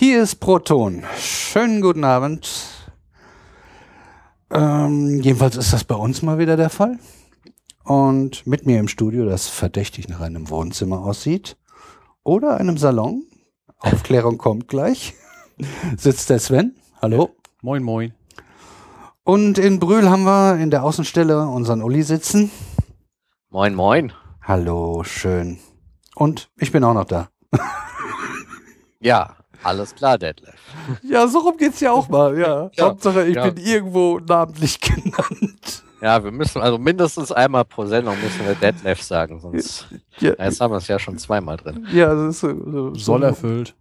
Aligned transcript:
Hier 0.00 0.22
ist 0.22 0.36
Proton. 0.36 1.04
Schönen 1.18 1.82
guten 1.82 2.04
Abend. 2.04 2.48
Ähm, 4.50 5.20
jedenfalls 5.20 5.56
ist 5.56 5.74
das 5.74 5.84
bei 5.84 5.94
uns 5.94 6.22
mal 6.22 6.38
wieder 6.38 6.56
der 6.56 6.70
Fall. 6.70 6.98
Und 7.84 8.46
mit 8.46 8.64
mir 8.64 8.80
im 8.80 8.88
Studio, 8.88 9.26
das 9.26 9.48
verdächtig 9.48 10.08
nach 10.08 10.20
einem 10.20 10.48
Wohnzimmer 10.48 11.00
aussieht 11.00 11.58
oder 12.22 12.56
einem 12.56 12.78
Salon, 12.78 13.26
Aufklärung 13.76 14.38
kommt 14.38 14.68
gleich, 14.68 15.12
sitzt 15.98 16.30
der 16.30 16.38
Sven. 16.38 16.76
Hallo. 17.02 17.36
Moin, 17.60 17.82
moin. 17.82 18.14
Und 19.22 19.58
in 19.58 19.80
Brühl 19.80 20.08
haben 20.08 20.24
wir 20.24 20.56
in 20.56 20.70
der 20.70 20.82
Außenstelle 20.82 21.46
unseren 21.46 21.82
Uli 21.82 22.04
sitzen. 22.04 22.50
Moin, 23.50 23.74
moin. 23.74 24.14
Hallo, 24.40 25.04
schön. 25.04 25.58
Und 26.14 26.50
ich 26.56 26.72
bin 26.72 26.84
auch 26.84 26.94
noch 26.94 27.04
da. 27.04 27.28
Ja, 29.02 29.36
alles 29.62 29.94
klar, 29.94 30.18
Detlef. 30.18 30.54
Ja, 31.02 31.26
so 31.28 31.38
rum 31.38 31.56
geht's 31.56 31.80
ja 31.80 31.92
auch 31.92 32.08
mal. 32.08 32.38
Ja. 32.38 32.70
Ja, 32.76 32.86
Hauptsache, 32.86 33.26
ich 33.26 33.36
ja. 33.36 33.50
bin 33.50 33.64
irgendwo 33.64 34.18
namentlich 34.18 34.80
genannt. 34.80 35.84
Ja, 36.00 36.22
wir 36.22 36.30
müssen, 36.30 36.62
also 36.62 36.78
mindestens 36.78 37.30
einmal 37.30 37.64
pro 37.64 37.84
Sendung 37.84 38.16
müssen 38.22 38.46
wir 38.46 38.54
Detlef 38.54 39.02
sagen, 39.02 39.38
sonst. 39.40 39.86
Ja, 40.18 40.32
Jetzt 40.38 40.60
haben 40.60 40.72
wir 40.72 40.78
es 40.78 40.88
ja 40.88 40.98
schon 40.98 41.18
zweimal 41.18 41.56
drin. 41.58 41.86
ja 41.92 42.14
das 42.14 42.36
ist 42.36 42.40
so, 42.40 42.48
so, 42.48 42.94
Soll 42.94 43.20
so, 43.20 43.26
erfüllt. 43.26 43.74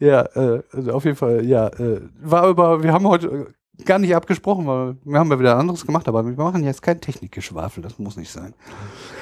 Ja, 0.00 0.22
äh, 0.34 0.62
auf 0.90 1.04
jeden 1.04 1.16
Fall, 1.16 1.44
ja. 1.44 1.68
Äh, 1.68 2.00
war 2.20 2.42
aber, 2.42 2.82
wir 2.82 2.92
haben 2.92 3.06
heute 3.06 3.28
äh, 3.28 3.84
gar 3.84 3.98
nicht 3.98 4.14
abgesprochen, 4.14 4.66
weil 4.66 4.96
wir 5.04 5.18
haben 5.18 5.30
ja 5.30 5.38
wieder 5.38 5.56
anderes 5.56 5.86
gemacht, 5.86 6.08
aber 6.08 6.24
wir 6.24 6.32
machen 6.32 6.64
jetzt 6.64 6.82
kein 6.82 7.00
Technikgeschwafel, 7.00 7.82
das 7.82 7.98
muss 7.98 8.16
nicht 8.16 8.30
sein. 8.30 8.54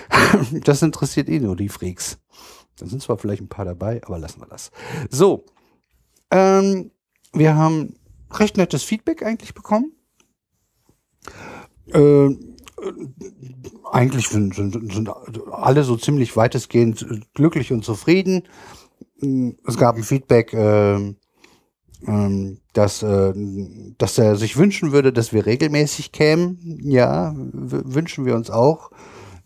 das 0.65 0.83
interessiert 0.83 1.29
eh 1.29 1.39
nur 1.39 1.57
die 1.57 1.69
Freaks. 1.69 2.19
Da 2.79 2.87
sind 2.87 3.03
zwar 3.03 3.19
vielleicht 3.19 3.43
ein 3.43 3.49
paar 3.49 3.65
dabei, 3.65 4.01
aber 4.05 4.19
lassen 4.19 4.41
wir 4.41 4.49
das. 4.49 4.71
So, 5.11 5.45
ähm, 6.33 6.91
wir 7.33 7.55
haben 7.55 7.95
recht 8.33 8.57
nettes 8.57 8.83
Feedback 8.83 9.23
eigentlich 9.23 9.55
bekommen. 9.55 9.93
Äh, 11.93 12.27
äh, 12.29 12.37
eigentlich 13.91 14.29
sind, 14.29 14.55
sind, 14.55 14.93
sind 14.93 15.11
alle 15.51 15.85
so 15.85 15.97
ziemlich 15.97 16.37
weitestgehend 16.37 17.03
äh, 17.03 17.21
glücklich 17.35 17.73
und 17.73 17.85
zufrieden. 17.85 18.45
Es 19.67 19.77
gab 19.77 19.97
ein 19.97 20.03
Feedback, 20.03 20.53
ähm, 20.53 21.17
ähm, 22.07 22.59
dass, 22.73 23.03
äh, 23.03 23.33
dass 23.99 24.19
er 24.19 24.37
sich 24.37 24.57
wünschen 24.57 24.93
würde, 24.93 25.13
dass 25.13 25.33
wir 25.33 25.47
regelmäßig 25.47 26.13
kämen. 26.13 26.81
Ja, 26.83 27.35
wünschen 27.37 28.25
wir 28.25 28.35
uns 28.35 28.51
auch. 28.51 28.91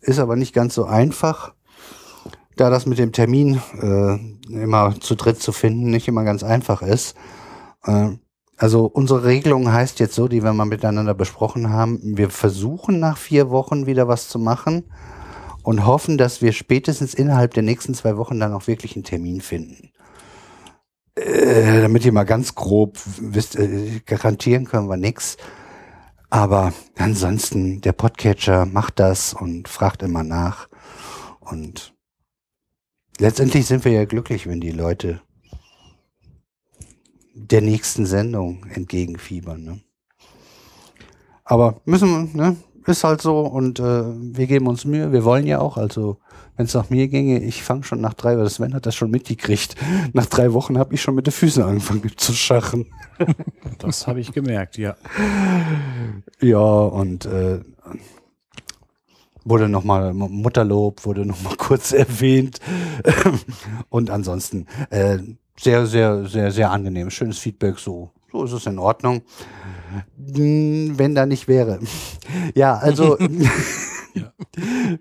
Ist 0.00 0.19
aber 0.19 0.37
nicht 0.37 0.55
ganz 0.55 0.75
so 0.75 0.84
einfach, 0.84 1.55
da 2.57 2.71
das 2.71 2.87
mit 2.87 2.99
dem 2.99 3.12
Termin 3.12 3.61
äh, 3.81 4.19
immer 4.53 4.99
zu 5.01 5.15
dritt 5.15 5.41
zu 5.41 5.53
finden 5.53 5.91
nicht 5.91 6.09
immer 6.09 6.25
ganz 6.25 6.43
einfach 6.43 6.83
ist. 6.83 7.17
Äh, 7.85 8.11
also 8.57 8.87
unsere 8.87 9.25
Regelung 9.25 9.71
heißt 9.71 10.01
jetzt 10.01 10.15
so, 10.15 10.29
die 10.29 10.43
wir 10.43 10.53
mal 10.55 10.65
miteinander 10.65 11.15
besprochen 11.15 11.71
haben, 11.71 12.01
wir 12.03 12.31
versuchen 12.31 12.99
nach 12.99 13.19
vier 13.19 13.51
Wochen 13.51 13.87
wieder 13.87 14.09
was 14.09 14.29
zu 14.29 14.39
machen 14.39 14.84
und 15.62 15.84
hoffen, 15.84 16.17
dass 16.17 16.41
wir 16.41 16.53
spätestens 16.53 17.12
innerhalb 17.12 17.53
der 17.53 17.62
nächsten 17.62 17.93
zwei 17.93 18.17
Wochen 18.17 18.41
dann 18.41 18.55
auch 18.55 18.67
wirklich 18.67 18.97
einen 18.97 19.05
Termin 19.05 19.43
finden. 19.43 19.91
Äh, 21.17 21.83
damit 21.83 22.05
ihr 22.05 22.12
mal 22.12 22.25
ganz 22.25 22.55
grob 22.55 22.99
wisst, 23.21 23.57
äh, 23.57 24.01
garantieren 24.07 24.65
können 24.65 24.89
wir 24.89 24.97
nix. 24.97 25.37
Aber 26.31 26.73
ansonsten, 26.99 27.81
der 27.81 27.93
Podcatcher 27.93 28.67
macht 28.67 28.99
das 28.99 29.34
und 29.34 29.69
fragt 29.69 30.03
immer 30.03 30.23
nach. 30.23 30.69
Und 31.41 31.95
letztendlich 33.19 33.67
sind 33.67 33.84
wir 33.84 33.92
ja 33.92 34.05
glücklich, 34.05 34.47
wenn 34.47 34.61
die 34.61 34.72
Leute 34.72 35.20
der 37.34 37.61
nächsten 37.61 38.06
Sendung 38.06 38.64
entgegenfiebern. 38.72 39.62
Ne? 39.62 39.81
Aber 41.44 41.81
müssen 41.84 42.34
wir, 42.34 42.42
ne? 42.42 42.56
Ist 42.87 43.03
halt 43.03 43.20
so 43.20 43.41
und 43.41 43.81
äh, 43.81 44.05
wir 44.05 44.47
geben 44.47 44.69
uns 44.69 44.84
Mühe, 44.84 45.10
wir 45.10 45.25
wollen 45.25 45.44
ja 45.44 45.59
auch, 45.59 45.77
also 45.77 46.19
wenn 46.56 46.66
es 46.66 46.75
nach 46.75 46.88
mir 46.88 47.09
ginge, 47.09 47.41
ich 47.41 47.65
fange 47.65 47.82
schon 47.82 48.00
nach 48.00 48.15
drei, 48.15 48.37
oder 48.37 48.49
Sven 48.49 48.75
hat 48.75 48.87
das 48.87 48.94
schon 48.94 49.10
mitgekriegt, 49.10 49.75
nach 50.12 50.27
drei 50.27 50.53
Wochen 50.53 50.78
habe 50.78 50.94
ich 50.94 51.03
schon 51.03 51.16
mit 51.16 51.27
den 51.27 51.33
Füßen 51.33 51.65
angefangen 51.65 52.09
zu 52.16 52.33
schachen. 52.33 52.87
Das 53.78 54.06
habe 54.06 54.21
ich 54.21 54.31
gemerkt, 54.31 54.78
ja. 54.78 54.94
Ja, 56.41 56.59
und 56.59 57.27
äh, 57.27 57.59
wurde 59.47 59.69
nochmal, 59.69 60.12
Mutterlob 60.12 61.07
wurde 61.07 61.25
nochmal 61.25 61.57
kurz 61.59 61.93
erwähnt. 61.93 62.61
und 63.89 64.11
ansonsten 64.11 64.67
äh, 64.91 65.19
sehr, 65.59 65.87
sehr, 65.87 66.27
sehr, 66.27 66.51
sehr 66.51 66.71
angenehm. 66.71 67.11
Schönes 67.11 67.39
Feedback, 67.39 67.79
so, 67.79 68.11
so 68.31 68.45
ist 68.45 68.53
es 68.53 68.67
in 68.67 68.79
Ordnung. 68.79 69.23
Hm, 70.34 70.99
Wenn 70.99 71.15
da 71.15 71.25
nicht 71.25 71.49
wäre. 71.49 71.79
Ja, 72.55 72.77
also 72.77 73.17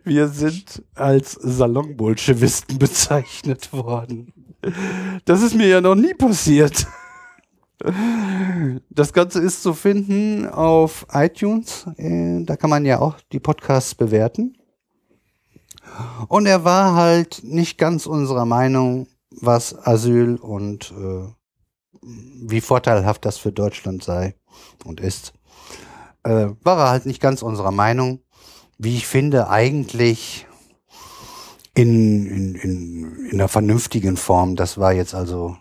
wir 0.03 0.27
sind 0.27 0.83
als 0.93 1.33
Salonbolschewisten 1.33 2.77
bezeichnet 2.77 3.73
worden. 3.73 4.31
Das 5.25 5.41
ist 5.41 5.55
mir 5.55 5.67
ja 5.67 5.81
noch 5.81 5.95
nie 5.95 6.13
passiert. 6.13 6.87
Das 8.89 9.13
Ganze 9.13 9.39
ist 9.41 9.61
zu 9.61 9.73
finden 9.73 10.47
auf 10.47 11.05
iTunes. 11.11 11.85
Äh, 11.97 12.43
Da 12.43 12.55
kann 12.55 12.69
man 12.69 12.85
ja 12.85 12.99
auch 12.99 13.17
die 13.31 13.39
Podcasts 13.39 13.95
bewerten. 13.95 14.57
Und 16.27 16.45
er 16.45 16.63
war 16.63 16.95
halt 16.95 17.41
nicht 17.43 17.77
ganz 17.77 18.05
unserer 18.05 18.45
Meinung, 18.45 19.07
was 19.29 19.75
Asyl 19.85 20.35
und 20.35 20.91
äh, 20.91 21.27
wie 22.01 22.61
vorteilhaft 22.61 23.25
das 23.25 23.37
für 23.37 23.51
Deutschland 23.51 24.03
sei 24.03 24.35
und 24.83 24.99
ist. 24.99 25.33
Äh, 26.23 26.49
war 26.63 26.77
er 26.77 26.89
halt 26.89 27.05
nicht 27.05 27.21
ganz 27.21 27.41
unserer 27.41 27.71
Meinung. 27.71 28.19
Wie 28.77 28.95
ich 28.95 29.07
finde, 29.07 29.49
eigentlich 29.49 30.47
in, 31.75 32.25
in, 32.25 32.55
in, 32.55 33.15
in 33.27 33.33
einer 33.33 33.47
vernünftigen 33.47 34.17
Form. 34.17 34.55
Das 34.55 34.77
war 34.77 34.93
jetzt 34.93 35.13
also 35.13 35.57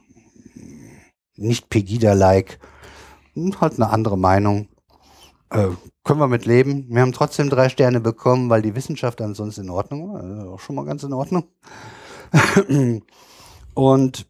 nicht 1.36 1.68
Pegida-like, 1.70 2.58
halt 3.60 3.74
eine 3.74 3.90
andere 3.90 4.18
Meinung. 4.18 4.68
Äh, 5.50 5.68
können 6.04 6.20
wir 6.20 6.28
mit 6.28 6.46
leben. 6.46 6.86
Wir 6.88 7.02
haben 7.02 7.12
trotzdem 7.12 7.50
drei 7.50 7.68
Sterne 7.68 8.00
bekommen, 8.00 8.50
weil 8.50 8.62
die 8.62 8.74
Wissenschaft 8.74 9.20
ansonsten 9.20 9.62
in 9.62 9.70
Ordnung 9.70 10.12
war. 10.12 10.22
Also 10.22 10.52
auch 10.52 10.60
schon 10.60 10.76
mal 10.76 10.84
ganz 10.84 11.02
in 11.02 11.12
Ordnung. 11.12 11.44
Und 13.74 14.26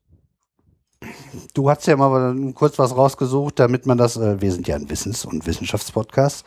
du 1.55 1.71
hast 1.71 1.87
ja 1.87 1.97
mal 1.97 2.53
kurz 2.55 2.79
was 2.79 2.97
rausgesucht, 2.97 3.59
damit 3.59 3.87
man 3.87 3.99
das, 3.99 4.17
äh, 4.17 4.41
wir 4.41 4.53
sind 4.53 4.69
ja 4.69 4.77
ein 4.77 4.89
Wissens- 4.89 5.25
und 5.25 5.47
Wissenschaftspodcast, 5.47 6.45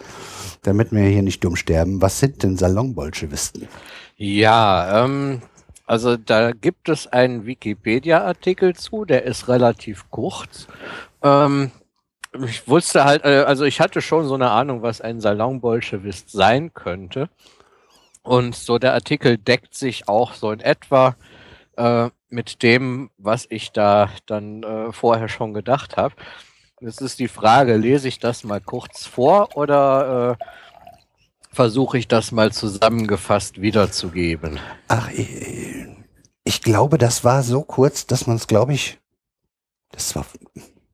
damit 0.64 0.92
wir 0.92 1.04
hier 1.04 1.22
nicht 1.22 1.44
dumm 1.44 1.56
sterben. 1.56 2.02
Was 2.02 2.20
sind 2.20 2.44
denn 2.44 2.58
Salonbolschewisten? 2.58 3.68
Ja, 4.16 5.06
ähm, 5.06 5.42
also 5.88 6.18
da 6.18 6.52
gibt 6.52 6.90
es 6.90 7.08
einen 7.08 7.46
Wikipedia-Artikel 7.46 8.76
zu, 8.76 9.06
der 9.06 9.24
ist 9.24 9.48
relativ 9.48 10.12
kurz. 10.12 10.68
Ähm, 11.24 11.72
ich 12.46 12.68
wusste 12.68 13.06
halt, 13.06 13.24
äh, 13.24 13.46
also 13.48 13.64
ich 13.64 13.80
hatte 13.80 14.02
schon 14.02 14.28
so 14.28 14.36
eine 14.36 14.52
Ahnung, 14.52 14.82
was 14.82 15.00
ein 15.00 15.22
Salonbolschewist 15.22 16.30
sein 16.30 16.74
könnte. 16.74 17.30
Und 18.22 18.54
so 18.54 18.78
der 18.78 18.94
Artikel 18.94 19.38
deckt 19.38 19.74
sich 19.76 20.10
auch 20.10 20.34
so 20.34 20.52
in 20.52 20.60
etwa 20.60 21.16
äh, 21.78 22.10
mit 22.30 22.62
dem, 22.64 23.10
was 23.18 23.48
ich 23.50 23.72
da 23.72 24.10
dann 24.26 24.64
äh, 24.64 24.92
vorher 24.92 25.30
schon 25.30 25.54
gedacht 25.54 25.96
habe. 25.96 26.16
Jetzt 26.82 27.02
ist 27.02 27.20
die 27.20 27.30
Frage, 27.30 27.78
lese 27.78 28.10
ich 28.10 28.20
das 28.20 28.44
mal 28.44 28.60
kurz 28.60 29.06
vor 29.06 29.56
oder 29.56 30.38
äh, 30.40 30.46
versuche 31.58 31.98
ich 31.98 32.08
das 32.08 32.32
mal 32.32 32.52
zusammengefasst 32.52 33.60
wiederzugeben? 33.60 34.60
Ach, 34.90 35.10
ich, 35.10 35.88
ich 36.44 36.62
glaube, 36.62 37.00
das 37.00 37.24
war 37.24 37.42
so 37.42 37.64
kurz, 37.64 38.06
dass 38.06 38.28
man 38.28 38.36
es, 38.36 38.46
glaube 38.46 38.74
ich, 38.74 39.00
das 39.92 40.16
war, 40.16 40.28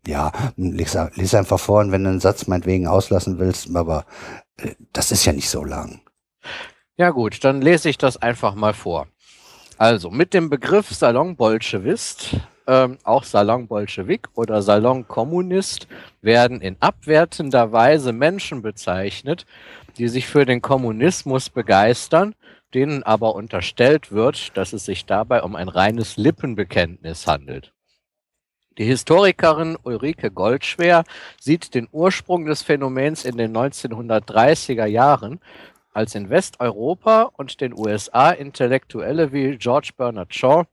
ja, 0.07 0.31
lies, 0.55 0.97
lies 1.15 1.35
einfach 1.35 1.59
vor 1.59 1.81
und 1.81 1.91
wenn 1.91 2.05
du 2.05 2.11
einen 2.11 2.21
Satz 2.21 2.47
meinetwegen 2.47 2.87
auslassen 2.87 3.39
willst, 3.39 3.75
aber 3.75 4.05
äh, 4.55 4.75
das 4.93 5.11
ist 5.11 5.25
ja 5.25 5.33
nicht 5.33 5.49
so 5.49 5.65
lang. 5.65 5.99
Ja 6.95 7.09
gut, 7.09 7.43
dann 7.43 7.61
lese 7.61 7.89
ich 7.89 7.97
das 7.97 8.15
einfach 8.15 8.55
mal 8.55 8.73
vor. 8.73 9.07
Also 9.77 10.11
mit 10.11 10.33
dem 10.33 10.49
Begriff 10.49 10.93
Salonbolschewist, 10.93 12.37
ähm, 12.67 12.99
auch 13.03 13.25
Salonbolschewik 13.25 14.29
oder 14.33 14.61
Salonkommunist, 14.61 15.89
werden 16.21 16.61
in 16.61 16.77
abwertender 16.79 17.73
Weise 17.73 18.13
Menschen 18.13 18.61
bezeichnet, 18.61 19.45
die 19.97 20.07
sich 20.07 20.27
für 20.27 20.45
den 20.45 20.61
Kommunismus 20.61 21.49
begeistern, 21.49 22.35
denen 22.73 23.03
aber 23.03 23.35
unterstellt 23.35 24.11
wird, 24.11 24.57
dass 24.57 24.73
es 24.73 24.85
sich 24.85 25.05
dabei 25.05 25.43
um 25.43 25.55
ein 25.55 25.69
reines 25.69 26.17
Lippenbekenntnis 26.17 27.27
handelt. 27.27 27.73
Die 28.79 28.85
Historikerin 28.85 29.77
Ulrike 29.83 30.31
Goldschwer 30.31 31.03
sieht 31.39 31.75
den 31.75 31.87
Ursprung 31.91 32.45
des 32.45 32.63
Phänomens 32.63 33.23
in 33.23 33.37
den 33.37 33.55
1930er 33.55 34.85
Jahren, 34.85 35.39
als 35.93 36.15
in 36.15 36.31
Westeuropa 36.31 37.29
und 37.37 37.61
den 37.61 37.73
USA 37.73 38.31
Intellektuelle 38.31 39.31
wie 39.31 39.57
George 39.57 39.91
Bernard 39.95 40.33
Shaw, 40.33 40.63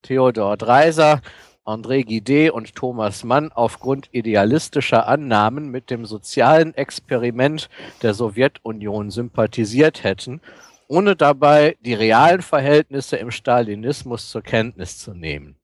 Theodor 0.00 0.56
Dreiser 0.56 1.20
André 1.64 2.04
Guidet 2.04 2.50
und 2.50 2.74
Thomas 2.74 3.22
Mann 3.22 3.52
aufgrund 3.52 4.08
idealistischer 4.10 5.06
Annahmen 5.06 5.70
mit 5.70 5.90
dem 5.90 6.06
sozialen 6.06 6.74
Experiment 6.74 7.70
der 8.02 8.14
Sowjetunion 8.14 9.10
sympathisiert 9.12 10.02
hätten, 10.02 10.40
ohne 10.88 11.14
dabei 11.14 11.76
die 11.80 11.94
realen 11.94 12.42
Verhältnisse 12.42 13.16
im 13.16 13.30
Stalinismus 13.30 14.28
zur 14.28 14.42
Kenntnis 14.42 14.98
zu 14.98 15.14
nehmen. 15.14 15.56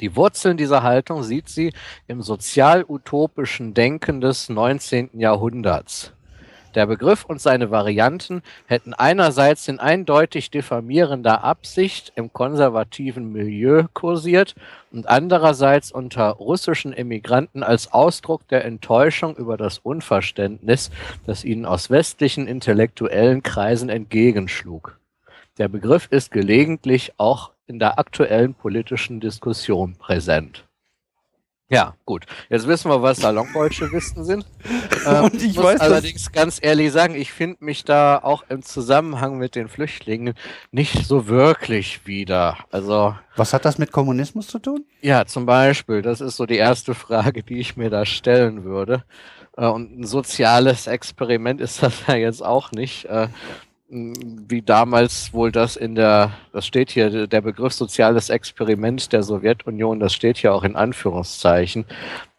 Die 0.00 0.16
Wurzeln 0.16 0.56
dieser 0.56 0.82
Haltung 0.82 1.22
sieht 1.22 1.48
sie 1.48 1.72
im 2.06 2.22
sozial-utopischen 2.22 3.74
Denken 3.74 4.20
des 4.20 4.48
19. 4.48 5.20
Jahrhunderts. 5.20 6.15
Der 6.76 6.86
Begriff 6.86 7.24
und 7.24 7.40
seine 7.40 7.70
Varianten 7.70 8.42
hätten 8.66 8.92
einerseits 8.92 9.66
in 9.66 9.80
eindeutig 9.80 10.50
diffamierender 10.50 11.42
Absicht 11.42 12.12
im 12.16 12.34
konservativen 12.34 13.32
Milieu 13.32 13.84
kursiert 13.94 14.54
und 14.92 15.08
andererseits 15.08 15.90
unter 15.90 16.28
russischen 16.32 16.92
Emigranten 16.92 17.62
als 17.62 17.94
Ausdruck 17.94 18.46
der 18.48 18.66
Enttäuschung 18.66 19.36
über 19.36 19.56
das 19.56 19.78
Unverständnis, 19.78 20.90
das 21.24 21.44
ihnen 21.44 21.64
aus 21.64 21.88
westlichen 21.88 22.46
intellektuellen 22.46 23.42
Kreisen 23.42 23.88
entgegenschlug. 23.88 24.98
Der 25.56 25.68
Begriff 25.68 26.08
ist 26.10 26.30
gelegentlich 26.30 27.14
auch 27.16 27.52
in 27.66 27.78
der 27.78 27.98
aktuellen 27.98 28.52
politischen 28.52 29.18
Diskussion 29.18 29.96
präsent. 29.96 30.66
Ja, 31.68 31.94
gut. 32.04 32.26
Jetzt 32.48 32.68
wissen 32.68 32.90
wir, 32.90 33.02
was 33.02 33.18
Salonbolschewisten 33.18 34.24
sind. 34.24 34.46
Ähm, 35.06 35.24
Und 35.24 35.34
ich 35.40 35.54
muss 35.54 35.64
weiß, 35.64 35.80
allerdings 35.80 36.32
ganz 36.32 36.58
ehrlich 36.60 36.90
sagen, 36.90 37.14
ich 37.14 37.30
finde 37.32 37.64
mich 37.64 37.84
da 37.84 38.18
auch 38.20 38.42
im 38.48 38.62
Zusammenhang 38.62 39.38
mit 39.38 39.54
den 39.54 39.68
Flüchtlingen 39.68 40.34
nicht 40.72 41.06
so 41.06 41.28
wirklich 41.28 42.06
wieder. 42.08 42.56
Also 42.72 43.14
Was 43.36 43.52
hat 43.52 43.64
das 43.64 43.78
mit 43.78 43.92
Kommunismus 43.92 44.48
zu 44.48 44.58
tun? 44.58 44.84
ja, 45.02 45.24
zum 45.24 45.46
Beispiel, 45.46 46.02
das 46.02 46.20
ist 46.20 46.36
so 46.36 46.44
die 46.46 46.56
erste 46.56 46.94
Frage, 46.96 47.44
die 47.44 47.60
ich 47.60 47.76
mir 47.76 47.88
da 47.90 48.04
stellen 48.04 48.64
würde. 48.64 49.04
Äh, 49.56 49.66
Und 49.66 50.00
ein 50.00 50.04
soziales 50.06 50.88
Experiment 50.88 51.60
ist 51.60 51.82
das 51.84 52.04
ja 52.08 52.16
jetzt 52.16 52.44
auch 52.44 52.72
nicht. 52.72 53.04
äh, 53.04 53.28
Wie 53.88 54.62
damals 54.62 55.32
wohl 55.32 55.52
das 55.52 55.76
in 55.76 55.94
der, 55.94 56.32
das 56.52 56.66
steht 56.66 56.90
hier, 56.90 57.28
der 57.28 57.40
Begriff 57.40 57.72
soziales 57.72 58.30
Experiment 58.30 59.12
der 59.12 59.22
Sowjetunion, 59.22 60.00
das 60.00 60.12
steht 60.12 60.38
hier 60.38 60.52
auch 60.54 60.64
in 60.64 60.74
Anführungszeichen. 60.74 61.84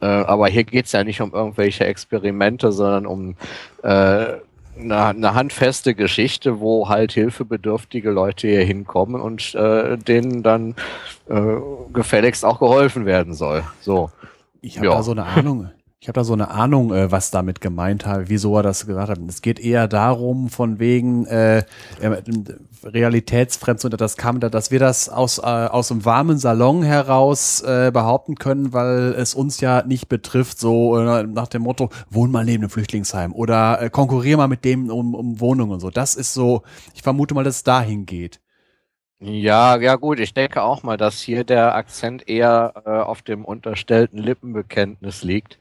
Äh, 0.02 0.08
Aber 0.08 0.50
hier 0.50 0.66
geht's 0.66 0.92
ja 0.92 1.06
nicht 1.06 1.22
um 1.22 1.32
irgendwelche 1.34 1.86
Experimente, 1.86 2.74
sondern 2.74 3.06
um 3.06 3.36
äh, 3.82 3.88
eine, 3.88 5.06
eine 5.06 5.34
handfeste 5.36 5.96
Geschichte, 5.96 6.60
wo 6.60 6.90
halt 6.90 7.14
hilfebedürftige 7.14 8.12
Leute 8.12 8.48
hier 8.50 8.66
hinkommen 8.66 9.22
und 9.22 9.56
äh, 9.56 9.98
denen 9.98 10.44
dann 10.44 10.76
äh, 11.30 11.56
gefälligst 11.94 12.44
auch 12.44 12.60
geholfen 12.60 13.06
werden 13.06 13.34
soll. 13.34 13.64
So. 13.80 14.12
Ich 14.62 14.78
habe 14.78 14.88
Ja. 14.88 14.96
da 14.96 15.04
so 15.04 15.12
eine 15.12 15.24
Ahnung. 15.26 15.70
Ich 16.00 16.08
habe 16.08 16.20
da 16.20 16.24
so 16.24 16.34
eine 16.34 16.52
Ahnung, 16.52 16.94
äh, 16.94 17.12
was 17.12 17.32
damit 17.32 17.60
gemeint 17.60 18.06
hat, 18.06 18.30
wieso 18.30 18.56
er 18.56 18.62
das 18.62 18.86
gesagt 18.86 19.10
hat. 19.10 19.20
Es 19.28 19.42
geht 19.42 19.60
eher 19.60 19.88
darum, 19.88 20.50
von 20.50 20.78
wegen 20.78 21.26
äh, 21.26 21.64
äh, 22.00 22.22
realitätsfremd, 22.84 23.84
und 23.84 24.00
das 24.00 24.16
kam, 24.16 24.40
dass 24.40 24.70
wir 24.70 24.78
das 24.78 25.10
aus 25.10 25.40
äh, 25.40 25.42
aus 25.42 25.88
dem 25.88 26.06
warmen 26.06 26.38
Salon 26.38 26.84
heraus 26.84 27.62
äh, 27.62 27.90
behaupten 27.92 28.36
können, 28.36 28.74
weil 28.74 29.16
es 29.18 29.34
uns 29.34 29.60
ja 29.60 29.84
nicht 29.84 30.08
betrifft, 30.08 30.60
so 30.60 31.00
äh, 31.00 31.24
nach 31.24 31.48
dem 31.48 31.64
Motto, 31.64 31.90
wohn 32.12 32.30
mal 32.30 32.46
neben 32.46 32.64
einem 32.64 32.70
Flüchtlingsheim 32.70 33.34
oder 33.34 33.82
äh, 33.82 33.90
konkurrier 33.90 34.38
mal 34.38 34.48
mit 34.48 34.66
dem 34.66 34.92
um, 34.92 35.16
um 35.16 35.40
Wohnungen 35.40 35.72
und 35.74 35.80
so. 35.80 35.90
Das 35.90 36.14
ist 36.14 36.32
so, 36.32 36.62
ich 36.94 37.02
vermute 37.02 37.34
mal, 37.34 37.44
dass 37.44 37.56
es 37.58 37.64
dahin 37.64 38.06
geht. 38.06 38.40
Ja, 39.20 39.78
ja 39.80 39.96
gut, 39.96 40.20
ich 40.20 40.34
denke 40.34 40.62
auch 40.62 40.84
mal, 40.84 40.96
dass 40.98 41.22
hier 41.22 41.44
der 41.44 41.74
Akzent 41.76 42.30
eher 42.30 42.74
äh, 42.86 42.90
auf 42.90 43.24
dem 43.24 43.46
unterstellten 43.46 44.20
Lippenbekenntnis 44.20 45.24
liegt. 45.24 45.58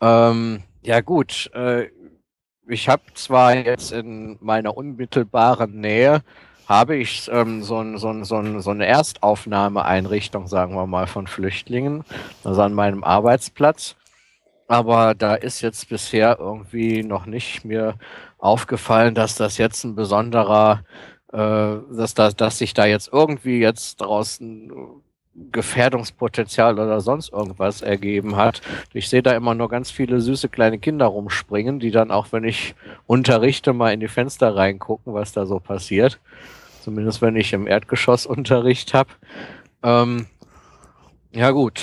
Ähm, 0.00 0.62
ja 0.82 1.00
gut, 1.02 1.50
äh, 1.54 1.88
ich 2.68 2.88
habe 2.88 3.02
zwar 3.14 3.54
jetzt 3.56 3.92
in 3.92 4.38
meiner 4.40 4.76
unmittelbaren 4.76 5.80
Nähe 5.80 6.22
habe 6.66 6.96
ich 6.96 7.28
ähm, 7.32 7.62
so, 7.62 7.96
so, 7.98 8.24
so, 8.24 8.60
so 8.60 8.70
eine 8.70 8.86
Erstaufnahmeeinrichtung, 8.86 10.46
sagen 10.46 10.74
wir 10.74 10.86
mal, 10.86 11.06
von 11.08 11.26
Flüchtlingen, 11.26 12.04
also 12.44 12.62
an 12.62 12.74
meinem 12.74 13.04
Arbeitsplatz. 13.04 13.96
Aber 14.68 15.14
da 15.14 15.34
ist 15.34 15.60
jetzt 15.62 15.88
bisher 15.88 16.38
irgendwie 16.38 17.02
noch 17.02 17.26
nicht 17.26 17.64
mir 17.64 17.96
aufgefallen, 18.38 19.14
dass 19.14 19.34
das 19.34 19.58
jetzt 19.58 19.84
ein 19.84 19.96
besonderer 19.96 20.84
äh, 21.32 21.76
dass, 21.90 22.14
da, 22.14 22.30
dass 22.30 22.58
sich 22.58 22.74
da 22.74 22.86
jetzt 22.86 23.10
irgendwie 23.12 23.58
jetzt 23.58 24.00
draußen 24.00 24.72
Gefährdungspotenzial 25.52 26.78
oder 26.78 27.00
sonst 27.00 27.32
irgendwas 27.32 27.82
ergeben 27.82 28.36
hat. 28.36 28.60
Ich 28.92 29.08
sehe 29.08 29.22
da 29.22 29.32
immer 29.32 29.54
nur 29.54 29.68
ganz 29.68 29.90
viele 29.90 30.20
süße 30.20 30.48
kleine 30.48 30.78
Kinder 30.78 31.06
rumspringen, 31.06 31.78
die 31.78 31.90
dann 31.90 32.10
auch, 32.10 32.32
wenn 32.32 32.44
ich 32.44 32.74
unterrichte, 33.06 33.72
mal 33.72 33.92
in 33.92 34.00
die 34.00 34.08
Fenster 34.08 34.56
reingucken, 34.56 35.14
was 35.14 35.32
da 35.32 35.46
so 35.46 35.60
passiert. 35.60 36.18
Zumindest 36.82 37.22
wenn 37.22 37.36
ich 37.36 37.52
im 37.52 37.66
Erdgeschoss 37.66 38.26
Unterricht 38.26 38.92
habe. 38.92 39.10
Ähm, 39.82 40.26
ja 41.32 41.50
gut, 41.52 41.80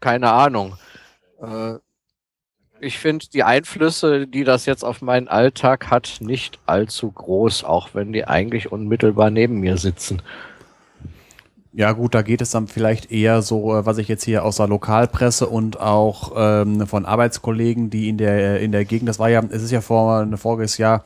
keine 0.00 0.30
Ahnung. 0.30 0.76
Äh, 1.40 1.76
ich 2.80 2.98
finde 2.98 3.26
die 3.32 3.42
Einflüsse, 3.42 4.26
die 4.26 4.44
das 4.44 4.66
jetzt 4.66 4.84
auf 4.84 5.02
meinen 5.02 5.28
Alltag 5.28 5.90
hat, 5.90 6.18
nicht 6.20 6.58
allzu 6.66 7.10
groß, 7.10 7.64
auch 7.64 7.90
wenn 7.92 8.12
die 8.12 8.26
eigentlich 8.26 8.72
unmittelbar 8.72 9.30
neben 9.30 9.60
mir 9.60 9.76
sitzen. 9.76 10.22
Ja 11.72 11.92
gut, 11.92 12.16
da 12.16 12.22
geht 12.22 12.40
es 12.40 12.50
dann 12.50 12.66
vielleicht 12.66 13.12
eher 13.12 13.42
so, 13.42 13.76
äh, 13.76 13.86
was 13.86 13.98
ich 13.98 14.08
jetzt 14.08 14.24
hier 14.24 14.44
aus 14.44 14.56
der 14.56 14.66
Lokalpresse 14.66 15.46
und 15.46 15.78
auch 15.78 16.32
ähm, 16.36 16.84
von 16.88 17.06
Arbeitskollegen, 17.06 17.90
die 17.90 18.08
in 18.08 18.18
der 18.18 18.60
in 18.60 18.72
der 18.72 18.84
Gegend, 18.84 19.08
das 19.08 19.20
war 19.20 19.30
ja, 19.30 19.40
es 19.50 19.62
ist 19.62 19.70
ja 19.70 19.80
vor 19.80 20.18
ein 20.18 20.36
voriges 20.36 20.78
Jahr 20.78 21.04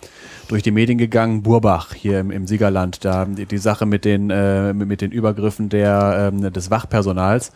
durch 0.48 0.62
die 0.62 0.70
Medien 0.70 0.96
gegangen, 0.96 1.42
Burbach 1.42 1.92
hier 1.92 2.18
im, 2.18 2.30
im 2.30 2.46
Siegerland, 2.46 3.04
da 3.04 3.26
die, 3.26 3.44
die 3.44 3.58
Sache 3.58 3.84
mit 3.84 4.06
den 4.06 4.30
äh, 4.30 4.72
mit 4.72 5.02
den 5.02 5.12
Übergriffen 5.12 5.68
der 5.68 6.32
ähm, 6.32 6.50
des 6.50 6.70
Wachpersonals 6.70 7.52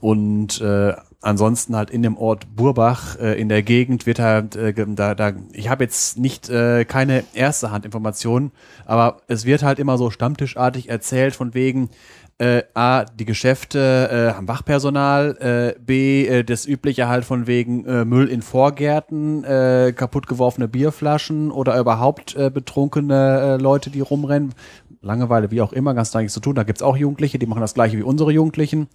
und 0.00 0.60
äh, 0.60 0.92
ansonsten 1.24 1.76
halt 1.76 1.90
in 1.90 2.02
dem 2.02 2.16
Ort 2.16 2.54
Burbach 2.54 3.18
äh, 3.18 3.40
in 3.40 3.48
der 3.48 3.62
Gegend 3.62 4.06
wird 4.06 4.18
halt 4.18 4.56
äh, 4.56 4.74
da, 4.74 5.14
da 5.14 5.32
ich 5.52 5.68
habe 5.68 5.84
jetzt 5.84 6.18
nicht 6.18 6.48
äh, 6.48 6.84
keine 6.84 7.24
erste 7.34 7.70
Hand 7.70 7.84
Informationen, 7.84 8.52
aber 8.84 9.22
es 9.26 9.44
wird 9.44 9.62
halt 9.62 9.78
immer 9.78 9.98
so 9.98 10.10
stammtischartig 10.10 10.88
erzählt 10.88 11.34
von 11.34 11.54
wegen 11.54 11.90
äh, 12.38 12.62
A, 12.74 13.04
die 13.04 13.24
Geschäfte 13.24 14.08
äh, 14.10 14.36
haben 14.36 14.48
Wachpersonal, 14.48 15.36
äh, 15.76 15.80
B, 15.80 16.26
äh, 16.26 16.44
das 16.44 16.66
übliche 16.66 17.06
halt 17.06 17.24
von 17.24 17.46
wegen 17.46 17.84
äh, 17.84 18.04
Müll 18.04 18.28
in 18.28 18.42
Vorgärten, 18.42 19.44
äh, 19.44 19.92
kaputtgeworfene 19.94 20.66
Bierflaschen 20.66 21.52
oder 21.52 21.78
überhaupt 21.78 22.34
äh, 22.34 22.50
betrunkene 22.50 23.40
äh, 23.58 23.62
Leute, 23.62 23.90
die 23.90 24.00
rumrennen. 24.00 24.52
Langeweile, 25.00 25.50
wie 25.50 25.60
auch 25.60 25.72
immer, 25.72 25.94
ganz 25.94 26.10
da 26.10 26.18
nichts 26.20 26.34
zu 26.34 26.40
tun. 26.40 26.54
Da 26.54 26.64
gibt's 26.64 26.82
auch 26.82 26.96
Jugendliche, 26.96 27.38
die 27.38 27.46
machen 27.46 27.60
das 27.60 27.74
gleiche 27.74 27.98
wie 27.98 28.02
unsere 28.02 28.32
Jugendlichen 28.32 28.88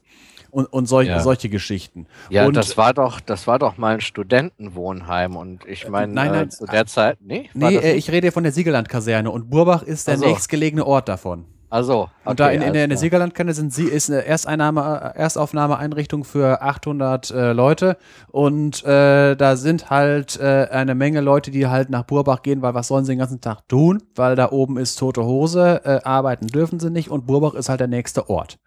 und, 0.51 0.65
und 0.65 0.85
solch, 0.87 1.07
Ja. 1.07 1.19
solche 1.19 1.49
Geschichten. 1.49 2.07
Ja, 2.29 2.45
und, 2.45 2.55
das 2.55 2.77
war 2.77 2.93
doch, 2.93 3.19
das 3.19 3.47
war 3.47 3.59
doch 3.59 3.77
mal 3.77 3.95
ein 3.95 4.01
Studentenwohnheim 4.01 5.35
und 5.35 5.65
ich 5.67 5.87
meine, 5.89 6.13
nein, 6.13 6.31
nein, 6.31 6.45
äh, 6.47 6.49
zu 6.49 6.65
der 6.65 6.85
Zeit, 6.85 7.17
nee, 7.21 7.49
Nee, 7.53 7.75
äh, 7.77 7.93
ich 7.93 8.11
rede 8.11 8.31
von 8.31 8.43
der 8.43 8.51
Siegerland-Kaserne 8.51 9.31
und 9.31 9.49
Burbach 9.49 9.83
ist 9.83 10.07
der 10.07 10.15
Ach 10.15 10.19
so. 10.19 10.25
nächstgelegene 10.27 10.85
Ort 10.85 11.09
davon. 11.09 11.45
Also, 11.71 12.09
Und 12.25 12.39
da 12.39 12.49
in, 12.49 12.63
in 12.63 12.73
der, 12.73 12.85
in 12.85 12.89
der 12.89 12.97
Siegerlandkante 12.97 13.53
sind 13.53 13.71
sie 13.71 13.83
ist 13.83 14.09
eine 14.09 14.25
Ersteinnahme, 14.25 15.13
äh, 15.15 15.19
Erstaufnahmeeinrichtung 15.19 16.23
für 16.23 16.63
800 16.63 17.29
äh, 17.29 17.51
Leute 17.53 17.97
und 18.31 18.83
äh, 18.85 19.35
da 19.35 19.55
sind 19.55 19.91
halt 19.91 20.39
äh, 20.39 20.67
eine 20.71 20.95
Menge 20.95 21.21
Leute, 21.21 21.51
die 21.51 21.67
halt 21.67 21.91
nach 21.91 22.05
Burbach 22.05 22.41
gehen, 22.41 22.63
weil 22.63 22.73
was 22.73 22.87
sollen 22.87 23.05
sie 23.05 23.11
den 23.11 23.19
ganzen 23.19 23.39
Tag 23.39 23.67
tun? 23.67 24.01
Weil 24.15 24.35
da 24.35 24.49
oben 24.51 24.77
ist 24.77 24.95
tote 24.97 25.23
Hose, 25.23 25.81
äh, 25.85 25.99
arbeiten 26.03 26.47
dürfen 26.47 26.79
sie 26.79 26.89
nicht 26.89 27.11
und 27.11 27.27
Burbach 27.27 27.53
ist 27.53 27.69
halt 27.69 27.81
der 27.81 27.87
nächste 27.87 28.31
Ort. 28.31 28.57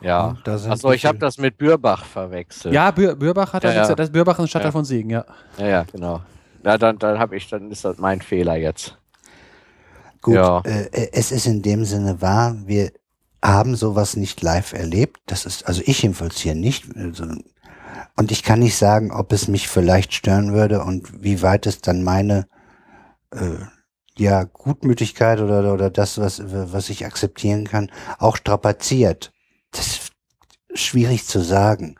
Ja. 0.00 0.36
Achso, 0.44 0.92
ich 0.92 1.04
habe 1.06 1.18
das 1.18 1.38
mit 1.38 1.58
Bürbach 1.58 2.04
verwechselt. 2.04 2.74
Ja, 2.74 2.90
Bür, 2.90 3.14
Bürbach 3.16 3.52
hat 3.52 3.64
Ja, 3.64 3.72
das, 3.74 3.88
ja. 3.88 3.94
das 3.94 4.10
Bürbach 4.10 4.34
ist 4.38 4.44
ein 4.44 4.48
Stadtteil 4.48 4.68
Ja. 4.68 4.72
von 4.72 4.84
Siegen, 4.84 5.10
ja. 5.10 5.24
ja, 5.58 5.66
ja, 5.66 5.82
genau. 5.90 6.20
Ja, 6.64 6.78
dann, 6.78 6.98
dann 6.98 7.18
habe 7.18 7.36
ich, 7.36 7.48
dann 7.48 7.70
ist 7.70 7.84
das 7.84 7.98
mein 7.98 8.20
Fehler 8.20 8.56
jetzt. 8.56 8.96
Gut, 10.20 10.34
Ja. 10.34 10.60
äh, 10.64 11.08
es 11.12 11.32
ist 11.32 11.46
in 11.46 11.62
dem 11.62 11.84
Sinne 11.84 12.20
wahr, 12.20 12.56
wir 12.66 12.92
haben 13.44 13.74
sowas 13.74 14.16
nicht 14.16 14.40
live 14.42 14.72
erlebt. 14.72 15.20
Das 15.26 15.46
ist, 15.46 15.66
also 15.66 15.82
ich 15.84 16.02
jedenfalls 16.02 16.38
hier 16.38 16.54
nicht. 16.54 16.84
Also, 16.96 17.24
und 18.16 18.30
ich 18.30 18.44
kann 18.44 18.60
nicht 18.60 18.76
sagen, 18.76 19.10
ob 19.10 19.32
es 19.32 19.48
mich 19.48 19.68
vielleicht 19.68 20.14
stören 20.14 20.52
würde 20.52 20.84
und 20.84 21.22
wie 21.24 21.42
weit 21.42 21.66
es 21.66 21.80
dann 21.80 22.04
meine 22.04 22.46
äh, 23.32 23.56
ja, 24.16 24.44
Gutmütigkeit 24.44 25.40
oder, 25.40 25.72
oder 25.72 25.90
das, 25.90 26.18
was, 26.18 26.42
was 26.44 26.90
ich 26.90 27.04
akzeptieren 27.06 27.66
kann, 27.66 27.90
auch 28.18 28.36
strapaziert. 28.36 29.31
Das 29.72 29.86
ist 29.86 30.12
schwierig 30.74 31.26
zu 31.26 31.40
sagen. 31.40 31.96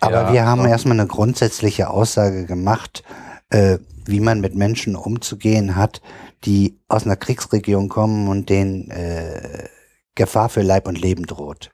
Aber 0.00 0.22
Ja, 0.24 0.32
wir 0.32 0.46
haben 0.46 0.64
erstmal 0.66 0.98
eine 0.98 1.08
grundsätzliche 1.08 1.88
Aussage 1.88 2.44
gemacht, 2.46 3.04
äh, 3.50 3.78
wie 4.04 4.20
man 4.20 4.40
mit 4.40 4.56
Menschen 4.56 4.96
umzugehen 4.96 5.76
hat, 5.76 6.02
die 6.44 6.80
aus 6.88 7.04
einer 7.04 7.16
Kriegsregion 7.16 7.88
kommen 7.88 8.28
und 8.28 8.48
denen 8.48 8.90
äh, 8.90 9.68
Gefahr 10.16 10.48
für 10.48 10.62
Leib 10.62 10.88
und 10.88 11.00
Leben 11.00 11.26
droht. 11.26 11.70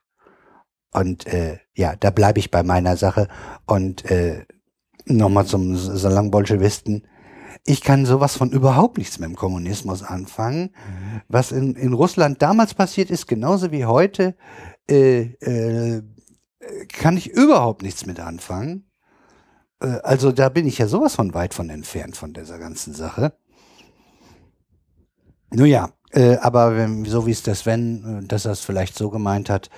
Und 0.93 1.27
äh, 1.27 1.59
ja, 1.75 1.97
da 1.97 2.11
bleibe 2.11 2.39
ich 2.39 2.51
bei 2.51 2.63
meiner 2.63 2.97
Sache. 2.97 3.29
Und 3.67 4.05
äh, 4.11 4.45
nochmal 5.07 5.47
zum 5.47 5.77
Salon 5.77 6.31
Bolschewisten. 6.31 7.07
Ich 7.69 7.83
kann 7.83 8.07
sowas 8.07 8.35
von 8.35 8.51
überhaupt 8.51 8.97
nichts 8.97 9.19
mit 9.19 9.29
dem 9.29 9.37
Kommunismus 9.37 10.03
anfangen. 10.03 10.71
Was 11.29 11.53
in, 11.53 11.75
in 11.75 11.93
Russland 11.93 12.41
damals 12.41 12.73
passiert 12.73 13.11
ist, 13.11 13.27
genauso 13.27 13.71
wie 13.71 13.85
heute, 13.85 14.37
äh, 14.91 15.35
äh, 15.43 16.03
kann 16.89 17.19
ich 17.19 17.29
überhaupt 17.29 17.83
nichts 17.83 18.07
mit 18.07 18.21
anfangen. 18.21 18.91
Äh, 19.83 19.99
also 20.03 20.33
da 20.33 20.49
bin 20.49 20.67
ich 20.67 20.79
ja 20.79 20.89
sowas 20.89 21.15
von 21.15 21.35
weit 21.35 21.53
von 21.53 21.69
entfernt 21.69 22.17
von 22.17 22.33
dieser 22.33 22.59
ganzen 22.59 22.95
Sache. 22.95 23.35
Nun 25.53 25.67
ja, 25.67 25.91
äh, 26.13 26.37
aber 26.37 26.75
wenn, 26.75 27.05
so 27.05 27.27
wie 27.27 27.33
es 27.33 27.43
der 27.43 27.55
Sven, 27.55 28.23
äh, 28.23 28.27
dass 28.27 28.47
er 28.47 28.53
es 28.53 28.61
vielleicht 28.61 28.97
so 28.97 29.11
gemeint 29.11 29.51
hat, 29.51 29.69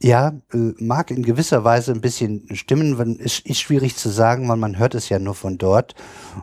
ja, 0.00 0.32
äh, 0.52 0.72
mag 0.78 1.12
in 1.12 1.22
gewisser 1.22 1.62
Weise 1.62 1.92
ein 1.92 2.00
bisschen 2.00 2.48
stimmen, 2.56 3.18
ist, 3.20 3.46
ist 3.46 3.60
schwierig 3.60 3.94
zu 3.94 4.08
sagen, 4.08 4.48
weil 4.48 4.56
man 4.56 4.76
hört 4.76 4.96
es 4.96 5.08
ja 5.08 5.20
nur 5.20 5.34
von 5.36 5.56
dort. 5.56 5.94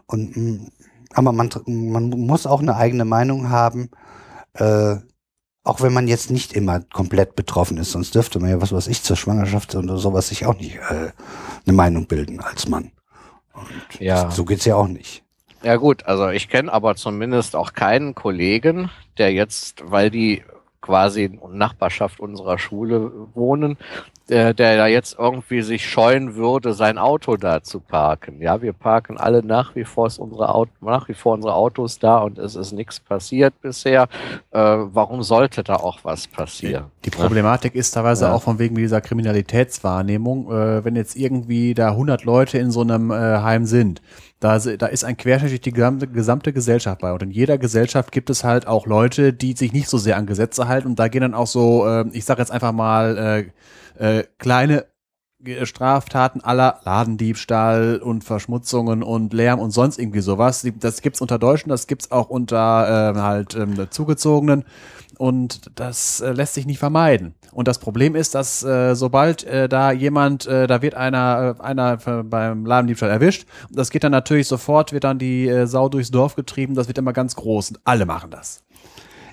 Und, 0.08 0.38
mm, 0.38 0.68
aber 1.16 1.32
man, 1.32 1.50
man 1.66 2.10
muss 2.10 2.46
auch 2.46 2.62
eine 2.62 2.76
eigene 2.76 3.06
Meinung 3.06 3.50
haben, 3.50 3.90
äh, 4.54 4.98
auch 5.64 5.82
wenn 5.82 5.94
man 5.94 6.08
jetzt 6.08 6.30
nicht 6.30 6.54
immer 6.54 6.82
komplett 6.82 7.36
betroffen 7.36 7.78
ist, 7.78 7.92
sonst 7.92 8.14
dürfte 8.14 8.40
man 8.40 8.50
ja 8.50 8.62
was 8.62 8.72
was 8.72 8.88
ich 8.88 9.02
zur 9.02 9.16
Schwangerschaft 9.16 9.74
oder 9.76 9.98
sowas 9.98 10.28
sich 10.28 10.46
auch 10.46 10.56
nicht 10.56 10.76
äh, 10.76 11.12
eine 11.66 11.76
Meinung 11.76 12.06
bilden 12.06 12.40
als 12.40 12.68
Mann. 12.68 12.92
Und 13.54 14.00
ja. 14.00 14.30
so 14.30 14.46
geht's 14.46 14.66
ja 14.66 14.76
auch 14.76 14.88
nicht. 14.88 15.24
Ja 15.64 15.78
gut, 15.78 16.06
also 16.06 16.30
ich 16.30 16.50
kenne 16.50 16.72
aber 16.72 16.96
zumindest 16.96 17.56
auch 17.56 17.74
keinen 17.74 18.14
Kollegen, 18.14 18.92
der 19.18 19.34
jetzt, 19.34 19.82
weil 19.90 20.12
die 20.12 20.44
quasi 20.82 21.24
in 21.24 21.40
Nachbarschaft 21.58 22.20
unserer 22.20 22.60
Schule 22.60 23.12
wohnen, 23.34 23.78
der, 24.30 24.54
der 24.54 24.78
da 24.78 24.88
jetzt 24.88 25.18
irgendwie 25.20 25.62
sich 25.62 25.88
scheuen 25.88 26.36
würde, 26.36 26.74
sein 26.74 26.98
Auto 26.98 27.38
da 27.38 27.62
zu 27.62 27.80
parken. 27.80 28.42
Ja, 28.42 28.62
wir 28.62 28.74
parken 28.74 29.18
alle 29.18 29.44
nach 29.44 29.76
wie 29.76 29.84
vor 29.84 30.10
unsere 30.18 30.54
Auto, 30.54 30.72
nach 30.82 31.08
wie 31.10 31.14
vor 31.14 31.34
unsere 31.34 31.54
Autos 31.54 32.00
da 32.00 32.18
und 32.20 32.40
es 32.40 32.56
ist 32.56 32.72
nichts 32.72 33.00
passiert 33.00 33.54
bisher. 33.62 34.08
Äh, 34.52 34.60
warum 34.60 35.22
sollte 35.22 35.64
da 35.64 35.76
auch 35.76 36.00
was 36.04 36.28
passieren? 36.28 36.86
Die 37.06 37.12
Problematik 37.12 37.76
ist 37.76 37.92
teilweise 37.92 38.26
ja. 38.26 38.34
auch 38.34 38.42
von 38.42 38.58
wegen 38.58 38.76
dieser 38.76 39.02
Kriminalitätswahrnehmung. 39.02 40.52
Äh, 40.52 40.86
wenn 40.86 40.96
jetzt 40.96 41.16
irgendwie 41.16 41.74
da 41.74 41.90
100 41.90 42.24
Leute 42.24 42.58
in 42.58 42.72
so 42.72 42.82
einem 42.82 43.12
äh, 43.12 43.16
Heim 43.16 43.66
sind, 43.66 44.02
da, 44.40 44.58
da 44.60 44.88
ist 44.88 45.04
ein 45.04 45.18
Querschnitt 45.18 45.52
durch 45.52 45.62
die 45.62 45.72
gesamte, 45.72 46.08
gesamte 46.08 46.52
Gesellschaft 46.52 47.02
bei. 47.02 47.14
Und 47.14 47.24
in 47.24 47.32
jeder 47.32 47.58
Gesellschaft 47.58 48.12
gibt 48.12 48.30
es 48.30 48.44
halt 48.44 48.68
auch 48.68 48.86
Leute, 48.86 49.34
die 49.34 49.54
sich 49.54 49.72
nicht 49.72 49.88
so 49.88 49.98
sehr 49.98 50.18
an 50.18 50.26
Gesetze 50.26 50.68
halten. 50.68 50.90
Und 50.90 51.00
da 51.00 51.08
gehen 51.08 51.22
dann 51.22 51.34
auch 51.34 51.48
so, 51.48 51.88
äh, 51.88 52.06
ich 52.12 52.26
sage 52.26 52.42
jetzt 52.42 52.52
einfach 52.52 52.72
mal, 52.72 53.18
äh, 53.18 53.46
äh, 53.98 54.24
kleine 54.38 54.86
Straftaten 55.64 56.42
aller 56.42 56.80
Ladendiebstahl 56.86 57.98
und 57.98 58.24
Verschmutzungen 58.24 59.04
und 59.04 59.34
Lärm 59.34 59.60
und 59.60 59.72
sonst 59.72 60.00
irgendwie 60.00 60.22
sowas. 60.22 60.66
Das 60.80 61.02
gibt's 61.02 61.22
unter 61.22 61.38
Deutschen, 61.38 61.70
das 61.70 61.88
gibt's 61.88 62.12
auch 62.12 62.30
unter 62.30 63.14
äh, 63.16 63.20
halt 63.20 63.56
ähm, 63.56 63.88
Zugezogenen 63.90 64.66
und 65.18 65.72
das 65.76 66.22
äh, 66.22 66.32
lässt 66.32 66.56
sich 66.56 66.66
nicht 66.66 66.80
vermeiden. 66.80 67.36
Und 67.52 67.68
das 67.68 67.80
Problem 67.80 68.16
ist, 68.16 68.36
dass 68.36 68.64
äh, 68.64 68.96
sobald 68.96 69.44
äh, 69.44 69.70
da 69.70 69.92
jemand, 69.92 70.46
äh, 70.48 70.68
da 70.68 70.82
wird 70.82 70.96
einer, 70.96 71.56
äh, 71.60 71.64
einer 71.64 71.98
beim 72.24 72.66
Ladendiebstahl 72.66 73.10
erwischt, 73.10 73.48
das 73.70 73.92
geht 73.92 74.04
dann 74.04 74.12
natürlich 74.12 74.48
sofort, 74.48 74.94
wird 74.94 75.04
dann 75.04 75.20
die 75.20 75.48
äh, 75.48 75.68
Sau 75.68 75.90
durchs 75.90 76.12
Dorf 76.12 76.36
getrieben, 76.36 76.76
das 76.76 76.88
wird 76.88 76.98
immer 76.98 77.14
ganz 77.14 77.36
groß 77.36 77.72
und 77.72 77.80
alle 77.84 78.06
machen 78.06 78.32
das. 78.32 78.65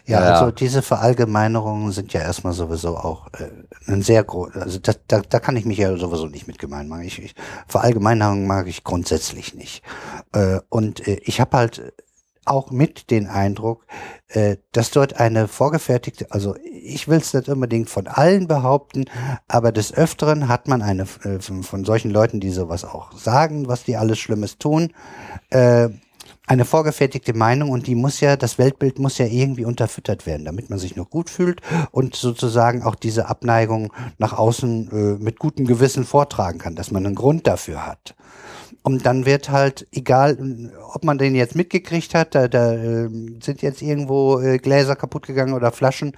Ja, 0.04 0.20
ja, 0.20 0.32
also 0.34 0.50
diese 0.50 0.82
Verallgemeinerungen 0.82 1.92
sind 1.92 2.12
ja 2.12 2.20
erstmal 2.20 2.52
sowieso 2.52 2.96
auch 2.96 3.28
äh, 3.34 3.48
ein 3.86 4.02
sehr 4.02 4.24
groß, 4.24 4.56
also 4.56 4.78
da, 4.80 4.92
da, 5.06 5.20
da 5.20 5.38
kann 5.38 5.56
ich 5.56 5.64
mich 5.64 5.78
ja 5.78 5.96
sowieso 5.96 6.26
nicht 6.26 6.48
mit 6.48 6.58
gemein 6.58 6.88
machen. 6.88 7.02
Ich, 7.02 7.22
ich, 7.22 7.34
Verallgemeinerungen 7.68 8.46
mag 8.46 8.66
ich 8.66 8.82
grundsätzlich 8.82 9.54
nicht. 9.54 9.82
Äh, 10.32 10.58
und 10.68 11.06
äh, 11.06 11.20
ich 11.22 11.40
habe 11.40 11.56
halt 11.56 11.92
auch 12.44 12.70
mit 12.70 13.10
den 13.10 13.28
Eindruck, 13.28 13.86
äh, 14.28 14.56
dass 14.72 14.90
dort 14.90 15.20
eine 15.20 15.46
vorgefertigte, 15.46 16.26
also 16.30 16.56
ich 16.64 17.06
will 17.06 17.18
es 17.18 17.34
nicht 17.34 17.48
unbedingt 17.48 17.88
von 17.88 18.08
allen 18.08 18.48
behaupten, 18.48 19.04
aber 19.46 19.70
des 19.70 19.94
Öfteren 19.94 20.48
hat 20.48 20.66
man 20.66 20.82
eine 20.82 21.02
äh, 21.22 21.38
von 21.40 21.84
solchen 21.84 22.10
Leuten, 22.10 22.40
die 22.40 22.50
sowas 22.50 22.84
auch 22.84 23.12
sagen, 23.12 23.68
was 23.68 23.84
die 23.84 23.96
alles 23.96 24.18
Schlimmes 24.18 24.58
tun, 24.58 24.92
äh, 25.50 25.90
eine 26.46 26.64
vorgefertigte 26.64 27.34
Meinung 27.34 27.70
und 27.70 27.86
die 27.86 27.94
muss 27.94 28.20
ja, 28.20 28.36
das 28.36 28.58
Weltbild 28.58 28.98
muss 28.98 29.18
ja 29.18 29.26
irgendwie 29.26 29.64
unterfüttert 29.64 30.26
werden, 30.26 30.44
damit 30.44 30.70
man 30.70 30.78
sich 30.78 30.96
noch 30.96 31.08
gut 31.08 31.30
fühlt 31.30 31.60
und 31.92 32.16
sozusagen 32.16 32.82
auch 32.82 32.96
diese 32.96 33.28
Abneigung 33.28 33.92
nach 34.18 34.32
außen 34.32 34.90
äh, 34.90 35.22
mit 35.22 35.38
gutem 35.38 35.66
Gewissen 35.66 36.04
vortragen 36.04 36.58
kann, 36.58 36.74
dass 36.74 36.90
man 36.90 37.06
einen 37.06 37.14
Grund 37.14 37.46
dafür 37.46 37.86
hat. 37.86 38.14
Und 38.82 39.06
dann 39.06 39.26
wird 39.26 39.48
halt, 39.48 39.86
egal, 39.92 40.36
ob 40.92 41.04
man 41.04 41.16
den 41.16 41.36
jetzt 41.36 41.54
mitgekriegt 41.54 42.14
hat, 42.14 42.34
da, 42.34 42.48
da 42.48 42.72
äh, 42.72 43.08
sind 43.40 43.62
jetzt 43.62 43.80
irgendwo 43.80 44.40
äh, 44.40 44.58
Gläser 44.58 44.96
kaputt 44.96 45.26
gegangen 45.26 45.54
oder 45.54 45.70
Flaschen. 45.70 46.16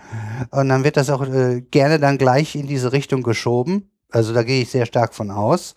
Und 0.51 0.71
dann 0.71 0.83
wird 0.83 0.97
das 0.97 1.11
auch 1.11 1.27
äh, 1.27 1.61
gerne 1.61 1.99
dann 1.99 2.17
gleich 2.17 2.55
in 2.57 2.67
diese 2.67 2.93
Richtung 2.93 3.23
geschoben. 3.23 3.91
Also 4.11 4.33
da 4.33 4.43
gehe 4.43 4.63
ich 4.63 4.71
sehr 4.71 4.87
stark 4.87 5.13
von 5.13 5.31
aus. 5.31 5.75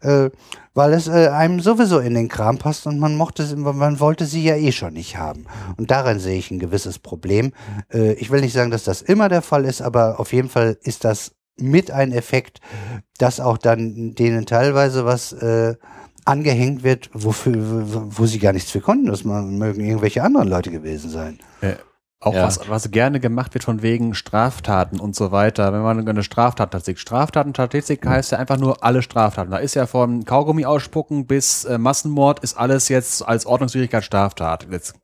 Äh, 0.00 0.30
weil 0.74 0.92
es 0.92 1.06
äh, 1.08 1.28
einem 1.28 1.60
sowieso 1.60 2.00
in 2.00 2.14
den 2.14 2.28
Kram 2.28 2.58
passt 2.58 2.86
und 2.86 2.98
man 2.98 3.16
mochte, 3.16 3.56
man 3.56 4.00
wollte 4.00 4.26
sie 4.26 4.42
ja 4.42 4.56
eh 4.56 4.72
schon 4.72 4.94
nicht 4.94 5.16
haben. 5.16 5.46
Und 5.76 5.90
darin 5.90 6.18
sehe 6.18 6.36
ich 6.36 6.50
ein 6.50 6.58
gewisses 6.58 6.98
Problem. 6.98 7.52
Äh, 7.92 8.14
ich 8.14 8.30
will 8.30 8.40
nicht 8.40 8.52
sagen, 8.52 8.70
dass 8.70 8.84
das 8.84 9.02
immer 9.02 9.28
der 9.28 9.42
Fall 9.42 9.64
ist, 9.64 9.82
aber 9.82 10.18
auf 10.18 10.32
jeden 10.32 10.48
Fall 10.48 10.76
ist 10.82 11.04
das 11.04 11.32
mit 11.56 11.90
ein 11.90 12.10
Effekt, 12.10 12.60
dass 13.18 13.38
auch 13.38 13.58
dann 13.58 14.14
denen 14.14 14.46
teilweise 14.46 15.04
was 15.04 15.32
äh, 15.32 15.76
angehängt 16.24 16.82
wird, 16.82 17.10
wofür, 17.12 17.54
wo 17.56 18.26
sie 18.26 18.38
gar 18.38 18.52
nichts 18.52 18.70
für 18.70 18.80
konnten. 18.80 19.06
Das 19.06 19.24
mögen 19.24 19.84
irgendwelche 19.84 20.22
anderen 20.22 20.48
Leute 20.48 20.70
gewesen 20.70 21.10
sein. 21.10 21.38
Auch 22.24 22.32
ja. 22.32 22.44
was, 22.44 22.70
was 22.70 22.90
gerne 22.90 23.20
gemacht 23.20 23.52
wird 23.52 23.64
von 23.64 23.82
wegen 23.82 24.14
Straftaten 24.14 24.98
und 24.98 25.14
so 25.14 25.30
weiter. 25.30 25.74
Wenn 25.74 25.82
man 25.82 26.08
eine 26.08 26.22
Straftatstatistik, 26.22 26.98
Straftatenstatistik 26.98 28.06
heißt 28.06 28.32
ja 28.32 28.38
einfach 28.38 28.56
nur 28.56 28.82
alle 28.82 29.02
Straftaten. 29.02 29.50
Da 29.50 29.58
ist 29.58 29.74
ja 29.74 29.86
von 29.86 30.24
Kaugummi 30.24 30.64
ausspucken 30.64 31.26
bis 31.26 31.66
äh, 31.66 31.76
Massenmord 31.76 32.40
ist 32.40 32.56
alles 32.56 32.88
jetzt 32.88 33.28
als 33.28 33.44
Ordnungswidrigkeit 33.44 34.04
Straftat. 34.04 34.66
Jetzt 34.70 34.94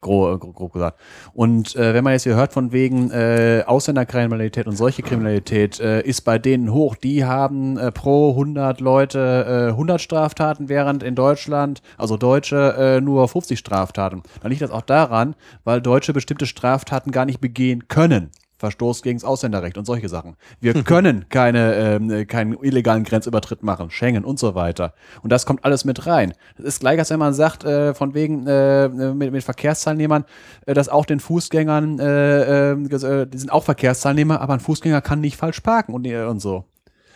grob, 0.00 0.40
grob, 0.40 0.54
grob 0.54 0.72
gesagt. 0.72 1.00
Und 1.32 1.76
äh, 1.76 1.94
wenn 1.94 2.04
man 2.04 2.14
jetzt 2.14 2.24
hier 2.24 2.36
hört 2.36 2.52
von 2.52 2.72
wegen 2.72 3.10
äh, 3.10 3.64
Ausländerkriminalität 3.66 4.66
und 4.66 4.76
solche 4.76 5.02
Kriminalität 5.02 5.80
äh, 5.80 6.00
ist 6.02 6.22
bei 6.22 6.38
denen 6.38 6.72
hoch. 6.72 6.96
Die 6.96 7.24
haben 7.24 7.76
äh, 7.76 7.92
pro 7.92 8.30
100 8.30 8.80
Leute 8.80 9.68
äh, 9.68 9.70
100 9.70 10.00
Straftaten, 10.00 10.68
während 10.68 11.02
in 11.02 11.14
Deutschland, 11.14 11.82
also 11.98 12.16
Deutsche, 12.16 12.74
äh, 12.78 13.00
nur 13.00 13.28
50 13.28 13.58
Straftaten. 13.58 14.22
Dann 14.42 14.50
liegt 14.50 14.62
das 14.62 14.70
auch 14.70 14.82
daran, 14.82 15.34
weil 15.64 15.80
Deutsche 15.80 16.12
bestimmte 16.12 16.46
Straftaten 16.46 17.12
gar 17.12 17.24
nicht 17.24 17.40
begehen 17.40 17.88
können. 17.88 18.30
Verstoß 18.60 19.00
gegen 19.00 19.18
das 19.18 19.24
Ausländerrecht 19.24 19.78
und 19.78 19.86
solche 19.86 20.10
Sachen. 20.10 20.36
Wir 20.60 20.76
mhm. 20.76 20.84
können 20.84 21.28
keine, 21.30 21.74
ähm, 21.76 22.26
keinen 22.26 22.62
illegalen 22.62 23.04
Grenzübertritt 23.04 23.62
machen, 23.62 23.90
Schengen 23.90 24.22
und 24.22 24.38
so 24.38 24.54
weiter. 24.54 24.92
Und 25.22 25.30
das 25.32 25.46
kommt 25.46 25.64
alles 25.64 25.86
mit 25.86 26.06
rein. 26.06 26.34
Das 26.58 26.66
ist 26.66 26.80
gleich, 26.80 26.98
als 26.98 27.08
wenn 27.08 27.18
man 27.18 27.32
sagt, 27.32 27.64
äh, 27.64 27.94
von 27.94 28.12
wegen 28.12 28.46
äh, 28.46 28.88
mit, 28.88 29.32
mit 29.32 29.42
Verkehrsteilnehmern, 29.42 30.26
äh, 30.66 30.74
dass 30.74 30.90
auch 30.90 31.06
den 31.06 31.20
Fußgängern, 31.20 31.98
äh, 32.00 32.72
ähm, 32.72 32.90
äh, 32.90 33.26
die 33.26 33.38
sind 33.38 33.50
auch 33.50 33.64
Verkehrsteilnehmer, 33.64 34.42
aber 34.42 34.52
ein 34.52 34.60
Fußgänger 34.60 35.00
kann 35.00 35.22
nicht 35.22 35.38
falsch 35.38 35.60
parken 35.60 35.94
und, 35.94 36.06
äh, 36.06 36.24
und 36.24 36.40
so. 36.40 36.64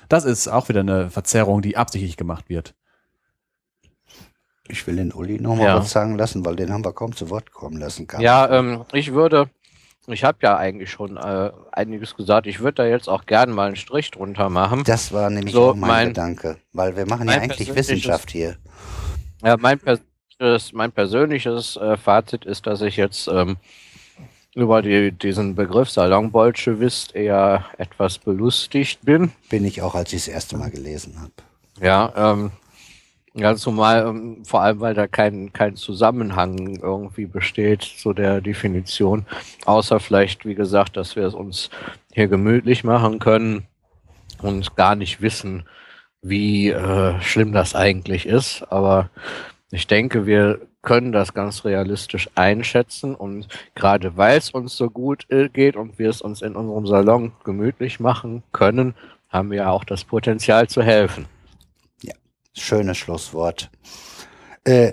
Das 0.09 0.25
ist 0.25 0.49
auch 0.49 0.71
wieder 0.71 0.81
eine 0.81 1.11
Verzerrung, 1.11 1.61
die 1.61 1.77
absichtlich 1.77 2.17
gemacht 2.17 2.49
wird. 2.49 2.75
Ich 4.67 4.87
will 4.87 4.97
den 4.97 5.13
Uli 5.13 5.39
nochmal 5.39 5.67
ja. 5.67 5.77
was 5.77 5.91
sagen 5.91 6.17
lassen, 6.17 6.47
weil 6.47 6.57
den 6.57 6.73
haben 6.73 6.87
wir 6.87 6.95
kaum 6.95 7.15
zu 7.15 7.29
Wort 7.29 7.53
kommen 7.53 7.77
lassen. 7.77 8.09
Ja, 8.19 8.51
ähm, 8.51 8.85
ich 8.95 9.13
würde 9.13 9.51
ich 10.09 10.25
habe 10.25 10.39
ja 10.43 10.57
eigentlich 10.57 10.91
schon 10.91 11.17
äh, 11.17 11.51
einiges 11.73 12.15
gesagt. 12.15 12.47
Ich 12.47 12.61
würde 12.61 12.83
da 12.83 12.87
jetzt 12.87 13.09
auch 13.09 13.27
gerne 13.27 13.53
mal 13.53 13.69
einen 13.69 13.77
Strich 13.77 14.11
drunter 14.11 14.51
machen. 14.51 14.85
Das 14.85 15.13
war 15.13 15.31
nämlich 15.31 15.55
so 15.55 15.71
auch 15.71 15.75
mein, 15.75 15.89
mein, 15.89 16.09
Gedanke, 16.09 16.57
weil 16.73 16.97
wir 16.97 17.07
machen 17.07 17.29
ja 17.29 17.35
eigentlich 17.35 17.75
Wissenschaft 17.75 18.31
hier. 18.31 18.57
Ja, 19.43 19.57
mein 19.57 19.79
persönliches, 19.79 20.73
mein 20.73 20.93
persönliches 20.93 21.77
äh, 21.77 21.97
Fazit 21.97 22.45
ist, 22.45 22.67
dass 22.67 22.83
ich 22.83 22.97
jetzt 22.97 23.29
ähm, 23.29 23.57
über 24.55 24.83
die, 24.83 25.13
diesen 25.13 25.55
Begriff 25.55 25.91
Salonbolschewist 25.91 27.15
eher 27.15 27.65
etwas 27.79 28.19
belustigt 28.19 29.01
bin. 29.03 29.33
Bin 29.49 29.65
ich 29.65 29.83
auch, 29.83 29.95
als 29.95 30.13
ich 30.13 30.25
das 30.25 30.29
erste 30.29 30.57
Mal 30.57 30.71
gelesen 30.71 31.21
habe. 31.21 31.33
Ja, 31.81 32.13
ähm, 32.17 32.53
Ganz 33.37 33.67
normal, 33.67 34.07
ähm, 34.07 34.45
vor 34.45 34.63
allem 34.63 34.79
weil 34.79 34.95
da 34.95 35.09
kein, 35.09 35.53
kein 35.53 35.75
Zusammenhang 35.75 36.79
irgendwie 36.81 37.27
besteht 37.27 37.83
zu 37.83 38.13
der 38.13 38.41
Definition. 38.41 39.27
Außer 39.65 39.99
vielleicht, 39.99 40.47
wie 40.47 40.55
gesagt, 40.55 40.97
dass 40.97 41.17
wir 41.17 41.25
es 41.25 41.35
uns 41.35 41.69
hier 42.13 42.29
gemütlich 42.29 42.85
machen 42.85 43.19
können 43.19 43.67
und 44.41 44.77
gar 44.77 44.95
nicht 44.95 45.21
wissen, 45.21 45.65
wie 46.23 46.71
äh, 46.71 47.21
schlimm 47.23 47.53
das 47.53 47.75
eigentlich 47.75 48.27
ist. 48.27 48.63
Aber 48.71 49.11
ich 49.73 49.89
denke, 49.89 50.27
wir 50.27 50.61
können 50.83 51.11
das 51.11 51.35
ganz 51.35 51.65
realistisch 51.65 52.31
einschätzen 52.37 53.17
und 53.17 53.49
gerade 53.75 54.17
weil 54.17 54.39
es 54.39 54.51
uns 54.51 54.77
so 54.77 54.91
gut 54.91 55.27
äh, 55.31 55.49
geht 55.49 55.75
und 55.75 55.99
wir 55.99 56.11
es 56.11 56.23
uns 56.23 56.41
in 56.41 56.55
unserem 56.55 56.87
Salon 56.87 57.33
gemütlich 57.43 57.99
machen 57.99 58.45
können, 58.53 58.95
haben 59.29 59.51
wir 59.51 59.71
auch 59.71 59.83
das 59.83 60.05
Potenzial 60.05 60.69
zu 60.69 60.83
helfen. 60.83 61.27
Schönes 62.55 62.97
Schlusswort. 62.97 63.71
Äh, 64.67 64.93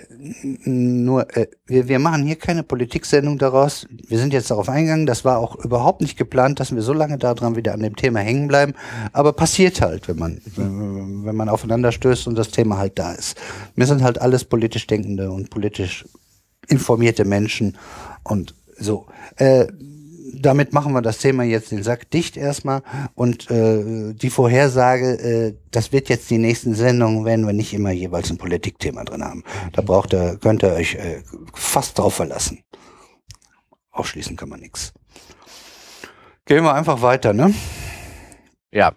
nur, 0.65 1.33
äh, 1.37 1.47
wir, 1.65 1.87
wir 1.87 1.99
machen 1.99 2.25
hier 2.25 2.35
keine 2.35 2.61
Politiksendung 2.61 3.37
daraus. 3.37 3.87
Wir 3.89 4.17
sind 4.17 4.33
jetzt 4.33 4.51
darauf 4.51 4.67
eingegangen. 4.67 5.05
Das 5.05 5.23
war 5.23 5.37
auch 5.37 5.55
überhaupt 5.55 6.01
nicht 6.01 6.17
geplant, 6.17 6.59
dass 6.59 6.75
wir 6.75 6.81
so 6.81 6.91
lange 6.91 7.17
daran 7.17 7.55
wieder 7.55 7.73
an 7.73 7.79
dem 7.79 7.95
Thema 7.95 8.19
hängen 8.19 8.49
bleiben. 8.49 8.73
Aber 9.13 9.31
passiert 9.31 9.79
halt, 9.79 10.09
wenn 10.09 10.19
man, 10.19 10.41
wenn 10.55 11.35
man 11.35 11.47
aufeinander 11.47 11.93
stößt 11.93 12.27
und 12.27 12.35
das 12.35 12.49
Thema 12.49 12.77
halt 12.77 12.99
da 12.99 13.13
ist. 13.13 13.37
Wir 13.75 13.85
sind 13.85 14.03
halt 14.03 14.19
alles 14.19 14.43
politisch 14.43 14.87
denkende 14.87 15.31
und 15.31 15.49
politisch 15.49 16.05
informierte 16.67 17.23
Menschen 17.23 17.77
und 18.23 18.53
so. 18.77 19.05
Äh, 19.37 19.67
damit 20.33 20.73
machen 20.73 20.93
wir 20.93 21.01
das 21.01 21.17
Thema 21.17 21.43
jetzt 21.43 21.71
den 21.71 21.83
Sack 21.83 22.09
dicht 22.09 22.37
erstmal 22.37 22.83
und 23.15 23.49
äh, 23.51 24.13
die 24.13 24.29
Vorhersage, 24.29 25.19
äh, 25.19 25.57
das 25.71 25.91
wird 25.91 26.09
jetzt 26.09 26.29
die 26.29 26.37
nächsten 26.37 26.73
Sendungen, 26.73 27.25
werden 27.25 27.45
wir 27.45 27.53
nicht 27.53 27.73
immer 27.73 27.91
jeweils 27.91 28.29
ein 28.29 28.37
Politikthema 28.37 29.03
drin 29.03 29.23
haben. 29.23 29.43
Da 29.73 29.81
braucht 29.81 30.13
ihr, 30.13 30.37
könnt 30.37 30.63
ihr 30.63 30.73
euch 30.73 30.95
äh, 30.95 31.23
fast 31.53 31.99
drauf 31.99 32.15
verlassen. 32.15 32.63
Ausschließen 33.91 34.37
kann 34.37 34.49
man 34.49 34.59
nichts. 34.59 34.93
Gehen 36.45 36.63
wir 36.63 36.73
einfach 36.73 37.01
weiter, 37.01 37.33
ne? 37.33 37.53
Ja. 38.71 38.93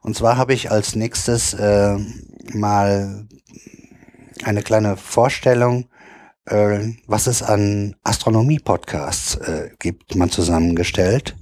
Und 0.00 0.16
zwar 0.16 0.36
habe 0.36 0.54
ich 0.54 0.70
als 0.70 0.94
nächstes 0.94 1.54
äh, 1.54 1.98
mal 2.52 3.26
eine 4.44 4.62
kleine 4.62 4.96
Vorstellung 4.96 5.88
äh, 6.46 6.92
was 7.06 7.26
es 7.26 7.42
an 7.42 7.96
Astronomie-Podcasts 8.04 9.36
äh, 9.36 9.70
gibt, 9.78 10.14
man 10.14 10.30
zusammengestellt. 10.30 11.36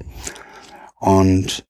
Und 0.99 1.67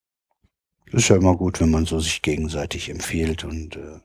es 0.86 0.94
ist 0.94 1.08
ja 1.08 1.16
immer 1.16 1.36
gut, 1.36 1.60
wenn 1.60 1.70
man 1.70 1.86
so 1.86 1.98
sich 1.98 2.22
gegenseitig 2.22 2.88
empfiehlt. 2.90 3.44
Und 3.44 3.76
äh, 3.76 4.00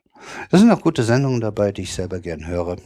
sind 0.57 0.71
auch 0.71 0.81
gute 0.81 1.03
Sendungen 1.03 1.41
dabei, 1.41 1.71
die 1.71 1.83
ich 1.83 1.93
selber 1.93 2.19
gern 2.19 2.47
höre. 2.47 2.77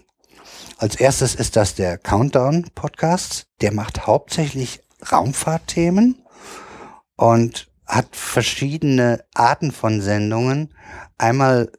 Als 0.77 0.95
erstes 0.95 1.35
ist 1.35 1.55
das 1.55 1.75
der 1.75 1.97
Countdown-Podcast. 1.97 3.47
Der 3.61 3.73
macht 3.73 4.05
hauptsächlich 4.05 4.81
Raumfahrtthemen 5.11 6.21
und 7.15 7.69
hat 7.85 8.15
verschiedene 8.15 9.23
Arten 9.33 9.71
von 9.71 10.01
Sendungen. 10.01 10.73
Einmal 11.17 11.71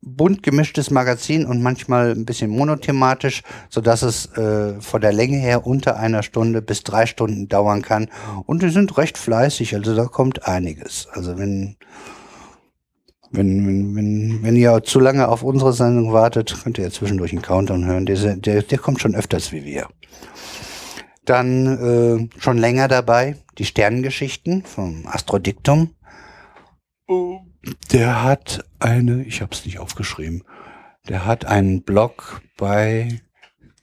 bunt 0.00 0.42
gemischtes 0.42 0.90
Magazin 0.90 1.44
und 1.44 1.62
manchmal 1.62 2.12
ein 2.12 2.24
bisschen 2.24 2.50
monothematisch, 2.50 3.42
so 3.68 3.80
dass 3.80 4.02
es 4.02 4.26
äh, 4.36 4.80
von 4.80 5.00
der 5.00 5.12
Länge 5.12 5.38
her 5.38 5.66
unter 5.66 5.96
einer 5.96 6.22
Stunde 6.22 6.62
bis 6.62 6.84
drei 6.84 7.06
Stunden 7.06 7.48
dauern 7.48 7.82
kann. 7.82 8.08
Und 8.46 8.62
die 8.62 8.68
sind 8.68 8.96
recht 8.96 9.18
fleißig, 9.18 9.74
also 9.74 9.94
da 9.96 10.04
kommt 10.04 10.46
einiges. 10.46 11.08
Also 11.12 11.38
wenn 11.38 11.76
wenn, 13.30 13.66
wenn, 13.66 13.94
wenn, 13.94 14.42
wenn 14.42 14.56
ihr 14.56 14.82
zu 14.84 15.00
lange 15.00 15.28
auf 15.28 15.42
unsere 15.42 15.74
Sendung 15.74 16.14
wartet, 16.14 16.56
könnt 16.62 16.78
ihr 16.78 16.90
zwischendurch 16.90 17.32
einen 17.32 17.42
Countdown 17.42 17.84
hören. 17.84 18.06
Der, 18.06 18.36
der, 18.36 18.62
der 18.62 18.78
kommt 18.78 19.02
schon 19.02 19.14
öfters 19.14 19.52
wie 19.52 19.66
wir. 19.66 19.86
Dann 21.26 22.30
äh, 22.30 22.40
schon 22.40 22.56
länger 22.56 22.88
dabei 22.88 23.36
die 23.58 23.66
Sternengeschichten 23.66 24.64
vom 24.64 25.06
Astrodiktum. 25.06 25.90
Oh 27.06 27.40
der 27.92 28.22
hat 28.22 28.64
eine, 28.78 29.24
ich 29.24 29.40
habe 29.40 29.54
es 29.54 29.64
nicht 29.64 29.78
aufgeschrieben, 29.78 30.44
der 31.08 31.24
hat 31.24 31.44
einen 31.44 31.82
Blog 31.82 32.42
bei 32.56 33.20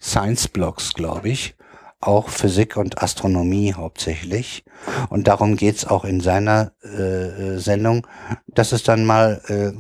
Science 0.01 0.48
Blogs, 0.48 0.94
glaube 0.94 1.29
ich, 1.29 1.55
auch 2.00 2.29
Physik 2.29 2.77
und 2.77 3.01
Astronomie 3.01 3.74
hauptsächlich. 3.74 4.63
Und 5.10 5.27
darum 5.27 5.55
geht's 5.55 5.86
auch 5.86 6.05
in 6.05 6.22
seiner 6.22 6.74
äh, 6.84 7.58
Sendung, 7.58 8.05
dass 8.48 8.72
es 8.72 8.84
dann 8.84 9.05
mal, 9.05 9.41
äh, 9.48 9.72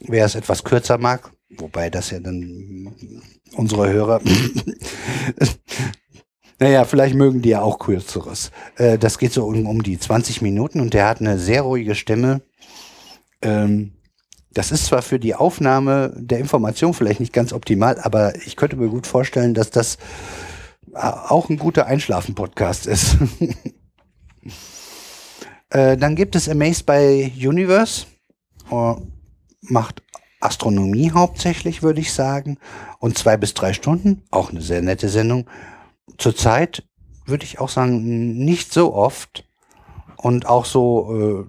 wer 0.00 0.24
es 0.24 0.34
etwas 0.34 0.64
kürzer 0.64 0.96
mag, 0.96 1.30
wobei 1.58 1.90
das 1.90 2.10
ja 2.10 2.20
dann 2.20 2.94
unsere 3.56 3.90
Hörer 3.90 4.20
Naja, 6.60 6.84
vielleicht 6.84 7.16
mögen 7.16 7.42
die 7.42 7.50
ja 7.50 7.62
auch 7.62 7.78
kürzeres. 7.78 8.50
Äh, 8.76 8.96
das 8.96 9.18
geht 9.18 9.32
so 9.32 9.44
um, 9.44 9.66
um 9.66 9.82
die 9.82 9.98
20 9.98 10.40
Minuten 10.40 10.80
und 10.80 10.94
der 10.94 11.08
hat 11.08 11.20
eine 11.20 11.38
sehr 11.38 11.62
ruhige 11.62 11.94
Stimme 11.94 12.42
ähm, 13.44 13.92
das 14.52 14.70
ist 14.70 14.86
zwar 14.86 15.02
für 15.02 15.18
die 15.18 15.34
Aufnahme 15.34 16.12
der 16.16 16.38
Information 16.38 16.94
vielleicht 16.94 17.20
nicht 17.20 17.32
ganz 17.32 17.52
optimal, 17.52 17.98
aber 18.00 18.34
ich 18.46 18.56
könnte 18.56 18.76
mir 18.76 18.88
gut 18.88 19.06
vorstellen, 19.06 19.54
dass 19.54 19.70
das 19.70 19.98
auch 20.92 21.48
ein 21.48 21.58
guter 21.58 21.86
Einschlafen-Podcast 21.86 22.86
ist. 22.86 23.16
äh, 25.70 25.96
dann 25.96 26.14
gibt 26.14 26.36
es 26.36 26.48
Amazed 26.48 26.86
by 26.86 27.32
Universe. 27.36 28.06
Oh, 28.70 28.96
macht 29.60 30.02
Astronomie 30.40 31.10
hauptsächlich, 31.10 31.82
würde 31.82 32.00
ich 32.00 32.12
sagen. 32.12 32.58
Und 33.00 33.18
zwei 33.18 33.36
bis 33.36 33.54
drei 33.54 33.72
Stunden. 33.72 34.22
Auch 34.30 34.50
eine 34.50 34.60
sehr 34.60 34.82
nette 34.82 35.08
Sendung. 35.08 35.50
Zurzeit 36.18 36.84
würde 37.26 37.44
ich 37.44 37.58
auch 37.58 37.70
sagen, 37.70 38.44
nicht 38.44 38.72
so 38.72 38.94
oft. 38.94 39.44
Und 40.24 40.46
auch 40.46 40.64
so, 40.64 41.12
äh, 41.12 41.44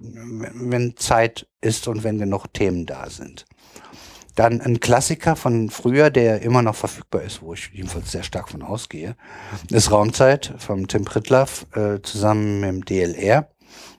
wenn 0.52 0.98
Zeit 0.98 1.48
ist 1.62 1.88
und 1.88 2.04
wenn 2.04 2.18
genug 2.18 2.52
Themen 2.52 2.84
da 2.84 3.08
sind. 3.08 3.46
Dann 4.34 4.60
ein 4.60 4.80
Klassiker 4.80 5.34
von 5.34 5.70
früher, 5.70 6.10
der 6.10 6.42
immer 6.42 6.60
noch 6.60 6.74
verfügbar 6.74 7.22
ist, 7.22 7.40
wo 7.40 7.54
ich 7.54 7.70
jedenfalls 7.72 8.12
sehr 8.12 8.22
stark 8.22 8.50
von 8.50 8.62
ausgehe, 8.62 9.16
ist 9.70 9.90
Raumzeit 9.90 10.52
vom 10.58 10.88
Tim 10.88 11.06
Pritlaff 11.06 11.64
äh, 11.74 12.02
zusammen 12.02 12.60
mit 12.60 12.68
dem 12.70 12.84
DLR 12.84 13.48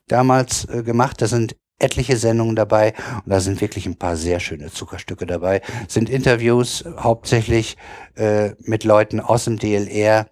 damals 0.07 0.65
äh, 0.65 0.83
gemacht. 0.83 1.23
Da 1.23 1.27
sind 1.27 1.55
etliche 1.79 2.15
Sendungen 2.15 2.55
dabei 2.55 2.93
und 3.25 3.31
da 3.31 3.39
sind 3.39 3.59
wirklich 3.61 3.87
ein 3.87 3.97
paar 3.97 4.15
sehr 4.15 4.39
schöne 4.39 4.71
Zuckerstücke 4.71 5.25
dabei. 5.25 5.63
Sind 5.87 6.07
Interviews 6.07 6.85
hauptsächlich 6.99 7.77
äh, 8.15 8.51
mit 8.59 8.83
Leuten 8.83 9.19
aus 9.19 9.45
dem 9.45 9.57
DLR, 9.57 10.27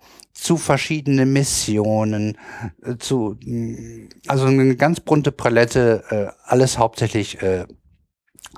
zu 0.45 0.57
verschiedenen 0.57 1.33
Missionen, 1.33 2.37
äh, 2.83 2.97
zu 2.97 3.35
mm, 3.43 4.09
also 4.27 4.45
eine 4.45 4.75
ganz 4.75 4.99
bunte 4.99 5.31
Palette, 5.31 6.03
äh, 6.11 6.27
alles 6.43 6.77
hauptsächlich 6.77 7.41
äh, 7.41 7.65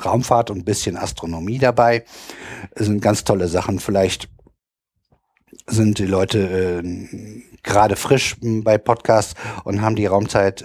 Raumfahrt 0.04 0.52
und 0.52 0.60
ein 0.60 0.65
bisschen 0.65 0.97
Astronomie 0.97 1.60
dabei. 1.60 2.04
Das 2.76 2.88
sind 2.88 3.02
ganz 3.02 3.23
tolle 3.23 3.47
Sachen. 3.47 3.80
Vielleicht 3.80 4.28
sind 5.65 5.97
die 5.97 6.06
Leute 6.06 6.84
äh, 6.84 7.43
gerade 7.63 7.95
frisch 7.95 8.36
bei 8.41 8.78
Podcasts 8.78 9.36
und 9.63 9.82
haben 9.82 9.95
die 9.95 10.06
Raumzeit 10.06 10.63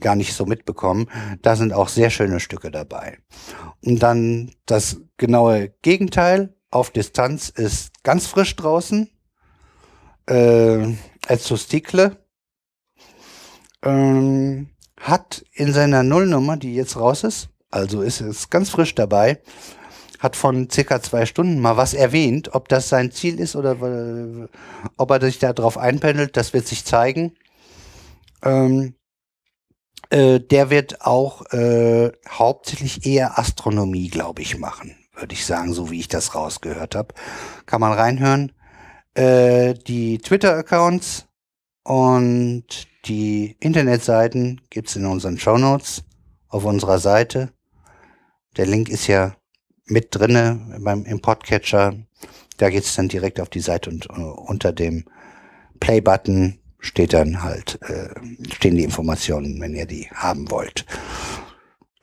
gar 0.00 0.16
nicht 0.16 0.34
so 0.34 0.46
mitbekommen. 0.46 1.10
Da 1.42 1.56
sind 1.56 1.72
auch 1.72 1.88
sehr 1.88 2.10
schöne 2.10 2.40
Stücke 2.40 2.70
dabei. 2.70 3.18
Und 3.84 4.02
dann 4.02 4.52
das 4.66 5.00
genaue 5.16 5.70
Gegenteil 5.82 6.54
auf 6.70 6.90
Distanz 6.90 7.48
ist 7.48 8.02
ganz 8.02 8.26
frisch 8.26 8.56
draußen 8.56 9.08
äh, 10.26 10.94
Stickle 11.56 12.16
ähm, 13.82 14.68
hat 15.00 15.44
in 15.52 15.72
seiner 15.72 16.02
Nullnummer, 16.02 16.56
die 16.56 16.74
jetzt 16.74 16.96
raus 16.96 17.24
ist, 17.24 17.48
also 17.70 18.02
ist 18.02 18.20
es 18.20 18.50
ganz 18.50 18.70
frisch 18.70 18.94
dabei, 18.94 19.40
hat 20.20 20.36
von 20.36 20.70
circa 20.70 21.02
zwei 21.02 21.26
Stunden 21.26 21.60
mal 21.60 21.76
was 21.76 21.92
erwähnt. 21.92 22.54
Ob 22.54 22.68
das 22.68 22.88
sein 22.88 23.10
Ziel 23.10 23.38
ist 23.38 23.56
oder 23.56 23.72
äh, 23.82 24.48
ob 24.96 25.10
er 25.10 25.20
sich 25.20 25.38
darauf 25.38 25.76
einpendelt, 25.76 26.36
das 26.36 26.52
wird 26.52 26.66
sich 26.66 26.84
zeigen. 26.84 27.36
Ähm, 28.42 28.94
äh, 30.10 30.40
der 30.40 30.70
wird 30.70 31.02
auch 31.02 31.44
äh, 31.52 32.12
hauptsächlich 32.28 33.04
eher 33.04 33.38
Astronomie, 33.38 34.08
glaube 34.08 34.40
ich, 34.40 34.56
machen, 34.56 34.96
würde 35.14 35.34
ich 35.34 35.44
sagen, 35.44 35.74
so 35.74 35.90
wie 35.90 36.00
ich 36.00 36.08
das 36.08 36.34
rausgehört 36.34 36.94
habe. 36.94 37.14
Kann 37.66 37.80
man 37.80 37.92
reinhören 37.92 38.52
äh, 39.14 39.74
die 39.74 40.18
Twitter-Accounts 40.18 41.26
und 41.84 42.64
die 43.06 43.56
Internetseiten 43.60 44.60
gibt's 44.70 44.96
in 44.96 45.06
unseren 45.06 45.38
Show 45.38 45.58
Notes 45.58 46.02
auf 46.48 46.64
unserer 46.64 46.98
Seite. 46.98 47.52
Der 48.56 48.66
Link 48.66 48.88
ist 48.88 49.06
ja 49.06 49.36
mit 49.86 50.08
drinne 50.10 50.78
beim 50.80 51.04
im 51.04 51.20
Podcatcher. 51.20 51.94
Da 52.56 52.70
geht's 52.70 52.94
dann 52.94 53.08
direkt 53.08 53.40
auf 53.40 53.50
die 53.50 53.60
Seite 53.60 53.90
und 53.90 54.08
uh, 54.10 54.30
unter 54.46 54.72
dem 54.72 55.04
Play-Button 55.80 56.58
steht 56.78 57.12
dann 57.12 57.42
halt 57.42 57.80
äh, 57.82 58.14
stehen 58.52 58.76
die 58.76 58.84
Informationen, 58.84 59.60
wenn 59.60 59.74
ihr 59.74 59.86
die 59.86 60.08
haben 60.14 60.50
wollt. 60.50 60.86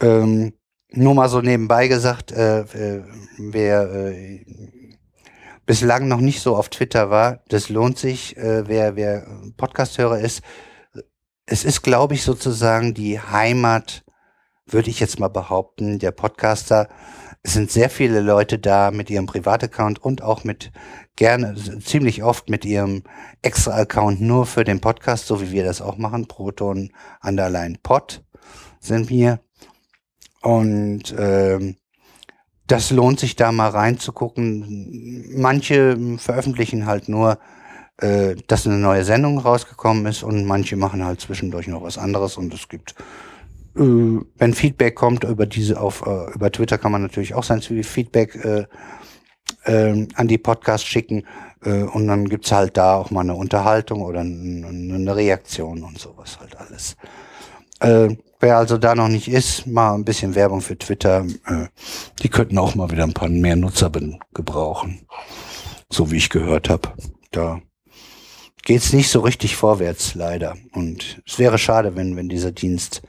Ähm, 0.02 0.54
nur 0.90 1.16
mal 1.16 1.30
so 1.30 1.42
nebenbei 1.42 1.88
gesagt, 1.88 2.32
äh, 2.32 2.62
äh, 2.62 3.04
wer 3.38 3.92
äh, 3.92 4.46
bislang 5.66 6.08
noch 6.08 6.22
nicht 6.22 6.42
so 6.42 6.56
auf 6.56 6.70
Twitter 6.70 7.10
war, 7.10 7.44
das 7.48 7.70
lohnt 7.70 7.98
sich, 7.98 8.38
äh, 8.38 8.68
wer, 8.68 8.96
wer 8.96 9.26
Podcast-Hörer 9.58 10.20
ist. 10.20 10.42
Es 11.46 11.64
ist, 11.64 11.82
glaube 11.82 12.14
ich, 12.14 12.24
sozusagen 12.24 12.94
die 12.94 13.20
Heimat 13.20 14.04
würde 14.66 14.90
ich 14.90 15.00
jetzt 15.00 15.20
mal 15.20 15.28
behaupten, 15.28 16.00
der 16.00 16.12
Podcaster, 16.12 16.88
es 17.44 17.54
sind 17.54 17.72
sehr 17.72 17.90
viele 17.90 18.22
Leute 18.22 18.60
da 18.60 18.92
mit 18.92 19.10
ihrem 19.10 19.26
Privataccount 19.26 20.00
und 20.00 20.22
auch 20.22 20.44
mit 20.44 20.72
gerne, 21.16 21.56
ziemlich 21.84 22.24
oft 22.24 22.50
mit 22.50 22.66
ihrem 22.66 23.04
Extra-Account 23.42 24.22
nur 24.22 24.46
für 24.46 24.64
den 24.64 24.80
Podcast, 24.80 25.26
so 25.26 25.42
wie 25.42 25.52
wir 25.52 25.64
das 25.64 25.82
auch 25.82 25.98
machen, 25.98 26.28
Proton 26.28 26.92
Underline 27.24 27.80
Pod 27.82 28.24
sind 28.80 29.10
wir. 29.10 29.40
Und 30.42 31.16
ähm, 31.18 31.78
das 32.72 32.90
lohnt 32.90 33.20
sich 33.20 33.36
da 33.36 33.52
mal 33.52 33.70
reinzugucken. 33.70 35.26
Manche 35.36 35.98
veröffentlichen 36.18 36.86
halt 36.86 37.10
nur, 37.10 37.38
äh, 37.98 38.36
dass 38.48 38.66
eine 38.66 38.78
neue 38.78 39.04
Sendung 39.04 39.40
rausgekommen 39.40 40.06
ist 40.06 40.24
und 40.24 40.46
manche 40.46 40.78
machen 40.78 41.04
halt 41.04 41.20
zwischendurch 41.20 41.68
noch 41.68 41.84
was 41.84 41.98
anderes 41.98 42.38
und 42.38 42.54
es 42.54 42.70
gibt 42.70 42.96
äh, 43.76 43.82
wenn 43.82 44.54
Feedback 44.54 44.96
kommt 44.96 45.26
über 45.26 45.46
diese 45.46 45.82
auf 45.82 46.06
äh, 46.06 46.34
über 46.34 46.50
Twitter 46.50 46.78
kann 46.78 46.94
man 46.94 47.02
natürlich 47.02 47.34
auch 47.34 47.44
sein 47.44 47.62
Feedback 47.62 48.36
äh, 48.36 48.66
äh, 49.66 50.08
an 50.16 50.28
die 50.30 50.38
Podcast 50.38 50.86
schicken 50.88 51.26
äh, 51.66 51.84
und 51.84 52.08
dann 52.08 52.30
gibt's 52.30 52.54
halt 52.54 52.78
da 52.78 52.96
auch 52.96 53.12
mal 53.12 53.22
eine 53.22 53.36
Unterhaltung 53.36 54.02
oder 54.02 54.22
eine 54.22 55.16
Reaktion 55.16 55.84
und 55.84 56.00
sowas 56.00 56.40
halt 56.40 56.56
alles. 56.58 56.96
Wer 58.42 58.58
also 58.58 58.80
da 58.80 58.96
noch 58.96 59.08
nicht 59.08 59.28
ist, 59.28 59.68
mal 59.68 59.94
ein 59.94 60.04
bisschen 60.04 60.34
Werbung 60.34 60.62
für 60.62 60.76
Twitter. 60.76 61.26
Äh, 61.46 61.68
die 62.24 62.30
könnten 62.30 62.58
auch 62.58 62.74
mal 62.74 62.90
wieder 62.90 63.04
ein 63.04 63.14
paar 63.14 63.30
mehr 63.30 63.56
Nutzer 63.56 63.92
gebrauchen. 64.34 65.06
So 65.92 66.10
wie 66.10 66.18
ich 66.18 66.32
gehört 66.32 66.68
habe. 66.68 66.92
Da 67.30 67.62
geht's 68.64 68.94
nicht 68.94 69.12
so 69.12 69.20
richtig 69.20 69.56
vorwärts, 69.56 70.16
leider. 70.16 70.58
Und 70.74 71.22
es 71.28 71.38
wäre 71.38 71.60
schade, 71.60 71.96
wenn, 71.96 72.16
wenn 72.16 72.30
dieser 72.30 72.52
Dienst 72.52 73.04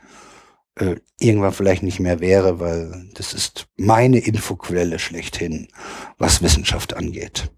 äh, 0.75 0.97
irgendwann 1.17 1.53
vielleicht 1.53 1.81
nicht 1.81 1.99
mehr 1.99 2.19
wäre, 2.19 2.59
weil 2.59 3.09
das 3.15 3.33
ist 3.33 3.67
meine 3.75 4.19
Infoquelle 4.19 4.99
schlechthin, 4.99 5.67
was 6.19 6.43
Wissenschaft 6.43 6.95
angeht. 6.95 7.51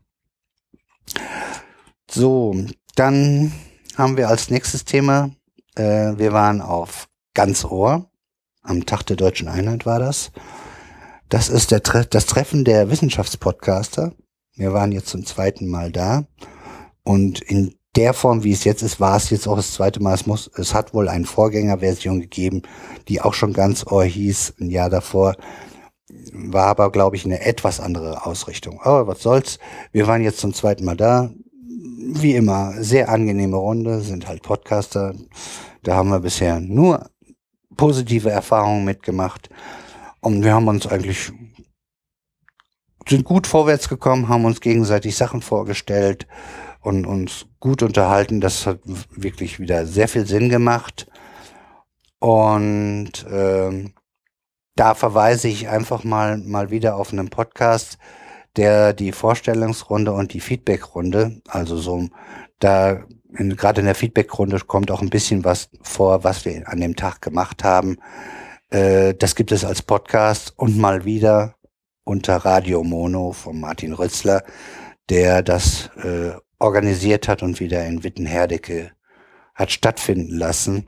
So, 2.10 2.56
dann 2.96 3.52
haben 3.98 4.16
wir 4.16 4.30
als 4.30 4.50
nächstes 4.50 4.86
Thema, 4.86 5.32
äh, 5.76 6.14
wir 6.18 6.32
waren 6.32 6.62
auf 6.62 7.10
ganz 7.36 7.64
Ohr, 7.64 8.10
am 8.64 8.88
Tag 8.88 9.04
der 9.04 9.16
deutschen 9.16 9.48
Einheit 9.48 9.86
war 9.86 10.00
das. 10.00 10.32
Das 11.30 11.50
ist 11.50 11.70
der 11.72 11.84
Tre 11.84 12.06
das 12.06 12.26
Treffen 12.26 12.66
der 12.66 12.90
Wissenschaftspodcaster. 12.90 14.14
Wir 14.56 14.74
waren 14.74 14.92
jetzt 14.92 15.10
zum 15.10 15.26
zweiten 15.26 15.68
Mal 15.68 15.92
da 15.92 16.26
und 17.04 17.42
in 17.42 17.76
der 17.96 18.14
Form, 18.14 18.44
wie 18.44 18.52
es 18.52 18.64
jetzt 18.64 18.82
ist, 18.82 19.00
war 19.00 19.16
es 19.16 19.30
jetzt 19.30 19.48
auch 19.48 19.56
das 19.56 19.74
zweite 19.74 20.02
Mal. 20.02 20.14
Es 20.14 20.26
muss, 20.26 20.50
es 20.56 20.74
hat 20.74 20.94
wohl 20.94 21.08
eine 21.08 21.26
Vorgängerversion 21.26 22.20
gegeben, 22.20 22.64
die 23.08 23.22
auch 23.22 23.34
schon 23.34 23.54
ganz 23.54 23.86
Ohr 23.88 24.04
hieß, 24.04 24.56
ein 24.60 24.70
Jahr 24.70 24.90
davor. 24.90 25.36
War 26.34 26.66
aber, 26.66 26.92
glaube 26.92 27.16
ich, 27.16 27.26
eine 27.26 27.42
etwas 27.46 27.80
andere 27.80 28.26
Ausrichtung. 28.26 28.82
Aber 28.82 29.08
was 29.08 29.22
soll's. 29.22 29.60
Wir 29.92 30.08
waren 30.08 30.24
jetzt 30.24 30.40
zum 30.40 30.54
zweiten 30.54 30.84
Mal 30.84 30.98
da. 30.98 31.32
Wie 32.08 32.36
immer, 32.36 32.74
sehr 32.84 33.10
angenehme 33.10 33.58
Runde, 33.58 34.02
sind 34.02 34.28
halt 34.28 34.44
Podcaster. 34.44 35.16
Da 35.84 35.96
haben 35.96 36.10
wir 36.10 36.20
bisher 36.20 36.60
nur 36.60 37.10
positive 37.76 38.30
Erfahrungen 38.30 38.86
mitgemacht. 38.86 39.50
Und 40.22 40.44
wir 40.44 40.54
haben 40.54 40.68
uns 40.68 40.88
eigentlich 40.88 41.32
sind 43.08 43.24
gut 43.24 43.46
vorwärts 43.46 43.88
gekommen, 43.88 44.30
haben 44.30 44.46
uns 44.46 44.62
gegenseitig 44.62 45.16
Sachen 45.16 45.44
vorgestellt, 45.44 46.26
und 46.86 47.06
uns 47.06 47.48
gut 47.60 47.82
unterhalten. 47.82 48.40
Das 48.40 48.68
hat 48.68 48.80
wirklich 48.86 49.60
wieder 49.60 49.86
sehr 49.86 50.08
viel 50.08 50.26
Sinn 50.28 50.50
gemacht. 50.50 51.08
Und 52.20 53.12
ähm, 53.30 53.94
da 54.76 54.94
verweise 54.94 55.48
ich 55.48 55.68
einfach 55.68 56.04
mal, 56.04 56.38
mal 56.38 56.70
wieder 56.70 56.96
auf 56.96 57.12
einen 57.12 57.30
Podcast, 57.30 57.98
der 58.56 58.94
die 58.94 59.12
Vorstellungsrunde 59.12 60.12
und 60.12 60.34
die 60.34 60.40
Feedbackrunde, 60.40 61.42
also 61.48 61.78
so, 61.78 62.08
da 62.60 63.04
gerade 63.36 63.82
in 63.82 63.86
der 63.86 63.96
Feedbackrunde 63.96 64.60
kommt 64.62 64.92
auch 64.92 65.02
ein 65.02 65.10
bisschen 65.10 65.44
was 65.44 65.70
vor, 65.82 66.24
was 66.24 66.46
wir 66.46 66.68
an 66.68 66.80
dem 66.80 66.96
Tag 66.96 67.22
gemacht 67.22 67.64
haben. 67.64 67.98
Äh, 68.70 69.14
das 69.14 69.36
gibt 69.36 69.52
es 69.52 69.64
als 69.66 69.82
Podcast 69.82 70.54
und 70.58 70.78
mal 70.78 71.06
wieder 71.06 71.56
unter 72.04 72.38
Radio 72.38 72.84
Mono 72.84 73.32
von 73.32 73.60
Martin 73.60 73.94
Rützler, 73.94 74.44
der 75.10 75.44
das 75.44 75.90
äh, 75.98 76.34
organisiert 76.60 77.28
hat 77.28 77.44
und 77.44 77.60
wieder 77.60 77.86
in 77.86 78.04
Wittenherdecke 78.04 78.92
hat 79.54 79.72
stattfinden 79.72 80.38
lassen. 80.38 80.88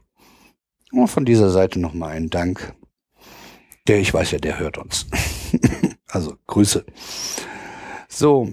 Und 0.92 1.08
von 1.08 1.26
dieser 1.26 1.50
Seite 1.50 1.80
nochmal 1.80 2.12
einen 2.12 2.30
Dank. 2.30 2.74
Der, 3.88 4.00
ich 4.00 4.14
weiß 4.14 4.32
ja, 4.32 4.40
der 4.40 4.60
hört 4.60 4.78
uns. 4.78 5.08
also 6.08 6.36
Grüße. 6.48 6.86
So, 8.08 8.52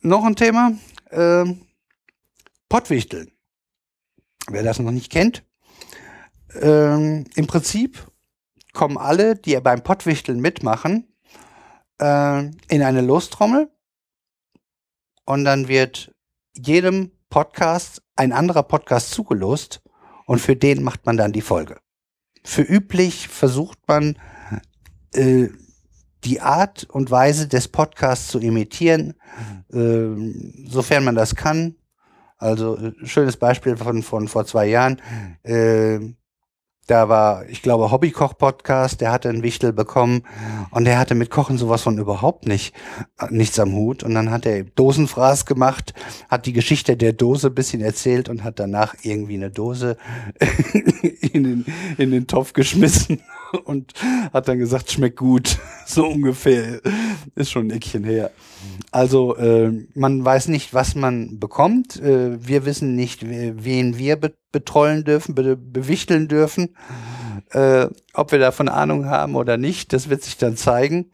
noch 0.00 0.24
ein 0.24 0.36
Thema. 0.36 0.72
Ähm, 1.10 1.62
Pottwichteln. 2.68 3.32
Wer 4.48 4.62
das 4.62 4.78
noch 4.78 4.90
nicht 4.90 5.10
kennt. 5.10 5.44
Ähm, 6.60 7.24
Im 7.34 7.46
Prinzip 7.46 8.06
kommen 8.72 8.98
alle, 8.98 9.36
die 9.36 9.58
beim 9.60 9.82
Pottwichteln 9.82 10.40
mitmachen, 10.40 11.08
äh, 12.00 12.44
in 12.68 12.82
eine 12.82 13.00
Lostrommel. 13.00 13.70
Und 15.24 15.44
dann 15.44 15.68
wird 15.68 16.14
jedem 16.54 17.10
Podcast 17.30 18.02
ein 18.14 18.32
anderer 18.32 18.62
Podcast 18.62 19.10
zugelost 19.10 19.82
und 20.26 20.40
für 20.40 20.56
den 20.56 20.82
macht 20.82 21.06
man 21.06 21.16
dann 21.16 21.32
die 21.32 21.40
Folge. 21.40 21.80
Für 22.44 22.62
üblich 22.62 23.28
versucht 23.28 23.78
man 23.88 24.16
äh, 25.12 25.48
die 26.24 26.40
Art 26.40 26.84
und 26.84 27.10
Weise 27.10 27.48
des 27.48 27.68
Podcasts 27.68 28.28
zu 28.28 28.38
imitieren, 28.38 29.14
äh, 29.72 30.68
sofern 30.68 31.04
man 31.04 31.14
das 31.14 31.34
kann. 31.34 31.76
Also 32.38 32.76
äh, 32.76 32.92
schönes 33.04 33.36
Beispiel 33.36 33.76
von, 33.76 34.02
von 34.02 34.28
vor 34.28 34.46
zwei 34.46 34.66
Jahren. 34.66 35.00
Äh, 35.42 36.00
da 36.86 37.08
war, 37.08 37.48
ich 37.48 37.62
glaube, 37.62 37.90
Hobbykoch-Podcast, 37.90 39.00
der 39.00 39.10
hatte 39.10 39.28
einen 39.28 39.42
Wichtel 39.42 39.72
bekommen 39.72 40.22
und 40.70 40.84
der 40.84 40.98
hatte 40.98 41.16
mit 41.16 41.30
Kochen 41.30 41.58
sowas 41.58 41.82
von 41.82 41.98
überhaupt 41.98 42.46
nicht, 42.46 42.74
äh, 43.18 43.26
nichts 43.30 43.58
am 43.58 43.72
Hut. 43.72 44.04
Und 44.04 44.14
dann 44.14 44.30
hat 44.30 44.46
er 44.46 44.62
Dosenfraß 44.62 45.46
gemacht, 45.46 45.94
hat 46.28 46.46
die 46.46 46.52
Geschichte 46.52 46.96
der 46.96 47.12
Dose 47.12 47.50
bisschen 47.50 47.82
erzählt 47.82 48.28
und 48.28 48.44
hat 48.44 48.60
danach 48.60 48.94
irgendwie 49.02 49.34
eine 49.34 49.50
Dose 49.50 49.96
in 51.20 51.42
den, 51.42 51.66
in 51.98 52.12
den 52.12 52.26
Topf 52.28 52.52
geschmissen 52.52 53.20
und 53.64 53.92
hat 54.32 54.48
dann 54.48 54.58
gesagt, 54.58 54.90
schmeckt 54.90 55.16
gut. 55.16 55.58
So 55.88 56.08
ungefähr. 56.08 56.80
Ist 57.36 57.52
schon 57.52 57.68
ein 57.68 57.70
Eckchen 57.70 58.02
her. 58.02 58.32
Also 58.90 59.36
äh, 59.36 59.70
man 59.94 60.24
weiß 60.24 60.48
nicht, 60.48 60.74
was 60.74 60.96
man 60.96 61.38
bekommt. 61.38 62.02
Äh, 62.02 62.44
wir 62.44 62.66
wissen 62.66 62.96
nicht, 62.96 63.24
wen 63.24 63.96
wir 63.96 64.16
be 64.16 64.34
betrollen 64.50 65.04
dürfen, 65.04 65.36
be 65.36 65.56
bewichteln 65.56 66.26
dürfen. 66.26 66.74
Äh, 67.50 67.86
ob 68.14 68.32
wir 68.32 68.40
davon 68.40 68.68
Ahnung 68.68 69.06
haben 69.06 69.36
oder 69.36 69.56
nicht, 69.58 69.92
das 69.92 70.08
wird 70.08 70.24
sich 70.24 70.38
dann 70.38 70.56
zeigen. 70.56 71.12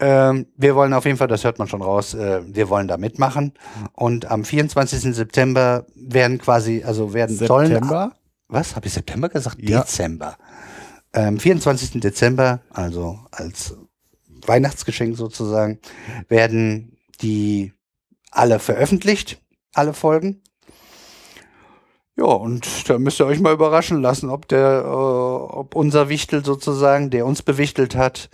Ähm, 0.00 0.46
wir 0.56 0.74
wollen 0.74 0.94
auf 0.94 1.04
jeden 1.04 1.18
Fall, 1.18 1.28
das 1.28 1.44
hört 1.44 1.58
man 1.58 1.68
schon 1.68 1.82
raus, 1.82 2.14
äh, 2.14 2.40
wir 2.46 2.70
wollen 2.70 2.88
da 2.88 2.96
mitmachen. 2.96 3.52
Und 3.92 4.30
am 4.30 4.44
24. 4.44 5.14
September 5.14 5.84
werden 5.94 6.38
quasi, 6.38 6.84
also 6.84 7.12
werden 7.12 7.36
September? 7.36 7.86
Sollen, 7.86 8.12
was? 8.48 8.76
Habe 8.76 8.86
ich 8.86 8.94
September 8.94 9.28
gesagt? 9.28 9.58
Ja. 9.60 9.80
Dezember. 9.80 10.38
Am 11.12 11.38
24. 11.38 12.00
Dezember, 12.00 12.60
also 12.70 13.18
als 13.30 13.76
Weihnachtsgeschenk 14.46 15.16
sozusagen, 15.16 15.78
werden 16.28 16.96
die 17.22 17.72
alle 18.30 18.58
veröffentlicht, 18.58 19.42
alle 19.72 19.94
Folgen. 19.94 20.42
Ja, 22.16 22.24
und 22.24 22.88
da 22.88 22.98
müsst 22.98 23.20
ihr 23.20 23.26
euch 23.26 23.40
mal 23.40 23.54
überraschen 23.54 24.02
lassen, 24.02 24.28
ob 24.28 24.48
der, 24.48 24.82
äh, 24.84 24.88
ob 24.88 25.76
unser 25.76 26.08
Wichtel 26.08 26.44
sozusagen, 26.44 27.10
der 27.10 27.24
uns 27.24 27.42
bewichtelt 27.42 27.94
hat, 27.94 28.28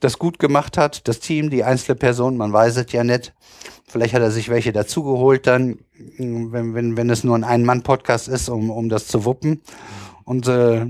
das 0.00 0.18
gut 0.18 0.38
gemacht 0.38 0.76
hat, 0.76 1.06
das 1.06 1.20
Team, 1.20 1.48
die 1.48 1.62
einzelne 1.62 1.94
Person, 1.94 2.36
man 2.36 2.52
weiß 2.52 2.76
es 2.78 2.90
ja 2.90 3.04
nicht. 3.04 3.34
Vielleicht 3.86 4.14
hat 4.14 4.22
er 4.22 4.30
sich 4.30 4.48
welche 4.48 4.72
dazugeholt 4.72 5.46
dann, 5.46 5.78
wenn, 6.16 6.74
wenn, 6.74 6.96
wenn 6.96 7.10
es 7.10 7.22
nur 7.22 7.36
ein 7.36 7.44
Ein-Mann-Podcast 7.44 8.28
ist, 8.28 8.48
um, 8.48 8.70
um 8.70 8.88
das 8.88 9.06
zu 9.06 9.24
wuppen. 9.24 9.62
Und 10.24 10.48
äh, 10.48 10.86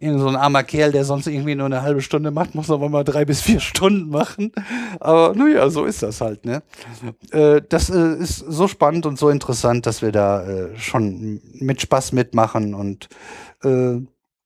Irgend 0.00 0.20
so 0.20 0.28
ein 0.28 0.36
armer 0.36 0.62
Kerl, 0.62 0.92
der 0.92 1.04
sonst 1.04 1.26
irgendwie 1.26 1.54
nur 1.54 1.66
eine 1.66 1.82
halbe 1.82 2.02
Stunde 2.02 2.30
macht, 2.30 2.54
muss 2.54 2.70
aber 2.70 2.88
mal 2.88 3.04
drei 3.04 3.24
bis 3.24 3.40
vier 3.40 3.60
Stunden 3.60 4.10
machen. 4.10 4.52
Aber 5.00 5.34
naja, 5.34 5.68
so 5.70 5.84
ist 5.84 6.02
das 6.02 6.20
halt, 6.20 6.44
ne? 6.44 6.62
Äh, 7.32 7.62
das 7.68 7.90
äh, 7.90 8.14
ist 8.14 8.38
so 8.38 8.68
spannend 8.68 9.06
und 9.06 9.18
so 9.18 9.28
interessant, 9.28 9.86
dass 9.86 10.02
wir 10.02 10.12
da 10.12 10.44
äh, 10.46 10.76
schon 10.76 11.40
mit 11.54 11.80
Spaß 11.80 12.12
mitmachen 12.12 12.74
und 12.74 13.08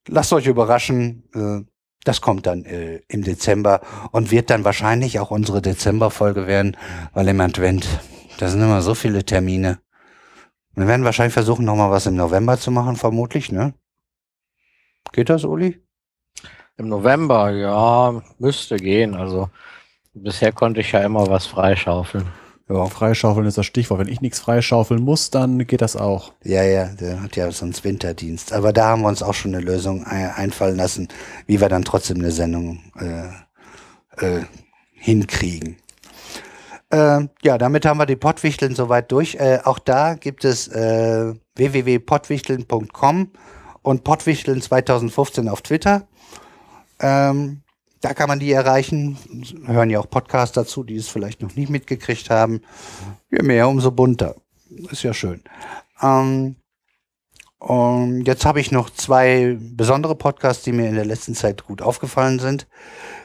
lasst 0.08 0.32
euch 0.32 0.46
überraschen. 0.46 1.68
Das 2.02 2.22
kommt 2.22 2.46
dann 2.46 2.64
im 2.64 3.22
Dezember 3.22 3.82
und 4.10 4.30
wird 4.30 4.48
dann 4.48 4.64
wahrscheinlich 4.64 5.20
auch 5.20 5.30
unsere 5.30 5.60
Dezemberfolge 5.60 6.46
werden, 6.46 6.78
weil 7.12 7.28
im 7.28 7.38
Advent, 7.42 7.86
da 8.38 8.48
sind 8.48 8.62
immer 8.62 8.80
so 8.80 8.94
viele 8.94 9.22
Termine. 9.22 9.80
Wir 10.74 10.86
werden 10.86 11.04
wahrscheinlich 11.04 11.34
versuchen, 11.34 11.66
nochmal 11.66 11.90
was 11.90 12.06
im 12.06 12.16
November 12.16 12.58
zu 12.58 12.70
machen, 12.70 12.96
vermutlich, 12.96 13.52
ne? 13.52 13.74
Geht 15.10 15.28
das, 15.28 15.44
Uli? 15.44 15.80
Im 16.76 16.88
November, 16.88 17.50
ja, 17.50 18.22
müsste 18.38 18.76
gehen. 18.76 19.14
Also 19.14 19.50
bisher 20.14 20.52
konnte 20.52 20.80
ich 20.80 20.92
ja 20.92 21.00
immer 21.00 21.26
was 21.28 21.46
freischaufeln. 21.46 22.26
Ja, 22.68 22.86
freischaufeln 22.86 23.46
ist 23.46 23.58
das 23.58 23.66
Stichwort. 23.66 24.00
Wenn 24.00 24.08
ich 24.08 24.20
nichts 24.20 24.40
freischaufeln 24.40 25.02
muss, 25.02 25.30
dann 25.30 25.66
geht 25.66 25.82
das 25.82 25.96
auch. 25.96 26.32
Ja, 26.42 26.62
ja, 26.62 26.86
der 26.86 27.22
hat 27.22 27.36
ja 27.36 27.50
sonst 27.50 27.84
Winterdienst. 27.84 28.52
Aber 28.52 28.72
da 28.72 28.88
haben 28.88 29.02
wir 29.02 29.08
uns 29.08 29.22
auch 29.22 29.34
schon 29.34 29.54
eine 29.54 29.64
Lösung 29.64 30.04
einfallen 30.04 30.76
lassen, 30.76 31.08
wie 31.46 31.60
wir 31.60 31.68
dann 31.68 31.84
trotzdem 31.84 32.18
eine 32.18 32.30
Sendung 32.30 32.80
äh, 32.98 33.28
äh, 34.24 34.44
hinkriegen. 34.94 35.76
Äh, 36.90 37.26
ja, 37.42 37.58
damit 37.58 37.84
haben 37.84 37.98
wir 37.98 38.06
die 38.06 38.16
Pottwichteln 38.16 38.74
soweit 38.74 39.10
durch. 39.12 39.34
Äh, 39.34 39.60
auch 39.64 39.78
da 39.78 40.14
gibt 40.14 40.44
es 40.44 40.68
äh, 40.68 41.34
www.pottwichteln.com 41.56 43.32
und 43.82 44.04
Pottwichteln 44.04 44.62
2015 44.62 45.48
auf 45.48 45.62
Twitter. 45.62 46.06
Ähm, 47.00 47.62
da 48.00 48.14
kann 48.14 48.28
man 48.28 48.40
die 48.40 48.52
erreichen. 48.52 49.16
Hören 49.66 49.90
ja 49.90 50.00
auch 50.00 50.10
Podcasts 50.10 50.54
dazu, 50.54 50.82
die 50.84 50.96
es 50.96 51.08
vielleicht 51.08 51.42
noch 51.42 51.54
nicht 51.54 51.70
mitgekriegt 51.70 52.30
haben. 52.30 52.62
Je 53.30 53.42
mehr, 53.42 53.68
umso 53.68 53.90
bunter. 53.90 54.36
Ist 54.90 55.02
ja 55.02 55.14
schön. 55.14 55.42
Ähm, 56.00 56.56
und 57.58 58.24
jetzt 58.24 58.44
habe 58.44 58.60
ich 58.60 58.72
noch 58.72 58.90
zwei 58.90 59.56
besondere 59.60 60.16
Podcasts, 60.16 60.64
die 60.64 60.72
mir 60.72 60.88
in 60.88 60.96
der 60.96 61.04
letzten 61.04 61.36
Zeit 61.36 61.64
gut 61.64 61.80
aufgefallen 61.80 62.40
sind. 62.40 62.66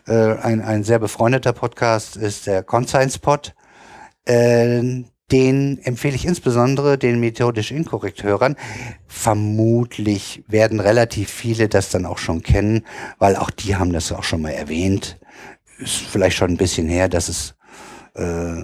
Äh, 0.05 0.35
ein, 0.35 0.61
ein 0.61 0.83
sehr 0.83 0.99
befreundeter 0.99 1.53
Podcast 1.53 2.15
ist 2.15 2.45
der 2.45 2.61
Conscience 2.61 3.17
Pod. 3.17 3.55
Äh, 4.25 5.05
den 5.31 5.79
empfehle 5.83 6.15
ich 6.15 6.25
insbesondere 6.25 6.97
den 6.97 7.19
methodisch 7.19 7.71
inkorrekt 7.71 8.23
Hörern. 8.23 8.55
Vermutlich 9.07 10.43
werden 10.47 10.79
relativ 10.79 11.29
viele 11.29 11.67
das 11.67 11.89
dann 11.89 12.05
auch 12.05 12.17
schon 12.17 12.43
kennen, 12.43 12.85
weil 13.19 13.35
auch 13.35 13.49
die 13.49 13.75
haben 13.75 13.91
das 13.91 14.11
auch 14.11 14.23
schon 14.23 14.41
mal 14.41 14.51
erwähnt. 14.51 15.19
Ist 15.79 15.97
vielleicht 15.97 16.37
schon 16.37 16.51
ein 16.51 16.57
bisschen 16.57 16.87
her, 16.87 17.09
dass 17.09 17.27
es 17.27 17.55
äh, 18.15 18.63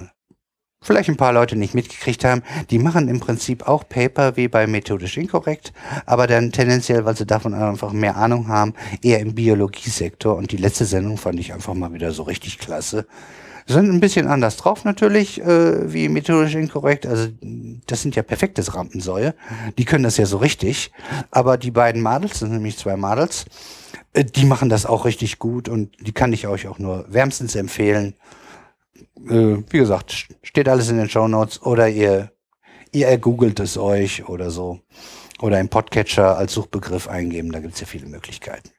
vielleicht 0.80 1.10
ein 1.10 1.18
paar 1.18 1.34
Leute 1.34 1.54
nicht 1.54 1.74
mitgekriegt 1.74 2.24
haben. 2.24 2.42
Die 2.70 2.78
machen 2.78 3.08
im 3.08 3.20
Prinzip 3.20 3.68
auch 3.68 3.86
Paper 3.86 4.36
wie 4.36 4.48
bei 4.48 4.66
methodisch 4.66 5.18
inkorrekt, 5.18 5.74
aber 6.06 6.26
dann 6.26 6.50
tendenziell, 6.50 7.04
weil 7.04 7.16
sie 7.16 7.26
davon 7.26 7.52
einfach 7.52 7.92
mehr 7.92 8.16
Ahnung 8.16 8.48
haben, 8.48 8.72
eher 9.02 9.20
im 9.20 9.34
Biologiesektor. 9.34 10.34
Und 10.34 10.50
die 10.50 10.56
letzte 10.56 10.86
Sendung 10.86 11.18
fand 11.18 11.38
ich 11.40 11.52
einfach 11.52 11.74
mal 11.74 11.92
wieder 11.92 12.12
so 12.12 12.22
richtig 12.22 12.58
klasse 12.58 13.06
sind 13.66 13.90
ein 13.90 14.00
bisschen 14.00 14.26
anders 14.26 14.56
drauf 14.56 14.84
natürlich, 14.84 15.40
äh, 15.40 15.92
wie 15.92 16.08
methodisch 16.08 16.54
inkorrekt. 16.54 17.06
Also 17.06 17.28
das 17.86 18.02
sind 18.02 18.14
ja 18.16 18.22
perfektes 18.22 18.74
Rampensäue. 18.74 19.34
Die 19.78 19.84
können 19.84 20.04
das 20.04 20.16
ja 20.16 20.26
so 20.26 20.36
richtig. 20.36 20.92
Aber 21.30 21.56
die 21.56 21.70
beiden 21.70 22.02
Madels, 22.02 22.40
sind 22.40 22.52
nämlich 22.52 22.76
zwei 22.76 22.96
Madels, 22.96 23.46
äh, 24.12 24.24
die 24.24 24.44
machen 24.44 24.68
das 24.68 24.86
auch 24.86 25.04
richtig 25.04 25.38
gut 25.38 25.68
und 25.68 25.90
die 26.00 26.12
kann 26.12 26.32
ich 26.32 26.46
euch 26.46 26.68
auch 26.68 26.78
nur 26.78 27.06
wärmstens 27.08 27.54
empfehlen. 27.54 28.14
Äh, 29.28 29.62
wie 29.70 29.78
gesagt, 29.78 30.28
steht 30.42 30.68
alles 30.68 30.90
in 30.90 30.98
den 30.98 31.08
Show 31.08 31.28
Notes 31.28 31.62
oder 31.62 31.88
ihr, 31.88 32.32
ihr 32.92 33.16
googelt 33.18 33.60
es 33.60 33.78
euch 33.78 34.28
oder 34.28 34.50
so. 34.50 34.80
Oder 35.40 35.58
im 35.58 35.68
Podcatcher 35.68 36.38
als 36.38 36.52
Suchbegriff 36.52 37.08
eingeben, 37.08 37.50
da 37.50 37.58
gibt's 37.58 37.80
ja 37.80 37.86
viele 37.86 38.06
Möglichkeiten. 38.06 38.70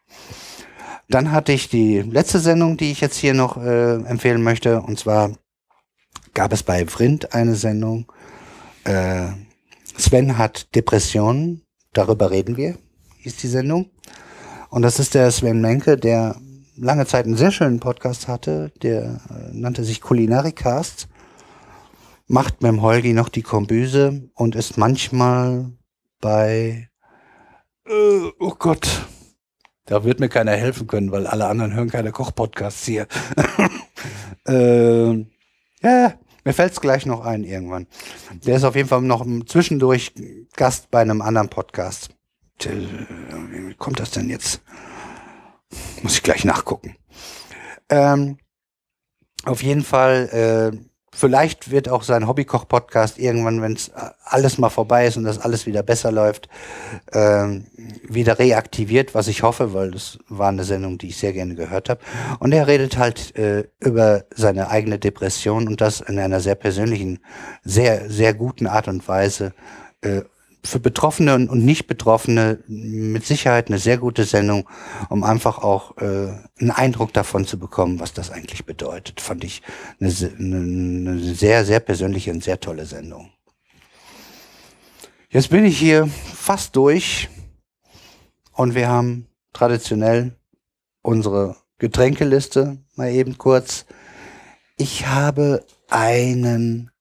Dann 1.08 1.32
hatte 1.32 1.52
ich 1.52 1.70
die 1.70 2.02
letzte 2.02 2.40
Sendung, 2.40 2.78
die 2.78 2.92
ich 2.92 3.02
jetzt 3.02 3.18
hier 3.18 3.34
noch 3.34 3.58
äh, 3.58 3.96
empfehlen 3.96 4.42
möchte. 4.42 4.82
Und 4.82 4.98
zwar 5.00 5.32
gab 6.34 6.52
es 6.52 6.64
bei 6.64 6.86
Vrind 6.88 7.34
eine 7.34 7.56
Sendung. 7.56 8.12
Äh, 8.84 9.28
Sven 9.98 10.38
hat 10.38 10.74
Depressionen. 10.76 11.62
Darüber 11.94 12.32
reden 12.32 12.58
wir, 12.58 12.78
hieß 13.20 13.38
die 13.38 13.48
Sendung. 13.48 13.90
Und 14.70 14.82
das 14.82 15.00
ist 15.00 15.14
der 15.14 15.32
Sven 15.32 15.62
Menke, 15.62 15.96
der 15.96 16.36
lange 16.76 17.06
Zeit 17.06 17.26
einen 17.26 17.38
sehr 17.38 17.52
schönen 17.52 17.80
Podcast 17.80 18.28
hatte. 18.28 18.72
Der 18.82 19.22
äh, 19.30 19.54
nannte 19.54 19.84
sich 19.84 20.02
Kulinarikast. 20.02 21.08
Macht 22.28 22.62
mit 22.62 22.72
dem 22.72 22.82
Holgi 22.82 23.14
noch 23.14 23.30
die 23.30 23.44
Kombüse 23.44 24.30
und 24.34 24.56
ist 24.56 24.78
manchmal 24.78 25.72
bei, 26.20 26.90
äh, 27.88 28.32
oh 28.40 28.56
Gott, 28.58 29.06
da 29.86 30.04
wird 30.04 30.20
mir 30.20 30.30
keiner 30.30 30.54
helfen 30.54 30.88
können, 30.88 31.12
weil 31.12 31.28
alle 31.28 31.48
anderen 31.48 31.74
hören 31.74 31.90
keine 31.90 32.12
Kochpodcasts 32.12 32.86
hier. 32.86 33.08
äh, 34.48 35.14
ja, 35.82 36.14
mir 36.44 36.54
fällt's 36.54 36.82
gleich 36.82 37.06
noch 37.06 37.26
ein 37.26 37.44
irgendwann. 37.44 37.88
Der 38.46 38.58
ist 38.58 38.64
auf 38.64 38.76
jeden 38.76 38.90
Fall 38.90 39.02
noch 39.02 39.26
zwischendurch 39.46 40.14
Gast 40.56 40.92
bei 40.92 41.02
einem 41.02 41.22
anderen 41.22 41.50
Podcast. 41.50 42.10
Wie 42.60 43.74
kommt 43.76 44.00
das 44.00 44.12
denn 44.12 44.30
jetzt? 44.30 44.62
Muss 46.02 46.16
ich 46.16 46.24
gleich 46.24 46.46
nachgucken. 46.46 46.96
Ähm, 47.90 48.38
auf 49.44 49.62
jeden 49.62 49.84
Fall 49.84 50.74
äh, 50.74 50.95
Vielleicht 51.18 51.72
wird 51.72 51.88
auch 51.88 52.04
sein 52.04 52.28
Hobbykoch-Podcast 52.28 53.18
irgendwann, 53.18 53.62
wenn 53.62 53.72
es 53.72 53.90
alles 54.26 54.58
mal 54.58 54.70
vorbei 54.70 55.08
ist 55.08 55.16
und 55.16 55.24
das 55.24 55.40
alles 55.40 55.66
wieder 55.66 55.82
besser 55.82 56.12
läuft, 56.12 56.50
ähm, 57.14 57.68
wieder 58.04 58.38
reaktiviert, 58.38 59.16
was 59.16 59.30
ich 59.30 59.42
hoffe, 59.42 59.74
weil 59.74 59.92
das 59.92 60.20
war 60.28 60.50
eine 60.50 60.66
Sendung, 60.66 60.98
die 60.98 61.08
ich 61.08 61.18
sehr 61.18 61.32
gerne 61.32 61.56
gehört 61.56 61.88
habe. 61.90 62.02
Und 62.40 62.52
er 62.52 62.68
redet 62.68 62.98
halt 62.98 63.34
äh, 63.38 63.64
über 63.80 64.26
seine 64.36 64.70
eigene 64.70 65.00
Depression 65.00 65.70
und 65.70 65.80
das 65.80 66.02
in 66.02 66.20
einer 66.20 66.42
sehr 66.42 66.56
persönlichen, 66.56 67.20
sehr, 67.64 68.10
sehr 68.10 68.34
guten 68.34 68.68
Art 68.68 68.90
und 68.90 69.08
Weise. 69.08 69.54
Äh, 70.02 70.24
für 70.66 70.80
Betroffene 70.80 71.36
und 71.36 71.64
Nicht-Betroffene 71.64 72.60
mit 72.68 73.26
Sicherheit 73.26 73.68
eine 73.68 73.78
sehr 73.78 73.98
gute 73.98 74.24
Sendung, 74.24 74.68
um 75.10 75.24
einfach 75.24 75.60
auch 75.60 75.98
äh, 75.98 76.34
einen 76.60 76.72
Eindruck 76.72 77.14
davon 77.14 77.46
zu 77.46 77.60
bekommen, 77.60 78.00
was 78.00 78.14
das 78.14 78.32
eigentlich 78.32 78.66
bedeutet. 78.66 79.22
Fand 79.22 79.44
ich 79.44 79.62
eine, 80.00 80.10
eine, 80.10 80.58
eine 80.58 81.20
sehr, 81.20 81.66
sehr 81.66 81.80
persönliche 81.80 82.32
und 82.32 82.44
sehr 82.44 82.60
tolle 82.60 82.86
Sendung. 82.86 83.32
Jetzt 85.30 85.50
bin 85.50 85.66
ich 85.66 85.78
hier 85.78 86.08
fast 86.08 86.76
durch 86.76 87.30
und 88.54 88.74
wir 88.74 88.88
haben 88.88 89.28
traditionell 89.54 90.36
unsere 91.02 91.58
Getränkeliste 91.78 92.78
mal 92.96 93.12
eben 93.12 93.38
kurz. 93.38 93.86
Ich 94.78 95.08
habe 95.08 95.66
einen 95.90 96.92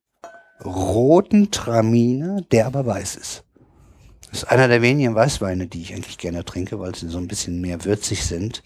roten 0.65 1.51
Traminer, 1.51 2.43
der 2.43 2.67
aber 2.67 2.87
weiß 2.87 3.17
ist. 3.17 3.44
Das 4.35 4.43
ist 4.43 4.49
einer 4.49 4.67
der 4.67 4.83
wenigen 4.83 5.15
Weißweine, 5.15 5.69
die 5.69 5.81
ich 5.81 5.95
eigentlich 5.95 6.19
gerne 6.19 6.45
trinke, 6.45 6.81
weil 6.81 6.93
sie 6.93 7.07
so 7.07 7.19
ein 7.19 7.29
bisschen 7.29 7.61
mehr 7.61 7.85
würzig 7.85 8.25
sind. 8.25 8.65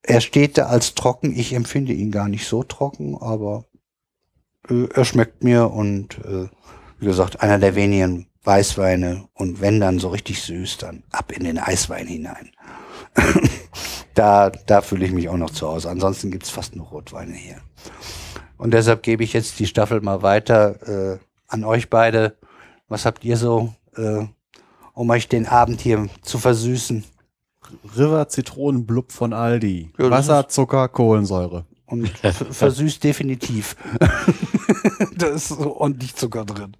Er 0.00 0.22
steht 0.22 0.56
da 0.56 0.64
als 0.64 0.94
trocken. 0.94 1.38
Ich 1.38 1.52
empfinde 1.52 1.92
ihn 1.92 2.10
gar 2.10 2.26
nicht 2.26 2.46
so 2.46 2.62
trocken, 2.62 3.18
aber 3.20 3.66
äh, 4.70 4.86
er 4.94 5.04
schmeckt 5.04 5.44
mir 5.44 5.70
und 5.70 6.16
äh, 6.24 6.48
wie 6.98 7.04
gesagt, 7.04 7.42
einer 7.42 7.58
der 7.58 7.74
wenigen 7.74 8.30
Weißweine 8.44 9.28
und 9.34 9.60
wenn 9.60 9.78
dann 9.78 9.98
so 9.98 10.08
richtig 10.08 10.40
süß, 10.40 10.78
dann 10.78 11.02
ab 11.10 11.32
in 11.32 11.44
den 11.44 11.58
Eiswein 11.58 12.06
hinein. 12.06 12.50
da 14.14 14.48
da 14.48 14.80
fühle 14.80 15.04
ich 15.04 15.12
mich 15.12 15.28
auch 15.28 15.36
noch 15.36 15.50
zu 15.50 15.68
Hause. 15.68 15.90
Ansonsten 15.90 16.30
gibt's 16.30 16.48
fast 16.48 16.76
nur 16.76 16.86
Rotweine 16.86 17.34
hier. 17.34 17.58
Und 18.56 18.72
deshalb 18.72 19.02
gebe 19.02 19.22
ich 19.22 19.34
jetzt 19.34 19.58
die 19.58 19.66
Staffel 19.66 20.00
mal 20.00 20.22
weiter 20.22 21.12
äh, 21.12 21.18
an 21.46 21.62
euch 21.62 21.90
beide. 21.90 22.38
Was 22.88 23.04
habt 23.04 23.22
ihr 23.22 23.36
so 23.36 23.74
äh, 23.98 24.24
um 24.94 25.10
euch 25.10 25.28
den 25.28 25.46
Abend 25.46 25.80
hier 25.80 26.08
zu 26.22 26.38
versüßen. 26.38 27.04
River 27.96 28.28
Zitronenblub 28.28 29.12
von 29.12 29.32
Aldi. 29.32 29.90
Ja, 29.98 30.10
Wasser, 30.10 30.48
Zucker, 30.48 30.88
Kohlensäure. 30.88 31.64
Und 31.86 32.08
versüßt 32.08 33.04
definitiv. 33.04 33.76
da 35.16 35.26
ist 35.28 35.48
so 35.48 35.76
ordentlich 35.76 36.14
Zucker 36.14 36.44
drin. 36.44 36.76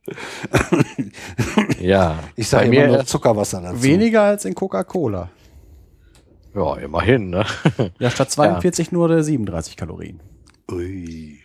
ja. 1.80 2.18
Ich 2.34 2.48
sage 2.48 2.74
immer 2.74 2.86
nur 2.86 3.04
Zuckerwasser 3.04 3.60
dazu. 3.60 3.82
Weniger 3.82 4.22
als 4.22 4.44
in 4.44 4.54
Coca-Cola. 4.54 5.28
Ja, 6.54 6.76
immerhin, 6.76 7.30
ne? 7.30 7.46
ja, 7.98 8.10
statt 8.10 8.30
42 8.30 8.88
ja. 8.88 8.94
nur 8.94 9.22
37 9.22 9.76
Kalorien. 9.76 10.20
Ui. 10.70 11.38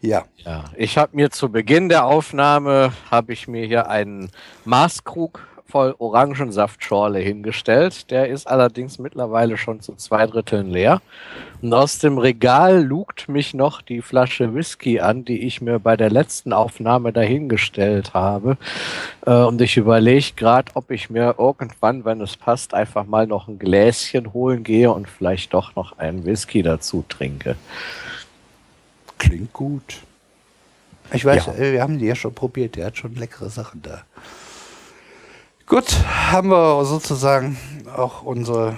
Ja. 0.00 0.24
Ja, 0.36 0.64
ich 0.76 0.96
habe 0.98 1.16
mir 1.16 1.30
zu 1.30 1.50
Beginn 1.50 1.88
der 1.88 2.04
Aufnahme 2.04 2.92
habe 3.10 3.32
ich 3.32 3.48
mir 3.48 3.66
hier 3.66 3.88
einen 3.88 4.30
Maßkrug 4.64 5.40
voll 5.68 5.94
Orangensaftschorle 5.98 7.18
hingestellt. 7.18 8.10
Der 8.10 8.28
ist 8.28 8.46
allerdings 8.46 8.98
mittlerweile 8.98 9.56
schon 9.56 9.80
zu 9.80 9.94
zwei 9.94 10.26
Dritteln 10.26 10.70
leer. 10.70 11.00
Und 11.60 11.72
aus 11.74 11.98
dem 11.98 12.18
Regal 12.18 12.84
lugt 12.84 13.28
mich 13.28 13.54
noch 13.54 13.82
die 13.82 14.02
Flasche 14.02 14.54
Whisky 14.54 15.00
an, 15.00 15.24
die 15.24 15.46
ich 15.46 15.60
mir 15.60 15.78
bei 15.78 15.96
der 15.96 16.10
letzten 16.10 16.52
Aufnahme 16.52 17.12
dahingestellt 17.12 18.14
habe. 18.14 18.56
Äh, 19.26 19.32
und 19.32 19.60
ich 19.60 19.76
überlege 19.76 20.32
gerade, 20.36 20.72
ob 20.74 20.90
ich 20.90 21.10
mir 21.10 21.34
irgendwann, 21.38 22.04
wenn 22.04 22.20
es 22.20 22.36
passt, 22.36 22.74
einfach 22.74 23.06
mal 23.06 23.26
noch 23.26 23.48
ein 23.48 23.58
Gläschen 23.58 24.32
holen 24.32 24.62
gehe 24.62 24.92
und 24.92 25.08
vielleicht 25.08 25.52
doch 25.54 25.74
noch 25.74 25.98
einen 25.98 26.24
Whisky 26.24 26.62
dazu 26.62 27.04
trinke. 27.08 27.56
Klingt 29.18 29.52
gut. 29.52 30.02
Ich 31.12 31.24
weiß, 31.24 31.46
ja. 31.46 31.54
Äh, 31.54 31.72
wir 31.72 31.82
haben 31.82 31.98
die 31.98 32.06
ja 32.06 32.14
schon 32.14 32.34
probiert. 32.34 32.76
Der 32.76 32.86
hat 32.86 32.96
schon 32.96 33.14
leckere 33.14 33.50
Sachen 33.50 33.82
da. 33.82 34.02
Gut, 35.68 35.96
haben 36.06 36.50
wir 36.50 36.84
sozusagen 36.84 37.58
auch 37.96 38.22
unsere 38.22 38.76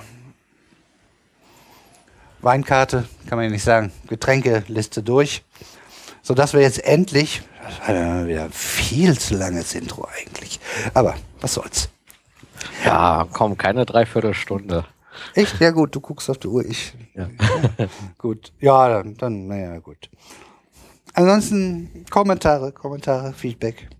Weinkarte, 2.40 3.06
kann 3.28 3.36
man 3.36 3.44
ja 3.44 3.50
nicht 3.50 3.62
sagen, 3.62 3.92
Getränkeliste 4.06 5.02
durch, 5.02 5.44
sodass 6.22 6.54
wir 6.54 6.62
jetzt 6.62 6.82
endlich, 6.82 7.42
das 7.62 7.86
war 7.86 7.94
ja 7.94 8.26
wieder 8.26 8.48
viel 8.50 9.18
zu 9.18 9.34
langes 9.34 9.74
Intro 9.74 10.08
eigentlich, 10.18 10.60
aber 10.94 11.16
was 11.42 11.52
soll's. 11.52 11.90
Ja, 12.86 13.26
komm, 13.34 13.58
keine 13.58 13.84
Dreiviertelstunde. 13.84 14.86
Echt? 15.34 15.60
Ja 15.60 15.72
gut, 15.72 15.94
du 15.94 16.00
guckst 16.00 16.30
auf 16.30 16.38
die 16.38 16.48
Uhr, 16.48 16.64
ich. 16.64 16.94
Ja. 17.14 17.28
gut, 18.16 18.50
ja, 18.60 18.88
dann, 18.88 19.14
dann, 19.14 19.46
naja, 19.46 19.78
gut. 19.80 20.08
Ansonsten 21.12 22.06
Kommentare, 22.08 22.72
Kommentare, 22.72 23.34
Feedback. 23.34 23.90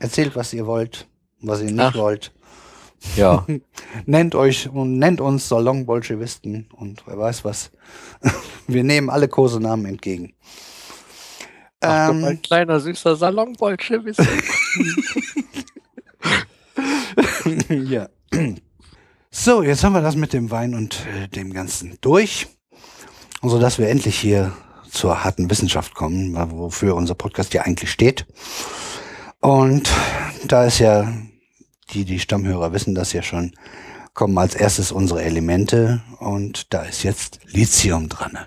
Erzählt, 0.00 0.34
was 0.34 0.52
ihr 0.52 0.66
wollt, 0.66 1.06
was 1.46 1.60
ihr 1.60 1.70
nicht 1.70 1.80
Ach. 1.80 1.94
wollt. 1.94 2.32
Ja, 3.16 3.46
Nennt 4.06 4.34
euch 4.34 4.68
und 4.68 4.98
nennt 4.98 5.20
uns 5.20 5.48
Salon-Bolschewisten 5.48 6.68
und 6.72 7.02
wer 7.06 7.18
weiß 7.18 7.44
was. 7.44 7.70
Wir 8.66 8.82
nehmen 8.82 9.10
alle 9.10 9.28
Kosenamen 9.28 9.86
entgegen. 9.86 10.34
Ach, 11.80 12.10
Ähm, 12.10 12.22
mein 12.22 12.42
kleiner 12.42 12.80
süßer 12.80 13.16
Salonbolschewist. 13.16 14.20
ja. 17.68 18.08
So, 19.30 19.62
jetzt 19.62 19.84
haben 19.84 19.92
wir 19.92 20.00
das 20.00 20.16
mit 20.16 20.32
dem 20.32 20.50
Wein 20.50 20.74
und 20.74 21.06
äh, 21.14 21.28
dem 21.28 21.52
Ganzen 21.52 21.98
durch. 22.00 22.46
So 23.42 23.58
dass 23.58 23.78
wir 23.78 23.88
endlich 23.90 24.18
hier 24.18 24.52
zur 24.90 25.24
harten 25.24 25.50
Wissenschaft 25.50 25.94
kommen, 25.94 26.34
wofür 26.52 26.94
unser 26.94 27.14
Podcast 27.14 27.52
ja 27.52 27.62
eigentlich 27.62 27.90
steht. 27.90 28.26
Und 29.40 29.90
da 30.46 30.64
ist 30.64 30.78
ja, 30.78 31.12
die, 31.92 32.04
die 32.04 32.18
Stammhörer 32.18 32.72
wissen 32.72 32.94
das 32.94 33.12
ja 33.12 33.22
schon, 33.22 33.52
kommen 34.14 34.38
als 34.38 34.54
erstes 34.54 34.92
unsere 34.92 35.22
Elemente 35.22 36.02
und 36.20 36.72
da 36.72 36.82
ist 36.82 37.02
jetzt 37.02 37.40
Lithium 37.46 38.08
dran. 38.08 38.38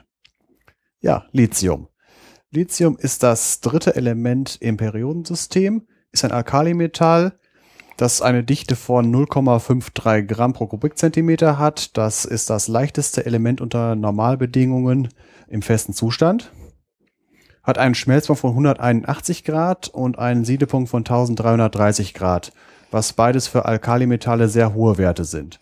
Ja, 1.01 1.25
Lithium. 1.31 1.87
Lithium 2.51 2.97
ist 2.97 3.23
das 3.23 3.59
dritte 3.59 3.95
Element 3.95 4.57
im 4.61 4.77
Periodensystem, 4.77 5.87
ist 6.11 6.23
ein 6.23 6.31
Alkalimetall, 6.31 7.37
das 7.97 8.21
eine 8.21 8.43
Dichte 8.43 8.75
von 8.75 9.13
0,53 9.13 10.21
Gramm 10.23 10.53
pro 10.53 10.67
Kubikzentimeter 10.67 11.57
hat. 11.57 11.97
Das 11.97 12.25
ist 12.25 12.49
das 12.49 12.67
leichteste 12.67 13.25
Element 13.25 13.59
unter 13.59 13.95
Normalbedingungen 13.95 15.09
im 15.47 15.63
festen 15.63 15.93
Zustand. 15.93 16.51
Hat 17.63 17.79
einen 17.79 17.95
Schmelzpunkt 17.95 18.39
von 18.39 18.51
181 18.51 19.43
Grad 19.43 19.89
und 19.89 20.19
einen 20.19 20.45
Siedepunkt 20.45 20.89
von 20.89 20.99
1330 20.99 22.13
Grad, 22.13 22.53
was 22.91 23.13
beides 23.13 23.47
für 23.47 23.65
Alkalimetalle 23.65 24.49
sehr 24.49 24.73
hohe 24.73 24.97
Werte 24.97 25.25
sind. 25.25 25.59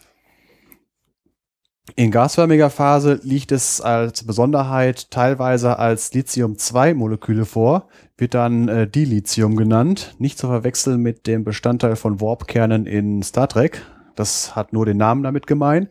In 1.95 2.09
gasförmiger 2.09 2.71
Phase 2.71 3.19
liegt 3.23 3.51
es 3.51 3.79
als 3.79 4.25
Besonderheit 4.25 5.11
teilweise 5.11 5.77
als 5.77 6.13
Lithium-2-Moleküle 6.13 7.45
vor, 7.45 7.87
wird 8.17 8.33
dann 8.33 8.67
äh, 8.67 8.87
Dilithium 8.87 9.55
genannt, 9.55 10.15
nicht 10.17 10.39
zu 10.39 10.47
verwechseln 10.47 11.01
mit 11.01 11.27
dem 11.27 11.43
Bestandteil 11.43 11.95
von 11.95 12.19
Warp-Kernen 12.19 12.87
in 12.87 13.21
Star 13.21 13.47
Trek. 13.47 13.83
Das 14.15 14.55
hat 14.55 14.73
nur 14.73 14.85
den 14.85 14.97
Namen 14.97 15.21
damit 15.21 15.45
gemein. 15.45 15.89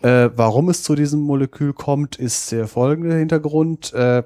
Äh, 0.00 0.30
warum 0.34 0.68
es 0.70 0.82
zu 0.82 0.94
diesem 0.94 1.20
Molekül 1.20 1.74
kommt, 1.74 2.16
ist 2.16 2.50
der 2.50 2.66
folgende 2.66 3.16
Hintergrund. 3.16 3.92
Äh, 3.92 4.24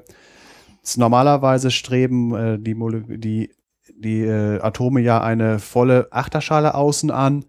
normalerweise 0.97 1.71
streben 1.71 2.35
äh, 2.35 2.59
die, 2.59 2.75
die, 3.19 3.51
die 3.98 4.22
äh, 4.22 4.61
Atome 4.61 5.00
ja 5.00 5.20
eine 5.20 5.59
volle 5.59 6.09
Achterschale 6.11 6.74
außen 6.74 7.11
an. 7.11 7.44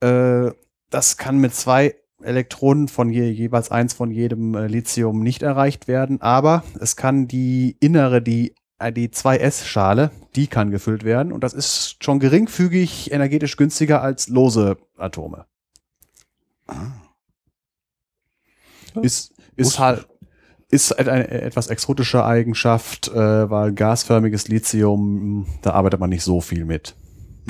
Äh, 0.00 0.50
das 0.90 1.16
kann 1.16 1.38
mit 1.38 1.54
zwei 1.54 1.94
Elektronen 2.22 2.88
von 2.88 3.10
je, 3.10 3.30
jeweils 3.30 3.70
eins 3.70 3.94
von 3.94 4.10
jedem 4.10 4.54
äh, 4.54 4.66
Lithium 4.66 5.22
nicht 5.22 5.42
erreicht 5.42 5.88
werden, 5.88 6.20
aber 6.20 6.64
es 6.80 6.96
kann 6.96 7.28
die 7.28 7.76
innere, 7.80 8.20
die, 8.20 8.54
äh, 8.78 8.92
die 8.92 9.08
2S-Schale, 9.08 10.10
die 10.34 10.48
kann 10.48 10.70
gefüllt 10.70 11.04
werden 11.04 11.32
und 11.32 11.44
das 11.44 11.54
ist 11.54 12.02
schon 12.02 12.18
geringfügig 12.18 13.12
energetisch 13.12 13.56
günstiger 13.56 14.02
als 14.02 14.28
lose 14.28 14.78
Atome. 14.96 15.46
Ist, 19.00 19.32
ist 19.56 19.66
Wusste 19.66 19.78
halt, 19.78 20.08
ist 20.70 20.92
eine, 20.98 21.10
eine 21.10 21.30
etwas 21.30 21.68
exotische 21.68 22.24
Eigenschaft, 22.24 23.08
äh, 23.08 23.50
weil 23.50 23.72
gasförmiges 23.72 24.48
Lithium, 24.48 25.46
da 25.62 25.72
arbeitet 25.72 26.00
man 26.00 26.10
nicht 26.10 26.24
so 26.24 26.40
viel 26.40 26.64
mit. 26.64 26.94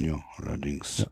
Ja, 0.01 0.21
allerdings. 0.37 1.07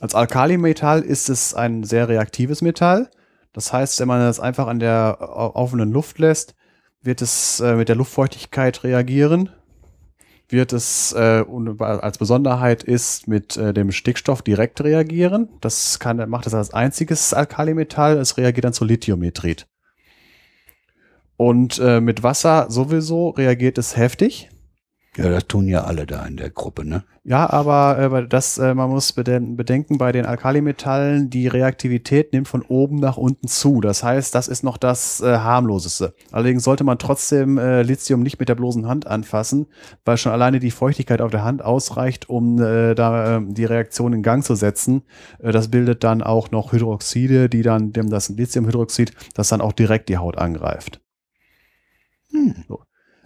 Als 0.00 0.14
Alkalimetall 0.14 1.02
ist 1.02 1.28
es 1.28 1.54
ein 1.54 1.84
sehr 1.84 2.08
reaktives 2.08 2.62
Metall. 2.62 3.10
Das 3.52 3.72
heißt, 3.72 4.00
wenn 4.00 4.08
man 4.08 4.20
es 4.22 4.40
einfach 4.40 4.66
an 4.66 4.78
der 4.78 5.18
offenen 5.20 5.90
Luft 5.90 6.18
lässt, 6.18 6.54
wird 7.02 7.22
es 7.22 7.60
äh, 7.60 7.76
mit 7.76 7.88
der 7.88 7.96
Luftfeuchtigkeit 7.96 8.84
reagieren. 8.84 9.50
Wird 10.48 10.72
es 10.72 11.12
äh, 11.12 11.44
als 11.78 12.18
Besonderheit 12.18 12.82
ist 12.84 13.26
mit 13.26 13.56
äh, 13.56 13.72
dem 13.72 13.92
Stickstoff 13.92 14.42
direkt 14.42 14.82
reagieren. 14.82 15.48
Das 15.60 15.98
kann, 15.98 16.28
macht 16.28 16.46
es 16.46 16.54
als 16.54 16.72
einziges 16.72 17.34
Alkalimetall. 17.34 18.18
Es 18.18 18.36
reagiert 18.36 18.64
dann 18.64 18.72
zu 18.72 18.84
Lithiumnitrit. 18.84 19.66
Und 21.36 21.78
äh, 21.78 22.00
mit 22.00 22.22
Wasser 22.22 22.66
sowieso 22.70 23.30
reagiert 23.30 23.78
es 23.78 23.96
heftig. 23.96 24.48
Ja, 25.16 25.30
das 25.30 25.46
tun 25.46 25.66
ja 25.66 25.84
alle 25.84 26.04
da 26.04 26.26
in 26.26 26.36
der 26.36 26.50
Gruppe, 26.50 26.84
ne? 26.84 27.02
Ja, 27.24 27.48
aber 27.48 27.98
äh, 27.98 28.28
das, 28.28 28.58
äh, 28.58 28.74
man 28.74 28.90
muss 28.90 29.12
beden 29.14 29.56
bedenken, 29.56 29.96
bei 29.96 30.12
den 30.12 30.26
Alkalimetallen, 30.26 31.30
die 31.30 31.48
Reaktivität 31.48 32.34
nimmt 32.34 32.48
von 32.48 32.60
oben 32.60 32.96
nach 32.96 33.16
unten 33.16 33.48
zu. 33.48 33.80
Das 33.80 34.02
heißt, 34.02 34.34
das 34.34 34.46
ist 34.46 34.62
noch 34.62 34.76
das 34.76 35.22
äh, 35.22 35.38
harmloseste. 35.38 36.14
Allerdings 36.32 36.64
sollte 36.64 36.84
man 36.84 36.98
trotzdem 36.98 37.56
äh, 37.56 37.82
Lithium 37.82 38.22
nicht 38.22 38.38
mit 38.38 38.50
der 38.50 38.56
bloßen 38.56 38.86
Hand 38.86 39.06
anfassen, 39.06 39.66
weil 40.04 40.18
schon 40.18 40.32
alleine 40.32 40.60
die 40.60 40.70
Feuchtigkeit 40.70 41.22
auf 41.22 41.30
der 41.30 41.44
Hand 41.44 41.64
ausreicht, 41.64 42.28
um 42.28 42.60
äh, 42.60 42.94
da 42.94 43.38
äh, 43.38 43.40
die 43.44 43.64
Reaktion 43.64 44.12
in 44.12 44.22
Gang 44.22 44.44
zu 44.44 44.54
setzen. 44.54 45.02
Äh, 45.38 45.50
das 45.50 45.68
bildet 45.70 46.04
dann 46.04 46.22
auch 46.22 46.50
noch 46.50 46.72
Hydroxide, 46.72 47.48
die 47.48 47.62
dann 47.62 47.92
dem 47.92 48.10
das 48.10 48.28
Lithiumhydroxid, 48.28 49.12
das 49.34 49.48
dann 49.48 49.62
auch 49.62 49.72
direkt 49.72 50.10
die 50.10 50.18
Haut 50.18 50.36
angreift. 50.36 51.00
So. 52.68 52.80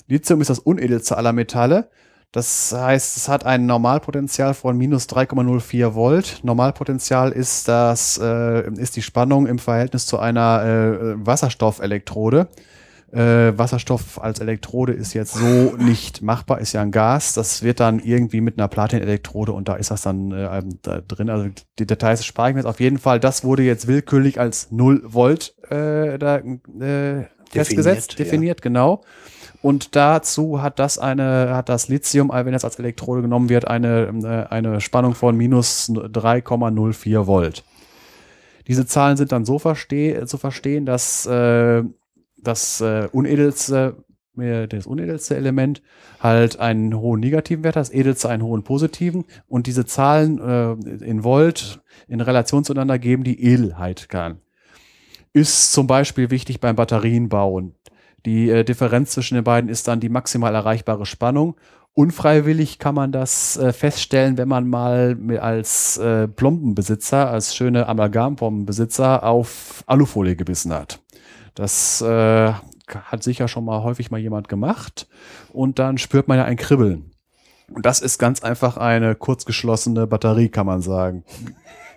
Lithium 0.06 0.40
ist 0.40 0.50
das 0.50 0.58
unedelste 0.58 1.16
aller 1.16 1.32
Metalle. 1.32 1.90
Das 2.32 2.72
heißt, 2.72 3.16
es 3.16 3.28
hat 3.28 3.44
ein 3.44 3.66
Normalpotential 3.66 4.54
von 4.54 4.76
minus 4.78 5.08
3,04 5.08 5.94
Volt. 5.94 6.40
Normalpotential 6.44 7.32
ist 7.32 7.66
das, 7.66 8.18
äh, 8.22 8.70
ist 8.74 8.94
die 8.94 9.02
Spannung 9.02 9.46
im 9.46 9.58
Verhältnis 9.58 10.06
zu 10.06 10.18
einer 10.18 10.62
äh, 10.64 11.26
Wasserstoffelektrode. 11.26 12.48
Äh, 13.12 13.58
Wasserstoff 13.58 14.22
als 14.22 14.38
Elektrode 14.38 14.92
ist 14.92 15.14
jetzt 15.14 15.34
so 15.34 15.74
nicht 15.76 16.22
machbar, 16.22 16.60
ist 16.60 16.72
ja 16.72 16.82
ein 16.82 16.92
Gas. 16.92 17.32
Das 17.34 17.64
wird 17.64 17.80
dann 17.80 17.98
irgendwie 17.98 18.40
mit 18.40 18.56
einer 18.56 18.68
Platinelektrode 18.68 19.50
und 19.50 19.68
da 19.68 19.74
ist 19.74 19.90
das 19.90 20.02
dann 20.02 20.30
äh, 20.30 20.62
da 20.82 21.00
drin. 21.00 21.30
Also 21.30 21.48
die 21.80 21.86
Details 21.86 22.24
spare 22.24 22.50
ich 22.50 22.54
mir 22.54 22.60
jetzt 22.60 22.68
auf 22.68 22.78
jeden 22.78 22.98
Fall. 22.98 23.18
Das 23.18 23.42
wurde 23.42 23.64
jetzt 23.64 23.88
willkürlich 23.88 24.38
als 24.38 24.70
0 24.70 25.02
Volt 25.04 25.56
äh, 25.68 26.16
da, 26.18 26.36
äh, 26.36 27.24
festgesetzt, 27.50 28.12
ja. 28.12 28.24
definiert, 28.24 28.62
genau. 28.62 29.02
Und 29.62 29.94
dazu 29.94 30.62
hat 30.62 30.78
das 30.78 30.98
eine, 30.98 31.54
hat 31.54 31.68
das 31.68 31.88
Lithium, 31.88 32.30
wenn 32.32 32.54
es 32.54 32.64
als 32.64 32.78
Elektrode 32.78 33.22
genommen 33.22 33.48
wird, 33.48 33.68
eine, 33.68 34.08
äh, 34.22 34.52
eine 34.52 34.80
Spannung 34.80 35.14
von 35.14 35.36
minus 35.36 35.90
3,04 35.90 37.26
Volt. 37.26 37.64
Diese 38.66 38.86
Zahlen 38.86 39.16
sind 39.16 39.32
dann 39.32 39.44
so 39.44 39.58
versteh 39.58 40.24
zu 40.26 40.38
verstehen, 40.38 40.86
dass 40.86 41.26
äh, 41.26 41.82
das 42.38 42.80
äh, 42.80 43.08
unedelste, 43.12 43.96
äh, 44.38 44.66
das 44.66 44.86
unedelste 44.86 45.36
Element 45.36 45.82
halt 46.20 46.58
einen 46.58 46.98
hohen 46.98 47.20
negativen 47.20 47.64
Wert 47.64 47.76
hat, 47.76 47.80
das 47.80 47.92
edelste 47.92 48.28
einen 48.28 48.42
hohen 48.42 48.62
positiven 48.62 49.24
und 49.46 49.66
diese 49.66 49.84
Zahlen 49.86 50.38
äh, 50.38 51.04
in 51.04 51.24
Volt 51.24 51.80
in 52.08 52.20
Relation 52.20 52.64
zueinander 52.64 52.98
geben 52.98 53.24
die 53.24 53.42
Edelheit 53.42 54.08
kann. 54.08 54.40
Ist 55.32 55.72
zum 55.72 55.86
Beispiel 55.86 56.30
wichtig 56.30 56.60
beim 56.60 56.76
Batterienbau. 56.76 57.62
Die 58.26 58.50
äh, 58.50 58.64
Differenz 58.64 59.12
zwischen 59.12 59.36
den 59.36 59.44
beiden 59.44 59.70
ist 59.70 59.88
dann 59.88 60.00
die 60.00 60.08
maximal 60.08 60.54
erreichbare 60.54 61.06
Spannung. 61.06 61.56
Unfreiwillig 61.94 62.78
kann 62.78 62.94
man 62.94 63.12
das 63.12 63.56
äh, 63.56 63.72
feststellen, 63.72 64.38
wenn 64.38 64.48
man 64.48 64.68
mal 64.68 65.16
als 65.40 65.98
äh, 65.98 66.28
Plombenbesitzer, 66.28 67.30
als 67.30 67.54
schöne 67.54 67.88
Amalgamplombenbesitzer 67.88 69.24
auf 69.24 69.82
Alufolie 69.86 70.36
gebissen 70.36 70.72
hat. 70.72 71.00
Das 71.54 72.00
äh, 72.00 72.52
hat 72.52 73.22
sicher 73.22 73.48
schon 73.48 73.64
mal 73.64 73.82
häufig 73.82 74.10
mal 74.10 74.18
jemand 74.18 74.48
gemacht 74.48 75.08
und 75.52 75.78
dann 75.78 75.98
spürt 75.98 76.28
man 76.28 76.38
ja 76.38 76.44
ein 76.44 76.56
Kribbeln. 76.56 77.10
Und 77.72 77.86
das 77.86 78.00
ist 78.00 78.18
ganz 78.18 78.42
einfach 78.42 78.76
eine 78.76 79.14
kurzgeschlossene 79.14 80.06
Batterie, 80.06 80.48
kann 80.48 80.66
man 80.66 80.82
sagen. 80.82 81.24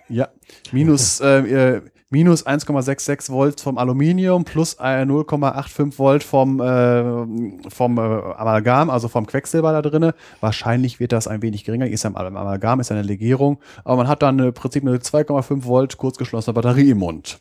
Ja, 0.08 0.28
minus, 0.70 1.20
äh, 1.20 1.38
äh, 1.76 1.82
minus 2.10 2.46
1,66 2.46 3.30
Volt 3.30 3.60
vom 3.60 3.78
Aluminium 3.78 4.44
plus 4.44 4.74
äh, 4.74 5.04
0,85 5.04 5.98
Volt 5.98 6.22
vom, 6.22 6.60
äh, 6.60 7.70
vom 7.70 7.98
äh, 7.98 8.00
Amalgam, 8.00 8.90
also 8.90 9.08
vom 9.08 9.26
Quecksilber 9.26 9.72
da 9.72 9.82
drinne. 9.82 10.14
Wahrscheinlich 10.40 11.00
wird 11.00 11.12
das 11.12 11.26
ein 11.26 11.42
wenig 11.42 11.64
geringer. 11.64 11.86
Ist 11.86 12.04
ja 12.04 12.10
im 12.10 12.16
Amalgam, 12.16 12.80
ist 12.80 12.90
ja 12.90 12.96
eine 12.96 13.06
Legierung. 13.06 13.58
Aber 13.84 13.96
man 13.96 14.08
hat 14.08 14.22
dann 14.22 14.38
äh, 14.38 14.48
im 14.48 14.54
Prinzip 14.54 14.86
eine 14.86 14.96
2,5 14.96 15.64
Volt 15.64 15.96
kurzgeschlossene 15.96 16.54
Batterie 16.54 16.90
im 16.90 16.98
Mund. 16.98 17.38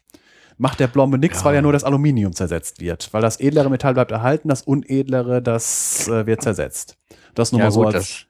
macht 0.58 0.80
der 0.80 0.88
Blombe 0.88 1.18
nichts, 1.18 1.44
weil 1.46 1.56
ja 1.56 1.62
nur 1.62 1.74
das 1.74 1.84
Aluminium 1.84 2.34
zersetzt 2.34 2.80
wird. 2.82 3.10
Weil 3.14 3.22
das 3.22 3.40
edlere 3.40 3.70
Metall 3.70 3.94
bleibt 3.94 4.12
erhalten, 4.12 4.50
das 4.50 4.62
unedlere, 4.62 5.42
das 5.42 6.08
äh, 6.08 6.26
wird 6.26 6.42
zersetzt. 6.42 6.98
Das 7.36 7.52
nur 7.52 7.60
Ja, 7.60 7.66
mal 7.66 7.72
so 7.72 7.84
gut, 7.84 7.96
als. 7.96 8.26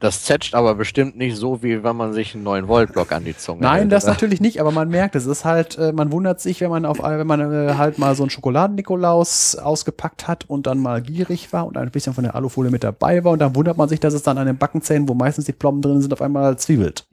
Das, 0.00 0.22
zetscht 0.22 0.54
aber 0.54 0.74
bestimmt 0.74 1.16
nicht 1.16 1.36
so, 1.36 1.62
wie 1.62 1.82
wenn 1.82 1.96
man 1.96 2.12
sich 2.12 2.34
einen 2.34 2.46
9-Volt-Block 2.46 3.10
an 3.12 3.24
die 3.24 3.36
Zunge 3.36 3.62
Nein, 3.62 3.80
hält, 3.80 3.92
das 3.92 4.04
oder? 4.04 4.12
natürlich 4.12 4.40
nicht, 4.40 4.60
aber 4.60 4.70
man 4.70 4.88
merkt, 4.88 5.16
es 5.16 5.26
ist 5.26 5.44
halt, 5.44 5.76
äh, 5.76 5.92
man 5.92 6.12
wundert 6.12 6.40
sich, 6.40 6.60
wenn 6.60 6.70
man 6.70 6.84
auf, 6.84 7.00
wenn 7.00 7.26
man 7.26 7.40
äh, 7.40 7.74
halt 7.74 7.98
mal 7.98 8.14
so 8.14 8.22
einen 8.22 8.30
Schokoladen-Nikolaus 8.30 9.56
ausgepackt 9.56 10.28
hat 10.28 10.44
und 10.48 10.66
dann 10.66 10.78
mal 10.78 11.02
gierig 11.02 11.52
war 11.52 11.66
und 11.66 11.76
ein 11.76 11.90
bisschen 11.90 12.14
von 12.14 12.24
der 12.24 12.34
Alufolie 12.36 12.70
mit 12.70 12.84
dabei 12.84 13.24
war 13.24 13.32
und 13.32 13.40
dann 13.40 13.56
wundert 13.56 13.76
man 13.76 13.88
sich, 13.88 13.98
dass 13.98 14.14
es 14.14 14.22
dann 14.22 14.38
an 14.38 14.46
den 14.46 14.56
Backenzähnen, 14.56 15.08
wo 15.08 15.14
meistens 15.14 15.46
die 15.46 15.52
Plomben 15.52 15.82
drin 15.82 16.00
sind, 16.00 16.12
auf 16.12 16.22
einmal 16.22 16.56
zwiebelt. 16.58 17.04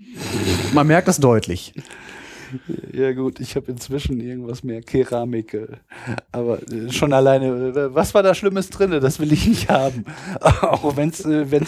Man 0.74 0.86
merkt 0.86 1.08
das 1.08 1.20
deutlich. 1.20 1.74
Ja 2.94 3.12
gut, 3.14 3.40
ich 3.40 3.56
habe 3.56 3.72
inzwischen 3.72 4.20
irgendwas 4.22 4.64
mehr 4.64 4.82
Keramik. 4.82 5.54
äh, 5.54 5.68
Aber 6.32 6.60
äh, 6.72 6.92
schon 6.92 7.12
alleine, 7.14 7.48
äh, 7.48 7.94
was 7.94 8.14
war 8.14 8.24
da 8.24 8.34
Schlimmes 8.34 8.70
drin? 8.70 8.92
Das 9.02 9.20
will 9.20 9.32
ich 9.34 9.48
nicht 9.48 9.70
haben. 9.70 10.06
Auch 10.62 10.96
wenn 10.96 11.10
es 11.10 11.20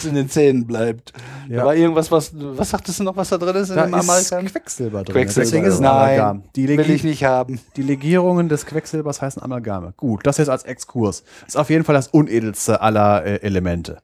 in 0.04 0.14
den 0.14 0.28
Zähnen 0.30 0.66
bleibt. 0.66 1.12
Ja. 1.48 1.58
Da 1.58 1.66
war 1.66 1.74
irgendwas, 1.76 2.10
was, 2.10 2.32
was 2.34 2.70
sagtest 2.70 3.00
du 3.00 3.04
noch, 3.04 3.16
was 3.16 3.28
da 3.28 3.38
drin 3.38 3.56
ist 3.56 3.70
in 3.70 3.76
Da 3.76 3.86
dem 3.86 3.94
ist? 3.94 4.30
Quecksilber 4.30 5.04
drin. 5.04 5.14
Quecksilber. 5.14 5.44
Deswegen 5.44 5.64
ist 5.66 5.80
Nein, 5.80 5.90
Amalgam. 6.20 6.42
Die, 6.56 6.68
Will 6.68 6.90
ich 6.90 7.04
nicht 7.04 7.24
haben. 7.24 7.60
die 7.76 7.82
Legierungen 7.82 8.48
des 8.48 8.64
Quecksilbers 8.66 9.20
heißen 9.20 9.42
Amalgame. 9.42 9.92
Gut, 9.96 10.26
das 10.26 10.38
jetzt 10.38 10.48
als 10.48 10.64
Exkurs. 10.64 11.24
Ist 11.46 11.56
auf 11.56 11.70
jeden 11.70 11.84
Fall 11.84 11.94
das 11.94 12.08
unedelste 12.08 12.80
aller 12.80 13.24
äh, 13.24 13.36
Elemente. 13.42 13.98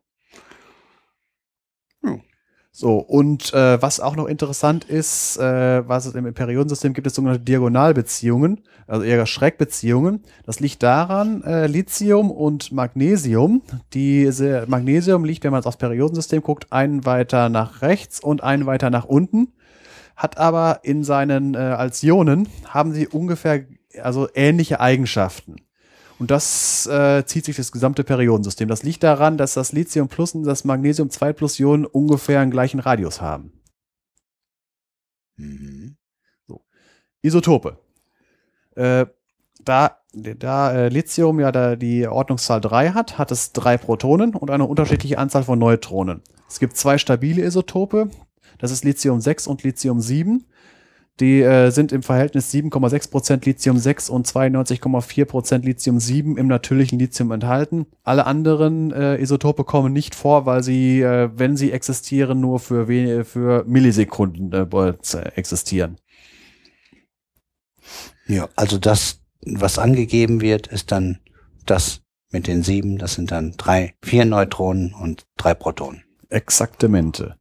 So, 2.77 2.97
und 2.97 3.55
äh, 3.55 3.81
was 3.81 4.01
auch 4.01 4.17
noch 4.17 4.27
interessant 4.27 4.83
ist, 4.83 5.37
äh, 5.37 5.89
was 5.89 6.07
es 6.07 6.17
im 6.17 6.35
Periodensystem 6.35 6.93
gibt, 6.93 7.07
es 7.07 7.15
sogenannte 7.15 7.45
Diagonalbeziehungen, 7.45 8.63
also 8.89 9.05
eher 9.05 9.27
Schrägbeziehungen. 9.27 10.25
Das 10.45 10.59
liegt 10.59 10.83
daran, 10.83 11.45
äh, 11.45 11.69
Lithium 11.69 12.33
und 12.33 12.73
Magnesium, 12.73 13.63
diese 13.93 14.65
Magnesium 14.67 15.25
liegt, 15.25 15.45
wenn 15.45 15.53
man 15.53 15.61
es 15.61 15.67
aufs 15.67 15.77
Periodensystem 15.77 16.43
guckt, 16.43 16.73
einen 16.73 17.07
weiter 17.07 17.49
nach 17.49 17.81
rechts 17.81 18.19
und 18.19 18.43
einen 18.43 18.67
weiter 18.67 18.91
nach 18.91 19.05
unten, 19.05 19.53
hat 20.17 20.37
aber 20.39 20.81
in 20.83 21.05
seinen, 21.05 21.55
äh, 21.55 21.59
als 21.59 22.03
Ionen, 22.03 22.49
haben 22.67 22.93
sie 22.93 23.07
ungefähr, 23.07 23.67
also 24.03 24.27
ähnliche 24.35 24.81
Eigenschaften. 24.81 25.64
Und 26.19 26.31
das 26.31 26.87
äh, 26.87 27.25
zieht 27.27 27.45
sich 27.45 27.57
das 27.57 27.73
gesamte 27.73 28.05
Periodensystem. 28.05 28.69
Das 28.69 28.83
liegt 28.83 29.03
daran, 29.03 29.37
dass 29.37 29.55
das 29.55 29.73
Lithium 29.73 30.09
Plus 30.09 30.35
und 30.35 30.45
das 30.45 30.65
Magnesium 30.65 31.11
2 31.11 31.33
Plus 31.33 31.59
Ionen 31.59 31.87
ungefähr 31.87 32.41
einen 32.41 32.51
gleichen 32.51 32.81
Radius 32.81 33.21
haben. 33.21 33.53
Mhm. 35.37 35.97
Isotope. 37.23 37.79
Äh, 38.77 39.07
da 39.65 39.99
da 40.13 40.73
äh, 40.73 40.89
Lithium 40.89 41.41
ja 41.41 41.51
da 41.51 41.75
die 41.75 42.07
Ordnungszahl 42.07 42.61
3 42.61 42.91
hat, 42.91 43.19
hat 43.19 43.33
es 43.33 43.53
drei 43.53 43.77
Protonen 43.77 44.35
und 44.35 44.51
eine 44.51 44.67
unterschiedliche 44.67 45.19
Anzahl 45.19 45.43
von 45.43 45.59
Neutronen. 45.59 46.23
Es 46.49 46.61
gibt 46.61 46.77
zwei 46.77 46.99
stabile 46.99 47.43
Isotope. 47.43 48.11
Das 48.59 48.71
ist 48.71 48.85
Lithium 48.85 49.21
6 49.21 49.47
und 49.49 49.63
Lithium 49.65 50.01
7. 50.01 50.45
Die 51.21 51.43
äh, 51.43 51.71
sind 51.71 51.93
im 51.93 52.03
Verhältnis 52.03 52.53
7,6% 52.53 53.45
Lithium 53.45 53.79
6 53.79 54.11
und 54.11 54.27
92,4% 54.27 55.59
Lithium 55.59 56.01
7 56.01 56.37
im 56.37 56.49
natürlichen 56.49 56.99
Lithium 56.99 57.31
enthalten. 57.31 57.87
Alle 58.03 58.27
anderen 58.27 58.93
äh, 58.93 59.21
Isotope 59.23 59.63
kommen 59.63 59.93
nicht 59.93 60.17
vor, 60.17 60.45
weil 60.45 60.65
sie, 60.65 61.03
äh, 61.03 61.31
wenn 61.33 61.57
sie 61.57 61.71
existieren, 61.71 62.41
nur 62.41 62.59
für, 62.59 63.25
für 63.25 63.65
Millisekunden 63.65 64.53
äh, 64.53 65.19
existieren. 65.37 65.99
Ja, 68.27 68.49
also 68.57 68.79
das, 68.79 69.21
was 69.47 69.79
angegeben 69.79 70.41
wird, 70.41 70.67
ist 70.67 70.91
dann 70.91 71.21
das 71.65 72.01
mit 72.33 72.49
den 72.49 72.65
sieben, 72.65 72.99
das 72.99 73.15
sind 73.15 73.31
dann 73.31 73.53
drei, 73.53 73.95
vier 74.03 74.25
Neutronen 74.25 74.93
und 74.95 75.27
drei 75.37 75.55
Protonen. 75.55 76.03
Exaktamente. 76.29 77.37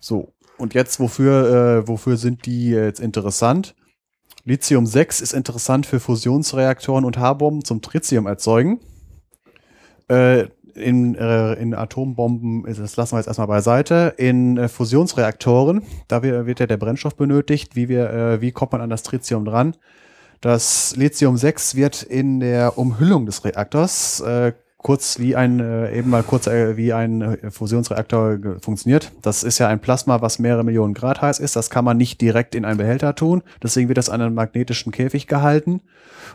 So, 0.00 0.31
und 0.62 0.74
jetzt 0.74 1.00
wofür, 1.00 1.82
äh, 1.82 1.88
wofür 1.88 2.16
sind 2.16 2.46
die 2.46 2.70
jetzt 2.70 3.00
interessant? 3.00 3.74
Lithium 4.44 4.86
6 4.86 5.20
ist 5.20 5.32
interessant 5.32 5.86
für 5.86 5.98
Fusionsreaktoren 5.98 7.04
und 7.04 7.18
H-Bomben 7.18 7.64
zum 7.64 7.82
Tritium 7.82 8.26
erzeugen. 8.28 8.80
Äh, 10.08 10.46
in, 10.74 11.16
äh, 11.16 11.54
in 11.54 11.74
Atombomben, 11.74 12.64
das 12.64 12.96
lassen 12.96 13.12
wir 13.14 13.18
jetzt 13.18 13.26
erstmal 13.26 13.48
beiseite. 13.48 14.14
In 14.16 14.56
äh, 14.56 14.68
Fusionsreaktoren, 14.68 15.82
da 16.08 16.22
wir- 16.22 16.46
wird 16.46 16.60
ja 16.60 16.66
der 16.66 16.76
Brennstoff 16.78 17.16
benötigt. 17.16 17.76
Wie, 17.76 17.88
wir, 17.88 18.10
äh, 18.10 18.40
wie 18.40 18.52
kommt 18.52 18.72
man 18.72 18.80
an 18.80 18.88
das 18.90 19.02
Tritium 19.02 19.44
dran? 19.44 19.76
Das 20.40 20.94
Lithium 20.96 21.36
6 21.36 21.74
wird 21.74 22.02
in 22.02 22.40
der 22.40 22.78
Umhüllung 22.78 23.26
des 23.26 23.44
Reaktors 23.44 24.20
äh, 24.20 24.52
kurz 24.82 25.18
wie 25.18 25.36
ein 25.36 25.60
äh, 25.60 25.96
eben 25.96 26.10
mal 26.10 26.22
kurz 26.22 26.46
äh, 26.46 26.76
wie 26.76 26.92
ein 26.92 27.22
äh, 27.22 27.50
Fusionsreaktor 27.50 28.38
funktioniert. 28.60 29.12
Das 29.22 29.42
ist 29.42 29.58
ja 29.58 29.68
ein 29.68 29.80
Plasma, 29.80 30.20
was 30.20 30.38
mehrere 30.38 30.64
Millionen 30.64 30.94
Grad 30.94 31.22
heiß 31.22 31.38
ist. 31.38 31.56
Das 31.56 31.70
kann 31.70 31.84
man 31.84 31.96
nicht 31.96 32.20
direkt 32.20 32.54
in 32.54 32.64
einen 32.64 32.78
Behälter 32.78 33.14
tun. 33.14 33.42
Deswegen 33.62 33.88
wird 33.88 33.98
das 33.98 34.10
an 34.10 34.20
einem 34.20 34.34
magnetischen 34.34 34.92
Käfig 34.92 35.26
gehalten. 35.26 35.80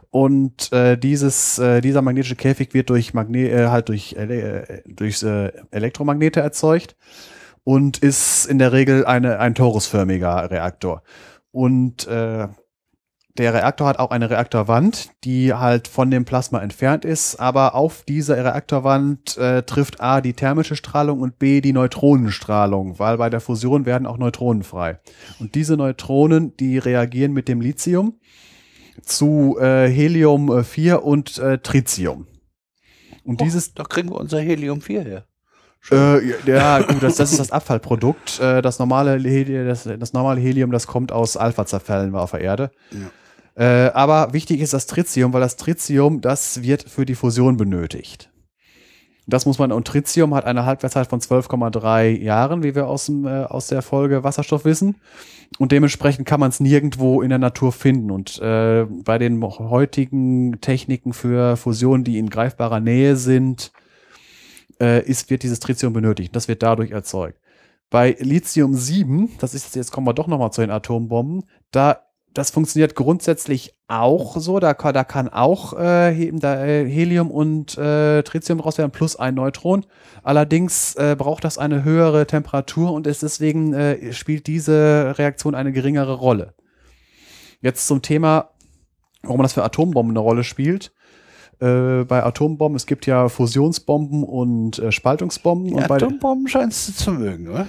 Und 0.09 0.71
äh, 0.71 0.97
dieses 0.97 1.59
äh, 1.59 1.81
dieser 1.81 2.01
magnetische 2.01 2.35
Käfig 2.35 2.73
wird 2.73 2.89
durch 2.89 3.13
Magne 3.13 3.49
äh, 3.49 3.67
halt 3.67 3.89
durch 3.89 4.13
äh, 4.13 4.81
durch 4.85 5.21
äh, 5.23 5.51
Elektromagnete 5.71 6.39
erzeugt 6.39 6.95
und 7.63 7.97
ist 7.97 8.45
in 8.45 8.59
der 8.59 8.71
Regel 8.71 9.05
eine 9.05 9.39
ein 9.39 9.55
torusförmiger 9.55 10.49
Reaktor. 10.49 11.03
Und 11.51 12.07
äh, 12.07 12.47
der 13.37 13.53
Reaktor 13.53 13.87
hat 13.87 13.99
auch 13.99 14.11
eine 14.11 14.29
Reaktorwand, 14.29 15.11
die 15.23 15.53
halt 15.53 15.87
von 15.87 16.09
dem 16.09 16.25
Plasma 16.25 16.59
entfernt 16.59 17.05
ist, 17.05 17.39
aber 17.39 17.75
auf 17.75 18.03
dieser 18.03 18.43
Reaktorwand 18.43 19.37
äh, 19.37 19.63
trifft 19.63 20.01
A 20.01 20.21
die 20.21 20.33
thermische 20.33 20.75
Strahlung 20.75 21.21
und 21.21 21.39
B 21.39 21.61
die 21.61 21.73
Neutronenstrahlung, 21.73 22.99
weil 22.99 23.17
bei 23.17 23.29
der 23.29 23.39
Fusion 23.39 23.85
werden 23.85 24.07
auch 24.07 24.17
Neutronen 24.17 24.63
frei. 24.63 24.99
Und 25.39 25.55
diese 25.55 25.77
Neutronen, 25.77 26.55
die 26.57 26.77
reagieren 26.77 27.33
mit 27.33 27.47
dem 27.47 27.61
Lithium 27.61 28.15
zu 29.01 29.57
äh, 29.59 29.87
Helium 29.87 30.63
4 30.63 31.03
und 31.03 31.37
äh, 31.37 31.59
Tritium. 31.59 32.27
Und 33.23 33.41
dieses 33.41 33.73
da 33.73 33.83
kriegen 33.83 34.09
wir 34.09 34.15
unser 34.15 34.39
Helium 34.39 34.81
4 34.81 35.01
her. 35.03 35.25
äh, 35.91 36.49
ja, 36.49 36.81
gut, 36.81 37.01
das, 37.01 37.15
das 37.15 37.31
ist 37.31 37.39
das 37.39 37.51
Abfallprodukt. 37.51 38.39
Äh, 38.39 38.61
das, 38.61 38.79
normale 38.79 39.17
Heli 39.19 39.65
das, 39.65 39.83
das 39.83 40.13
normale 40.13 40.39
Helium, 40.41 40.71
das 40.71 40.87
kommt 40.87 41.11
aus 41.11 41.37
Alpha-Zerfällen 41.37 42.15
auf 42.15 42.31
der 42.31 42.41
Erde. 42.41 42.71
Äh, 43.57 43.89
aber 43.93 44.33
wichtig 44.33 44.61
ist 44.61 44.73
das 44.73 44.85
Tritium, 44.85 45.33
weil 45.33 45.41
das 45.41 45.55
Tritium, 45.55 46.21
das 46.21 46.61
wird 46.61 46.83
für 46.87 47.05
die 47.05 47.15
Fusion 47.15 47.57
benötigt. 47.57 48.29
Das 49.25 49.45
muss 49.45 49.57
man, 49.57 49.71
und 49.71 49.85
Tritium 49.87 50.35
hat 50.35 50.45
eine 50.45 50.65
Halbwertszeit 50.65 51.07
von 51.07 51.19
12,3 51.19 52.21
Jahren, 52.21 52.63
wie 52.63 52.75
wir 52.75 52.87
aus, 52.87 53.07
dem, 53.07 53.25
äh, 53.25 53.43
aus 53.43 53.67
der 53.67 53.81
Folge 53.81 54.23
Wasserstoff 54.23 54.63
wissen. 54.63 54.95
Und 55.57 55.71
dementsprechend 55.71 56.27
kann 56.27 56.39
man 56.39 56.49
es 56.49 56.59
nirgendwo 56.59 57.21
in 57.21 57.29
der 57.29 57.39
Natur 57.39 57.71
finden. 57.71 58.11
Und 58.11 58.39
äh, 58.39 58.85
bei 59.03 59.17
den 59.17 59.43
heutigen 59.43 60.61
Techniken 60.61 61.11
für 61.11 61.57
Fusion, 61.57 62.03
die 62.03 62.19
in 62.19 62.29
greifbarer 62.29 62.79
Nähe 62.79 63.15
sind, 63.15 63.71
äh, 64.79 65.03
ist, 65.03 65.31
wird 65.31 65.41
dieses 65.41 65.59
Tritium 65.59 65.93
benötigt. 65.93 66.35
Das 66.35 66.47
wird 66.47 66.61
dadurch 66.61 66.91
erzeugt. 66.91 67.39
Bei 67.89 68.15
Lithium 68.19 68.75
7, 68.75 69.31
das 69.39 69.55
ist 69.55 69.75
jetzt 69.75 69.91
kommen 69.91 70.05
wir 70.05 70.13
doch 70.13 70.27
nochmal 70.27 70.51
zu 70.51 70.61
den 70.61 70.71
Atombomben, 70.71 71.43
da 71.71 72.06
das 72.37 72.51
funktioniert 72.51 72.95
grundsätzlich 72.95 73.75
auch 73.87 74.37
so. 74.37 74.59
Da, 74.59 74.73
kann- 74.73 74.93
da 74.93 75.03
kann 75.03 75.29
auch 75.29 75.73
äh, 75.77 76.09
äh, 76.11 76.89
Helium 76.89 77.31
und 77.31 77.77
äh, 77.77 78.21
Tritium 78.23 78.59
raus 78.59 78.77
werden, 78.77 78.91
plus 78.91 79.15
ein 79.15 79.35
Neutron. 79.35 79.85
Allerdings 80.23 80.95
äh, 80.95 81.15
braucht 81.17 81.43
das 81.43 81.57
eine 81.57 81.83
höhere 81.83 82.27
Temperatur 82.27 82.91
und 82.91 83.07
ist 83.07 83.23
deswegen 83.23 83.73
äh, 83.73 84.13
spielt 84.13 84.47
diese 84.47 85.15
Reaktion 85.17 85.55
eine 85.55 85.71
geringere 85.71 86.13
Rolle. 86.13 86.53
Jetzt 87.61 87.87
zum 87.87 88.01
Thema, 88.01 88.51
warum 89.23 89.41
das 89.41 89.53
für 89.53 89.63
Atombomben 89.63 90.11
eine 90.11 90.19
Rolle 90.19 90.43
spielt. 90.43 90.93
Äh, 91.59 92.03
bei 92.03 92.23
Atombomben, 92.23 92.75
es 92.75 92.85
gibt 92.85 93.07
ja 93.07 93.29
Fusionsbomben 93.29 94.23
und 94.23 94.77
äh, 94.77 94.91
Spaltungsbomben. 94.91 95.69
Die 95.69 95.73
und 95.73 95.87
bei, 95.87 95.95
Atombomben 95.95 96.47
scheinst 96.47 96.87
du 96.89 96.93
zu 96.93 97.11
mögen, 97.13 97.47
oder? 97.49 97.65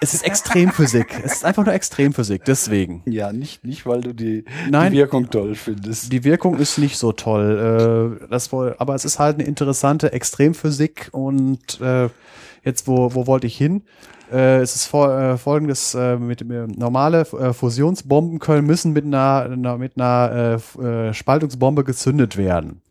Es 0.00 0.14
ist 0.14 0.24
Extremphysik. 0.24 1.06
es 1.24 1.34
ist 1.34 1.44
einfach 1.44 1.64
nur 1.64 1.74
Extremphysik, 1.74 2.44
deswegen. 2.44 3.02
Ja, 3.06 3.32
nicht, 3.32 3.64
nicht 3.64 3.86
weil 3.86 4.00
du 4.00 4.14
die, 4.14 4.44
Nein. 4.70 4.92
die 4.92 4.98
Wirkung 4.98 5.30
toll 5.30 5.54
findest. 5.54 6.12
Die 6.12 6.24
Wirkung 6.24 6.58
ist 6.58 6.78
nicht 6.78 6.98
so 6.98 7.12
toll. 7.12 8.18
Äh, 8.20 8.28
das 8.28 8.52
wohl, 8.52 8.74
aber 8.78 8.94
es 8.94 9.04
ist 9.04 9.18
halt 9.18 9.38
eine 9.38 9.44
interessante 9.44 10.12
Extremphysik 10.12 11.08
und 11.12 11.80
äh, 11.80 12.08
jetzt, 12.64 12.86
wo, 12.86 13.14
wo 13.14 13.26
wollte 13.26 13.46
ich 13.46 13.56
hin? 13.56 13.82
Äh, 14.32 14.58
es 14.58 14.74
ist 14.74 14.86
fol 14.86 15.10
äh, 15.10 15.36
folgendes, 15.38 15.94
äh, 15.94 16.16
mit, 16.16 16.44
mit 16.44 16.78
normale 16.78 17.20
äh, 17.20 17.52
Fusionsbomben 17.52 18.38
können 18.38 18.66
müssen 18.66 18.92
mit 18.92 19.04
einer, 19.04 19.76
mit 19.78 19.92
einer 19.96 20.60
äh, 20.78 20.82
äh, 20.82 21.14
Spaltungsbombe 21.14 21.84
gezündet 21.84 22.36
werden. 22.36 22.82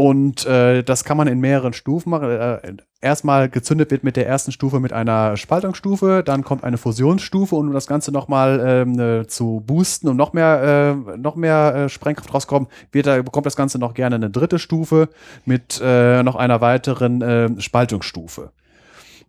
Und 0.00 0.46
äh, 0.46 0.82
das 0.82 1.04
kann 1.04 1.18
man 1.18 1.28
in 1.28 1.40
mehreren 1.40 1.74
Stufen 1.74 2.08
machen. 2.08 2.30
Äh, 2.30 2.72
erstmal 3.02 3.50
gezündet 3.50 3.90
wird 3.90 4.02
mit 4.02 4.16
der 4.16 4.26
ersten 4.26 4.50
Stufe 4.50 4.80
mit 4.80 4.94
einer 4.94 5.36
Spaltungsstufe, 5.36 6.22
dann 6.24 6.42
kommt 6.42 6.64
eine 6.64 6.78
Fusionsstufe 6.78 7.54
und 7.54 7.68
um 7.68 7.74
das 7.74 7.86
Ganze 7.86 8.10
nochmal 8.10 8.62
ähm, 8.64 8.98
äh, 8.98 9.26
zu 9.26 9.62
boosten 9.66 10.08
und 10.08 10.16
noch 10.16 10.32
mehr, 10.32 10.94
äh, 11.12 11.18
noch 11.18 11.36
mehr 11.36 11.74
äh, 11.74 11.88
Sprengkraft 11.90 12.32
rauskommen, 12.32 12.70
wird 12.92 13.08
da, 13.08 13.20
bekommt 13.20 13.44
das 13.44 13.56
Ganze 13.56 13.78
noch 13.78 13.92
gerne 13.92 14.16
eine 14.16 14.30
dritte 14.30 14.58
Stufe 14.58 15.10
mit 15.44 15.78
äh, 15.84 16.22
noch 16.22 16.36
einer 16.36 16.62
weiteren 16.62 17.20
äh, 17.20 17.60
Spaltungsstufe. 17.60 18.52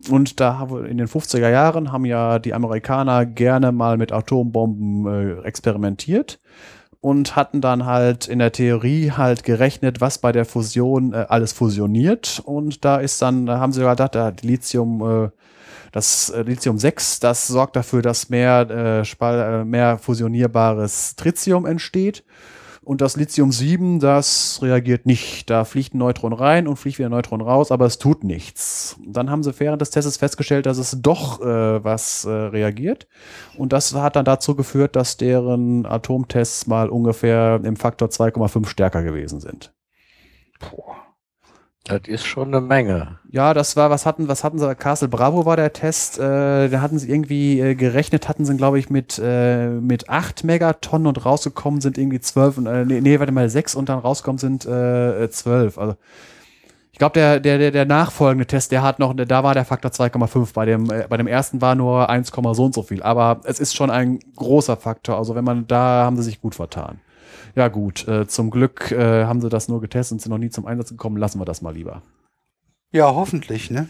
Und 0.08 0.40
da 0.40 0.66
in 0.88 0.96
den 0.96 1.06
50er 1.06 1.50
Jahren 1.50 1.92
haben 1.92 2.06
ja 2.06 2.38
die 2.38 2.54
Amerikaner 2.54 3.26
gerne 3.26 3.72
mal 3.72 3.98
mit 3.98 4.10
Atombomben 4.10 5.06
äh, 5.06 5.42
experimentiert 5.42 6.38
und 7.02 7.34
hatten 7.34 7.60
dann 7.60 7.84
halt 7.84 8.28
in 8.28 8.38
der 8.38 8.52
Theorie 8.52 9.10
halt 9.10 9.42
gerechnet, 9.42 10.00
was 10.00 10.18
bei 10.18 10.30
der 10.30 10.44
Fusion 10.44 11.12
äh, 11.12 11.26
alles 11.28 11.52
fusioniert. 11.52 12.40
Und 12.44 12.84
da 12.84 12.96
ist 12.98 13.20
dann, 13.20 13.44
da 13.44 13.58
haben 13.58 13.72
sie 13.72 13.80
sogar 13.80 13.96
gedacht, 13.96 14.14
da 14.14 14.32
Lithium, 14.40 15.24
äh, 15.26 15.30
das 15.90 16.30
äh, 16.30 16.42
Lithium 16.42 16.78
6, 16.78 17.18
das 17.18 17.48
sorgt 17.48 17.74
dafür, 17.74 18.02
dass 18.02 18.30
mehr, 18.30 18.68
äh, 18.70 19.00
äh, 19.02 19.64
mehr 19.64 19.98
fusionierbares 19.98 21.16
Tritium 21.16 21.66
entsteht. 21.66 22.22
Und 22.84 23.00
das 23.00 23.16
Lithium-7, 23.16 24.00
das 24.00 24.58
reagiert 24.60 25.06
nicht. 25.06 25.48
Da 25.48 25.64
fliegt 25.64 25.94
ein 25.94 25.98
Neutron 25.98 26.32
rein 26.32 26.66
und 26.66 26.76
fliegt 26.76 26.98
wieder 26.98 27.08
ein 27.08 27.12
Neutron 27.12 27.40
raus, 27.40 27.70
aber 27.70 27.86
es 27.86 27.98
tut 27.98 28.24
nichts. 28.24 28.96
Dann 29.06 29.30
haben 29.30 29.44
sie 29.44 29.58
während 29.60 29.80
des 29.80 29.90
Tests 29.90 30.16
festgestellt, 30.16 30.66
dass 30.66 30.78
es 30.78 30.98
doch 31.00 31.40
äh, 31.40 31.84
was 31.84 32.24
äh, 32.24 32.30
reagiert. 32.30 33.06
Und 33.56 33.72
das 33.72 33.94
hat 33.94 34.16
dann 34.16 34.24
dazu 34.24 34.56
geführt, 34.56 34.96
dass 34.96 35.16
deren 35.16 35.86
Atomtests 35.86 36.66
mal 36.66 36.88
ungefähr 36.88 37.60
im 37.62 37.76
Faktor 37.76 38.08
2,5 38.08 38.66
stärker 38.66 39.04
gewesen 39.04 39.38
sind. 39.38 39.72
Boah. 40.58 41.01
Das 41.84 42.02
ist 42.06 42.24
schon 42.24 42.54
eine 42.54 42.60
Menge. 42.60 43.18
Ja, 43.28 43.54
das 43.54 43.74
war, 43.74 43.90
was 43.90 44.06
hatten, 44.06 44.28
was 44.28 44.44
hatten 44.44 44.58
sie? 44.58 44.74
Castle 44.76 45.08
Bravo 45.08 45.46
war 45.46 45.56
der 45.56 45.72
Test. 45.72 46.16
Äh, 46.18 46.68
da 46.68 46.80
hatten 46.80 46.98
sie 46.98 47.10
irgendwie 47.10 47.60
äh, 47.60 47.74
gerechnet, 47.74 48.28
hatten 48.28 48.44
sie, 48.44 48.56
glaube 48.56 48.78
ich, 48.78 48.88
mit, 48.88 49.20
äh, 49.22 49.68
mit 49.68 50.08
8 50.08 50.44
Megatonnen 50.44 51.08
und 51.08 51.24
rausgekommen 51.24 51.80
sind 51.80 51.98
irgendwie 51.98 52.20
12, 52.20 52.58
äh, 52.58 52.84
nee, 52.84 53.00
nee, 53.00 53.18
warte 53.18 53.32
mal, 53.32 53.48
6 53.48 53.74
und 53.74 53.88
dann 53.88 53.98
rausgekommen 53.98 54.38
sind 54.38 54.64
äh, 54.64 55.28
12. 55.28 55.76
Also 55.76 55.96
ich 56.92 56.98
glaube, 56.98 57.14
der, 57.14 57.40
der, 57.40 57.58
der, 57.58 57.70
der 57.72 57.86
nachfolgende 57.86 58.46
Test, 58.46 58.70
der 58.70 58.82
hat 58.82 59.00
noch, 59.00 59.14
da 59.16 59.42
war 59.42 59.54
der 59.54 59.64
Faktor 59.64 59.90
2,5. 59.90 60.52
Bei 60.52 60.66
dem, 60.66 60.88
äh, 60.88 61.06
bei 61.08 61.16
dem 61.16 61.26
ersten 61.26 61.60
war 61.60 61.74
nur 61.74 62.08
1, 62.08 62.30
so 62.52 62.64
und 62.64 62.74
so 62.74 62.82
viel. 62.82 63.02
Aber 63.02 63.40
es 63.44 63.58
ist 63.58 63.74
schon 63.74 63.90
ein 63.90 64.20
großer 64.36 64.76
Faktor. 64.76 65.16
Also 65.16 65.34
wenn 65.34 65.44
man, 65.44 65.66
da 65.66 66.04
haben 66.04 66.16
sie 66.16 66.22
sich 66.22 66.40
gut 66.40 66.54
vertan. 66.54 67.00
Ja 67.54 67.68
gut, 67.68 68.06
äh, 68.08 68.26
zum 68.26 68.50
Glück 68.50 68.90
äh, 68.92 69.24
haben 69.24 69.40
sie 69.40 69.48
das 69.48 69.68
nur 69.68 69.80
getestet 69.80 70.16
und 70.16 70.22
sind 70.22 70.30
noch 70.30 70.38
nie 70.38 70.50
zum 70.50 70.66
Einsatz 70.66 70.90
gekommen. 70.90 71.16
Lassen 71.16 71.40
wir 71.40 71.44
das 71.44 71.62
mal 71.62 71.74
lieber. 71.74 72.02
Ja, 72.92 73.14
hoffentlich, 73.14 73.70
ne? 73.70 73.88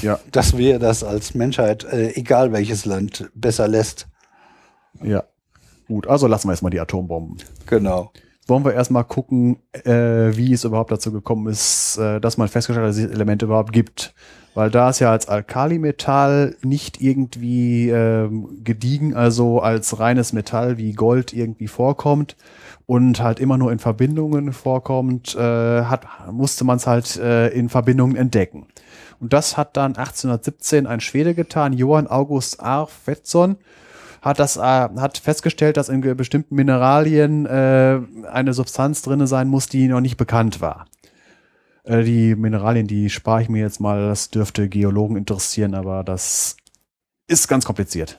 Ja. 0.00 0.20
Dass 0.32 0.56
wir 0.56 0.78
das 0.78 1.04
als 1.04 1.34
Menschheit, 1.34 1.84
äh, 1.84 2.12
egal 2.14 2.52
welches 2.52 2.84
Land, 2.84 3.30
besser 3.34 3.68
lässt. 3.68 4.08
Ja. 5.02 5.24
Gut, 5.88 6.06
also 6.06 6.26
lassen 6.26 6.48
wir 6.48 6.52
erstmal 6.52 6.70
die 6.70 6.80
Atombomben. 6.80 7.38
Genau. 7.66 8.12
Wollen 8.52 8.66
wir 8.66 8.74
erstmal 8.74 9.04
gucken, 9.04 9.60
äh, 9.72 10.36
wie 10.36 10.52
es 10.52 10.64
überhaupt 10.64 10.92
dazu 10.92 11.10
gekommen 11.10 11.46
ist, 11.50 11.96
äh, 11.96 12.20
dass 12.20 12.36
man 12.36 12.48
festgestellt 12.48 12.84
hat, 12.86 12.90
dass 12.90 12.98
es 12.98 13.10
Elemente 13.10 13.46
überhaupt 13.46 13.72
gibt. 13.72 14.12
Weil 14.52 14.70
da 14.70 14.90
es 14.90 14.98
ja 14.98 15.10
als 15.10 15.26
Alkalimetall 15.26 16.54
nicht 16.62 17.00
irgendwie 17.00 17.88
ähm, 17.88 18.62
gediegen, 18.62 19.14
also 19.14 19.60
als 19.60 19.98
reines 19.98 20.34
Metall 20.34 20.76
wie 20.76 20.92
Gold 20.92 21.32
irgendwie 21.32 21.66
vorkommt 21.66 22.36
und 22.84 23.22
halt 23.22 23.40
immer 23.40 23.56
nur 23.56 23.72
in 23.72 23.78
Verbindungen 23.78 24.52
vorkommt, 24.52 25.34
äh, 25.34 25.84
hat, 25.84 26.06
musste 26.30 26.64
man 26.64 26.76
es 26.76 26.86
halt 26.86 27.16
äh, 27.16 27.48
in 27.48 27.70
Verbindungen 27.70 28.16
entdecken. 28.16 28.66
Und 29.18 29.32
das 29.32 29.56
hat 29.56 29.78
dann 29.78 29.96
1817 29.96 30.86
ein 30.86 31.00
Schwede 31.00 31.34
getan, 31.34 31.72
Johann 31.72 32.06
August 32.06 32.60
Arfvedson, 32.62 33.56
hat 34.22 34.38
das 34.38 34.56
äh, 34.56 34.60
hat 34.60 35.18
festgestellt, 35.18 35.76
dass 35.76 35.88
in 35.88 36.00
bestimmten 36.16 36.54
Mineralien 36.54 37.44
äh, 37.44 38.00
eine 38.30 38.54
Substanz 38.54 39.02
drinne 39.02 39.26
sein 39.26 39.48
muss, 39.48 39.66
die 39.66 39.88
noch 39.88 40.00
nicht 40.00 40.16
bekannt 40.16 40.60
war. 40.60 40.86
Äh, 41.84 42.04
die 42.04 42.36
Mineralien, 42.36 42.86
die 42.86 43.10
spare 43.10 43.42
ich 43.42 43.48
mir 43.48 43.60
jetzt 43.60 43.80
mal. 43.80 44.08
Das 44.08 44.30
dürfte 44.30 44.68
Geologen 44.68 45.16
interessieren, 45.16 45.74
aber 45.74 46.04
das 46.04 46.56
ist 47.26 47.48
ganz 47.48 47.64
kompliziert. 47.64 48.16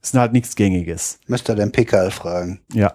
Das 0.00 0.10
ist 0.12 0.18
halt 0.18 0.32
nichts 0.32 0.56
Gängiges. 0.56 1.18
Müsste 1.26 1.52
er 1.52 1.56
den 1.56 1.72
Pickerl 1.72 2.10
fragen. 2.10 2.60
Ja. 2.72 2.94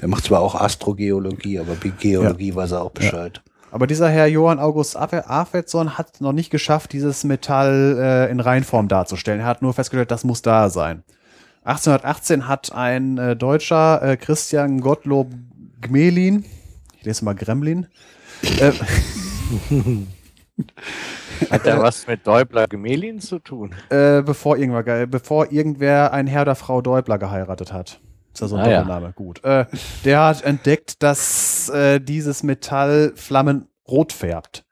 Der 0.00 0.08
macht 0.08 0.24
zwar 0.24 0.40
auch 0.40 0.54
Astrogeologie, 0.54 1.58
aber 1.58 1.76
Geologie 1.76 2.48
ja. 2.50 2.54
weiß 2.54 2.72
er 2.72 2.82
auch 2.82 2.92
Bescheid. 2.92 3.42
Ja. 3.44 3.52
Aber 3.70 3.86
dieser 3.86 4.08
Herr 4.08 4.26
Johann 4.26 4.58
August 4.58 4.96
Arfvedson 4.96 5.98
hat 5.98 6.20
noch 6.20 6.32
nicht 6.32 6.50
geschafft, 6.50 6.92
dieses 6.92 7.24
Metall 7.24 7.98
äh, 7.98 8.30
in 8.30 8.40
Reinform 8.40 8.88
darzustellen. 8.88 9.40
Er 9.40 9.46
hat 9.46 9.60
nur 9.60 9.74
festgestellt, 9.74 10.10
das 10.10 10.24
muss 10.24 10.40
da 10.40 10.70
sein. 10.70 11.04
1818 11.68 12.48
hat 12.48 12.72
ein 12.72 13.18
äh, 13.18 13.36
Deutscher, 13.36 14.02
äh, 14.02 14.16
Christian 14.16 14.80
Gottlob 14.80 15.32
Gmelin, 15.82 16.44
ich 16.98 17.04
lese 17.04 17.24
mal 17.24 17.34
Gremlin, 17.34 17.86
äh, 18.42 18.72
Hat 21.50 21.66
er 21.66 21.80
was 21.80 22.06
mit 22.06 22.26
Däubler 22.26 22.66
Gemelin 22.66 23.20
zu 23.20 23.38
tun? 23.38 23.74
Äh, 23.90 24.22
bevor, 24.22 24.56
irgendwer, 24.56 25.06
bevor 25.06 25.52
irgendwer 25.52 26.12
ein 26.12 26.26
Herr 26.26 26.42
oder 26.42 26.54
Frau 26.54 26.80
Däubler 26.82 27.18
geheiratet 27.18 27.72
hat. 27.72 28.00
Ist 28.32 28.40
ja 28.40 28.48
so 28.48 28.56
ein 28.56 28.66
ah. 28.66 29.00
Ja. 29.00 29.10
Gut. 29.12 29.44
Äh, 29.44 29.66
der 30.04 30.24
hat 30.24 30.42
entdeckt, 30.42 31.02
dass 31.02 31.68
äh, 31.68 32.00
dieses 32.00 32.42
Metall 32.42 33.12
Flammen 33.14 33.68
rot 33.86 34.12
färbt. 34.12 34.64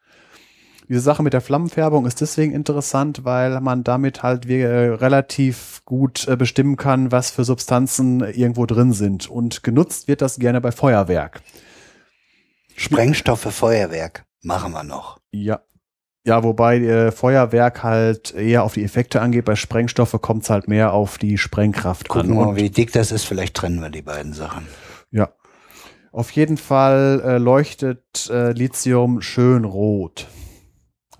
Diese 0.89 1.01
Sache 1.01 1.23
mit 1.25 1.33
der 1.33 1.41
Flammenfärbung 1.41 2.07
ist 2.07 2.21
deswegen 2.21 2.53
interessant, 2.53 3.25
weil 3.25 3.61
man 3.61 3.83
damit 3.83 4.23
halt 4.23 4.49
äh, 4.49 4.65
relativ 4.67 5.83
gut 5.85 6.29
äh, 6.29 6.37
bestimmen 6.37 6.77
kann, 6.77 7.11
was 7.11 7.31
für 7.31 7.45
Substanzen 7.45 8.21
irgendwo 8.21 8.67
drin 8.67 8.93
sind. 8.93 9.29
Und 9.29 9.65
genutzt 9.65 10.07
wird 10.07 10.23
das 10.23 10.39
gerne 10.39 10.61
bei 10.61 10.71
Feuerwerk. 10.71 11.43
Sprengstoffe, 12.77 13.53
Feuerwerk. 13.53 14.27
Machen 14.43 14.73
wir 14.73 14.85
noch. 14.85 15.19
Ja. 15.33 15.61
Ja, 16.25 16.43
wobei 16.43 16.79
äh, 16.79 17.13
Feuerwerk 17.13 17.83
halt 17.83 18.35
eher 18.35 18.65
auf 18.65 18.75
die 18.75 18.85
Effekte 18.85 19.21
angeht. 19.21 19.45
Bei 19.45 19.57
Sprengstoffe 19.57 20.21
kommt 20.21 20.43
es 20.43 20.51
halt 20.51 20.69
mehr 20.69 20.93
auf 20.93 21.19
die 21.19 21.39
Sprengkraft 21.39 22.09
Gucken 22.09 22.31
an. 22.31 22.37
Gucken 22.37 22.49
wir 22.49 22.53
mal, 22.53 22.61
wie 22.61 22.71
dick 22.71 22.93
das 22.93 23.13
ist. 23.13 23.25
Vielleicht 23.25 23.55
trennen 23.55 23.81
wir 23.81 23.91
die 23.91 24.03
beiden 24.03 24.33
Sachen. 24.33 24.67
Ja. 25.11 25.31
Auf 26.13 26.31
jeden 26.33 26.57
Fall 26.57 27.23
äh, 27.25 27.39
leuchtet 27.39 28.29
äh, 28.31 28.53
Lithium 28.53 29.21
schön 29.21 29.65
rot. 29.65 30.27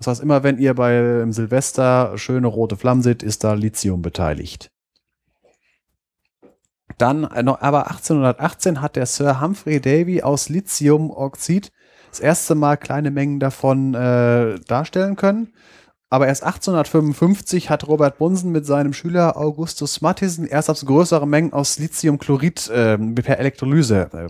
Heißt, 0.07 0.21
immer 0.21 0.43
wenn 0.43 0.57
ihr 0.57 0.73
bei 0.73 1.21
im 1.21 1.31
Silvester 1.31 2.17
schöne 2.17 2.47
rote 2.47 2.77
Flammen 2.77 3.01
seht, 3.01 3.23
ist 3.23 3.43
da 3.43 3.53
Lithium 3.53 4.01
beteiligt. 4.01 4.71
Dann, 6.97 7.23
äh, 7.25 7.43
aber 7.59 7.87
1818 7.91 8.81
hat 8.81 8.95
der 8.95 9.05
Sir 9.05 9.41
Humphrey 9.41 9.79
Davy 9.79 10.23
aus 10.23 10.49
Lithiumoxid 10.49 11.71
das 12.09 12.19
erste 12.19 12.55
Mal 12.55 12.77
kleine 12.77 13.11
Mengen 13.11 13.39
davon 13.39 13.93
äh, 13.93 14.59
darstellen 14.67 15.15
können. 15.15 15.53
Aber 16.09 16.27
erst 16.27 16.43
1855 16.43 17.69
hat 17.69 17.85
Robert 17.85 18.17
Bunsen 18.17 18.51
mit 18.53 18.65
seinem 18.65 18.93
Schüler 18.93 19.35
Augustus 19.35 19.99
Mattison 20.01 20.45
erst 20.45 20.69
als 20.69 20.85
größere 20.85 21.27
Mengen 21.27 21.51
aus 21.51 21.79
Lithiumchlorid 21.79 22.69
äh, 22.69 22.97
per 22.97 23.39
Elektrolyse 23.39 24.29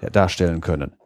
äh, 0.00 0.10
darstellen 0.10 0.60
können. 0.60 0.97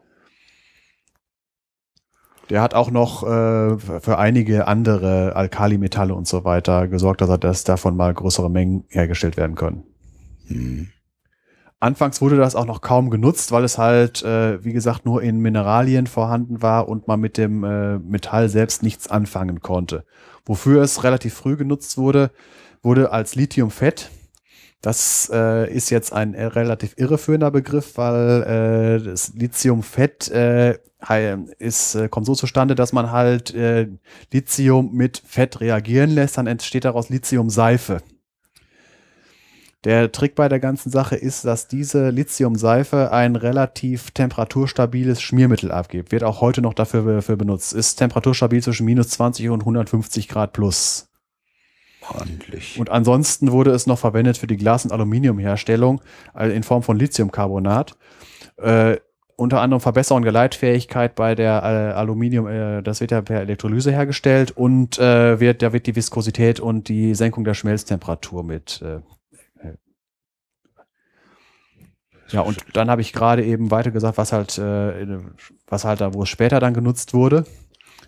Der 2.53 2.61
hat 2.61 2.75
auch 2.75 2.91
noch 2.91 3.23
äh, 3.23 3.79
für 3.79 4.19
einige 4.19 4.67
andere 4.67 5.35
Alkalimetalle 5.35 6.15
und 6.15 6.29
so 6.29 6.45
weiter 6.45 6.87
gesorgt, 6.87 7.23
dass 7.23 7.31
er 7.31 7.39
das 7.39 7.65
davon 7.65 7.97
mal 7.97 8.13
größere 8.13 8.51
Mengen 8.51 8.85
hergestellt 8.89 9.39
werden 9.39 9.57
können. 9.57 9.85
Hm. 10.49 10.89
Anfangs 11.81 12.21
wurde 12.21 12.37
das 12.37 12.55
auch 12.55 12.67
noch 12.67 12.83
kaum 12.83 13.09
genutzt, 13.09 13.53
weil 13.53 13.65
es 13.65 13.79
halt, 13.79 14.23
äh, 14.23 14.63
wie 14.63 14.75
gesagt, 14.75 15.07
nur 15.07 15.23
in 15.23 15.39
Mineralien 15.41 16.07
vorhanden 16.07 16.61
war 16.61 16.89
und 16.91 17.09
man 17.09 17.21
mit 17.21 17.39
dem 17.39 17.65
äh, 17.65 17.99
Metall 18.01 18.51
selbst 18.51 18.83
nichts 18.83 19.09
anfangen 19.09 19.61
konnte. 19.61 20.05
Wofür 20.45 20.83
es 20.83 21.05
relativ 21.05 21.33
früh 21.33 21.57
genutzt 21.57 21.97
wurde, 21.97 22.33
wurde 22.83 23.13
als 23.13 23.35
Lithiumfett. 23.35 24.11
Das 24.83 25.31
äh, 25.33 25.73
ist 25.73 25.91
jetzt 25.91 26.13
ein 26.13 26.35
relativ 26.35 26.95
irreführender 26.97 27.53
Begriff, 27.53 27.97
weil 27.97 28.43
äh, 28.43 29.05
das 29.05 29.33
Lithiumfett 29.35 30.29
äh, 30.33 30.77
ist, 31.59 31.95
äh, 31.95 32.09
kommt 32.09 32.27
so 32.27 32.35
zustande, 32.35 32.75
dass 32.75 32.93
man 32.93 33.13
halt 33.13 33.55
äh, 33.55 33.89
Lithium 34.33 34.93
mit 34.93 35.23
Fett 35.25 35.61
reagieren 35.61 36.11
lässt, 36.11 36.37
dann 36.37 36.49
entsteht 36.49 36.85
daraus 36.85 37.11
Lithiumseife. 37.11 38.03
Der 39.85 40.13
Trick 40.13 40.35
bei 40.37 40.49
der 40.49 40.61
ganzen 40.61 40.91
Sache 40.91 41.17
ist, 41.17 41.45
dass 41.45 41.67
diese 41.67 42.11
Lithium-Seife 42.11 43.11
ein 43.11 43.35
relativ 43.35 44.13
temperaturstabiles 44.13 45.21
Schmiermittel 45.21 45.73
abgibt. 45.73 46.13
Wird 46.13 46.23
auch 46.23 46.41
heute 46.41 46.63
noch 46.63 46.75
dafür, 46.75 47.03
dafür 47.15 47.37
benutzt. 47.37 47.73
Ist 47.73 47.97
temperaturstabil 47.97 48.63
zwischen 48.63 48.87
minus 48.87 49.09
20 49.09 49.49
und 49.49 49.61
150 49.63 50.29
Grad 50.29 50.53
plus. 50.53 51.12
Ordentlich. 52.09 52.79
Und 52.79 52.91
ansonsten 52.91 53.53
wurde 53.53 53.71
es 53.71 53.87
noch 53.87 53.99
verwendet 53.99 54.39
für 54.39 54.47
die 54.47 54.57
Glas- 54.57 54.85
und 54.85 54.93
Aluminiumherstellung 54.93 56.01
also 56.35 56.55
in 56.55 56.63
Form 56.63 56.83
von 56.83 56.99
Lithiumcarbonat. 56.99 57.97
Äh, 58.57 58.97
unter 59.37 59.61
anderem 59.61 59.81
Verbesserung 59.81 60.23
der 60.23 60.33
Leitfähigkeit 60.33 61.15
bei 61.15 61.35
der 61.35 61.63
äh, 61.63 61.99
Aluminium, 61.99 62.47
äh, 62.47 62.83
das 62.83 63.01
wird 63.01 63.11
ja 63.11 63.23
per 63.23 63.41
Elektrolyse 63.41 63.91
hergestellt 63.91 64.51
und 64.53 64.99
äh, 64.99 65.41
wird, 65.41 65.63
da 65.63 65.73
wird 65.73 65.87
die 65.87 65.97
Viskosität 65.97 66.61
und 66.61 66.89
die 66.89 67.15
Senkung 67.15 67.45
der 67.45 67.55
Schmelztemperatur 67.55 68.45
mit. 68.45 68.83
Äh, 68.83 68.97
äh. 69.67 69.77
ja, 72.29 72.43
und 72.43 72.59
dann 72.75 72.91
habe 72.91 73.01
ich 73.01 73.13
gerade 73.13 73.45
eben 73.45 73.71
weiter 73.71 73.91
gesagt, 73.91 74.19
was 74.19 74.33
halt, 74.33 74.59
äh, 74.59 75.19
was 75.67 75.85
halt 75.85 76.01
da, 76.01 76.15
wo 76.15 76.23
es 76.23 76.29
später 76.29 76.61
dann 76.61 76.75
genutzt 76.75 77.15
wurde. 77.15 77.45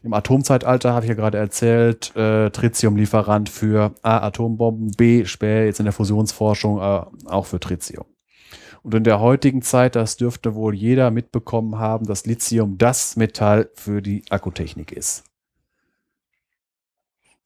Im 0.05 0.13
Atomzeitalter 0.13 0.93
habe 0.93 1.07
ich 1.07 1.09
ja 1.09 1.15
gerade 1.15 1.39
erzählt, 1.39 2.15
äh, 2.15 2.51
Tritium-Lieferant 2.51 3.49
für 3.49 3.95
A, 4.03 4.19
Atombomben, 4.19 4.91
B, 4.91 5.25
später 5.25 5.65
jetzt 5.65 5.79
in 5.79 5.87
der 5.87 5.95
Fusionsforschung 5.95 6.79
äh, 6.79 7.05
auch 7.25 7.47
für 7.47 7.59
Tritium. 7.59 8.05
Und 8.83 8.95
in 8.95 9.05
der 9.05 9.19
heutigen 9.21 9.63
Zeit, 9.63 9.97
das 9.97 10.19
dürfte 10.19 10.55
wohl 10.55 10.75
jeder 10.75 11.11
mitbekommen 11.11 11.79
haben, 11.79 12.05
dass 12.05 12.27
Lithium 12.27 12.77
das 12.77 13.17
Metall 13.17 13.71
für 13.73 14.03
die 14.03 14.23
Akkutechnik 14.29 14.93
ist. 14.93 15.25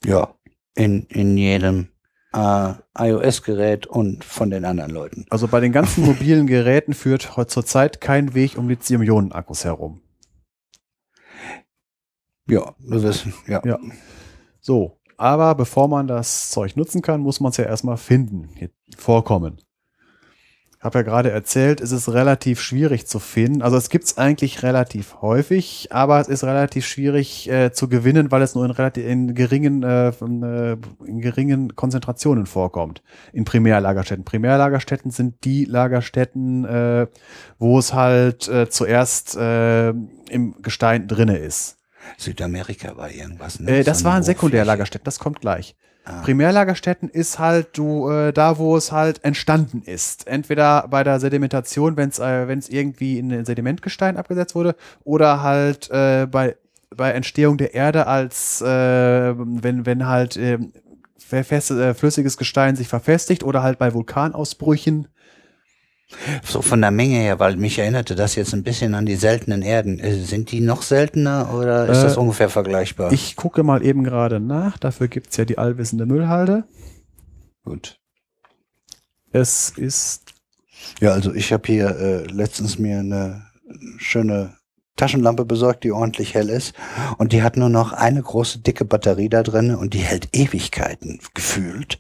Ja, 0.05 0.35
in, 0.75 1.05
in 1.05 1.37
jedem 1.37 1.91
äh, 2.33 2.73
iOS-Gerät 2.99 3.87
und 3.87 4.25
von 4.25 4.51
den 4.51 4.65
anderen 4.65 4.91
Leuten. 4.91 5.27
Also 5.31 5.47
bei 5.47 5.61
den 5.61 5.71
ganzen 5.71 6.05
mobilen 6.07 6.49
Geräten 6.49 6.93
führt 6.93 7.31
zurzeit 7.47 8.01
kein 8.01 8.35
Weg 8.35 8.59
um 8.59 8.69
Lithium-Ionen-Akkus 8.69 9.65
herum. 9.65 10.01
Ja, 12.49 12.75
wir 12.79 13.03
wissen, 13.03 13.35
ja. 13.47 13.61
Ja. 13.65 13.79
So, 14.61 14.99
aber 15.17 15.55
bevor 15.55 15.89
man 15.89 16.07
das 16.07 16.51
Zeug 16.51 16.77
nutzen 16.77 17.03
kann, 17.03 17.21
muss 17.21 17.41
man 17.41 17.51
es 17.51 17.57
ja 17.57 17.65
erstmal 17.65 17.97
finden, 17.97 18.49
vorkommen 18.97 19.59
habe 20.81 21.01
ja 21.01 21.03
gerade 21.03 21.31
erzählt, 21.31 21.81
es 21.81 21.91
ist 21.91 22.09
relativ 22.09 22.61
schwierig 22.61 23.07
zu 23.07 23.19
finden. 23.19 23.63
Also 23.63 23.77
es 23.77 23.91
gibt 23.91 24.05
es 24.05 24.17
eigentlich 24.17 24.63
relativ 24.63 25.17
häufig, 25.21 25.89
aber 25.91 26.21
es 26.21 26.29
ist 26.29 26.45
relativ 26.45 26.87
schwierig 26.87 27.51
äh, 27.51 27.73
zu 27.73 27.89
gewinnen, 27.89 28.31
weil 28.31 28.43
es 28.43 28.55
nur 28.55 28.65
in 28.65 28.71
relativ 28.71 29.05
in 29.05 29.35
geringen, 29.35 29.83
äh, 29.83 30.11
äh, 30.11 30.77
in 31.05 31.21
geringen 31.21 31.75
Konzentrationen 31.75 32.47
vorkommt. 32.47 33.03
In 33.33 33.45
Primärlagerstätten. 33.45 34.25
Primärlagerstätten 34.25 35.11
sind 35.11 35.45
die 35.45 35.65
Lagerstätten, 35.65 36.65
äh, 36.65 37.07
wo 37.59 37.79
es 37.79 37.93
halt 37.93 38.47
äh, 38.49 38.69
zuerst 38.69 39.37
äh, 39.37 39.89
im 39.89 40.63
Gestein 40.63 41.09
drinne 41.09 41.39
ist. 41.39 41.78
Südamerika 42.17 42.97
war 42.97 43.11
irgendwas. 43.11 43.61
Ne? 43.61 43.79
Äh, 43.79 43.85
das 43.85 44.01
so 44.01 44.05
waren 44.05 44.23
Sekundärlagerstätten, 44.23 45.05
das 45.05 45.19
kommt 45.19 45.41
gleich. 45.41 45.77
Ah. 46.05 46.23
Primärlagerstätten 46.23 47.11
ist 47.11 47.39
halt 47.39 47.77
du 47.77 48.09
äh, 48.09 48.33
da, 48.33 48.57
wo 48.57 48.77
es 48.77 48.93
halt 48.93 49.25
entstanden 49.25 49.83
ist. 49.83 50.27
Entweder 50.27 50.89
bei 50.89 51.05
der 51.05 51.21
Sedimentation, 51.21 51.97
wenn 51.97 52.09
es 52.09 52.19
äh, 52.19 52.49
wenn's 52.49 52.69
irgendwie 52.69 53.19
in 53.19 53.31
ein 53.31 53.45
Sedimentgestein 53.45 54.17
abgesetzt 54.17 54.55
wurde, 54.55 54.75
oder 55.05 55.43
halt 55.43 55.91
äh, 55.91 56.27
bei 56.27 56.57
bei 56.97 57.13
Entstehung 57.13 57.59
der 57.59 57.75
Erde 57.75 58.07
als 58.07 58.63
äh, 58.63 58.67
wenn 58.67 59.85
wenn 59.85 60.07
halt 60.07 60.37
äh, 60.39 60.59
fest, 61.19 61.71
äh, 61.71 61.93
flüssiges 61.93 62.39
Gestein 62.39 62.77
sich 62.77 62.89
verfestigt 62.89 63.45
oder 63.45 63.63
halt 63.63 63.79
bei 63.79 63.93
Vulkanausbrüchen 63.93 65.09
so 66.43 66.63
von 66.63 66.81
der 66.81 66.91
Menge 66.91 67.19
her, 67.19 67.39
weil 67.39 67.57
mich 67.57 67.79
erinnerte 67.79 68.15
das 68.15 68.35
jetzt 68.35 68.55
ein 68.55 68.63
bisschen 68.63 68.95
an 68.95 69.07
die 69.07 69.17
seltenen 69.17 69.63
Erden. 69.63 69.99
Äh, 69.99 70.15
sind 70.15 70.51
die 70.51 70.61
noch 70.61 70.83
seltener 70.83 71.53
oder 71.55 71.89
ist 71.89 71.99
äh, 71.99 72.03
das 72.05 72.17
ungefähr 72.17 72.49
vergleichbar? 72.49 73.13
Ich 73.13 73.37
gucke 73.37 73.63
mal 73.63 73.85
eben 73.85 74.05
gerade 74.05 74.41
nach. 74.41 74.79
Dafür 74.79 75.09
gibt's 75.09 75.37
ja 75.37 75.45
die 75.45 75.59
allwissende 75.59 76.07
Müllhalde. 76.07 76.65
Gut. 77.65 77.99
Es 79.31 79.71
ist. 79.77 80.33
Ja, 81.01 81.13
also 81.13 81.35
ich 81.35 81.53
habe 81.53 81.67
hier 81.67 81.89
äh, 81.99 82.25
letztens 82.25 82.79
mir 82.79 83.01
eine 83.01 83.43
schöne 83.99 84.57
Taschenlampe 84.97 85.45
besorgt, 85.45 85.85
die 85.85 85.93
ordentlich 85.93 86.35
hell 86.35 86.49
ist. 86.49 86.75
Und 87.19 87.33
die 87.33 87.43
hat 87.43 87.57
nur 87.57 87.69
noch 87.69 87.93
eine 87.93 88.23
große 88.23 88.61
dicke 88.61 88.85
Batterie 88.85 89.29
da 89.29 89.43
drin 89.43 89.75
und 89.75 89.95
die 89.95 89.99
hält 89.99 90.29
Ewigkeiten 90.33 91.21
gefühlt. 91.35 91.99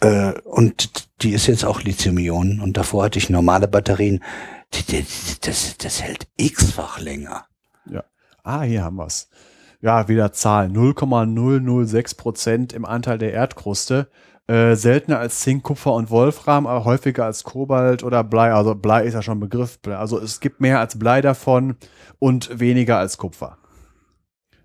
Äh, 0.00 0.32
und 0.44 1.08
die 1.22 1.32
ist 1.32 1.46
jetzt 1.46 1.64
auch 1.64 1.82
Lithium-Ionen 1.82 2.60
und 2.60 2.76
davor 2.76 3.04
hatte 3.04 3.18
ich 3.18 3.30
normale 3.30 3.68
Batterien. 3.68 4.22
Die, 4.74 4.84
die, 4.84 5.06
das, 5.40 5.76
das 5.78 6.02
hält 6.02 6.28
x-fach 6.36 7.00
länger. 7.00 7.46
Ja. 7.90 8.04
Ah, 8.44 8.62
hier 8.62 8.84
haben 8.84 8.96
wir's. 8.96 9.28
Ja, 9.80 10.08
wieder 10.08 10.32
Zahlen. 10.32 10.72
0,006 10.72 12.14
Prozent 12.14 12.72
im 12.72 12.84
Anteil 12.84 13.18
der 13.18 13.32
Erdkruste. 13.32 14.08
Äh, 14.46 14.76
seltener 14.76 15.18
als 15.18 15.40
Zink, 15.40 15.62
Kupfer 15.62 15.92
und 15.92 16.10
Wolfram, 16.10 16.66
aber 16.66 16.84
häufiger 16.84 17.26
als 17.26 17.44
Kobalt 17.44 18.02
oder 18.02 18.24
Blei. 18.24 18.52
Also 18.52 18.74
Blei 18.74 19.04
ist 19.04 19.14
ja 19.14 19.22
schon 19.22 19.38
ein 19.38 19.40
Begriff. 19.40 19.78
Also 19.86 20.18
es 20.18 20.40
gibt 20.40 20.60
mehr 20.60 20.80
als 20.80 20.98
Blei 20.98 21.20
davon 21.20 21.76
und 22.18 22.58
weniger 22.58 22.98
als 22.98 23.18
Kupfer. 23.18 23.58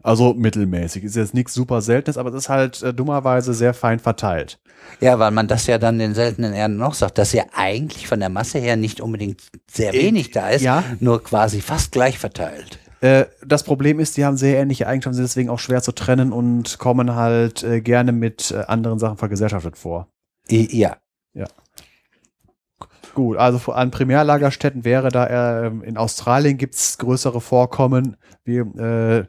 Also 0.03 0.33
mittelmäßig. 0.33 1.05
Ist 1.05 1.15
jetzt 1.15 1.33
nichts 1.33 1.53
super 1.53 1.81
Seltenes, 1.81 2.17
aber 2.17 2.29
es 2.29 2.35
ist 2.35 2.49
halt 2.49 2.83
äh, 2.83 2.93
dummerweise 2.93 3.53
sehr 3.53 3.73
fein 3.73 3.99
verteilt. 3.99 4.59
Ja, 4.99 5.17
weil 5.17 5.31
man 5.31 5.47
das 5.47 5.65
ja 5.65 5.77
dann 5.77 5.97
den 5.97 6.13
seltenen 6.13 6.53
Erden 6.53 6.77
noch 6.77 6.93
sagt, 6.93 7.17
dass 7.17 7.31
ja 7.31 7.45
eigentlich 7.55 8.07
von 8.07 8.19
der 8.19 8.29
Masse 8.29 8.59
her 8.59 8.75
nicht 8.75 8.99
unbedingt 8.99 9.41
sehr 9.71 9.93
äh, 9.93 10.03
wenig 10.03 10.31
da 10.31 10.49
ist, 10.49 10.61
ja. 10.61 10.83
nur 10.99 11.23
quasi 11.23 11.61
fast 11.61 11.93
gleich 11.93 12.19
verteilt. 12.19 12.79
Äh, 12.99 13.25
das 13.45 13.63
Problem 13.63 13.99
ist, 13.99 14.17
die 14.17 14.25
haben 14.25 14.37
sehr 14.37 14.59
ähnliche 14.59 14.87
Eigenschaften, 14.87 15.15
sind 15.15 15.25
deswegen 15.25 15.49
auch 15.49 15.59
schwer 15.59 15.81
zu 15.81 15.93
trennen 15.93 16.33
und 16.33 16.79
kommen 16.79 17.15
halt 17.15 17.63
äh, 17.63 17.81
gerne 17.81 18.11
mit 18.11 18.51
äh, 18.51 18.63
anderen 18.67 18.99
Sachen 18.99 19.17
vergesellschaftet 19.17 19.77
vor. 19.77 20.09
Ja. 20.49 20.97
Ja. 21.33 21.47
Gut, 23.13 23.37
also 23.37 23.71
an 23.71 23.91
Primärlagerstätten 23.91 24.85
wäre 24.85 25.09
da, 25.09 25.65
äh, 25.65 25.67
in 25.67 25.97
Australien 25.97 26.57
gibt's 26.57 26.97
größere 26.97 27.41
Vorkommen, 27.41 28.17
wie 28.43 28.57
äh, 28.57 29.25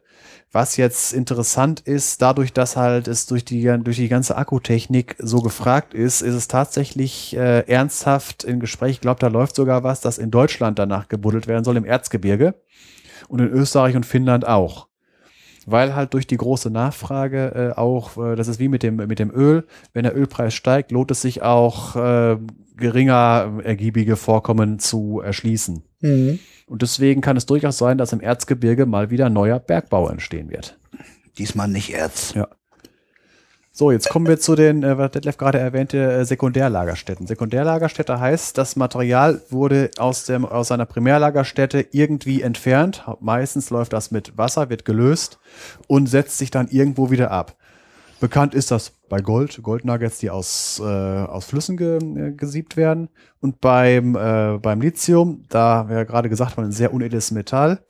was 0.54 0.76
jetzt 0.76 1.12
interessant 1.12 1.80
ist, 1.80 2.22
dadurch, 2.22 2.52
dass 2.52 2.76
halt 2.76 3.08
es 3.08 3.26
durch 3.26 3.44
die, 3.44 3.62
durch 3.82 3.96
die 3.96 4.08
ganze 4.08 4.36
Akkutechnik 4.36 5.16
so 5.18 5.40
gefragt 5.40 5.94
ist, 5.94 6.22
ist 6.22 6.34
es 6.34 6.46
tatsächlich 6.46 7.36
äh, 7.36 7.60
ernsthaft 7.66 8.44
im 8.44 8.60
Gespräch, 8.60 8.92
ich 8.92 9.00
glaube, 9.00 9.18
da 9.18 9.26
läuft 9.26 9.56
sogar 9.56 9.82
was, 9.82 10.00
dass 10.00 10.16
in 10.16 10.30
Deutschland 10.30 10.78
danach 10.78 11.08
gebuddelt 11.08 11.48
werden 11.48 11.64
soll, 11.64 11.76
im 11.76 11.84
Erzgebirge 11.84 12.54
und 13.28 13.40
in 13.40 13.48
Österreich 13.48 13.96
und 13.96 14.06
Finnland 14.06 14.46
auch. 14.46 14.86
Weil 15.66 15.96
halt 15.96 16.14
durch 16.14 16.26
die 16.26 16.36
große 16.36 16.70
Nachfrage 16.70 17.72
äh, 17.74 17.78
auch, 17.78 18.16
äh, 18.16 18.36
das 18.36 18.46
ist 18.46 18.60
wie 18.60 18.68
mit 18.68 18.84
dem, 18.84 18.96
mit 18.96 19.18
dem 19.18 19.32
Öl, 19.34 19.66
wenn 19.92 20.04
der 20.04 20.16
Ölpreis 20.16 20.54
steigt, 20.54 20.92
lohnt 20.92 21.10
es 21.10 21.22
sich 21.22 21.42
auch 21.42 21.96
äh, 21.96 22.36
geringer 22.76 23.60
ergiebige 23.64 24.16
Vorkommen 24.16 24.78
zu 24.78 25.20
erschließen. 25.24 25.82
Mhm. 26.00 26.38
Und 26.66 26.82
deswegen 26.82 27.20
kann 27.20 27.36
es 27.36 27.46
durchaus 27.46 27.78
sein, 27.78 27.98
dass 27.98 28.12
im 28.12 28.20
Erzgebirge 28.20 28.86
mal 28.86 29.10
wieder 29.10 29.28
neuer 29.30 29.58
Bergbau 29.58 30.08
entstehen 30.08 30.50
wird. 30.50 30.78
Diesmal 31.38 31.68
nicht 31.68 31.92
Erz. 31.92 32.34
Ja. 32.34 32.48
So, 33.76 33.90
jetzt 33.90 34.08
kommen 34.08 34.28
wir 34.28 34.38
zu 34.38 34.54
den, 34.54 34.84
äh, 34.84 34.98
was 34.98 35.10
Detlef 35.10 35.36
gerade 35.36 35.58
erwähnte, 35.58 35.98
äh, 35.98 36.24
Sekundärlagerstätten. 36.24 37.26
Sekundärlagerstätte 37.26 38.20
heißt, 38.20 38.56
das 38.56 38.76
Material 38.76 39.42
wurde 39.50 39.90
aus, 39.98 40.26
dem, 40.26 40.44
aus 40.44 40.68
seiner 40.68 40.86
Primärlagerstätte 40.86 41.84
irgendwie 41.90 42.42
entfernt. 42.42 43.04
Meistens 43.18 43.70
läuft 43.70 43.92
das 43.92 44.12
mit 44.12 44.38
Wasser, 44.38 44.70
wird 44.70 44.84
gelöst 44.84 45.40
und 45.88 46.06
setzt 46.06 46.38
sich 46.38 46.52
dann 46.52 46.68
irgendwo 46.68 47.10
wieder 47.10 47.32
ab. 47.32 47.56
Bekannt 48.24 48.54
ist 48.54 48.70
das 48.70 48.92
bei 49.10 49.20
Gold, 49.20 49.62
Goldnuggets, 49.62 50.16
die 50.16 50.30
aus, 50.30 50.80
äh, 50.82 50.82
aus 50.82 51.44
Flüssen 51.44 51.76
ge, 51.76 51.98
äh, 51.98 52.32
gesiebt 52.32 52.74
werden. 52.74 53.10
Und 53.40 53.60
beim, 53.60 54.16
äh, 54.16 54.56
beim 54.62 54.80
Lithium, 54.80 55.44
da 55.50 55.90
wir 55.90 55.96
ja 55.96 56.04
gerade 56.04 56.30
gesagt 56.30 56.56
haben, 56.56 56.64
ein 56.64 56.72
sehr 56.72 56.94
unedles 56.94 57.32
Metall, 57.32 57.84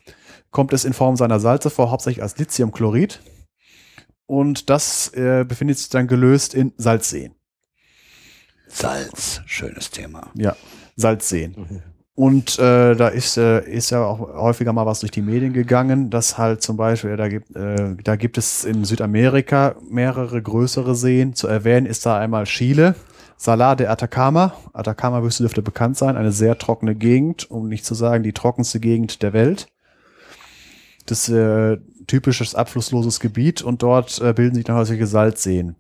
kommt 0.51 0.73
es 0.73 0.85
in 0.85 0.93
Form 0.93 1.15
seiner 1.15 1.39
Salze 1.39 1.71
vor, 1.71 1.93
hauptsächlich 1.93 2.21
als 2.21 2.37
Lithiumchlorid. 2.37 3.21
Und 4.27 4.71
das 4.71 5.15
äh, 5.15 5.45
befindet 5.47 5.79
sich 5.79 5.89
dann 5.91 6.09
gelöst 6.09 6.53
in 6.53 6.73
Salzseen. 6.79 7.37
Salz, 8.67 9.41
schönes 9.47 9.93
Thema. 9.93 10.33
Ja, 10.35 10.57
Salzseen. 10.97 11.55
Mhm. 11.57 11.94
Und 12.17 12.61
äh, 12.61 12.95
da 12.95 13.09
ist, 13.09 13.37
äh, 13.37 13.69
ist 13.69 13.91
ja 13.91 14.05
auch 14.05 14.21
häufiger 14.21 14.73
mal 14.73 14.87
was 14.87 15.01
durch 15.01 15.11
die 15.11 15.23
Medien 15.23 15.53
gegangen, 15.53 16.11
dass 16.11 16.39
halt 16.39 16.63
zum 16.63 16.77
Beispiel, 16.77 17.17
da 17.17 17.29
gibt, 17.29 17.57
äh, 17.57 17.97
da 18.05 18.15
gibt 18.15 18.39
es 18.39 18.65
in 18.65 18.85
Südamerika 18.85 19.75
mehrere 19.91 20.41
größere 20.41 20.95
Seen. 20.95 21.35
Zu 21.35 21.49
erwähnen 21.49 21.87
ist 21.87 22.07
da 22.07 22.17
einmal 22.17 22.45
Chile, 22.45 22.95
Salar 23.37 23.75
de 23.75 23.89
Atacama. 23.89 24.55
Atacama-Wüste 24.73 25.43
dürfte 25.43 25.63
bekannt 25.63 25.97
sein, 25.97 26.17
eine 26.17 26.31
sehr 26.31 26.57
trockene 26.57 26.95
Gegend, 26.95 27.51
um 27.51 27.69
nicht 27.69 27.85
zu 27.85 27.95
sagen 27.95 28.23
die 28.23 28.33
trockenste 28.33 28.79
Gegend 28.79 29.21
der 29.25 29.33
Welt. 29.33 29.67
Das 31.07 31.29
äh, 31.29 31.79
typisches 32.07 32.55
abflussloses 32.55 33.19
Gebiet 33.19 33.61
und 33.61 33.83
dort 33.83 34.21
äh, 34.21 34.33
bilden 34.33 34.55
sich 34.55 34.65
dann 34.65 34.77
häufige 34.77 35.09
Salzseen 35.09 35.75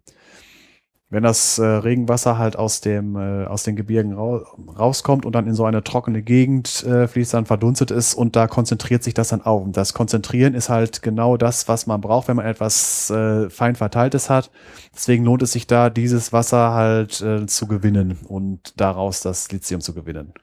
wenn 1.14 1.22
das 1.22 1.58
äh, 1.58 1.64
Regenwasser 1.64 2.38
halt 2.38 2.56
aus 2.56 2.80
dem 2.80 3.16
äh, 3.16 3.44
aus 3.46 3.62
den 3.62 3.76
Gebirgen 3.76 4.12
ra 4.14 4.42
rauskommt 4.78 5.24
und 5.24 5.32
dann 5.32 5.46
in 5.46 5.54
so 5.54 5.64
eine 5.64 5.84
trockene 5.84 6.22
Gegend 6.22 6.84
äh, 6.84 7.06
fließt, 7.06 7.34
dann 7.34 7.46
verdunstet 7.46 7.90
ist 7.90 8.14
und 8.14 8.36
da 8.36 8.48
konzentriert 8.48 9.04
sich 9.04 9.14
das 9.14 9.28
dann 9.28 9.40
auf. 9.40 9.62
Und 9.62 9.76
das 9.76 9.94
Konzentrieren 9.94 10.54
ist 10.54 10.68
halt 10.68 11.02
genau 11.02 11.36
das, 11.36 11.68
was 11.68 11.86
man 11.86 12.00
braucht, 12.00 12.28
wenn 12.28 12.36
man 12.36 12.46
etwas 12.46 13.10
äh, 13.10 13.48
fein 13.48 13.76
verteiltes 13.76 14.28
hat. 14.28 14.50
Deswegen 14.92 15.24
lohnt 15.24 15.42
es 15.42 15.52
sich 15.52 15.66
da, 15.66 15.88
dieses 15.88 16.32
Wasser 16.32 16.72
halt 16.72 17.20
äh, 17.20 17.46
zu 17.46 17.68
gewinnen 17.68 18.18
und 18.26 18.80
daraus 18.80 19.20
das 19.20 19.50
Lithium 19.52 19.80
zu 19.80 19.94
gewinnen. 19.94 20.34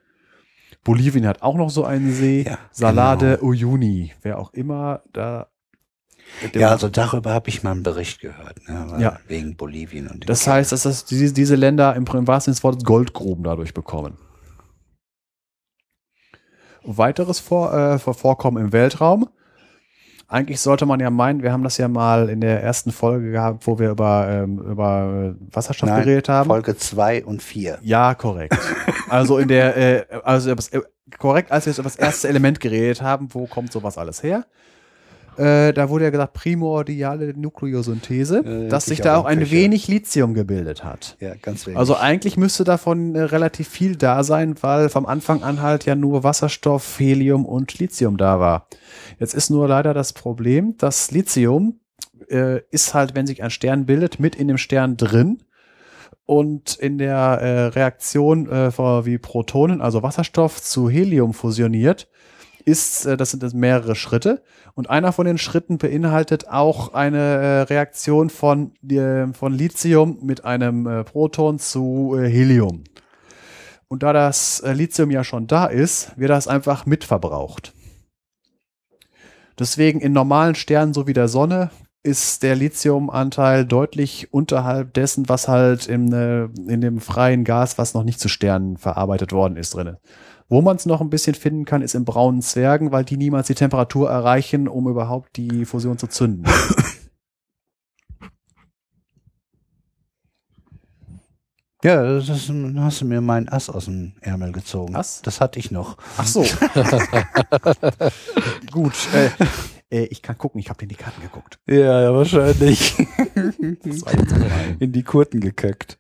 Bolivien 0.84 1.28
hat 1.28 1.42
auch 1.42 1.56
noch 1.56 1.70
so 1.70 1.86
einen 1.86 2.12
See. 2.12 2.44
Ja, 2.44 2.58
Salade 2.72 3.40
Uyuni, 3.44 4.14
wer 4.22 4.40
auch 4.40 4.54
immer 4.54 5.02
da. 5.14 5.48
Ja, 6.54 6.70
also 6.70 6.90
darüber 6.90 7.34
habe 7.34 7.50
ich 7.50 7.62
mal 7.64 7.72
einen 7.72 7.84
Bericht 7.84 8.20
gehört, 8.20 8.68
ne, 8.68 8.98
Ja. 9.00 9.20
wegen 9.28 9.56
Bolivien 9.56 10.08
und 10.08 10.28
Das 10.30 10.48
heißt, 10.48 10.72
dass 10.72 10.84
das, 10.84 11.06
diese, 11.06 11.34
diese 11.34 11.56
Länder 11.56 11.96
im, 11.96 12.06
im 12.06 12.28
wahrsten 12.28 12.54
Sinne 12.54 12.56
des 12.60 12.64
Wortes 12.64 12.84
Goldgruben 12.84 13.44
dadurch 13.44 13.74
bekommen. 13.74 14.18
Weiteres 16.84 17.40
Vor, 17.40 17.74
äh, 17.74 18.00
Vor- 18.00 18.14
Vorkommen 18.16 18.58
im 18.64 18.74
Weltraum. 18.74 19.30
Eigentlich 20.28 20.62
sollte 20.62 20.86
man 20.86 21.00
ja 21.02 21.10
meinen, 21.10 21.44
wir 21.44 21.52
haben 21.52 21.64
das 21.64 21.78
ja 21.78 21.90
mal 21.90 22.30
in 22.30 22.40
der 22.40 22.64
ersten 22.64 22.92
Folge 22.92 23.32
gehabt, 23.32 23.68
wo 23.68 23.78
wir 23.78 23.90
über, 23.90 24.28
ähm, 24.30 24.60
über 24.60 25.36
Wasserstoff 25.52 25.90
Nein, 25.90 26.04
geredet 26.06 26.30
haben. 26.30 26.48
Folge 26.48 26.78
2 26.78 27.26
und 27.26 27.44
4. 27.44 27.80
Ja, 27.82 28.16
korrekt. 28.16 28.58
Also 29.10 29.38
in 29.40 29.50
der, 29.50 29.76
äh, 29.76 30.06
also 30.24 30.52
äh, 30.52 30.56
korrekt, 31.20 31.52
als 31.52 31.66
wir 31.66 31.74
über 31.74 31.84
das 31.84 31.98
erste 31.98 32.30
Element 32.30 32.62
geredet 32.62 33.02
haben, 33.02 33.28
wo 33.34 33.46
kommt 33.46 33.74
sowas 33.74 33.98
alles 33.98 34.24
her? 34.24 34.46
Äh, 35.38 35.72
da 35.74 35.90
wurde 35.90 36.04
ja 36.04 36.10
gesagt, 36.10 36.34
primordiale 36.34 37.34
Nukleosynthese, 37.38 38.40
Äh, 38.46 38.68
dass 38.68 38.86
sich 38.86 39.00
ich 39.00 39.02
da 39.04 39.18
auch 39.18 39.26
ein 39.26 39.40
Köcher. 39.40 39.52
wenig 39.52 39.88
Lithium 39.88 40.34
gebildet 40.34 40.84
hat. 40.84 41.16
Ja, 41.20 41.34
ganz 41.42 41.66
wenig. 41.66 41.78
Also 41.80 41.96
eigentlich 41.96 42.36
müsste 42.38 42.64
davon 42.64 43.16
äh, 43.16 43.22
relativ 43.22 43.68
viel 43.70 43.96
da 43.96 44.24
sein, 44.24 44.56
weil 44.62 44.90
vom 44.90 45.06
Anfang 45.06 45.42
an 45.44 45.62
halt 45.62 45.86
ja 45.86 45.96
nur 45.96 46.24
Wasserstoff, 46.24 47.00
Helium 47.00 47.46
und 47.46 47.80
Lithium 47.80 48.18
da 48.18 48.40
war. 48.40 48.68
Jetzt 49.20 49.34
ist 49.34 49.50
nur 49.50 49.68
leider 49.68 49.94
das 49.94 50.14
Problem, 50.14 50.76
dass 50.78 51.12
Lithium 51.12 51.80
äh, 52.30 52.62
ist 52.70 52.94
halt, 52.94 53.16
wenn 53.16 53.26
sich 53.26 53.42
ein 53.42 53.52
Stern 53.52 53.86
bildet, 53.86 54.20
mit 54.20 54.36
in 54.36 54.48
dem 54.48 54.58
Stern 54.58 54.98
drin 54.98 55.44
und 56.26 56.76
in 56.76 56.98
der 56.98 57.16
äh, 57.16 57.66
Reaktion 57.68 58.50
äh, 58.50 58.72
wie 59.06 59.18
Protonen, 59.18 59.82
also 59.82 60.04
Wasserstoff 60.04 60.62
zu 60.62 60.90
Helium 60.90 61.34
fusioniert, 61.34 62.08
ist, 62.66 63.06
äh, 63.06 63.18
das 63.18 63.32
sind 63.32 63.54
mehrere 63.54 63.96
Schritte. 63.96 64.44
Und 64.74 64.90
einer 64.90 65.12
von 65.12 65.26
den 65.26 65.38
Schritten 65.38 65.78
beinhaltet 65.78 66.48
auch 66.48 66.94
eine 66.94 67.18
äh, 67.18 67.62
Reaktion 67.62 68.30
von, 68.30 68.74
äh, 68.90 69.34
von 69.34 69.54
Lithium 69.54 70.20
mit 70.22 70.46
einem 70.46 70.88
äh, 70.88 71.04
Proton 71.04 71.60
zu 71.60 72.18
Helium. 72.18 72.84
Und 73.88 74.04
da 74.04 74.14
das 74.14 74.64
Lithium 74.66 75.12
ja 75.12 75.24
schon 75.26 75.48
da 75.48 75.66
ist, 75.66 76.18
wird 76.18 76.30
das 76.30 76.48
einfach 76.48 76.86
mitverbraucht. 76.86 77.74
Deswegen 79.60 80.00
in 80.00 80.14
normalen 80.14 80.56
Sternen, 80.56 80.94
so 80.94 81.08
wie 81.08 81.14
der 81.14 81.28
Sonne, 81.28 81.72
ist 82.04 82.42
der 82.42 82.56
Lithiumanteil 82.56 83.66
deutlich 83.66 84.34
unterhalb 84.34 84.94
dessen, 84.94 85.30
was 85.30 85.48
halt 85.48 85.88
äh, 85.88 85.94
in 86.46 86.82
dem 86.82 87.00
freien 87.00 87.44
Gas, 87.44 87.78
was 87.78 87.94
noch 87.94 88.04
nicht 88.04 88.20
zu 88.20 88.28
Sternen 88.28 88.78
verarbeitet 88.78 89.34
worden 89.34 89.56
ist, 89.56 89.76
drin. 89.76 89.98
Wo 90.52 90.62
man 90.62 90.76
es 90.76 90.86
noch 90.86 91.00
ein 91.00 91.10
bisschen 91.10 91.34
finden 91.34 91.64
kann, 91.64 91.82
ist 91.82 91.96
in 91.96 92.04
braunen 92.04 92.42
Zwergen, 92.42 92.92
weil 92.92 93.06
die 93.06 93.16
niemals 93.16 93.48
die 93.48 93.56
Temperatur 93.56 94.10
erreichen, 94.10 94.68
um 94.68 94.90
überhaupt 94.90 95.38
die 95.38 95.64
Fusion 95.64 95.98
zu 95.98 96.08
zünden. 96.08 96.46
ja, 101.86 102.04
das 102.04 102.28
ist, 102.28 102.52
hast 102.76 103.00
du 103.00 103.06
mir 103.06 103.22
meinen 103.22 103.48
Ass 103.48 103.70
aus 103.70 103.86
dem 103.86 104.12
Ärmel 104.20 104.52
gezogen. 104.52 104.94
Ass? 104.98 105.22
Das 105.22 105.40
hatte 105.40 105.58
ich 105.58 105.72
noch. 105.72 105.96
Ach 106.18 106.28
so. 106.28 106.42
Gut. 108.72 108.92
Äh, 109.14 109.30
äh, 110.00 110.04
ich 110.08 110.22
kann 110.22 110.38
gucken, 110.38 110.60
ich 110.60 110.70
habe 110.70 110.84
in 110.84 110.90
die 110.90 110.96
Karten 110.96 111.22
geguckt. 111.22 111.60
Ja, 111.66 112.02
ja 112.02 112.14
wahrscheinlich. 112.14 113.00
In 114.80 114.92
die 114.92 115.04
Kurten 115.04 115.40
gekackt. 115.40 115.98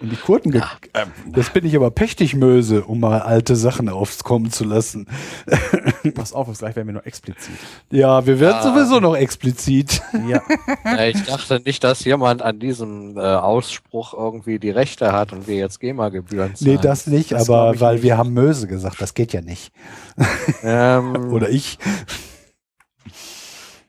In 0.00 0.10
die 0.10 0.16
Kurten 0.16 0.50
ge 0.52 0.62
ähm, 0.94 1.08
Das 1.26 1.50
bin 1.50 1.66
ich 1.66 1.74
aber 1.74 1.90
pechtig 1.90 2.34
Möse, 2.36 2.84
um 2.84 3.00
mal 3.00 3.20
alte 3.20 3.56
Sachen 3.56 3.88
aufkommen 3.88 4.50
zu 4.52 4.64
lassen. 4.64 5.06
Pass 6.14 6.32
auf, 6.32 6.46
gleich 6.58 6.76
werden 6.76 6.86
wir 6.88 6.92
nur 6.94 7.06
explizit. 7.06 7.52
Ja, 7.90 8.24
wir 8.26 8.38
werden 8.40 8.58
Ah. 8.60 8.62
sowieso 8.62 9.00
noch 9.00 9.16
explizit. 9.16 10.00
Ja. 10.28 10.40
Ja, 10.84 11.04
ich 11.06 11.22
dachte 11.24 11.60
nicht, 11.64 11.82
dass 11.84 12.04
jemand 12.04 12.42
an 12.42 12.58
diesem 12.60 13.16
äh, 13.16 13.20
Ausspruch 13.20 14.14
irgendwie 14.14 14.58
die 14.58 14.70
Rechte 14.70 15.12
hat 15.12 15.32
und 15.32 15.46
wir 15.48 15.56
jetzt 15.56 15.80
GEMA-Gebühren 15.80 16.54
zahlen. 16.54 16.72
Nee, 16.76 16.78
das 16.80 17.06
nicht, 17.06 17.32
Das 17.32 17.48
aber 17.50 17.78
weil 17.80 17.94
nicht. 17.94 18.04
wir 18.04 18.16
haben 18.16 18.32
Möse 18.32 18.66
gesagt, 18.68 19.00
das 19.00 19.14
geht 19.14 19.32
ja 19.32 19.40
nicht. 19.42 19.72
Ähm, 20.62 21.14
Oder 21.32 21.48
ich. 21.50 21.78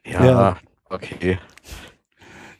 ja, 0.05 0.26
ja. 0.26 0.57
okay. 0.89 1.38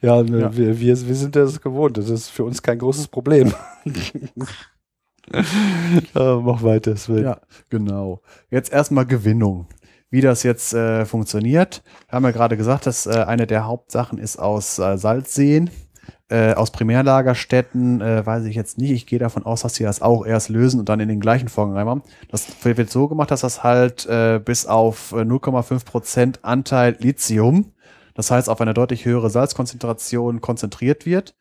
Ja, 0.00 0.22
Ja. 0.22 0.56
Wir, 0.56 0.78
wir, 0.80 1.08
wir 1.08 1.14
sind 1.14 1.36
das 1.36 1.60
gewohnt. 1.60 1.96
Das 1.96 2.08
ist 2.08 2.28
für 2.28 2.44
uns 2.44 2.62
kein 2.62 2.78
großes 2.78 3.08
Problem. 3.08 3.52
ja, 6.14 6.40
mach 6.40 6.62
weiter, 6.62 6.96
Sven. 6.96 7.24
Ja, 7.24 7.40
genau. 7.68 8.22
Jetzt 8.50 8.72
erstmal 8.72 9.06
Gewinnung. 9.06 9.66
Wie 10.10 10.20
das 10.20 10.42
jetzt 10.42 10.74
äh, 10.74 11.04
funktioniert, 11.06 11.84
haben 12.08 12.24
wir 12.24 12.32
gerade 12.32 12.56
gesagt, 12.56 12.86
dass 12.86 13.06
äh, 13.06 13.24
eine 13.26 13.46
der 13.46 13.66
Hauptsachen 13.66 14.18
ist 14.18 14.38
aus 14.38 14.80
äh, 14.80 14.98
Salzseen, 14.98 15.70
äh, 16.28 16.54
aus 16.54 16.72
Primärlagerstätten, 16.72 18.00
äh, 18.00 18.26
weiß 18.26 18.44
ich 18.46 18.56
jetzt 18.56 18.76
nicht. 18.78 18.90
Ich 18.90 19.06
gehe 19.06 19.20
davon 19.20 19.44
aus, 19.44 19.62
dass 19.62 19.76
sie 19.76 19.84
das 19.84 20.02
auch 20.02 20.26
erst 20.26 20.48
lösen 20.48 20.80
und 20.80 20.88
dann 20.88 20.98
in 20.98 21.08
den 21.08 21.20
gleichen 21.20 21.48
Vorgang 21.48 21.76
reinmachen. 21.76 22.02
Das 22.28 22.48
wird 22.64 22.90
so 22.90 23.06
gemacht, 23.06 23.30
dass 23.30 23.42
das 23.42 23.62
halt 23.62 24.04
äh, 24.06 24.40
bis 24.44 24.66
auf 24.66 25.12
äh, 25.12 25.20
0,5 25.20 25.84
Prozent 25.84 26.44
Anteil 26.44 26.96
Lithium, 26.98 27.72
das 28.20 28.30
heißt 28.30 28.50
auf 28.50 28.60
eine 28.60 28.74
deutlich 28.74 29.06
höhere 29.06 29.30
Salzkonzentration 29.30 30.42
konzentriert 30.42 31.06
wird. 31.06 31.34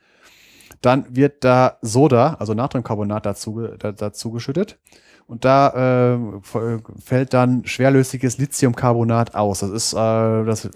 Dann 0.80 1.14
wird 1.14 1.44
da 1.44 1.78
Soda, 1.82 2.38
also 2.40 2.54
Natriumcarbonat 2.54 3.26
dazu, 3.26 3.68
da, 3.78 3.92
dazu 3.92 4.32
geschüttet. 4.32 4.80
Und 5.28 5.44
da 5.44 6.14
äh, 6.14 6.40
fällt 7.04 7.34
dann 7.34 7.66
schwerlösliches 7.66 8.38
Lithiumcarbonat 8.38 9.36
aus. 9.36 9.60
Das 9.60 9.72
ist, 9.72 9.92
äh, 9.92 9.98
das 10.46 10.70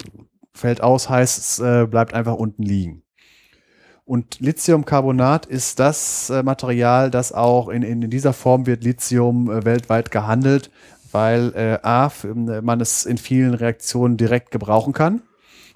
fällt 0.52 0.82
aus, 0.82 1.08
heißt, 1.08 1.38
es 1.38 1.58
äh, 1.58 1.86
bleibt 1.86 2.12
einfach 2.12 2.34
unten 2.34 2.64
liegen. 2.64 3.02
Und 4.04 4.40
Lithiumcarbonat 4.40 5.46
ist 5.46 5.80
das 5.80 6.28
äh, 6.28 6.42
Material, 6.42 7.10
das 7.10 7.32
auch 7.32 7.68
in, 7.70 7.82
in 7.82 8.10
dieser 8.10 8.34
Form 8.34 8.66
wird 8.66 8.84
Lithium 8.84 9.50
äh, 9.50 9.64
weltweit 9.64 10.10
gehandelt, 10.10 10.70
weil 11.12 11.54
äh, 11.54 11.78
A, 11.82 12.12
man 12.60 12.82
es 12.82 13.06
in 13.06 13.16
vielen 13.16 13.54
Reaktionen 13.54 14.18
direkt 14.18 14.50
gebrauchen 14.50 14.92
kann 14.92 15.22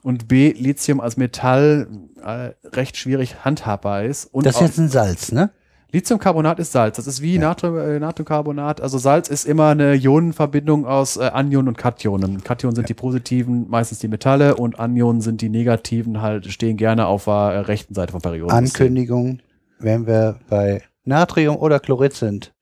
und 0.03 0.28
B, 0.28 0.53
Lithium 0.53 1.01
als 1.01 1.16
Metall 1.16 1.88
äh, 2.22 2.51
recht 2.76 2.96
schwierig 2.96 3.44
handhabbar 3.44 4.05
ist. 4.05 4.26
Und 4.26 4.46
Das 4.46 4.57
ist 4.57 4.61
jetzt 4.61 4.78
ein 4.78 4.88
Salz, 4.88 5.32
ne? 5.32 5.51
Lithiumcarbonat 5.90 6.59
ist 6.59 6.72
Salz. 6.72 6.96
Das 6.96 7.07
ist 7.07 7.22
wie 7.22 7.38
Natrium, 7.38 7.78
äh, 7.78 7.99
Natriumcarbonat. 7.99 8.82
Also 8.82 8.99
Salz 8.99 9.28
ist 9.28 9.46
immer 9.46 9.68
eine 9.68 9.94
Ionenverbindung 9.94 10.84
aus 10.84 11.16
äh, 11.16 11.22
Anionen 11.32 11.68
und 11.68 11.78
Kationen. 11.78 12.44
Kationen 12.44 12.76
sind 12.76 12.90
die 12.90 12.94
positiven, 12.94 13.70
meistens 13.70 13.99
die 13.99 14.09
Metalle 14.09 14.57
und 14.57 14.78
Anionen 14.78 15.22
sind 15.22 15.40
die 15.40 15.49
negativen, 15.49 16.20
halt 16.20 16.46
stehen 16.53 16.76
gerne 16.76 17.07
auf 17.07 17.24
der 17.24 17.32
äh, 17.32 17.59
rechten 17.61 17.94
Seite 17.94 18.12
vom 18.12 18.20
Perioden. 18.20 18.53
Ankündigung, 18.53 19.40
wenn 19.78 20.07
wir 20.07 20.36
bei 20.51 20.82
Natrium 21.05 21.57
oder 21.57 21.80
Chlorid 21.80 22.12
sind, 22.12 22.53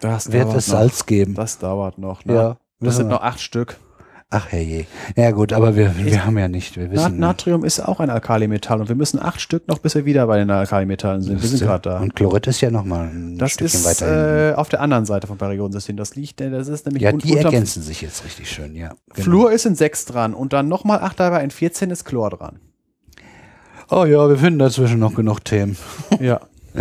Das 0.00 0.30
wird 0.30 0.48
es 0.48 0.68
noch. 0.68 0.76
Salz 0.80 1.06
geben. 1.06 1.34
Das 1.34 1.58
dauert 1.58 1.96
noch. 1.96 2.26
Ne? 2.26 2.34
Ja, 2.34 2.56
das 2.80 2.96
sind 2.96 3.08
noch 3.08 3.22
acht 3.22 3.40
Stück. 3.40 3.78
Ach 4.30 4.50
herrje. 4.50 4.86
Ja 5.16 5.30
gut, 5.30 5.52
aber 5.52 5.76
wir, 5.76 5.94
wir 5.96 6.24
haben 6.26 6.36
ja 6.38 6.48
nicht, 6.48 6.76
wir 6.76 6.90
wissen 6.90 7.18
Natrium 7.18 7.64
ist 7.64 7.78
auch 7.80 8.00
ein 8.00 8.10
Alkalimetall 8.10 8.80
und 8.80 8.88
wir 8.88 8.96
müssen 8.96 9.20
acht 9.20 9.40
Stück 9.40 9.68
noch, 9.68 9.78
bis 9.78 9.94
wir 9.94 10.04
wieder 10.04 10.26
bei 10.26 10.38
den 10.38 10.50
Alkalimetallen 10.50 11.22
sind. 11.22 11.40
Wir 11.40 11.48
sind 11.48 11.60
gerade 11.62 11.88
da. 11.88 12.00
Und 12.00 12.16
Chlorid 12.16 12.46
ist 12.48 12.60
ja 12.60 12.70
nochmal 12.70 13.08
ein 13.08 13.38
Das 13.38 13.52
Stückchen 13.52 13.80
ist 13.80 13.86
weiter 13.86 14.52
äh, 14.52 14.54
auf 14.54 14.68
der 14.68 14.80
anderen 14.80 15.04
Seite 15.04 15.26
vom 15.28 15.38
Periodensystem. 15.38 15.96
Das 15.96 16.16
liegt, 16.16 16.40
äh, 16.40 16.50
das 16.50 16.66
ist 16.66 16.86
nämlich 16.86 17.02
Ja, 17.02 17.12
die 17.12 17.36
ergänzen 17.36 17.82
sich 17.82 18.00
jetzt 18.00 18.24
richtig 18.24 18.50
schön, 18.50 18.74
ja. 18.74 18.94
Genau. 19.14 19.24
Fluor 19.24 19.52
ist 19.52 19.66
in 19.66 19.76
6 19.76 20.06
dran 20.06 20.34
und 20.34 20.52
dann 20.52 20.66
nochmal 20.68 20.98
8 21.00 21.20
dabei, 21.20 21.44
in 21.44 21.50
14 21.50 21.90
ist 21.90 22.04
Chlor 22.04 22.30
dran. 22.30 22.58
Oh 23.90 24.04
ja, 24.04 24.28
wir 24.28 24.38
finden 24.38 24.58
dazwischen 24.58 24.98
noch 24.98 25.14
genug 25.14 25.44
Themen. 25.44 25.76
Ja. 26.20 26.40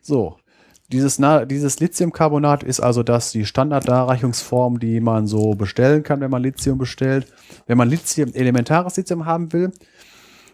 So. 0.00 0.38
Dieses, 0.90 1.18
Na 1.18 1.44
dieses 1.44 1.80
Lithiumcarbonat 1.80 2.62
ist 2.62 2.80
also 2.80 3.02
das 3.02 3.30
die 3.30 3.44
Standarddarreichungsform, 3.44 4.78
die 4.78 5.00
man 5.00 5.26
so 5.26 5.50
bestellen 5.50 6.02
kann, 6.02 6.20
wenn 6.20 6.30
man 6.30 6.42
Lithium 6.42 6.78
bestellt. 6.78 7.30
Wenn 7.66 7.76
man 7.76 7.90
Lithium, 7.90 8.32
elementares 8.32 8.96
Lithium 8.96 9.26
haben 9.26 9.52
will, 9.52 9.70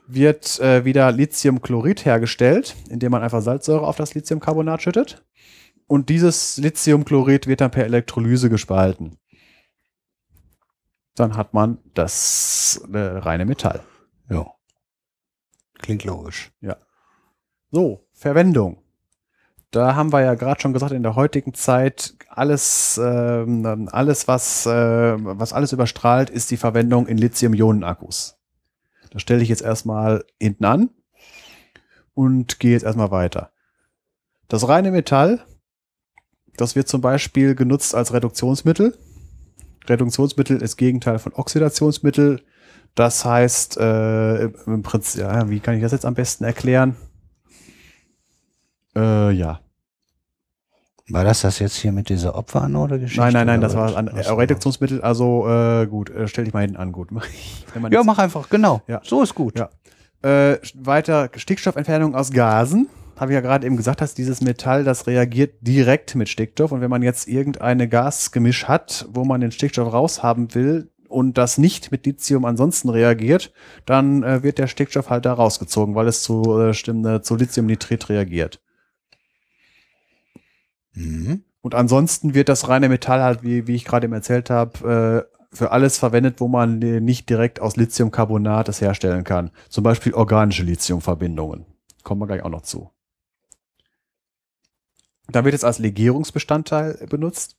wird 0.08 0.58
äh, 0.58 0.84
wieder 0.84 1.12
Lithiumchlorid 1.12 2.04
hergestellt, 2.04 2.74
indem 2.90 3.12
man 3.12 3.22
einfach 3.22 3.42
Salzsäure 3.42 3.86
auf 3.86 3.96
das 3.96 4.14
Lithiumcarbonat 4.14 4.82
schüttet. 4.82 5.24
Und 5.86 6.08
dieses 6.08 6.56
Lithiumchlorid 6.56 7.46
wird 7.46 7.60
dann 7.60 7.70
per 7.70 7.84
Elektrolyse 7.84 8.50
gespalten. 8.50 9.18
Dann 11.14 11.36
hat 11.36 11.54
man 11.54 11.78
das 11.94 12.84
äh, 12.92 12.98
reine 12.98 13.44
Metall. 13.44 13.84
Ja. 14.28 14.46
Klingt 15.78 16.04
logisch. 16.04 16.50
So, 17.70 18.08
Verwendung. 18.12 18.83
Da 19.74 19.96
haben 19.96 20.12
wir 20.12 20.20
ja 20.20 20.34
gerade 20.34 20.60
schon 20.60 20.72
gesagt, 20.72 20.92
in 20.92 21.02
der 21.02 21.16
heutigen 21.16 21.52
Zeit 21.52 22.14
alles, 22.28 23.00
ähm, 23.02 23.88
alles 23.90 24.28
was, 24.28 24.66
äh, 24.66 25.16
was 25.18 25.52
alles 25.52 25.72
überstrahlt, 25.72 26.30
ist 26.30 26.52
die 26.52 26.56
Verwendung 26.56 27.08
in 27.08 27.18
Lithium-Ionen-Akkus. 27.18 28.38
Das 29.10 29.20
stelle 29.20 29.42
ich 29.42 29.48
jetzt 29.48 29.62
erstmal 29.62 30.24
hinten 30.38 30.64
an 30.64 30.90
und 32.14 32.60
gehe 32.60 32.70
jetzt 32.70 32.84
erstmal 32.84 33.10
weiter. 33.10 33.50
Das 34.46 34.68
reine 34.68 34.92
Metall 34.92 35.44
Das 36.56 36.76
wird 36.76 36.86
zum 36.86 37.00
Beispiel 37.00 37.56
genutzt 37.56 37.96
als 37.96 38.12
Reduktionsmittel. 38.12 38.96
Reduktionsmittel 39.88 40.62
ist 40.62 40.76
Gegenteil 40.76 41.18
von 41.18 41.32
Oxidationsmittel. 41.34 42.42
Das 42.94 43.24
heißt, 43.24 43.76
äh, 43.78 44.44
im 44.44 44.84
Prinzip, 44.84 45.22
ja, 45.22 45.50
wie 45.50 45.58
kann 45.58 45.74
ich 45.74 45.82
das 45.82 45.90
jetzt 45.90 46.06
am 46.06 46.14
besten 46.14 46.44
erklären? 46.44 46.94
Äh, 48.94 49.32
ja. 49.32 49.63
War 51.10 51.24
das 51.24 51.42
das 51.42 51.58
jetzt 51.58 51.76
hier 51.76 51.92
mit 51.92 52.08
dieser 52.08 52.34
Opferanode-Geschichte? 52.34 53.20
Nein, 53.20 53.34
nein, 53.34 53.46
nein, 53.46 53.60
das 53.60 53.76
war 53.76 53.92
Ach 53.94 54.24
so. 54.24 54.34
Reduktionsmittel. 54.34 55.02
Also 55.02 55.46
äh, 55.48 55.86
gut, 55.86 56.08
äh, 56.08 56.26
stell 56.28 56.44
dich 56.44 56.54
mal 56.54 56.60
hinten 56.60 56.76
an, 56.76 56.92
gut. 56.92 57.08
Ja, 57.90 58.02
mach 58.04 58.18
einfach, 58.18 58.48
genau. 58.48 58.82
Ja. 58.86 59.00
So 59.04 59.22
ist 59.22 59.34
gut. 59.34 59.58
Ja. 59.58 59.68
Äh, 60.22 60.58
weiter 60.74 61.28
Stickstoffentfernung 61.36 62.14
aus 62.14 62.30
Gasen. 62.30 62.88
Habe 63.16 63.32
ich 63.32 63.34
ja 63.34 63.40
gerade 63.42 63.66
eben 63.66 63.76
gesagt, 63.76 64.00
dass 64.00 64.14
dieses 64.14 64.40
Metall, 64.40 64.82
das 64.82 65.06
reagiert 65.06 65.54
direkt 65.60 66.14
mit 66.14 66.28
Stickstoff. 66.28 66.72
Und 66.72 66.80
wenn 66.80 66.90
man 66.90 67.02
jetzt 67.02 67.28
irgendeine 67.28 67.88
Gasgemisch 67.88 68.66
hat, 68.66 69.06
wo 69.10 69.24
man 69.24 69.40
den 69.40 69.52
Stickstoff 69.52 69.92
raushaben 69.92 70.54
will 70.54 70.90
und 71.08 71.36
das 71.36 71.58
nicht 71.58 71.92
mit 71.92 72.06
Lithium 72.06 72.44
ansonsten 72.44 72.88
reagiert, 72.88 73.52
dann 73.84 74.22
äh, 74.22 74.42
wird 74.42 74.58
der 74.58 74.66
Stickstoff 74.66 75.10
halt 75.10 75.26
da 75.26 75.34
rausgezogen, 75.34 75.94
weil 75.94 76.08
es 76.08 76.22
zu, 76.22 76.42
äh, 76.58 76.70
äh, 76.70 77.20
zu 77.20 77.36
Lithiumnitrit 77.36 78.08
reagiert. 78.08 78.60
Mhm. 80.94 81.44
Und 81.60 81.74
ansonsten 81.74 82.34
wird 82.34 82.48
das 82.48 82.68
reine 82.68 82.88
Metall 82.88 83.22
halt, 83.22 83.42
wie, 83.42 83.66
wie 83.66 83.74
ich 83.74 83.84
gerade 83.84 84.06
eben 84.06 84.14
erzählt 84.14 84.50
habe, 84.50 85.26
äh, 85.26 85.34
für 85.56 85.70
alles 85.70 85.98
verwendet, 85.98 86.40
wo 86.40 86.48
man 86.48 86.78
nicht 86.78 87.28
direkt 87.30 87.60
aus 87.60 87.76
Lithiumcarbonat 87.76 88.66
das 88.68 88.80
herstellen 88.80 89.24
kann. 89.24 89.50
Zum 89.68 89.84
Beispiel 89.84 90.12
organische 90.12 90.64
Lithiumverbindungen. 90.64 91.64
Kommen 92.02 92.20
wir 92.20 92.26
gleich 92.26 92.42
auch 92.42 92.50
noch 92.50 92.62
zu. 92.62 92.90
Da 95.28 95.44
wird 95.44 95.54
es 95.54 95.64
als 95.64 95.78
Legierungsbestandteil 95.78 97.06
benutzt. 97.08 97.56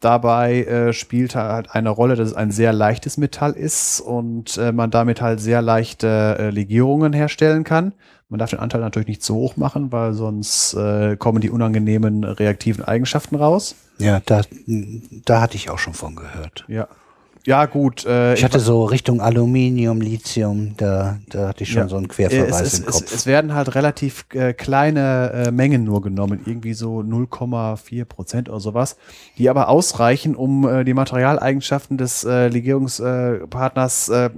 Dabei 0.00 0.64
äh, 0.64 0.92
spielt 0.94 1.34
halt 1.34 1.70
eine 1.72 1.90
Rolle, 1.90 2.16
dass 2.16 2.30
es 2.30 2.34
ein 2.34 2.50
sehr 2.50 2.72
leichtes 2.72 3.18
Metall 3.18 3.52
ist 3.52 4.00
und 4.00 4.56
äh, 4.56 4.72
man 4.72 4.90
damit 4.90 5.20
halt 5.20 5.40
sehr 5.40 5.60
leichte 5.60 6.36
äh, 6.38 6.50
Legierungen 6.50 7.12
herstellen 7.12 7.64
kann. 7.64 7.92
Man 8.30 8.38
darf 8.38 8.50
den 8.50 8.60
Anteil 8.60 8.80
natürlich 8.80 9.08
nicht 9.08 9.22
zu 9.22 9.34
hoch 9.34 9.56
machen, 9.56 9.92
weil 9.92 10.14
sonst 10.14 10.72
äh, 10.74 11.16
kommen 11.16 11.40
die 11.40 11.50
unangenehmen 11.50 12.24
reaktiven 12.24 12.84
Eigenschaften 12.84 13.36
raus. 13.36 13.74
Ja, 13.98 14.20
da, 14.24 14.42
da 15.24 15.40
hatte 15.40 15.56
ich 15.56 15.68
auch 15.68 15.78
schon 15.78 15.92
von 15.94 16.16
gehört. 16.16 16.64
Ja. 16.68 16.88
Ja, 17.46 17.64
gut. 17.64 18.04
Äh, 18.04 18.34
Ich 18.34 18.44
hatte 18.44 18.60
so 18.60 18.84
Richtung 18.84 19.22
Aluminium, 19.22 20.02
Lithium, 20.02 20.74
da, 20.76 21.18
da 21.30 21.48
hatte 21.48 21.62
ich 21.64 21.70
schon 21.72 21.82
Ja. 21.84 21.88
so 21.88 21.96
einen 21.96 22.06
Querverweis 22.06 22.60
es, 22.60 22.78
im 22.80 22.88
es, 22.88 22.92
Kopf. 22.94 23.04
es, 23.06 23.12
es 23.14 23.26
werden 23.26 23.54
halt 23.54 23.74
relativ 23.74 24.26
äh, 24.34 24.52
kleine 24.52 25.46
äh, 25.46 25.50
Mengen 25.50 25.82
nur 25.84 26.02
genommen, 26.02 26.40
irgendwie 26.44 26.74
so 26.74 26.98
0,4 27.00 28.04
Prozent 28.04 28.50
oder 28.50 28.60
sowas, 28.60 28.98
die 29.38 29.48
aber 29.48 29.70
ausreichen, 29.70 30.36
um 30.36 30.68
äh, 30.68 30.84
die 30.84 30.92
Materialeigenschaften 30.92 31.96
des 31.96 32.24
äh, 32.24 32.48
Legierungspartners 32.48 34.08
äh, 34.10 34.30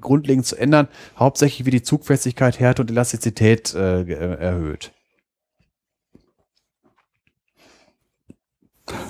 grundlegend 0.00 0.46
zu 0.46 0.56
ändern, 0.56 0.88
hauptsächlich 1.16 1.66
wie 1.66 1.70
die 1.70 1.82
Zugfestigkeit, 1.82 2.58
Härte 2.60 2.82
und 2.82 2.90
Elastizität 2.90 3.74
äh, 3.74 4.02
äh, 4.02 4.38
erhöht. 4.40 4.92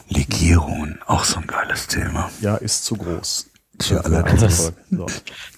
Legierungen, 0.09 1.01
auch 1.07 1.25
so 1.25 1.41
ein 1.41 1.47
geiles 1.47 1.87
Thema. 1.89 2.31
Ja, 2.41 2.57
ist 2.57 2.85
zu 2.85 2.97
groß. 2.97 3.51
Für. 3.81 4.03
So. 4.91 5.07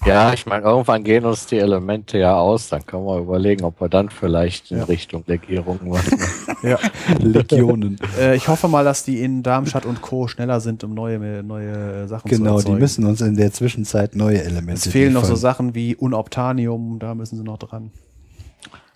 Ja, 0.05 0.33
ich 0.33 0.45
meine, 0.47 0.63
irgendwann 0.65 1.03
gehen 1.03 1.23
uns 1.25 1.45
die 1.45 1.57
Elemente 1.59 2.17
ja 2.17 2.35
aus, 2.35 2.69
dann 2.69 2.85
können 2.85 3.05
wir 3.05 3.19
überlegen, 3.19 3.63
ob 3.63 3.79
wir 3.79 3.89
dann 3.89 4.09
vielleicht 4.09 4.71
in 4.71 4.79
Ja. 4.79 4.83
Richtung 4.85 5.23
Legierung 5.27 5.79
was 5.83 6.09
machen. 6.09 6.57
Ja. 6.63 6.79
Legionen. 7.19 7.99
Äh, 8.19 8.35
ich 8.35 8.47
hoffe 8.47 8.67
mal, 8.67 8.83
dass 8.83 9.03
die 9.03 9.21
in 9.21 9.43
Darmstadt 9.43 9.85
und 9.85 10.01
Co. 10.01 10.27
schneller 10.27 10.59
sind, 10.59 10.83
um 10.83 10.95
neue, 10.95 11.43
neue 11.43 12.07
Sachen 12.07 12.29
zu 12.31 12.37
Genau, 12.37 12.57
erzeugen. 12.57 12.75
die 12.75 12.81
müssen 12.81 13.05
uns 13.05 13.21
in 13.21 13.35
der 13.37 13.53
Zwischenzeit 13.53 14.15
neue 14.15 14.41
Elemente 14.43 14.81
Es 14.87 14.91
fehlen 14.91 15.13
noch 15.13 15.23
so. 15.25 15.35
Sachen 15.35 15.75
wie 15.75 15.95
Unobtanium, 15.95 16.97
da 16.97 17.13
müssen 17.13 17.37
sie 17.37 17.43
noch 17.43 17.59
dran. 17.59 17.91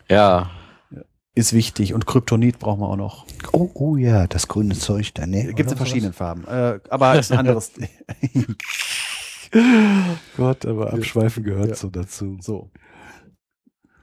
Ja, 0.10 0.50
Ist 1.34 1.54
wichtig. 1.54 1.94
Und 1.94 2.06
Kryptonit 2.08 2.60
brauchen 2.60 2.82
wir 2.82 2.90
auch 2.90 2.98
noch. 2.98 3.26
Oh, 3.54 3.70
oh 3.76 3.96
ja, 3.96 4.28
das 4.28 4.50
grüne 4.50 4.76
Zeug 4.76 5.14
da, 5.14 5.26
ne? 5.26 5.46
Gibt 5.54 5.68
es 5.68 5.72
in 5.72 5.78
verschiedenen 5.78 6.12
Farben. 6.14 6.46
Äh, 6.46 6.80
aber 6.90 7.18
ist 7.18 7.32
ein 7.32 7.38
anderes. 7.38 7.72
Gott, 10.38 10.66
aber 10.66 10.94
Abschweifen 10.94 11.44
gehört 11.44 11.70
Ja. 11.70 11.76
so 11.76 11.90
dazu. 11.90 12.38
so. 12.42 12.70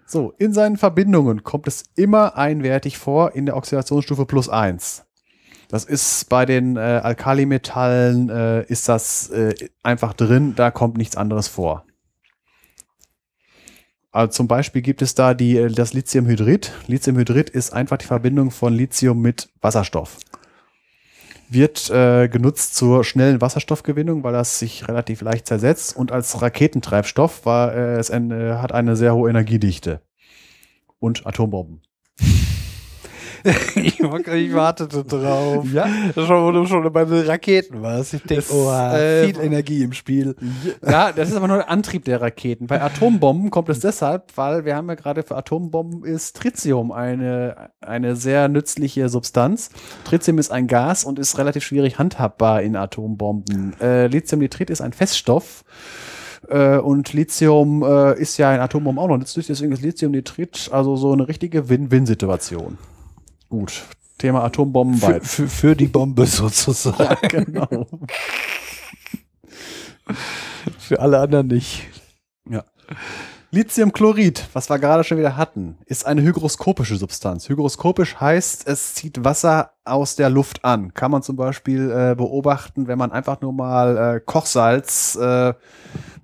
So, 0.07 0.33
in 0.39 0.55
seinen 0.55 0.79
Verbindungen 0.79 1.43
kommt 1.45 1.69
es 1.69 1.85
immer 1.95 2.37
einwertig 2.39 2.97
vor 2.97 3.35
in 3.35 3.45
der 3.45 3.57
Oxidationsstufe 3.57 4.25
plus 4.25 4.49
1. 4.49 5.05
Das 5.69 5.85
ist 5.85 6.31
bei 6.31 6.47
den 6.47 6.77
äh, 6.77 6.81
Alkalimetallen 6.81 8.31
äh, 8.31 8.63
ist 8.65 8.89
das 8.89 9.29
äh, 9.29 9.55
einfach 9.83 10.15
drin, 10.15 10.55
da 10.57 10.71
kommt 10.71 10.97
nichts 10.97 11.17
anderes 11.17 11.47
vor. 11.49 11.85
Also 14.11 14.33
zum 14.33 14.49
Beispiel 14.49 14.81
gibt 14.81 15.03
es 15.03 15.15
da 15.15 15.35
die, 15.35 15.59
äh, 15.59 15.71
das 15.71 15.93
Lithiumhydrid. 15.93 16.73
Lithiumhydrid 16.87 17.51
ist 17.51 17.75
einfach 17.75 17.99
die 17.99 18.07
Verbindung 18.07 18.51
von 18.51 18.73
Lithium 18.73 19.21
mit 19.21 19.51
Wasserstoff. 19.61 20.17
Wird 21.51 21.89
äh, 21.91 22.29
genutzt 22.29 22.75
zur 22.75 23.05
schnellen 23.05 23.41
Wasserstoffgewinnung, 23.41 24.23
weil 24.23 24.35
das 24.35 24.59
sich 24.59 24.87
relativ 24.87 25.23
leicht 25.23 25.47
zersetzt 25.47 25.97
und 25.97 26.13
als 26.13 26.43
Raketentreibstoff, 26.43 27.47
weil 27.47 27.71
äh, 27.71 27.99
es 27.99 28.11
ein, 28.11 28.31
äh, 28.31 28.55
hat 28.57 28.73
eine 28.73 28.97
sehr 28.97 29.15
hohe 29.15 29.31
Energiedichte. 29.31 30.03
Und 30.99 31.27
Atombomben. 31.27 31.81
Ich, 33.75 34.01
ich 34.01 34.55
wartete 34.55 35.05
drauf. 35.05 35.67
Ja. 35.73 35.87
Schon, 36.15 36.45
wo 36.45 36.53
du 36.53 36.67
schon 36.67 36.93
bei 36.93 37.05
den 37.05 37.27
Raketen 37.27 37.83
warst. 37.83 38.15
Ich 38.15 38.23
denke, 38.23 38.45
oh, 38.53 38.71
äh, 38.71 39.27
viel 39.27 39.41
Energie 39.41 39.83
im 39.83 39.93
Spiel. 39.93 40.35
Ja, 40.87 41.13
das 41.13 41.31
ist 41.31 41.37
aber 41.37 41.49
nur 41.49 41.59
der 41.59 41.71
Antrieb 41.71 42.05
der 42.05 42.21
Raketen. 42.21 42.67
Bei 42.67 42.81
Atombomben 42.81 43.51
kommt 43.51 43.69
es 43.69 43.81
deshalb, 43.81 44.37
weil 44.37 44.65
wir 44.65 44.77
haben 44.77 44.89
ja 44.89 44.95
gerade 44.95 45.23
für 45.23 45.37
Atombomben 45.37 46.05
ist 46.05 46.37
Tritium 46.37 46.93
eine, 46.93 47.71
eine 47.81 48.17
sehr 48.17 48.49
nützliche 48.49 49.09
Substanz. 49.09 49.71
Tritium 50.05 50.39
ist 50.39 50.51
ein 50.51 50.67
Gas 50.67 51.05
und 51.05 51.19
ist 51.19 51.39
relativ 51.39 51.65
schwierig 51.65 51.99
handhabbar 51.99 52.63
in 52.63 52.77
Atombomben. 52.77 53.75
Äh, 53.81 54.07
Lithiumnitrit 54.07 54.71
ist 54.71 54.81
ein 54.81 54.93
Feststoff. 54.93 55.65
Äh, 56.49 56.79
und 56.79 57.13
Lithium 57.13 57.83
äh, 57.83 58.19
ist 58.19 58.39
ja 58.39 58.55
in 58.55 58.61
Atombomben 58.61 59.03
auch 59.03 59.09
noch 59.09 59.19
nützlich, 59.19 59.47
deswegen 59.47 59.73
ist 59.73 59.83
Lithiumnitrit 59.83 60.71
also 60.73 60.97
so 60.97 61.13
eine 61.13 61.29
richtige 61.29 61.69
Win-Win-Situation. 61.69 62.79
Gut, 63.49 63.85
Thema 64.19 64.45
Atombomben 64.45 64.99
Für, 64.99 65.21
für, 65.21 65.49
für 65.49 65.77
die 65.77 65.87
Bombe 65.87 66.27
sozusagen. 66.27 67.29
genau. 67.29 67.87
Für 70.79 71.01
alle 71.01 71.19
anderen 71.19 71.49
nicht. 71.49 71.87
Ja. 72.49 72.65
Lithiumchlorid, 73.51 74.47
was 74.53 74.69
wir 74.69 74.79
gerade 74.79 75.05
schon 75.05 75.17
wieder 75.17 75.39
hatten, 75.39 75.79
ist 75.87 76.05
eine 76.05 76.21
hygroskopische 76.21 76.97
Substanz. 76.97 77.49
Hygroskopisch 77.49 78.17
heißt, 78.21 78.69
es 78.69 78.95
zieht 78.95 79.25
Wasser 79.25 79.71
aus 79.87 80.17
der 80.17 80.29
Luft 80.29 80.67
an. 80.67 80.93
Kann 80.93 81.11
man 81.11 81.23
zum 81.23 81.37
Beispiel 81.37 81.91
äh, 81.91 82.15
beobachten, 82.15 82.89
wenn 82.89 82.99
man 82.99 83.11
einfach 83.11 83.41
nur 83.41 83.55
mal 83.55 84.17
äh, 84.17 84.21
Kochsalz, 84.21 85.17
äh, 85.17 85.55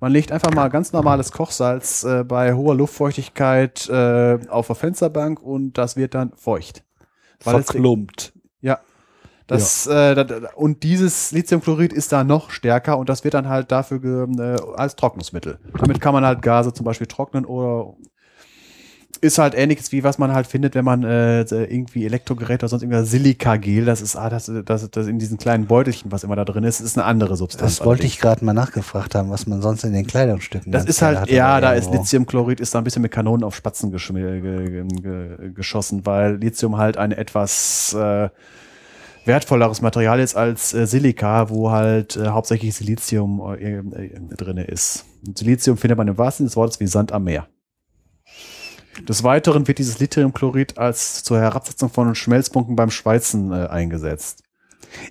man 0.00 0.12
legt 0.12 0.32
einfach 0.32 0.52
mal 0.52 0.68
ganz 0.68 0.92
normales 0.92 1.32
Kochsalz 1.32 2.04
äh, 2.04 2.24
bei 2.24 2.52
hoher 2.52 2.74
Luftfeuchtigkeit 2.74 3.88
äh, 3.88 4.38
auf 4.50 4.66
der 4.66 4.76
Fensterbank 4.76 5.40
und 5.40 5.78
das 5.78 5.96
wird 5.96 6.14
dann 6.14 6.32
feucht. 6.36 6.84
Weil 7.44 7.60
es- 7.60 7.66
Verklumpt. 7.66 8.32
Ja. 8.60 8.80
Das, 9.46 9.86
Äh, 9.86 10.14
da, 10.14 10.24
da, 10.24 10.48
und 10.56 10.82
dieses 10.82 11.30
Lithiumchlorid 11.32 11.92
ist 11.92 12.12
da 12.12 12.24
noch 12.24 12.50
stärker 12.50 12.96
und 12.96 13.10
das 13.10 13.24
wird 13.24 13.34
dann 13.34 13.48
halt 13.48 13.70
dafür 13.70 14.26
äh, 14.38 14.56
als 14.76 14.96
Trocknungsmittel. 14.96 15.58
Damit 15.78 16.00
kann 16.00 16.14
man 16.14 16.24
halt 16.24 16.40
Gase 16.40 16.72
zum 16.72 16.84
Beispiel 16.86 17.06
trocknen 17.06 17.44
oder 17.44 17.92
ist 19.16 19.38
halt 19.38 19.54
ähnliches 19.54 19.92
wie 19.92 20.04
was 20.04 20.18
man 20.18 20.32
halt 20.32 20.46
findet, 20.46 20.74
wenn 20.74 20.84
man 20.84 21.02
äh, 21.04 21.42
irgendwie 21.42 22.04
Elektrogeräte 22.04 22.64
oder 22.64 22.68
sonst 22.68 22.82
irgendwas 22.82 23.10
Silikagel, 23.10 23.84
das 23.84 24.00
ist 24.00 24.16
ah, 24.16 24.30
das, 24.30 24.50
das, 24.64 24.90
das 24.90 25.06
in 25.06 25.18
diesen 25.18 25.38
kleinen 25.38 25.66
Beutelchen, 25.66 26.12
was 26.12 26.24
immer 26.24 26.36
da 26.36 26.44
drin 26.44 26.64
ist, 26.64 26.80
ist 26.80 26.96
eine 26.98 27.06
andere 27.06 27.36
Substanz. 27.36 27.78
Das 27.78 27.86
wollte 27.86 28.06
ich 28.06 28.18
gerade 28.18 28.44
mal 28.44 28.52
nachgefragt 28.52 29.14
haben, 29.14 29.30
was 29.30 29.46
man 29.46 29.62
sonst 29.62 29.84
in 29.84 29.92
den 29.92 30.06
Kleidungsstücken 30.06 30.72
Das 30.72 30.84
ist 30.84 31.02
halt, 31.02 31.28
ja, 31.30 31.60
da 31.60 31.72
ist 31.72 31.92
Lithiumchlorid, 31.92 32.60
ist 32.60 32.74
da 32.74 32.78
ein 32.78 32.84
bisschen 32.84 33.02
mit 33.02 33.12
Kanonen 33.12 33.44
auf 33.44 33.54
Spatzen 33.54 33.94
geschmi- 33.94 34.40
ge, 34.40 34.70
ge, 34.70 34.84
ge, 35.02 35.52
geschossen, 35.52 36.04
weil 36.06 36.36
Lithium 36.36 36.76
halt 36.76 36.96
ein 36.96 37.12
etwas 37.12 37.94
äh, 37.94 38.28
wertvolleres 39.24 39.80
Material 39.80 40.20
ist 40.20 40.36
als 40.36 40.74
äh, 40.74 40.86
Silika, 40.86 41.48
wo 41.50 41.70
halt 41.70 42.16
äh, 42.16 42.28
hauptsächlich 42.28 42.74
Silizium 42.74 43.40
äh, 43.58 43.78
äh, 43.78 44.20
drin 44.36 44.58
ist. 44.58 45.04
Und 45.26 45.38
Silizium 45.38 45.76
findet 45.76 45.98
man 45.98 46.08
im 46.08 46.18
wahrsten 46.18 46.44
Sinne 46.44 46.48
des 46.48 46.56
Wortes 46.56 46.80
wie 46.80 46.86
Sand 46.86 47.12
am 47.12 47.24
Meer. 47.24 47.46
Des 49.08 49.22
Weiteren 49.24 49.66
wird 49.66 49.78
dieses 49.78 49.98
Lithiumchlorid 49.98 50.78
als 50.78 51.22
zur 51.24 51.38
Herabsetzung 51.40 51.90
von 51.90 52.14
Schmelzpunkten 52.14 52.76
beim 52.76 52.90
Schweizen 52.90 53.52
äh, 53.52 53.66
eingesetzt. 53.66 54.42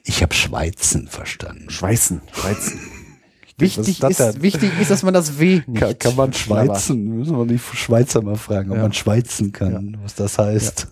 Ich 0.03 0.21
habe 0.21 0.33
Schweizen 0.33 1.07
verstanden. 1.07 1.69
Schweißen, 1.69 2.21
Schweizen. 2.31 2.79
Wichtig, 3.57 4.01
ist 4.01 4.19
ist, 4.19 4.41
wichtig 4.41 4.71
ist, 4.81 4.89
dass 4.89 5.03
man 5.03 5.13
das 5.13 5.37
W 5.39 5.61
nicht 5.67 5.79
Kann, 5.79 5.99
kann 5.99 6.15
man 6.15 6.33
schweizen? 6.33 7.17
Müssen 7.19 7.37
wir 7.37 7.45
die 7.45 7.59
Schweizer 7.59 8.23
mal 8.23 8.35
fragen, 8.35 8.71
ob 8.71 8.77
Ja. 8.77 8.81
man 8.83 8.93
schweizen 8.93 9.51
kann, 9.51 9.95
was 10.01 10.15
das 10.15 10.39
heißt. 10.39 10.87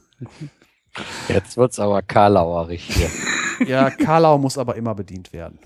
Jetzt 1.27 1.57
wird's 1.57 1.79
aber 1.79 2.01
karlauerig 2.01 2.83
hier. 2.83 3.09
Ja, 3.67 3.91
Karlau 3.91 4.39
muss 4.39 4.57
aber 4.57 4.75
immer 4.75 4.95
bedient 4.95 5.33
werden. 5.33 5.59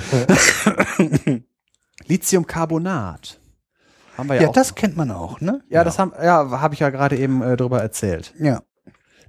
Lithiumcarbonat. 2.06 3.39
Haben 4.20 4.28
wir 4.28 4.36
ja, 4.36 4.42
Ja, 4.42 4.48
auch. 4.48 4.52
das 4.52 4.74
kennt 4.74 4.96
man 4.98 5.10
auch, 5.10 5.40
ne? 5.40 5.62
ja, 5.70 5.82
das 5.82 5.98
haben, 5.98 6.12
ja, 6.22 6.60
habe 6.60 6.74
ich 6.74 6.80
ja 6.80 6.90
gerade 6.90 7.16
eben 7.16 7.42
äh, 7.42 7.56
drüber 7.56 7.80
erzählt. 7.80 8.34
Ja. 8.38 8.60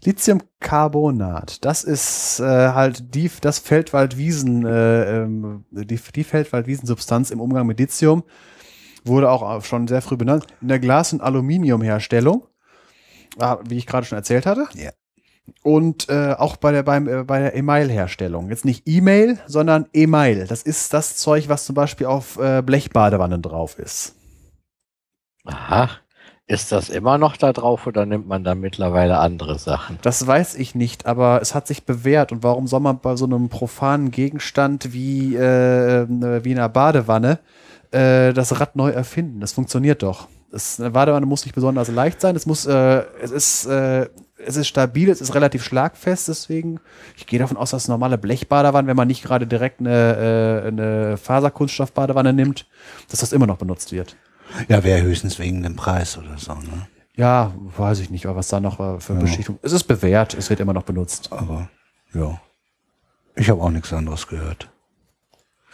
Lithiumcarbonat, 0.04 1.64
das 1.64 1.84
ist 1.84 2.40
äh, 2.40 2.44
halt 2.44 3.16
die, 3.16 3.32
das 3.40 3.60
Feldwaldwiesen, 3.60 4.66
äh, 4.66 5.22
ähm, 5.24 5.64
die, 5.72 5.96
die 5.96 6.24
Feldwaldwiesensubstanz 6.24 7.32
im 7.32 7.40
Umgang 7.40 7.68
mit 7.68 7.80
Lithium 7.80 8.24
wurde 9.06 9.30
auch 9.30 9.64
schon 9.64 9.88
sehr 9.88 10.02
früh 10.02 10.18
benannt 10.18 10.46
in 10.62 10.68
der 10.68 10.80
Glas- 10.80 11.14
und 11.14 11.22
Aluminiumherstellung, 11.22 12.46
ah, 13.40 13.60
wie 13.68 13.78
ich 13.78 13.88
gerade 13.88 14.06
schon 14.06 14.18
erzählt 14.18 14.46
hatte. 14.46 14.68
Ja. 14.74 14.92
Und 15.64 16.10
äh, 16.10 16.34
auch 16.38 16.58
bei 16.58 16.72
der 16.72 16.84
beim 16.84 17.08
äh, 17.08 17.24
bei 17.24 17.40
der 17.40 17.56
Email-Herstellung. 17.56 18.50
Jetzt 18.50 18.66
nicht 18.66 18.88
E-Mail, 18.88 19.40
sondern 19.48 19.88
Email. 19.94 20.48
Das 20.48 20.64
ist 20.64 20.94
das 20.94 21.16
Zeug, 21.18 21.48
was 21.50 21.66
zum 21.66 21.76
Beispiel 21.76 22.08
auf 22.08 22.38
äh, 22.40 22.62
Blechbadewannen 22.62 23.42
drauf 23.42 23.80
ist. 23.80 24.16
Aha. 25.46 25.90
Ist 26.48 26.74
das 26.74 26.90
immer 26.90 27.18
noch 27.18 27.38
da 27.38 27.54
drauf 27.54 27.88
oder 27.88 28.06
nimmt 28.06 28.28
man 28.28 28.44
da 28.44 28.56
mittlerweile 28.56 29.20
andere 29.20 29.58
Sachen? 29.58 29.98
Das 30.02 30.28
weiß 30.28 30.56
ich 30.56 30.76
nicht, 30.76 31.06
aber 31.06 31.42
es 31.42 31.56
hat 31.56 31.66
sich 31.66 31.86
bewährt. 31.86 32.34
Und 32.34 32.44
warum 32.44 32.68
soll 32.68 32.82
man 32.82 33.00
bei 33.00 33.16
so 33.16 33.24
einem 33.24 33.48
profanen 33.48 34.12
Gegenstand 34.12 34.92
wie, 34.92 35.36
äh, 35.36 36.08
wie 36.10 36.52
einer 36.52 36.68
Badewanne 36.68 37.40
äh, 37.92 38.34
das 38.34 38.60
Rad 38.60 38.76
neu 38.76 38.90
erfinden? 38.90 39.40
Das 39.40 39.54
funktioniert 39.54 40.04
doch. 40.04 40.28
Das, 40.52 40.78
eine 40.78 40.92
Badewanne 40.92 41.26
muss 41.26 41.46
nicht 41.46 41.56
besonders 41.56 41.88
leicht 41.88 42.20
sein. 42.20 42.36
Es 42.36 42.46
muss, 42.46 42.66
äh, 42.66 43.04
es 43.22 43.32
ist, 43.32 43.66
äh, 43.68 44.10
es 44.46 44.58
ist 44.58 44.68
stabil, 44.68 45.10
es 45.10 45.22
ist 45.22 45.34
relativ 45.34 45.64
schlagfest. 45.64 46.28
Deswegen, 46.28 46.82
ich 47.16 47.28
gehe 47.28 47.40
davon 47.40 47.56
aus, 47.56 47.72
dass 47.72 47.88
normale 47.88 48.18
Blechbadewanne, 48.18 48.90
wenn 48.90 48.98
man 48.98 49.08
nicht 49.08 49.24
gerade 49.24 49.48
direkt 49.48 49.80
eine, 49.80 50.64
äh, 50.66 50.68
eine 50.68 51.16
Faserkunststoffbadewanne 51.16 52.34
nimmt, 52.34 52.68
dass 53.10 53.22
das 53.22 53.32
immer 53.32 53.48
noch 53.48 53.58
benutzt 53.58 53.94
wird. 53.94 54.18
Ja, 54.68 54.84
wäre 54.84 55.02
höchstens 55.02 55.40
wegen 55.40 55.64
dem 55.64 55.76
Preis 55.76 56.18
oder 56.18 56.38
so, 56.38 56.54
ne? 56.54 56.88
Ja, 57.16 57.54
weiß 57.78 58.00
ich 58.00 58.10
nicht, 58.10 58.26
was 58.26 58.48
da 58.48 58.60
noch 58.60 58.78
für 59.02 59.14
Ja. 59.14 59.20
Beschichtung. 59.20 59.60
Es 59.62 59.74
ist 59.74 59.84
bewährt, 59.84 60.34
es 60.34 60.50
wird 60.50 60.60
immer 60.60 60.74
noch 60.74 60.84
benutzt. 60.84 61.32
Aber, 61.32 61.70
ja. 62.14 62.40
Ich 63.36 63.50
habe 63.50 63.62
auch 63.62 63.70
nichts 63.70 63.94
anderes 63.94 64.28
gehört. 64.28 64.70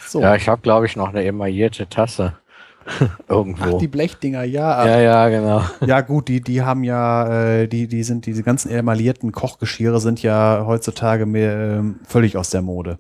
So. 0.07 0.21
Ja, 0.21 0.35
ich 0.35 0.47
habe, 0.47 0.61
glaube 0.61 0.85
ich, 0.85 0.95
noch 0.95 1.09
eine 1.09 1.23
emaillierte 1.23 1.87
Tasse. 1.89 2.37
Irgendwo. 3.27 3.75
Ach, 3.75 3.79
die 3.79 3.87
Blechdinger, 3.87 4.43
ja. 4.43 4.85
ja, 4.85 4.99
ja, 4.99 5.29
genau. 5.29 5.61
Ja, 5.85 6.01
gut, 6.01 6.27
die, 6.29 6.41
die 6.41 6.61
haben 6.61 6.83
ja, 6.83 7.27
äh, 7.27 7.67
die, 7.67 7.87
die 7.87 8.03
sind, 8.03 8.25
diese 8.25 8.43
ganzen 8.43 8.71
emaillierten 8.71 9.31
Kochgeschirre 9.31 9.99
sind 9.99 10.23
ja 10.23 10.63
heutzutage 10.65 11.25
mehr, 11.25 11.57
ähm, 11.57 11.99
völlig 12.07 12.37
aus 12.37 12.49
der 12.49 12.61
Mode. 12.61 12.99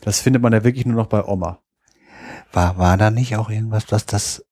Das 0.00 0.20
findet 0.20 0.42
man 0.42 0.52
ja 0.52 0.64
wirklich 0.64 0.86
nur 0.86 0.96
noch 0.96 1.08
bei 1.08 1.22
Oma. 1.24 1.58
War, 2.52 2.78
war 2.78 2.96
da 2.96 3.10
nicht 3.10 3.36
auch 3.36 3.50
irgendwas, 3.50 3.84
dass 3.86 4.06
das 4.06 4.44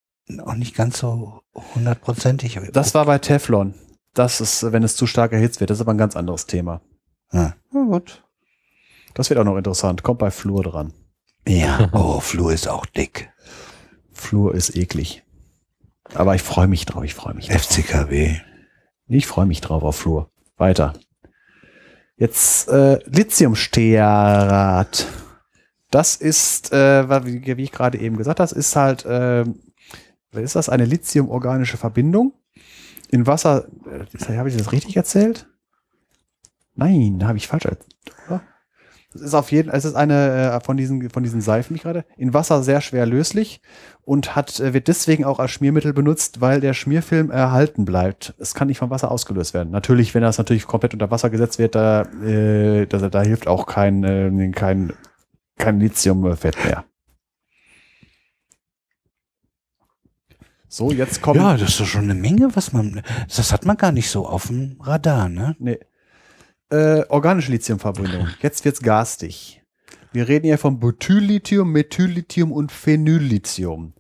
auch 0.44 0.54
nicht 0.54 0.74
ganz 0.74 0.98
so 0.98 1.40
hundertprozentig 1.74 2.58
Das 2.72 2.94
war 2.94 3.06
bei 3.06 3.18
Teflon. 3.18 3.74
Das 4.14 4.40
ist, 4.40 4.72
wenn 4.72 4.82
es 4.82 4.96
zu 4.96 5.06
stark 5.06 5.32
erhitzt 5.32 5.60
wird, 5.60 5.70
das 5.70 5.78
ist 5.78 5.82
aber 5.82 5.94
ein 5.94 5.98
ganz 5.98 6.16
anderes 6.16 6.46
Thema. 6.46 6.80
Ja. 7.32 7.54
Na 7.72 7.84
gut. 7.84 8.24
Das 9.14 9.30
wird 9.30 9.40
auch 9.40 9.44
noch 9.44 9.56
interessant. 9.56 10.02
Kommt 10.02 10.18
bei 10.18 10.30
Flur 10.30 10.62
dran. 10.62 10.92
Ja, 11.46 11.88
oh, 11.92 12.20
Flu 12.20 12.50
ist 12.50 12.68
auch 12.68 12.86
dick. 12.86 13.30
Flur 14.12 14.54
ist 14.54 14.76
eklig. 14.76 15.22
Aber 16.14 16.34
ich 16.34 16.42
freue 16.42 16.68
mich 16.68 16.86
drauf, 16.86 17.04
ich 17.04 17.14
freue 17.14 17.34
mich 17.34 17.48
drauf. 17.48 17.62
FCKW. 17.62 18.36
Ich 19.06 19.26
freue 19.26 19.46
mich 19.46 19.60
drauf 19.60 19.82
auf 19.82 19.96
Flur. 19.96 20.30
Weiter. 20.56 20.94
Jetzt 22.16 22.68
äh, 22.68 22.98
Lithiumstearat. 23.06 25.06
Das 25.90 26.16
ist, 26.16 26.72
äh, 26.72 27.24
wie, 27.24 27.56
wie 27.56 27.62
ich 27.62 27.72
gerade 27.72 27.98
eben 27.98 28.16
gesagt 28.16 28.40
habe, 28.40 28.54
ist 28.54 28.76
halt, 28.76 29.04
äh, 29.06 29.44
ist 30.32 30.56
das? 30.56 30.68
Eine 30.68 30.84
lithiumorganische 30.84 31.76
Verbindung 31.76 32.32
in 33.10 33.26
Wasser. 33.26 33.68
Äh, 33.86 34.36
habe 34.36 34.48
ich 34.48 34.56
das 34.56 34.72
richtig 34.72 34.96
erzählt? 34.96 35.46
Nein, 36.74 37.26
habe 37.26 37.38
ich 37.38 37.48
falsch 37.48 37.64
erzählt. 37.64 37.96
Es 39.14 39.22
ist 39.22 39.34
auf 39.34 39.50
jeden, 39.50 39.70
es 39.70 39.86
ist 39.86 39.94
eine 39.94 40.52
äh, 40.52 40.60
von 40.60 40.76
diesen 40.76 41.08
von 41.08 41.22
diesen 41.22 41.40
Seifen, 41.40 41.74
ich 41.74 41.82
gerade 41.82 42.04
in 42.18 42.34
Wasser 42.34 42.62
sehr 42.62 42.82
schwer 42.82 43.06
löslich 43.06 43.62
und 44.02 44.36
hat 44.36 44.60
äh, 44.60 44.74
wird 44.74 44.86
deswegen 44.86 45.24
auch 45.24 45.38
als 45.38 45.50
Schmiermittel 45.50 45.94
benutzt, 45.94 46.42
weil 46.42 46.60
der 46.60 46.74
Schmierfilm 46.74 47.30
erhalten 47.30 47.86
bleibt. 47.86 48.34
Es 48.38 48.54
kann 48.54 48.68
nicht 48.68 48.78
vom 48.78 48.90
Wasser 48.90 49.10
ausgelöst 49.10 49.54
werden. 49.54 49.70
Natürlich, 49.70 50.14
wenn 50.14 50.22
das 50.22 50.36
natürlich 50.36 50.66
komplett 50.66 50.92
unter 50.92 51.10
Wasser 51.10 51.30
gesetzt 51.30 51.58
wird, 51.58 51.74
da 51.74 52.02
äh, 52.22 52.86
da, 52.86 53.08
da 53.08 53.22
hilft 53.22 53.46
auch 53.48 53.64
kein 53.64 54.04
äh, 54.04 54.50
kein 54.50 54.92
kein 55.56 55.80
Lithiumfett 55.80 56.62
mehr. 56.64 56.84
So, 60.68 60.92
jetzt 60.92 61.22
kommt 61.22 61.36
Ja, 61.36 61.56
das 61.56 61.70
ist 61.70 61.80
doch 61.80 61.86
schon 61.86 62.04
eine 62.04 62.14
Menge, 62.14 62.54
was 62.54 62.72
man, 62.72 63.02
das 63.34 63.52
hat 63.52 63.64
man 63.64 63.76
gar 63.76 63.92
nicht 63.92 64.10
so 64.10 64.26
auf 64.26 64.48
dem 64.48 64.76
Radar, 64.80 65.28
ne? 65.28 65.56
Nee. 65.58 65.78
Äh, 66.70 67.04
organische 67.08 67.50
Lithiumverbindung. 67.50 68.28
Jetzt 68.42 68.64
wird's 68.64 68.82
garstig. 68.82 69.62
Wir 70.12 70.28
reden 70.28 70.44
hier 70.44 70.58
von 70.58 70.78
Butyllithium, 70.78 71.72
Methyllithium 71.72 72.52
und 72.52 72.70
Phenyllithium. 72.70 73.94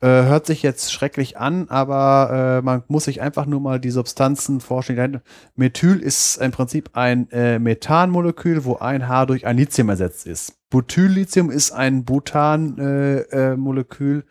Äh, 0.00 0.06
hört 0.06 0.46
sich 0.46 0.62
jetzt 0.62 0.92
schrecklich 0.92 1.38
an, 1.38 1.68
aber 1.68 2.58
äh, 2.58 2.64
man 2.64 2.84
muss 2.86 3.04
sich 3.04 3.20
einfach 3.20 3.46
nur 3.46 3.60
mal 3.60 3.80
die 3.80 3.90
Substanzen 3.90 4.60
vorstellen. 4.60 5.20
Methyl 5.56 5.98
ist 5.98 6.36
im 6.36 6.52
Prinzip 6.52 6.90
ein 6.92 7.28
äh, 7.32 7.58
Methanmolekül, 7.58 8.64
wo 8.64 8.76
ein 8.76 9.08
H 9.08 9.26
durch 9.26 9.44
ein 9.44 9.56
Lithium 9.56 9.88
ersetzt 9.88 10.24
ist. 10.28 10.54
Butyllithium 10.70 11.50
ist 11.50 11.72
ein 11.72 12.04
Butan-Molekül, 12.04 13.26
äh, 13.32 13.56
Molekül, 13.56 14.24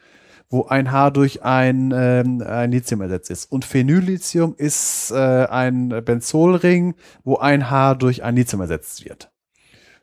wo 0.50 0.66
ein 0.66 0.92
H 0.92 1.10
durch 1.12 1.44
ein, 1.44 1.94
ähm, 1.96 2.42
ein 2.42 2.72
Lithium 2.72 3.02
ersetzt 3.02 3.30
ist. 3.30 3.52
Und 3.52 3.66
Phenyllithium 3.66 4.56
ist 4.58 5.12
äh, 5.12 5.16
ein 5.16 5.90
Benzolring, 6.06 6.96
wo 7.24 7.38
ein 7.38 7.70
H 7.70 7.96
durch 7.96 8.24
ein 8.24 8.36
Lithium 8.36 8.62
ersetzt 8.62 9.04
wird. 9.06 9.30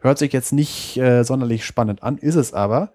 Hört 0.01 0.19
sich 0.19 0.33
jetzt 0.33 0.53
nicht 0.53 0.99
äh, 0.99 1.25
sonderlich 1.25 1.65
spannend 1.65 2.03
an, 2.03 2.19
ist 2.19 2.35
es 2.35 2.53
aber, 2.53 2.93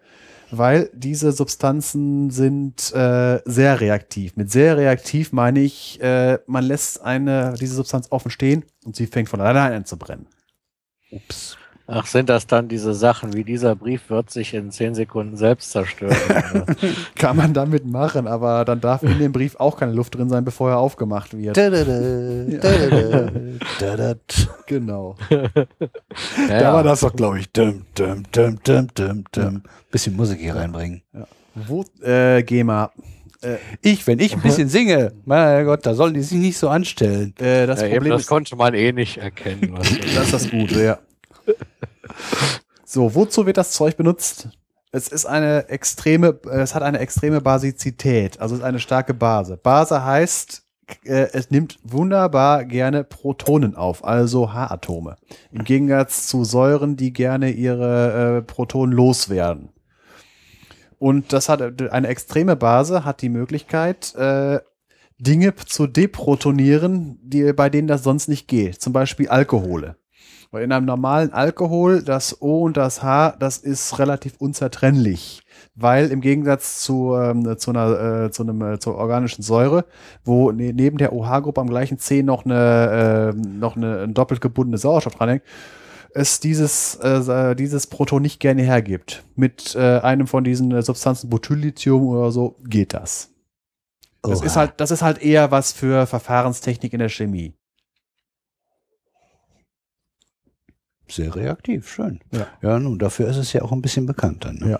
weil 0.51 0.91
diese 0.93 1.31
Substanzen 1.31 2.29
sind 2.29 2.93
äh, 2.93 3.41
sehr 3.45 3.81
reaktiv. 3.81 4.35
Mit 4.35 4.51
sehr 4.51 4.77
reaktiv 4.77 5.31
meine 5.31 5.59
ich, 5.59 5.99
äh, 6.01 6.37
man 6.45 6.63
lässt 6.63 7.01
eine, 7.01 7.55
diese 7.59 7.73
Substanz 7.73 8.07
offen 8.11 8.29
stehen 8.29 8.63
und 8.85 8.95
sie 8.95 9.07
fängt 9.07 9.29
von 9.29 9.41
alleine 9.41 9.75
an 9.75 9.85
zu 9.85 9.97
brennen. 9.97 10.27
Ups. 11.11 11.57
Ach, 11.91 12.05
sind 12.05 12.29
das 12.29 12.45
dann 12.45 12.67
diese 12.67 12.93
Sachen, 12.93 13.33
wie 13.33 13.43
dieser 13.43 13.75
Brief 13.75 14.09
wird 14.09 14.29
sich 14.29 14.53
in 14.53 14.69
zehn 14.71 14.93
Sekunden 14.93 15.37
selbst 15.37 15.71
zerstören? 15.71 16.15
Kann 17.15 17.35
man 17.35 17.53
damit 17.53 17.85
machen, 17.85 18.27
aber 18.27 18.63
dann 18.63 18.79
darf 18.79 19.01
in 19.01 19.17
dem 19.17 19.31
Brief 19.31 19.55
auch 19.55 19.77
keine 19.77 19.93
Luft 19.93 20.15
drin 20.15 20.29
sein, 20.29 20.45
bevor 20.45 20.69
er 20.69 20.77
aufgemacht 20.77 21.35
wird. 21.35 21.55
Genau. 24.67 25.15
ja, 25.29 26.59
Da 26.59 26.73
war 26.73 26.83
das 26.83 26.99
doch, 26.99 27.15
glaube 27.15 27.39
ich. 27.39 27.51
Dum, 27.51 27.85
dum, 27.95 28.23
dum, 28.31 28.59
dum, 28.63 28.87
dum, 28.93 29.23
dum. 29.31 29.63
Bisschen 29.89 30.15
Musik 30.15 30.39
hier 30.39 30.55
reinbringen. 30.55 31.01
Wo, 31.55 31.83
äh, 32.03 32.43
GEMA. 32.43 32.91
Ich, 33.81 34.05
wenn 34.05 34.19
ich 34.19 34.33
ein 34.33 34.41
bisschen 34.41 34.67
singe, 34.67 35.13
mein 35.23 35.65
Gott, 35.65 35.85
da 35.85 35.93
sollen 35.93 36.13
die 36.13 36.21
sich 36.21 36.37
nicht 36.37 36.57
so 36.57 36.67
anstellen. 36.67 37.33
Äh, 37.39 37.65
das 37.67 37.79
ja, 37.79 37.87
eben, 37.87 37.95
Problem 37.95 38.11
das 38.11 38.21
ist, 38.21 38.27
konnte 38.27 38.55
man 38.57 38.73
eh 38.73 38.91
nicht 38.91 39.17
erkennen. 39.17 39.69
Was 39.71 39.89
das 40.15 40.25
ist 40.25 40.33
das 40.33 40.49
Gute, 40.51 40.83
ja. 40.83 40.99
So, 42.85 43.13
wozu 43.13 43.45
wird 43.45 43.57
das 43.57 43.71
Zeug 43.71 43.97
benutzt? 43.97 44.49
Es 44.91 45.07
ist 45.07 45.25
eine 45.25 45.69
extreme, 45.69 46.39
äh, 46.45 46.61
es 46.61 46.73
hat 46.73 46.81
eine 46.81 46.99
extreme 46.99 47.41
Basizität, 47.41 48.39
also 48.39 48.55
es 48.55 48.61
ist 48.61 48.65
eine 48.65 48.79
starke 48.79 49.13
Base. 49.13 49.57
Base 49.57 50.03
heißt, 50.03 50.63
äh, 51.03 51.27
es 51.33 51.51
nimmt 51.51 51.77
wunderbar 51.83 52.65
gerne 52.65 53.03
Protonen 53.03 53.75
auf, 53.75 54.03
also 54.03 54.51
H-Atome. 54.53 55.17
Im 55.51 55.63
Gegensatz 55.63 56.25
zu 56.25 56.43
Säuren, 56.43 56.97
die 56.97 57.13
gerne 57.13 57.51
ihre 57.51 58.37
äh, 58.37 58.41
Protonen 58.41 58.95
loswerden. 58.95 59.69
Und 60.97 61.31
das 61.31 61.47
hat 61.47 61.61
eine 61.91 62.07
extreme 62.07 62.55
Base, 62.55 63.05
hat 63.05 63.21
die 63.21 63.29
Möglichkeit, 63.29 64.13
Dinge 65.17 65.55
zu 65.55 65.87
deprotonieren, 65.87 67.19
die, 67.23 67.53
bei 67.53 67.69
denen 67.69 67.87
das 67.87 68.03
sonst 68.03 68.27
nicht 68.27 68.49
geht. 68.49 68.81
Zum 68.81 68.91
Beispiel 68.91 69.29
Alkohole. 69.29 69.95
Weil 70.51 70.63
in 70.63 70.71
einem 70.71 70.87
normalen 70.87 71.31
Alkohol, 71.31 72.01
das 72.01 72.41
O 72.41 72.63
und 72.63 72.75
das 72.75 73.03
H, 73.03 73.35
das 73.39 73.57
ist 73.57 73.99
relativ 73.99 74.37
unzertrennlich. 74.39 75.41
Weil 75.75 76.11
im 76.11 76.21
Gegensatz 76.21 76.81
zu, 76.81 77.15
ähm, 77.15 77.57
zu, 77.57 77.69
einer, 77.69 78.25
äh, 78.25 78.31
zu, 78.31 78.43
einem, 78.43 78.61
äh, 78.61 78.79
zur 78.79 78.95
organischen 78.95 79.43
Säure, 79.43 79.85
wo 80.23 80.51
ne, 80.51 80.73
neben 80.73 80.97
der 80.97 81.13
OH-Gruppe 81.13 81.61
am 81.61 81.69
gleichen 81.69 81.99
C 81.99 82.23
noch 82.23 82.45
eine, 82.45 83.33
äh, 83.35 83.47
noch 83.47 83.75
eine 83.75 84.01
ein 84.01 84.13
doppelt 84.15 84.41
gebundene 84.41 84.79
Sauerstoff 84.79 85.15
dranhängt, 85.15 85.43
es 86.15 86.39
dieses, 86.39 86.95
äh, 86.95 87.55
dieses 87.55 87.85
Proton 87.85 88.23
nicht 88.23 88.39
gerne 88.39 88.63
hergibt. 88.63 89.23
Mit 89.35 89.75
äh, 89.75 89.99
einem 89.99 90.25
von 90.25 90.43
diesen 90.43 90.71
äh, 90.71 90.81
Substanzen, 90.81 91.29
Butyllithium 91.29 92.07
oder 92.07 92.31
so, 92.31 92.55
geht 92.63 92.95
das. 92.95 93.29
Das 94.23 94.39
Oha. 94.39 94.45
ist 94.45 94.55
halt, 94.55 94.73
das 94.77 94.91
ist 94.91 95.01
halt 95.03 95.21
eher 95.21 95.51
was 95.51 95.71
für 95.71 96.07
Verfahrenstechnik 96.07 96.93
in 96.93 96.99
der 96.99 97.09
Chemie. 97.09 97.53
Sehr 101.09 101.35
reaktiv, 101.35 101.89
schön. 101.89 102.19
Ja. 102.31 102.47
ja, 102.61 102.79
nun, 102.79 102.99
dafür 102.99 103.27
ist 103.27 103.37
es 103.37 103.53
ja 103.53 103.61
auch 103.61 103.71
ein 103.71 103.81
bisschen 103.81 104.05
bekannter. 104.05 104.53
Ne? 104.53 104.71
Ja. 104.71 104.79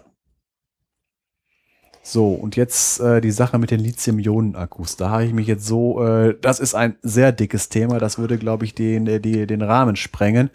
So, 2.02 2.30
und 2.34 2.56
jetzt 2.56 3.00
äh, 3.02 3.22
die 3.22 3.30
Sache 3.30 3.60
mit 3.60 3.72
den 3.72 3.82
Lithium-Ionen-Akkus. 3.82 4.96
Da 4.96 5.10
habe 5.10 5.26
ich 5.26 5.34
mich 5.34 5.48
jetzt 5.48 5.66
so, 5.68 6.04
äh, 6.04 6.36
das 6.42 6.60
ist 6.60 6.74
ein 6.74 6.96
sehr 7.04 7.32
dickes 7.32 7.70
Thema, 7.70 8.00
das 8.00 8.18
würde, 8.18 8.38
glaube 8.38 8.66
ich, 8.66 8.74
den, 8.74 9.06
äh, 9.06 9.20
die, 9.20 9.46
den 9.46 9.62
Rahmen 9.62 9.96
sprengen. 9.96 10.50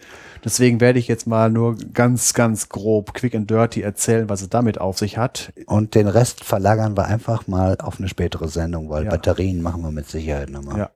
Deswegen 0.44 0.80
werde 0.80 0.98
ich 0.98 1.06
jetzt 1.06 1.26
mal 1.26 1.50
nur 1.50 1.76
ganz, 1.76 2.34
ganz 2.34 2.70
grob, 2.70 3.14
quick 3.14 3.34
and 3.34 3.48
dirty 3.48 3.82
erzählen, 3.82 4.28
was 4.28 4.42
es 4.42 4.48
damit 4.48 4.80
auf 4.80 4.98
sich 4.98 5.16
hat. 5.16 5.52
Und 5.66 5.94
den 5.94 6.08
Rest 6.08 6.42
verlagern 6.44 6.96
wir 6.96 7.04
einfach 7.04 7.46
mal 7.46 7.76
auf 7.78 7.98
eine 7.98 8.08
spätere 8.08 8.48
Sendung, 8.48 8.88
weil 8.90 9.04
Ja. 9.04 9.10
Batterien 9.10 9.62
machen 9.62 9.82
wir 9.82 9.92
mit 9.92 10.08
Sicherheit 10.08 10.50
nochmal. 10.50 10.78
Ja. 10.78 10.90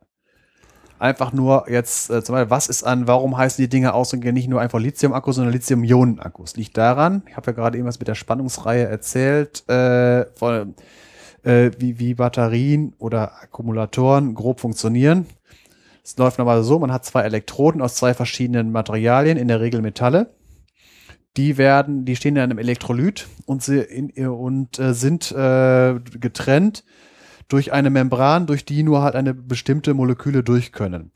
Einfach 0.99 1.33
nur 1.33 1.71
jetzt, 1.71 2.11
äh, 2.11 2.25
zum 2.25 2.35
Beispiel, 2.35 2.51
was 2.51 2.69
ist 2.69 2.83
an, 2.83 3.07
warum 3.07 3.37
heißen 3.37 3.63
die 3.63 3.69
Dinge 3.69 3.95
aus 3.95 4.13
und 4.13 4.25
nicht 4.25 4.49
nur 4.49 4.61
einfach 4.61 4.81
Lithium-Akkus, 4.81 5.37
sondern 5.37 5.53
Lithium-Ionen-Akkus? 5.53 6.57
Liegt 6.57 6.77
daran, 6.77 7.23
ich 7.29 7.37
habe 7.37 7.47
ja 7.47 7.53
gerade 7.53 7.79
eben 7.79 7.87
was 7.87 8.01
mit 8.01 8.09
der 8.09 8.17
Spannungsreihe 8.17 8.85
erzählt, 8.85 9.69
äh, 9.69 10.27
von, 10.35 10.75
äh, 11.45 11.71
wie, 11.79 12.01
wie 12.01 12.15
Batterien 12.15 12.95
oder 12.99 13.41
Akkumulatoren 13.43 14.35
grob 14.35 14.59
funktionieren. 14.59 15.27
Es 16.03 16.17
läuft 16.17 16.39
normalerweise 16.39 16.67
so, 16.67 16.79
man 16.81 16.93
hat 16.93 17.05
zwei 17.05 17.23
Elektroden 17.23 17.81
aus 17.81 17.95
zwei 17.95 18.13
verschiedenen 18.15 18.73
Materialien, 18.73 19.37
in 19.37 19.47
der 19.47 19.61
Regel 19.61 19.83
Metalle. 19.83 20.35
Die 21.37 21.59
werden, 21.59 22.07
die 22.07 22.17
stehen 22.17 22.35
in 22.35 22.43
einem 22.43 22.59
Elektrolyt 22.59 23.29
und, 23.47 23.63
sie 23.63 23.79
in, 23.79 24.11
und 24.27 24.81
äh, 24.81 24.95
sind 24.95 25.31
äh, 25.31 26.01
getrennt 26.19 26.83
durch 27.49 27.73
eine 27.73 27.91
Membran, 27.91 28.47
durch 28.47 28.65
die 28.65 28.83
nur 28.83 29.03
halt 29.03 29.15
eine 29.15 29.35
bestimmte 29.35 29.95
Moleküle 29.95 30.43
durch 30.43 30.73
können. 30.73 31.11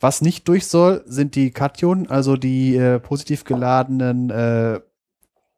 Was 0.00 0.20
nicht 0.20 0.46
durch 0.46 0.66
soll, 0.66 1.02
sind 1.06 1.34
die 1.34 1.50
Kationen, 1.50 2.08
also 2.08 2.36
die 2.36 2.76
äh, 2.76 3.00
positiv 3.00 3.44
geladenen 3.44 4.30
äh, 4.30 4.80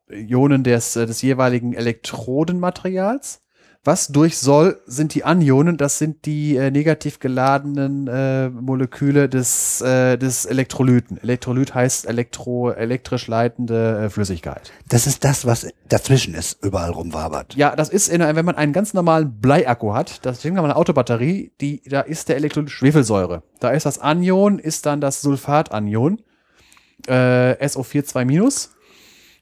Ionen 0.09 0.65
des, 0.65 0.97
äh, 0.97 1.07
des 1.07 1.21
jeweiligen 1.23 1.75
Elektrodenmaterials. 1.75 3.43
Was 3.83 4.09
durch 4.09 4.37
soll, 4.37 4.79
sind 4.85 5.15
die 5.15 5.25
Anionen, 5.25 5.79
das 5.79 5.97
sind 5.97 6.27
die 6.27 6.55
äh, 6.55 6.71
negativ 6.71 7.19
geladenen 7.19 8.09
äh, 8.09 8.51
Moleküle 8.51 9.27
des, 9.27 9.81
äh, 9.81 10.19
des 10.19 10.45
Elektrolyten. 10.45 11.17
Elektrolyt 11.23 11.75
heißt 11.75 12.07
elektro, 12.07 12.71
elektrisch 12.71 13.27
leitende 13.27 14.03
äh, 14.05 14.11
Flüssigkeit. 14.11 14.71
Das 14.87 15.07
ist 15.07 15.25
das, 15.25 15.47
was 15.47 15.67
dazwischen 15.89 16.35
ist, 16.35 16.63
überall 16.63 16.91
rumwabert. 16.91 17.55
Ja, 17.55 17.75
das 17.75 17.89
ist, 17.89 18.09
in, 18.09 18.21
wenn 18.21 18.45
man 18.45 18.57
einen 18.57 18.75
ganz 18.75 18.93
normalen 18.93 19.41
Bleiakku 19.41 19.95
hat, 19.95 20.27
das 20.27 20.43
denkt 20.43 20.57
man 20.57 20.67
eine 20.67 20.77
Autobatterie, 20.77 21.53
die, 21.63 21.81
da 21.89 22.03
ist 22.03 22.29
der 22.29 22.37
Elektrolyt 22.37 22.71
Schwefelsäure. 22.71 23.45
Da 23.61 23.71
ist 23.71 23.87
das 23.87 23.99
Anion, 23.99 24.59
ist 24.59 24.85
dann 24.85 25.01
das 25.01 25.23
Sulfatanion, 25.23 26.21
äh, 27.07 27.55
SO42-. 27.55 28.69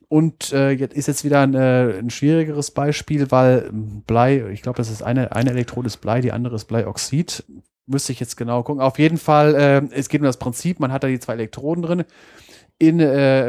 Und 0.09 0.52
äh, 0.52 0.70
jetzt 0.70 0.96
ist 0.96 1.06
jetzt 1.06 1.24
wieder 1.24 1.40
ein, 1.40 1.54
äh, 1.54 1.98
ein 1.98 2.09
schwierigeres 2.09 2.70
Beispiel, 2.70 3.30
weil 3.30 3.70
Blei, 4.06 4.48
ich 4.50 4.62
glaube, 4.62 4.78
das 4.78 4.90
ist 4.90 5.02
eine, 5.02 5.32
eine 5.32 5.50
Elektrode 5.50 5.86
ist 5.86 5.98
Blei, 5.98 6.22
die 6.22 6.32
andere 6.32 6.56
ist 6.56 6.64
Bleioxid. 6.64 7.44
Müsste 7.86 8.12
ich 8.12 8.20
jetzt 8.20 8.36
genau 8.36 8.62
gucken. 8.62 8.82
Auf 8.82 8.98
jeden 8.98 9.18
Fall, 9.18 9.54
äh, 9.54 9.82
es 9.94 10.09
geht 10.09 10.22
um 10.22 10.26
das 10.26 10.38
Prinzip, 10.38 10.80
man 10.80 10.92
hat 10.92 11.04
da 11.04 11.09
die 11.09 11.20
zwei 11.20 11.34
Elektroden 11.34 11.82
drin. 11.82 12.04
In, 12.78 13.00
äh, 13.00 13.48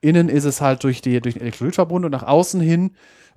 innen 0.00 0.28
ist 0.28 0.44
es 0.44 0.60
halt 0.60 0.84
durch, 0.84 1.00
die, 1.00 1.20
durch 1.20 1.34
den 1.34 1.42
Elektrolyt 1.42 1.74
verbunden 1.74 2.06
und 2.06 2.12
nach 2.12 2.22
außen 2.22 2.60
hin 2.60 2.92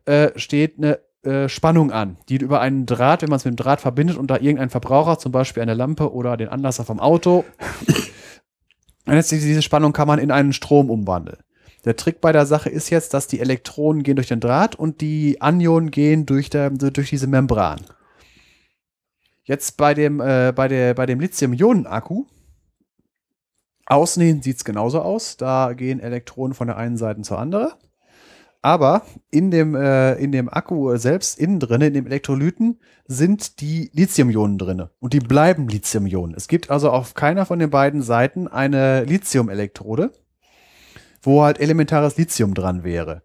äh, 0.05 0.29
steht 0.35 0.77
eine 0.77 0.99
äh, 1.23 1.49
Spannung 1.49 1.91
an, 1.91 2.17
die 2.29 2.37
über 2.37 2.61
einen 2.61 2.85
Draht, 2.85 3.21
wenn 3.21 3.29
man 3.29 3.37
es 3.37 3.45
mit 3.45 3.53
dem 3.53 3.63
Draht 3.63 3.81
verbindet 3.81 4.17
und 4.17 4.29
da 4.29 4.35
irgendein 4.35 4.69
Verbraucher, 4.69 5.17
zum 5.17 5.31
Beispiel 5.31 5.63
eine 5.63 5.73
Lampe 5.73 6.13
oder 6.13 6.37
den 6.37 6.49
Anlasser 6.49 6.83
vom 6.83 6.99
Auto, 6.99 7.43
diese 9.07 9.61
Spannung 9.61 9.93
kann 9.93 10.07
man 10.07 10.19
in 10.19 10.31
einen 10.31 10.53
Strom 10.53 10.89
umwandeln. 10.89 11.37
Der 11.85 11.95
Trick 11.95 12.21
bei 12.21 12.31
der 12.31 12.45
Sache 12.45 12.69
ist 12.69 12.89
jetzt, 12.89 13.13
dass 13.13 13.27
die 13.27 13.39
Elektronen 13.39 14.03
gehen 14.03 14.15
durch 14.15 14.27
den 14.27 14.39
Draht 14.39 14.75
und 14.75 15.01
die 15.01 15.41
Anionen 15.41 15.89
gehen 15.89 16.25
durch, 16.25 16.49
der, 16.49 16.69
durch 16.69 17.09
diese 17.09 17.27
Membran. 17.27 17.81
Jetzt 19.43 19.77
bei 19.77 19.93
dem, 19.93 20.21
äh, 20.21 20.53
bei 20.55 20.67
der, 20.67 20.93
bei 20.93 21.05
dem 21.05 21.19
Lithium-Ionen-Akku, 21.19 22.25
außen 23.87 24.41
sieht 24.41 24.57
es 24.57 24.63
genauso 24.63 25.01
aus. 25.01 25.37
Da 25.37 25.73
gehen 25.73 25.99
Elektronen 25.99 26.53
von 26.53 26.67
der 26.67 26.77
einen 26.77 26.97
Seite 26.97 27.21
zur 27.21 27.39
anderen. 27.39 27.71
Aber 28.61 29.01
in 29.31 29.49
dem, 29.49 29.73
äh, 29.73 30.13
in 30.15 30.31
dem 30.31 30.47
Akku 30.47 30.95
selbst, 30.97 31.39
innen 31.39 31.59
drin, 31.59 31.81
in 31.81 31.95
dem 31.95 32.05
Elektrolyten, 32.05 32.79
sind 33.07 33.59
die 33.59 33.89
Lithium-Ionen 33.93 34.59
drin. 34.59 34.87
Und 34.99 35.13
die 35.13 35.19
bleiben 35.19 35.67
Lithium-Ionen. 35.67 36.35
Es 36.35 36.47
gibt 36.47 36.69
also 36.69 36.91
auf 36.91 37.15
keiner 37.15 37.47
von 37.47 37.57
den 37.57 37.71
beiden 37.71 38.03
Seiten 38.03 38.47
eine 38.47 39.03
Lithium-Elektrode, 39.03 40.11
wo 41.21 41.43
halt 41.43 41.59
elementares 41.59 42.17
Lithium 42.17 42.53
dran 42.53 42.83
wäre. 42.83 43.23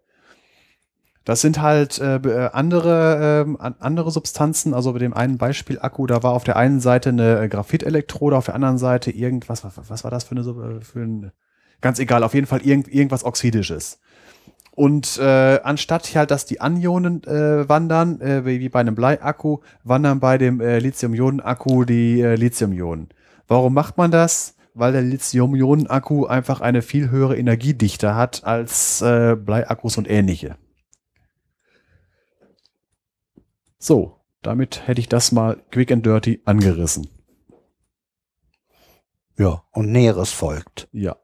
Das 1.25 1.41
sind 1.41 1.61
halt 1.61 1.99
äh, 1.99 2.15
äh, 2.15 2.49
andere, 2.53 3.45
an- 3.59 3.75
andere 3.79 4.11
Substanzen. 4.11 4.73
Also 4.73 4.93
bei 4.93 4.99
dem 4.99 5.13
einen 5.13 5.37
Beispiel 5.37 5.77
Akku, 5.79 6.05
da 6.07 6.23
war 6.23 6.31
auf 6.31 6.45
der 6.45 6.55
einen 6.55 6.79
Seite 6.79 7.09
eine 7.09 7.41
äh, 7.41 7.49
Graphitelektrode, 7.49 8.37
auf 8.37 8.45
der 8.45 8.55
anderen 8.55 8.77
Seite 8.77 9.11
irgendwas, 9.11 9.65
was, 9.65 9.73
was 9.89 10.03
war 10.05 10.11
das 10.11 10.23
für 10.23 10.35
eine, 10.35 10.41
äh, 10.41 10.81
für 10.81 10.99
ein, 11.01 11.31
ganz 11.81 11.99
egal, 11.99 12.23
auf 12.23 12.33
jeden 12.33 12.47
Fall 12.47 12.61
irgend, 12.61 12.87
irgendwas 12.87 13.25
Oxidisches. 13.25 13.99
Und 14.71 15.17
äh, 15.17 15.59
anstatt 15.63 16.15
halt, 16.15 16.29
dass 16.29 16.45
die 16.45 16.61
Anionen 16.61 17.23
äh, 17.23 17.67
wandern, 17.67 18.21
äh, 18.21 18.45
wie 18.45 18.59
wie 18.59 18.69
bei 18.69 18.79
einem 18.79 18.93
Bleiakku, 18.93 19.59
wandern 19.83 20.19
bei 20.19 20.37
dem 20.37 20.61
äh, 20.61 20.77
Lithium-Ionen-Akku 20.79 21.83
die 21.83 22.21
äh, 22.21 22.35
Lithium-Ionen. 22.35 23.09
Warum 23.47 23.73
macht 23.73 23.97
man 23.97 24.11
das? 24.11 24.55
Weil 24.77 24.91
der 24.93 25.01
Lithium-Ionen-Akku 25.01 26.25
einfach 26.27 26.61
eine 26.61 26.81
viel 26.81 27.09
höhere 27.09 27.35
Energiedichte 27.37 28.13
hat 28.15 28.43
als 28.43 29.01
äh, 29.01 29.35
Bleiakkus 29.35 29.97
und 29.97 30.09
ähnliche. 30.09 30.55
So, 33.79 34.19
damit 34.41 34.87
hätte 34.87 34.99
ich 35.01 35.09
das 35.09 35.31
mal 35.31 35.57
quick 35.71 35.91
and 35.91 36.05
dirty 36.05 36.41
angerissen. 36.45 37.07
Ja, 39.37 39.63
und 39.71 39.91
Näheres 39.91 40.31
folgt. 40.31 40.87
Ja. 40.91 41.15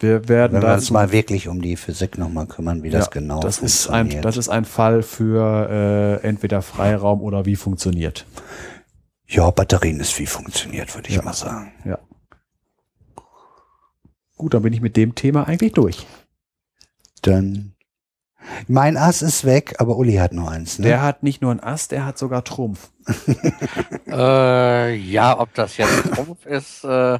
Wir 0.00 0.28
werden 0.28 0.54
Wenn 0.54 0.62
wir 0.62 0.74
uns 0.74 0.90
mal 0.90 1.10
wirklich 1.10 1.48
um 1.48 1.60
die 1.60 1.76
Physik 1.76 2.18
nochmal 2.18 2.46
kümmern, 2.46 2.82
wie 2.82 2.90
das 2.90 3.06
Ja, 3.06 3.10
genau 3.10 3.40
das 3.40 3.58
ist 3.58 3.88
ein, 3.88 3.94
funktioniert. 4.06 4.24
das 4.24 4.36
ist 4.36 4.48
ein 4.48 4.64
Fall 4.64 5.02
für 5.02 5.68
äh, 6.22 6.26
entweder 6.26 6.62
Freiraum 6.62 7.20
oder 7.20 7.44
wie 7.46 7.56
funktioniert. 7.56 8.24
ja, 9.26 9.50
Batterien 9.50 10.00
ist 10.00 10.18
wie 10.18 10.26
funktioniert, 10.26 10.94
würde 10.94 11.08
ich 11.08 11.16
Ja. 11.16 11.22
mal 11.22 11.32
sagen. 11.34 11.72
Ja. 11.84 11.98
Gut, 14.38 14.54
dann 14.54 14.62
bin 14.62 14.72
ich 14.72 14.80
mit 14.80 14.96
dem 14.96 15.14
Thema 15.14 15.46
eigentlich 15.46 15.72
durch. 15.72 16.06
Dann 17.22 17.74
mein 18.66 18.96
Ass 18.96 19.20
ist 19.20 19.44
weg, 19.44 19.74
aber 19.78 19.96
Uli 19.96 20.14
hat 20.14 20.32
noch 20.32 20.50
eins. 20.50 20.78
Ne? 20.78 20.86
Der 20.86 21.02
hat 21.02 21.22
nicht 21.22 21.42
nur 21.42 21.50
einen 21.50 21.60
Ast, 21.60 21.90
der 21.90 22.06
hat 22.06 22.18
sogar 22.18 22.44
Trumpf. 22.44 22.90
Äh, 24.10 24.94
ja, 24.94 25.38
ob 25.38 25.52
das 25.52 25.76
jetzt 25.76 26.14
Trumpf 26.14 26.46
ist, 26.46 26.82
äh, 26.82 27.18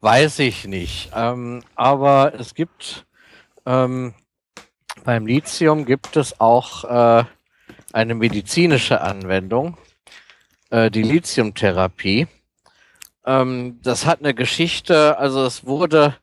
weiß 0.00 0.38
ich 0.38 0.66
nicht. 0.66 1.12
Ähm, 1.14 1.62
aber 1.74 2.32
es 2.38 2.54
gibt 2.54 3.04
ähm, 3.66 4.14
beim 5.04 5.26
Lithium 5.26 5.84
gibt 5.84 6.16
es 6.16 6.40
auch 6.40 6.84
äh, 6.84 7.24
eine 7.92 8.14
medizinische 8.14 9.00
Anwendung, 9.00 9.76
äh, 10.70 10.90
die 10.90 11.02
Lithiumtherapie. 11.02 12.28
Ähm, 13.24 13.78
das 13.82 14.06
hat 14.06 14.20
eine 14.20 14.34
Geschichte, 14.34 15.18
also 15.18 15.44
es 15.44 15.66
wurde, 15.66 16.16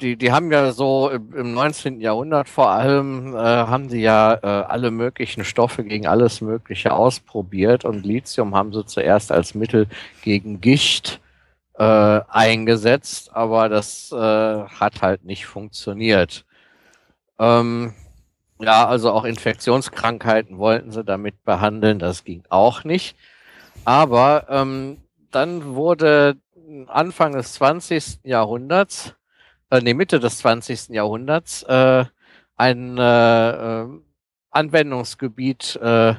die, 0.00 0.16
die 0.16 0.32
haben 0.32 0.50
ja 0.52 0.72
so 0.72 1.10
im 1.10 1.34
im 1.34 1.54
19. 1.54 2.00
Jahrhundert 2.00 2.48
vor 2.48 2.70
allem, 2.70 3.34
äh, 3.34 3.38
haben 3.38 3.88
die 3.88 4.00
ja 4.00 4.34
äh, 4.34 4.46
alle 4.46 4.90
möglichen 4.90 5.44
Stoffe 5.44 5.84
gegen 5.84 6.06
alles 6.06 6.40
Mögliche 6.40 6.92
ausprobiert 6.92 7.84
und 7.84 8.04
Lithium 8.04 8.54
haben 8.54 8.72
sie 8.72 8.84
zuerst 8.86 9.32
als 9.32 9.54
Mittel 9.54 9.86
gegen 10.22 10.60
Gicht 10.60 11.20
äh, 11.74 12.20
eingesetzt, 12.28 13.30
aber 13.34 13.68
das 13.68 14.12
äh, 14.12 14.16
hat 14.16 15.02
halt 15.02 15.24
nicht 15.24 15.46
funktioniert. 15.46 16.44
Ähm, 17.38 17.94
ja, 18.60 18.86
also 18.88 19.12
auch 19.12 19.24
Infektionskrankheiten 19.24 20.58
wollten 20.58 20.90
sie 20.90 21.04
damit 21.04 21.44
behandeln, 21.44 21.98
das 21.98 22.24
ging 22.24 22.42
auch 22.48 22.84
nicht. 22.84 23.16
Aber 23.84 24.46
ähm, 24.48 24.98
dann 25.30 25.76
wurde 25.76 26.36
Anfang 26.88 27.32
des 27.32 27.54
20. 27.54 28.20
Jahrhunderts, 28.24 29.14
äh, 29.70 29.80
nee, 29.80 29.94
Mitte 29.94 30.20
des 30.20 30.38
20. 30.38 30.90
Jahrhunderts, 30.90 31.62
äh, 31.64 32.04
ein 32.56 32.98
äh, 32.98 33.82
äh, 33.82 33.88
Anwendungsgebiet 34.50 35.76
äh, 35.76 36.14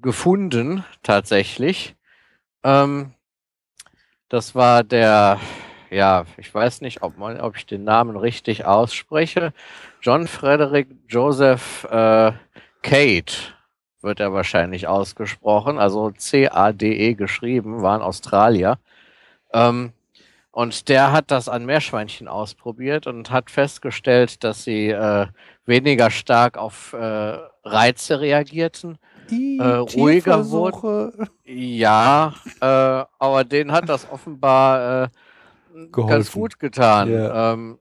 gefunden, 0.00 0.84
tatsächlich. 1.02 1.96
Ähm, 2.62 3.12
das 4.28 4.54
war 4.54 4.82
der, 4.82 5.38
ja, 5.90 6.24
ich 6.36 6.52
weiß 6.52 6.80
nicht, 6.80 7.02
ob, 7.02 7.18
man, 7.18 7.40
ob 7.40 7.56
ich 7.56 7.66
den 7.66 7.84
Namen 7.84 8.16
richtig 8.16 8.64
ausspreche. 8.64 9.52
John 10.00 10.26
Frederick 10.26 10.88
Joseph 11.08 11.84
äh, 11.84 12.32
Cade 12.82 13.32
wird 14.02 14.20
er 14.20 14.32
wahrscheinlich 14.32 14.86
ausgesprochen, 14.86 15.78
also 15.78 16.10
C-A-D-E 16.12 17.14
geschrieben, 17.14 17.82
war 17.82 17.96
ein 17.98 18.02
Australier. 18.02 18.78
Ähm, 19.52 19.92
und 20.56 20.88
der 20.88 21.12
hat 21.12 21.30
das 21.30 21.50
an 21.50 21.66
Meerschweinchen 21.66 22.28
ausprobiert 22.28 23.06
und 23.06 23.30
hat 23.30 23.50
festgestellt, 23.50 24.42
dass 24.42 24.64
sie 24.64 24.88
äh, 24.88 25.26
weniger 25.66 26.10
stark 26.10 26.56
auf 26.56 26.94
äh, 26.94 27.36
Reize 27.62 28.20
reagierten, 28.20 28.96
Die 29.28 29.58
Äh, 29.58 29.64
ruhiger 29.64 29.86
Tierversuche. 30.42 31.28
ja, 31.44 32.32
äh, 32.62 32.64
aber 33.18 33.44
denen 33.44 33.70
hat 33.70 33.90
das 33.90 34.08
offenbar 34.10 35.04
äh, 35.04 35.08
ganz 35.92 36.32
gut 36.32 36.58
getan. 36.58 37.12
Ja. 37.12 37.52
Ähm, 37.52 37.78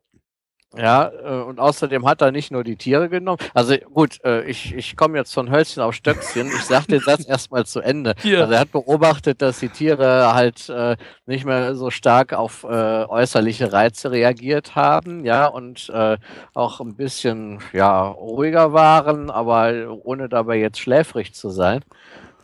ja, 0.77 1.11
äh, 1.23 1.41
und 1.43 1.60
außerdem 1.60 2.07
hat 2.07 2.22
er 2.22 2.31
nicht 2.31 2.52
nur 2.52 2.64
die 2.64 2.76
Tiere 2.76 3.10
genommen. 3.10 3.39
Also 3.53 3.76
gut, 3.77 4.23
äh, 4.23 4.43
ich, 4.43 4.73
ich 4.73 4.95
komme 4.95 5.18
jetzt 5.18 5.34
von 5.34 5.52
Hölzchen 5.52 5.81
auf 5.84 5.95
Stöckchen. 5.95 6.47
Ich 6.47 6.64
sage 6.64 6.88
den 6.88 6.99
Satz 6.99 7.26
erstmal 7.27 7.65
zu 7.65 7.80
Ende. 7.80 8.15
Ja. 8.23 8.41
Also 8.41 8.53
er 8.53 8.60
hat 8.60 8.72
beobachtet, 8.72 9.41
dass 9.41 9.60
die 9.60 9.69
Tiere 9.69 10.34
halt 10.34 10.69
äh, 10.69 10.97
nicht 11.26 11.45
mehr 11.45 11.76
so 11.76 11.89
stark 11.89 12.34
auf 12.34 12.64
äh, 12.64 12.68
äußerliche 12.68 13.72
Reize 13.72 14.11
reagiert 14.11 14.76
haben, 14.76 15.26
ja, 15.26 15.47
und 15.47 15.89
äh, 15.89 16.18
auch 16.53 16.80
ein 16.80 16.95
bisschen 16.95 17.60
ja 17.73 18.07
ruhiger 18.07 18.73
waren, 18.73 19.30
aber 19.30 19.97
ohne 20.03 20.30
dabei 20.30 20.57
jetzt 20.57 20.80
schläfrig 20.80 21.34
zu 21.34 21.49
sein. 21.49 21.84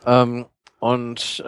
Ähm, 0.06 0.46
und 0.80 1.44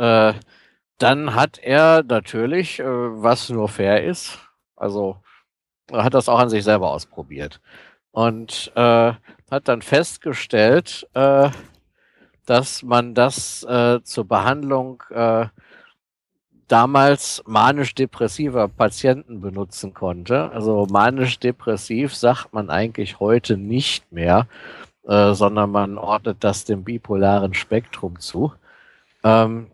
dann 0.98 1.34
hat 1.34 1.58
er 1.58 2.04
natürlich, 2.04 2.78
was 2.78 3.48
nur 3.48 3.68
fair 3.68 4.04
ist, 4.04 4.38
also 4.76 5.16
hat 5.92 6.14
das 6.14 6.28
auch 6.28 6.38
an 6.38 6.50
sich 6.50 6.64
selber 6.64 6.90
ausprobiert 6.90 7.60
und 8.12 8.72
äh, 8.74 9.12
hat 9.50 9.68
dann 9.68 9.82
festgestellt, 9.82 11.08
äh, 11.14 11.50
dass 12.46 12.82
man 12.82 13.14
das 13.14 13.62
äh, 13.64 14.02
zur 14.02 14.26
Behandlung 14.26 15.02
äh, 15.10 15.46
damals 16.68 17.42
manisch-depressiver 17.46 18.68
Patienten 18.68 19.40
benutzen 19.40 19.94
konnte. 19.94 20.50
Also 20.52 20.86
manisch-depressiv 20.90 22.14
sagt 22.14 22.52
man 22.52 22.70
eigentlich 22.70 23.20
heute 23.20 23.56
nicht 23.56 24.10
mehr, 24.12 24.46
äh, 25.04 25.34
sondern 25.34 25.70
man 25.70 25.98
ordnet 25.98 26.38
das 26.40 26.64
dem 26.64 26.84
bipolaren 26.84 27.54
Spektrum 27.54 28.20
zu. 28.20 28.52
Ähm, 29.22 29.70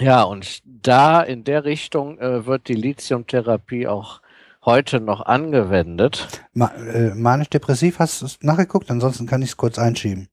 ja, 0.00 0.22
und 0.24 0.62
da 0.64 1.22
in 1.22 1.44
der 1.44 1.64
Richtung 1.64 2.18
äh, 2.18 2.46
wird 2.46 2.68
die 2.68 2.74
Lithiumtherapie 2.74 3.86
auch 3.86 4.20
heute 4.64 5.00
noch 5.00 5.20
angewendet. 5.20 6.46
Ma 6.52 6.68
äh, 6.68 7.14
Manisch-depressiv, 7.14 7.98
hast 7.98 8.22
du 8.22 8.26
es 8.26 8.38
nachgeguckt? 8.42 8.90
Ansonsten 8.90 9.26
kann 9.26 9.42
ich 9.42 9.50
es 9.50 9.56
kurz 9.56 9.78
einschieben. 9.78 10.28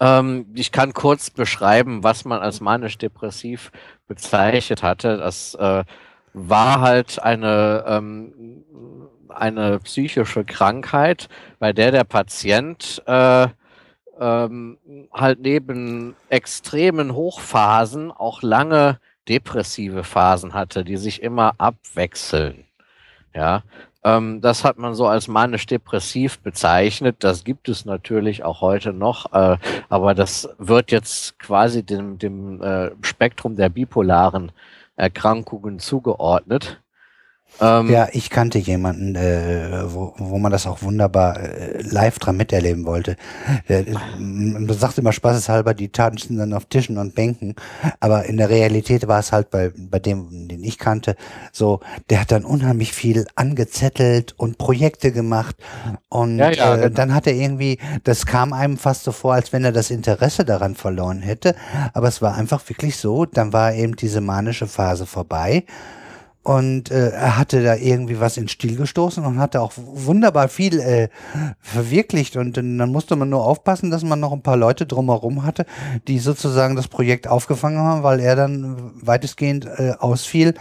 Ähm, 0.00 0.46
ich 0.54 0.72
kann 0.72 0.94
kurz 0.94 1.30
beschreiben, 1.30 2.02
was 2.02 2.24
man 2.24 2.40
als 2.40 2.60
manisch-depressiv 2.60 3.70
bezeichnet 4.06 4.82
hatte. 4.82 5.18
Das 5.18 5.54
äh, 5.56 5.84
war 6.32 6.80
halt 6.80 7.22
eine, 7.22 7.84
ähm, 7.86 8.64
eine 9.28 9.78
psychische 9.80 10.44
Krankheit, 10.44 11.28
bei 11.58 11.72
der 11.72 11.90
der 11.90 12.04
Patient 12.04 13.02
äh, 13.06 13.48
ähm, 14.18 14.78
halt 15.12 15.40
neben 15.40 16.14
extremen 16.28 17.14
Hochphasen 17.14 18.10
auch 18.10 18.42
lange 18.42 19.00
depressive 19.28 20.04
Phasen 20.04 20.54
hatte, 20.54 20.84
die 20.84 20.96
sich 20.96 21.22
immer 21.22 21.54
abwechseln. 21.58 22.66
Ja, 23.34 23.62
ähm, 24.02 24.40
das 24.40 24.64
hat 24.64 24.78
man 24.78 24.94
so 24.94 25.06
als 25.06 25.28
manisch-depressiv 25.28 26.40
bezeichnet. 26.40 27.16
Das 27.20 27.44
gibt 27.44 27.68
es 27.68 27.84
natürlich 27.84 28.44
auch 28.44 28.60
heute 28.60 28.92
noch, 28.92 29.32
äh, 29.32 29.58
aber 29.88 30.14
das 30.14 30.48
wird 30.58 30.90
jetzt 30.90 31.38
quasi 31.38 31.82
dem, 31.82 32.18
dem 32.18 32.62
äh, 32.62 32.90
Spektrum 33.02 33.56
der 33.56 33.68
bipolaren 33.68 34.52
Erkrankungen 34.96 35.78
zugeordnet. 35.78 36.80
Ähm, 37.60 37.90
Ja, 37.90 38.08
ich 38.12 38.30
kannte 38.30 38.58
jemanden, 38.58 39.14
äh, 39.16 39.82
wo, 39.92 40.14
wo 40.16 40.38
man 40.38 40.52
das 40.52 40.66
auch 40.66 40.82
wunderbar 40.82 41.38
äh, 41.40 41.82
live 41.82 42.18
dran 42.18 42.36
miterleben 42.36 42.86
wollte. 42.86 43.16
Äh, 43.68 43.84
man 44.18 44.68
sagt 44.70 44.98
immer 44.98 45.12
spaßeshalber, 45.12 45.74
die 45.74 45.88
tanzen 45.90 46.38
dann 46.38 46.52
auf 46.52 46.66
Tischen 46.66 46.98
und 46.98 47.14
Bänken, 47.14 47.54
aber 48.00 48.24
in 48.26 48.36
der 48.36 48.48
Realität 48.50 49.08
war 49.08 49.20
es 49.20 49.32
halt 49.32 49.50
bei, 49.50 49.72
bei 49.76 49.98
dem, 49.98 50.48
den 50.48 50.64
ich 50.64 50.78
kannte, 50.78 51.16
so, 51.52 51.80
der 52.08 52.20
hat 52.22 52.32
dann 52.32 52.44
unheimlich 52.44 52.92
viel 52.92 53.26
angezettelt 53.34 54.34
und 54.36 54.58
Projekte 54.58 55.12
gemacht 55.12 55.56
und 56.08 56.38
Ja, 56.38 56.50
ja, 56.50 56.74
äh, 56.74 56.80
genau. 56.82 56.94
dann 56.94 57.14
hat 57.14 57.26
er 57.26 57.34
irgendwie, 57.34 57.78
das 58.04 58.26
kam 58.26 58.52
einem 58.52 58.76
fast 58.76 59.04
so 59.04 59.12
vor, 59.12 59.34
als 59.34 59.52
wenn 59.52 59.64
er 59.64 59.72
das 59.72 59.90
Interesse 59.90 60.44
daran 60.44 60.74
verloren 60.74 61.20
hätte, 61.20 61.54
aber 61.94 62.08
es 62.08 62.22
war 62.22 62.34
einfach 62.34 62.66
wirklich 62.68 62.96
so, 62.96 63.26
dann 63.26 63.52
war 63.52 63.74
eben 63.74 63.96
diese 63.96 64.20
manische 64.20 64.66
Phase 64.66 65.06
vorbei 65.06 65.64
und 66.42 66.90
äh, 66.90 67.10
er 67.10 67.36
hatte 67.36 67.62
da 67.62 67.74
irgendwie 67.74 68.18
was 68.18 68.38
ins 68.38 68.52
Stil 68.52 68.76
gestoßen 68.76 69.24
und 69.24 69.38
hatte 69.38 69.60
auch 69.60 69.72
wunderbar 69.76 70.48
viel 70.48 70.80
äh, 70.80 71.08
verwirklicht. 71.60 72.36
Und 72.36 72.56
dann 72.56 72.78
dann 72.78 72.90
musste 72.90 73.14
man 73.16 73.28
nur 73.28 73.44
aufpassen, 73.44 73.90
dass 73.90 74.04
man 74.04 74.20
noch 74.20 74.32
ein 74.32 74.42
paar 74.42 74.56
Leute 74.56 74.86
drumherum 74.86 75.44
hatte, 75.44 75.66
die 76.08 76.18
sozusagen 76.18 76.76
das 76.76 76.88
Projekt 76.88 77.28
aufgefangen 77.28 77.78
haben, 77.78 78.02
weil 78.02 78.20
er 78.20 78.36
dann 78.36 78.92
weitestgehend 79.06 79.66
äh, 79.66 79.92
ausfiel, 79.98 80.54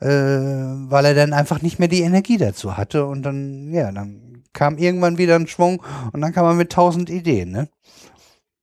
äh, 0.00 0.08
weil 0.08 1.04
er 1.04 1.14
dann 1.14 1.34
einfach 1.34 1.60
nicht 1.60 1.78
mehr 1.78 1.88
die 1.88 2.02
Energie 2.02 2.38
dazu 2.38 2.78
hatte. 2.78 3.04
Und 3.04 3.22
dann, 3.22 3.70
ja, 3.72 3.92
dann 3.92 4.44
kam 4.54 4.78
irgendwann 4.78 5.18
wieder 5.18 5.36
ein 5.36 5.46
Schwung 5.46 5.82
und 6.12 6.22
dann 6.22 6.32
kam 6.32 6.46
man 6.46 6.56
mit 6.56 6.72
tausend 6.72 7.10
Ideen, 7.10 7.50
ne? 7.50 7.68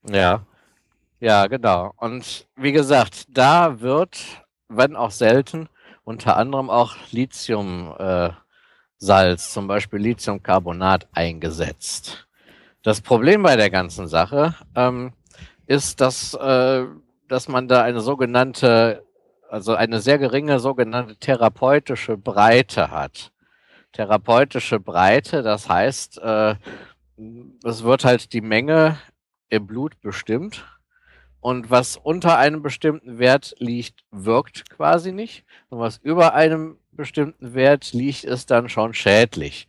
Ja, 0.09 0.45
ja, 1.19 1.47
genau. 1.47 1.93
Und 1.97 2.47
wie 2.55 2.71
gesagt, 2.71 3.25
da 3.29 3.81
wird, 3.81 4.19
wenn 4.67 4.95
auch 4.95 5.11
selten, 5.11 5.69
unter 6.05 6.37
anderem 6.37 6.69
auch 6.69 6.95
Lithiumsalz, 7.11 8.39
äh, 8.99 9.37
zum 9.37 9.67
Beispiel 9.67 9.99
Lithiumcarbonat, 9.99 11.09
eingesetzt. 11.11 12.27
Das 12.83 13.01
Problem 13.01 13.43
bei 13.43 13.55
der 13.55 13.71
ganzen 13.71 14.07
Sache 14.07 14.55
ähm, 14.75 15.11
ist, 15.65 15.99
dass, 15.99 16.35
äh, 16.35 16.85
dass 17.27 17.47
man 17.47 17.67
da 17.67 17.81
eine 17.81 17.99
sogenannte, 17.99 19.03
also 19.49 19.73
eine 19.73 19.99
sehr 19.99 20.19
geringe 20.19 20.59
sogenannte 20.59 21.17
therapeutische 21.17 22.15
Breite 22.15 22.91
hat. 22.91 23.31
Therapeutische 23.91 24.79
Breite, 24.79 25.41
das 25.41 25.67
heißt, 25.67 26.19
äh, 26.19 26.55
es 27.63 27.83
wird 27.83 28.05
halt 28.05 28.33
die 28.33 28.41
Menge 28.41 28.99
im 29.49 29.65
Blut 29.65 29.99
bestimmt. 30.01 30.63
Und 31.45 31.69
was 31.69 31.95
unter 31.95 32.39
einem 32.39 32.63
bestimmten 32.63 33.19
Wert 33.19 33.53
liegt, 33.59 34.03
wirkt 34.09 34.67
quasi 34.67 35.11
nicht. 35.11 35.45
Und 35.69 35.77
was 35.77 35.99
über 36.01 36.33
einem 36.33 36.79
bestimmten 36.91 37.53
Wert 37.53 37.93
liegt, 37.93 38.23
ist 38.23 38.49
dann 38.49 38.67
schon 38.67 38.95
schädlich. 38.95 39.67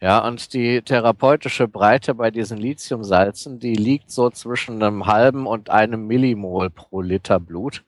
Ja, 0.00 0.26
und 0.26 0.52
die 0.52 0.82
therapeutische 0.82 1.68
Breite 1.68 2.16
bei 2.16 2.32
diesen 2.32 2.58
Lithiumsalzen, 2.58 3.60
die 3.60 3.76
liegt 3.76 4.10
so 4.10 4.30
zwischen 4.30 4.82
einem 4.82 5.06
halben 5.06 5.46
und 5.46 5.70
einem 5.70 6.08
Millimol 6.08 6.70
pro 6.70 7.02
Liter 7.02 7.38
Blut. 7.38 7.84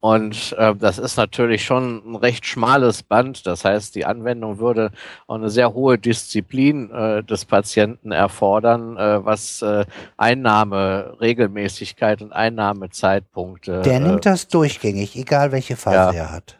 Und 0.00 0.54
äh, 0.58 0.74
das 0.74 0.98
ist 0.98 1.16
natürlich 1.18 1.64
schon 1.64 2.12
ein 2.12 2.16
recht 2.16 2.46
schmales 2.46 3.02
Band. 3.02 3.46
Das 3.46 3.66
heißt, 3.66 3.94
die 3.94 4.06
Anwendung 4.06 4.58
würde 4.58 4.90
auch 5.26 5.34
eine 5.34 5.50
sehr 5.50 5.74
hohe 5.74 5.98
Disziplin 5.98 6.90
äh, 6.90 7.22
des 7.22 7.44
Patienten 7.44 8.10
erfordern, 8.10 8.96
äh, 8.96 9.22
was 9.22 9.60
äh, 9.60 9.84
Einnahmeregelmäßigkeit 10.16 12.22
und 12.22 12.32
Einnahmezeitpunkte. 12.32 13.82
Der 13.82 13.96
äh, 13.96 14.00
nimmt 14.00 14.24
das 14.24 14.48
durchgängig, 14.48 15.14
egal 15.16 15.52
welche 15.52 15.76
Phase 15.76 16.16
ja. 16.16 16.22
er 16.22 16.32
hat. 16.32 16.58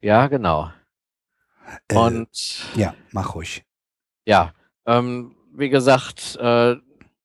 Ja, 0.00 0.28
genau. 0.28 0.70
Äh, 1.88 1.96
Und 1.96 2.28
ja, 2.76 2.94
mach 3.10 3.34
ruhig. 3.34 3.64
ja, 4.24 4.52
ähm, 4.86 5.34
wie 5.52 5.70
gesagt, 5.70 6.38
äh, 6.40 6.76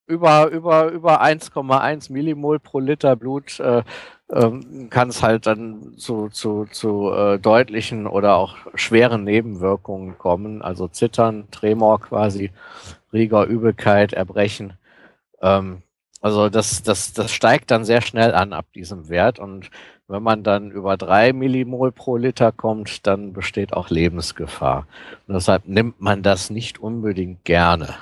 über, 0.08 0.48
über, 0.48 0.92
über 0.92 1.22
1,1 1.22 2.12
Millimol 2.12 2.60
pro 2.60 2.80
Liter 2.80 3.16
Blut 3.16 3.60
äh, 3.60 3.84
ähm, 4.32 4.90
kann 4.90 5.10
es 5.10 5.22
halt 5.22 5.46
dann 5.46 5.98
zu, 5.98 6.30
zu, 6.30 6.66
zu 6.72 7.12
äh, 7.12 7.40
deutlichen 7.40 8.08
oder 8.08 8.36
auch 8.36 8.56
schweren 8.76 9.24
Nebenwirkungen 9.24 10.18
kommen, 10.18 10.62
also 10.62 10.88
Zittern, 10.88 11.50
Tremor 11.52 12.00
quasi, 12.02 12.52
Rieger, 13.12 13.46
Übelkeit, 13.46 14.14
Erbrechen. 14.14 14.74
Ähm, 15.42 15.84
also 16.22 16.50
das, 16.50 16.84
das, 16.84 17.14
das 17.14 17.32
steigt 17.32 17.72
dann 17.72 17.84
sehr 17.84 18.02
schnell 18.02 18.34
an 18.34 18.54
ab 18.54 18.66
diesem 18.74 19.10
Wert 19.10 19.40
und 19.40 19.72
wenn 20.08 20.24
man 20.24 20.44
dann 20.44 20.72
über 20.72 20.98
drei 20.98 21.34
Millimol 21.34 21.92
pro 21.92 22.18
Liter 22.18 22.52
kommt, 22.52 23.08
dann 23.08 23.32
besteht 23.34 23.74
auch 23.74 23.90
Lebensgefahr. 23.90 24.86
Und 25.26 25.36
deshalb 25.36 25.68
nimmt 25.68 26.02
man 26.02 26.22
das 26.22 26.50
nicht 26.50 26.80
unbedingt 26.80 27.46
gerne. 27.46 27.96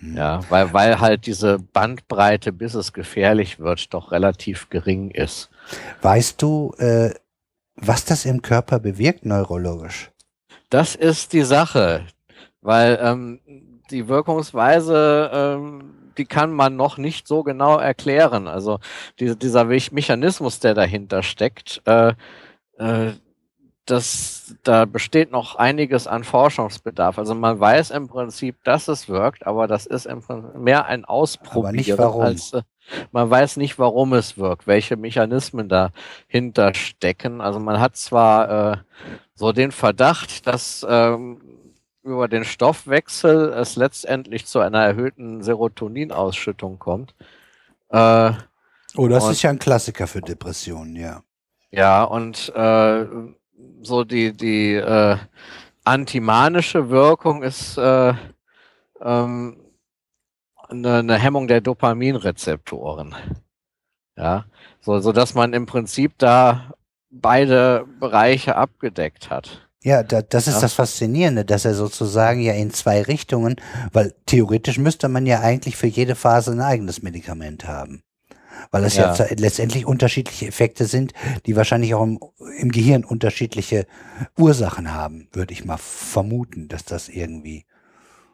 Ja, 0.00 0.40
weil, 0.50 0.72
weil 0.72 1.00
halt 1.00 1.26
diese 1.26 1.58
Bandbreite, 1.58 2.52
bis 2.52 2.74
es 2.74 2.92
gefährlich 2.92 3.58
wird, 3.58 3.94
doch 3.94 4.12
relativ 4.12 4.68
gering 4.68 5.10
ist. 5.10 5.48
Weißt 6.02 6.40
du, 6.42 6.74
äh, 6.78 7.14
was 7.76 8.04
das 8.04 8.24
im 8.24 8.42
Körper 8.42 8.78
bewirkt 8.78 9.24
neurologisch? 9.24 10.10
Das 10.68 10.94
ist 10.94 11.32
die 11.32 11.42
Sache, 11.42 12.04
weil 12.60 12.98
ähm, 13.00 13.40
die 13.90 14.08
Wirkungsweise, 14.08 15.30
ähm, 15.32 15.92
die 16.18 16.24
kann 16.24 16.52
man 16.52 16.76
noch 16.76 16.98
nicht 16.98 17.26
so 17.26 17.42
genau 17.42 17.78
erklären. 17.78 18.48
Also 18.48 18.80
die, 19.18 19.36
dieser 19.36 19.64
Mechanismus, 19.64 20.60
der 20.60 20.74
dahinter 20.74 21.22
steckt, 21.22 21.82
äh, 21.86 22.14
äh, 22.78 23.12
das, 23.86 24.54
da 24.64 24.84
besteht 24.84 25.30
noch 25.30 25.54
einiges 25.54 26.06
an 26.06 26.24
Forschungsbedarf. 26.24 27.18
Also 27.18 27.34
man 27.34 27.58
weiß 27.58 27.92
im 27.92 28.08
Prinzip, 28.08 28.56
dass 28.64 28.88
es 28.88 29.08
wirkt, 29.08 29.46
aber 29.46 29.68
das 29.68 29.86
ist 29.86 30.06
im 30.06 30.22
Prinzip 30.22 30.56
mehr 30.56 30.86
ein 30.86 31.04
Ausprobieren. 31.04 31.66
Aber 31.66 31.72
nicht 31.72 31.98
warum. 31.98 32.22
Als, 32.22 32.52
äh, 32.52 32.62
man 33.12 33.30
weiß 33.30 33.56
nicht, 33.56 33.78
warum 33.78 34.12
es 34.12 34.36
wirkt, 34.38 34.66
welche 34.66 34.96
Mechanismen 34.96 35.68
dahinter 35.68 36.74
stecken. 36.74 37.40
Also 37.40 37.60
man 37.60 37.80
hat 37.80 37.96
zwar 37.96 38.72
äh, 38.72 38.76
so 39.34 39.52
den 39.52 39.70
Verdacht, 39.70 40.46
dass 40.46 40.84
ähm, 40.88 41.40
über 42.02 42.28
den 42.28 42.44
Stoffwechsel 42.44 43.52
es 43.52 43.76
letztendlich 43.76 44.46
zu 44.46 44.60
einer 44.60 44.82
erhöhten 44.82 45.42
Serotoninausschüttung 45.42 46.78
kommt. 46.78 47.14
Äh, 47.90 48.32
oh, 48.96 49.08
das 49.08 49.28
ist 49.28 49.42
ja 49.42 49.50
ein 49.50 49.58
Klassiker 49.58 50.06
für 50.06 50.20
Depressionen, 50.20 50.96
ja. 50.96 51.22
Ja, 51.70 52.04
und 52.04 52.52
äh, 52.54 53.06
so 53.82 54.04
die, 54.04 54.32
die 54.32 54.74
äh, 54.74 55.16
antimanische 55.84 56.90
Wirkung 56.90 57.42
ist 57.42 57.78
äh, 57.78 58.14
ähm, 59.00 59.56
eine, 60.68 60.94
eine 60.96 61.18
Hemmung 61.18 61.48
der 61.48 61.60
Dopaminrezeptoren. 61.60 63.14
Ja, 64.16 64.46
so, 64.80 64.98
so 65.00 65.12
dass 65.12 65.34
man 65.34 65.52
im 65.52 65.66
Prinzip 65.66 66.14
da 66.18 66.72
beide 67.10 67.86
Bereiche 68.00 68.56
abgedeckt 68.56 69.30
hat. 69.30 69.68
Ja, 69.82 70.02
da, 70.02 70.22
das 70.22 70.48
ist 70.48 70.54
ja. 70.54 70.60
das 70.62 70.72
Faszinierende, 70.72 71.44
dass 71.44 71.64
er 71.64 71.74
sozusagen 71.74 72.40
ja 72.40 72.54
in 72.54 72.72
zwei 72.72 73.02
Richtungen, 73.02 73.56
weil 73.92 74.14
theoretisch 74.24 74.78
müsste 74.78 75.08
man 75.08 75.26
ja 75.26 75.40
eigentlich 75.40 75.76
für 75.76 75.86
jede 75.86 76.14
Phase 76.16 76.52
ein 76.52 76.60
eigenes 76.60 77.02
Medikament 77.02 77.68
haben 77.68 78.02
weil 78.70 78.84
es 78.84 78.96
ja. 78.96 79.14
ja, 79.14 79.26
letztendlich 79.36 79.86
unterschiedliche 79.86 80.46
Effekte 80.46 80.84
sind, 80.86 81.12
die 81.46 81.56
wahrscheinlich 81.56 81.94
auch 81.94 82.02
im, 82.02 82.18
im 82.58 82.70
Gehirn 82.70 83.04
unterschiedliche 83.04 83.86
Ursachen 84.38 84.92
haben, 84.92 85.28
würde 85.32 85.52
ich 85.52 85.64
mal 85.64 85.78
vermuten, 85.78 86.68
dass 86.68 86.84
das 86.84 87.08
irgendwie 87.08 87.64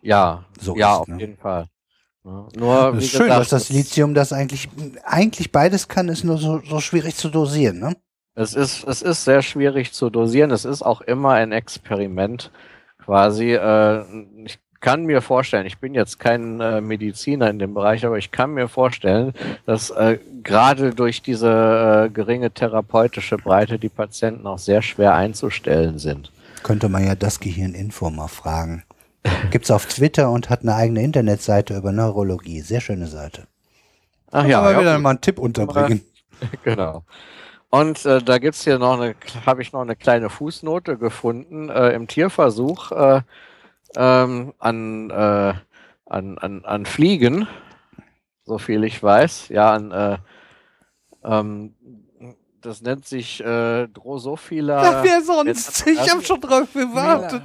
ja 0.01 0.45
so 0.61 0.77
ja, 0.77 0.77
ist. 0.77 0.81
Ja, 0.81 0.97
auf 0.97 1.09
ne? 1.09 1.19
jeden 1.19 1.37
Fall. 1.37 1.67
Ja, 2.25 2.49
nur, 2.57 2.93
das 2.93 3.05
ist 3.05 3.11
schön, 3.11 3.23
gesagt, 3.23 3.41
dass 3.41 3.49
das 3.49 3.69
Lithium 3.69 4.15
das 4.15 4.33
eigentlich, 4.33 4.69
eigentlich 5.05 5.51
beides 5.51 5.89
kann, 5.89 6.09
ist 6.09 6.25
nur 6.25 6.39
so, 6.39 6.61
so 6.65 6.81
schwierig 6.81 7.17
zu 7.17 7.29
dosieren, 7.29 7.81
ne? 7.81 7.97
Es 8.35 8.55
ist, 8.55 8.85
es 8.85 9.03
ist 9.03 9.25
sehr 9.25 9.43
schwierig 9.43 9.93
zu 9.93 10.09
dosieren. 10.09 10.53
Es 10.53 10.65
ist 10.65 10.83
auch 10.83 11.03
immer 11.03 11.33
ein 11.33 11.53
Experiment 11.53 12.51
quasi. 12.99 13.53
Äh, 13.53 14.05
ich 14.45 14.59
kann 14.83 15.05
mir 15.05 15.23
vorstellen, 15.23 15.65
ich 15.65 15.79
bin 15.79 15.95
jetzt 15.95 16.19
kein 16.19 16.61
äh, 16.61 16.81
Mediziner 16.83 17.49
in 17.49 17.59
dem 17.59 17.73
Bereich, 17.73 18.05
aber 18.05 18.19
ich 18.19 18.33
kann 18.33 18.53
mir 18.53 18.69
vorstellen, 18.69 19.33
dass 19.65 19.91
äh, 19.91 20.19
gerade 20.43 20.93
durch 20.93 21.23
diese 21.23 22.09
äh, 22.09 22.11
geringe 22.11 22.51
therapeutische 22.51 23.37
Breite 23.37 23.79
die 23.79 23.89
Patienten 23.89 24.47
auch 24.47 24.59
sehr 24.59 24.83
schwer 24.83 25.15
einzustellen 25.15 25.99
sind. 25.99 26.31
Könnte 26.65 26.89
man 26.89 27.07
ja 27.07 27.15
das 27.15 27.41
Gehirninfo 27.41 28.11
mal 28.11 28.29
fragen. 28.29 28.83
Gibt's 29.51 29.71
auf 29.71 29.87
Twitter 29.87 30.31
und 30.31 30.51
hat 30.51 30.63
eine 30.63 30.75
eigene 30.75 31.03
Internetseite 31.03 31.77
über 31.77 31.93
Neurologie. 31.93 32.61
Sehr 32.61 32.81
schöne 32.81 33.07
Seite. 33.07 33.47
Ach 34.33 34.45
ja, 34.45 34.69
ja 34.69 34.81
wieder 34.81 34.99
mal 34.99 35.11
einen 35.11 35.21
Tipp 35.21 35.39
unterbringen. 35.39 36.03
Genau. 36.65 37.05
Und 37.71 38.05
äh, 38.05 38.21
da 38.21 38.39
gibt's 38.39 38.65
hier 38.65 38.81
noch 38.81 39.01
eine, 39.01 39.15
habe 39.47 39.63
ich 39.63 39.73
noch 39.73 39.83
eine 39.83 39.95
kleine 39.95 40.29
Fußnote 40.29 40.99
gefunden 40.99 41.69
äh, 41.69 41.91
im 41.91 42.09
Tierversuch. 42.09 42.91
Äh, 42.91 43.21
ähm, 43.97 44.55
an, 44.59 45.11
äh, 45.11 45.55
an, 46.07 46.39
an, 46.39 46.65
an 46.65 46.87
Fliegen, 46.87 47.47
so 48.45 48.59
viel 48.59 48.85
ich 48.85 49.03
weiß, 49.03 49.49
ja, 49.49 49.73
an 49.73 49.91
äh, 49.93 50.19
ähm, 51.25 51.75
das 52.63 52.81
nennt 52.81 53.07
sich 53.07 53.41
äh, 53.41 53.89
Drosophila. 53.89 54.83
Ach, 54.83 55.05
wer 55.05 55.21
sonst? 55.21 55.85
Ich 55.87 56.11
habe 56.11 56.23
schon 56.23 56.41
drauf 56.41 56.73
gewartet. 56.73 57.43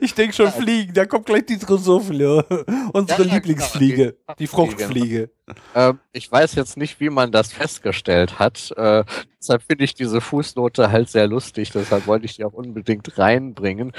Ich 0.00 0.12
denke 0.12 0.34
schon 0.34 0.50
Fliegen. 0.50 0.92
Da 0.92 1.06
kommt 1.06 1.26
gleich 1.26 1.46
die 1.46 1.56
Drosophila. 1.56 2.44
Unsere 2.92 3.24
ja, 3.24 3.34
Lieblingsfliege. 3.34 3.96
Genau, 3.96 4.14
die, 4.30 4.34
die 4.38 4.46
Fruchtfliege. 4.48 5.30
Ähm, 5.74 6.00
ich 6.12 6.30
weiß 6.30 6.54
jetzt 6.56 6.76
nicht, 6.76 6.98
wie 6.98 7.10
man 7.10 7.30
das 7.30 7.52
festgestellt 7.52 8.38
hat. 8.38 8.72
Äh, 8.76 9.04
deshalb 9.38 9.62
finde 9.62 9.84
ich 9.84 9.94
diese 9.94 10.20
Fußnote 10.20 10.90
halt 10.90 11.08
sehr 11.08 11.28
lustig. 11.28 11.70
Deshalb 11.70 12.06
wollte 12.06 12.24
ich 12.26 12.36
die 12.36 12.44
auch 12.44 12.52
unbedingt 12.52 13.16
reinbringen. 13.18 13.92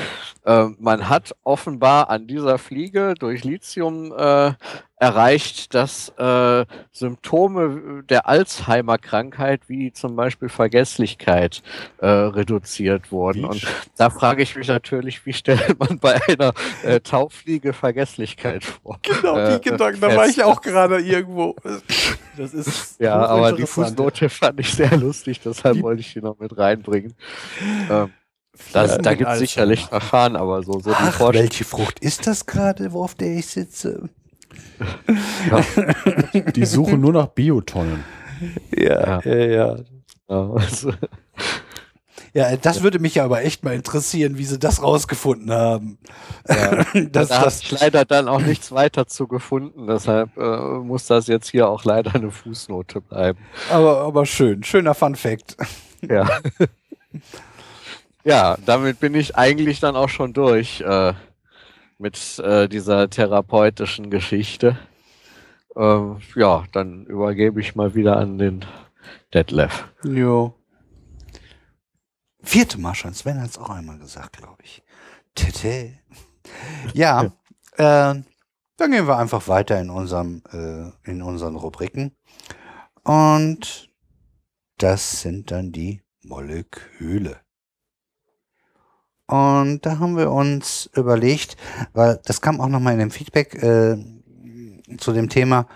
Äh, 0.46 0.66
man 0.80 1.08
hat 1.08 1.36
offenbar 1.44 2.10
an 2.10 2.28
dieser 2.28 2.58
Fliege 2.58 3.14
durch 3.18 3.44
Lithium 3.44 4.14
äh, 4.18 4.54
erreicht, 5.00 5.76
dass 5.76 6.10
äh, 6.18 6.66
Symptome 6.92 8.04
der 8.10 8.28
Alzheimer-Krankheit 8.28 9.62
wie 9.68 9.92
zum 9.94 10.16
Beispiel 10.16 10.50
Vergesslichkeit 10.50 11.62
äh, 12.00 12.08
reduziert 12.08 13.12
wurden. 13.12 13.46
Und 13.46 13.66
da 13.96 14.10
frage 14.10 14.42
ich 14.42 14.56
mich 14.56 14.68
natürlich, 14.68 15.24
wie 15.26 15.34
stellt 15.34 15.80
man 15.80 16.00
bei 16.00 16.20
einer 16.28 16.52
äh, 16.84 17.00
Taufliege 17.00 17.74
Vergesslichkeit 17.74 18.64
vor? 18.64 18.98
Genau, 19.04 19.36
die 19.36 19.56
äh, 19.56 19.60
Gedanken, 19.60 20.02
da 20.02 20.16
war 20.16 20.28
ich 20.28 20.44
auch 20.44 20.62
gerade 20.62 21.00
irgendwo. 21.00 21.37
Das 22.38 22.54
ist 22.54 22.96
ja, 23.00 23.16
aber 23.16 23.54
die 23.54 23.66
Fußnote 23.66 24.30
fand 24.30 24.60
ich 24.60 24.74
sehr 24.74 24.96
lustig, 24.98 25.40
deshalb 25.42 25.76
die 25.76 25.84
wollte 25.84 26.02
ich 26.02 26.14
die 26.14 26.22
noch 26.22 26.38
mit 26.40 26.58
reinbringen. 26.58 27.14
Ähm, 27.90 28.12
das, 28.74 28.98
da 28.98 29.14
gibt 29.14 29.30
es 29.30 29.40
sicherlich 29.40 29.86
Verfahren, 29.86 30.36
aber 30.36 30.64
so, 30.64 30.80
so 30.80 30.92
Ach, 30.94 31.18
die 31.32 31.38
Welche 31.38 31.64
Frucht 31.64 32.00
ist 32.00 32.26
das 32.26 32.46
gerade, 32.46 32.92
wo 32.92 33.04
auf 33.04 33.16
der 33.16 33.38
ich 33.38 33.46
sitze? 33.48 34.10
Ja. 35.52 35.64
Die 36.56 36.66
suchen 36.66 37.02
nur 37.02 37.14
nach 37.14 37.28
Biotonnen. 37.28 38.04
Ja, 38.76 39.20
ja, 39.22 39.36
ja. 39.36 39.46
ja. 39.46 39.78
Ja, 40.30 40.56
das 42.62 42.84
würde 42.84 43.00
mich 43.00 43.16
ja 43.16 43.26
aber 43.26 43.44
echt 43.44 43.64
mal 43.64 43.74
interessieren, 43.74 44.38
wie 44.38 44.46
sie 44.46 44.60
das 44.60 44.84
rausgefunden 44.84 45.52
haben. 45.52 45.98
Ja, 46.48 46.84
das, 47.12 47.30
da 47.30 47.44
das 47.44 47.72
leider 47.72 48.06
dann 48.06 48.28
auch 48.28 48.42
nichts 48.42 48.72
weiter 48.72 49.08
zu 49.08 49.28
gefunden, 49.28 49.88
deshalb 49.88 50.36
äh, 50.38 50.80
muss 50.80 51.06
das 51.06 51.28
jetzt 51.28 51.50
hier 51.50 51.70
auch 51.70 51.84
leider 51.84 52.16
eine 52.16 52.32
Fußnote 52.32 53.02
bleiben. 53.02 53.40
Aber, 53.72 54.02
aber 54.02 54.26
schön, 54.26 54.64
schöner 54.64 54.94
Fun 54.94 55.16
Fact. 55.16 55.58
Ja. 56.08 56.28
ja, 58.24 58.58
damit 58.66 59.00
bin 59.00 59.16
ich 59.16 59.36
eigentlich 59.36 59.80
dann 59.80 59.96
auch 59.96 60.10
schon 60.10 60.34
durch. 60.34 60.82
Äh, 60.82 61.14
mit 61.98 62.40
äh, 62.40 62.68
dieser 62.68 63.10
therapeutischen 63.10 64.10
Geschichte. 64.10 64.78
Ähm, 65.76 66.18
ja, 66.36 66.64
dann 66.72 67.06
übergebe 67.06 67.60
ich 67.60 67.76
mal 67.76 67.96
wieder 67.96 68.18
an 68.18 68.38
den 68.38 68.66
Detlef. 69.34 69.86
Jo. 70.04 70.54
Vierte 72.48 72.80
Mal 72.80 72.96
schon. 72.96 73.14
Sven 73.14 73.42
hat 73.42 73.50
es 73.50 73.58
auch 73.58 73.70
einmal 73.70 74.00
gesagt, 74.00 74.38
glaube 74.38 74.64
ich. 74.64 74.82
Tete. 75.36 76.00
Ja, 76.94 77.26
äh, 77.74 77.76
dann 77.76 78.24
gehen 78.78 79.06
wir 79.06 79.18
einfach 79.18 79.50
weiter 79.50 79.78
in 79.82 79.90
unserem, 79.90 80.42
äh, 80.54 81.12
in 81.12 81.22
unseren 81.22 81.58
Rubriken. 81.58 82.16
Und 83.04 83.90
das 84.78 85.20
sind 85.20 85.52
dann 85.52 85.74
die 85.74 86.02
Moleküle. 86.24 87.36
Und 89.26 89.86
da 89.86 90.00
haben 90.00 90.16
wir 90.16 90.32
uns 90.32 90.90
überlegt, 90.96 91.58
weil 91.92 92.22
das 92.24 92.40
kam 92.40 92.62
auch 92.62 92.70
nochmal 92.70 92.94
in 92.94 93.00
dem 93.00 93.12
Feedback 93.12 93.62
äh, 93.62 93.98
zu 94.98 95.12
dem 95.12 95.28
Thema, 95.28 95.68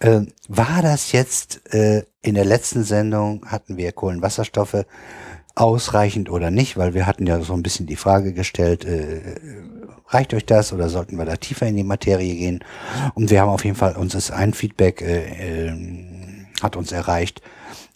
äh, 0.00 0.22
war 0.48 0.82
das 0.82 1.12
jetzt 1.12 1.72
äh, 1.72 2.04
in 2.20 2.34
der 2.34 2.44
letzten 2.44 2.82
Sendung, 2.82 3.48
hatten 3.48 3.76
wir 3.76 3.92
Kohlenwasserstoffe 3.92 4.84
ausreichend 5.56 6.30
oder 6.30 6.50
nicht, 6.50 6.76
weil 6.76 6.94
wir 6.94 7.06
hatten 7.06 7.26
ja 7.26 7.40
so 7.40 7.54
ein 7.54 7.62
bisschen 7.62 7.86
die 7.86 7.96
Frage 7.96 8.32
gestellt, 8.32 8.84
äh, 8.84 9.40
reicht 10.06 10.34
euch 10.34 10.46
das 10.46 10.72
oder 10.72 10.88
sollten 10.88 11.16
wir 11.16 11.24
da 11.24 11.36
tiefer 11.36 11.66
in 11.66 11.76
die 11.76 11.82
Materie 11.82 12.34
gehen? 12.36 12.62
Und 13.14 13.30
wir 13.30 13.40
haben 13.40 13.48
auf 13.48 13.64
jeden 13.64 13.76
Fall, 13.76 13.96
uns 13.96 14.14
ist 14.14 14.30
ein 14.30 14.52
Feedback, 14.52 15.00
äh, 15.00 15.68
äh, 15.68 15.74
hat 16.62 16.76
uns 16.76 16.92
erreicht, 16.92 17.40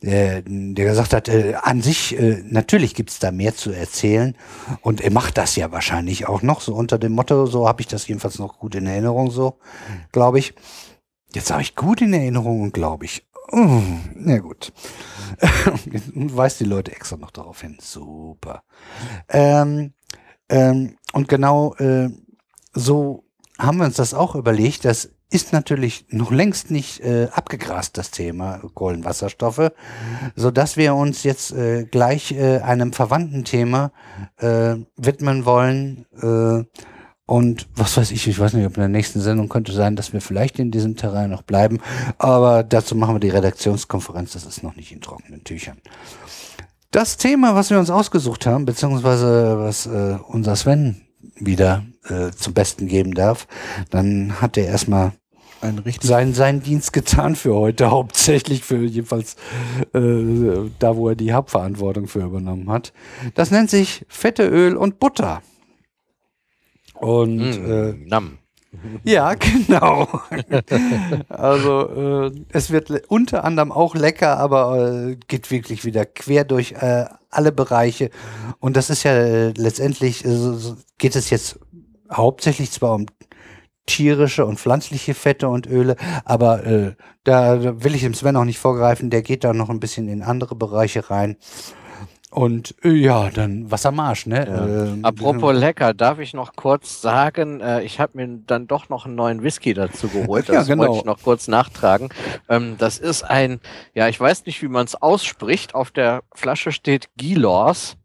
äh, 0.01 0.43
der 0.47 0.87
gesagt 0.87 1.13
hat, 1.13 1.29
äh, 1.29 1.55
an 1.63 1.83
sich, 1.83 2.19
äh, 2.19 2.43
natürlich 2.49 2.95
gibt's 2.95 3.19
da 3.19 3.31
mehr 3.31 3.55
zu 3.55 3.73
erzählen 3.73 4.35
und 4.81 5.03
er 5.03 5.13
macht 5.13 5.37
das 5.37 5.55
ja 5.57 5.71
wahrscheinlich 5.71 6.27
auch 6.27 6.41
noch, 6.41 6.63
so 6.63 6.75
unter 6.75 6.99
dem 6.99 7.13
Motto, 7.13 7.45
so 7.45 7.69
habe 7.69 7.83
ich 7.83 7.89
das 7.89 8.09
jedenfalls 8.09 8.39
noch 8.39 8.59
gut 8.59 8.75
in 8.75 8.87
Erinnerung, 8.87 9.31
so, 9.31 9.59
glaube 10.13 10.39
ich. 10.39 10.55
Jetzt 11.35 11.51
habe 11.53 11.63
ich 11.63 11.77
gut 11.77 12.01
in 12.01 12.13
Erinnerung 12.13 12.63
und 12.63 12.73
glaube 12.73 13.05
ich. 13.05 13.23
Uh, 13.53 13.83
na 14.15 14.39
gut. 14.39 14.73
weist 16.15 16.61
die 16.61 16.65
Leute 16.65 16.93
extra 16.93 17.17
noch 17.17 17.31
darauf 17.31 17.61
hin. 17.61 17.79
Super. 17.81 18.63
Ähm, 19.29 19.93
ähm, 20.49 20.97
und 21.13 21.29
genau 21.29 21.75
äh, 21.77 22.11
so 22.73 23.25
haben 23.59 23.79
wir 23.79 23.87
uns 23.87 23.97
das 23.97 24.15
auch 24.15 24.35
überlegt, 24.35 24.85
dass 24.85 25.11
ist 25.33 25.53
natürlich 25.53 26.07
noch 26.11 26.33
längst 26.33 26.73
nicht 26.73 27.01
äh, 27.01 27.29
abgegrast, 27.33 27.97
das 27.97 28.11
Thema 28.11 28.61
Kohlenwasserstoffe, 28.75 29.71
so 30.35 30.51
dass 30.51 30.77
wir 30.77 30.97
uns 30.97 31.23
jetzt 31.23 31.53
äh, 31.53 31.85
gleich 31.85 32.33
äh, 32.33 32.59
einem 32.59 32.93
verwandten 32.93 33.45
Thema 33.45 33.93
äh, 34.39 34.75
widmen 34.97 35.45
wollen. 35.45 36.07
Und 37.31 37.69
was 37.77 37.97
weiß 37.97 38.11
ich, 38.11 38.27
ich 38.27 38.41
weiß 38.41 38.55
nicht, 38.55 38.67
ob 38.67 38.75
in 38.77 38.81
der 38.81 38.89
nächsten 38.89 39.21
Sendung 39.21 39.49
könnte 39.49 39.71
sein, 39.71 39.95
dass 39.95 40.13
wir 40.13 40.21
vielleicht 40.21 40.59
in 40.59 40.73
diesem 40.73 40.97
Terrain 40.97 41.31
noch 41.31 41.43
bleiben. 41.43 41.79
Aber 42.19 42.65
dazu 42.65 42.97
machen 42.97 43.15
wir 43.15 43.21
die 43.21 43.29
Redaktionskonferenz, 43.29 44.33
das 44.33 44.47
ist 44.47 44.65
noch 44.65 44.75
nicht 44.75 44.91
in 44.91 45.01
trockenen 45.01 45.45
Tüchern. 45.45 45.77
Das 46.91 47.19
Thema, 47.19 47.55
was 47.55 47.71
wir 47.71 47.79
uns 47.79 47.89
ausgesucht 47.89 48.47
haben, 48.47 48.65
beziehungsweise 48.65 49.61
was 49.61 49.87
äh, 49.87 50.19
unser 50.27 50.57
Sven 50.57 51.03
wieder 51.37 51.85
äh, 52.09 52.33
zum 52.33 52.53
Besten 52.53 52.89
geben 52.89 53.15
darf, 53.15 53.47
dann 53.91 54.41
hat 54.41 54.57
er 54.57 54.67
erstmal 54.67 55.13
seinen, 56.01 56.35
seinen 56.35 56.65
Dienst 56.65 56.93
getan 56.93 57.37
für 57.37 57.55
heute, 57.55 57.91
hauptsächlich 57.93 58.65
für 58.65 58.79
jedenfalls 58.79 59.37
äh, 59.95 60.69
da, 60.81 60.97
wo 60.97 61.11
er 61.11 61.15
die 61.15 61.33
Hauptverantwortung 61.33 62.09
für 62.09 62.25
übernommen 62.25 62.69
hat. 62.73 62.93
Das 63.37 63.53
nennt 63.53 63.71
sich 63.71 64.05
Fette, 64.09 64.49
Öl 64.49 64.77
und 64.77 64.99
Butter. 64.99 65.43
Und 67.01 67.41
äh, 67.41 67.93
Mm, 67.93 68.07
Nam. 68.09 68.39
ja, 69.05 69.35
genau. 69.35 70.07
also 71.29 72.29
äh, 72.29 72.31
es 72.51 72.71
wird 72.71 72.91
unter 73.09 73.45
anderem 73.45 73.73
auch 73.73 73.95
lecker, 73.95 74.39
aber 74.39 75.09
äh, 75.09 75.17
geht 75.29 75.51
wirklich 75.51 75.85
wieder 75.85 76.05
quer 76.05 76.45
durch 76.45 76.73
äh, 76.73 77.07
alle 77.31 77.53
Bereiche. 77.53 78.11
Und 78.59 78.77
das 78.77 78.91
ist 78.91 79.03
ja 79.03 79.13
äh, 79.13 79.53
letztendlich, 79.57 80.25
äh, 80.25 80.53
geht 80.99 81.17
es 81.17 81.31
jetzt 81.31 81.59
hauptsächlich 82.13 82.71
zwar 82.71 82.95
um 82.95 83.07
tierische 83.87 84.45
und 84.45 84.61
pflanzliche 84.61 85.15
Fette 85.15 85.49
und 85.49 85.67
Öle, 85.67 85.97
aber 86.25 86.65
äh, 86.65 86.95
da, 87.25 87.57
da 87.57 87.83
will 87.83 87.95
ich 87.95 88.03
dem 88.03 88.15
Sven 88.15 88.37
auch 88.37 88.45
nicht 88.45 88.59
vorgreifen, 88.59 89.11
der 89.11 89.23
geht 89.23 89.43
da 89.43 89.53
noch 89.53 89.71
ein 89.71 89.81
bisschen 89.81 90.09
in 90.09 90.23
andere 90.23 90.55
Bereiche 90.55 91.11
rein. 91.11 91.37
Und 92.31 92.77
äh, 92.85 92.91
ja, 92.91 93.29
dann 93.31 93.73
Wassermarsch, 93.73 94.27
ne? 94.27 94.47
Ähm, 94.47 95.05
Apropos 95.05 95.53
lecker, 95.53 95.95
darf 95.95 96.21
ich 96.21 96.33
noch 96.33 96.55
kurz 96.55 97.03
sagen, 97.03 97.61
äh, 97.61 97.83
ich 97.83 97.99
habe 97.99 98.17
mir 98.17 98.39
dann 98.47 98.69
doch 98.69 98.89
noch 98.89 99.05
einen 99.05 99.17
neuen 99.17 99.43
Whisky 99.43 99.75
dazu 99.75 100.07
geholt. 100.09 100.47
Ja, 100.47 100.55
Das 100.55 100.69
genau. 100.69 100.85
wollte 100.85 100.99
ich 100.99 101.05
noch 101.05 101.21
kurz 101.21 101.49
nachtragen. 101.49 102.09
Ähm, 102.49 102.77
das 102.79 102.99
ist 102.99 103.25
ein, 103.25 103.61
ja, 103.95 104.07
ich 104.07 104.21
weiß 104.21 104.47
nicht, 104.47 104.63
wie 104.63 104.69
man 104.69 104.85
es 104.87 104.95
ausspricht. 104.95 105.75
Auf 105.75 105.91
der 105.91 106.23
Flasche 106.33 106.71
steht 106.71 107.09
Gilors. 107.17 107.97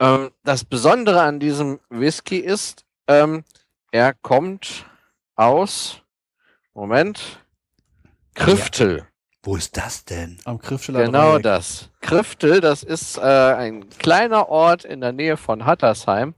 Ähm, 0.00 0.30
das 0.42 0.64
Besondere 0.64 1.22
an 1.22 1.38
diesem 1.38 1.78
Whisky 1.88 2.38
ist, 2.38 2.84
ähm, 3.06 3.44
er 3.92 4.12
kommt 4.12 4.86
aus, 5.36 6.02
Moment, 6.74 7.44
Kriftel. 8.34 9.06
Wo 9.46 9.56
ist 9.56 9.76
das 9.76 10.04
denn? 10.04 10.38
am 10.44 10.58
Griffsteller 10.58 11.04
Genau 11.04 11.32
Dreieck. 11.34 11.42
das. 11.44 11.88
Kriftel, 12.00 12.60
das 12.60 12.82
ist 12.82 13.16
äh, 13.16 13.20
ein 13.22 13.88
kleiner 13.98 14.48
Ort 14.48 14.84
in 14.84 15.00
der 15.00 15.12
Nähe 15.12 15.36
von 15.36 15.64
Hattersheim 15.64 16.34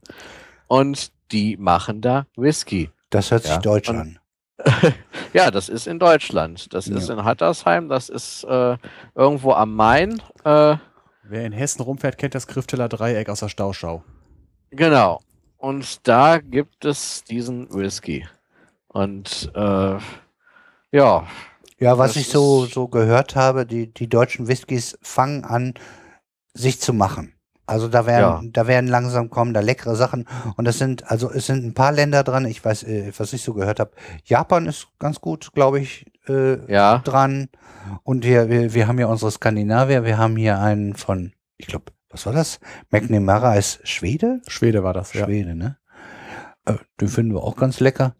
und 0.67 1.11
die 1.31 1.57
machen 1.57 2.01
da 2.01 2.27
Whisky. 2.37 2.91
Das 3.09 3.31
hört 3.31 3.43
sich 3.43 3.51
Ja, 3.51 3.57
deutsch 3.59 3.89
und- 3.89 3.97
an. 3.97 4.19
Ja, 5.33 5.51
das 5.51 5.69
ist 5.69 5.87
in 5.87 5.99
Deutschland. 5.99 6.73
Das 6.73 6.87
ist 6.87 7.07
Ja. 7.09 7.15
in 7.15 7.23
Hattersheim, 7.23 7.87
das 7.89 8.09
ist 8.09 8.43
äh, 8.45 8.77
irgendwo 9.15 9.53
am 9.53 9.75
Main. 9.75 10.21
Äh, 10.43 10.75
Wer 11.23 11.45
in 11.45 11.51
Hessen 11.51 11.81
rumfährt, 11.83 12.17
kennt 12.17 12.33
das 12.35 12.47
Griffteller 12.47 12.89
Dreieck 12.89 13.29
aus 13.29 13.39
der 13.41 13.49
Stauschau. 13.49 14.03
genau. 14.71 15.19
Und 15.57 16.07
da 16.07 16.37
gibt 16.39 16.85
es 16.85 17.23
diesen 17.25 17.67
Whisky. 17.73 18.25
Und 18.87 19.51
äh, 19.55 19.97
ja, 20.91 21.27
Ja, 21.79 21.97
was 21.97 22.13
Das 22.13 22.23
ich 22.23 22.29
so, 22.29 22.65
so 22.65 22.87
gehört 22.87 23.35
habe, 23.35 23.65
die, 23.65 23.93
die 23.93 24.07
deutschen 24.09 24.47
Whiskys 24.47 24.97
fangen 25.01 25.43
an, 25.45 25.73
sich 26.53 26.79
zu 26.81 26.93
machen. 26.93 27.33
Also 27.65 27.87
da 27.87 28.05
werden, 28.07 28.45
Ja. 28.45 28.51
da 28.51 28.67
werden 28.67 28.87
langsam 28.87 29.29
kommen 29.29 29.53
da 29.53 29.59
leckere 29.59 29.95
Sachen. 29.95 30.27
Und 30.57 30.65
das 30.65 30.79
sind, 30.79 31.09
also 31.09 31.29
es 31.31 31.45
sind 31.45 31.63
ein 31.63 31.73
paar 31.75 31.91
Länder 31.91 32.23
dran. 32.23 32.45
Ich 32.45 32.65
weiß, 32.65 32.83
äh, 32.83 33.11
was 33.17 33.31
ich 33.31 33.43
so 33.43 33.53
gehört 33.53 33.79
habe. 33.79 33.91
Japan 34.25 34.65
ist 34.65 34.87
ganz 34.97 35.21
gut, 35.21 35.51
glaube 35.53 35.79
ich, 35.79 36.05
äh, 36.27 36.71
ja, 36.71 36.97
dran. 36.99 37.49
Und 38.03 38.25
wir, 38.25 38.49
wir, 38.49 38.73
wir 38.73 38.87
haben 38.87 38.99
ja 38.99 39.05
unsere 39.05 39.31
Skandinavier. 39.31 40.03
Wir 40.03 40.17
haben 40.17 40.35
hier 40.35 40.59
einen 40.59 40.95
von, 40.95 41.33
ich 41.57 41.67
glaube, 41.67 41.85
was 42.09 42.25
war 42.25 42.33
das? 42.33 42.59
McNamara 42.89 43.55
ist 43.55 43.87
Schwede? 43.87 44.41
Schwede 44.47 44.83
war 44.83 44.93
das, 44.93 45.13
ja. 45.13 45.25
Schwede, 45.25 45.53
ne? 45.55 45.77
Äh, 46.65 46.73
den 46.99 47.07
finden 47.07 47.33
wir 47.35 47.43
auch 47.43 47.55
ganz 47.55 47.79
lecker. 47.79 48.15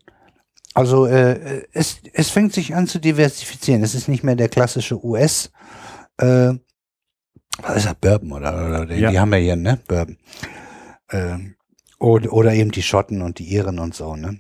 Also 0.73 1.05
äh, 1.07 1.65
es, 1.73 1.99
es 2.13 2.29
fängt 2.29 2.53
sich 2.53 2.75
an 2.75 2.87
zu 2.87 2.99
diversifizieren. 2.99 3.83
Es 3.83 3.95
ist 3.95 4.07
nicht 4.07 4.23
mehr 4.23 4.35
der 4.35 4.49
klassische 4.49 5.03
US. 5.03 5.51
Äh, 6.17 6.53
was 7.61 7.77
ist 7.77 7.85
das? 7.87 7.95
Bourbon 7.95 8.31
oder, 8.33 8.53
oder 8.67 8.85
die, 8.85 8.95
Ja. 8.95 9.11
die 9.11 9.19
haben 9.19 9.31
wir 9.31 9.39
hier, 9.39 9.55
ne? 9.55 9.79
Bourbon. 9.87 10.17
Ähm, 11.11 11.55
oder, 11.99 12.31
oder 12.31 12.53
eben 12.53 12.71
die 12.71 12.83
Schotten 12.83 13.21
und 13.21 13.39
die 13.39 13.45
Iren 13.53 13.79
und 13.79 13.93
so, 13.95 14.15
ne? 14.15 14.39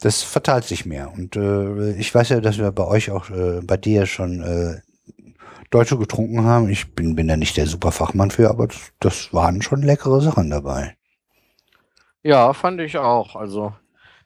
Das 0.00 0.22
verteilt 0.22 0.64
sich 0.64 0.84
mehr. 0.86 1.12
Und 1.12 1.36
äh, 1.36 1.92
ich 1.92 2.14
weiß 2.14 2.30
ja, 2.30 2.40
dass 2.40 2.58
wir 2.58 2.70
bei 2.72 2.84
euch 2.86 3.10
auch, 3.10 3.30
äh, 3.30 3.60
bei 3.62 3.76
dir 3.76 4.06
schon 4.06 4.42
äh, 4.42 4.80
Deutsche 5.70 5.96
getrunken 5.98 6.44
haben. 6.44 6.68
Ich 6.68 6.94
bin, 6.94 7.14
bin 7.14 7.28
da 7.28 7.36
nicht 7.36 7.56
der 7.56 7.66
Superfachmann 7.66 8.30
für, 8.30 8.50
aber 8.50 8.66
das, 8.66 8.78
das 9.00 9.32
waren 9.32 9.62
schon 9.62 9.82
leckere 9.82 10.20
Sachen 10.20 10.50
dabei. 10.50 10.96
ja, 12.22 12.52
fand 12.52 12.80
ich 12.80 12.96
auch. 12.98 13.36
Also, 13.36 13.72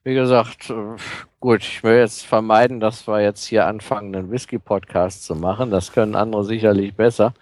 wie 0.02 0.14
gesagt, 0.14 0.70
äh, 0.70 0.97
gut, 1.40 1.60
ich 1.60 1.82
will 1.82 1.98
jetzt 1.98 2.27
vermeiden, 2.27 2.81
dass 2.81 3.06
wir 3.06 3.20
jetzt 3.20 3.44
hier 3.44 3.66
anfangen, 3.66 4.14
einen 4.14 4.31
Whisky-Podcast 4.31 5.24
zu 5.24 5.35
machen. 5.35 5.70
Das 5.70 5.93
können 5.93 6.14
andere 6.14 6.44
sicherlich 6.44 6.94
besser. 6.94 7.35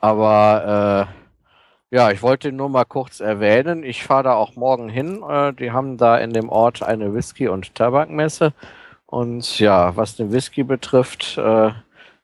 Aber 0.00 1.08
äh, 1.08 1.96
ja, 1.96 2.10
ich 2.10 2.22
wollte 2.22 2.52
nur 2.52 2.68
mal 2.68 2.84
kurz 2.84 3.20
erwähnen. 3.20 3.84
Ich 3.84 4.02
fahre 4.02 4.24
da 4.24 4.34
auch 4.34 4.56
morgen 4.56 4.88
hin. 4.88 5.22
Äh, 5.28 5.52
die 5.52 5.70
haben 5.70 5.96
da 5.96 6.18
in 6.18 6.32
dem 6.32 6.48
Ort 6.48 6.82
eine 6.82 7.14
Whisky- 7.14 7.48
und 7.48 7.74
Tabakmesse. 7.74 8.52
Und 9.06 9.58
ja, 9.58 9.94
was 9.96 10.16
den 10.16 10.32
Whisky 10.32 10.64
betrifft, 10.64 11.36
äh, 11.38 11.70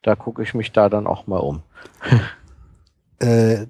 da 0.02 0.16
gucke 0.16 0.42
ich 0.42 0.54
mich 0.54 0.72
da 0.72 0.88
dann 0.88 1.06
auch 1.06 1.26
mal 1.26 1.38
um. 1.38 1.62
äh, 3.20 3.66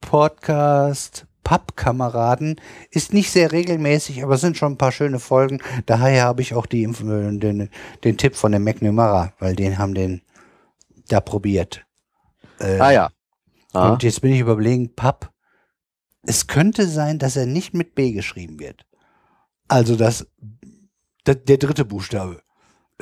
Podcast 0.00 1.26
Pappkameraden 1.44 2.60
ist 2.90 3.12
nicht 3.12 3.30
sehr 3.30 3.52
regelmäßig, 3.52 4.22
aber 4.22 4.34
es 4.34 4.40
sind 4.40 4.56
schon 4.56 4.72
ein 4.72 4.78
paar 4.78 4.92
schöne 4.92 5.18
Folgen. 5.18 5.60
Daher 5.86 6.24
habe 6.24 6.42
ich 6.42 6.54
auch 6.54 6.66
die, 6.66 6.84
äh, 6.84 7.38
den, 7.38 7.70
den 8.04 8.16
Tipp 8.16 8.36
von 8.36 8.52
dem 8.52 8.64
McNamara, 8.64 9.32
weil 9.38 9.56
den 9.56 9.78
haben 9.78 9.94
den 9.94 10.22
da 11.08 11.20
probiert. 11.20 11.84
Äh, 12.58 12.78
Ah 12.78 12.90
ja. 12.90 13.10
Ah. 13.72 13.90
Und 13.90 14.02
jetzt 14.02 14.20
bin 14.20 14.32
ich 14.32 14.40
überlegen, 14.40 14.94
Papp. 14.94 15.30
Es 16.24 16.46
könnte 16.46 16.86
sein, 16.86 17.18
dass 17.18 17.36
er 17.36 17.46
nicht 17.46 17.74
mit 17.74 17.94
B 17.94 18.12
geschrieben 18.12 18.60
wird. 18.60 18.86
Also 19.66 19.96
das, 19.96 20.26
der, 21.26 21.34
der 21.34 21.56
dritte 21.56 21.84
Buchstabe. 21.84 22.42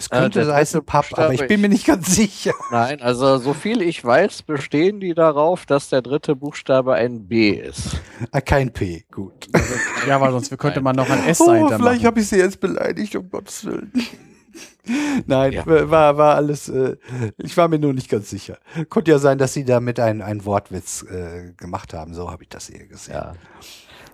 Es 0.00 0.06
Äh, 0.06 0.18
könnte 0.18 0.38
der 0.38 0.46
sein, 0.46 0.64
dritte 0.64 0.80
Papp, 0.82 1.06
aber 1.12 1.34
ich 1.34 1.46
bin 1.46 1.60
mir 1.60 1.68
nicht 1.68 1.86
ganz 1.86 2.14
sicher. 2.16 2.54
Nein, 2.70 3.02
also 3.02 3.36
so 3.36 3.52
viel 3.52 3.82
ich 3.82 4.02
weiß, 4.02 4.42
bestehen 4.44 4.98
die 4.98 5.12
darauf, 5.12 5.66
dass 5.66 5.90
der 5.90 6.00
dritte 6.00 6.34
Buchstabe 6.36 6.94
ein 6.94 7.28
B 7.28 7.50
ist. 7.50 8.00
Ah, 8.32 8.40
kein 8.40 8.72
P, 8.72 9.04
gut. 9.12 9.48
Ja, 10.08 10.18
weil 10.22 10.30
sonst 10.32 10.56
könnte 10.58 10.80
man 10.80 10.96
noch 10.96 11.10
ein 11.10 11.22
S 11.26 11.38
Oh, 11.42 11.46
dahinter 11.48 11.76
vielleicht 11.76 12.04
habe 12.06 12.20
ich 12.20 12.28
sie 12.28 12.38
jetzt 12.38 12.58
beleidigt, 12.60 13.14
um 13.14 13.28
Gottes 13.28 13.66
Willen. 13.66 13.92
Nein, 15.26 15.52
Ja. 15.52 15.66
war, 15.66 16.16
war 16.16 16.34
alles, 16.36 16.70
äh, 16.70 16.96
ich 17.36 17.54
war 17.58 17.68
mir 17.68 17.78
nur 17.78 17.92
nicht 17.92 18.08
ganz 18.08 18.30
sicher. 18.30 18.56
Konnte 18.88 19.10
ja 19.10 19.18
sein, 19.18 19.36
dass 19.36 19.52
sie 19.52 19.66
damit 19.66 20.00
einen, 20.00 20.22
einen 20.22 20.46
Wortwitz 20.46 21.02
äh, 21.02 21.52
gemacht 21.58 21.92
haben, 21.92 22.14
so 22.14 22.30
habe 22.30 22.44
ich 22.44 22.48
das 22.48 22.70
eher 22.70 22.86
gesehen. 22.86 23.14
Ja. 23.14 23.34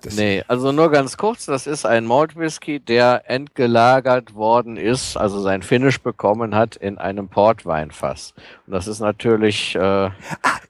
Das- 0.02 0.14
Nee, 0.16 0.44
also 0.48 0.73
nur 0.73 0.90
ganz 0.90 1.16
kurz, 1.16 1.47
das 1.47 1.66
ist 1.66 1.85
ein 1.86 2.05
Malt 2.06 2.36
Whisky, 2.36 2.78
der 2.81 3.28
entgelagert 3.31 4.35
worden 4.35 4.77
ist, 4.77 5.16
also 5.16 5.40
sein 5.40 5.62
Finish 5.62 6.01
bekommen 6.01 6.55
hat 6.55 6.77
in 6.77 6.98
einem 6.98 7.28
Portweinfass. 7.28 8.35
Und 8.66 8.73
das 8.74 8.86
ist 8.86 9.01
natürlich, 9.01 9.74
äh, 9.74 9.81
Ah, 9.81 10.10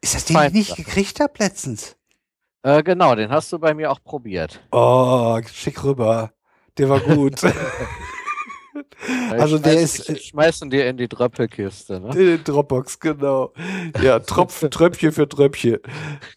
ist 0.00 0.14
das 0.14 0.24
den, 0.26 0.36
ich 0.46 0.52
nicht 0.52 0.76
gekriegt 0.76 1.20
habe 1.20 1.32
letztens? 1.38 1.96
äh, 2.62 2.82
genau, 2.82 3.14
den 3.14 3.30
hast 3.30 3.52
du 3.52 3.58
bei 3.58 3.74
mir 3.74 3.90
auch 3.90 4.02
probiert. 4.02 4.60
Oh, 4.72 5.38
schick 5.52 5.82
rüber. 5.84 6.32
Der 6.78 6.88
war 6.88 7.00
gut. 7.00 7.40
Also 9.30 9.56
Ich 9.56 9.62
der 9.62 9.80
ist, 9.80 10.08
äh, 10.08 10.16
schmeißen 10.16 10.70
dir 10.70 10.88
in 10.88 10.96
die 10.96 11.08
Dröppelkiste, 11.08 12.00
ne? 12.00 12.08
In 12.10 12.26
den 12.26 12.44
Dropbox, 12.44 12.98
genau. 13.00 13.52
Ja, 14.02 14.18
Tropfen, 14.18 14.70
Tröpfchen 14.70 15.12
für 15.12 15.28
Tröpfchen. 15.28 15.78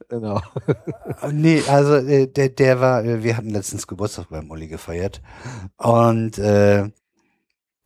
Genau. 0.09 0.41
Nee, 1.31 1.61
also 1.67 1.95
äh, 1.95 2.27
der, 2.27 2.49
der 2.49 2.79
war, 2.79 3.03
äh, 3.03 3.23
wir 3.23 3.35
hatten 3.35 3.49
letztens 3.49 3.87
Geburtstag 3.87 4.27
beim 4.29 4.49
Uli 4.49 4.67
gefeiert 4.67 5.21
und 5.77 6.37
äh, 6.37 6.89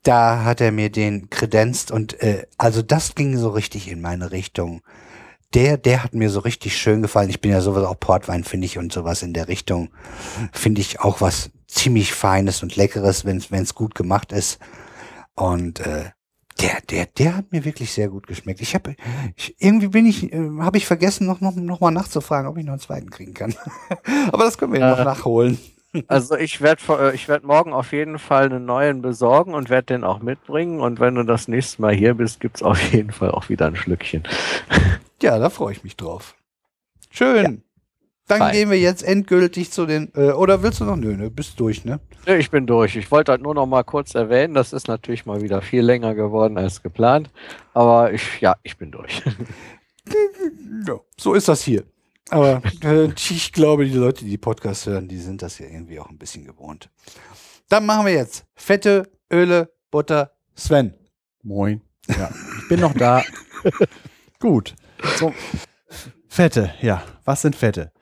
da 0.04 0.44
hat 0.44 0.62
er 0.62 0.72
mir 0.72 0.92
den 0.92 1.30
kredenzt 1.30 1.92
und 1.92 2.22
äh, 2.22 2.46
also 2.58 2.82
das 2.82 3.16
ging 3.16 3.38
so 3.38 3.50
richtig 3.50 3.90
in 3.90 4.02
meine 4.02 4.32
Richtung. 4.32 4.82
Der, 5.54 5.78
der 5.78 6.04
hat 6.04 6.14
mir 6.14 6.30
so 6.30 6.40
richtig 6.40 6.78
schön 6.78 7.02
gefallen. 7.02 7.30
Ich 7.30 7.40
bin 7.42 7.52
ja 7.52 7.62
sowas 7.62 7.86
auch 7.86 8.00
Portwein, 8.00 8.44
finde 8.44 8.66
ich, 8.66 8.78
und 8.80 8.92
sowas 8.92 9.22
in 9.22 9.34
der 9.34 9.48
Richtung. 9.48 9.90
Finde 10.52 10.82
ich 10.82 11.00
auch 11.00 11.22
was 11.22 11.52
ziemlich 11.74 12.14
Feines 12.14 12.64
und 12.64 12.76
Leckeres, 12.76 13.26
wenn 13.26 13.38
es 13.38 13.76
gut 13.76 13.96
gemacht 13.96 14.32
ist. 14.32 14.60
Und 15.36 15.80
äh, 15.80 16.12
der, 16.62 16.82
der, 16.90 17.06
der 17.08 17.36
hat 17.36 17.52
mir 17.52 17.66
wirklich 17.66 17.92
sehr 17.92 18.10
gut 18.10 18.28
geschmeckt. 18.28 18.62
Ich 18.62 18.76
habe, 18.76 18.96
irgendwie 19.58 19.88
bin 19.88 20.06
ich, 20.06 20.32
äh, 20.32 20.50
habe 20.60 20.78
ich 20.78 20.86
vergessen, 20.86 21.26
noch, 21.26 21.42
noch, 21.42 21.56
noch 21.56 21.80
mal 21.80 21.92
nachzufragen, 21.92 22.48
ob 22.50 22.58
ich 22.58 22.66
noch 22.66 22.74
einen 22.74 22.80
zweiten 22.80 23.10
kriegen 23.10 23.34
kann. 23.34 23.56
Aber 24.32 24.44
das 24.46 24.58
können 24.58 24.74
wir 24.74 24.80
ja 24.80 24.94
Äh, 24.94 24.98
noch 24.98 25.06
nachholen. 25.06 25.58
Also 26.08 26.36
ich 26.36 26.60
werde 26.62 27.12
ich 27.14 27.28
werd 27.28 27.44
morgen 27.44 27.72
auf 27.74 27.92
jeden 27.92 28.18
Fall 28.18 28.46
einen 28.46 28.66
neuen 28.66 29.02
besorgen 29.04 29.54
und 29.54 29.70
werde 29.70 29.94
den 29.94 30.04
auch 30.04 30.22
mitbringen. 30.22 30.80
Und 30.80 31.00
wenn 31.00 31.16
du 31.16 31.24
das 31.24 31.48
nächste 31.48 31.82
Mal 31.82 31.94
hier 31.94 32.16
bist, 32.16 32.40
gibt's 32.40 32.64
auf 32.64 32.82
jeden 32.92 33.12
Fall 33.12 33.32
auch 33.32 33.50
wieder 33.50 33.68
ein 33.68 33.76
Schlückchen. 33.76 34.24
Ja, 35.22 35.40
da 35.40 35.50
freue 35.50 35.72
ich 35.72 35.86
mich 35.86 35.96
drauf. 35.96 36.36
Schön. 37.10 37.64
Dann 38.28 38.40
Fein. 38.40 38.54
gehen 38.54 38.70
wir 38.72 38.80
jetzt 38.80 39.04
endgültig 39.04 39.72
zu 39.72 39.86
den. 39.86 40.12
Äh, 40.16 40.32
oder 40.32 40.64
willst 40.64 40.80
du 40.80 40.86
noch? 40.86 40.96
Nö, 40.96 41.16
ne, 41.18 41.30
bist 41.30 41.60
durch, 41.60 41.84
ne? 41.84 42.00
Ja, 42.26 42.36
Ich 42.36 42.50
bin 42.52 42.66
durch. 42.66 42.96
Ich 42.96 43.12
wollte 43.12 43.32
halt 43.34 43.42
nur 43.42 43.54
noch 43.54 43.66
mal 43.66 43.84
kurz 43.84 44.16
erwähnen, 44.16 44.54
das 44.54 44.72
ist 44.72 44.88
natürlich 44.88 45.26
mal 45.26 45.42
wieder 45.42 45.62
viel 45.62 45.82
länger 45.82 46.16
geworden 46.16 46.58
als 46.58 46.82
geplant. 46.82 47.30
Aber 47.74 48.14
ich, 48.14 48.40
ja, 48.42 48.56
ich 48.64 48.78
bin 48.78 48.92
durch. 48.92 49.22
Ja, 50.86 51.00
so 51.18 51.34
ist 51.34 51.48
das 51.48 51.62
hier. 51.62 51.86
Aber 52.30 52.62
äh, 52.84 53.08
ich 53.16 53.54
glaube, 53.54 53.86
die 53.86 53.94
Leute, 53.94 54.26
die 54.26 54.38
Podcasts 54.38 54.86
hören, 54.86 55.08
die 55.08 55.18
sind 55.18 55.42
das 55.42 55.60
ja 55.60 55.68
irgendwie 55.68 55.98
auch 55.98 56.10
ein 56.10 56.18
bisschen 56.18 56.44
gewohnt. 56.44 56.90
Dann 57.70 57.86
machen 57.86 58.06
wir 58.08 58.14
jetzt 58.14 58.46
Fette, 58.54 59.10
Öle, 59.32 59.72
Butter, 59.92 60.32
Sven. 60.56 60.94
Moin. 61.42 61.80
Ja, 62.10 62.30
ich 62.60 62.68
bin 62.68 62.82
noch 62.82 62.94
da. 62.94 63.24
Gut. 64.40 64.76
So. 65.18 65.34
Fette, 66.28 66.74
ja. 66.82 67.02
Was 67.24 67.44
sind 67.44 67.56
Fette? 67.56 67.93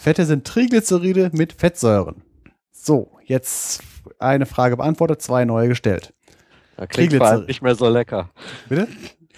Fette 0.00 0.24
sind 0.24 0.46
Triglyceride 0.46 1.28
mit 1.34 1.52
Fettsäuren. 1.52 2.22
So, 2.72 3.18
jetzt 3.26 3.82
eine 4.18 4.46
Frage 4.46 4.78
beantwortet, 4.78 5.20
zwei 5.20 5.44
neue 5.44 5.68
gestellt. 5.68 6.14
Ja, 6.78 6.86
klingt 6.86 7.12
vor 7.12 7.26
allem 7.26 7.44
nicht 7.44 7.60
mehr 7.60 7.74
so 7.74 7.86
lecker. 7.86 8.30
Bitte? 8.70 8.88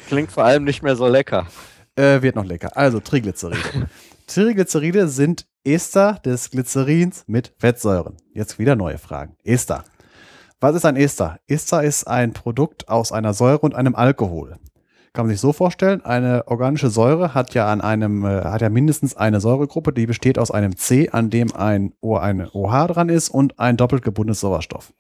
Klingt 0.07 0.31
vor 0.31 0.45
allem 0.45 0.63
nicht 0.63 0.85
mehr 0.85 0.95
so 0.95 1.09
lecker. 1.09 1.49
Äh, 1.97 2.23
wird 2.23 2.37
noch 2.37 2.45
lecker. 2.45 2.77
Also 2.77 3.01
Triglyceride. 3.01 3.89
Triglyceride 4.29 5.09
sind 5.09 5.49
Ester 5.65 6.21
des 6.25 6.49
Glycerins 6.53 7.25
mit 7.27 7.53
Fettsäuren. 7.59 8.19
Jetzt 8.33 8.61
wieder 8.61 8.77
neue 8.77 8.99
Fragen. 8.99 9.35
Ester. 9.43 9.83
Was 10.61 10.77
ist 10.77 10.85
ein 10.85 10.95
Ester? 10.95 11.41
Ester 11.49 11.83
ist 11.83 12.07
ein 12.07 12.35
Produkt 12.35 12.89
aus 12.89 13.11
einer 13.11 13.35
Säure 13.35 13.63
und 13.63 13.75
einem 13.75 13.97
Alkohol. 13.97 14.59
Kann 15.13 15.27
man 15.27 15.35
sich 15.35 15.41
so 15.43 15.53
vorstellen, 15.53 16.03
eine 16.03 16.49
organische 16.49 16.89
Säure 16.89 17.35
hat 17.35 17.53
ja 17.53 17.71
an 17.71 17.83
einem, 17.83 18.25
äh, 18.25 18.45
hat 18.45 18.63
ja 18.63 18.71
mindestens 18.71 19.15
eine 19.15 19.41
Säuregruppe, 19.41 19.93
die 19.93 20.07
besteht 20.07 20.39
aus 20.39 20.51
einem 20.51 20.75
C, 20.77 21.11
an 21.11 21.29
dem 21.29 21.55
ein, 21.55 21.93
O, 22.01 22.17
eine 22.17 22.51
OH 22.53 22.87
dran 22.87 23.11
ist 23.11 23.29
und 23.29 23.59
ein 23.59 23.77
doppelt 23.77 24.03
gebundenes 24.03 24.41
Sauerstoff. 24.41 24.95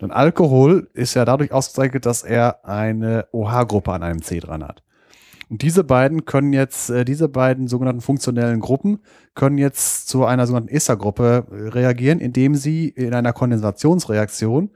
Und 0.00 0.12
Alkohol 0.12 0.88
ist 0.94 1.14
ja 1.14 1.24
dadurch 1.24 1.50
ausgezeichnet, 1.50 2.06
dass 2.06 2.22
er 2.22 2.64
eine 2.64 3.26
OH-Gruppe 3.32 3.92
an 3.92 4.04
einem 4.04 4.22
C 4.22 4.38
dran 4.38 4.62
hat. 4.62 4.84
Und 5.48 5.62
diese 5.62 5.82
beiden 5.82 6.24
können 6.24 6.52
jetzt, 6.52 6.90
äh, 6.90 7.04
diese 7.04 7.28
beiden 7.28 7.66
sogenannten 7.66 8.02
funktionellen 8.02 8.60
Gruppen 8.60 9.00
können 9.34 9.58
jetzt 9.58 10.08
zu 10.08 10.24
einer 10.24 10.46
sogenannten 10.46 10.74
Ester-Gruppe 10.74 11.46
äh, 11.50 11.68
reagieren, 11.70 12.20
indem 12.20 12.54
sie 12.54 12.88
in 12.88 13.14
einer 13.14 13.32
Kondensationsreaktion 13.32 14.70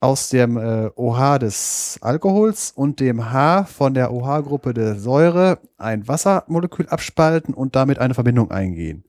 aus 0.00 0.30
dem 0.30 0.56
äh, 0.56 0.90
OH 0.96 1.38
des 1.38 1.98
Alkohols 2.00 2.72
und 2.74 3.00
dem 3.00 3.30
H 3.32 3.64
von 3.64 3.92
der 3.94 4.12
OH-Gruppe 4.12 4.72
der 4.72 4.96
Säure 4.96 5.58
ein 5.76 6.08
Wassermolekül 6.08 6.88
abspalten 6.88 7.54
und 7.54 7.76
damit 7.76 7.98
eine 7.98 8.14
Verbindung 8.14 8.50
eingehen. 8.50 9.04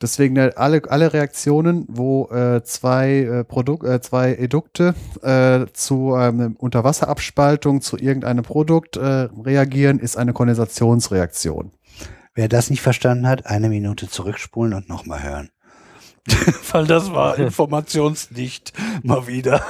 Deswegen 0.00 0.36
äh, 0.36 0.52
alle, 0.54 0.82
alle 0.88 1.12
Reaktionen, 1.12 1.86
wo 1.88 2.28
äh, 2.28 2.62
zwei, 2.62 3.20
äh, 3.20 3.44
Produk 3.44 3.84
äh, 3.84 4.00
zwei 4.00 4.34
Edukte 4.34 4.94
äh, 5.22 5.66
zu 5.72 6.14
ähm, 6.16 6.56
Unterwasserabspaltung 6.58 7.80
zu 7.80 7.96
irgendeinem 7.96 8.44
Produkt 8.44 8.96
äh, 8.96 9.28
reagieren, 9.44 9.98
ist 9.98 10.16
eine 10.16 10.32
Kondensationsreaktion. 10.32 11.72
Wer 12.34 12.48
das 12.48 12.70
nicht 12.70 12.82
verstanden 12.82 13.26
hat, 13.26 13.46
eine 13.46 13.68
Minute 13.68 14.08
zurückspulen 14.08 14.74
und 14.74 14.88
nochmal 14.88 15.22
hören. 15.22 15.50
Weil 16.72 16.86
das 16.86 17.12
war 17.12 17.38
informationsdicht 17.38 18.72
mal 19.02 19.26
wieder. 19.26 19.62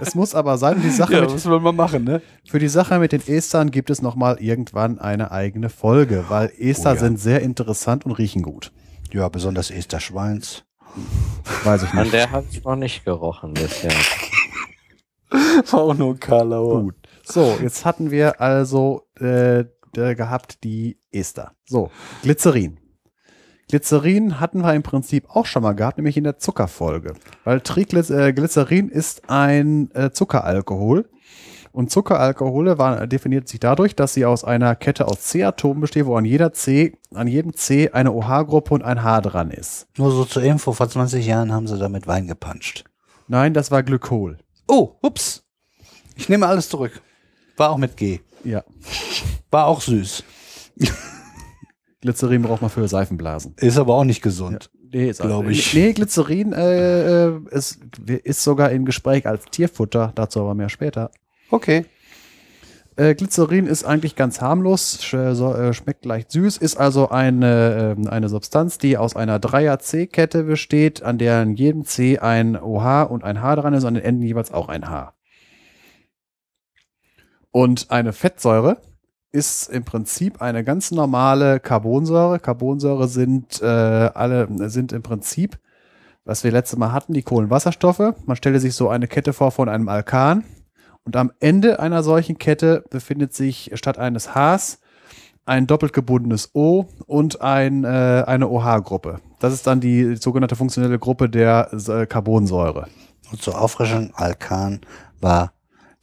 Es 0.00 0.14
muss 0.14 0.34
aber 0.34 0.56
sein, 0.58 0.80
die 0.82 0.90
Sache 0.90 1.14
Ja, 1.14 1.20
mit, 1.20 1.30
müssen 1.30 1.50
wir 1.52 1.60
mal 1.60 1.72
machen, 1.72 2.04
ne? 2.04 2.22
für 2.48 2.58
die 2.58 2.68
Sache 2.68 2.98
mit 2.98 3.12
den 3.12 3.26
Estern 3.26 3.70
gibt 3.70 3.90
es 3.90 4.00
nochmal 4.02 4.38
irgendwann 4.40 4.98
eine 4.98 5.30
eigene 5.30 5.68
Folge, 5.68 6.24
weil 6.28 6.50
Ester 6.58 6.92
Oh 6.92 6.94
ja. 6.94 7.00
sind 7.00 7.20
sehr 7.20 7.42
interessant 7.42 8.06
und 8.06 8.12
riechen 8.12 8.42
gut. 8.42 8.72
Ja, 9.12 9.28
besonders 9.28 9.70
Esther 9.70 10.00
Schweins. 10.00 10.64
Weiß 11.64 11.82
ich 11.82 11.90
An 11.92 12.02
nicht. 12.02 12.14
der 12.14 12.30
hat 12.30 12.44
es 12.50 12.64
noch 12.64 12.76
nicht 12.76 13.04
gerochen 13.04 13.54
bisher. 13.54 13.92
War 15.70 15.80
auch 15.80 15.94
nur 15.94 16.18
Karlauer. 16.18 16.82
Gut. 16.82 16.94
So, 17.22 17.56
jetzt 17.62 17.84
hatten 17.84 18.10
wir 18.10 18.40
also 18.40 19.06
äh, 19.20 19.64
gehabt 19.92 20.64
die 20.64 20.98
Ester. 21.12 21.52
So, 21.66 21.90
Glycerin. 22.22 22.79
Glycerin 23.70 24.40
hatten 24.40 24.62
wir 24.62 24.74
im 24.74 24.82
Prinzip 24.82 25.30
auch 25.30 25.46
schon 25.46 25.62
mal 25.62 25.74
gehabt, 25.74 25.98
nämlich 25.98 26.16
in 26.16 26.24
der 26.24 26.38
Zuckerfolge. 26.38 27.14
Weil 27.44 27.60
Triglyc 27.60 28.10
äh, 28.10 28.88
ist 28.90 29.30
ein 29.30 29.90
äh, 29.94 30.10
Zuckeralkohol. 30.10 31.08
Und 31.72 31.92
Zuckeralkohole 31.92 32.78
waren, 32.78 33.08
definiert 33.08 33.46
sich 33.46 33.60
dadurch, 33.60 33.94
dass 33.94 34.12
sie 34.12 34.24
aus 34.24 34.42
einer 34.42 34.74
Kette 34.74 35.06
aus 35.06 35.20
C-Atomen 35.20 35.80
besteht, 35.80 36.06
wo 36.06 36.16
an 36.16 36.24
jeder 36.24 36.52
C, 36.52 36.94
an 37.14 37.28
jedem 37.28 37.54
C 37.54 37.90
eine 37.90 38.10
OH-Gruppe 38.10 38.74
und 38.74 38.82
ein 38.82 39.04
H 39.04 39.20
dran 39.20 39.52
ist. 39.52 39.86
Nur 39.96 40.10
so 40.10 40.24
zur 40.24 40.42
Info, 40.42 40.72
vor 40.72 40.88
20 40.88 41.24
Jahren 41.24 41.52
haben 41.52 41.68
sie 41.68 41.78
damit 41.78 42.08
Wein 42.08 42.26
gepanscht. 42.26 42.84
Nein, 43.28 43.54
das 43.54 43.70
war 43.70 43.84
Glykol. 43.84 44.38
Oh, 44.66 44.96
ups. 45.00 45.44
Ich 46.16 46.28
nehme 46.28 46.48
alles 46.48 46.68
zurück. 46.68 47.00
War 47.56 47.70
auch 47.70 47.78
mit 47.78 47.96
G. 47.96 48.18
Ja. 48.42 48.64
War 49.52 49.66
auch 49.66 49.80
süß. 49.80 50.24
Glycerin 52.00 52.42
braucht 52.42 52.62
man 52.62 52.70
für 52.70 52.86
Seifenblasen. 52.88 53.54
Ist 53.56 53.78
aber 53.78 53.94
auch 53.94 54.04
nicht 54.04 54.22
gesund. 54.22 54.70
Nee, 54.92 55.10
ist 55.10 55.20
Glaub 55.20 55.40
also- 55.46 55.50
ich. 55.50 55.74
Nee, 55.74 55.92
Glycerin 55.92 56.52
äh, 56.52 57.26
äh, 57.26 57.40
ist, 57.50 57.80
ist 58.24 58.42
sogar 58.42 58.70
in 58.70 58.84
Gespräch 58.84 59.26
als 59.26 59.44
Tierfutter, 59.46 60.12
dazu 60.14 60.40
aber 60.40 60.54
mehr 60.54 60.68
später. 60.68 61.10
Okay. 61.50 61.84
Äh, 62.96 63.14
Glycerin 63.14 63.66
ist 63.66 63.84
eigentlich 63.84 64.16
ganz 64.16 64.40
harmlos, 64.40 65.02
sch 65.02 65.14
äh, 65.14 65.34
so, 65.34 65.54
äh, 65.54 65.72
schmeckt 65.72 66.04
leicht 66.04 66.30
süß, 66.32 66.56
ist 66.56 66.76
also 66.76 67.08
eine, 67.10 67.96
ähm, 67.98 68.08
eine 68.08 68.28
Substanz, 68.28 68.78
die 68.78 68.96
aus 68.96 69.14
einer 69.14 69.38
Dreier-C-Kette 69.38 70.42
besteht, 70.42 71.02
an 71.02 71.18
der 71.18 71.42
in 71.42 71.54
jedem 71.54 71.84
C 71.84 72.18
ein 72.18 72.56
OH 72.56 73.04
und 73.04 73.22
ein 73.24 73.40
H 73.40 73.56
dran 73.56 73.74
ist, 73.74 73.84
an 73.84 73.94
den 73.94 74.02
Enden 74.02 74.22
jeweils 74.22 74.52
auch 74.52 74.68
ein 74.68 74.88
H. 74.88 75.14
Und 77.52 77.90
eine 77.90 78.12
Fettsäure 78.12 78.80
ist 79.32 79.68
im 79.68 79.84
Prinzip 79.84 80.42
eine 80.42 80.64
ganz 80.64 80.90
normale 80.90 81.60
Carbonsäure. 81.60 82.40
Carbonsäure 82.40 83.08
sind 83.08 83.62
äh, 83.62 83.66
alle 83.66 84.48
sind 84.68 84.92
im 84.92 85.02
Prinzip, 85.02 85.58
was 86.24 86.44
wir 86.44 86.50
letztes 86.50 86.78
Mal 86.78 86.92
hatten, 86.92 87.12
die 87.12 87.22
Kohlenwasserstoffe. 87.22 88.14
Man 88.26 88.36
stelle 88.36 88.60
sich 88.60 88.74
so 88.74 88.88
eine 88.88 89.06
Kette 89.08 89.32
vor 89.32 89.50
von 89.50 89.68
einem 89.68 89.88
Alkan. 89.88 90.44
Und 91.04 91.16
am 91.16 91.32
Ende 91.40 91.80
einer 91.80 92.02
solchen 92.02 92.38
Kette 92.38 92.84
befindet 92.90 93.32
sich 93.34 93.70
statt 93.74 93.98
eines 93.98 94.34
Hs 94.34 94.80
ein 95.46 95.66
doppelt 95.66 95.92
gebundenes 95.92 96.50
O 96.54 96.86
und 97.06 97.40
ein, 97.40 97.84
äh, 97.84 98.24
eine 98.26 98.48
OH-Gruppe. 98.48 99.20
Das 99.38 99.52
ist 99.52 99.66
dann 99.66 99.80
die 99.80 100.16
sogenannte 100.16 100.56
funktionelle 100.56 100.98
Gruppe 100.98 101.28
der 101.28 101.70
äh, 101.72 102.06
Carbonsäure. 102.06 102.86
Und 103.32 103.42
zur 103.42 103.60
Auffrischung, 103.60 104.12
Alkan 104.14 104.80
war 105.20 105.52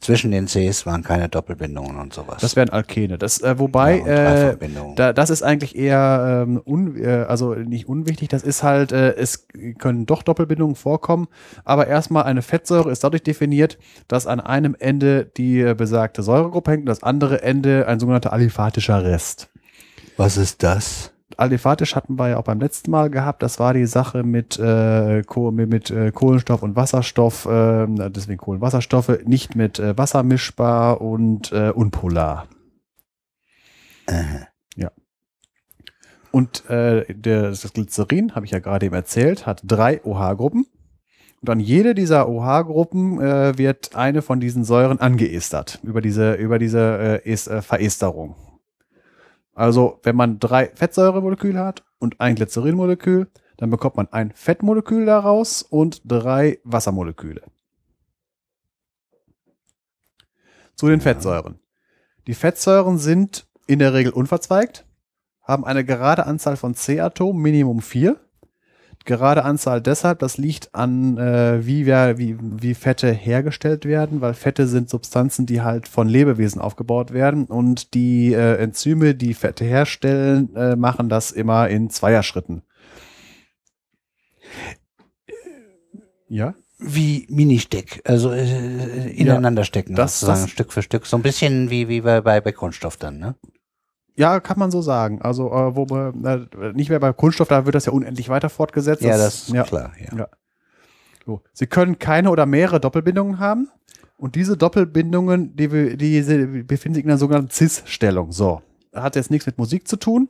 zwischen 0.00 0.30
den 0.30 0.46
Cs 0.46 0.86
waren 0.86 1.02
keine 1.02 1.28
Doppelbindungen 1.28 1.98
und 1.98 2.12
sowas. 2.12 2.40
Das 2.40 2.54
wären 2.54 2.70
Alkene. 2.70 3.18
Das, 3.18 3.40
äh, 3.42 3.58
wobei, 3.58 3.98
Ja, 3.98 4.50
äh, 4.52 4.56
da, 4.94 5.12
das 5.12 5.30
ist 5.30 5.42
eigentlich 5.42 5.76
eher 5.76 6.44
ähm, 6.46 6.62
un, 6.64 6.96
äh, 6.96 7.24
also 7.28 7.54
nicht 7.54 7.88
unwichtig. 7.88 8.28
Das 8.28 8.42
ist 8.42 8.62
halt, 8.62 8.92
äh, 8.92 9.14
es 9.14 9.48
können 9.78 10.06
doch 10.06 10.22
Doppelbindungen 10.22 10.76
vorkommen, 10.76 11.26
aber 11.64 11.88
erstmal 11.88 12.24
eine 12.24 12.42
Fettsäure 12.42 12.90
ist 12.92 13.02
dadurch 13.02 13.24
definiert, 13.24 13.78
dass 14.06 14.26
an 14.26 14.40
einem 14.40 14.76
Ende 14.78 15.30
die 15.36 15.60
äh, 15.60 15.74
besagte 15.74 16.22
Säuregruppe 16.22 16.70
hängt 16.70 16.82
und 16.82 16.86
das 16.86 17.02
andere 17.02 17.42
Ende 17.42 17.88
ein 17.88 17.98
sogenannter 17.98 18.32
aliphatischer 18.32 19.02
Rest. 19.02 19.48
Was 20.16 20.36
ist 20.36 20.62
das? 20.62 21.12
Aliphatisch 21.36 21.94
hatten 21.94 22.18
wir 22.18 22.28
ja 22.30 22.38
auch 22.38 22.44
beim 22.44 22.58
letzten 22.58 22.90
Mal 22.90 23.10
gehabt. 23.10 23.42
Das 23.42 23.58
war 23.58 23.74
die 23.74 23.86
Sache 23.86 24.22
mit, 24.22 24.58
äh, 24.58 25.22
mit, 25.22 25.68
mit 25.68 25.90
äh, 25.90 26.10
Kohlenstoff 26.10 26.62
und 26.62 26.74
Wasserstoff, 26.74 27.44
äh, 27.46 27.86
deswegen 28.08 28.38
Kohlenwasserstoffe, 28.38 29.20
nicht 29.24 29.54
mit 29.54 29.78
äh, 29.78 29.96
Wasser 29.98 30.22
mischbar 30.22 31.00
und 31.00 31.52
äh, 31.52 31.70
unpolar. 31.70 32.48
Äh, 34.06 34.46
Und 36.30 36.68
äh, 36.68 37.04
der, 37.12 37.50
das 37.50 37.72
Glycerin, 37.72 38.34
habe 38.34 38.46
ich 38.46 38.52
ja 38.52 38.58
gerade 38.58 38.86
eben 38.86 38.94
erzählt, 38.94 39.46
hat 39.46 39.62
drei 39.64 40.02
OH-Gruppen. 40.04 40.66
Und 41.40 41.50
an 41.50 41.60
jede 41.60 41.94
dieser 41.94 42.28
OH-Gruppen 42.28 43.20
äh, 43.20 43.56
wird 43.58 43.94
eine 43.94 44.22
von 44.22 44.40
diesen 44.40 44.64
Säuren 44.64 44.98
angeestert 44.98 45.78
über 45.82 46.00
diese, 46.00 46.34
über 46.34 46.58
diese 46.58 47.20
äh, 47.24 47.32
äh, 47.32 47.62
Veresterung. 47.62 48.34
Also, 49.58 49.98
wenn 50.04 50.14
man 50.14 50.38
drei 50.38 50.70
Fettsäuremoleküle 50.72 51.58
hat 51.58 51.82
und 51.98 52.20
ein 52.20 52.36
Glycerinmolekül, 52.36 53.28
dann 53.56 53.70
bekommt 53.70 53.96
man 53.96 54.06
ein 54.12 54.30
Fettmolekül 54.30 55.04
daraus 55.04 55.62
und 55.62 56.00
drei 56.04 56.60
Wassermoleküle. 56.62 57.42
Zu 60.76 60.86
den 60.86 61.00
Fettsäuren. 61.00 61.58
Die 62.28 62.34
Fettsäuren 62.34 62.98
sind 62.98 63.48
in 63.66 63.80
der 63.80 63.94
Regel 63.94 64.12
unverzweigt, 64.12 64.86
haben 65.42 65.64
eine 65.64 65.84
gerade 65.84 66.24
Anzahl 66.24 66.56
von 66.56 66.76
C-Atomen, 66.76 67.42
Minimum 67.42 67.82
4. 67.82 68.16
Gerade 69.04 69.44
Anzahl 69.44 69.80
deshalb, 69.80 70.18
das 70.18 70.36
liegt 70.36 70.74
an, 70.74 71.16
äh, 71.16 71.64
wie, 71.66 71.86
wir, 71.86 72.18
wie, 72.18 72.36
wie 72.40 72.74
Fette 72.74 73.10
hergestellt 73.10 73.84
werden, 73.86 74.20
weil 74.20 74.34
Fette 74.34 74.66
sind 74.66 74.90
Substanzen, 74.90 75.46
die 75.46 75.62
halt 75.62 75.88
von 75.88 76.08
Lebewesen 76.08 76.60
aufgebaut 76.60 77.12
werden 77.12 77.46
und 77.46 77.94
die 77.94 78.34
äh, 78.34 78.56
Enzyme, 78.56 79.14
die 79.14 79.32
Fette 79.34 79.64
herstellen, 79.64 80.54
äh, 80.54 80.76
machen 80.76 81.08
das 81.08 81.30
immer 81.32 81.68
in 81.68 81.88
Zweierschritten. 81.90 82.62
Ja? 86.28 86.54
Wie 86.78 87.26
Mini-Steck, 87.30 88.02
also 88.04 88.30
äh, 88.30 89.08
ineinander 89.10 89.64
stecken, 89.64 89.94
das- 89.94 90.20
sozusagen, 90.20 90.42
das- 90.42 90.50
Stück 90.50 90.72
für 90.72 90.82
Stück. 90.82 91.06
So 91.06 91.16
ein 91.16 91.22
bisschen 91.22 91.70
wie, 91.70 91.88
wie 91.88 92.02
bei, 92.02 92.20
bei, 92.20 92.40
bei 92.40 92.52
Kunststoff 92.52 92.96
dann, 92.96 93.18
ne? 93.18 93.34
Ja, 94.18 94.40
kann 94.40 94.58
man 94.58 94.72
so 94.72 94.82
sagen. 94.82 95.22
Also, 95.22 95.46
äh, 95.52 95.76
wo 95.76 95.86
wir, 95.88 96.12
äh, 96.60 96.72
nicht 96.72 96.90
mehr 96.90 96.98
bei 96.98 97.12
Kunststoff, 97.12 97.46
da 97.46 97.64
wird 97.66 97.76
das 97.76 97.86
ja 97.86 97.92
unendlich 97.92 98.28
weiter 98.28 98.48
fortgesetzt. 98.48 99.02
Ja, 99.02 99.16
das 99.16 99.44
ist 99.44 99.50
ja. 99.50 99.62
klar, 99.62 99.92
ja. 99.96 100.18
Ja. 100.18 100.28
So. 101.24 101.40
Sie 101.52 101.68
können 101.68 102.00
keine 102.00 102.30
oder 102.30 102.44
mehrere 102.44 102.80
Doppelbindungen 102.80 103.38
haben. 103.38 103.68
Und 104.16 104.34
diese 104.34 104.56
Doppelbindungen, 104.56 105.54
die, 105.54 105.96
die 105.96 106.62
befinden 106.64 106.94
sich 106.96 107.04
in 107.04 107.10
einer 107.10 107.18
sogenannten 107.18 107.50
Cis-Stellung. 107.50 108.32
So. 108.32 108.60
Hat 108.92 109.14
jetzt 109.14 109.30
nichts 109.30 109.46
mit 109.46 109.56
Musik 109.56 109.86
zu 109.86 109.96
tun, 109.96 110.28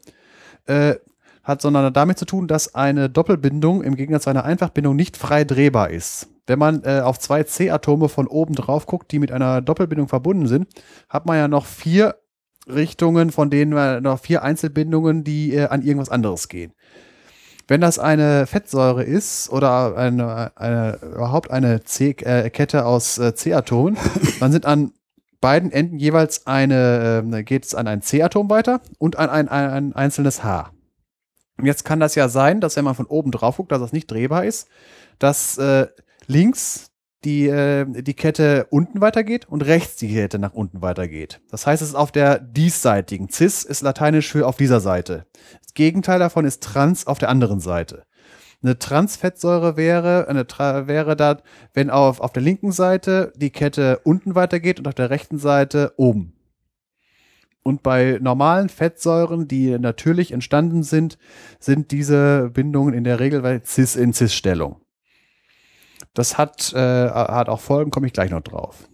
äh, 0.67 0.97
hat 1.43 1.63
sondern 1.63 1.91
damit 1.95 2.19
zu 2.19 2.27
tun, 2.27 2.47
dass 2.47 2.75
eine 2.75 3.09
Doppelbindung 3.09 3.83
im 3.83 3.97
Gegensatz 3.97 4.25
zu 4.25 4.31
einer 4.31 4.45
Einfachbindung 4.45 4.97
nicht 4.97 5.17
frei 5.17 5.45
drehbar 5.45 5.89
ist. 5.89 6.29
Wenn 6.47 6.59
man 6.59 6.83
äh, 6.85 7.01
auf 7.01 7.19
zwei 7.19 7.43
C-Atome 7.43 8.11
von 8.11 8.27
oben 8.27 8.55
drauf 8.55 8.85
guckt, 8.85 9.11
die 9.13 9.19
mit 9.19 9.33
einer 9.33 9.63
Doppelbindung 9.63 10.09
verbunden 10.09 10.47
sind, 10.47 10.69
hat 11.09 11.25
man 11.25 11.39
ja 11.39 11.49
noch 11.49 11.65
vier 11.65 12.17
Richtungen, 12.69 13.31
von 13.31 13.51
denen 13.51 13.73
man 13.73 14.03
noch 14.03 14.21
vier 14.21 14.43
Einzelbindungen, 14.43 15.25
die 15.25 15.55
äh, 15.55 15.67
an 15.67 15.83
irgendwas 15.83 16.11
anderes 16.11 16.49
gehen. 16.49 16.73
Wenn 17.67 17.81
das 17.81 17.99
eine 17.99 18.47
Fettsäure 18.47 19.05
ist 19.05 19.51
oder 19.51 19.97
eine, 19.97 20.53
eine, 20.57 20.99
überhaupt 21.03 21.51
eine 21.51 21.85
C, 21.85 22.11
äh, 22.21 22.49
Kette 22.51 22.87
aus 22.87 23.19
äh, 23.19 23.35
C-Atomen, 23.35 23.99
dann 24.41 24.53
sind 24.53 24.65
an 24.65 24.93
beiden 25.41 25.71
Enden 25.71 25.99
jeweils 25.99 26.47
eine, 26.47 27.25
äh, 27.31 27.43
geht 27.43 27.67
es 27.67 27.75
an 27.75 27.87
ein 27.87 28.03
C-Atom 28.03 28.49
weiter 28.51 28.81
und 28.99 29.17
an 29.17 29.29
ein, 29.29 29.49
ein, 29.49 29.71
ein 29.71 29.93
einzelnes 29.95 30.43
H. 30.43 30.71
Und 31.59 31.67
Jetzt 31.67 31.85
kann 31.85 32.01
das 32.01 32.15
ja 32.15 32.29
sein, 32.29 32.61
dass 32.61 32.77
wenn 32.77 32.85
man 32.85 32.95
von 32.95 33.07
oben 33.07 33.33
drauf 33.33 33.57
guckt, 33.57 33.73
dass 33.73 33.81
das 33.81 33.93
nicht 33.93 34.11
drehbar 34.11 34.45
ist, 34.45 34.69
dass 35.19 35.59
äh, 35.59 35.89
links 36.27 36.88
die, 37.25 37.49
äh, 37.49 37.85
die 38.03 38.15
Kette 38.15 38.67
unten 38.71 39.01
weitergeht 39.01 39.49
und 39.49 39.63
rechts 39.63 39.97
die 39.97 40.13
Kette 40.13 40.39
nach 40.39 40.55
unten 40.55 40.83
weitergeht. 40.83 41.41
Das 41.51 41.67
heißt, 41.67 41.83
es 41.83 41.91
ist 41.91 41.95
auf 41.95 42.13
der 42.13 42.39
diesseitigen. 42.39 43.29
Cis 43.29 43.65
ist 43.65 43.83
lateinisch 43.83 44.31
für 44.31 44.47
auf 44.47 44.57
dieser 44.57 44.81
Seite. 44.81 45.27
Das 45.63 45.75
Gegenteil 45.75 46.19
davon 46.19 46.45
ist 46.45 46.63
trans 46.63 47.07
auf 47.07 47.19
der 47.19 47.29
anderen 47.29 47.61
Seite. 47.61 48.05
Eine 48.63 48.79
Transfettsäure 48.79 49.77
wäre, 49.77 50.27
eine 50.29 50.47
Tra 50.47 50.89
wäre 50.89 51.15
da, 51.15 51.43
wenn 51.75 51.91
auf, 51.91 52.21
auf 52.21 52.33
der 52.33 52.43
linken 52.43 52.73
Seite 52.73 53.33
die 53.37 53.51
Kette 53.51 54.01
unten 54.03 54.35
weitergeht 54.35 54.81
und 54.81 54.89
auf 54.89 54.95
der 54.95 55.11
rechten 55.11 55.39
Seite 55.39 55.93
oben. 55.97 56.35
Und 57.63 57.83
bei 57.83 58.19
normalen 58.21 58.69
Fettsäuren, 58.69 59.47
die 59.47 59.79
natürlich 59.79 60.33
entstanden 60.33 60.83
sind, 60.83 61.19
sind 61.61 61.91
diese 61.91 62.51
Bindungen 62.53 62.95
in 62.95 63.05
der 63.05 63.21
Regel 63.21 63.43
bei 63.43 63.61
Cis 63.65 63.95
in 63.95 64.13
Cis-Stellung. 64.13 64.81
Das 66.15 66.39
hat, 66.39 66.73
äh, 66.73 67.11
hat 67.11 67.49
auch 67.49 67.61
Folgen, 67.61 67.91
komme 67.91 68.07
ich 68.07 68.13
gleich 68.13 68.31
noch 68.31 68.41
drauf. 68.43 68.89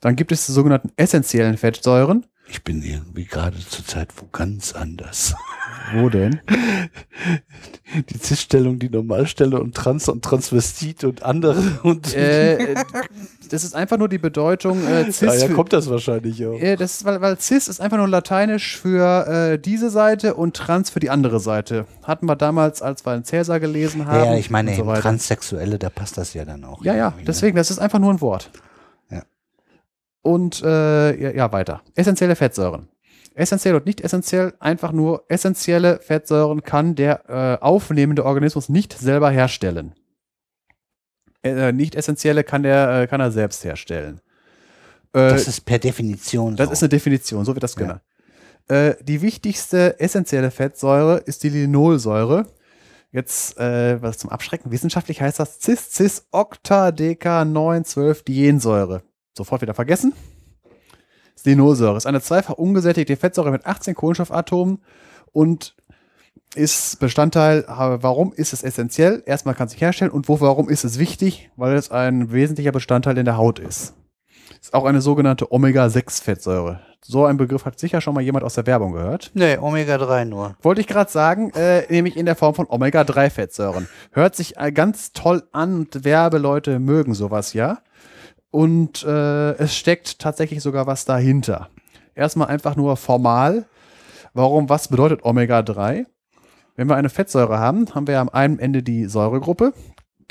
Dann 0.00 0.16
gibt 0.16 0.32
es 0.32 0.46
die 0.46 0.52
sogenannten 0.52 0.92
essentiellen 0.96 1.56
Fettsäuren. 1.56 2.26
Ich 2.46 2.62
bin 2.62 2.82
irgendwie 2.82 3.24
gerade 3.24 3.56
zur 3.58 3.86
Zeit 3.86 4.08
wo 4.16 4.26
ganz 4.30 4.74
anders. 4.74 5.34
Wo 5.94 6.08
denn? 6.08 6.40
Die 8.10 8.18
Cis-Stellung, 8.18 8.78
die 8.78 8.88
Normalstelle 8.88 9.60
und 9.60 9.74
Trans 9.74 10.08
und 10.08 10.24
Transvestit 10.24 11.04
und 11.04 11.22
andere 11.22 11.60
und 11.84 12.14
äh, 12.14 12.72
äh, 12.72 12.84
das 13.50 13.62
ist 13.62 13.74
einfach 13.76 13.98
nur 13.98 14.08
die 14.08 14.18
Bedeutung 14.18 14.84
äh, 14.86 15.04
Cis. 15.12 15.20
daher 15.20 15.48
für- 15.48 15.54
kommt 15.54 15.72
das 15.72 15.88
wahrscheinlich 15.88 16.44
auch. 16.44 16.58
Äh, 16.58 16.76
das 16.76 16.94
ist, 16.96 17.04
weil, 17.04 17.20
weil 17.20 17.38
Cis 17.38 17.68
ist 17.68 17.80
einfach 17.80 17.98
nur 17.98 18.08
lateinisch 18.08 18.78
für 18.78 19.26
äh, 19.26 19.58
diese 19.58 19.90
Seite 19.90 20.34
und 20.34 20.56
Trans 20.56 20.90
für 20.90 20.98
die 21.00 21.10
andere 21.10 21.38
Seite. 21.38 21.86
Hatten 22.02 22.26
wir 22.26 22.36
damals, 22.36 22.82
als 22.82 23.04
wir 23.06 23.12
einen 23.12 23.24
Cäsar 23.24 23.60
gelesen 23.60 24.06
haben. 24.06 24.32
Ja, 24.32 24.36
ich 24.36 24.50
meine, 24.50 24.74
so. 24.74 24.82
Transsexuelle, 24.92 25.78
da 25.78 25.90
passt 25.90 26.18
das 26.18 26.34
ja 26.34 26.44
dann 26.44 26.64
auch. 26.64 26.82
Ja, 26.84 26.94
ja, 26.96 27.10
ne? 27.10 27.22
deswegen, 27.26 27.56
das 27.56 27.70
ist 27.70 27.78
einfach 27.78 27.98
nur 28.00 28.12
ein 28.12 28.20
Wort. 28.20 28.50
Ja. 30.24 30.30
Und 30.30 30.62
äh, 30.62 31.20
ja, 31.20 31.30
ja, 31.32 31.52
weiter. 31.52 31.82
Essentielle 31.94 32.36
Fettsäuren. 32.36 32.88
Essentiell 33.34 33.74
und 33.74 33.84
nicht 33.84 34.00
essentiell, 34.00 34.54
einfach 34.60 34.92
nur 34.92 35.24
essentielle 35.28 35.98
Fettsäuren 36.00 36.62
kann 36.62 36.94
der 36.94 37.28
äh, 37.28 37.64
aufnehmende 37.64 38.24
Organismus 38.24 38.68
nicht 38.68 38.92
selber 38.96 39.30
herstellen. 39.30 39.94
Äh, 41.42 41.72
nicht 41.72 41.94
essentielle 41.94 42.44
kann 42.44 42.62
der 42.62 43.02
äh, 43.02 43.06
kann 43.06 43.20
er 43.20 43.30
selbst 43.32 43.64
herstellen. 43.64 44.20
Äh, 45.12 45.28
Das 45.30 45.48
ist 45.48 45.62
per 45.62 45.78
Definition 45.78 46.56
das 46.56 46.68
so. 46.68 46.72
ist 46.72 46.82
eine 46.82 46.88
Definition, 46.90 47.44
so 47.44 47.54
wird 47.54 47.62
das 47.64 47.74
Ja. 47.74 47.80
genannt. 47.80 48.00
Äh, 48.68 48.94
die 49.04 49.20
wichtigste 49.20 49.98
essentielle 50.00 50.50
Fettsäure 50.50 51.18
ist 51.18 51.42
die 51.42 51.50
Linolsäure. 51.50 52.46
Jetzt, 53.12 53.58
äh, 53.58 54.00
was 54.00 54.18
zum 54.18 54.30
Abschrecken, 54.30 54.70
wissenschaftlich 54.72 55.20
heißt 55.20 55.38
das 55.38 55.60
cis 55.60 55.90
cis 55.90 56.26
octadeka 56.30 57.44
9 57.44 57.84
12 57.84 58.22
diensäure 58.22 59.02
Sofort 59.36 59.62
wieder 59.62 59.74
vergessen. 59.74 60.12
Das 61.94 62.04
ist 62.04 62.06
eine 62.06 62.20
zweifach 62.20 62.54
ungesättigte 62.54 63.16
Fettsäure 63.16 63.50
mit 63.50 63.66
18 63.66 63.94
Kohlenstoffatomen 63.94 64.78
und 65.32 65.74
ist 66.54 67.00
Bestandteil, 67.00 67.66
aber 67.66 68.02
warum 68.02 68.32
ist 68.32 68.52
es 68.52 68.62
essentiell? 68.62 69.22
Erstmal 69.26 69.54
kann 69.54 69.66
es 69.66 69.72
sich 69.72 69.80
herstellen 69.80 70.12
und 70.12 70.28
wo, 70.28 70.40
warum 70.40 70.68
ist 70.68 70.84
es 70.84 70.98
wichtig? 70.98 71.50
Weil 71.56 71.74
es 71.74 71.90
ein 71.90 72.32
wesentlicher 72.32 72.72
Bestandteil 72.72 73.18
in 73.18 73.24
der 73.24 73.36
Haut 73.36 73.58
ist. 73.58 73.94
Ist 74.60 74.72
auch 74.72 74.84
eine 74.84 75.00
sogenannte 75.00 75.52
Omega-6-Fettsäure. 75.52 76.80
So 77.02 77.26
ein 77.26 77.36
Begriff 77.36 77.66
hat 77.66 77.78
sicher 77.78 78.00
schon 78.00 78.14
mal 78.14 78.22
jemand 78.22 78.44
aus 78.44 78.54
der 78.54 78.66
Werbung 78.66 78.92
gehört. 78.92 79.30
Nee, 79.34 79.58
Omega-3 79.58 80.24
nur. 80.24 80.56
Wollte 80.62 80.80
ich 80.80 80.86
gerade 80.86 81.10
sagen, 81.10 81.50
äh, 81.50 81.82
nämlich 81.90 82.16
in 82.16 82.24
der 82.24 82.34
Form 82.34 82.54
von 82.54 82.66
Omega-3-Fettsäuren. 82.66 83.88
Hört 84.12 84.36
sich 84.36 84.56
äh, 84.56 84.72
ganz 84.72 85.12
toll 85.12 85.42
an 85.52 85.80
und 85.80 86.04
Werbeleute 86.04 86.78
mögen 86.78 87.12
sowas 87.12 87.52
ja. 87.52 87.80
Und 88.54 89.02
äh, 89.02 89.54
es 89.54 89.74
steckt 89.74 90.20
tatsächlich 90.20 90.62
sogar 90.62 90.86
was 90.86 91.04
dahinter. 91.04 91.70
Erstmal 92.14 92.46
einfach 92.46 92.76
nur 92.76 92.96
formal. 92.96 93.64
Warum, 94.32 94.68
was 94.68 94.86
bedeutet 94.86 95.24
Omega-3? 95.24 96.06
Wenn 96.76 96.88
wir 96.88 96.94
eine 96.94 97.08
Fettsäure 97.08 97.58
haben, 97.58 97.92
haben 97.96 98.06
wir 98.06 98.20
am 98.20 98.28
einen 98.28 98.60
Ende 98.60 98.84
die 98.84 99.06
Säuregruppe, 99.06 99.72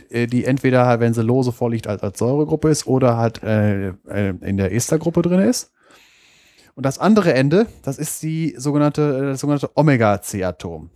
äh, 0.10 0.26
die 0.28 0.46
entweder, 0.46 1.02
wenn 1.02 1.14
sie 1.14 1.22
lose 1.22 1.52
vorliegt, 1.52 1.86
als, 1.86 2.02
als 2.02 2.18
Säuregruppe 2.18 2.70
ist 2.70 2.88
oder 2.88 3.18
halt 3.18 3.44
äh, 3.44 3.90
äh, 3.90 4.34
in 4.40 4.56
der 4.56 4.72
Estergruppe 4.72 5.22
drin 5.22 5.42
ist. 5.42 5.74
Und 6.76 6.86
das 6.86 7.00
andere 7.00 7.34
Ende, 7.34 7.68
das 7.82 7.98
ist 7.98 8.24
die 8.24 8.56
sogenannte, 8.58 9.02
äh, 9.02 9.26
das 9.32 9.42
sogenannte 9.42 9.72
Omega-C-Atom. 9.76 10.90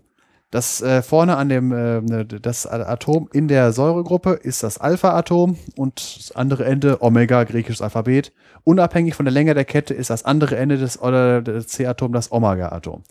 Das 0.50 0.82
äh, 0.82 1.02
vorne 1.02 1.36
an 1.36 1.50
dem, 1.50 1.72
äh, 1.74 2.26
das 2.26 2.66
Atom 2.66 3.30
in 3.34 3.50
der 3.50 3.74
Säuregruppe 3.74 4.32
ist 4.32 4.64
das 4.64 4.78
Alpha-Atom 4.78 5.58
und 5.76 6.18
das 6.18 6.32
andere 6.32 6.64
Ende 6.64 7.02
Omega, 7.02 7.44
griechisches 7.44 7.82
Alphabet. 7.82 8.32
Unabhängig 8.64 9.16
von 9.16 9.26
der 9.26 9.34
Länge 9.34 9.54
der 9.54 9.66
Kette 9.66 9.94
ist 9.94 10.10
das 10.10 10.24
andere 10.24 10.56
Ende 10.56 10.78
des, 10.78 11.02
oder 11.02 11.44
C-Atom 11.66 12.14
das 12.14 12.32
Omega-Atom. 12.32 13.04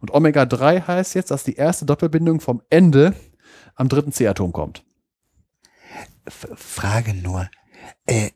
Und 0.00 0.14
Omega-3 0.14 0.86
heißt 0.86 1.14
jetzt, 1.14 1.32
dass 1.32 1.42
die 1.42 1.56
erste 1.56 1.84
Doppelbindung 1.84 2.40
vom 2.40 2.62
Ende 2.70 3.14
am 3.74 3.88
dritten 3.88 4.12
C-Atom 4.12 4.52
kommt. 4.52 4.84
F 6.26 6.46
Frage 6.54 7.12
nur. 7.12 7.48
Äh, 8.06 8.30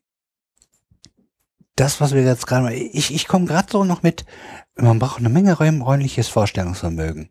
das, 1.77 2.01
was 2.01 2.13
wir 2.13 2.25
jetzt 2.25 2.49
gerade 2.49 2.75
ich, 2.75 3.15
ich 3.15 3.29
komme 3.29 3.47
gerade 3.47 3.69
so 3.71 3.85
noch 3.85 4.03
mit, 4.03 4.27
man 4.75 4.99
braucht 4.99 5.19
eine 5.19 5.29
Menge 5.29 5.57
räum, 5.57 5.81
räumliches 5.81 6.27
Vorstellungsvermögen. 6.27 7.31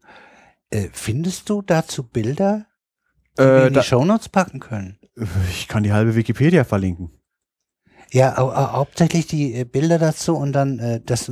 Äh, 0.69 0.89
findest 0.91 1.49
du 1.49 1.61
dazu 1.61 2.03
Bilder, 2.03 2.65
die 3.37 3.43
wir 3.43 3.47
Äh, 3.63 3.67
in 3.67 3.73
da, 3.73 3.81
die 3.81 3.85
Shownotes 3.87 4.29
packen 4.29 4.59
können? 4.59 4.99
ich 5.49 5.67
kann 5.67 5.83
die 5.83 5.93
halbe 5.93 6.15
Wikipedia 6.15 6.63
verlinken. 6.63 7.11
Ja, 8.11 8.37
au, 8.37 8.49
au, 8.51 8.71
hauptsächlich 8.73 9.27
die 9.27 9.53
äh, 9.53 9.63
Bilder 9.65 9.97
dazu 9.99 10.35
und 10.37 10.53
dann, 10.53 10.79
äh, 10.79 11.01
das, 11.05 11.29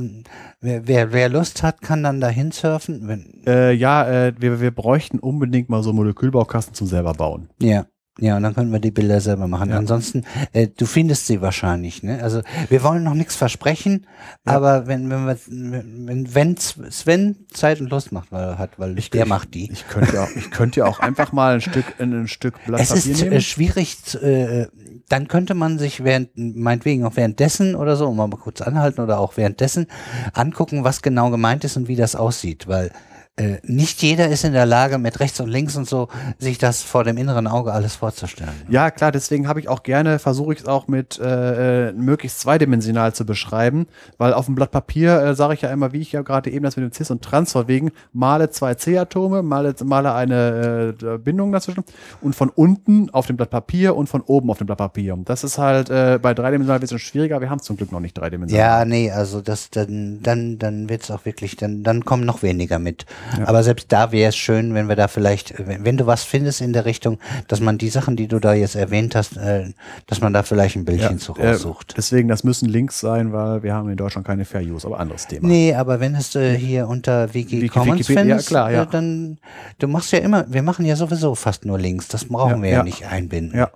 wer, 0.60 0.86
wer, 0.86 1.12
wer 1.12 1.28
Lust 1.30 1.62
hat, 1.62 1.80
kann 1.80 2.02
dann 2.02 2.20
dahin 2.20 2.52
surfen. 2.52 3.08
Wenn, 3.08 3.42
Äh, 3.46 3.72
ja, 3.72 4.06
äh, 4.26 4.34
wir, 4.38 4.60
wir 4.60 4.70
bräuchten 4.72 5.18
unbedingt 5.18 5.70
mal 5.70 5.82
so 5.82 5.92
Molekülbaukasten 5.92 6.74
zum 6.74 6.86
selber 6.86 7.14
bauen. 7.14 7.48
ja. 7.60 7.86
Ja, 8.18 8.38
und 8.38 8.42
dann 8.44 8.54
können 8.54 8.72
wir 8.72 8.78
die 8.78 8.90
Bilder 8.90 9.20
selber 9.20 9.46
machen. 9.46 9.68
Ja. 9.68 9.76
Ansonsten, 9.76 10.24
äh, 10.54 10.68
du 10.74 10.86
findest 10.86 11.26
sie 11.26 11.42
wahrscheinlich, 11.42 12.02
ne? 12.02 12.22
Also 12.22 12.40
wir 12.70 12.82
wollen 12.82 13.04
noch 13.04 13.12
nichts 13.12 13.36
versprechen, 13.36 14.06
Ja. 14.46 14.54
aber 14.54 14.86
wenn, 14.86 15.10
wenn 15.10 15.26
wir 15.26 15.36
wenn, 15.46 16.34
wenn 16.34 16.56
Sven 16.56 17.36
Zeit 17.52 17.78
und 17.82 17.90
Lust 17.90 18.12
macht, 18.12 18.32
weil 18.32 18.44
er 18.44 18.58
hat, 18.58 18.78
weil 18.78 18.98
Ich- 18.98 19.10
der 19.10 19.24
ich- 19.24 19.28
macht 19.28 19.52
die. 19.52 19.70
Ich 19.70 19.86
könnte 19.88 20.14
ja 20.14 20.24
auch, 20.24 20.30
ich 20.34 20.50
könnte 20.50 20.80
ja 20.80 20.86
auch 20.86 20.98
einfach 21.00 21.32
mal 21.32 21.56
ein 21.56 21.60
Stück, 21.60 21.84
ein, 21.98 22.22
ein 22.22 22.28
Stück 22.28 22.54
Blatt 22.64 22.80
Es 22.80 22.88
Papier 22.88 23.12
ist 23.12 23.20
äh, 23.20 23.24
nehmen. 23.28 23.40
schwierig, 23.42 23.96
äh, 24.22 24.66
dann 25.10 25.28
könnte 25.28 25.52
man 25.54 25.78
sich 25.78 26.02
während, 26.02 26.30
meinetwegen 26.36 27.04
auch 27.04 27.16
währenddessen 27.16 27.74
oder 27.74 27.96
so, 27.96 28.10
mal 28.14 28.30
kurz 28.30 28.62
anhalten 28.62 29.02
oder 29.02 29.18
auch 29.20 29.36
währenddessen 29.36 29.88
angucken, 30.32 30.84
was 30.84 31.02
genau 31.02 31.28
gemeint 31.30 31.64
ist 31.64 31.76
und 31.76 31.86
wie 31.86 31.96
das 31.96 32.16
aussieht, 32.16 32.66
weil 32.66 32.90
äh, 33.36 33.58
nicht 33.62 34.02
jeder 34.02 34.28
ist 34.28 34.44
in 34.44 34.54
der 34.54 34.64
Lage, 34.64 34.96
mit 34.96 35.20
rechts 35.20 35.40
und 35.40 35.48
links 35.48 35.76
und 35.76 35.86
so, 35.86 36.08
sich 36.38 36.56
das 36.56 36.82
vor 36.82 37.04
dem 37.04 37.18
inneren 37.18 37.46
Auge 37.46 37.72
alles 37.72 37.96
vorzustellen. 37.96 38.54
Ja, 38.70 38.90
klar, 38.90 39.12
deswegen 39.12 39.46
habe 39.46 39.60
ich 39.60 39.68
auch 39.68 39.82
gerne, 39.82 40.18
versuche 40.18 40.54
ich 40.54 40.60
es 40.60 40.66
auch 40.66 40.88
mit 40.88 41.18
äh, 41.18 41.88
äh, 41.88 41.92
möglichst 41.92 42.40
zweidimensional 42.40 43.12
zu 43.14 43.26
beschreiben, 43.26 43.88
weil 44.16 44.32
auf 44.32 44.46
dem 44.46 44.54
Blatt 44.54 44.70
Papier 44.70 45.20
äh, 45.20 45.34
sage 45.34 45.52
ich 45.52 45.60
ja 45.60 45.70
immer, 45.70 45.92
wie 45.92 46.00
ich 46.00 46.12
ja 46.12 46.22
gerade 46.22 46.50
eben 46.50 46.64
das 46.64 46.76
mit 46.76 46.84
dem 46.84 46.92
Cis 46.92 47.10
und 47.10 47.22
Trans 47.22 47.54
wegen, 47.68 47.92
male 48.12 48.50
zwei 48.50 48.74
C-Atome, 48.74 49.42
male, 49.42 49.74
male 49.84 50.14
eine 50.14 50.94
äh, 51.00 51.18
Bindung 51.18 51.52
dazwischen 51.52 51.84
und 52.22 52.34
von 52.34 52.48
unten 52.48 53.10
auf 53.10 53.26
dem 53.26 53.36
Blatt 53.36 53.50
Papier 53.50 53.96
und 53.96 54.08
von 54.08 54.22
oben 54.22 54.50
auf 54.50 54.58
dem 54.58 54.66
Blatt 54.66 54.78
Papier. 54.78 55.16
Das 55.24 55.44
ist 55.44 55.58
halt 55.58 55.90
äh, 55.90 56.18
bei 56.20 56.32
dreidimensional 56.32 56.78
ein 56.78 56.80
bisschen 56.80 56.98
schwieriger, 56.98 57.40
wir 57.40 57.50
haben 57.50 57.58
es 57.58 57.64
zum 57.64 57.76
Glück 57.76 57.92
noch 57.92 58.00
nicht 58.00 58.16
dreidimensional. 58.16 58.66
Ja, 58.66 58.84
nee, 58.86 59.10
also 59.10 59.42
das 59.42 59.70
dann, 59.70 60.20
dann, 60.22 60.58
dann 60.58 60.88
wird's 60.88 61.10
auch 61.10 61.26
wirklich, 61.26 61.56
dann, 61.56 61.82
dann 61.82 62.04
kommen 62.04 62.24
noch 62.24 62.42
weniger 62.42 62.78
mit. 62.78 63.04
Aber 63.44 63.62
selbst 63.62 63.90
da 63.92 64.12
wäre 64.12 64.28
es 64.30 64.36
schön, 64.36 64.74
wenn 64.74 64.88
wir 64.88 64.96
da 64.96 65.08
vielleicht, 65.08 65.54
wenn, 65.66 65.96
du 65.96 66.06
was 66.06 66.24
findest 66.24 66.60
in 66.60 66.72
der 66.72 66.84
Richtung, 66.84 67.18
dass 67.48 67.60
man 67.60 67.78
die 67.78 67.88
Sachen, 67.88 68.16
die 68.16 68.28
du 68.28 68.38
da 68.38 68.54
jetzt 68.54 68.76
erwähnt 68.76 69.14
hast, 69.14 69.36
äh, 69.36 69.72
dass 70.06 70.20
man 70.20 70.32
da 70.32 70.42
vielleicht 70.42 70.76
ein 70.76 70.84
Bildchen 70.84 71.18
zu 71.18 71.34
äh, 71.36 71.48
raussucht. 71.50 71.94
deswegen, 71.96 72.28
das 72.28 72.44
müssen 72.44 72.68
Links 72.68 73.00
sein, 73.00 73.32
weil 73.32 73.62
wir 73.62 73.74
haben 73.74 73.88
in 73.88 73.96
Deutschland 73.96 74.26
keine 74.26 74.44
Fair 74.44 74.62
Use, 74.62 74.86
aber 74.86 75.00
anderes 75.00 75.26
Thema. 75.26 75.46
Nee, 75.46 75.74
aber 75.74 76.00
wenn 76.00 76.14
es 76.14 76.34
äh, 76.34 76.56
hier 76.56 76.88
unter 76.88 77.32
Wiki, 77.34 77.62
Wiki- 77.62 77.68
Commons 77.68 78.00
Wikipedia, 78.00 78.20
findest, 78.22 78.50
ja, 78.50 78.54
klar, 78.54 78.70
ja. 78.72 78.82
Äh, 78.82 78.86
dann, 78.90 79.38
du 79.78 79.88
machst 79.88 80.12
ja 80.12 80.18
immer, 80.20 80.44
wir 80.48 80.62
machen 80.62 80.84
ja 80.84 80.96
sowieso 80.96 81.34
fast 81.34 81.64
nur 81.64 81.78
Links, 81.78 82.08
das 82.08 82.24
brauchen 82.26 82.56
Ja, 82.58 82.62
wir 82.62 82.70
ja, 82.70 82.76
ja. 82.78 82.82
nicht 82.84 83.06
einbinden. 83.06 83.58
Ja. 83.58 83.70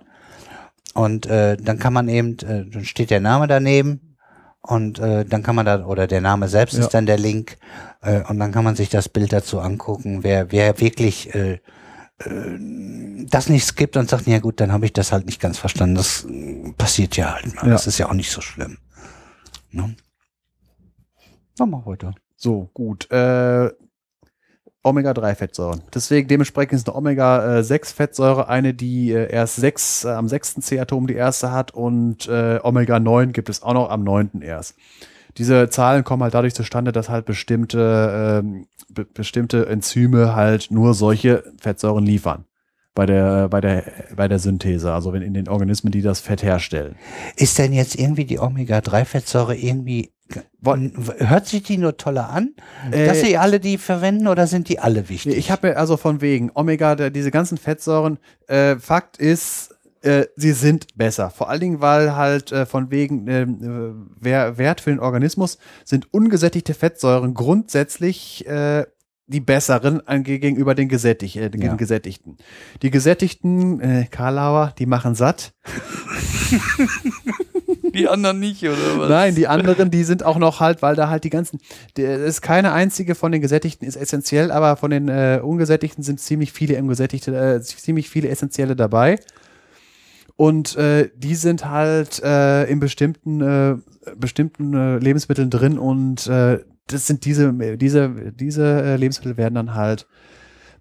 Und 0.93 1.25
äh, 1.25 1.55
dann 1.57 1.79
kann 1.79 1.93
man 1.93 2.09
eben, 2.09 2.37
äh, 2.39 2.65
dann 2.69 2.83
steht 2.83 3.11
der 3.11 3.21
Name 3.21 3.47
daneben 3.47 4.10
und 4.61 4.99
äh, 4.99 5.25
dann 5.25 5.43
kann 5.43 5.55
man 5.55 5.65
da, 5.65 5.85
oder 5.85 6.07
der 6.07 6.21
Name 6.21 6.47
selbst 6.47 6.73
Ja. 6.77 6.81
ist 6.81 6.93
dann 6.93 7.05
der 7.05 7.17
Link 7.17 7.57
äh, 8.01 8.21
und 8.23 8.39
dann 8.39 8.51
kann 8.51 8.63
man 8.63 8.75
sich 8.75 8.89
das 8.89 9.09
Bild 9.09 9.33
dazu 9.33 9.59
angucken, 9.59 10.23
wer, 10.23 10.51
wer 10.51 10.79
wirklich 10.79 11.33
äh, 11.33 11.53
äh, 12.19 12.57
das 13.29 13.49
nicht 13.49 13.65
skippt 13.65 13.97
und 13.97 14.09
sagt, 14.09 14.27
ja 14.27 14.39
gut, 14.39 14.59
dann 14.59 14.71
habe 14.71 14.85
ich 14.85 14.93
das 14.93 15.11
halt 15.11 15.25
nicht 15.25 15.39
ganz 15.41 15.57
verstanden. 15.57 15.95
Das 15.95 16.25
äh, 16.25 16.71
passiert 16.77 17.17
ja 17.17 17.33
halt 17.33 17.55
mal. 17.55 17.65
Ja. 17.65 17.71
Das 17.73 17.87
ist 17.87 17.97
ja 17.97 18.07
auch 18.09 18.13
nicht 18.13 18.31
so 18.31 18.41
schlimm. 18.41 18.77
Ne? 19.71 19.95
Mach 21.59 21.85
weiter. 21.85 22.13
So, 22.35 22.69
gut. 22.73 23.09
Äh, 23.11 23.69
Omega-3-Fettsäuren. 24.83 25.81
Deswegen 25.93 26.27
dementsprechend 26.27 26.73
ist 26.73 26.87
eine 26.87 26.97
Omega-6-Fettsäure 26.97 28.47
eine, 28.47 28.73
die 28.73 29.11
äh, 29.11 29.31
erst 29.31 29.57
sechs, 29.57 30.03
äh, 30.03 30.09
am 30.09 30.27
sechsten 30.27 30.61
C-Atom 30.61 31.07
die 31.07 31.15
erste 31.15 31.51
hat 31.51 31.71
und 31.71 32.27
äh, 32.27 32.59
Omega-9 32.61 33.27
gibt 33.27 33.49
es 33.49 33.61
auch 33.61 33.73
noch 33.73 33.89
am 33.89 34.03
neunten 34.03 34.41
erst. 34.41 34.75
Diese 35.37 35.69
Zahlen 35.69 36.03
kommen 36.03 36.23
halt 36.23 36.33
dadurch 36.33 36.55
zustande, 36.55 36.91
dass 36.91 37.09
halt 37.09 37.25
bestimmte, 37.25 38.41
ähm, 38.43 38.67
be 38.89 39.05
bestimmte 39.05 39.67
Enzyme 39.67 40.35
halt 40.35 40.71
nur 40.71 40.93
solche 40.93 41.43
Fettsäuren 41.61 42.05
liefern. 42.05 42.45
Bei 42.93 43.05
der, 43.05 43.47
bei 43.47 43.61
der, 43.61 43.83
bei 44.15 44.27
der 44.27 44.37
Synthese, 44.37 44.91
also 44.91 45.13
wenn 45.13 45.21
in 45.21 45.33
den 45.33 45.47
Organismen, 45.47 45.91
die 45.91 46.01
das 46.01 46.19
Fett 46.19 46.43
herstellen. 46.43 46.95
Ist 47.37 47.57
denn 47.57 47.71
jetzt 47.71 47.95
irgendwie 47.95 48.25
die 48.25 48.37
Omega-3-Fettsäure 48.37 49.55
irgendwie, 49.55 50.11
hört 50.61 51.47
sich 51.47 51.63
die 51.63 51.77
nur 51.77 51.95
toller 51.95 52.29
an? 52.29 52.53
Äh, 52.91 53.05
dass 53.05 53.21
sie 53.21 53.37
alle 53.37 53.61
die 53.61 53.77
verwenden 53.77 54.27
oder 54.27 54.45
sind 54.45 54.67
die 54.67 54.79
alle 54.79 55.07
wichtig? 55.07 55.37
Ich 55.37 55.51
habe 55.51 55.77
also 55.77 55.95
von 55.95 56.19
wegen 56.19 56.51
Omega, 56.53 57.09
diese 57.09 57.31
ganzen 57.31 57.57
Fettsäuren, 57.57 58.19
äh, 58.47 58.75
Fakt 58.75 59.17
ist, 59.17 59.71
äh, 60.01 60.25
sie 60.35 60.51
sind 60.51 60.87
besser. 60.97 61.29
Vor 61.29 61.49
allen 61.49 61.61
Dingen, 61.61 61.81
weil 61.81 62.15
halt 62.15 62.51
äh, 62.51 62.65
von 62.65 62.91
wegen 62.91 63.27
ähm, 63.27 63.59
äh, 63.61 64.13
wer, 64.19 64.57
Wert 64.57 64.81
für 64.81 64.89
den 64.89 64.99
Organismus 64.99 65.59
sind 65.85 66.11
ungesättigte 66.13 66.73
Fettsäuren 66.73 67.33
grundsätzlich 67.33 68.45
äh, 68.47 68.85
die 69.31 69.39
besseren 69.39 70.01
gegenüber 70.23 70.75
den, 70.75 70.89
gesättig, 70.89 71.37
äh, 71.37 71.49
den 71.49 71.61
Ja. 71.61 71.75
gesättigten. 71.75 72.37
Die 72.81 72.91
gesättigten, 72.91 73.79
äh, 73.79 74.05
Karlauer, 74.09 74.73
die 74.77 74.85
machen 74.85 75.15
satt. 75.15 75.53
Die 77.93 78.07
anderen 78.07 78.39
nicht, 78.39 78.63
oder 78.63 78.77
was? 78.97 79.09
Nein, 79.09 79.35
die 79.35 79.47
anderen, 79.47 79.91
die 79.91 80.03
sind 80.03 80.23
auch 80.23 80.37
noch 80.37 80.59
halt, 80.59 80.81
weil 80.81 80.95
da 80.95 81.09
halt 81.09 81.23
die 81.23 81.29
ganzen, 81.29 81.59
der 81.97 82.23
ist 82.23 82.41
keine 82.41 82.71
einzige 82.71 83.15
von 83.15 83.31
den 83.31 83.41
Gesättigten 83.41 83.85
ist 83.85 83.95
essentiell, 83.97 84.51
aber 84.51 84.77
von 84.77 84.91
den 84.91 85.09
äh, 85.09 85.39
Ungesättigten 85.43 86.03
sind 86.03 86.19
ziemlich 86.19 86.51
viele 86.53 86.75
im 86.75 86.87
Gesättigte, 86.87 87.35
äh, 87.35 87.61
ziemlich 87.61 88.09
viele 88.09 88.29
essentielle 88.29 88.75
dabei. 88.75 89.17
Und 90.37 90.75
äh, 90.77 91.09
die 91.15 91.35
sind 91.35 91.65
halt 91.69 92.21
äh, 92.23 92.63
in 92.65 92.79
bestimmten, 92.79 93.41
äh, 93.41 93.75
bestimmten 94.15 94.73
äh, 94.73 94.97
Lebensmitteln 94.97 95.49
drin 95.49 95.77
und 95.77 96.27
äh, 96.27 96.59
das 96.93 97.07
sind 97.07 97.25
diese, 97.25 97.53
diese, 97.77 98.31
diese 98.33 98.83
äh, 98.83 98.95
Lebensmittel 98.95 99.37
werden 99.37 99.55
dann 99.55 99.73
halt 99.75 100.07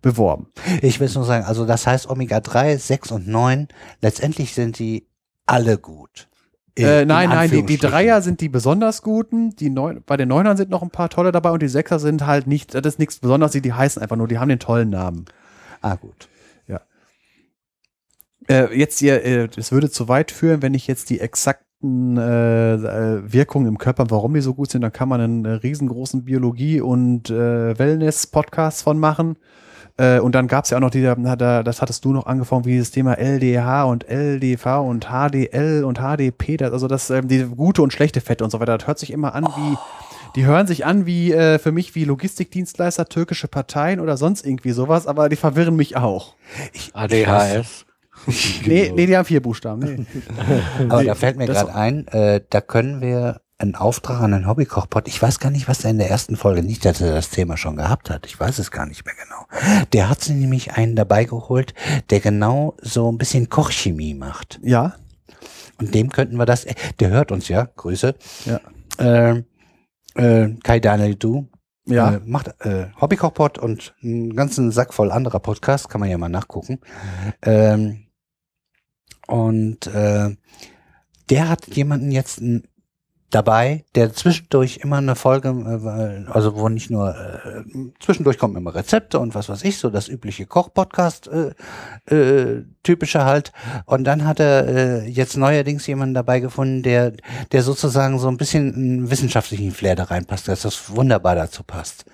beworben. 0.02 0.48
Ich 0.82 1.00
will 1.00 1.06
es 1.06 1.14
nur 1.14 1.24
sagen, 1.24 1.44
also 1.44 1.66
das 1.66 1.86
heißt 1.86 2.08
Omega-3, 2.08 2.78
6 2.78 3.10
und 3.12 3.28
9, 3.28 3.68
letztendlich 4.00 4.54
sind 4.54 4.78
die 4.78 5.06
alle 5.46 5.78
gut. 5.78 6.28
In- 6.74 6.84
Äh, 6.86 7.02
in 7.02 7.08
nein, 7.08 7.28
nein, 7.28 7.50
die, 7.50 7.64
die. 7.64 7.76
Dreier 7.78 8.22
sind 8.22 8.40
die 8.40 8.48
besonders 8.48 9.02
guten. 9.02 9.54
Die 9.56 9.68
neun, 9.70 10.02
bei 10.06 10.16
den 10.16 10.28
Neunern 10.28 10.56
sind 10.56 10.70
noch 10.70 10.82
ein 10.82 10.90
paar 10.90 11.10
tolle 11.10 11.32
dabei 11.32 11.50
und 11.50 11.60
die 11.62 11.68
Sechser 11.68 11.98
sind 11.98 12.24
halt 12.26 12.46
nicht, 12.46 12.74
das 12.74 12.86
ist 12.86 12.98
nichts 12.98 13.18
Besonderes, 13.18 13.52
die, 13.52 13.60
die 13.60 13.72
heißen 13.72 14.00
einfach 14.00 14.16
nur, 14.16 14.28
die 14.28 14.38
haben 14.38 14.48
den 14.48 14.58
tollen 14.60 14.90
Namen. 14.90 15.24
Ah, 15.82 15.96
gut. 15.96 16.28
Äh, 18.48 18.76
jetzt 18.76 18.98
hier, 18.98 19.22
äh, 19.24 19.48
es 19.56 19.70
würde 19.70 19.90
zu 19.90 20.08
weit 20.08 20.30
führen, 20.32 20.62
wenn 20.62 20.74
ich 20.74 20.86
jetzt 20.86 21.10
die 21.10 21.20
exakten 21.20 21.66
äh, 21.82 22.74
äh, 22.74 23.32
Wirkungen 23.32 23.66
im 23.66 23.78
Körper, 23.78 24.06
warum 24.10 24.34
die 24.34 24.40
so 24.42 24.54
gut 24.54 24.70
sind, 24.70 24.82
dann 24.82 24.92
kann 24.92 25.08
man 25.08 25.20
einen 25.20 25.44
äh, 25.44 25.50
riesengroßen 25.52 26.24
Biologie- 26.24 26.80
und 26.80 27.30
äh, 27.30 27.78
Wellness-Podcast 27.78 28.82
von 28.82 28.98
machen. 28.98 29.36
Äh, 29.96 30.20
und 30.20 30.34
dann 30.34 30.46
gab 30.46 30.64
es 30.64 30.70
ja 30.70 30.76
auch 30.76 30.82
noch 30.82 30.90
die, 30.90 31.02
da, 31.02 31.14
da- 31.14 31.62
das 31.62 31.80
hattest 31.82 32.04
du 32.04 32.12
noch 32.12 32.26
angefangen, 32.26 32.64
wie 32.64 32.72
dieses 32.72 32.90
Thema 32.90 33.14
LDH 33.18 33.84
und 33.84 34.04
LDV 34.08 34.66
und 34.86 35.06
HDL 35.10 35.84
und 35.84 35.98
HDP, 35.98 36.56
das, 36.58 36.72
also 36.72 36.86
das, 36.86 37.10
ähm, 37.10 37.28
die 37.28 37.44
gute 37.44 37.82
und 37.82 37.92
schlechte 37.92 38.20
Fette 38.20 38.44
und 38.44 38.50
so 38.50 38.60
weiter, 38.60 38.76
das 38.78 38.86
hört 38.86 38.98
sich 38.98 39.10
immer 39.10 39.34
an 39.34 39.44
wie, 39.44 39.76
die 40.36 40.44
hören 40.46 40.66
sich 40.66 40.86
an 40.86 41.06
wie, 41.06 41.32
äh, 41.32 41.58
für 41.58 41.72
mich 41.72 41.94
wie 41.94 42.04
Logistikdienstleister, 42.04 43.08
türkische 43.08 43.48
Parteien 43.48 44.00
oder 44.00 44.16
sonst 44.16 44.46
irgendwie 44.46 44.70
sowas, 44.72 45.06
aber 45.06 45.28
die 45.28 45.36
verwirren 45.36 45.76
mich 45.76 45.96
auch. 45.96 46.34
ADHS. 46.92 47.86
Nee, 48.66 48.92
nee, 48.94 49.06
die 49.06 49.16
haben 49.16 49.24
vier 49.24 49.42
Buchstaben. 49.42 49.80
Nee. 49.80 50.06
Aber 50.88 51.04
da 51.04 51.14
fällt 51.14 51.36
mir 51.36 51.46
gerade 51.46 51.74
ein, 51.74 52.06
äh, 52.08 52.40
da 52.48 52.60
können 52.60 53.00
wir 53.00 53.40
einen 53.58 53.74
Auftrag 53.74 54.20
an 54.22 54.32
den 54.32 54.46
Hobbykochpot. 54.46 55.06
Ich 55.06 55.20
weiß 55.20 55.38
gar 55.38 55.50
nicht, 55.50 55.68
was 55.68 55.84
er 55.84 55.90
in 55.90 55.98
der 55.98 56.10
ersten 56.10 56.36
Folge 56.36 56.62
nicht, 56.62 56.84
dass 56.84 57.00
er 57.00 57.12
das 57.14 57.28
Thema 57.30 57.56
schon 57.58 57.76
gehabt 57.76 58.08
hat. 58.08 58.24
Ich 58.26 58.38
weiß 58.40 58.58
es 58.58 58.70
gar 58.70 58.86
nicht 58.86 59.04
mehr 59.04 59.14
genau. 59.22 59.84
Der 59.92 60.08
hat 60.08 60.22
sich 60.22 60.34
nämlich 60.34 60.72
einen 60.72 60.96
dabei 60.96 61.24
geholt, 61.24 61.74
der 62.08 62.20
genau 62.20 62.74
so 62.80 63.10
ein 63.12 63.18
bisschen 63.18 63.50
Kochchemie 63.50 64.14
macht. 64.14 64.58
Ja, 64.62 64.94
Und 65.78 65.94
dem 65.94 66.10
könnten 66.10 66.36
wir 66.38 66.46
das, 66.46 66.64
äh, 66.64 66.74
der 67.00 67.10
hört 67.10 67.32
uns 67.32 67.48
ja, 67.48 67.68
Grüße. 67.76 68.14
Ja. 68.46 68.60
Ähm, 68.98 69.44
äh, 70.14 70.48
Kai 70.62 70.80
Daniel 70.80 71.14
Du. 71.16 71.48
ja. 71.86 72.14
Äh, 72.14 72.20
macht 72.24 72.48
äh, 72.64 72.86
Hobbykochpot 73.00 73.58
und 73.58 73.94
einen 74.02 74.34
ganzen 74.36 74.70
Sack 74.72 74.94
voll 74.94 75.10
anderer 75.12 75.40
Podcasts, 75.40 75.88
kann 75.88 76.00
man 76.00 76.08
ja 76.10 76.16
mal 76.18 76.28
nachgucken. 76.30 76.80
Ähm, 77.42 78.06
und 79.30 79.86
äh, 79.86 80.34
der 81.30 81.48
hat 81.48 81.68
jemanden 81.68 82.10
jetzt 82.10 82.42
dabei, 83.30 83.84
der 83.94 84.12
zwischendurch 84.12 84.78
immer 84.78 84.96
eine 84.96 85.14
Folge, 85.14 85.50
äh, 85.50 86.30
also 86.30 86.56
wo 86.56 86.68
nicht 86.68 86.90
nur 86.90 87.14
äh, 87.14 87.62
zwischendurch 88.00 88.38
kommen 88.38 88.56
immer 88.56 88.74
Rezepte 88.74 89.20
und 89.20 89.36
was 89.36 89.48
weiß 89.48 89.62
ich, 89.62 89.78
so 89.78 89.88
das 89.88 90.08
übliche 90.08 90.46
Koch-Podcast 90.46 91.28
äh, 91.28 92.12
äh, 92.12 92.64
typische 92.82 93.24
halt. 93.24 93.52
Und 93.86 94.02
dann 94.02 94.24
hat 94.24 94.40
er 94.40 94.66
äh, 94.66 95.08
jetzt 95.08 95.36
neuerdings 95.36 95.86
jemanden 95.86 96.14
dabei 96.14 96.40
gefunden, 96.40 96.82
der, 96.82 97.12
der 97.52 97.62
sozusagen 97.62 98.18
so 98.18 98.26
ein 98.26 98.36
bisschen 98.36 98.74
einen 98.74 99.10
wissenschaftlichen 99.10 99.70
Flair 99.70 99.94
da 99.94 100.04
reinpasst, 100.04 100.48
dass 100.48 100.62
das 100.62 100.90
wunderbar 100.90 101.36
dazu 101.36 101.62
passt. 101.62 102.04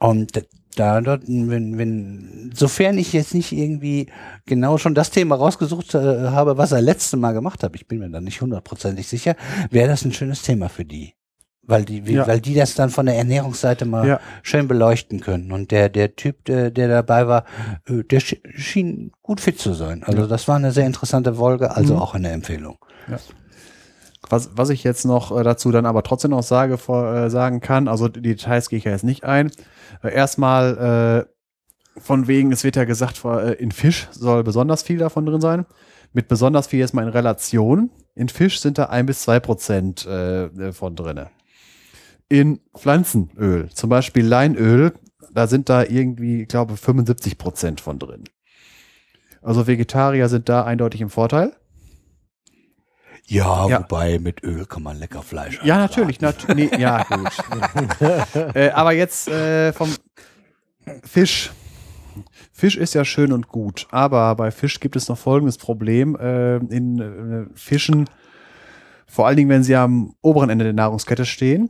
Und 0.00 0.32
da, 0.76 1.00
dort, 1.00 1.22
wenn, 1.26 1.76
wenn, 1.78 2.50
sofern 2.54 2.98
ich 2.98 3.12
jetzt 3.12 3.34
nicht 3.34 3.52
irgendwie 3.52 4.08
genau 4.46 4.78
schon 4.78 4.94
das 4.94 5.10
Thema 5.10 5.34
rausgesucht 5.34 5.94
äh, 5.94 5.98
habe, 6.28 6.56
was 6.58 6.72
er 6.72 6.80
letzte 6.82 7.16
Mal 7.16 7.32
gemacht 7.32 7.62
hat, 7.62 7.74
ich 7.74 7.86
bin 7.88 7.98
mir 7.98 8.10
da 8.10 8.20
nicht 8.20 8.40
hundertprozentig 8.40 9.08
sicher, 9.08 9.34
wäre 9.70 9.88
das 9.88 10.04
ein 10.04 10.12
schönes 10.12 10.42
Thema 10.42 10.68
für 10.68 10.84
die. 10.84 11.14
Weil 11.62 11.84
die, 11.84 11.98
Ja. 12.10 12.26
weil 12.26 12.40
die 12.40 12.54
das 12.54 12.74
dann 12.74 12.88
von 12.90 13.04
der 13.06 13.16
Ernährungsseite 13.16 13.84
mal 13.84 14.06
Ja. 14.06 14.20
schön 14.42 14.68
beleuchten 14.68 15.20
können. 15.20 15.52
Und 15.52 15.70
der, 15.70 15.88
der 15.90 16.16
Typ, 16.16 16.44
der, 16.46 16.70
der 16.70 16.88
dabei 16.88 17.26
war, 17.26 17.44
äh, 17.86 18.04
der 18.04 18.20
schien, 18.20 18.40
schien 18.54 19.12
gut 19.22 19.40
fit 19.40 19.58
zu 19.58 19.74
sein. 19.74 20.02
Also 20.04 20.26
das 20.26 20.48
war 20.48 20.56
eine 20.56 20.72
sehr 20.72 20.86
interessante 20.86 21.34
Folge, 21.34 21.74
also 21.76 21.94
Mhm. 21.94 22.00
auch 22.00 22.14
eine 22.14 22.30
Empfehlung. 22.30 22.78
Was, 24.30 24.50
was 24.54 24.68
ich 24.70 24.84
jetzt 24.84 25.04
noch 25.06 25.36
äh, 25.38 25.42
dazu 25.42 25.70
dann 25.70 25.86
aber 25.86 26.02
trotzdem 26.02 26.32
noch 26.32 26.42
sage, 26.42 26.76
vor, 26.76 27.14
äh, 27.14 27.30
sagen 27.30 27.60
kann, 27.60 27.88
also 27.88 28.08
die 28.08 28.20
Details 28.20 28.68
gehe 28.68 28.78
ich 28.78 28.84
ja 28.84 28.92
jetzt 28.92 29.04
nicht 29.04 29.24
ein. 29.24 29.50
Erstmal 30.02 31.26
äh, 31.26 32.00
von 32.00 32.28
wegen, 32.28 32.52
es 32.52 32.64
wird 32.64 32.76
ja 32.76 32.84
gesagt, 32.84 33.24
äh, 33.24 33.54
in 33.54 33.72
Fisch 33.72 34.08
soll 34.12 34.44
besonders 34.44 34.82
viel 34.82 34.98
davon 34.98 35.26
drin 35.26 35.40
sein. 35.40 35.66
Mit 36.12 36.28
besonders 36.28 36.68
viel 36.68 36.78
jetzt 36.78 36.94
mal 36.94 37.02
in 37.02 37.08
Relation. 37.08 37.90
In 38.14 38.28
Fisch 38.28 38.60
sind 38.60 38.78
da 38.78 38.84
ein 38.84 39.06
bis 39.06 39.22
zwei 39.22 39.40
Prozent 39.40 40.06
äh, 40.06 40.72
von 40.72 40.96
drinne. 40.96 41.30
In 42.28 42.60
Pflanzenöl, 42.76 43.68
zum 43.70 43.90
Beispiel 43.90 44.26
Leinöl, 44.26 44.92
da 45.32 45.46
sind 45.46 45.68
da 45.68 45.82
irgendwie, 45.84 46.42
ich 46.42 46.48
glaube, 46.48 46.76
75 46.76 47.38
Prozent 47.38 47.80
von 47.80 47.98
drin. 47.98 48.24
Also 49.42 49.66
Vegetarier 49.66 50.28
sind 50.28 50.48
da 50.48 50.64
eindeutig 50.64 51.00
im 51.00 51.10
Vorteil. 51.10 51.54
Ja, 53.30 53.68
Ja. 53.68 53.80
wobei 53.80 54.18
mit 54.18 54.42
Öl 54.42 54.64
kann 54.64 54.82
man 54.82 54.98
lecker 54.98 55.22
Fleisch 55.22 55.60
Ja, 55.62 55.76
natürlich. 55.76 56.20
Nat 56.20 56.46
nee, 56.54 56.70
ja, 56.78 57.04
gut. 57.04 57.30
äh, 58.54 58.70
aber 58.70 58.92
jetzt 58.92 59.28
äh, 59.28 59.72
vom 59.74 59.94
Fisch. 61.04 61.50
Fisch 62.52 62.76
ist 62.76 62.94
ja 62.94 63.04
schön 63.04 63.32
und 63.32 63.48
gut, 63.48 63.86
aber 63.90 64.34
bei 64.34 64.50
Fisch 64.50 64.80
gibt 64.80 64.96
es 64.96 65.08
noch 65.08 65.18
folgendes 65.18 65.58
Problem. 65.58 66.16
Äh, 66.16 66.56
in 66.56 66.98
äh, 66.98 67.46
Fischen, 67.54 68.08
vor 69.06 69.26
allen 69.26 69.36
Dingen, 69.36 69.50
wenn 69.50 69.62
sie 69.62 69.76
am 69.76 70.14
oberen 70.22 70.50
Ende 70.50 70.64
der 70.64 70.72
Nahrungskette 70.72 71.24
stehen, 71.26 71.68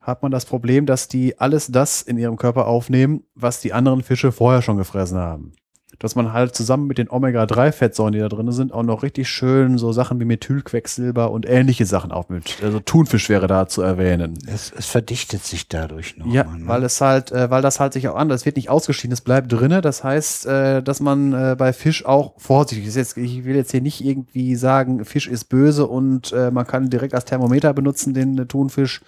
hat 0.00 0.22
man 0.22 0.32
das 0.32 0.46
Problem, 0.46 0.84
dass 0.84 1.08
die 1.08 1.38
alles 1.38 1.68
das 1.68 2.02
in 2.02 2.18
ihrem 2.18 2.36
Körper 2.36 2.66
aufnehmen, 2.66 3.22
was 3.34 3.60
die 3.60 3.72
anderen 3.72 4.02
Fische 4.02 4.32
vorher 4.32 4.62
schon 4.62 4.76
gefressen 4.78 5.18
haben. 5.18 5.52
Dass 5.98 6.14
man 6.14 6.32
halt 6.32 6.54
zusammen 6.54 6.86
mit 6.86 6.98
den 6.98 7.10
Omega-3-Fettsäuren, 7.10 8.12
die 8.12 8.20
da 8.20 8.28
drin 8.28 8.52
sind, 8.52 8.72
auch 8.72 8.84
noch 8.84 9.02
richtig 9.02 9.28
schön 9.28 9.78
so 9.78 9.90
Sachen 9.90 10.20
wie 10.20 10.24
Methylquecksilber 10.26 11.30
und 11.30 11.48
ähnliche 11.48 11.86
Sachen 11.86 12.12
aufnimmt. 12.12 12.56
Also 12.62 12.78
Thunfisch 12.78 13.28
wäre 13.28 13.48
da 13.48 13.66
zu 13.66 13.82
erwähnen. 13.82 14.38
Es, 14.46 14.72
es 14.76 14.86
verdichtet 14.86 15.44
sich 15.44 15.66
dadurch 15.66 16.16
noch. 16.16 16.26
Ja, 16.26 16.44
mal, 16.44 16.58
ne? 16.58 16.68
weil 16.68 16.84
es 16.84 17.00
halt, 17.00 17.32
äh, 17.32 17.50
weil 17.50 17.62
das 17.62 17.80
halt 17.80 17.94
sich 17.94 18.06
auch 18.06 18.14
anders, 18.14 18.42
es 18.42 18.46
wird 18.46 18.56
nicht 18.56 18.70
ausgeschieden, 18.70 19.12
es 19.12 19.22
bleibt 19.22 19.50
drinne. 19.50 19.80
Das 19.80 20.04
heißt, 20.04 20.46
äh, 20.46 20.82
dass 20.82 21.00
man 21.00 21.32
äh, 21.32 21.56
bei 21.58 21.72
Fisch 21.72 22.04
auch 22.04 22.34
vorsichtig 22.36 22.86
ist. 22.86 22.94
Jetzt, 22.94 23.16
ich 23.16 23.44
will 23.44 23.56
jetzt 23.56 23.72
hier 23.72 23.82
nicht 23.82 24.04
irgendwie 24.04 24.54
sagen, 24.54 25.04
Fisch 25.04 25.26
ist 25.26 25.46
böse 25.46 25.86
und 25.86 26.32
äh, 26.32 26.52
man 26.52 26.66
kann 26.66 26.90
direkt 26.90 27.14
als 27.14 27.24
Thermometer 27.24 27.72
benutzen, 27.72 28.14
den 28.14 28.38
äh, 28.38 28.46
Thunfisch. 28.46 29.00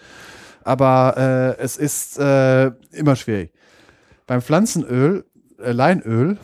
Aber 0.64 1.14
äh, 1.58 1.62
es 1.62 1.76
ist 1.76 2.18
äh, 2.18 2.72
immer 2.92 3.16
schwierig. 3.16 3.52
Beim 4.26 4.42
Pflanzenöl, 4.42 5.24
äh, 5.62 5.72
Leinöl, 5.72 6.38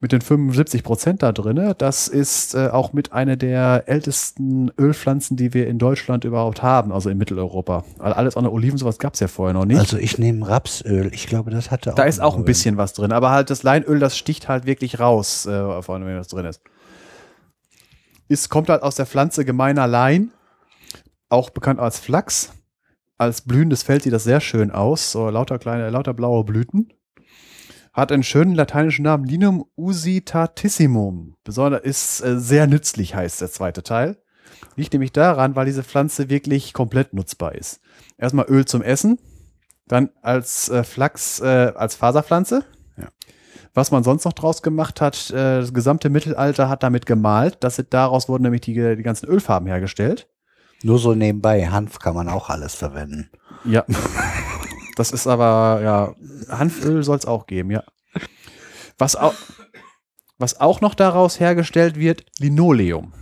mit 0.00 0.12
den 0.12 0.22
75 0.22 0.82
Prozent 0.82 1.22
da 1.22 1.30
drinne, 1.30 1.74
das 1.76 2.08
ist 2.08 2.54
äh, 2.54 2.68
auch 2.68 2.94
mit 2.94 3.12
einer 3.12 3.36
der 3.36 3.84
ältesten 3.86 4.72
Ölpflanzen, 4.78 5.36
die 5.36 5.52
wir 5.52 5.68
in 5.68 5.78
Deutschland 5.78 6.24
überhaupt 6.24 6.62
haben, 6.62 6.90
also 6.90 7.10
in 7.10 7.18
Mitteleuropa. 7.18 7.84
Weil 7.98 8.14
alles 8.14 8.34
an 8.36 8.44
der 8.44 8.52
Oliven, 8.52 8.78
sowas 8.78 8.98
gab 8.98 9.12
es 9.12 9.20
ja 9.20 9.28
vorher 9.28 9.52
noch 9.52 9.66
nicht. 9.66 9.78
Also 9.78 9.98
ich 9.98 10.16
nehme 10.16 10.48
Rapsöl. 10.48 11.12
Ich 11.12 11.26
glaube, 11.26 11.50
das 11.50 11.70
hatte 11.70 11.92
auch. 11.92 11.96
Da 11.96 12.04
ist 12.04 12.18
auch 12.18 12.34
ein 12.34 12.40
Öl. 12.40 12.46
bisschen 12.46 12.78
was 12.78 12.94
drin, 12.94 13.12
aber 13.12 13.30
halt 13.30 13.50
das 13.50 13.62
Leinöl, 13.62 13.98
das 13.98 14.16
sticht 14.16 14.48
halt 14.48 14.64
wirklich 14.64 14.98
raus, 14.98 15.44
äh, 15.44 15.82
vor 15.82 15.94
allem, 15.94 16.06
wenn 16.06 16.16
das 16.16 16.28
drin 16.28 16.46
ist. 16.46 16.62
Es 18.28 18.48
kommt 18.48 18.70
halt 18.70 18.82
aus 18.82 18.94
der 18.94 19.06
Pflanze 19.06 19.44
gemeiner 19.44 19.86
Lein, 19.86 20.30
auch 21.28 21.50
bekannt 21.50 21.78
als 21.78 21.98
Flachs. 21.98 22.52
Als 23.18 23.42
blühendes 23.42 23.82
Feld 23.82 24.04
sieht 24.04 24.14
das 24.14 24.24
sehr 24.24 24.40
schön 24.40 24.70
aus, 24.70 25.12
so 25.12 25.28
lauter 25.28 25.58
kleine, 25.58 25.90
lauter 25.90 26.14
blaue 26.14 26.42
Blüten. 26.42 26.90
Hat 27.92 28.12
einen 28.12 28.22
schönen 28.22 28.54
lateinischen 28.54 29.02
Namen, 29.02 29.24
Linum 29.24 29.64
usitatissimum. 29.76 31.36
Besonders 31.42 31.82
ist 31.82 32.20
äh, 32.20 32.38
sehr 32.38 32.66
nützlich, 32.66 33.14
heißt 33.14 33.40
der 33.40 33.50
zweite 33.50 33.82
Teil. 33.82 34.16
Liegt 34.76 34.92
nämlich 34.92 35.12
daran, 35.12 35.56
weil 35.56 35.66
diese 35.66 35.82
Pflanze 35.82 36.28
wirklich 36.28 36.72
komplett 36.72 37.14
nutzbar 37.14 37.54
ist. 37.54 37.80
Erstmal 38.16 38.46
Öl 38.46 38.64
zum 38.64 38.82
Essen, 38.82 39.18
dann 39.88 40.10
als 40.22 40.68
äh, 40.68 40.84
Flachs, 40.84 41.40
äh, 41.40 41.72
als 41.74 41.96
Faserpflanze. 41.96 42.64
Ja. 42.96 43.08
Was 43.74 43.90
man 43.90 44.04
sonst 44.04 44.24
noch 44.24 44.32
draus 44.32 44.62
gemacht 44.62 45.00
hat, 45.00 45.30
äh, 45.30 45.60
das 45.60 45.74
gesamte 45.74 46.10
Mittelalter 46.10 46.68
hat 46.68 46.82
damit 46.82 47.06
gemalt. 47.06 47.58
Das, 47.60 47.82
daraus 47.90 48.28
wurden 48.28 48.44
nämlich 48.44 48.62
die, 48.62 48.74
die 48.74 49.02
ganzen 49.02 49.28
Ölfarben 49.28 49.66
hergestellt. 49.66 50.28
Nur 50.82 50.98
so 50.98 51.14
nebenbei. 51.14 51.68
Hanf 51.68 51.98
kann 51.98 52.14
man 52.14 52.28
auch 52.28 52.48
alles 52.50 52.74
verwenden. 52.74 53.30
Ja. 53.64 53.84
Das 55.00 55.12
ist 55.12 55.26
aber, 55.26 55.80
ja, 55.82 56.14
Hanföl 56.54 57.02
soll 57.02 57.16
es 57.16 57.24
auch 57.24 57.46
geben, 57.46 57.70
ja. 57.70 57.82
Was 58.98 59.16
auch, 59.16 59.32
was 60.36 60.60
auch 60.60 60.82
noch 60.82 60.94
daraus 60.94 61.40
hergestellt 61.40 61.96
wird, 61.96 62.26
Linoleum. 62.38 63.14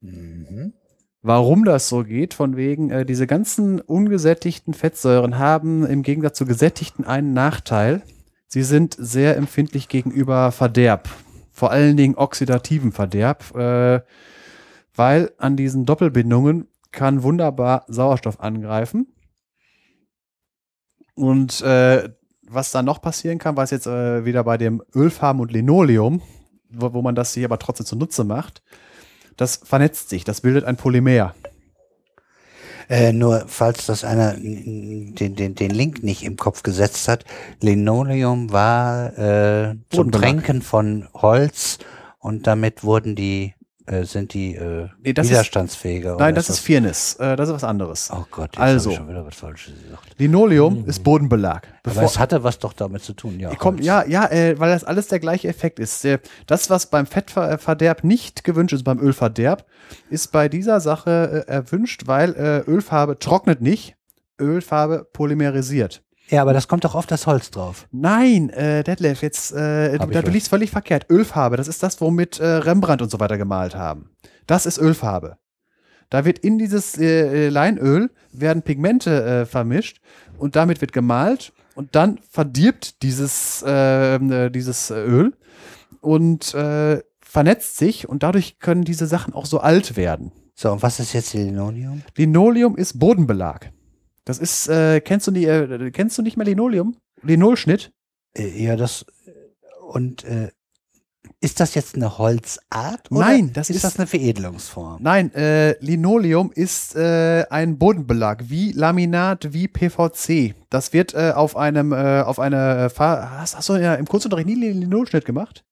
Mhm. 0.00 0.74
Warum 1.22 1.64
das 1.64 1.88
so 1.88 2.04
geht, 2.04 2.34
von 2.34 2.56
wegen, 2.56 2.90
äh, 2.90 3.04
diese 3.04 3.26
ganzen 3.26 3.80
ungesättigten 3.80 4.74
Fettsäuren 4.74 5.40
haben 5.40 5.84
im 5.84 6.04
Gegensatz 6.04 6.38
zu 6.38 6.46
gesättigten 6.46 7.04
einen 7.04 7.32
Nachteil. 7.32 8.02
Sie 8.46 8.62
sind 8.62 8.94
sehr 8.96 9.36
empfindlich 9.36 9.88
gegenüber 9.88 10.52
Verderb. 10.52 11.08
Vor 11.50 11.72
allen 11.72 11.96
Dingen 11.96 12.14
oxidativen 12.14 12.92
Verderb, 12.92 13.56
äh, 13.56 14.02
weil 14.94 15.32
an 15.38 15.56
diesen 15.56 15.84
Doppelbindungen 15.84 16.68
kann 16.92 17.24
wunderbar 17.24 17.84
Sauerstoff 17.88 18.38
angreifen. 18.38 19.08
Und 21.16 21.60
äh, 21.62 22.10
was 22.48 22.70
dann 22.70 22.84
noch 22.84 23.02
passieren 23.02 23.38
kann, 23.38 23.56
was 23.56 23.70
jetzt 23.72 23.86
äh, 23.86 24.24
wieder 24.24 24.44
bei 24.44 24.56
dem 24.56 24.82
Ölfarben 24.94 25.42
und 25.42 25.50
Linoleum, 25.50 26.22
wo, 26.70 26.92
wo 26.92 27.02
man 27.02 27.14
das 27.14 27.34
hier 27.34 27.46
aber 27.46 27.58
trotzdem 27.58 27.86
zunutze 27.86 28.22
macht, 28.22 28.62
das 29.36 29.60
vernetzt 29.64 30.08
sich, 30.08 30.24
das 30.24 30.42
bildet 30.42 30.64
ein 30.64 30.76
Polymer. 30.76 31.34
Äh, 32.88 33.12
nur 33.12 33.44
falls 33.48 33.86
das 33.86 34.04
einer 34.04 34.34
den, 34.34 35.14
den, 35.14 35.54
den 35.56 35.70
Link 35.70 36.04
nicht 36.04 36.22
im 36.22 36.36
Kopf 36.36 36.62
gesetzt 36.62 37.08
hat, 37.08 37.24
Linoleum 37.60 38.52
war 38.52 39.18
äh, 39.18 39.74
zum. 39.90 40.12
Tränken 40.12 40.62
von 40.62 41.08
Holz 41.12 41.78
und 42.18 42.46
damit 42.46 42.84
wurden 42.84 43.16
die, 43.16 43.54
äh, 43.86 44.04
sind 44.04 44.34
die 44.34 44.54
äh, 44.56 44.88
Nee, 45.02 45.10
ist- 45.12 45.30
widerstandsfähiger. 45.30 46.16
oder 46.16 46.24
Nein, 46.24 46.34
das 46.34 46.48
ist 46.50 46.58
Firnis, 46.60 47.14
äh, 47.14 47.36
das 47.36 47.48
ist 47.48 47.54
was 47.54 47.64
anderes. 47.64 48.10
Oh 48.12 48.24
Gott, 48.30 48.50
jetzt 48.54 48.58
Also. 48.60 48.90
ich 48.90 48.96
schon 48.96 49.08
wieder 49.08 49.24
was 49.24 49.34
Falsches 49.36 49.74
gesagt. 49.82 50.14
Linoleum 50.18 50.84
ist 50.86 51.02
Bodenbelag. 51.04 51.68
Aber 51.84 52.02
es 52.02 52.18
hatte 52.18 52.42
was 52.42 52.58
doch 52.58 52.72
damit 52.72 53.02
zu 53.02 53.12
tun, 53.12 53.38
ja. 53.38 53.50
Holz. 53.58 53.84
ja, 53.84 54.04
ja, 54.06 54.26
äh, 54.30 54.58
weil 54.58 54.70
das 54.70 54.84
alles 54.84 55.08
der 55.08 55.20
gleiche 55.20 55.48
Effekt 55.48 55.78
ist. 55.78 56.06
Das, 56.46 56.68
was 56.70 56.86
beim 56.90 57.06
Fettverderb 57.06 58.02
nicht 58.04 58.44
gewünscht 58.44 58.72
ist, 58.74 58.82
beim 58.84 58.98
Ölverderb, 58.98 59.64
ist 60.10 60.32
bei 60.32 60.48
dieser 60.48 60.80
Sache 60.80 61.44
äh, 61.46 61.50
erwünscht, 61.50 62.02
weil 62.06 62.34
äh, 62.34 62.68
Ölfarbe 62.70 63.18
trocknet 63.18 63.60
nicht, 63.60 63.94
Ölfarbe 64.40 65.06
polymerisiert. 65.12 66.02
Ja, 66.28 66.42
aber 66.42 66.52
das 66.52 66.66
kommt 66.66 66.84
doch 66.84 66.94
auf 66.94 67.06
das 67.06 67.26
Holz 67.26 67.50
drauf. 67.50 67.86
Nein, 67.92 68.50
äh, 68.50 68.82
Detlef, 68.82 69.22
jetzt, 69.22 69.52
äh, 69.52 69.98
du, 69.98 70.06
du 70.06 70.22
was? 70.24 70.32
liegst 70.32 70.48
völlig 70.48 70.70
verkehrt. 70.70 71.06
Ölfarbe, 71.08 71.56
das 71.56 71.68
ist 71.68 71.82
das, 71.82 72.00
womit 72.00 72.40
äh, 72.40 72.46
Rembrandt 72.46 73.02
und 73.02 73.10
so 73.10 73.20
weiter 73.20 73.38
gemalt 73.38 73.76
haben. 73.76 74.10
Das 74.46 74.66
ist 74.66 74.78
Ölfarbe. 74.78 75.38
Da 76.10 76.24
wird 76.24 76.38
in 76.38 76.58
dieses 76.58 76.98
äh, 76.98 77.46
äh, 77.46 77.48
Leinöl 77.48 78.10
werden 78.32 78.62
Pigmente 78.62 79.24
äh, 79.24 79.46
vermischt 79.46 80.00
und 80.38 80.56
damit 80.56 80.80
wird 80.80 80.92
gemalt 80.92 81.52
und 81.74 81.94
dann 81.94 82.18
verdirbt 82.30 83.02
dieses, 83.02 83.62
äh, 83.66 84.16
äh, 84.16 84.50
dieses 84.50 84.90
Öl 84.90 85.34
und 86.00 86.54
äh, 86.54 87.02
vernetzt 87.20 87.76
sich 87.76 88.08
und 88.08 88.22
dadurch 88.22 88.58
können 88.58 88.84
diese 88.84 89.06
Sachen 89.06 89.34
auch 89.34 89.46
so 89.46 89.58
alt 89.58 89.96
werden. 89.96 90.32
So, 90.54 90.72
und 90.72 90.82
was 90.82 91.00
ist 91.00 91.12
jetzt 91.12 91.34
Linoleum? 91.34 92.02
Linoleum 92.16 92.76
ist 92.76 92.98
Bodenbelag. 92.98 93.72
Das 94.26 94.38
ist, 94.38 94.68
äh, 94.68 95.00
kennst 95.00 95.26
du 95.26 95.30
nie, 95.30 95.44
äh, 95.46 95.90
kennst 95.92 96.18
du 96.18 96.22
nicht 96.22 96.36
mehr 96.36 96.44
Linoleum? 96.46 96.96
Linolschnitt? 97.22 97.92
Äh, 98.36 98.62
ja, 98.62 98.76
das 98.76 99.06
und 99.88 100.24
äh, 100.24 100.50
ist 101.40 101.60
das 101.60 101.74
jetzt 101.74 101.94
eine 101.94 102.18
Holzart? 102.18 103.08
Nein, 103.10 103.52
das 103.52 103.68
ist 103.70 103.76
ist- 103.76 103.84
das 103.84 103.98
eine 103.98 104.06
Veredelungsform. 104.06 104.98
Nein, 105.02 105.32
äh, 105.34 105.76
Linoleum 105.84 106.50
ist 106.52 106.96
äh, 106.96 107.44
ein 107.50 107.78
Bodenbelag, 107.78 108.44
wie 108.48 108.72
Laminat, 108.72 109.52
wie 109.52 109.68
PVC. 109.68 110.54
Das 110.70 110.92
wird 110.92 111.14
äh, 111.14 111.32
auf 111.34 111.56
einem, 111.56 111.92
äh, 111.92 112.22
auf 112.22 112.40
eine, 112.40 112.90
Fa 112.90 113.30
hast, 113.38 113.56
hast 113.56 113.68
du 113.68 113.74
ja 113.76 113.94
im 113.94 114.06
Kurzunterricht 114.06 114.48
nie 114.48 114.54
Linolschnitt 114.54 115.24
gemacht? 115.24 115.62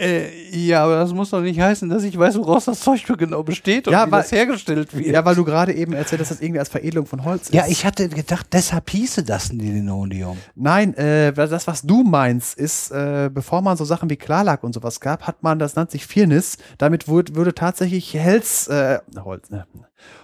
Äh, 0.00 0.28
ja, 0.56 0.84
aber 0.84 0.94
das 0.96 1.12
muss 1.12 1.30
doch 1.30 1.40
nicht 1.40 1.58
heißen, 1.58 1.88
dass 1.88 2.04
ich 2.04 2.16
weiß, 2.16 2.38
woraus 2.38 2.66
das 2.66 2.78
Zeug 2.78 3.04
genau 3.18 3.42
besteht 3.42 3.88
und 3.88 3.92
Ja, 3.92 4.06
wie 4.06 4.12
weil- 4.12 4.22
das 4.22 4.30
hergestellt 4.30 4.94
wird. 4.94 5.06
Ja, 5.06 5.24
weil 5.24 5.34
du 5.34 5.44
gerade 5.44 5.72
eben 5.74 5.92
erzählt 5.92 6.20
hast, 6.20 6.30
dass 6.30 6.38
das 6.38 6.44
irgendwie 6.44 6.60
als 6.60 6.68
Veredelung 6.68 7.04
von 7.06 7.24
Holz 7.24 7.48
ist. 7.48 7.54
Ja, 7.54 7.64
ich 7.66 7.84
hatte 7.84 8.08
gedacht, 8.08 8.46
deshalb 8.52 8.88
hieße 8.90 9.24
das 9.24 9.50
ein 9.50 9.58
Linoleum. 9.58 10.38
Nein, 10.54 10.94
äh, 10.94 11.32
das, 11.32 11.66
was 11.66 11.82
du 11.82 12.04
meinst, 12.04 12.56
ist, 12.56 12.92
äh, 12.92 13.28
bevor 13.32 13.60
man 13.60 13.76
so 13.76 13.84
Sachen 13.84 14.08
wie 14.08 14.16
Klarlack 14.16 14.62
und 14.62 14.72
sowas 14.72 15.00
gab, 15.00 15.26
hat 15.26 15.42
man, 15.42 15.58
das 15.58 15.74
nennt 15.74 15.90
sich 15.90 16.06
Firnis, 16.06 16.58
damit 16.78 17.08
wurde, 17.08 17.34
würde 17.34 17.52
tatsächlich 17.52 18.14
Holz, 18.22 18.68
äh, 18.68 19.00
Holz, 19.24 19.50
ne, 19.50 19.66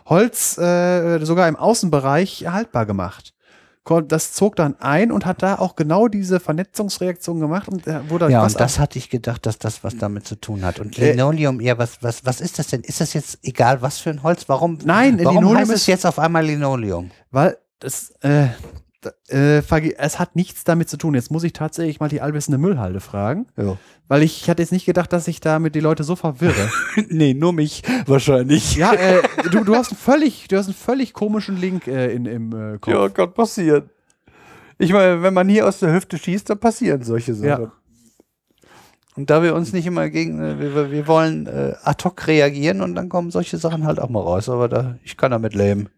Holz 0.06 0.56
äh, 0.56 1.18
sogar 1.24 1.48
im 1.48 1.56
Außenbereich 1.56 2.46
haltbar 2.48 2.86
gemacht. 2.86 3.33
Das 4.08 4.32
zog 4.32 4.56
dann 4.56 4.80
ein 4.80 5.12
und 5.12 5.26
hat 5.26 5.42
da 5.42 5.58
auch 5.58 5.76
genau 5.76 6.08
diese 6.08 6.40
Vernetzungsreaktion 6.40 7.38
gemacht 7.38 7.68
und 7.68 7.86
äh, 7.86 8.08
wurde 8.08 8.30
Ja, 8.30 8.42
und 8.42 8.58
das 8.58 8.78
hatte 8.78 8.98
ich 8.98 9.10
gedacht, 9.10 9.44
dass 9.44 9.58
das 9.58 9.84
was 9.84 9.98
damit 9.98 10.26
zu 10.26 10.36
tun 10.36 10.64
hat. 10.64 10.80
Und 10.80 10.98
Äh, 10.98 11.10
Linoleum, 11.10 11.60
ja, 11.60 11.76
was, 11.76 12.02
was, 12.02 12.24
was 12.24 12.40
ist 12.40 12.58
das 12.58 12.68
denn? 12.68 12.80
Ist 12.80 13.00
das 13.02 13.12
jetzt 13.12 13.38
egal, 13.42 13.82
was 13.82 13.98
für 13.98 14.08
ein 14.10 14.22
Holz? 14.22 14.48
Warum, 14.48 14.78
Nein, 14.84 15.18
warum 15.22 15.36
Linoleum 15.36 15.58
heißt 15.60 15.70
es 15.70 15.80
ist- 15.82 15.86
jetzt 15.88 16.06
auf 16.06 16.18
einmal 16.18 16.44
Linoleum? 16.46 17.10
Weil 17.30 17.58
das, 17.80 18.10
äh, 18.22 18.46
äh, 19.28 19.62
es 19.98 20.18
hat 20.18 20.36
nichts 20.36 20.64
damit 20.64 20.88
zu 20.88 20.96
tun. 20.96 21.14
Jetzt 21.14 21.30
muss 21.30 21.44
ich 21.44 21.52
tatsächlich 21.52 22.00
mal 22.00 22.08
die 22.08 22.20
allwissende 22.20 22.58
Müllhalde 22.58 23.00
fragen, 23.00 23.46
Ja. 23.56 23.76
weil 24.08 24.22
ich, 24.22 24.42
ich 24.42 24.50
hatte 24.50 24.62
jetzt 24.62 24.72
nicht 24.72 24.86
gedacht, 24.86 25.12
dass 25.12 25.28
ich 25.28 25.40
damit 25.40 25.74
die 25.74 25.80
Leute 25.80 26.04
so 26.04 26.16
verwirre. 26.16 26.70
nee, 27.08 27.34
nur 27.34 27.52
mich 27.52 27.82
wahrscheinlich. 28.06 28.76
Ja, 28.76 28.92
äh, 28.94 29.22
du, 29.50 29.64
du 29.64 29.74
hast 29.74 29.90
einen 29.92 29.98
völlig, 29.98 30.48
du 30.48 30.56
hast 30.56 30.66
einen 30.66 30.74
völlig 30.74 31.12
komischen 31.12 31.56
Link 31.56 31.86
äh, 31.86 32.12
in, 32.14 32.26
im 32.26 32.52
äh, 32.74 32.78
Kopf. 32.78 32.92
Ja, 32.92 33.08
kann 33.08 33.32
passieren. 33.34 33.90
Ich 34.78 34.92
meine, 34.92 35.22
wenn 35.22 35.34
man 35.34 35.48
hier 35.48 35.66
aus 35.68 35.78
der 35.80 35.92
Hüfte 35.94 36.18
schießt, 36.18 36.50
dann 36.50 36.58
passieren 36.58 37.02
solche 37.02 37.34
Sachen. 37.34 37.64
Ja. 37.64 37.72
Und 39.16 39.30
da 39.30 39.44
wir 39.44 39.54
uns 39.54 39.72
nicht 39.72 39.86
immer 39.86 40.10
gegen, 40.10 40.42
äh, 40.42 40.58
wir, 40.58 40.90
wir 40.90 41.06
wollen 41.06 41.46
äh, 41.46 41.74
ad 41.82 42.02
hoc 42.04 42.26
reagieren 42.26 42.80
und 42.80 42.94
dann 42.96 43.08
kommen 43.08 43.30
solche 43.30 43.58
Sachen 43.58 43.86
halt 43.86 44.00
auch 44.00 44.08
mal 44.08 44.20
raus. 44.20 44.48
Aber 44.48 44.68
da, 44.68 44.96
ich 45.04 45.16
kann 45.16 45.30
damit 45.30 45.54
leben. 45.54 45.88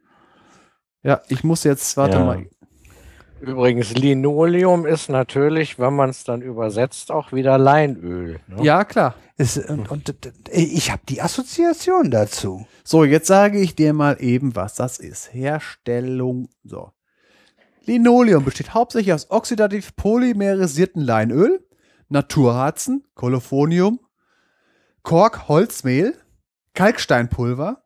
Ja, 1.03 1.23
ich 1.28 1.45
muss 1.45 1.65
jetzt, 1.65 1.97
warte 1.97 2.19
Ja. 2.19 2.24
mal. 2.24 2.47
Übrigens, 3.40 3.92
Linoleum 3.94 4.86
ist 4.86 5.08
natürlich, 5.10 5.78
wenn 5.78 5.94
man 5.94 6.10
es 6.10 6.24
dann 6.24 6.40
übersetzt, 6.40 7.10
auch 7.10 7.32
wieder 7.32 7.58
Leinöl. 7.58 8.40
Ne? 8.46 8.62
Ja, 8.62 8.84
klar. 8.84 9.14
Es, 9.36 9.58
und, 9.58 9.90
und 9.90 10.08
d- 10.08 10.14
d- 10.14 10.50
ich 10.52 10.90
habe 10.90 11.02
die 11.08 11.20
Assoziation 11.20 12.10
dazu. 12.10 12.66
So, 12.82 13.04
jetzt 13.04 13.26
sage 13.26 13.58
ich 13.60 13.74
dir 13.74 13.92
mal 13.92 14.16
eben, 14.20 14.56
was 14.56 14.74
das 14.74 14.98
ist. 14.98 15.34
Herstellung. 15.34 16.48
So. 16.64 16.92
Linoleum 17.84 18.44
besteht 18.44 18.72
hauptsächlich 18.72 19.12
aus 19.12 19.30
oxidativ 19.30 19.94
polymerisierten 19.96 21.02
Leinöl, 21.02 21.62
Naturharzen, 22.08 23.04
Kolophonium, 23.14 24.00
Kork, 25.02 25.48
Holzmehl, 25.48 26.14
Kalksteinpulver, 26.74 27.82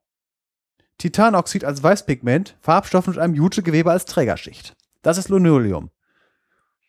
Titanoxid 0.98 1.64
als 1.64 1.82
Weißpigment, 1.82 2.56
Farbstoffen 2.60 3.14
und 3.14 3.18
einem 3.18 3.34
Jutegewebe 3.34 3.90
als 3.90 4.04
Trägerschicht. 4.04 4.76
Das 5.02 5.18
ist 5.18 5.28
Linoleum. 5.28 5.90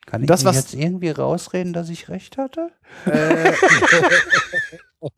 Kann 0.05 0.21
ich 0.21 0.27
Das, 0.27 0.43
was- 0.45 0.55
jetzt 0.55 0.73
irgendwie 0.73 1.09
rausreden, 1.11 1.73
dass 1.73 1.89
ich 1.89 2.09
recht 2.09 2.37
hatte? 2.37 2.71
Äh, 3.05 3.53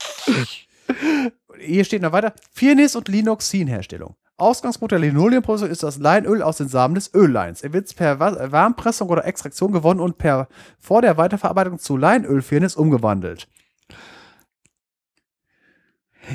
hier 1.60 1.86
steht 1.86 2.02
noch 2.02 2.12
weiter: 2.12 2.34
Firnis- 2.52 2.96
und 2.96 3.08
Linoxin-Herstellung. 3.08 4.16
Ausgangspunkt 4.38 4.92
der 4.92 5.00
Linoleumproduktion 5.00 5.70
ist 5.70 5.84
das 5.84 5.98
Leinöl 6.00 6.42
aus 6.42 6.58
den 6.58 6.68
Samen 6.68 6.96
des 6.96 7.14
Ölleins. 7.14 7.62
Er 7.62 7.72
wird 7.72 7.96
per 7.96 8.20
Wa- 8.20 8.52
Warmpressung 8.52 9.10
oder 9.10 9.26
Extraktion 9.26 9.72
gewonnen 9.72 10.00
und 10.00 10.18
per 10.18 10.48
vor 10.80 11.02
der 11.02 11.18
Weiterverarbeitung 11.18 11.78
zu 11.80 11.96
Leinölfirnis 11.98 12.76
umgewandelt. 12.76 13.48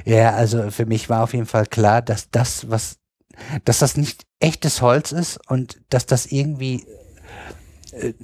Ja, 0.04 0.30
also 0.30 0.70
für 0.70 0.86
mich 0.86 1.08
war 1.10 1.22
auf 1.24 1.32
jeden 1.34 1.46
Fall 1.46 1.66
klar, 1.66 2.00
dass 2.02 2.30
das, 2.30 2.70
was, 2.70 2.98
dass 3.64 3.78
das 3.78 3.96
nicht 3.96 4.26
echtes 4.40 4.82
Holz 4.82 5.12
ist 5.12 5.38
und 5.48 5.80
dass 5.90 6.06
das 6.06 6.26
irgendwie 6.26 6.84
äh, 7.92 8.14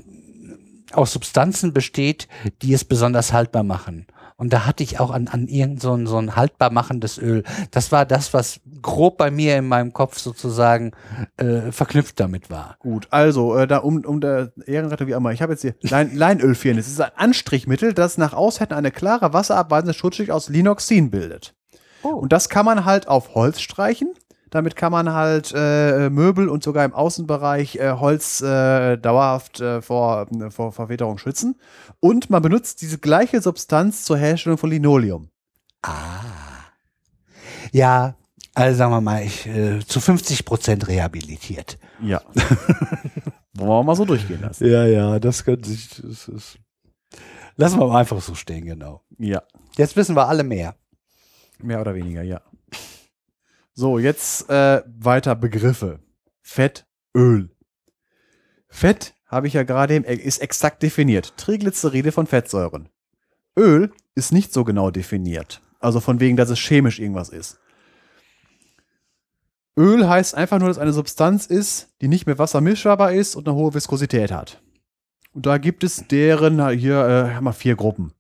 aus 0.93 1.13
Substanzen 1.13 1.73
besteht, 1.73 2.29
die 2.63 2.73
es 2.73 2.85
besonders 2.85 3.33
haltbar 3.33 3.65
machen. 3.65 4.07
Und 4.37 4.53
da 4.53 4.67
hatte 4.67 4.83
ich 4.83 4.99
auch 4.99 5.13
an, 5.13 5.29
an 5.29 5.47
irgend 5.47 5.81
so 5.81 5.95
ein, 5.95 6.07
so 6.07 6.19
ein 6.19 6.35
haltbar 6.35 6.71
machendes 6.71 7.19
Öl. 7.19 7.45
Das 7.71 7.93
war 7.93 8.05
das, 8.05 8.35
was 8.35 8.61
grob 8.83 9.17
bei 9.17 9.31
mir 9.31 9.57
in 9.57 9.69
meinem 9.69 9.93
Kopf 9.93 10.19
sozusagen 10.19 10.91
äh, 11.37 11.71
verknüpft 11.71 12.19
damit 12.19 12.51
war. 12.51 12.77
Gut, 12.81 13.07
also 13.11 13.57
äh, 13.57 13.69
da 13.69 13.79
um, 13.79 14.05
um 14.05 14.21
der 14.21 14.53
Ehrenrettung 14.67 15.07
wie 15.07 15.15
einmal. 15.15 15.35
Ich 15.35 15.43
habe 15.43 15.53
jetzt 15.53 15.63
hier 15.63 15.77
Lein, 15.83 16.15
Leinölfirnis. 16.17 16.87
Es 16.87 16.95
ist 16.95 17.01
ein 17.01 17.13
Anstrichmittel, 17.15 17.95
das 17.95 18.19
nach 18.19 18.33
Aushärten 18.33 18.77
eine 18.77 18.91
klare 18.91 19.33
wasserabweisende 19.33 19.95
Schutzschicht 19.95 20.33
aus 20.33 20.49
Linoxin 20.49 21.11
bildet. 21.11 21.55
Oh. 22.03 22.09
Und 22.09 22.33
das 22.33 22.49
kann 22.49 22.67
man 22.67 22.85
halt 22.85 23.07
auf 23.07 23.35
Holz 23.37 23.61
streichen. 23.61 24.13
Damit 24.55 24.77
kann 24.77 24.93
man 24.93 25.13
halt 25.13 25.53
äh, 25.53 26.09
Möbel 26.11 26.49
und 26.49 26.63
sogar 26.63 26.85
im 26.85 26.95
Außenbereich 26.95 27.75
äh, 27.75 27.91
Holz 27.95 28.41
äh, 28.41 28.97
dauerhaft 28.97 29.61
äh, 29.61 29.83
vor, 29.83 30.29
äh, 30.31 30.49
vor 30.49 30.71
Verwitterung 30.71 31.19
schützen. 31.19 31.57
Und 31.99 32.31
man 32.31 32.41
benutzt 32.41 32.81
diese 32.81 32.99
gleiche 32.99 33.43
Substanz 33.43 34.05
zur 34.05 34.17
Herstellung 34.17 34.57
von 34.57 34.71
Linoleum. 34.71 35.29
Ja, 37.73 38.15
also 38.55 38.79
sagen 38.79 38.93
wir 38.93 39.01
mal, 39.01 39.25
ich 39.25 39.45
äh, 39.49 39.81
zu 39.81 39.99
50 39.99 40.45
Prozent 40.45 40.87
rehabilitiert. 40.87 41.77
Ja. 42.01 42.23
Wollen 43.55 43.69
wir 43.69 43.83
mal 43.83 43.97
so 43.97 44.05
durchgehen 44.05 44.41
lassen. 44.41 44.71
Ja, 44.71 44.87
ja, 44.87 45.19
das 45.19 45.45
könnte 45.45 45.69
sich. 45.69 46.01
Das 46.01 46.29
ist 46.29 46.59
Lassen 47.57 47.81
wir 47.81 47.89
mal 47.89 47.99
einfach 47.99 48.23
so 48.23 48.37
stehen, 48.37 48.67
genau. 48.67 49.03
Ja. 49.19 49.43
Jetzt 49.77 49.97
wissen 49.97 50.15
wir 50.15 50.29
alle 50.29 50.45
mehr. 50.45 50.77
Mehr 51.59 51.81
oder 51.81 51.97
weniger, 51.97 52.23
ja. 52.23 52.41
So, 53.77 53.99
jetzt 53.99 54.49
äh, 54.51 54.83
weiter 54.87 55.35
Begriffe. 55.35 55.99
Fett, 56.43 56.87
Öl. 57.13 57.51
Fett, 58.69 59.15
habe 59.27 59.49
ich 59.49 59.55
ja 59.55 59.65
gerade 59.65 59.95
eben, 59.95 60.05
ist 60.05 60.39
exakt 60.39 60.83
definiert. 60.83 61.37
Triglyceride 61.37 62.13
von 62.13 62.29
Fettsäuren. 62.29 62.89
Öl 63.59 63.91
ist 64.15 64.33
nicht 64.33 64.53
so 64.53 64.63
genau 64.63 64.93
definiert. 64.93 65.61
Also 65.81 65.99
von 65.99 66.21
wegen, 66.21 66.37
dass 66.37 66.51
es 66.51 66.61
chemisch 66.61 67.01
irgendwas 67.01 67.31
ist. 67.31 67.59
Öl 69.77 70.09
heißt 70.09 70.37
einfach 70.37 70.61
nur, 70.61 70.69
dass 70.69 70.79
eine 70.79 70.93
Substanz 70.93 71.47
ist, 71.47 71.89
die 72.01 72.07
nicht 72.07 72.27
mit 72.29 72.39
Wasser 72.39 72.61
mischbar 72.61 73.13
ist 73.13 73.35
und 73.35 73.49
eine 73.49 73.57
hohe 73.57 73.75
Viskosität 73.75 74.31
hat. 74.31 74.63
Und 75.33 75.47
da 75.47 75.59
gibt 75.59 75.83
es 75.83 76.07
deren, 76.07 76.69
hier 76.69 77.05
äh, 77.05 77.35
haben 77.35 77.45
wir 77.45 77.53
vier 77.53 77.75
Gruppen 77.75 78.15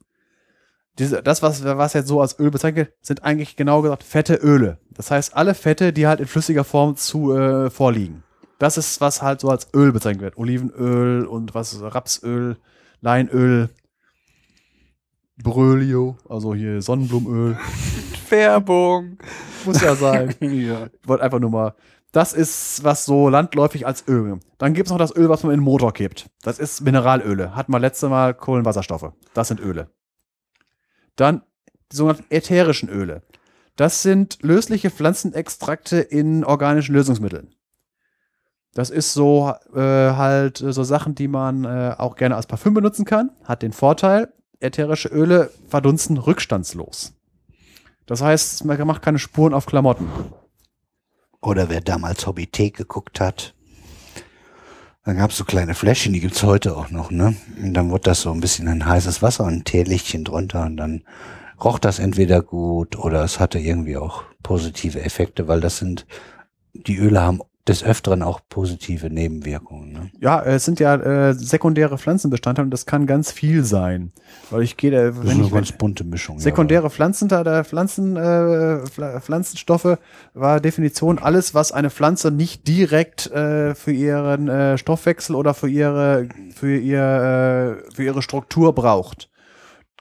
diese, 0.98 1.22
das, 1.22 1.42
was, 1.42 1.64
was 1.64 1.92
jetzt 1.92 2.08
so 2.08 2.20
als 2.20 2.38
Öl 2.38 2.50
bezeichnet, 2.50 2.86
wird, 2.86 2.96
sind 3.00 3.24
eigentlich 3.24 3.56
genau 3.56 3.82
gesagt 3.82 4.04
fette 4.04 4.34
Öle. 4.34 4.78
Das 4.90 5.10
heißt, 5.10 5.36
alle 5.36 5.54
Fette, 5.54 5.92
die 5.92 6.06
halt 6.06 6.20
in 6.20 6.26
flüssiger 6.26 6.64
Form 6.64 6.96
zu 6.96 7.32
äh, 7.36 7.70
vorliegen. 7.70 8.22
Das 8.58 8.78
ist, 8.78 9.00
was 9.00 9.20
halt 9.20 9.40
so 9.40 9.50
als 9.50 9.68
Öl 9.74 9.92
bezeichnet 9.92 10.22
wird. 10.22 10.38
Olivenöl 10.38 11.26
und 11.26 11.54
was 11.54 11.80
Rapsöl, 11.82 12.56
Leinöl, 13.00 13.70
Brölio, 15.42 16.16
also 16.28 16.54
hier 16.54 16.80
Sonnenblumenöl. 16.80 17.58
Werbung. 18.30 19.18
Muss 19.64 19.80
ja 19.80 19.94
sein. 19.96 20.34
ja. 20.40 20.86
Ich 20.86 21.08
wollte 21.08 21.24
einfach 21.24 21.40
nur 21.40 21.50
mal. 21.50 21.74
Das 22.12 22.32
ist, 22.32 22.84
was 22.84 23.04
so 23.04 23.28
landläufig 23.28 23.86
als 23.86 24.06
Öl. 24.06 24.38
Dann 24.58 24.72
gibt 24.74 24.86
es 24.86 24.92
noch 24.92 24.98
das 24.98 25.16
Öl, 25.16 25.28
was 25.28 25.42
man 25.42 25.52
in 25.52 25.58
den 25.58 25.64
Motor 25.64 25.92
kippt. 25.92 26.30
Das 26.42 26.60
ist 26.60 26.80
Mineralöle. 26.82 27.56
Hatten 27.56 27.72
wir 27.72 27.80
letzte 27.80 28.08
Mal 28.08 28.34
Kohlenwasserstoffe. 28.34 29.12
Das 29.34 29.48
sind 29.48 29.58
Öle. 29.58 29.88
Dann 31.16 31.42
die 31.92 31.96
sogenannten 31.96 32.26
ätherischen 32.30 32.88
Öle. 32.88 33.22
Das 33.76 34.02
sind 34.02 34.38
lösliche 34.42 34.90
Pflanzenextrakte 34.90 35.98
in 35.98 36.44
organischen 36.44 36.94
Lösungsmitteln. 36.94 37.54
Das 38.72 38.90
ist 38.90 39.14
so 39.14 39.52
äh, 39.74 39.80
halt 39.80 40.60
äh, 40.60 40.72
so 40.72 40.82
Sachen, 40.82 41.14
die 41.14 41.28
man 41.28 41.64
äh, 41.64 41.94
auch 41.96 42.16
gerne 42.16 42.36
als 42.36 42.46
Parfüm 42.46 42.74
benutzen 42.74 43.04
kann. 43.04 43.30
Hat 43.44 43.62
den 43.62 43.72
Vorteil, 43.72 44.32
ätherische 44.60 45.08
Öle 45.08 45.50
verdunsten 45.68 46.16
rückstandslos. 46.18 47.12
Das 48.06 48.20
heißt, 48.20 48.64
man 48.64 48.86
macht 48.86 49.02
keine 49.02 49.18
Spuren 49.18 49.54
auf 49.54 49.66
Klamotten. 49.66 50.08
Oder 51.40 51.68
wer 51.68 51.80
damals 51.80 52.26
Hobbythek 52.26 52.76
geguckt 52.76 53.20
hat, 53.20 53.54
dann 55.04 55.18
gab 55.18 55.30
es 55.30 55.36
so 55.36 55.44
kleine 55.44 55.74
Fläschchen, 55.74 56.14
die 56.14 56.20
gibt's 56.20 56.42
heute 56.42 56.76
auch 56.76 56.90
noch, 56.90 57.10
ne? 57.10 57.36
Und 57.62 57.74
dann 57.74 57.90
wurde 57.90 58.04
das 58.04 58.22
so 58.22 58.32
ein 58.32 58.40
bisschen 58.40 58.66
in 58.68 58.86
heißes 58.86 59.20
Wasser 59.20 59.44
und 59.44 59.52
ein 59.52 59.64
Teelichtchen 59.64 60.24
drunter 60.24 60.64
und 60.64 60.78
dann 60.78 61.02
roch 61.62 61.78
das 61.78 61.98
entweder 61.98 62.42
gut 62.42 62.96
oder 62.96 63.22
es 63.22 63.38
hatte 63.38 63.58
irgendwie 63.58 63.96
auch 63.96 64.24
positive 64.42 65.02
Effekte, 65.02 65.46
weil 65.46 65.60
das 65.60 65.78
sind, 65.78 66.06
die 66.72 66.96
Öle 66.96 67.20
haben 67.20 67.42
des 67.66 67.82
Öfteren 67.82 68.22
auch 68.22 68.40
positive 68.50 69.08
Nebenwirkungen. 69.08 69.92
Ne? 69.92 70.10
Ja, 70.20 70.42
es 70.42 70.66
sind 70.66 70.80
ja 70.80 70.96
äh, 70.96 71.32
sekundäre 71.32 71.96
Pflanzenbestandteile 71.96 72.66
und 72.66 72.70
das 72.70 72.84
kann 72.84 73.06
ganz 73.06 73.32
viel 73.32 73.64
sein. 73.64 74.12
Weil 74.50 74.62
ich 74.62 74.76
gehe, 74.76 74.90
da, 74.90 75.10
Das 75.10 75.24
ist 75.24 75.30
eine 75.30 75.48
ganz 75.48 75.72
bunte 75.72 76.04
Mischung. 76.04 76.38
sekundäre 76.38 76.90
Pflanzen, 76.90 77.28
da 77.28 77.64
Pflanzen, 77.64 78.16
äh, 78.16 78.20
Pfla- 78.84 79.18
Pflanzenstoffe 79.20 79.96
war 80.34 80.60
Definition 80.60 81.18
alles, 81.18 81.54
was 81.54 81.72
eine 81.72 81.88
Pflanze 81.88 82.30
nicht 82.30 82.68
direkt 82.68 83.30
äh, 83.30 83.74
für 83.74 83.92
ihren 83.92 84.48
äh, 84.48 84.76
Stoffwechsel 84.76 85.34
oder 85.34 85.54
für 85.54 85.68
ihre 85.68 86.28
für 86.54 86.76
ihr 86.76 87.78
äh, 87.88 87.94
für 87.94 88.04
ihre 88.04 88.20
Struktur 88.20 88.74
braucht. 88.74 89.30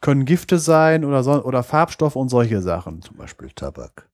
Können 0.02 0.26
Gifte 0.26 0.60
sein 0.60 1.06
oder 1.06 1.24
so, 1.24 1.32
oder 1.46 1.64
Farbstoffe 1.64 2.18
und 2.18 2.28
solche 2.28 2.62
Sachen. 2.62 2.96
Ja. 2.96 3.02
Zum 3.08 3.16
Beispiel 3.16 3.50
Tabak. 3.56 4.10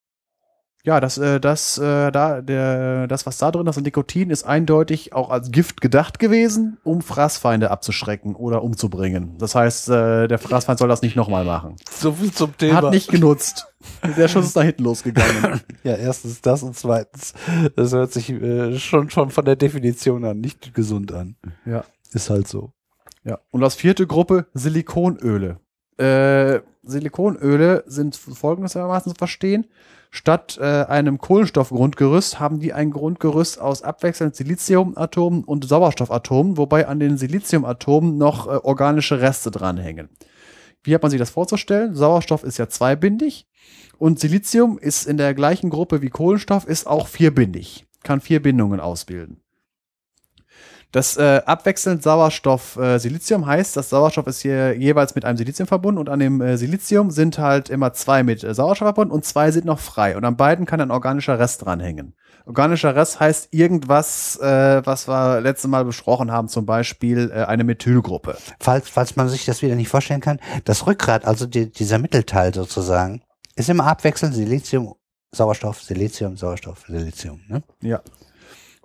Ja, 0.86 1.02
das, 1.02 1.18
äh, 1.18 1.42
das, 1.42 1.78
äh, 1.78 2.10
da, 2.12 2.42
der, 2.42 3.08
das, 3.08 3.26
was 3.26 3.38
da 3.38 3.52
drin 3.52 3.68
ist, 3.68 3.76
das 3.76 3.84
Nikotin, 3.84 4.30
ist 4.30 4.44
eindeutig 4.46 5.14
auch 5.14 5.30
als 5.30 5.52
Gift 5.52 5.82
gedacht 5.82 6.20
gewesen, 6.20 6.78
um 6.84 7.02
Fraßfeinde 7.02 7.70
abzuschrecken 7.70 8.34
oder 8.34 8.64
umzubringen. 8.64 9.38
Das 9.38 9.56
heißt, 9.56 9.90
äh, 9.90 10.28
der 10.28 10.40
Fraßfeind 10.40 10.80
soll 10.80 10.88
das 10.88 11.02
nicht 11.02 11.18
nochmal 11.18 11.44
machen. 11.44 11.76
So 11.92 12.14
viel 12.14 12.32
zum 12.32 12.54
Hat 12.72 12.92
nicht 12.92 13.12
genutzt. 13.12 13.68
Der 14.18 14.28
Schuss 14.30 14.46
ist 14.46 14.56
da 14.56 14.62
hinten 14.62 14.84
losgegangen. 14.84 15.62
Ja, 15.84 15.96
erstens 15.96 16.42
das 16.42 16.62
und 16.62 16.76
zweitens, 16.76 17.34
das 17.76 17.94
hört 17.94 18.12
sich 18.12 18.30
äh, 18.30 18.78
schon, 18.78 19.10
schon 19.10 19.30
von 19.30 19.46
der 19.46 19.56
Definition 19.56 20.26
an 20.26 20.42
nicht 20.42 20.74
gesund 20.74 21.14
an. 21.14 21.38
Ja. 21.66 21.86
Ist 22.12 22.30
halt 22.30 22.50
so. 22.50 22.74
Ja. 23.24 23.40
Und 23.52 23.64
als 23.64 23.76
vierte 23.76 24.06
Gruppe 24.06 24.48
Silikonöle. 24.54 25.60
Äh, 25.98 26.60
Silikonöle 26.84 27.84
sind 27.88 28.16
folgendermaßen 28.16 29.14
zu 29.14 29.18
verstehen. 29.18 29.68
Statt 30.12 30.58
äh, 30.60 30.64
einem 30.64 31.20
Kohlenstoffgrundgerüst 31.20 32.40
haben 32.40 32.60
die 32.60 32.74
ein 32.74 32.90
Grundgerüst 32.90 33.62
aus 33.62 33.84
abwechselnd 33.84 34.36
Siliziumatomen 34.36 35.44
und 35.44 35.68
Sauerstoffatomen, 35.68 36.58
wobei 36.58 36.88
an 36.88 37.00
den 37.00 37.18
Siliziumatomen 37.18 38.18
noch 38.18 38.48
äh, 38.48 38.52
organische 38.64 39.22
Reste 39.22 39.52
dranhängen. 39.52 40.10
Wie 40.84 40.96
hat 40.96 41.04
man 41.04 41.12
sich 41.12 41.20
das 41.20 41.30
vorzustellen? 41.30 41.94
Sauerstoff 41.94 42.44
ist 42.44 42.58
ja 42.58 42.68
zweibindig 42.68 43.48
und 44.00 44.20
Silizium 44.20 44.80
ist 44.80 45.06
in 45.06 45.18
der 45.18 45.36
gleichen 45.36 45.70
Gruppe 45.70 46.02
wie 46.02 46.10
Kohlenstoff, 46.10 46.66
ist 46.66 46.88
auch 46.88 47.08
vierbindig, 47.08 47.86
kann 48.04 48.20
vier 48.20 48.42
Bindungen 48.42 48.80
ausbilden. 48.80 49.42
Das 50.92 51.18
äh, 51.18 51.42
abwechselnd 51.46 52.02
Sauerstoff 52.02 52.76
äh, 52.78 52.98
Silizium 52.98 53.46
heißt, 53.46 53.78
das 53.78 53.90
Sauerstoff 53.90 54.26
ist 54.26 54.42
hier 54.42 54.76
jeweils 54.76 55.14
mit 55.14 55.24
einem 55.24 55.38
Silizium 55.38 55.68
verbunden 55.68 56.00
und 56.00 56.10
an 56.10 56.20
dem 56.20 56.42
äh, 56.42 56.58
Silizium 56.58 57.12
sind 57.12 57.38
halt 57.38 57.70
immer 57.70 57.94
zwei 57.94 58.24
mit 58.24 58.44
äh, 58.44 58.56
Sauerstoff 58.56 58.88
verbunden 58.88 59.14
und 59.14 59.24
zwei 59.24 59.52
sind 59.52 59.66
noch 59.66 59.78
frei. 59.78 60.18
Und 60.18 60.26
an 60.26 60.36
beiden 60.36 60.66
kann 60.66 60.82
ein 60.82 60.90
organischer 60.90 61.38
Rest 61.38 61.64
dranhängen. 61.64 62.16
Organischer 62.48 62.96
Rest 62.96 63.20
heißt 63.20 63.50
irgendwas, 63.52 64.38
äh, 64.38 64.82
was 64.84 65.08
wir 65.08 65.42
letztes 65.42 65.70
Mal 65.70 65.86
besprochen 65.86 66.32
haben, 66.32 66.48
zum 66.48 66.66
Beispiel 66.66 67.32
äh, 67.32 67.44
eine 67.44 67.64
Methylgruppe. 67.64 68.38
Falls, 68.60 68.90
falls 68.90 69.16
man 69.16 69.30
sich 69.30 69.46
das 69.46 69.62
wieder 69.62 69.76
nicht 69.76 69.90
vorstellen 69.90 70.22
kann, 70.22 70.40
das 70.66 70.88
Rückgrat, 70.88 71.24
also 71.26 71.46
die, 71.46 71.72
dieser 71.72 72.00
Mittelteil 72.00 72.52
sozusagen, 72.52 73.22
ist 73.56 73.70
immer 73.70 73.86
abwechselnd 73.86 74.34
Silizium, 74.34 74.96
Sauerstoff, 75.32 75.84
Silizium, 75.84 76.36
Sauerstoff, 76.36 76.86
Silizium. 76.88 77.42
Ne? 77.48 77.62
Ja. 77.82 78.02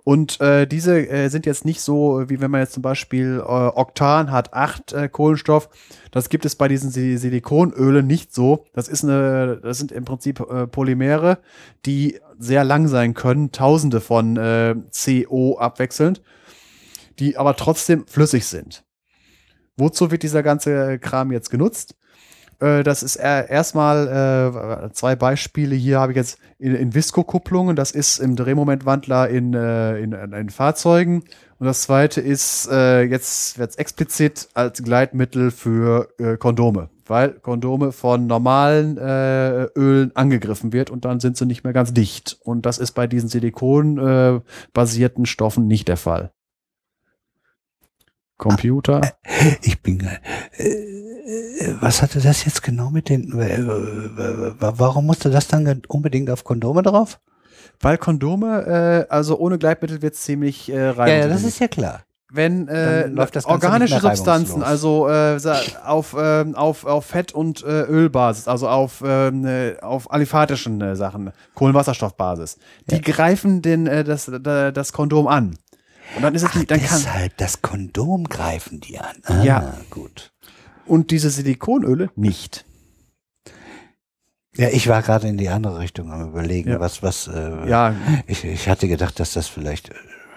Und 0.05 0.39
äh, 0.39 0.67
diese 0.67 1.09
äh, 1.09 1.29
sind 1.29 1.47
jetzt 1.47 1.65
nicht 1.65 1.81
so, 1.81 2.29
wie 2.29 2.39
wenn 2.39 2.51
man 2.51 2.61
jetzt 2.61 2.73
zum 2.73 2.83
Beispiel 2.83 3.39
äh, 3.39 3.41
Oktan 3.41 4.29
hat 4.29 4.53
acht 4.53 4.93
äh, 4.93 5.09
Kohlenstoff. 5.09 5.67
Das 6.11 6.29
gibt 6.29 6.45
es 6.45 6.55
bei 6.55 6.67
diesen 6.67 6.91
Sil 6.93 7.17
Silikonölen 7.17 8.05
nicht 8.05 8.31
so. 8.31 8.67
Das 8.73 8.87
ist 8.87 9.03
eine, 9.03 9.59
das 9.63 9.79
sind 9.79 9.91
im 9.91 10.05
Prinzip 10.05 10.41
äh, 10.41 10.67
Polymere, 10.67 11.39
die 11.87 12.19
sehr 12.37 12.63
lang 12.63 12.87
sein 12.87 13.15
können, 13.15 13.51
Tausende 13.51 13.99
von 13.99 14.37
äh, 14.37 14.75
CO 14.93 15.57
abwechselnd, 15.57 16.21
die 17.17 17.37
aber 17.37 17.55
trotzdem 17.55 18.05
flüssig 18.05 18.45
sind. 18.45 18.83
Wozu 19.75 20.11
wird 20.11 20.21
dieser 20.21 20.43
ganze 20.43 20.99
Kram 20.99 21.31
jetzt 21.31 21.49
genutzt? 21.49 21.95
Äh, 22.59 22.83
das 22.83 23.03
ist 23.03 23.15
er- 23.17 23.49
erstmal 23.49 24.87
äh, 24.87 24.93
zwei 24.93 25.15
Beispiele. 25.15 25.75
Hier 25.75 25.99
habe 25.99 26.11
ich 26.11 26.15
jetzt 26.15 26.37
in, 26.57 26.75
in 26.75 26.93
Visco-Kupplungen. 26.93 27.75
Das 27.75 27.91
ist 27.91 28.19
im 28.19 28.35
Drehmomentwandler 28.35 29.29
in, 29.29 29.53
äh, 29.53 29.97
in, 29.99 30.13
in 30.13 30.49
Fahrzeugen. 30.49 31.23
Und 31.57 31.67
das 31.67 31.83
zweite 31.83 32.21
ist 32.21 32.67
äh, 32.71 33.03
jetzt 33.03 33.57
wird's 33.57 33.75
explizit 33.77 34.49
als 34.53 34.83
Gleitmittel 34.83 35.51
für 35.51 36.09
Kondome, 36.37 36.89
weil 37.05 37.29
Kondome 37.31 37.93
von 37.93 38.27
normalen 38.27 38.97
Ölen 38.97 40.11
angegriffen 40.15 40.73
wird 40.73 40.89
und 40.89 41.05
dann 41.05 41.21
sind 41.21 41.37
sie 41.37 41.45
nicht 41.45 41.63
mehr 41.63 41.71
ganz 41.71 41.93
dicht. 41.93 42.37
Und 42.43 42.65
das 42.65 42.77
ist 42.77 42.91
bei 42.91 43.07
diesen 43.07 43.29
Silikon 43.29 43.97
äh, 43.97 44.41
basierten 44.73 45.25
Stoffen 45.25 45.65
nicht 45.67 45.87
der 45.87 45.95
Fall. 45.97 46.31
Computer. 48.37 49.01
Ich 49.61 49.81
bin, 49.81 50.07
äh, 50.57 51.14
was 51.81 52.01
hatte 52.01 52.19
das 52.19 52.45
jetzt 52.45 52.61
genau 52.61 52.91
mit 52.91 53.09
den, 53.09 53.37
äh, 53.39 53.55
äh, 53.55 54.53
warum 54.59 55.07
musste 55.07 55.29
das 55.29 55.47
dann 55.47 55.81
unbedingt 55.87 56.29
auf 56.29 56.43
Kondome 56.43 56.83
drauf? 56.83 57.19
Weil 57.79 57.97
Kondome, 57.97 59.05
äh, 59.07 59.11
also 59.11 59.37
ohne 59.39 59.57
Gleitmittel 59.57 60.01
wird 60.01 60.15
ziemlich 60.15 60.69
äh, 60.69 60.79
reibungslos. 60.79 61.09
Ja, 61.09 61.17
ja, 61.17 61.27
das 61.27 61.43
ist 61.43 61.59
ja 61.59 61.67
klar. 61.67 62.03
wenn 62.31 62.67
äh, 62.67 63.09
organische 63.45 63.99
Substanzen, 63.99 64.61
also 64.63 65.09
äh, 65.09 65.39
auf, 65.85 66.15
ähm, 66.17 66.53
auf, 66.55 66.85
auf 66.85 67.05
Fett- 67.05 67.33
und 67.33 67.63
äh, 67.63 67.83
Ölbasis, 67.83 68.47
also 68.47 68.69
auf, 68.69 69.03
ähm, 69.05 69.45
äh, 69.45 69.77
auf 69.81 70.11
aliphatischen 70.11 70.79
äh, 70.81 70.95
Sachen, 70.95 71.31
Kohlenwasserstoffbasis, 71.55 72.57
die 72.89 73.01
greifen 73.01 73.61
den, 73.61 73.87
äh, 73.87 74.03
das, 74.03 74.31
da, 74.41 74.71
das 74.71 74.93
Kondom 74.93 75.27
an. 75.27 75.57
Und 76.15 76.21
dann 76.21 76.35
ist 76.35 76.43
es 76.43 76.49
Ach, 76.51 76.55
nicht, 76.55 76.69
dann 76.69 76.79
kann, 76.79 77.01
deshalb, 77.03 77.37
das 77.37 77.61
Kondom 77.63 78.25
greifen 78.25 78.79
die 78.79 78.99
an. 78.99 79.15
Ah, 79.23 79.43
Ja. 79.43 79.73
gut. 79.89 80.31
Und 80.85 81.11
diese 81.11 81.29
Silikonöle 81.29 82.09
nicht. 82.15 82.65
Ja, 84.57 84.69
ich 84.69 84.87
war 84.87 85.01
gerade 85.01 85.27
in 85.27 85.37
die 85.37 85.49
andere 85.49 85.79
Richtung 85.79 86.11
am 86.11 86.29
überlegen, 86.29 86.69
Ja. 86.71 86.79
was, 86.79 87.03
was, 87.03 87.27
äh, 87.27 87.67
Ja, 87.69 87.93
ich, 88.27 88.43
ich 88.45 88.69
hatte 88.69 88.87
gedacht, 88.87 89.19
dass 89.19 89.33
das 89.33 89.47
vielleicht 89.47 89.89
äh, 89.89 89.93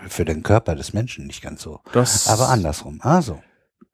für 0.09 0.25
den 0.25 0.43
Körper 0.43 0.75
des 0.75 0.93
Menschen 0.93 1.27
nicht 1.27 1.41
ganz 1.43 1.62
so. 1.62 1.81
das, 1.93 2.27
Aber 2.27 2.49
andersrum. 2.49 2.99
Ah, 3.03 3.23
so. 3.23 3.41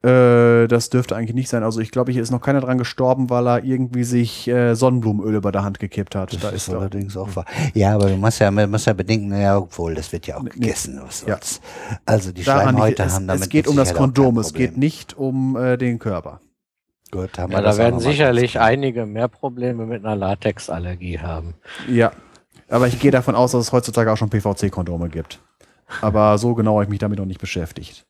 Äh, 0.05 0.69
das 0.69 0.91
dürfte 0.91 1.17
eigentlich 1.17 1.35
nicht 1.35 1.49
sein. 1.49 1.63
Also 1.63 1.81
ich 1.81 1.91
glaube, 1.91 2.13
hier 2.13 2.23
ist 2.23 2.31
noch 2.31 2.43
keiner 2.43 2.61
dran 2.61 2.77
gestorben, 2.77 3.31
weil 3.31 3.49
er 3.49 3.65
irgendwie 3.65 4.05
sich 4.05 4.47
äh, 4.49 4.75
Sonnenblumenöl 4.75 5.37
über 5.37 5.51
der 5.51 5.65
Hand 5.65 5.79
gekippt 5.79 6.15
hat. 6.15 6.35
Das 6.35 6.41
da 6.41 6.51
ist 6.51 6.69
ist 6.69 6.75
allerdings 6.75 7.17
auch 7.17 7.35
wahr. 7.35 7.47
Ja, 7.73 7.95
aber 7.95 8.11
du 8.11 8.17
musst 8.17 8.39
ja, 8.39 8.51
man 8.51 8.71
muss 8.71 8.85
ja 8.85 8.93
bedenken, 8.93 9.29
naja, 9.29 9.57
obwohl, 9.57 9.95
das 9.95 10.13
wird 10.13 10.27
ja 10.27 10.37
auch 10.37 10.45
gegessen. 10.45 11.01
Was 11.03 11.25
Ja. 11.27 11.39
Also 12.05 12.33
die 12.33 12.43
daran 12.43 12.75
nicht, 12.75 12.75
Schleimhäute 12.75 13.03
es, 13.03 13.15
haben 13.15 13.27
damit 13.29 13.43
es 13.45 13.49
geht 13.49 13.67
um 13.67 13.77
das 13.77 13.95
Kondom, 13.95 14.37
es 14.39 14.53
geht 14.53 14.77
nicht 14.77 15.17
um 15.17 15.57
äh, 15.57 15.79
den 15.79 15.99
Körper. 15.99 16.41
Gut, 17.11 17.39
haben 17.39 17.53
Ja, 17.53 17.59
wir 17.59 17.63
da 17.63 17.79
werden 17.79 18.01
sicherlich 18.01 18.61
einige 18.61 19.07
mehr 19.07 19.29
Probleme 19.29 19.87
mit 19.87 20.05
einer 20.05 20.17
Latexallergie 20.17 21.21
haben. 21.21 21.55
Ja. 21.89 22.13
Aber 22.69 22.89
ich 22.89 23.01
gehe 23.01 23.11
davon 23.11 23.35
aus, 23.35 23.53
dass 23.53 23.67
es 23.67 23.73
heutzutage 23.73 24.13
auch 24.13 24.17
schon 24.17 24.29
PVC-Kondome 24.29 25.09
gibt. 25.09 25.41
Aber 26.03 26.37
so 26.37 26.55
genau 26.55 26.75
habe 26.75 26.85
ich 26.85 26.91
mich 26.91 26.99
damit 26.99 27.19
noch 27.19 27.27
nicht 27.27 27.41
beschäftigt. 27.41 28.05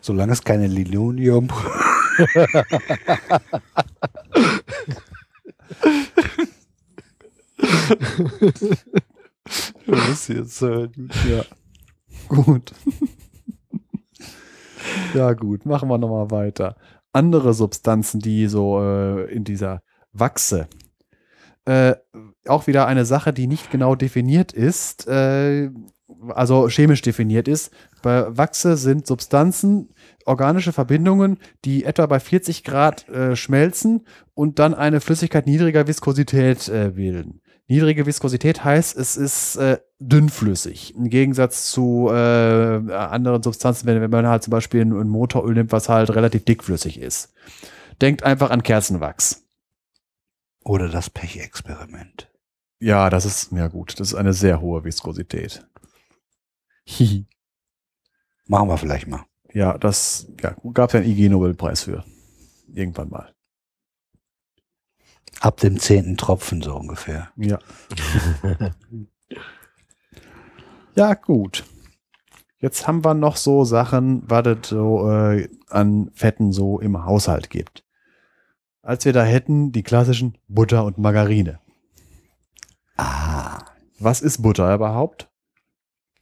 Solange 0.00 0.32
es 0.32 0.44
keine 0.44 0.66
Linoleum. 0.66 1.48
Das 9.86 10.08
ist 10.08 10.28
jetzt, 10.28 10.60
ja. 10.62 11.44
Gut. 12.28 12.72
ja, 15.14 15.32
gut. 15.32 15.66
Machen 15.66 15.88
wir 15.88 15.98
nochmal 15.98 16.30
weiter. 16.30 16.76
Andere 17.12 17.52
Substanzen, 17.54 18.20
die 18.20 18.46
so 18.46 18.80
äh, 18.80 19.30
in 19.32 19.44
dieser 19.44 19.82
Wachse, 20.12 20.68
äh, 21.64 21.94
auch 22.46 22.66
wieder 22.66 22.86
eine 22.86 23.04
Sache, 23.04 23.32
die 23.32 23.46
nicht 23.46 23.70
genau 23.70 23.94
definiert 23.94 24.52
ist, 24.52 25.06
äh, 25.06 25.70
also 26.28 26.68
chemisch 26.68 27.02
definiert 27.02 27.48
ist. 27.48 27.72
Bei 28.02 28.36
Wachse 28.36 28.76
sind 28.76 29.06
Substanzen, 29.06 29.90
organische 30.24 30.72
Verbindungen, 30.72 31.38
die 31.64 31.84
etwa 31.84 32.06
bei 32.06 32.20
40 32.20 32.64
Grad 32.64 33.08
äh, 33.08 33.36
schmelzen 33.36 34.06
und 34.34 34.58
dann 34.58 34.74
eine 34.74 35.00
Flüssigkeit 35.00 35.46
niedriger 35.46 35.86
Viskosität 35.86 36.68
äh, 36.68 36.92
bilden. 36.94 37.40
Niedrige 37.68 38.06
Viskosität 38.06 38.64
heißt, 38.64 38.96
es 38.96 39.16
ist 39.16 39.56
äh, 39.56 39.78
dünnflüssig. 39.98 40.94
Im 40.94 41.08
Gegensatz 41.08 41.70
zu 41.70 42.08
äh, 42.10 42.12
anderen 42.12 43.42
Substanzen, 43.42 43.86
wenn, 43.86 44.00
wenn 44.00 44.10
man 44.10 44.26
halt 44.26 44.42
zum 44.42 44.50
Beispiel 44.50 44.82
ein, 44.82 44.92
ein 44.92 45.08
Motoröl 45.08 45.54
nimmt, 45.54 45.72
was 45.72 45.88
halt 45.88 46.14
relativ 46.14 46.44
dickflüssig 46.44 47.00
ist. 47.00 47.32
Denkt 48.00 48.24
einfach 48.24 48.50
an 48.50 48.62
Kerzenwachs. 48.62 49.44
Oder 50.64 50.88
das 50.88 51.08
Pechexperiment. 51.08 52.28
Ja, 52.78 53.10
das 53.10 53.24
ist, 53.24 53.52
ja 53.52 53.68
gut, 53.68 53.98
das 54.00 54.08
ist 54.08 54.14
eine 54.14 54.32
sehr 54.32 54.60
hohe 54.60 54.84
Viskosität. 54.84 55.64
Hihi. 56.84 57.26
Machen 58.46 58.68
wir 58.68 58.78
vielleicht 58.78 59.06
mal. 59.06 59.24
Ja, 59.52 59.78
das 59.78 60.28
ja, 60.40 60.56
gab 60.72 60.88
es 60.88 60.94
ja 60.94 61.00
einen 61.00 61.10
IG-Nobelpreis 61.10 61.82
für. 61.84 62.04
Irgendwann 62.72 63.10
mal. 63.10 63.34
Ab 65.40 65.58
dem 65.58 65.78
zehnten 65.78 66.16
Tropfen 66.16 66.62
so 66.62 66.74
ungefähr. 66.76 67.32
Ja. 67.36 67.58
ja, 70.94 71.14
gut. 71.14 71.64
Jetzt 72.58 72.86
haben 72.86 73.04
wir 73.04 73.14
noch 73.14 73.36
so 73.36 73.64
Sachen, 73.64 74.22
was 74.28 74.46
es 74.46 74.68
so 74.68 75.10
äh, 75.10 75.48
an 75.68 76.10
Fetten 76.14 76.52
so 76.52 76.78
im 76.78 77.04
Haushalt 77.04 77.50
gibt. 77.50 77.84
Als 78.82 79.04
wir 79.04 79.12
da 79.12 79.24
hätten, 79.24 79.72
die 79.72 79.82
klassischen 79.82 80.38
Butter 80.48 80.84
und 80.84 80.98
Margarine. 80.98 81.60
Ah. 82.96 83.58
Was 83.98 84.20
ist 84.20 84.42
Butter 84.42 84.74
überhaupt? 84.74 85.31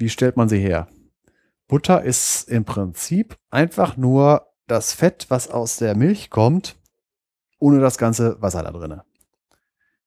Wie 0.00 0.08
stellt 0.08 0.38
man 0.38 0.48
sie 0.48 0.58
her? 0.58 0.88
Butter 1.68 2.02
ist 2.02 2.48
im 2.48 2.64
Prinzip 2.64 3.36
einfach 3.50 3.98
nur 3.98 4.46
das 4.66 4.94
Fett, 4.94 5.26
was 5.28 5.50
aus 5.50 5.76
der 5.76 5.94
Milch 5.94 6.30
kommt, 6.30 6.76
ohne 7.58 7.80
das 7.80 7.98
ganze 7.98 8.40
Wasser 8.40 8.62
da 8.62 8.70
drinne. 8.70 9.04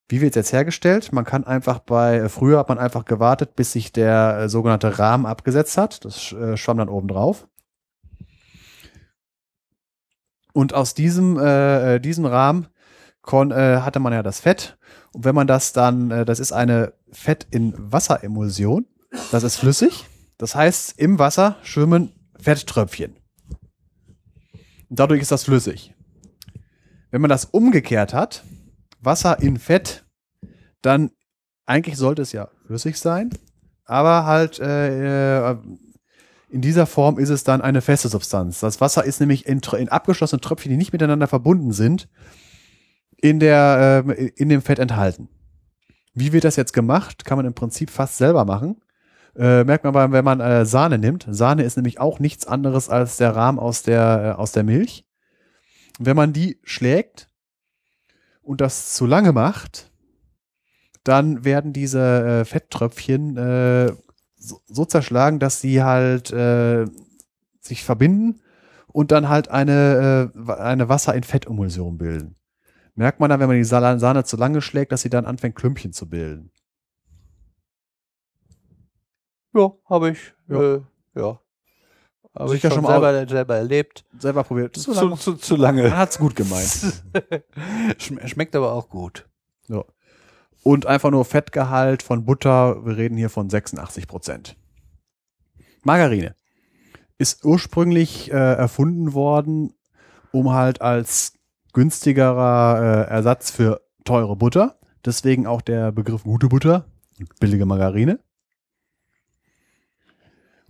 Wie 0.10 0.20
wird 0.20 0.32
es 0.32 0.36
jetzt 0.36 0.54
hergestellt? 0.54 1.14
Man 1.14 1.26
kann 1.26 1.44
einfach 1.44 1.78
bei, 1.78 2.18
äh, 2.18 2.30
früher 2.30 2.58
hat 2.58 2.70
man 2.70 2.80
einfach 2.80 3.06
gewartet, 3.06 3.56
bis 3.56 3.74
sich 3.74 3.92
der 3.92 4.40
äh, 4.40 4.50
sogenannte 4.50 4.98
Rahmen 4.98 5.28
abgesetzt 5.28 5.78
hat. 5.78 6.04
Das 6.04 6.32
äh, 6.32 6.58
schwamm 6.58 6.80
dann 6.80 6.90
oben 6.90 7.08
drauf. 7.08 7.48
Und 10.54 10.74
aus 10.74 10.96
diesem, 10.96 11.38
äh, 11.38 12.00
diesem 12.00 12.26
Rahmen 12.26 12.68
kon, 13.22 13.52
äh, 13.52 13.82
hatte 13.82 14.00
man 14.00 14.12
ja 14.12 14.24
das 14.24 14.40
Fett. 14.40 14.76
Und 15.12 15.24
wenn 15.24 15.36
man 15.36 15.46
das 15.46 15.72
dann, 15.72 16.10
äh, 16.10 16.26
das 16.26 16.40
ist 16.40 16.52
eine 16.52 16.94
Fett 17.12 17.46
in 17.52 17.76
Wasseremulsion, 17.78 18.88
das 19.32 19.44
ist 19.44 19.58
flüssig. 19.58 20.06
Das 20.38 20.56
heißt, 20.56 21.00
im 21.00 21.20
Wasser 21.20 21.58
schwimmen 21.64 22.12
Fetttröpfchen. 22.40 23.16
Dadurch 24.90 25.22
ist 25.22 25.32
das 25.32 25.44
flüssig. 25.44 25.94
Wenn 27.12 27.22
man 27.22 27.30
das 27.30 27.46
umgekehrt 27.46 28.14
hat, 28.14 28.44
Wasser 29.00 29.40
in 29.40 29.58
Fett, 29.58 30.06
dann 30.82 31.12
eigentlich 31.66 31.98
sollte 31.98 32.22
es 32.22 32.32
ja 32.32 32.50
flüssig 32.66 32.98
sein, 32.98 33.30
aber 33.86 34.26
halt 34.26 34.60
äh, 34.60 35.52
äh, 35.52 35.58
in 36.50 36.62
dieser 36.62 36.86
Form 36.86 37.18
ist 37.18 37.30
es 37.30 37.44
dann 37.44 37.62
eine 37.62 37.82
feste 37.82 38.10
Substanz. 38.10 38.60
Das 38.60 38.80
Wasser 38.82 39.04
ist 39.04 39.20
nämlich 39.20 39.48
in, 39.48 39.62
in 39.78 39.90
abgeschlossenen 39.90 40.42
Tröpfchen, 40.42 40.70
die 40.70 40.78
nicht 40.78 40.94
miteinander 40.94 41.28
verbunden 41.28 41.72
sind, 41.72 42.10
in, 43.18 43.40
der, 43.40 44.04
äh, 44.08 44.32
in 44.36 44.50
dem 44.50 44.62
Fett 44.62 44.78
enthalten. 44.78 45.30
Wie 46.14 46.32
wird 46.32 46.44
das 46.44 46.56
jetzt 46.56 46.74
gemacht? 46.74 47.26
Kann 47.26 47.38
man 47.38 47.48
im 47.48 47.56
Prinzip 47.56 47.90
fast 47.90 48.18
selber 48.18 48.46
machen. 48.46 48.83
Äh, 49.36 49.64
merkt 49.64 49.84
man, 49.84 50.12
wenn 50.12 50.26
man 50.26 50.40
äh, 50.40 50.66
Sahne 50.66 50.98
nimmt. 50.98 51.26
Sahne 51.30 51.64
ist 51.64 51.76
nämlich 51.76 52.00
auch 52.00 52.20
nichts 52.20 52.46
anderes 52.46 52.90
als 52.90 53.18
der 53.18 53.36
Rahm 53.36 53.60
aus 53.60 53.82
der, 53.82 54.36
äh, 54.38 54.40
aus 54.40 54.52
der 54.52 54.64
Milch. 54.64 55.06
Wenn 56.00 56.16
man 56.16 56.34
die 56.34 56.60
schlägt 56.64 57.30
und 58.42 58.62
das 58.62 58.94
zu 58.94 59.06
lange 59.06 59.32
macht, 59.32 59.92
dann 61.04 61.44
werden 61.44 61.74
diese 61.74 62.42
äh, 62.42 62.46
Fetttröpfchen 62.46 63.38
äh, 63.38 63.94
so, 64.36 64.62
so 64.68 64.86
zerschlagen, 64.86 65.40
dass 65.40 65.62
sie 65.62 65.84
halt 65.84 66.32
äh, 66.32 66.86
sich 67.60 67.84
verbinden 67.84 68.42
und 68.88 69.12
dann 69.12 69.30
halt 69.30 69.50
eine, 69.50 70.32
eine 70.60 70.90
Wasser 70.90 71.16
in 71.16 71.24
Fettemulsion 71.24 71.98
bilden. 71.98 72.36
Merkt 72.96 73.20
man 73.20 73.30
dann, 73.30 73.40
wenn 73.40 73.48
man 73.48 73.58
die 73.58 73.64
Sahne 73.64 74.24
zu 74.24 74.38
lange 74.38 74.62
schlägt, 74.62 74.92
dass 74.92 75.02
sie 75.02 75.10
dann 75.10 75.26
anfängt, 75.26 75.56
Klümpchen 75.56 75.94
zu 75.94 76.08
bilden. 76.08 76.52
Ja, 79.54 79.72
habe 79.90 80.12
ich. 80.12 80.34
Ja. 80.48 80.62
Äh, 80.76 80.82
ja. 81.16 81.40
Habe 82.36 82.56
ich 82.56 82.62
schon 82.62 82.72
schon 82.72 82.84
mal 82.84 83.00
selber, 83.00 83.28
selber 83.30 83.56
erlebt. 83.58 84.04
Selber 84.18 84.44
probiert. 84.44 84.76
Zu, 84.76 84.92
zu, 84.94 85.12
zu, 85.16 85.34
zu 85.36 85.56
lange. 85.56 85.96
Hat's 85.96 86.18
gut 86.18 86.36
gemeint. 86.36 86.66
Schm- 88.00 88.28
Schmeckt 88.28 88.56
aber 88.56 88.74
auch 88.74 88.90
gut. 88.90 89.28
So. 89.68 89.86
Und 90.64 90.88
einfach 90.88 91.12
nur 91.12 91.26
Fettgehalt 91.26 92.02
von 92.02 92.26
Butter, 92.26 92.84
wir 92.86 92.98
reden 92.98 93.18
hier 93.18 93.30
von 93.30 93.50
86 93.50 94.08
Prozent. 94.08 94.56
Margarine 95.84 96.36
ist 97.20 97.46
ursprünglich 97.46 98.32
äh, 98.32 98.36
erfunden 98.36 99.14
worden, 99.14 99.74
um 100.32 100.52
halt 100.54 100.82
als 100.82 101.34
günstigerer 101.74 103.06
äh, 103.08 103.12
Ersatz 103.12 103.52
für 103.52 103.82
teure 104.06 104.36
Butter, 104.36 104.80
deswegen 105.06 105.46
auch 105.46 105.62
der 105.62 105.92
Begriff 105.92 106.24
gute 106.24 106.48
Butter, 106.48 106.86
billige 107.40 107.66
Margarine. 107.66 108.20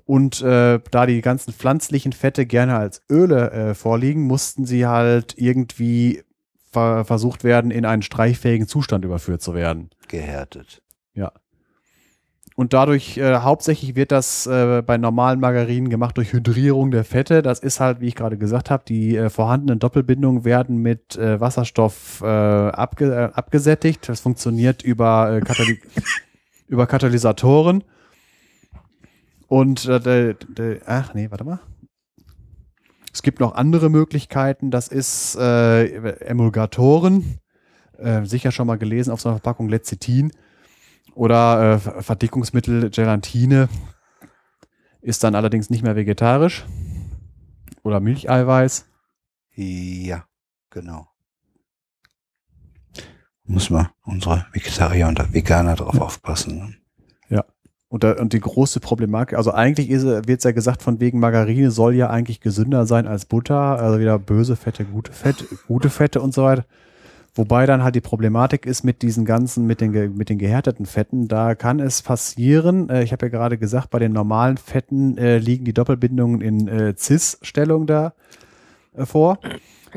Und 0.05 0.41
äh, 0.41 0.79
da 0.91 1.05
die 1.05 1.21
ganzen 1.21 1.53
pflanzlichen 1.53 2.11
Fette 2.11 2.45
gerne 2.45 2.75
als 2.75 3.03
Öle 3.09 3.51
äh, 3.51 3.73
vorliegen, 3.73 4.23
mussten 4.23 4.65
sie 4.65 4.85
halt 4.85 5.35
irgendwie 5.37 6.23
ver 6.71 7.05
versucht 7.05 7.43
werden, 7.43 7.71
in 7.71 7.85
einen 7.85 8.01
streichfähigen 8.01 8.67
Zustand 8.67 9.05
überführt 9.05 9.41
zu 9.41 9.53
werden. 9.53 9.91
Gehärtet. 10.09 10.83
Und 12.55 12.73
dadurch, 12.73 13.17
äh, 13.17 13.37
hauptsächlich 13.37 13.95
wird 13.95 14.11
das 14.11 14.45
äh, 14.45 14.83
bei 14.85 14.97
normalen 14.97 15.39
Margarinen 15.39 15.89
gemacht 15.89 16.17
durch 16.17 16.33
Hydrierung 16.33 16.91
der 16.91 17.03
Fette. 17.03 17.41
Das 17.41 17.59
ist 17.59 17.79
halt, 17.79 17.99
wie 17.99 18.07
ich 18.07 18.15
gerade 18.15 18.37
gesagt 18.37 18.69
habe, 18.69 18.83
die 18.87 19.17
äh, 19.17 19.29
vorhandenen 19.29 19.79
Doppelbindungen 19.79 20.45
werden 20.45 20.77
mit 20.77 21.15
äh, 21.15 21.39
Wasserstoff 21.39 22.21
äh, 22.21 22.27
abge 22.27 23.11
äh, 23.11 23.33
abgesättigt. 23.33 24.07
Das 24.07 24.19
funktioniert 24.19 24.83
über, 24.83 25.37
äh, 25.37 25.41
Katali 25.41 25.81
über 26.67 26.85
Katalysatoren. 26.85 27.83
Und 29.53 29.85
äh, 29.85 29.99
de, 29.99 30.35
de, 30.49 30.81
ach 30.87 31.13
nee, 31.13 31.29
warte 31.29 31.43
mal. 31.43 31.59
Es 33.13 33.21
gibt 33.21 33.39
noch 33.39 33.53
andere 33.53 33.91
Möglichkeiten. 33.91 34.71
Das 34.71 34.87
ist 34.87 35.35
äh, 35.35 35.85
Emulgatoren. 36.25 37.37
Äh, 37.99 38.25
sicher 38.25 38.51
schon 38.51 38.65
mal 38.65 38.79
gelesen 38.79 39.11
auf 39.11 39.21
so 39.21 39.29
einer 39.29 39.37
Verpackung 39.37 39.69
Lecithin. 39.69 40.31
Oder 41.13 41.73
äh, 41.73 42.01
Verdickungsmittel 42.01 42.89
Gelatine 42.89 43.69
ist 45.01 45.23
dann 45.23 45.35
allerdings 45.35 45.69
nicht 45.69 45.83
mehr 45.83 45.95
vegetarisch. 45.95 46.65
Oder 47.83 47.99
Milcheiweiß. 47.99 48.87
Ja, 49.53 50.25
genau. 50.71 51.09
Muss 53.43 53.69
man 53.69 53.89
unsere 54.01 54.47
Vegetarier 54.51 55.07
und 55.07 55.31
Veganer 55.31 55.75
drauf 55.75 56.01
aufpassen. 56.01 56.82
Und, 57.93 58.03
da, 58.03 58.13
und 58.13 58.33
die 58.33 58.39
große 58.39 58.79
Problematik, 58.79 59.37
also 59.37 59.53
eigentlich 59.53 59.87
wird 59.87 60.27
es 60.27 60.43
ja 60.43 60.51
gesagt, 60.51 60.81
von 60.81 60.99
wegen 60.99 61.19
Margarine 61.19 61.69
soll 61.69 61.93
ja 61.93 62.09
eigentlich 62.09 62.41
gesünder 62.41 62.87
sein 62.87 63.05
als 63.05 63.25
Butter, 63.25 63.55
also 63.55 63.99
wieder 63.99 64.17
böse 64.17 64.55
Fette, 64.55 64.83
gute 64.83 65.11
Fette, 65.11 65.45
gute 65.67 65.91
Fette 65.91 66.19
und 66.19 66.33
so 66.33 66.43
weiter. 66.43 66.65
Wobei 67.35 67.67
dann 67.67 67.83
halt 67.83 67.93
die 67.93 68.01
Problematik 68.01 68.65
ist 68.65 68.83
mit 68.83 69.03
diesen 69.03 69.25
ganzen, 69.25 69.67
mit 69.67 69.79
den, 69.79 70.17
mit 70.17 70.29
den 70.29 70.39
gehärteten 70.39 70.87
Fetten, 70.87 71.27
da 71.27 71.53
kann 71.53 71.79
es 71.79 72.01
passieren, 72.01 72.89
äh, 72.89 73.03
ich 73.03 73.11
habe 73.11 73.27
ja 73.27 73.29
gerade 73.29 73.59
gesagt, 73.59 73.91
bei 73.91 73.99
den 73.99 74.11
normalen 74.11 74.57
Fetten 74.57 75.15
äh, 75.19 75.37
liegen 75.37 75.63
die 75.63 75.73
Doppelbindungen 75.73 76.41
in 76.41 76.67
äh, 76.67 76.95
Cis-Stellung 76.97 77.85
da 77.85 78.13
äh, 78.95 79.05
vor. 79.05 79.39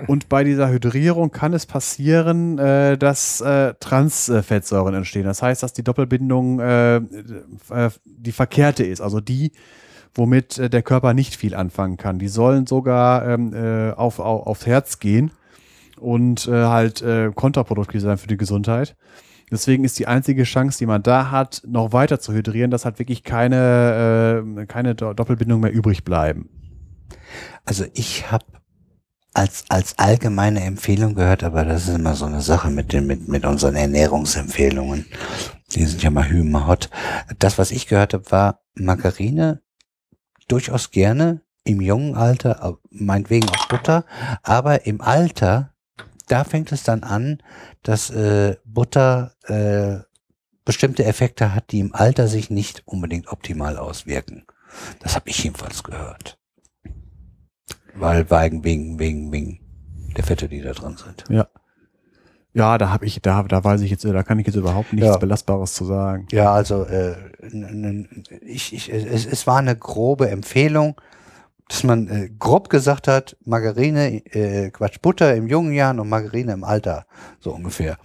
Und 0.07 0.29
bei 0.29 0.45
dieser 0.45 0.69
Hydrierung 0.69 1.31
kann 1.31 1.55
es 1.55 1.65
passieren, 1.65 2.59
äh, 2.59 2.99
dass 2.99 3.41
äh, 3.41 3.75
Transfettsäuren 3.81 4.95
entstehen. 4.95 5.25
Das 5.25 5.43
heißt, 5.43 5.63
dass 5.63 5.73
die 5.73 5.85
Doppelbindung 5.85 6.61
äh, 6.61 6.97
äh, 6.97 7.91
die 8.05 8.33
verkehrte 8.33 8.85
ist, 8.85 9.01
also 9.01 9.21
die, 9.21 9.53
womit 10.15 10.73
der 10.73 10.83
Körper 10.83 11.15
nicht 11.15 11.37
viel 11.37 11.55
anfangen 11.55 11.97
kann. 11.97 12.19
Die 12.19 12.29
sollen 12.29 12.67
sogar 12.67 13.27
ähm, 13.27 13.55
äh, 13.55 13.93
auf, 13.93 14.19
auf, 14.19 14.47
aufs 14.47 14.67
Herz 14.67 14.99
gehen 14.99 15.31
und 15.99 16.47
halt 16.47 17.03
kontraproduktiv 17.35 18.03
sein 18.03 18.19
für 18.19 18.27
die 18.27 18.37
Gesundheit. 18.37 18.97
Deswegen 19.51 19.85
ist 19.85 19.99
die 19.99 20.07
einzige 20.07 20.43
Chance, 20.43 20.79
die 20.79 20.87
man 20.87 21.03
da 21.03 21.31
hat, 21.31 21.63
noch 21.67 21.93
weiter 21.93 22.19
zu 22.19 22.33
hydrieren, 22.33 22.71
dass 22.71 22.85
halt 22.85 22.99
wirklich 22.99 23.23
keine, 23.23 24.45
äh, 24.59 24.67
keine 24.67 24.95
Do 24.95 25.15
Doppelbindungen 25.15 25.63
mehr 25.63 25.73
übrig 25.73 26.05
bleiben. 26.05 26.49
Also 27.65 27.85
ich 27.95 28.31
habe 28.31 28.45
als, 29.37 29.65
als 29.69 29.99
allgemeine 29.99 30.65
Empfehlung 30.65 31.15
gehört, 31.15 31.45
aber 31.45 31.65
das 31.65 31.87
ist 31.87 31.95
immer 31.95 32.15
so 32.15 32.25
eine 32.25 32.41
Sache 32.41 32.71
mit 32.71 32.95
den, 32.95 33.07
mit, 33.07 33.29
mit 33.29 33.45
unseren 33.45 33.77
Ernährungsempfehlungen. 33.77 35.05
Die 35.73 35.85
sind 35.85 36.03
ja 36.03 36.11
mal 36.11 36.29
hümer. 36.29 36.79
Das, 37.39 37.59
was 37.59 37.71
ich 37.71 37.87
gehört 37.87 38.15
habe, 38.15 38.31
war 38.31 38.61
Margarine 38.75 39.61
durchaus 40.49 40.91
gerne 40.91 41.43
im 41.65 41.83
jungen 41.83 42.15
Alter, 42.15 42.79
meinetwegen 42.91 43.49
auch 43.51 43.69
Butter, 43.69 44.07
aber 44.43 44.87
im 44.87 45.03
Alter, 45.03 45.75
da 46.29 46.45
fängt 46.45 46.73
es 46.73 46.83
dann 46.83 47.03
an, 47.03 47.43
dass 47.83 48.09
äh, 48.09 48.57
Butter 48.65 49.35
äh, 49.45 49.99
bestimmte 50.65 51.05
Effekte 51.05 51.55
hat, 51.55 51.73
die 51.73 51.81
im 51.81 51.95
Alter 51.95 52.27
sich 52.29 52.49
nicht 52.49 52.85
unbedingt 52.87 53.29
optimal 53.29 53.77
auswirken. 53.77 54.47
Das 55.01 55.15
habe 55.15 55.29
ich 55.29 55.45
jedenfalls 55.45 55.83
gehört. 55.83 56.39
Weil 57.99 58.31
wegen, 58.31 58.65
wegen, 58.65 58.99
wegen, 58.99 59.33
wegen 59.33 59.61
der 60.17 60.25
Fette, 60.25 60.49
die 60.49 60.61
da 60.61 60.73
drin 60.73 60.97
sind. 60.97 61.25
Ja, 62.53 62.79
da 62.79 62.89
habe 62.89 63.05
ich, 63.05 63.21
da, 63.21 63.43
da 63.43 63.63
weiß 63.63 63.83
ich 63.83 63.91
jetzt, 63.91 64.05
da 64.07 64.23
kann 64.23 64.39
ich 64.39 64.47
jetzt 64.47 64.57
überhaupt 64.57 64.95
nichts 64.95 65.09
Ja. 65.09 65.19
Belastbares 65.19 65.75
zu 65.75 65.85
sagen. 65.85 66.27
Ja, 66.33 66.53
also 66.53 66.85
äh, 66.85 67.15
ich, 68.41 68.73
ich, 68.73 68.91
es, 68.91 69.27
es 69.27 69.47
war 69.47 69.59
eine 69.59 69.77
grobe 69.77 70.31
Empfehlung, 70.31 70.99
dass 71.69 71.85
man 71.85 72.09
äh, 72.09 72.31
grob 72.39 72.71
gesagt 72.71 73.09
hat, 73.09 73.37
Margarine, 73.45 74.25
äh, 74.35 74.71
Quatsch, 74.71 75.03
Butter 75.03 75.35
im 75.35 75.49
jungen 75.49 75.73
Jahren 75.73 76.01
und 76.01 76.09
Margarine 76.09 76.53
im 76.53 76.65
Alter, 76.65 77.05
so 77.41 77.53
ungefähr. 77.53 77.99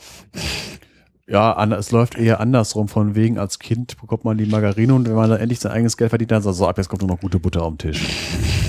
Ja, 1.27 1.63
es 1.77 1.91
läuft 1.91 2.17
eher 2.17 2.41
andersrum. 2.41 2.89
Von 2.89 3.15
wegen, 3.15 3.39
als 3.39 3.57
Kind 3.57 4.01
bekommt 4.01 4.25
man 4.25 4.37
die 4.37 4.47
Margarine 4.47 4.93
und 4.93 5.07
wenn 5.07 5.15
man 5.15 5.29
dann 5.29 5.39
endlich 5.39 5.61
sein 5.61 5.71
eigenes 5.71 5.95
Geld 5.95 6.09
verdient, 6.09 6.31
dann 6.31 6.41
sagt 6.41 6.57
so, 6.57 6.67
ab 6.67 6.77
jetzt 6.77 6.89
kommt 6.89 7.03
nur 7.03 7.11
noch 7.11 7.21
gute 7.21 7.39
Butter 7.39 7.63
auf 7.63 7.77
den 7.77 7.93
Tisch. 7.93 8.60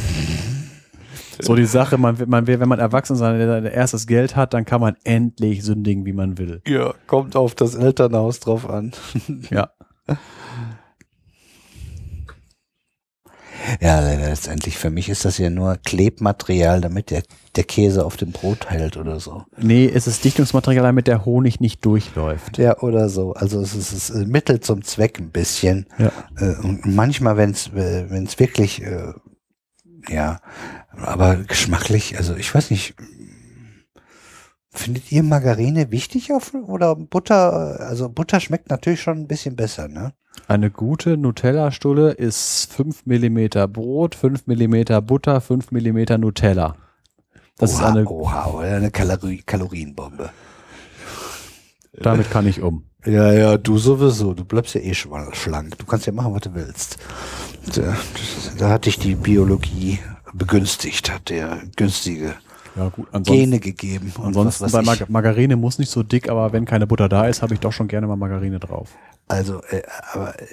So 1.44 1.54
die 1.56 1.64
Sache, 1.66 1.98
man, 1.98 2.18
will- 2.18 2.26
man 2.26 2.46
will, 2.46 2.60
wenn 2.60 2.68
man 2.68 2.78
erwachsen 2.78 3.16
sein, 3.16 3.64
erstes 3.66 4.06
Geld 4.06 4.36
hat, 4.36 4.54
dann 4.54 4.64
kann 4.64 4.80
man 4.80 4.96
endlich 5.04 5.62
sündigen, 5.64 6.06
wie 6.06 6.12
man 6.12 6.38
will. 6.38 6.62
Ja, 6.66 6.94
kommt 7.06 7.36
auf 7.36 7.54
das 7.54 7.74
Elternhaus 7.74 8.40
drauf 8.40 8.68
an. 8.68 8.92
Ja. 9.50 9.70
Ja, 13.80 14.00
letztendlich 14.00 14.76
für 14.76 14.90
mich 14.90 15.08
ist 15.08 15.24
das 15.24 15.38
ja 15.38 15.48
nur 15.48 15.76
Klebmaterial, 15.76 16.80
damit 16.80 17.10
der, 17.10 17.22
der 17.54 17.62
Käse 17.64 18.04
auf 18.04 18.16
dem 18.16 18.32
Brot 18.32 18.70
hält 18.70 18.96
oder 18.96 19.20
so. 19.20 19.44
Nee, 19.56 19.88
es 19.92 20.06
ist 20.08 20.24
Dichtungsmaterial, 20.24 20.82
damit 20.84 21.06
der 21.06 21.24
Honig 21.24 21.60
nicht 21.60 21.84
durchläuft. 21.84 22.58
Ja, 22.58 22.78
oder 22.80 23.08
so. 23.08 23.34
Also 23.34 23.60
es 23.60 23.74
ist, 23.74 23.92
es 23.92 24.10
ist 24.10 24.26
Mittel 24.26 24.60
zum 24.60 24.82
Zweck 24.82 25.20
ein 25.20 25.30
bisschen. 25.30 25.86
Ja. 25.98 26.10
Äh, 26.38 26.56
Und 26.62 26.86
manchmal, 26.86 27.36
wenn 27.36 27.50
es 27.50 27.72
wenn 27.72 28.24
es 28.24 28.38
wirklich, 28.40 28.82
äh, 28.82 29.12
ja, 30.08 30.40
aber 30.96 31.36
geschmacklich, 31.36 32.16
also 32.16 32.34
ich 32.36 32.54
weiß 32.54 32.70
nicht, 32.70 32.94
findet 34.70 35.12
ihr 35.12 35.22
Margarine 35.22 35.90
wichtig 35.90 36.32
auf 36.32 36.52
oder 36.54 36.94
Butter? 36.96 37.80
Also 37.80 38.08
Butter 38.08 38.40
schmeckt 38.40 38.70
natürlich 38.70 39.02
schon 39.02 39.18
ein 39.18 39.28
bisschen 39.28 39.56
besser, 39.56 39.88
ne? 39.88 40.12
Eine 40.48 40.70
gute 40.70 41.16
Nutella-Stulle 41.18 42.12
ist 42.12 42.72
5 42.72 43.04
mm 43.06 43.48
Brot, 43.70 44.14
5 44.14 44.46
mm 44.46 45.04
Butter, 45.04 45.40
5 45.40 45.70
mm 45.72 46.18
Nutella. 46.20 46.76
Das 47.58 47.72
ist 47.72 47.80
oha, 47.80 47.88
eine, 47.90 48.06
oha, 48.08 48.60
eine 48.60 48.90
Kalorie, 48.90 49.42
Kalorienbombe. 49.44 50.30
damit 51.92 52.30
kann 52.30 52.46
ich 52.46 52.62
um. 52.62 52.84
Ja, 53.04 53.32
ja, 53.32 53.58
du 53.58 53.78
sowieso. 53.78 54.32
Du 54.32 54.44
bleibst 54.44 54.74
ja 54.74 54.80
eh 54.80 54.92
schwa- 54.92 55.34
schlank. 55.34 55.76
Du 55.78 55.84
kannst 55.84 56.06
ja 56.06 56.12
machen, 56.12 56.32
was 56.34 56.42
du 56.42 56.54
willst. 56.54 56.98
Da, 57.74 57.96
da 58.58 58.68
hat 58.70 58.86
dich 58.86 58.98
die 58.98 59.16
Biologie 59.16 59.98
begünstigt, 60.32 61.12
hat 61.12 61.28
der 61.30 61.62
günstige 61.76 62.34
Ja, 62.76 62.88
gut. 62.88 63.08
Gene 63.24 63.60
gegeben. 63.60 64.12
Und 64.18 64.28
ansonsten 64.28 64.64
was 64.64 64.72
bei 64.72 64.82
Mar 64.82 64.94
ich. 64.94 65.08
Margarine 65.08 65.56
muss 65.56 65.78
nicht 65.78 65.90
so 65.90 66.02
dick, 66.02 66.28
aber 66.28 66.52
wenn 66.52 66.64
keine 66.64 66.86
Butter 66.86 67.08
da 67.08 67.26
ist, 67.26 67.42
habe 67.42 67.54
ich 67.54 67.60
doch 67.60 67.72
schon 67.72 67.88
gerne 67.88 68.06
mal 68.06 68.16
Margarine 68.16 68.58
drauf. 68.58 68.90
Also, 69.28 69.62
äh, 69.70 69.82
aber 70.12 70.40
äh, 70.40 70.46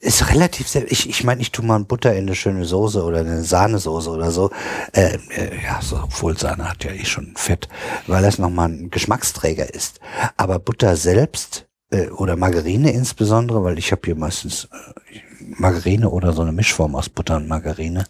ist 0.00 0.30
relativ 0.30 0.68
sehr, 0.68 0.90
ich, 0.90 1.08
ich 1.08 1.24
meine, 1.24 1.40
ich 1.40 1.50
tue 1.50 1.64
mal 1.64 1.80
Butter 1.80 2.12
in 2.12 2.26
eine 2.26 2.36
schöne 2.36 2.64
Soße 2.64 3.02
oder 3.02 3.20
eine 3.20 3.42
Sahnesoße 3.42 4.10
oder 4.10 4.30
so. 4.30 4.50
Äh, 4.92 5.18
äh, 5.30 5.62
ja, 5.62 5.80
so, 5.82 5.96
obwohl 5.96 6.38
Sahne 6.38 6.70
hat 6.70 6.84
ja 6.84 6.92
eh 6.92 7.04
schon 7.04 7.34
Fett, 7.34 7.68
weil 8.06 8.22
das 8.22 8.38
nochmal 8.38 8.68
ein 8.68 8.90
Geschmacksträger 8.90 9.74
ist. 9.74 9.98
Aber 10.36 10.60
Butter 10.60 10.96
selbst 10.96 11.66
äh, 11.90 12.08
oder 12.10 12.36
Margarine 12.36 12.92
insbesondere, 12.92 13.64
weil 13.64 13.78
ich 13.78 13.90
habe 13.90 14.02
hier 14.04 14.14
meistens 14.14 14.68
äh, 14.72 15.18
Margarine 15.40 16.08
oder 16.10 16.32
so 16.32 16.42
eine 16.42 16.52
Mischform 16.52 16.94
aus 16.94 17.08
Butter 17.08 17.36
und 17.36 17.48
Margarine. 17.48 18.04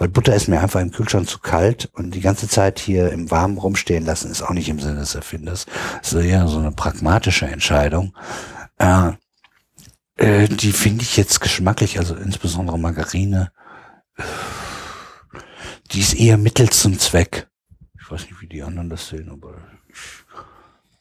Weil 0.00 0.08
Butter 0.08 0.34
ist 0.34 0.48
mir 0.48 0.60
einfach 0.62 0.80
im 0.80 0.92
Kühlschrank 0.92 1.28
zu 1.28 1.40
kalt 1.40 1.90
und 1.92 2.14
die 2.14 2.22
ganze 2.22 2.48
Zeit 2.48 2.78
hier 2.78 3.12
im 3.12 3.30
Warmen 3.30 3.58
rumstehen 3.58 4.06
lassen 4.06 4.30
ist 4.30 4.40
auch 4.40 4.52
nicht 4.54 4.70
im 4.70 4.80
Sinne 4.80 5.00
des 5.00 5.14
Erfinders. 5.14 5.66
Das 6.00 6.14
ist 6.14 6.24
eher 6.24 6.48
so 6.48 6.58
eine 6.58 6.72
pragmatische 6.72 7.46
Entscheidung. 7.46 8.16
Äh, 8.78 9.12
äh, 10.16 10.48
die 10.48 10.72
finde 10.72 11.02
ich 11.02 11.18
jetzt 11.18 11.40
geschmacklich, 11.40 11.98
also 11.98 12.14
insbesondere 12.14 12.78
Margarine, 12.78 13.52
die 15.90 16.00
ist 16.00 16.14
eher 16.14 16.38
Mittel 16.38 16.70
zum 16.70 16.98
Zweck. 16.98 17.48
Ich 18.00 18.10
weiß 18.10 18.22
nicht, 18.22 18.40
wie 18.40 18.46
die 18.46 18.62
anderen 18.62 18.88
das 18.88 19.06
sehen, 19.06 19.28
aber 19.30 19.52
ich, 19.92 19.98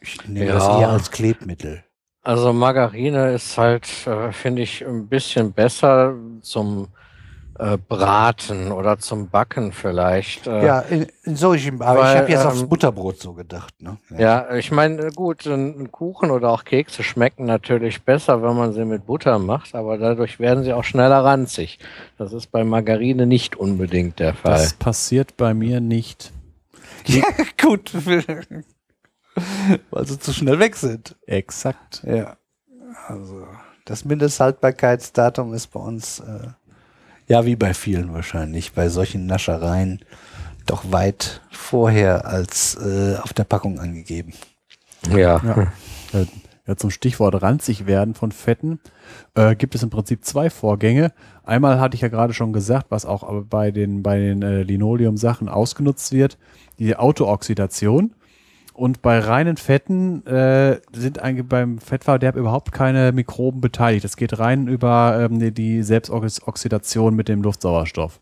ich 0.02 0.28
nehme 0.28 0.48
Ja. 0.48 0.56
das 0.56 0.66
eher 0.78 0.90
als 0.90 1.10
Klebmittel. 1.10 1.86
Also 2.22 2.52
Margarine 2.52 3.32
ist 3.32 3.58
halt, 3.58 3.88
äh, 4.08 4.34
finde 4.34 4.62
ich, 4.62 4.86
ein 4.86 5.08
bisschen 5.08 5.54
besser 5.54 6.16
zum 6.42 6.90
äh, 7.60 7.78
Braten 7.78 8.72
oder 8.72 8.98
zum 9.00 9.30
Backen 9.30 9.72
vielleicht. 9.74 10.48
Äh, 10.48 10.66
Ja, 10.66 10.80
in, 10.80 11.08
in 11.24 11.36
solchen, 11.36 11.82
aber 11.82 12.00
Weil, 12.02 12.14
ich 12.16 12.22
habe 12.22 12.32
jetzt 12.32 12.42
ähm, 12.42 12.48
aufs 12.48 12.64
Butterbrot 12.64 13.20
so 13.20 13.34
gedacht. 13.34 13.82
Ne? 13.82 13.98
Ja, 14.18 14.56
ich 14.56 14.72
meine, 14.72 15.12
gut, 15.12 15.46
ein 15.46 15.80
ein 15.80 15.92
Kuchen 15.92 16.32
oder 16.32 16.50
auch 16.50 16.64
Kekse 16.64 17.04
schmecken 17.04 17.46
natürlich 17.46 18.04
besser, 18.04 18.42
wenn 18.42 18.56
man 18.56 18.74
sie 18.74 18.86
mit 18.86 19.06
Butter 19.06 19.40
macht, 19.40 19.76
aber 19.76 19.98
dadurch 19.98 20.40
werden 20.40 20.64
sie 20.64 20.74
auch 20.74 20.84
schneller 20.86 21.24
ranzig. 21.24 21.80
Das 22.18 22.34
ist 22.34 22.48
bei 22.52 22.64
Margarine 22.64 23.26
nicht 23.26 23.56
unbedingt 23.58 24.20
der 24.20 24.34
Fall. 24.34 24.54
Das 24.54 24.74
passiert 24.74 25.38
bei 25.38 25.54
mir 25.54 25.82
nicht. 25.82 26.32
Ja, 27.06 27.24
gut. 27.62 27.92
Weil 29.90 30.06
sie 30.06 30.20
zu 30.20 30.34
schnell 30.34 30.60
weg 30.60 30.76
sind. 30.76 31.16
Exakt. 31.26 32.04
Ja. 32.06 32.36
Also 33.08 33.48
das 33.86 34.06
Mindesthaltbarkeitsdatum 34.06 35.54
ist 35.54 35.68
bei 35.68 35.80
uns, 35.80 36.20
äh, 36.20 36.48
ja 37.30 37.46
wie 37.46 37.56
bei 37.56 37.74
vielen 37.74 38.14
wahrscheinlich, 38.14 38.74
bei 38.74 38.90
solchen 38.90 39.26
Naschereien 39.26 40.02
doch 40.66 40.92
weit 40.92 41.42
vorher 41.50 42.26
als 42.26 42.76
äh, 42.76 43.16
auf 43.22 43.32
der 43.34 43.46
Packung 43.46 43.80
angegeben. 43.80 44.34
ja. 45.10 45.42
Ja. 45.44 45.72
Ja, 46.70 46.76
zum 46.76 46.92
Stichwort 46.92 47.42
ranzig 47.42 47.88
werden 47.88 48.14
von 48.14 48.32
Fetten 48.32 48.80
äh, 49.34 49.56
gibt 49.56 49.74
es 49.74 49.82
im 49.82 49.90
Prinzip 49.90 50.24
zwei 50.24 50.52
Vorgänge. 50.52 51.14
Einmal 51.44 51.80
hatte 51.80 51.96
ich 51.96 52.02
ja 52.02 52.10
gerade 52.10 52.32
schon 52.36 52.54
gesagt, 52.54 52.88
was 52.90 53.08
auch 53.08 53.44
bei 53.50 53.72
den, 53.72 54.04
bei 54.04 54.20
den 54.20 54.44
äh, 54.44 54.62
Linoleum-Sachen 54.62 55.50
ausgenutzt 55.50 56.12
wird, 56.12 56.38
die 56.78 56.96
Autooxidation. 56.96 58.14
Und 58.80 59.02
bei 59.02 59.20
reinen 59.20 59.58
Fetten 59.58 60.26
äh, 60.26 60.80
sind 60.94 61.20
eigentlich 61.22 61.46
beim 61.50 61.80
Fettverderb 61.80 62.38
überhaupt 62.38 62.72
keine 62.72 63.12
Mikroben 63.12 63.60
beteiligt. 63.60 64.06
Es 64.06 64.16
geht 64.16 64.40
rein 64.40 64.70
über 64.70 65.28
ähm, 65.30 65.54
die- 65.54 65.84
Selbstoxidation 65.84 67.14
mit 67.14 67.28
dem 67.28 67.42
Luftsauerstoff. 67.44 68.22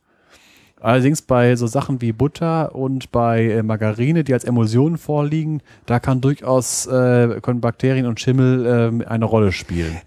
Allerdings 0.81 1.21
bei 1.21 1.55
so 1.55 1.67
Sachen 1.67 2.01
wie 2.01 2.11
Butter 2.11 2.73
und 2.73 3.11
bei 3.11 3.43
äh, 3.51 3.61
Margarine, 3.61 4.23
die 4.23 4.33
als 4.33 4.45
Emulsionen 4.45 4.97
vorliegen, 4.97 5.61
da 5.85 5.99
kann 5.99 6.21
durchaus 6.21 6.87
äh, 6.87 7.39
können 7.39 7.61
Bakterien 7.61 8.07
und 8.07 8.19
Schimmel 8.19 8.65
ähm, 8.65 9.03
eine 9.07 9.25
Rolle 9.25 9.51
spielen. 9.51 9.97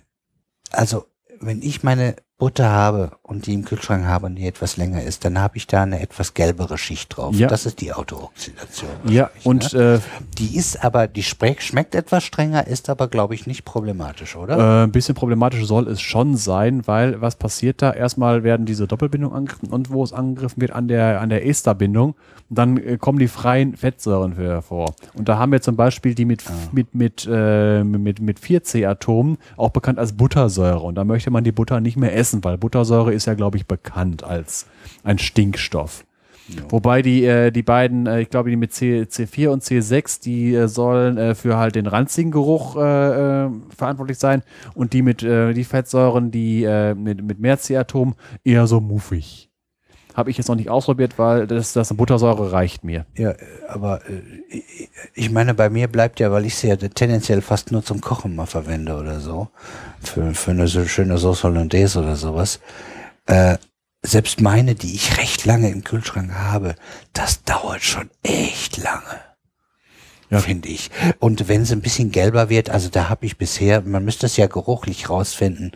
Also 0.73 1.05
wenn 1.39 1.63
ich 1.63 1.85
meine 1.85 2.17
Butter 2.41 2.71
habe 2.71 3.13
und 3.23 3.47
die 3.47 3.53
im 3.53 3.65
Kühlschrank 3.65 4.07
habe 4.07 4.27
und 4.27 4.35
die 4.35 4.47
etwas 4.47 4.79
länger 4.79 5.03
ist, 5.03 5.25
dann 5.27 5.39
habe 5.39 5.59
ich 5.59 5.67
da 5.67 5.83
eine 5.83 6.01
etwas 6.01 6.33
gelbere 6.33 6.79
Schicht 6.79 7.17
drauf. 7.17 7.35
Ja. 7.35 7.49
Das 7.49 7.67
ist 7.67 7.83
die 7.83 7.93
Autooxidation. 7.93 8.91
Ja, 9.05 9.31
und 9.45 9.75
ne? 9.75 9.97
äh, 9.97 10.01
die 10.39 10.57
ist 10.57 10.83
aber, 10.83 11.07
die 11.07 11.23
schmeckt, 11.23 11.95
etwas 11.95 12.25
strenger, 12.25 12.67
ist 12.67 12.89
aber 12.89 13.09
glaube 13.09 13.35
ich 13.35 13.47
nicht 13.47 13.65
problematisch, 13.65 14.37
oder? 14.37 14.59
Äh, 14.59 14.85
ein 14.85 14.91
bisschen 14.91 15.15
problematisch 15.15 15.67
soll 15.67 15.87
es 15.87 16.01
schon 16.01 16.37
sein, 16.37 16.87
weil 16.87 17.21
was 17.21 17.37
passiert 17.37 17.83
da? 17.83 17.93
Erstmal 17.93 18.43
werden 18.43 18.65
diese 18.65 18.87
Doppelbindungen 18.87 19.37
angegriffen 19.37 19.69
und 19.69 19.91
wo 19.91 20.03
es 20.03 20.15
angegriffen 20.15 20.63
wird 20.63 20.73
an 20.73 20.89
der, 20.89 21.21
an 21.21 21.29
der 21.29 21.47
Esterbindung, 21.47 22.15
dann 22.51 22.77
äh, 22.79 22.99
kommen 22.99 23.19
die 23.19 23.29
freien 23.29 23.77
Fettsäuren 23.77 24.35
hervor. 24.35 24.95
Und 25.15 25.29
da 25.29 25.39
haben 25.39 25.53
wir 25.53 25.63
zum 25.63 25.77
Beispiel 25.77 26.15
die 26.15 26.25
mit, 26.25 26.43
mit, 26.73 26.95
mit, 26.95 27.29
äh, 27.31 27.85
mit, 27.85 28.21
mit 28.21 28.41
4C-Atomen, 28.41 29.39
auch 29.57 29.71
bekannt 29.71 29.99
als 29.99 30.15
Buttersäure. 30.15 30.81
Und 30.81 30.97
da 30.97 31.05
möchte 31.05 31.31
man 31.31 31.45
die 31.45 31.53
Butter 31.53 31.81
nicht 31.81 31.97
mehr 31.97 32.17
essen, 32.17 32.30
weil 32.43 32.59
Buttersäure 32.59 33.13
ist 33.13 33.27
ja, 33.27 33.35
glaube 33.35 33.57
ich, 33.57 33.67
bekannt 33.67 34.25
als 34.25 34.67
ein 35.03 35.19
Stinkstoff. 35.19 36.05
Wobei 36.69 37.03
die, 37.03 37.25
äh, 37.25 37.51
die 37.51 37.63
beiden, 37.63 38.07
äh, 38.07 38.21
ich 38.21 38.31
glaube, 38.31 38.51
die 38.51 38.57
mit 38.57 38.73
C, 38.73 39.03
C4 39.03 39.49
und 39.49 39.63
C6, 39.63 40.23
die 40.23 40.55
äh, 40.55 40.69
sollen 40.69 41.17
äh, 41.17 41.35
für 41.35 41.57
halt 41.57 41.75
den 41.75 41.87
ranzigen 41.87 42.31
Geruch 42.31 42.77
äh, 42.77 43.45
äh, 43.45 43.51
verantwortlich 43.77 44.19
sein 44.19 44.43
und 44.75 44.93
die 44.93 45.03
mit 45.03 45.21
die 45.21 45.65
Fettsäuren, 45.65 46.31
die 46.31 46.67
mit, 46.97 47.23
mit 47.23 47.41
mehr 47.41 47.59
C-Atom 47.59 48.15
eher 48.43 48.67
so 48.67 48.81
muffig. 48.81 49.50
Habe 50.15 50.31
ich 50.31 50.39
jetzt 50.39 50.49
noch 50.49 50.57
nicht 50.57 50.69
ausprobiert, 50.71 51.19
weil 51.19 51.47
das, 51.47 51.73
das 51.73 51.95
Buttersäure 51.95 52.53
reicht 52.53 52.85
mir. 52.85 53.07
Ja, 53.17 53.31
äh, 53.31 53.37
aber 53.69 54.01
äh, 54.09 54.23
ich- 55.15 55.31
meine, 55.31 55.55
bei 55.55 55.71
mir 55.71 55.89
bleibt 55.89 56.21
ja, 56.21 56.31
weil 56.33 56.45
ich 56.47 56.57
sie 56.57 56.69
ja 56.69 56.77
tendenziell 56.77 57.43
fast 57.43 57.71
nur 57.73 57.85
zum 57.85 58.01
Kochen 58.01 58.35
mal 58.35 58.47
verwende 58.47 58.97
oder 58.97 59.21
so, 59.21 59.49
für, 60.03 60.35
für 60.35 60.51
eine 60.51 60.67
so 60.69 60.85
schöne 60.85 61.17
Sauce 61.19 61.45
Hollandaise 61.45 61.99
oder 61.99 62.17
sowas, 62.17 62.61
äh, 63.27 63.57
selbst 64.03 64.41
meine, 64.41 64.75
die 64.75 64.95
ich 64.95 65.19
recht 65.19 65.45
lange 65.45 65.69
im 65.71 65.85
Kühlschrank 65.85 66.33
habe, 66.35 66.75
das 67.13 67.45
dauert 67.45 67.83
schon 67.83 68.11
echt 68.23 68.79
lange. 68.79 69.21
Ja. 70.31 70.39
Finde 70.39 70.69
ich. 70.69 70.91
Und 71.19 71.49
wenn 71.49 71.65
sie 71.65 71.75
ein 71.75 71.81
bisschen 71.81 72.11
gelber 72.13 72.49
wird, 72.49 72.71
also 72.71 72.89
da 72.89 73.09
habe 73.09 73.27
ich 73.27 73.37
bisher, 73.37 73.81
man 73.83 74.05
müsste 74.05 74.27
es 74.27 74.37
ja 74.37 74.47
geruchlich 74.47 75.11
rausfinden, 75.11 75.73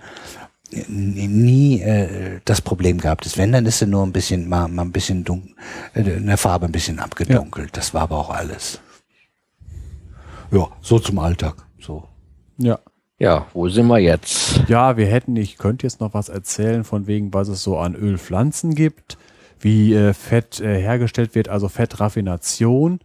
nie 0.89 1.81
äh, 1.81 2.41
das 2.45 2.61
Problem 2.61 2.99
gehabt 2.99 3.27
ist. 3.27 3.39
Wenn, 3.39 3.53
dann 3.53 3.66
ist 3.66 3.78
sie 3.78 3.86
nur 3.86 4.03
ein 4.05 4.12
bisschen, 4.12 4.49
mal, 4.49 4.69
mal 4.69 4.82
ein 4.82 4.93
bisschen 4.93 5.24
dunkel, 5.24 5.55
äh, 5.95 6.01
in 6.01 6.27
der 6.27 6.39
Farbe 6.39 6.66
ein 6.66 6.73
bisschen 6.73 6.99
abgedunkelt. 6.99 7.77
Das 7.77 7.95
war 7.95 8.03
aber 8.03 8.19
auch 8.19 8.31
alles. 8.31 8.81
Ja, 10.51 10.69
so 10.81 10.99
zum 10.99 11.19
Alltag. 11.19 11.55
So. 11.81 12.09
Ja. 12.59 12.78
Ja, 13.19 13.47
wo 13.55 13.69
sind 13.69 13.86
wir 13.86 13.99
jetzt? 13.99 14.65
Ja, 14.69 14.97
wir 14.97 15.07
hätten, 15.07 15.36
ich 15.36 15.57
könnte 15.57 15.86
jetzt 15.86 16.01
noch 16.01 16.15
was 16.15 16.28
erzählen, 16.28 16.82
von 16.82 17.07
wegen, 17.07 17.32
was 17.32 17.49
es 17.49 17.62
so 17.62 17.78
an 17.78 17.95
Ölpflanzen 17.95 18.74
gibt, 18.74 19.19
wie 19.61 19.95
äh, 19.95 20.12
Fett 20.12 20.61
äh, 20.61 20.81
hergestellt 20.81 21.35
wird, 21.36 21.49
also 21.49 21.69
Fettraffination. 21.69 22.99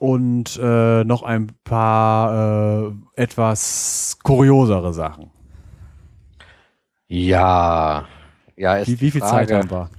Und 0.00 0.58
äh, 0.60 1.04
noch 1.04 1.22
ein 1.22 1.52
paar 1.62 2.88
äh, 2.88 2.92
etwas 3.14 4.18
kuriosere 4.24 4.92
Sachen. 4.92 5.30
Ja. 7.08 8.06
Ja, 8.56 8.76
ist 8.76 8.88
Wie, 8.88 9.00
wie 9.00 9.10
viel 9.10 9.20
die 9.20 9.26
Zeit 9.26 9.50
Frage. 9.50 9.58
haben 9.58 9.70
wir? 9.70 9.90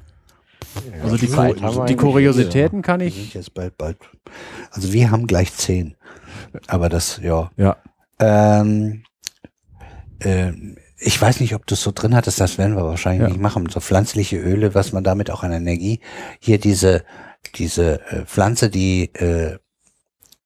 Also 1.03 1.17
die, 1.17 1.29
Zeit 1.29 1.61
wir 1.61 1.85
die 1.85 1.95
Kuriositäten 1.95 2.81
kann 2.81 2.99
Wir 2.99 3.07
ich. 3.07 3.15
sind 3.15 3.33
jetzt 3.33 3.53
bald, 3.53 3.77
bald. 3.77 3.97
Also 4.71 4.93
wir 4.93 5.09
haben 5.11 5.25
gleich 5.27 5.53
zehn. 5.53 5.95
Aber 6.67 6.89
das, 6.89 7.19
ja. 7.23 7.49
Ja, 7.57 7.77
Ähm, 8.19 9.03
ähm, 10.21 10.77
ich 10.99 11.19
weiß 11.21 11.39
nicht, 11.39 11.53
ob 11.55 11.65
du 11.67 11.75
es 11.75 11.81
so 11.81 11.91
drin 11.93 12.15
hattest, 12.15 12.39
das 12.41 12.57
werden 12.57 12.75
wir 12.75 12.83
wahrscheinlich 12.85 13.21
Ja. 13.21 13.27
nicht 13.29 13.39
machen. 13.41 13.69
So 13.69 13.79
pflanzliche 13.79 14.37
Öle, 14.37 14.73
was 14.75 14.93
man 14.93 15.03
damit 15.03 15.29
auch 15.31 15.43
an 15.43 15.51
Energie. 15.51 15.99
Hier 16.39 16.59
diese, 16.59 17.03
diese 17.55 18.01
äh, 18.09 18.25
Pflanze, 18.25 18.69
die 18.69 19.13
äh, 19.15 19.57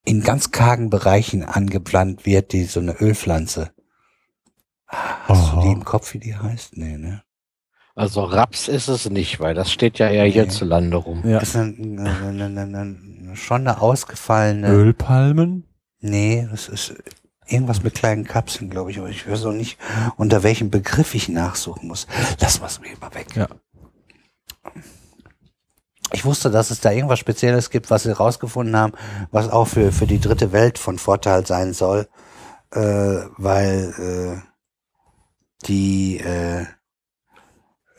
in 0.06 0.22
ganz 0.24 0.52
kargen 0.52 0.90
Bereichen 0.90 1.44
angepflanzt 1.44 2.26
wird, 2.26 2.52
die 2.54 2.64
so 2.66 2.80
eine 2.80 2.94
Ölpflanze. 3.00 3.72
Hast 4.92 5.52
du 5.52 5.58
Aha. 5.58 5.62
die 5.62 5.72
im 5.72 5.86
Kopf, 5.86 6.14
wie 6.14 6.20
die 6.20 6.36
heißt? 6.36 6.78
Nee, 6.78 6.98
ne? 6.98 7.24
Also 7.96 8.24
Raps 8.24 8.68
ist 8.68 8.88
es 8.88 9.10
nicht, 9.10 9.40
weil 9.40 9.54
das 9.54 9.72
steht 9.72 10.00
ja 10.00 10.10
eher 10.10 10.24
Nee. 10.24 10.32
hierzulande 10.32 10.98
rum. 10.98 11.28
ja. 11.28 11.40
Ist 11.40 11.56
eine, 11.56 11.74
eine, 11.76 12.46
eine, 12.46 12.62
eine, 12.62 12.62
eine, 12.80 13.36
schon 13.36 13.62
eine 13.68 13.82
ausgefallene. 13.82 14.68
Ölpalmen. 14.70 15.66
Nee, 16.00 16.48
das 16.50 16.68
ist 16.70 16.94
irgendwas 17.48 17.84
mit 17.84 17.94
kleinen 17.94 18.24
Kapseln, 18.24 18.70
glaube 18.70 18.92
ich, 18.92 18.98
aber 19.00 19.10
ich 19.10 19.30
weiß 19.30 19.46
auch 19.46 19.52
nicht, 19.52 19.78
unter 20.18 20.42
welchem 20.44 20.70
Begriff 20.72 21.14
ich 21.16 21.30
nachsuchen 21.30 21.88
muss. 21.88 22.08
Lass 22.40 22.62
was 22.62 22.80
mir 22.80 22.90
mal 23.00 23.14
weg. 23.14 23.36
Ja. 23.36 23.48
Ich 26.14 26.26
wusste, 26.26 26.50
dass 26.52 26.72
es 26.72 26.82
da 26.82 26.92
irgendwas 26.92 27.20
Spezielles 27.20 27.70
gibt, 27.70 27.90
was 27.90 28.04
sie 28.04 28.12
rausgefunden 28.16 28.76
haben, 28.76 28.94
was 29.32 29.50
auch 29.50 29.66
für, 29.68 29.92
für 29.92 30.08
die 30.08 30.20
dritte 30.20 30.52
Welt 30.52 30.78
von 30.78 30.98
Vorteil 30.98 31.46
sein 31.46 31.74
soll, 31.74 32.08
äh, 32.74 32.80
weil 33.38 34.42
äh, 34.44 34.51
die 35.62 36.20
äh, 36.20 36.66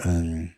ähm, 0.00 0.52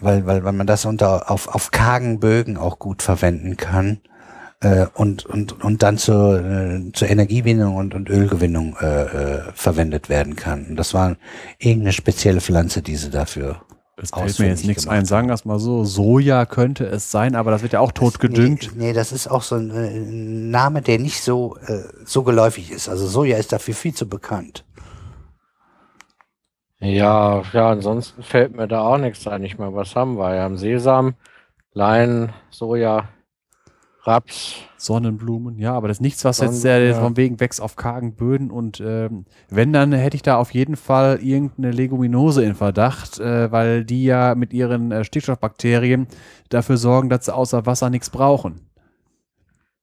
weil, 0.00 0.26
weil, 0.26 0.44
weil 0.44 0.52
man 0.52 0.66
das 0.66 0.84
unter 0.84 1.30
auf, 1.30 1.48
auf 1.48 1.70
kargen 1.70 2.20
Bögen 2.20 2.56
auch 2.56 2.78
gut 2.78 3.02
verwenden 3.02 3.56
kann. 3.56 4.00
äh, 4.60 4.86
und, 4.94 5.24
und, 5.26 5.62
und 5.62 5.82
dann 5.82 5.98
zur, 5.98 6.44
äh, 6.44 6.92
zur 6.92 7.08
Energiegewinnung 7.08 7.76
und, 7.76 7.94
und 7.94 8.08
Ölgewinnung 8.08 8.76
äh, 8.80 9.02
äh, 9.02 9.42
verwendet 9.54 10.08
werden 10.08 10.36
kann. 10.36 10.66
Und 10.66 10.76
das 10.76 10.94
war 10.94 11.16
irgendeine 11.58 11.92
spezielle 11.92 12.40
Pflanze, 12.40 12.82
die 12.82 12.96
sie 12.96 13.10
dafür 13.10 13.62
Es 13.96 14.10
fällt 14.10 14.38
mir 14.38 14.48
jetzt 14.48 14.64
nichts 14.64 14.88
ein. 14.88 15.04
Sagen 15.04 15.28
wir 15.28 15.34
es 15.34 15.44
mal 15.44 15.60
so. 15.60 15.84
Soja 15.84 16.44
könnte 16.46 16.86
es 16.86 17.10
sein, 17.10 17.36
aber 17.36 17.50
das 17.52 17.62
wird 17.62 17.72
ja 17.72 17.80
auch 17.80 17.92
tot 17.92 18.18
gedüngt. 18.18 18.72
Nee, 18.74 18.86
nee, 18.86 18.92
das 18.92 19.12
ist 19.12 19.28
auch 19.28 19.42
so 19.42 19.56
ein, 19.56 19.70
äh, 19.70 19.88
ein 19.96 20.50
Name, 20.50 20.82
der 20.82 20.98
nicht 20.98 21.22
so, 21.22 21.56
äh, 21.66 21.82
so 22.04 22.24
geläufig 22.24 22.72
ist. 22.72 22.88
Also 22.88 23.06
Soja 23.06 23.38
ist 23.38 23.52
dafür 23.52 23.74
viel 23.74 23.94
zu 23.94 24.08
bekannt. 24.08 24.64
Ja, 26.80 27.42
ja, 27.52 27.70
ansonsten 27.70 28.22
fällt 28.22 28.54
mir 28.54 28.68
da 28.68 28.82
auch 28.82 28.98
nichts 28.98 29.26
ein. 29.26 29.42
Ich 29.42 29.58
meine, 29.58 29.74
was 29.74 29.96
haben 29.96 30.16
wir? 30.16 30.32
Wir 30.32 30.42
haben 30.42 30.56
Sesam, 30.56 31.14
Lein, 31.72 32.32
Soja, 32.50 33.08
Raps. 34.04 34.56
Sonnenblumen, 34.78 35.58
ja, 35.58 35.74
aber 35.74 35.88
das 35.88 35.96
ist 35.96 36.00
nichts, 36.02 36.24
was 36.24 36.36
Sonnen- 36.38 36.52
jetzt 36.52 36.62
sehr 36.62 36.82
ja. 36.82 36.94
von 37.00 37.16
wegen 37.16 37.40
wächst 37.40 37.60
auf 37.60 37.74
kargen 37.74 38.14
Böden 38.14 38.50
und 38.50 38.80
ähm, 38.80 39.26
wenn, 39.50 39.72
dann 39.72 39.92
hätte 39.92 40.14
ich 40.14 40.22
da 40.22 40.36
auf 40.36 40.54
jeden 40.54 40.76
Fall 40.76 41.18
irgendeine 41.20 41.72
Leguminose 41.72 42.44
in 42.44 42.54
Verdacht, 42.54 43.18
äh, 43.18 43.50
weil 43.50 43.84
die 43.84 44.04
ja 44.04 44.36
mit 44.36 44.52
ihren 44.52 44.92
äh, 44.92 45.02
Stickstoffbakterien 45.04 46.06
dafür 46.48 46.76
sorgen, 46.76 47.08
dass 47.08 47.24
sie 47.24 47.34
außer 47.34 47.66
Wasser 47.66 47.90
nichts 47.90 48.08
brauchen. 48.08 48.60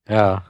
Ja, 0.07 0.43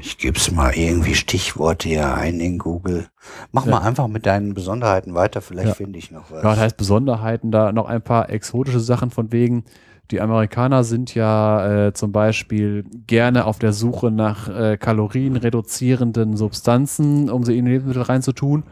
Ich 0.00 0.16
gib's 0.18 0.50
mal 0.50 0.72
irgendwie 0.74 1.14
Stichworte 1.14 1.88
hier 1.88 2.14
ein 2.14 2.40
in 2.40 2.58
Google. 2.58 3.06
Mach 3.52 3.66
Ja. 3.66 3.72
mal 3.72 3.78
einfach 3.86 4.08
mit 4.08 4.24
deinen 4.26 4.54
Besonderheiten 4.54 5.14
weiter, 5.14 5.40
vielleicht 5.42 5.68
Ja. 5.68 5.74
finde 5.74 5.98
ich 5.98 6.10
noch 6.10 6.30
was. 6.30 6.42
Ja, 6.42 6.50
das 6.50 6.58
heißt 6.58 6.76
Besonderheiten, 6.76 7.50
da 7.50 7.72
noch 7.72 7.86
ein 7.86 8.02
paar 8.02 8.30
exotische 8.30 8.80
Sachen 8.80 9.10
von 9.10 9.30
wegen. 9.32 9.64
Die 10.10 10.20
Amerikaner 10.20 10.82
sind 10.84 11.14
ja 11.14 11.86
äh, 11.88 11.92
zum 11.92 12.12
Beispiel 12.12 12.84
gerne 13.06 13.44
auf 13.44 13.58
der 13.58 13.72
Suche 13.72 14.10
nach 14.10 14.48
äh, 14.48 14.76
kalorienreduzierenden 14.76 16.36
Substanzen, 16.36 17.30
um 17.30 17.44
sie 17.44 17.56
in 17.56 17.66
Lebensmittel 17.66 18.02
reinzutun. 18.02 18.64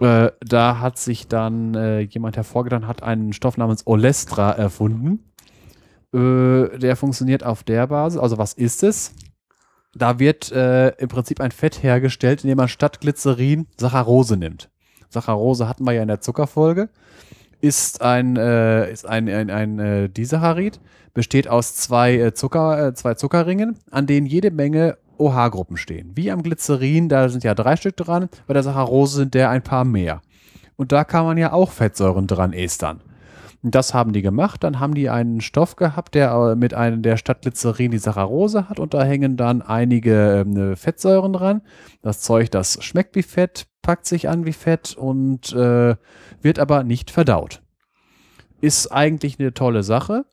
Äh, 0.00 0.30
da 0.40 0.80
hat 0.80 0.98
sich 0.98 1.28
dann 1.28 1.74
äh, 1.74 2.00
jemand 2.00 2.36
hervorgetan, 2.36 2.86
hat 2.86 3.02
einen 3.02 3.32
Stoff 3.32 3.56
namens 3.56 3.86
Olestra 3.86 4.50
erfunden. 4.52 5.20
Äh, 6.12 6.78
der 6.78 6.96
funktioniert 6.96 7.44
auf 7.44 7.62
der 7.62 7.86
Basis. 7.86 8.18
Also 8.20 8.36
was 8.36 8.52
ist 8.52 8.82
es? 8.82 9.14
Da 9.94 10.18
wird 10.18 10.52
äh, 10.52 10.90
im 10.98 11.08
Prinzip 11.08 11.40
ein 11.40 11.50
Fett 11.50 11.82
hergestellt, 11.82 12.44
indem 12.44 12.58
man 12.58 12.68
statt 12.68 13.00
Glycerin 13.00 13.66
Saccharose 13.76 14.36
nimmt. 14.36 14.70
Saccharose 15.08 15.68
hatten 15.68 15.84
wir 15.84 15.92
ja 15.92 16.02
in 16.02 16.08
der 16.08 16.20
Zuckerfolge. 16.20 16.88
Ist 17.60 18.00
ein, 18.00 18.36
äh, 18.36 18.90
ist 18.90 19.06
ein, 19.06 19.28
ein, 19.28 19.50
ein 19.50 19.78
äh, 19.78 20.08
Disaccharid, 20.08 20.80
besteht 21.12 21.48
aus 21.48 21.74
zwei, 21.74 22.14
äh, 22.14 22.34
Zucker, 22.34 22.88
äh, 22.88 22.94
zwei 22.94 23.14
Zuckerringen, 23.14 23.76
an 23.90 24.06
denen 24.06 24.26
jede 24.26 24.50
Menge 24.50 24.96
OH-Gruppen 25.18 25.76
stehen. 25.76 26.12
Wie 26.14 26.30
am 26.30 26.42
Glycerin, 26.42 27.08
da 27.08 27.28
sind 27.28 27.44
ja 27.44 27.54
drei 27.54 27.76
Stück 27.76 27.96
dran, 27.96 28.28
bei 28.46 28.54
der 28.54 28.62
Saccharose 28.62 29.16
sind 29.16 29.34
der 29.34 29.50
ein 29.50 29.62
paar 29.62 29.84
mehr. 29.84 30.22
Und 30.76 30.92
da 30.92 31.04
kann 31.04 31.26
man 31.26 31.36
ja 31.36 31.52
auch 31.52 31.70
Fettsäuren 31.70 32.26
dran 32.26 32.54
estern. 32.54 33.02
Das 33.62 33.92
haben 33.92 34.12
die 34.12 34.22
gemacht. 34.22 34.64
Dann 34.64 34.80
haben 34.80 34.94
die 34.94 35.10
einen 35.10 35.40
Stoff 35.40 35.76
gehabt, 35.76 36.14
der 36.14 36.32
äh, 36.32 36.56
mit 36.56 36.72
einem 36.72 37.02
der 37.02 37.16
statt 37.16 37.42
Glycerin 37.42 37.90
die 37.90 37.98
Saccharose 37.98 38.68
hat 38.68 38.80
und 38.80 38.94
da 38.94 39.02
hängen 39.02 39.36
dann 39.36 39.60
einige 39.60 40.46
ähm, 40.46 40.76
Fettsäuren 40.76 41.32
dran. 41.32 41.62
Das 42.02 42.20
Zeug, 42.20 42.50
das 42.50 42.82
schmeckt 42.82 43.16
wie 43.16 43.22
Fett, 43.22 43.66
packt 43.82 44.06
sich 44.06 44.28
an 44.28 44.46
wie 44.46 44.52
Fett 44.52 44.96
und 44.96 45.52
äh, 45.52 45.96
wird 46.40 46.58
aber 46.58 46.84
nicht 46.84 47.10
verdaut. 47.10 47.62
Ist 48.62 48.88
eigentlich 48.92 49.38
eine 49.38 49.52
tolle 49.52 49.82
Sache, 49.82 50.24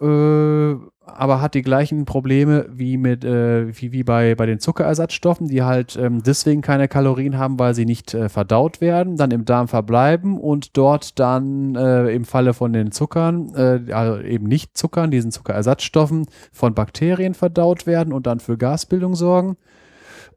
äh, 0.00 0.74
aber 1.16 1.40
hat 1.40 1.54
die 1.54 1.62
gleichen 1.62 2.04
Probleme 2.04 2.66
wie 2.70 2.96
mit 2.96 3.24
äh, 3.24 3.68
wie, 3.76 3.92
wie 3.92 4.02
bei, 4.02 4.34
bei 4.34 4.46
den 4.46 4.60
Zuckerersatzstoffen, 4.60 5.48
die 5.48 5.62
halt 5.62 5.96
ähm, 5.96 6.22
deswegen 6.22 6.62
keine 6.62 6.88
Kalorien 6.88 7.38
haben, 7.38 7.58
weil 7.58 7.74
sie 7.74 7.84
nicht 7.84 8.14
äh, 8.14 8.28
verdaut 8.28 8.80
werden, 8.80 9.16
dann 9.16 9.30
im 9.30 9.44
Darm 9.44 9.68
verbleiben 9.68 10.38
und 10.38 10.76
dort 10.76 11.18
dann 11.18 11.74
äh, 11.74 12.08
im 12.14 12.24
Falle 12.24 12.54
von 12.54 12.72
den 12.72 12.92
Zuckern, 12.92 13.54
äh, 13.54 13.92
also 13.92 14.20
eben 14.22 14.46
nicht 14.46 14.76
Zuckern, 14.76 15.10
diesen 15.10 15.32
Zuckerersatzstoffen 15.32 16.26
von 16.52 16.74
Bakterien 16.74 17.34
verdaut 17.34 17.86
werden 17.86 18.12
und 18.12 18.26
dann 18.26 18.40
für 18.40 18.56
Gasbildung 18.56 19.14
sorgen. 19.14 19.56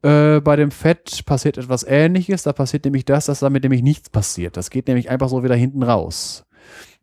Äh, 0.04 0.42
bei 0.42 0.58
dem 0.58 0.72
Fett 0.72 1.26
passiert 1.26 1.58
etwas 1.58 1.84
ähnliches. 1.84 2.44
Da 2.44 2.54
passiert 2.54 2.84
nämlich 2.86 3.06
das, 3.06 3.26
dass 3.26 3.40
damit 3.40 3.64
nämlich 3.64 3.82
nichts 3.82 4.10
passiert. 4.10 4.58
Das 4.58 4.70
geht 4.70 4.88
nämlich 4.88 5.10
einfach 5.10 5.30
so 5.30 5.44
wieder 5.44 5.56
hinten 5.56 5.82
raus. 5.82 6.46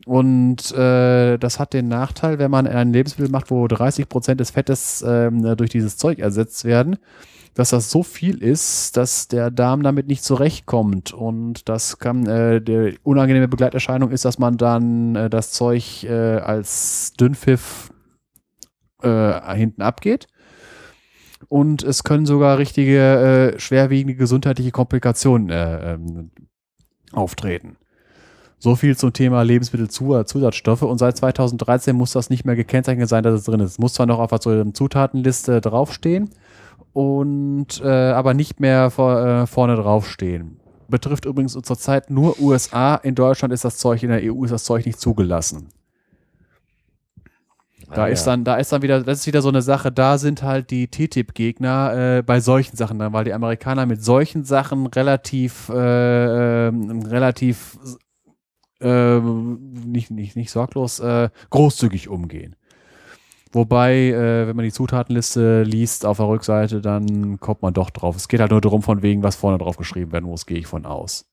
Und 0.06 0.72
äh, 0.72 1.36
das 1.36 1.58
hat 1.58 1.72
den 1.74 1.88
Nachteil, 1.88 2.38
wenn 2.38 2.50
man 2.50 2.66
ein 2.66 2.92
Lebensmittel 2.92 3.30
macht, 3.30 3.50
wo 3.50 3.66
30 3.66 4.08
Prozent 4.08 4.40
des 4.40 4.50
Fettes 4.50 5.04
ähm, 5.06 5.56
durch 5.56 5.70
dieses 5.70 5.98
Zeug 5.98 6.18
ersetzt 6.18 6.64
werden, 6.64 6.96
dass 7.54 7.70
das 7.70 7.90
so 7.90 8.02
viel 8.02 8.42
ist, 8.42 8.96
dass 8.96 9.28
der 9.28 9.50
Darm 9.50 9.82
damit 9.82 10.06
nicht 10.06 10.24
zurechtkommt. 10.24 11.12
Und 11.12 11.68
das 11.68 11.98
kann, 11.98 12.26
äh, 12.26 12.62
die 12.62 12.98
unangenehme 13.02 13.48
Begleiterscheinung 13.48 14.10
ist, 14.10 14.24
dass 14.24 14.38
man 14.38 14.56
dann 14.56 15.16
äh, 15.16 15.30
das 15.30 15.52
Zeug 15.52 16.04
äh, 16.04 16.38
als 16.38 17.12
Dünnpfiff 17.20 17.92
äh, 19.02 19.54
hinten 19.54 19.82
abgeht. 19.82 20.28
Und 21.48 21.82
es 21.82 22.04
können 22.04 22.26
sogar 22.26 22.58
richtige 22.58 23.52
äh, 23.54 23.58
schwerwiegende 23.58 24.14
gesundheitliche 24.14 24.70
Komplikationen 24.70 25.50
äh, 25.50 25.94
ähm, 25.94 26.30
auftreten. 27.12 27.76
So 28.60 28.76
viel 28.76 28.96
zum 28.96 29.12
Thema 29.12 29.42
Lebensmittelzusatzstoffe. 29.42 30.82
Und 30.82 30.98
seit 30.98 31.16
2013 31.16 31.96
muss 31.96 32.12
das 32.12 32.30
nicht 32.30 32.44
mehr 32.44 32.56
gekennzeichnet 32.56 33.08
sein, 33.08 33.24
dass 33.24 33.34
es 33.34 33.44
drin 33.44 33.60
ist. 33.60 33.72
Es 33.72 33.78
muss 33.78 33.94
zwar 33.94 34.06
noch 34.06 34.18
auf 34.18 34.30
der 34.30 34.72
Zutatenliste 34.74 35.60
draufstehen, 35.60 36.30
und 36.92 37.80
äh, 37.84 37.88
aber 37.88 38.34
nicht 38.34 38.60
mehr 38.60 38.90
vor, 38.90 39.24
äh, 39.24 39.46
vorne 39.46 39.76
draufstehen. 39.76 40.58
Betrifft 40.88 41.24
übrigens 41.24 41.52
zurzeit 41.52 42.10
nur 42.10 42.40
USA. 42.40 42.96
In 42.96 43.14
Deutschland 43.14 43.54
ist 43.54 43.64
das 43.64 43.76
Zeug, 43.78 44.02
in 44.02 44.10
der 44.10 44.20
EU 44.22 44.44
ist 44.44 44.50
das 44.50 44.64
Zeug 44.64 44.86
nicht 44.86 44.98
zugelassen. 45.00 45.68
Da 47.94 48.04
Ah, 48.04 48.06
ist 48.06 48.26
ja. 48.26 48.32
dann, 48.32 48.44
da 48.44 48.56
ist 48.56 48.72
dann 48.72 48.82
wieder, 48.82 49.02
das 49.02 49.20
ist 49.20 49.26
wieder 49.26 49.42
so 49.42 49.48
eine 49.48 49.62
Sache, 49.62 49.90
da 49.90 50.16
sind 50.18 50.42
halt 50.42 50.70
die 50.70 50.86
TTIP-Gegner 50.88 52.18
äh, 52.18 52.22
bei 52.22 52.38
solchen 52.40 52.76
Sachen 52.76 52.98
dann, 52.98 53.12
weil 53.12 53.24
die 53.24 53.32
Amerikaner 53.32 53.84
mit 53.86 54.02
solchen 54.04 54.44
Sachen 54.44 54.86
relativ, 54.86 55.68
äh, 55.70 56.68
ähm, 56.68 57.02
relativ 57.02 57.78
äh, 58.80 59.20
nicht, 59.20 60.10
nicht, 60.10 60.36
nicht 60.36 60.50
sorglos, 60.50 61.00
äh, 61.00 61.30
großzügig 61.50 62.08
umgehen. 62.08 62.56
Wobei, 63.52 64.10
äh, 64.10 64.46
wenn 64.46 64.56
man 64.56 64.64
die 64.64 64.72
Zutatenliste 64.72 65.64
liest 65.64 66.06
auf 66.06 66.18
der 66.18 66.28
Rückseite, 66.28 66.80
dann 66.80 67.40
kommt 67.40 67.62
man 67.62 67.74
doch 67.74 67.90
drauf. 67.90 68.16
Es 68.16 68.28
geht 68.28 68.40
halt 68.40 68.52
nur 68.52 68.60
darum, 68.60 68.82
von 68.82 69.02
wegen, 69.02 69.22
was 69.22 69.36
vorne 69.36 69.58
drauf 69.58 69.76
geschrieben 69.76 70.12
werden 70.12 70.26
muss, 70.26 70.46
gehe 70.46 70.58
ich 70.58 70.68
von 70.68 70.86
aus. 70.86 71.26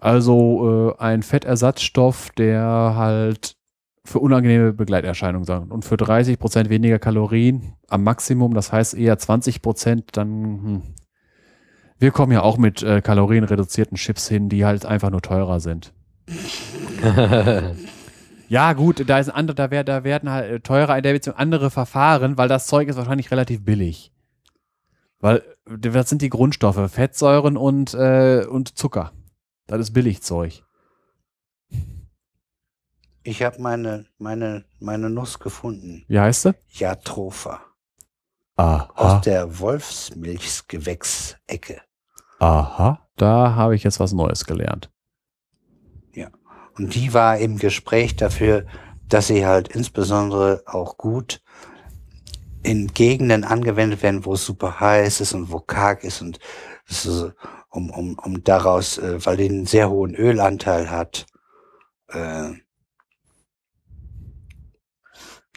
Also 0.00 0.94
äh, 0.98 1.02
ein 1.02 1.22
Fettersatzstoff, 1.22 2.30
der 2.36 2.60
halt 2.94 3.56
für 4.04 4.18
unangenehme 4.18 4.74
Begleiterscheinungen 4.74 5.46
sorgt 5.46 5.72
und 5.72 5.82
für 5.84 5.94
30% 5.94 6.68
weniger 6.68 6.98
Kalorien 6.98 7.72
am 7.88 8.02
Maximum, 8.02 8.52
das 8.52 8.70
heißt 8.70 8.92
eher 8.94 9.18
20%, 9.18 10.04
dann 10.12 10.28
hm. 10.28 10.82
Wir 11.98 12.10
kommen 12.10 12.32
ja 12.32 12.42
auch 12.42 12.58
mit 12.58 12.82
äh, 12.82 13.00
kalorienreduzierten 13.00 13.96
Chips 13.96 14.28
hin, 14.28 14.48
die 14.48 14.64
halt 14.64 14.86
einfach 14.86 15.10
nur 15.10 15.22
teurer 15.22 15.60
sind. 15.60 15.92
Ja, 18.48 18.72
gut, 18.74 19.08
da 19.08 19.18
ist 19.18 19.30
ein 19.30 19.34
andere, 19.34 19.54
da, 19.56 19.70
wär, 19.70 19.84
da 19.84 20.04
werden 20.04 20.30
halt 20.30 20.50
äh, 20.50 20.60
teurer 20.60 20.96
in 20.96 21.02
der 21.02 21.12
Beziehung 21.12 21.36
andere 21.36 21.70
Verfahren, 21.70 22.36
weil 22.36 22.48
das 22.48 22.66
Zeug 22.66 22.88
ist 22.88 22.96
wahrscheinlich 22.96 23.30
relativ 23.30 23.64
billig. 23.64 24.12
Weil 25.18 25.42
das 25.64 26.08
sind 26.08 26.20
die 26.20 26.28
Grundstoffe, 26.28 26.90
Fettsäuren 26.90 27.56
und, 27.56 27.94
äh, 27.94 28.44
und 28.48 28.76
Zucker. 28.76 29.12
Das 29.66 29.80
ist 29.80 29.92
Billigzeug. 29.92 30.62
Ich 33.22 33.42
habe 33.42 33.60
meine, 33.60 34.04
meine, 34.18 34.64
meine 34.78 35.08
Nuss 35.08 35.38
gefunden. 35.38 36.04
Wie 36.08 36.20
heißt 36.20 36.42
sie? 36.42 36.54
Jatropha. 36.68 37.60
Aha. 38.56 38.90
Aus 38.94 39.22
der 39.22 39.58
Wolfsmilchsgewächsecke. 39.58 41.80
Aha. 42.38 43.00
Da 43.16 43.54
habe 43.54 43.74
ich 43.74 43.84
jetzt 43.84 44.00
was 44.00 44.12
Neues 44.12 44.44
gelernt. 44.44 44.90
Und 46.76 46.94
die 46.94 47.14
war 47.14 47.38
im 47.38 47.58
Gespräch 47.58 48.16
dafür, 48.16 48.66
dass 49.08 49.28
sie 49.28 49.46
halt 49.46 49.68
insbesondere 49.68 50.62
auch 50.66 50.96
gut 50.96 51.40
in 52.62 52.88
Gegenden 52.88 53.44
angewendet 53.44 54.02
werden, 54.02 54.24
wo 54.24 54.34
es 54.34 54.44
super 54.44 54.80
heiß 54.80 55.20
ist 55.20 55.34
und 55.34 55.52
wo 55.52 55.60
karg 55.60 56.02
ist 56.02 56.22
und 56.22 56.38
ist, 56.88 57.06
um, 57.70 57.90
um, 57.90 58.18
um 58.18 58.42
daraus, 58.42 58.98
äh, 58.98 59.24
weil 59.24 59.36
die 59.36 59.48
einen 59.48 59.66
sehr 59.66 59.90
hohen 59.90 60.14
Ölanteil 60.14 60.90
hat, 60.90 61.26
äh, 62.08 62.50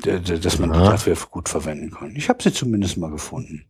dass 0.03 0.59
man 0.59 0.71
die 0.73 0.79
Aha. 0.79 0.91
dafür 0.91 1.15
gut 1.29 1.49
verwenden 1.49 1.91
kann. 1.91 2.15
Ich 2.15 2.29
habe 2.29 2.41
sie 2.43 2.53
zumindest 2.53 2.97
mal 2.97 3.09
gefunden. 3.11 3.65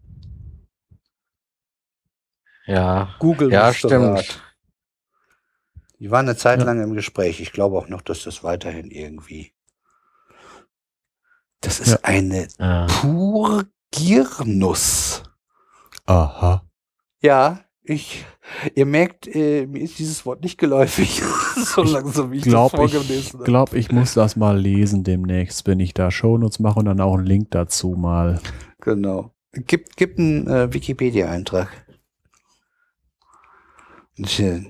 ja. 2.66 3.16
Google 3.20 3.52
Ja, 3.52 3.74
stimmt. 3.74 4.18
Rat. 4.20 4.42
Die 6.00 6.12
waren 6.12 6.28
eine 6.28 6.38
Zeit 6.38 6.60
Ja. 6.60 6.66
lang 6.66 6.84
im 6.84 6.94
Gespräch. 6.94 7.40
Ich 7.40 7.52
glaube 7.54 7.78
auch 7.78 7.88
noch, 7.88 8.02
dass 8.02 8.24
das 8.24 8.44
weiterhin 8.44 8.92
irgendwie 8.92 9.54
Das 11.62 11.80
ist 11.80 11.90
Ja. 11.90 12.00
eine 12.04 12.48
Ah. 12.60 12.86
Purgirnuss. 13.92 15.24
Aha. 16.06 16.64
Ja, 17.22 17.62
ich, 17.90 18.26
ihr 18.76 18.86
merkt, 18.86 19.28
äh, 19.34 19.66
mir 19.66 19.82
ist 19.82 20.00
dieses 20.00 20.26
Wort 20.26 20.44
nicht 20.44 20.58
geläufig. 20.58 21.22
so 21.56 21.84
langsam, 21.84 22.32
wie 22.32 22.38
ich 22.38 22.44
Glaub 22.44 22.72
das 22.72 22.86
ich, 22.86 22.92
vorgelesen 22.92 23.34
habe. 23.34 23.44
glaub, 23.44 23.74
ich 23.74 23.92
muss 23.92 24.14
das 24.14 24.36
mal 24.36 24.58
lesen 24.58 25.04
demnächst, 25.04 25.66
wenn 25.68 25.80
ich 25.80 25.94
da 25.94 26.12
Shownotes 26.12 26.60
mache 26.60 26.80
und 26.80 26.86
dann 26.86 27.02
auch 27.02 27.16
einen 27.16 27.26
Link 27.26 27.52
dazu 27.52 27.92
mal. 27.92 28.40
Genau. 28.82 29.32
Gibt, 29.54 29.96
gibt 29.98 30.20
einen 30.20 30.48
äh, 30.48 30.74
Wikipedia-Eintrag. 30.74 31.70
Äh, 34.18 34.62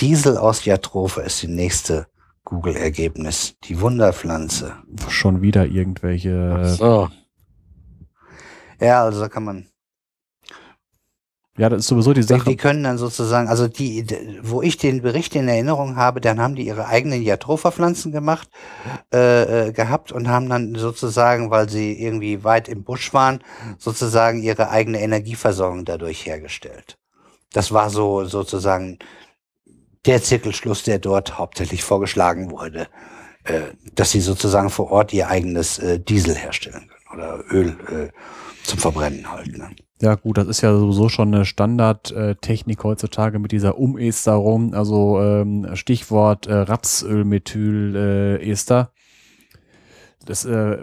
Diesel 0.00 0.36
aus 0.36 0.64
Jatropha 0.64 1.20
ist 1.20 1.42
die 1.42 1.48
nächste 1.48 2.08
Google-Ergebnis. 2.44 3.56
Die 3.64 3.80
Wunderpflanze. 3.80 4.76
Schon 5.08 5.40
wieder 5.40 5.66
irgendwelche. 5.66 6.74
So. 6.76 7.08
Ja, 8.80 9.04
also 9.04 9.20
da 9.20 9.28
kann 9.28 9.44
man. 9.44 9.68
Ja, 11.56 11.68
das 11.68 11.80
ist 11.80 11.86
sowieso 11.86 12.12
die 12.12 12.22
Sache. 12.24 12.50
die 12.50 12.56
können 12.56 12.82
dann 12.82 12.98
sozusagen, 12.98 13.46
also 13.48 13.68
die, 13.68 14.04
wo 14.42 14.60
ich 14.60 14.76
den 14.76 15.02
Bericht 15.02 15.36
in 15.36 15.46
Erinnerung 15.46 15.94
habe, 15.94 16.20
dann 16.20 16.40
haben 16.40 16.56
die 16.56 16.66
ihre 16.66 16.88
eigenen 16.88 17.22
Jatropha-Pflanzen 17.22 18.10
gemacht, 18.10 18.48
äh, 19.12 19.68
äh, 19.68 19.72
gehabt 19.72 20.10
und 20.10 20.28
haben 20.28 20.48
dann 20.48 20.74
sozusagen, 20.74 21.50
weil 21.50 21.68
sie 21.68 21.92
irgendwie 21.92 22.42
weit 22.42 22.68
im 22.68 22.82
Busch 22.82 23.14
waren, 23.14 23.38
sozusagen 23.78 24.42
ihre 24.42 24.70
eigene 24.70 25.00
Energieversorgung 25.00 25.84
dadurch 25.84 26.26
hergestellt. 26.26 26.98
Das 27.52 27.70
war 27.70 27.88
so 27.88 28.24
sozusagen 28.24 28.98
der 30.06 30.22
Zirkelschluss, 30.22 30.82
der 30.82 30.98
dort 30.98 31.38
hauptsächlich 31.38 31.84
vorgeschlagen 31.84 32.50
wurde, 32.50 32.88
äh, 33.44 33.60
dass 33.94 34.10
sie 34.10 34.20
sozusagen 34.20 34.70
vor 34.70 34.90
Ort 34.90 35.12
ihr 35.12 35.28
eigenes 35.28 35.78
äh, 35.78 36.00
Diesel 36.00 36.34
herstellen 36.34 36.88
können 36.88 37.20
oder 37.20 37.44
Öl 37.48 37.76
äh, 37.88 38.43
zum 38.64 38.78
Verbrennen 38.78 39.30
halt. 39.30 39.56
Ne? 39.56 39.70
Ja, 40.00 40.14
gut, 40.16 40.38
das 40.38 40.48
ist 40.48 40.60
ja 40.60 40.76
sowieso 40.76 41.08
schon 41.08 41.32
eine 41.34 41.44
Standardtechnik 41.44 42.82
heutzutage 42.82 43.38
mit 43.38 43.52
dieser 43.52 43.78
Umesterung, 43.78 44.74
also 44.74 45.20
ähm, 45.20 45.68
Stichwort 45.74 46.46
äh, 46.46 46.54
Rapsölmethyl-Ester. 46.54 48.90
das 50.26 50.44
äh, 50.44 50.78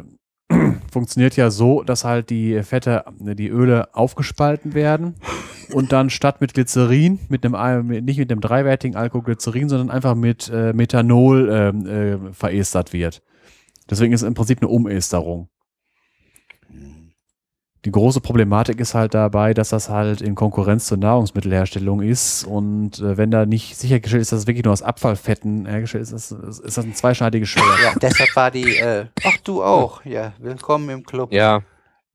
funktioniert 0.92 1.36
ja 1.36 1.50
so, 1.50 1.84
dass 1.84 2.04
halt 2.04 2.30
die 2.30 2.62
Fette, 2.64 3.06
die 3.20 3.48
Öle 3.50 3.94
aufgespalten 3.96 4.74
werden 4.74 5.16
und 5.74 5.92
dann 5.92 6.10
statt 6.10 6.42
mit 6.42 6.54
Glycerin, 6.54 7.20
mit 7.30 7.46
einem, 7.46 7.88
mit- 7.88 8.06
nicht 8.06 8.18
mit 8.18 8.32
einem 8.32 8.42
dreiwertigen 8.42 8.96
Alkoglycerin, 8.98 9.70
sondern 9.70 9.90
einfach 9.90 10.16
mit 10.16 10.50
äh, 10.54 10.74
Methanol 10.74 11.50
ähm, 11.52 11.86
äh, 11.86 12.34
verestert 12.34 12.94
wird. 12.94 13.22
Deswegen 13.90 14.14
ist 14.14 14.22
es 14.22 14.28
im 14.28 14.34
Prinzip 14.34 14.62
eine 14.62 14.70
Umesterung. 14.70 15.50
Die 17.84 17.92
große 17.92 18.22
Problematik 18.22 18.80
ist 18.80 18.94
halt 18.94 19.16
dabei, 19.16 19.56
dass 19.56 19.70
das 19.70 19.90
halt 19.90 20.22
in 20.22 20.36
Konkurrenz 20.36 20.86
zur 20.86 20.98
Nahrungsmittelherstellung 21.00 22.02
ist 22.04 22.44
und 22.44 23.00
äh, 23.00 23.18
wenn 23.18 23.32
da 23.32 23.48
nicht 23.48 23.76
sichergestellt 23.76 24.22
ist, 24.22 24.32
dass 24.32 24.42
es 24.42 24.48
wirklich 24.48 24.64
nur 24.66 24.74
aus 24.74 24.84
Abfallfetten 24.84 25.66
hergestellt 25.66 26.04
ist, 26.04 26.12
ist, 26.12 26.32
das- 26.40 26.60
ist 26.60 26.78
das 26.78 26.86
ein 26.86 26.94
zweischneidiges 26.94 27.50
Schwert. 27.50 27.66
Ja, 27.84 27.94
deshalb 28.00 28.36
war 28.36 28.52
die, 28.52 28.76
äh, 28.78 29.06
ach 29.26 29.38
du 29.44 29.64
auch, 29.64 30.06
ja, 30.06 30.34
willkommen 30.38 30.90
im 30.92 31.04
Club. 31.04 31.34
Ja, 31.34 31.62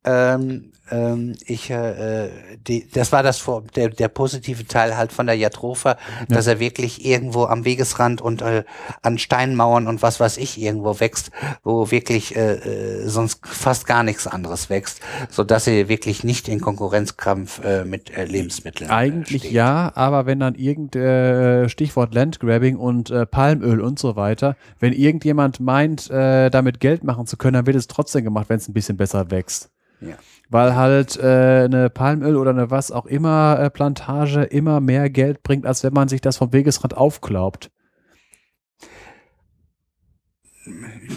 Ähm, 0.07 0.73
ähm, 0.91 1.35
ich, 1.45 1.71
äh, 1.71 2.29
die, 2.67 2.89
das 2.89 3.11
war 3.11 3.23
das 3.23 3.39
vor, 3.39 3.65
der, 3.75 3.89
der 3.89 4.09
positive 4.09 4.67
Teil 4.67 4.97
halt 4.97 5.13
von 5.13 5.27
der 5.27 5.37
Jatropha, 5.37 5.97
dass 6.29 6.47
er 6.47 6.61
wirklich 6.61 7.05
irgendwo 7.05 7.45
am 7.45 7.65
Wegesrand 7.65 8.21
und 8.21 8.43
äh, 8.43 8.63
an 9.03 9.19
Steinmauern 9.19 9.89
und 9.89 10.03
was 10.03 10.21
weiß 10.21 10.37
ich 10.37 10.61
irgendwo 10.61 11.01
wächst, 11.01 11.31
wo 11.65 11.91
wirklich 11.91 12.37
äh, 12.37 12.55
äh, 12.55 13.09
sonst 13.09 13.41
fast 13.45 13.87
gar 13.87 14.05
nichts 14.05 14.27
anderes 14.27 14.71
wächst, 14.71 15.01
so 15.29 15.43
dass 15.43 15.65
sie 15.65 15.89
wirklich 15.89 16.23
nicht 16.23 16.49
in 16.49 16.61
Konkurrenzkampf 16.61 17.65
äh, 17.65 17.85
mit 17.85 18.17
äh, 18.17 18.25
Lebensmitteln. 18.25 18.91
Eigentlich 18.91 19.45
äh, 19.45 19.47
steht. 19.47 19.53
ja, 19.53 19.91
aber 19.97 20.27
wenn 20.27 20.39
dann 20.39 20.55
irgend 20.55 20.95
äh, 20.95 21.69
Stichwort 21.69 22.15
Landgrabbing 22.15 22.77
und 22.77 23.11
äh, 23.11 23.27
Palmöl 23.27 23.81
und 23.81 23.99
so 23.99 24.15
weiter, 24.15 24.57
wenn 24.79 24.93
irgendjemand 24.93 25.59
meint, 25.59 26.09
äh, 26.11 26.49
damit 26.51 26.79
Geld 26.79 27.03
machen 27.03 27.27
zu 27.27 27.37
können, 27.37 27.55
dann 27.55 27.67
wird 27.67 27.77
es 27.77 27.89
trotzdem 27.89 28.23
gemacht, 28.23 28.49
wenn 28.49 28.59
es 28.59 28.69
ein 28.69 28.73
bisschen 28.73 28.97
besser 28.97 29.33
wächst. 29.33 29.71
Ja. 30.01 30.17
Weil 30.49 30.77
halt 30.77 31.17
äh, 31.17 31.65
eine 31.65 31.91
Palmöl 31.91 32.37
oder 32.37 32.51
eine 32.51 32.71
was 32.71 32.91
auch 32.91 33.07
immer 33.07 33.59
äh, 33.59 33.71
Plantage 33.71 34.43
immer 34.45 34.81
mehr 34.81 35.09
Geld 35.11 35.43
bringt, 35.43 35.67
als 35.67 35.83
wenn 35.83 35.93
man 35.93 36.09
sich 36.09 36.21
das 36.21 36.37
vom 36.37 36.53
Wegesrand 36.53 36.97
aufklaubt. 36.97 37.71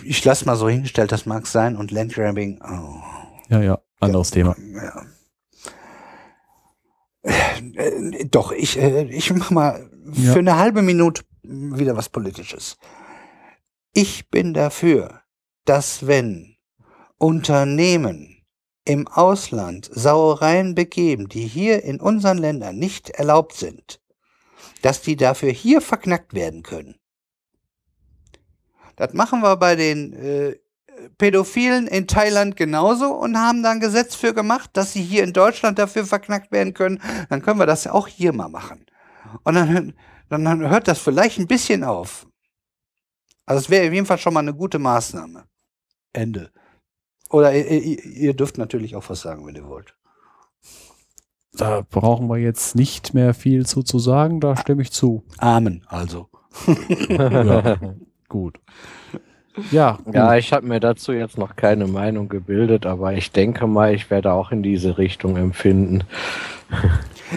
Ich 0.04 0.24
lasse 0.26 0.46
mal 0.46 0.56
so 0.56 0.70
hingestellt, 0.70 1.12
das 1.12 1.26
mag 1.26 1.48
sein 1.48 1.76
und 1.76 1.92
Landgrabbing, 1.92 2.62
oh. 2.64 3.02
Ja, 3.50 3.62
ja, 3.62 3.80
anderes 4.00 4.30
Thema. 4.30 4.56
Ja. 4.74 5.06
Äh, 7.24 8.26
doch, 8.26 8.52
ich, 8.52 8.78
äh, 8.80 9.04
ich 9.06 9.34
mach 9.34 9.52
mal 9.52 9.90
Ja. 10.14 10.34
für 10.34 10.40
eine 10.40 10.58
halbe 10.58 10.82
Minute 10.82 11.24
wieder 11.44 11.98
was 11.98 12.10
Politisches. 12.10 12.78
Ich 13.94 14.30
bin 14.30 14.54
dafür, 14.54 15.22
dass 15.66 16.06
wenn 16.08 16.56
Unternehmen 17.18 18.39
im 18.90 19.08
Ausland 19.08 19.88
Sauereien 19.94 20.74
begeben, 20.74 21.30
die 21.30 21.46
hier 21.46 21.84
in 21.84 22.02
unseren 22.02 22.40
Ländern 22.40 22.80
nicht 22.80 23.12
erlaubt 23.12 23.54
sind, 23.54 24.02
dass 24.82 25.04
die 25.04 25.16
dafür 25.16 25.52
hier 25.52 25.80
verknackt 25.80 26.34
werden 26.34 26.64
können. 26.64 26.96
Das 28.96 29.14
machen 29.14 29.42
wir 29.42 29.58
bei 29.58 29.76
den 29.76 30.14
äh, 30.14 30.56
Pädophilen 31.20 31.86
in 31.86 32.08
Thailand 32.08 32.56
genauso 32.56 33.14
und 33.14 33.38
haben 33.38 33.62
da 33.62 33.70
ein 33.70 33.80
Gesetz 33.80 34.16
für 34.16 34.34
gemacht, 34.34 34.72
dass 34.74 34.94
sie 34.94 35.04
hier 35.04 35.24
in 35.24 35.34
Deutschland 35.34 35.78
dafür 35.78 36.04
verknackt 36.04 36.52
werden 36.52 36.74
können. 36.74 37.00
Dann 37.30 37.44
können 37.44 37.60
wir 37.60 37.68
das 37.68 37.86
auch 37.86 38.08
hier 38.08 38.34
mal 38.34 38.50
machen. 38.50 38.88
Und 39.44 39.54
dann, 39.54 39.94
dann, 40.30 40.68
hört 40.68 40.88
das 40.88 40.98
vielleicht 40.98 41.38
ein 41.38 41.46
bisschen 41.46 41.84
auf. 41.84 42.26
Also 43.46 43.62
es 43.62 43.70
wäre 43.70 43.86
auf 43.88 43.94
jeden 43.94 44.08
Fall 44.08 44.18
schon 44.18 44.34
mal 44.34 44.40
eine 44.40 44.56
gute 44.56 44.80
Maßnahme. 44.80 45.46
Ende. 46.12 46.52
Oder 47.30 47.54
ihr, 47.54 48.04
ihr, 48.04 48.34
dürft 48.34 48.58
natürlich 48.58 48.96
auch 48.96 49.08
was 49.10 49.22
sagen, 49.22 49.46
wenn 49.46 49.56
ihr 49.56 49.68
wollt. 49.68 49.96
Da 51.54 51.84
brauchen 51.90 52.28
wir 52.28 52.38
jetzt 52.38 52.76
nicht 52.76 53.14
mehr 53.14 53.34
viel 53.34 53.66
zu, 53.66 53.84
zu 53.84 54.00
sagen, 54.00 54.40
da 54.40 54.56
stimme 54.56 54.82
ich 54.82 54.92
zu. 54.92 55.24
Amen, 55.38 55.84
also. 55.88 56.30
Ja, 57.10 57.78
gut. 58.28 58.60
Ja, 59.72 60.00
gut. 60.04 60.14
ja, 60.14 60.36
ich 60.38 60.54
habe 60.54 60.66
mir 60.66 60.80
dazu 60.80 61.12
jetzt 61.12 61.38
noch 61.38 61.56
keine 61.56 61.88
Meinung 61.88 62.30
gebildet, 62.30 62.86
aber 62.86 63.14
ich 63.14 63.32
denke 63.32 63.68
mal, 63.68 63.94
ich 63.94 64.10
werde 64.10 64.32
auch 64.32 64.52
in 64.52 64.64
diese 64.64 64.98
Richtung 64.98 65.38
empfinden. 65.38 66.04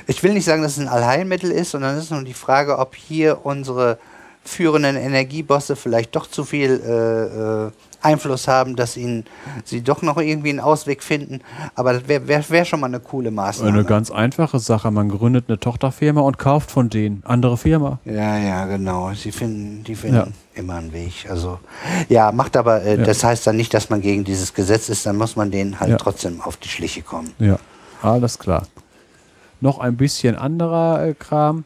Ich 0.06 0.23
will 0.23 0.32
nicht 0.32 0.44
sagen, 0.44 0.62
dass 0.62 0.73
es 0.73 0.78
ein 0.78 0.89
Allheilmittel 0.89 1.51
ist, 1.51 1.73
sondern 1.73 1.97
es 1.97 2.05
ist 2.05 2.10
nur 2.10 2.23
die 2.24 2.32
Frage, 2.32 2.78
ob 2.78 2.94
hier 2.94 3.44
unsere 3.44 3.98
führenden 4.44 4.97
Energiebosse 4.97 5.77
vielleicht 5.77 6.16
doch 6.16 6.27
zu 6.27 6.44
viel 6.44 6.81
äh, 6.85 7.66
äh, 7.66 7.70
Einfluss 8.05 8.48
haben, 8.48 8.74
dass 8.74 8.97
ihnen 8.97 9.24
sie 9.64 9.81
doch 9.82 10.02
noch 10.02 10.16
irgendwie 10.16 10.51
einen 10.51 10.59
Ausweg 10.59 11.05
finden. 11.05 11.40
Aber 11.77 11.93
das 11.93 12.09
wäre 12.09 12.27
wär, 12.27 12.51
wär 12.51 12.64
schon 12.64 12.81
mal 12.81 12.89
eine 12.89 12.98
coole 12.98 13.31
Maßnahme. 13.31 13.70
Eine 13.73 13.85
ganz 13.85 14.10
einfache 14.10 14.59
Sache. 14.59 14.90
Man 14.90 15.09
gründet 15.09 15.44
eine 15.47 15.60
Tochterfirma 15.60 16.20
und 16.20 16.36
kauft 16.39 16.73
von 16.73 16.90
denen. 16.90 17.23
Andere 17.24 17.56
Firma. 17.56 18.01
ja, 18.05 18.39
ja, 18.39 18.64
genau. 18.66 19.12
Sie 19.14 19.31
finden, 19.31 19.85
die 19.85 19.94
finden 19.94 20.16
Ja. 20.16 20.27
immer 20.55 20.74
einen 20.74 20.93
Weg. 20.93 21.27
Also 21.31 21.60
ja, 22.09 22.32
macht 22.32 22.56
aber, 22.56 22.82
äh, 22.82 22.97
Ja. 22.98 23.05
das 23.05 23.23
heißt 23.23 23.47
dann 23.47 23.56
nicht, 23.56 23.73
dass 23.73 23.89
man 23.89 24.01
gegen 24.01 24.24
dieses 24.24 24.52
Gesetz 24.52 24.89
ist, 24.89 25.06
dann 25.06 25.16
muss 25.16 25.36
man 25.36 25.52
denen 25.52 25.78
halt 25.78 25.90
Ja. 25.90 25.97
trotzdem 25.97 26.40
auf 26.40 26.56
die 26.56 26.69
Schliche 26.69 27.02
kommen. 27.02 27.31
Ja, 27.39 27.59
alles 28.02 28.36
klar. 28.40 28.64
Noch 29.62 29.78
ein 29.78 29.97
bisschen 29.97 30.34
anderer 30.34 31.06
äh, 31.06 31.14
Kram. 31.14 31.62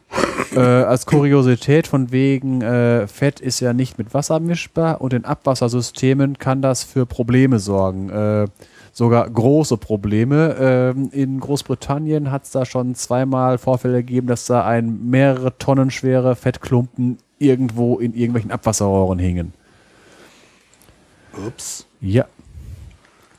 äh, 0.54 0.60
als 0.60 1.06
Kuriosität 1.06 1.86
von 1.86 2.12
wegen, 2.12 2.60
äh, 2.60 3.06
Fett 3.06 3.40
ist 3.40 3.60
ja 3.60 3.72
nicht 3.72 3.96
mit 3.96 4.12
Wasser 4.12 4.38
mischbar 4.38 5.00
und 5.00 5.14
in 5.14 5.24
Abwassersystemen 5.24 6.36
kann 6.36 6.60
das 6.60 6.84
für 6.84 7.06
Probleme 7.06 7.58
sorgen. 7.58 8.10
Äh, 8.10 8.48
sogar 8.92 9.30
große 9.30 9.78
Probleme. 9.78 10.56
Ähm, 10.60 11.08
in 11.10 11.40
Großbritannien 11.40 12.30
hat 12.30 12.44
es 12.44 12.50
da 12.50 12.66
schon 12.66 12.94
zweimal 12.94 13.56
Vorfälle 13.56 14.04
gegeben, 14.04 14.26
dass 14.26 14.44
da 14.44 14.62
ein 14.66 15.08
mehrere 15.08 15.56
Tonnen 15.56 15.90
schwere 15.90 16.36
Fettklumpen 16.36 17.16
irgendwo 17.38 17.98
in 17.98 18.12
irgendwelchen 18.12 18.50
Abwasserrohren 18.50 19.18
hingen. 19.18 19.54
Ups. 21.46 21.86
Ja. 22.02 22.26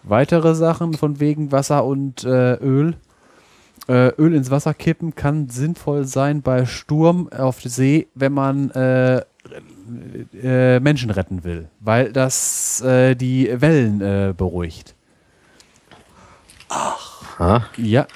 Weitere 0.01 0.55
Sachen 0.55 0.95
von 0.95 1.19
wegen 1.19 1.51
Wasser 1.51 1.85
und 1.85 2.23
äh, 2.23 2.55
Öl. 2.55 2.95
Äh, 3.87 4.09
Öl 4.17 4.33
ins 4.33 4.51
Wasser 4.51 4.73
kippen 4.73 5.15
kann 5.15 5.49
sinnvoll 5.49 6.05
sein 6.05 6.41
bei 6.41 6.65
Sturm 6.65 7.29
auf 7.31 7.61
See, 7.61 8.07
wenn 8.15 8.33
man 8.33 8.69
äh, 8.71 9.21
äh, 10.41 10.79
Menschen 10.79 11.09
retten 11.09 11.43
will, 11.43 11.69
weil 11.79 12.11
das 12.11 12.81
äh, 12.81 13.15
die 13.15 13.49
Wellen 13.61 14.01
äh, 14.01 14.33
beruhigt. 14.35 14.93
Ha? 17.39 17.65
Ja. 17.77 18.07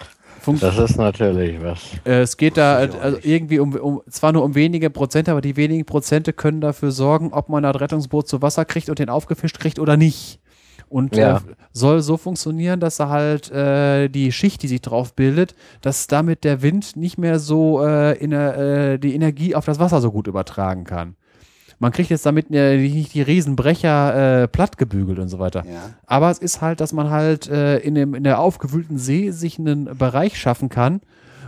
Funkt 0.42 0.64
Das 0.64 0.78
ist 0.80 0.98
natürlich 0.98 1.62
was. 1.62 1.80
äh, 2.04 2.22
es 2.22 2.36
geht 2.36 2.58
da 2.58 2.78
also 2.78 3.18
irgendwie 3.22 3.60
um, 3.60 3.76
um, 3.76 4.02
zwar 4.10 4.32
nur 4.32 4.44
um 4.44 4.56
wenige 4.56 4.90
Prozente, 4.90 5.32
aber 5.32 5.42
die 5.42 5.56
wenigen 5.56 5.86
Prozente 5.86 6.34
können 6.34 6.62
dafür 6.62 6.92
sorgen, 6.92 7.32
ob 7.32 7.48
man 7.48 7.62
das 7.62 7.80
Rettungsboot 7.80 8.28
zu 8.28 8.42
Wasser 8.42 8.66
kriegt 8.66 8.90
und 8.90 8.98
den 8.98 9.10
aufgefischt 9.10 9.60
kriegt 9.60 9.78
oder 9.78 9.98
nicht. 9.98 10.40
Und 10.92 11.16
Ja. 11.16 11.38
äh, 11.38 11.40
soll 11.72 12.02
so 12.02 12.18
funktionieren, 12.18 12.82
dass 12.82 13.00
er 13.00 13.08
halt 13.10 13.50
äh, 13.50 14.10
die 14.10 14.34
Schicht, 14.34 14.62
die 14.62 14.68
sich 14.68 14.82
drauf 14.82 15.16
bildet, 15.16 15.56
dass 15.82 16.08
damit 16.08 16.44
der 16.44 16.62
Wind 16.62 16.98
nicht 16.98 17.18
mehr 17.18 17.40
so 17.40 17.82
äh, 17.82 18.18
in, 18.18 18.34
äh, 18.34 19.00
die 19.00 19.16
Energie 19.16 19.56
auf 19.56 19.64
das 19.66 19.80
Wasser 19.80 20.02
so 20.02 20.12
gut 20.12 20.28
übertragen 20.28 20.84
kann. 20.84 21.16
Man 21.80 21.94
kriegt 21.94 22.10
jetzt 22.10 22.26
damit 22.26 22.52
äh, 22.52 22.78
nicht 22.78 23.14
die 23.14 23.22
Riesenbrecher 23.22 24.44
äh, 24.44 24.48
plattgebügelt 24.50 25.18
und 25.18 25.30
so 25.30 25.40
weiter. 25.40 25.64
Ja. 25.66 25.92
Aber 26.06 26.30
es 26.30 26.38
ist 26.40 26.62
halt, 26.62 26.82
dass 26.82 26.92
man 26.94 27.10
halt 27.10 27.50
äh, 27.50 27.78
in, 27.80 27.96
dem, 27.96 28.14
in 28.14 28.24
der 28.24 28.40
aufgewühlten 28.40 28.98
See 28.98 29.32
sich 29.32 29.58
einen 29.58 29.86
Bereich 29.98 30.38
schaffen 30.38 30.68
kann, 30.70 31.00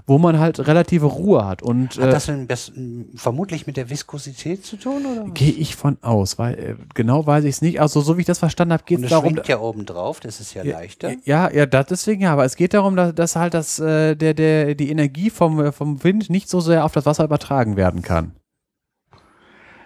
wo 0.05 0.17
man 0.17 0.37
halt 0.39 0.59
relative 0.67 1.05
Ruhe 1.05 1.45
hat. 1.45 1.61
Und 1.61 1.97
Hat 1.97 2.07
äh, 2.07 2.11
das 2.11 2.25
denn 2.25 3.09
vermutlich 3.15 3.67
mit 3.67 3.77
der 3.77 3.89
Viskosität 3.89 4.65
zu 4.65 4.75
tun? 4.77 5.33
Gehe 5.33 5.51
ich 5.51 5.75
von 5.75 5.97
aus, 6.01 6.37
weil 6.37 6.53
äh, 6.59 6.75
genau 6.93 7.25
weiß 7.25 7.43
ich 7.45 7.51
es 7.55 7.61
nicht. 7.61 7.79
Also 7.79 8.01
so 8.01 8.17
wie 8.17 8.21
ich 8.21 8.27
das 8.27 8.39
verstanden 8.39 8.73
habe, 8.73 8.83
geht 8.85 9.01
es 9.03 9.09
darum. 9.09 9.31
schwingt 9.33 9.47
ja 9.47 9.59
oben 9.59 9.85
drauf, 9.85 10.19
das 10.19 10.39
ist 10.39 10.53
ja, 10.53 10.63
leichter. 10.63 11.13
Ja, 11.23 11.49
ja, 11.51 11.65
das 11.65 11.87
deswegen 11.87 12.21
ja, 12.23 12.33
aber 12.33 12.43
es 12.45 12.55
geht 12.55 12.73
darum, 12.73 12.95
dass, 12.95 13.15
dass 13.15 13.35
halt 13.35 13.53
das, 13.53 13.79
äh, 13.79 14.15
der, 14.15 14.33
der, 14.33 14.75
die 14.75 14.89
Energie 14.89 15.29
vom, 15.29 15.71
vom 15.71 16.03
Wind 16.03 16.29
nicht 16.29 16.49
so 16.49 16.59
sehr 16.59 16.83
auf 16.85 16.91
das 16.91 17.05
Wasser 17.05 17.23
übertragen 17.23 17.77
werden 17.77 18.01
kann. 18.01 18.33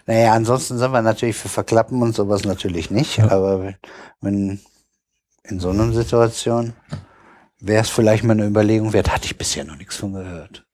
Naja, 0.06 0.34
ansonsten 0.34 0.78
sind 0.78 0.92
wir 0.94 1.02
natürlich 1.02 1.36
für 1.36 1.50
Verklappen 1.50 2.02
und 2.02 2.16
sowas 2.16 2.46
natürlich 2.46 2.90
nicht, 2.92 3.20
aber 3.20 3.62
wenn- 3.62 3.76
wenn 4.22 4.60
in 5.44 5.60
so 5.60 5.70
einer 5.70 5.92
Situation 5.92 6.74
wäre 7.60 7.82
es 7.82 7.90
vielleicht 7.90 8.24
mal 8.24 8.34
eine 8.34 8.48
Überlegung 8.48 8.94
wert, 8.94 9.14
hatte 9.14 9.26
ich 9.26 9.38
bisher 9.38 9.66
noch 9.66 9.78
nichts 9.78 9.96
von 9.96 10.14
gehört. 10.14 10.66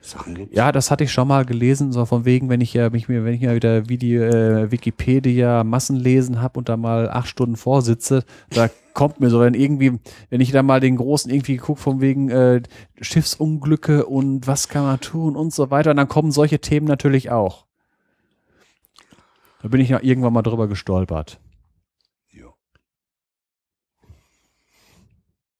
Sachen 0.00 0.34
gibt's. 0.34 0.56
Ja, 0.56 0.72
das 0.72 0.90
hatte 0.90 1.04
ich 1.04 1.12
schon 1.12 1.28
mal 1.28 1.44
gelesen, 1.44 1.92
so 1.92 2.04
von 2.06 2.24
wegen, 2.24 2.48
wenn 2.48 2.60
ich 2.60 2.74
ja 2.74 2.90
mich 2.90 3.08
mir, 3.08 3.24
wenn 3.24 3.34
ich 3.34 3.40
mir 3.40 3.54
wieder 3.54 3.88
Video, 3.88 4.22
äh, 4.22 4.70
Wikipedia 4.70 5.62
Massenlesen 5.62 6.40
habe 6.40 6.58
und 6.58 6.68
da 6.68 6.76
mal 6.76 7.08
acht 7.10 7.28
Stunden 7.28 7.56
vorsitze, 7.56 8.24
da 8.50 8.70
kommt 8.94 9.20
mir 9.20 9.30
so 9.30 9.42
dann 9.42 9.54
irgendwie, 9.54 9.98
wenn 10.30 10.40
ich 10.40 10.52
da 10.52 10.62
mal 10.62 10.80
den 10.80 10.96
großen 10.96 11.30
irgendwie 11.30 11.58
gucke, 11.58 11.80
von 11.80 12.00
wegen 12.00 12.30
äh, 12.30 12.62
Schiffsunglücke 13.00 14.06
und 14.06 14.46
was 14.46 14.68
kann 14.68 14.84
man 14.84 15.00
tun 15.00 15.36
und 15.36 15.52
so 15.52 15.70
weiter, 15.70 15.90
und 15.90 15.98
dann 15.98 16.08
kommen 16.08 16.32
solche 16.32 16.60
Themen 16.60 16.86
natürlich 16.86 17.30
auch. 17.30 17.66
Da 19.62 19.68
bin 19.68 19.80
ich 19.80 19.90
ja 19.90 20.00
irgendwann 20.02 20.32
mal 20.32 20.42
drüber 20.42 20.68
gestolpert. 20.68 21.38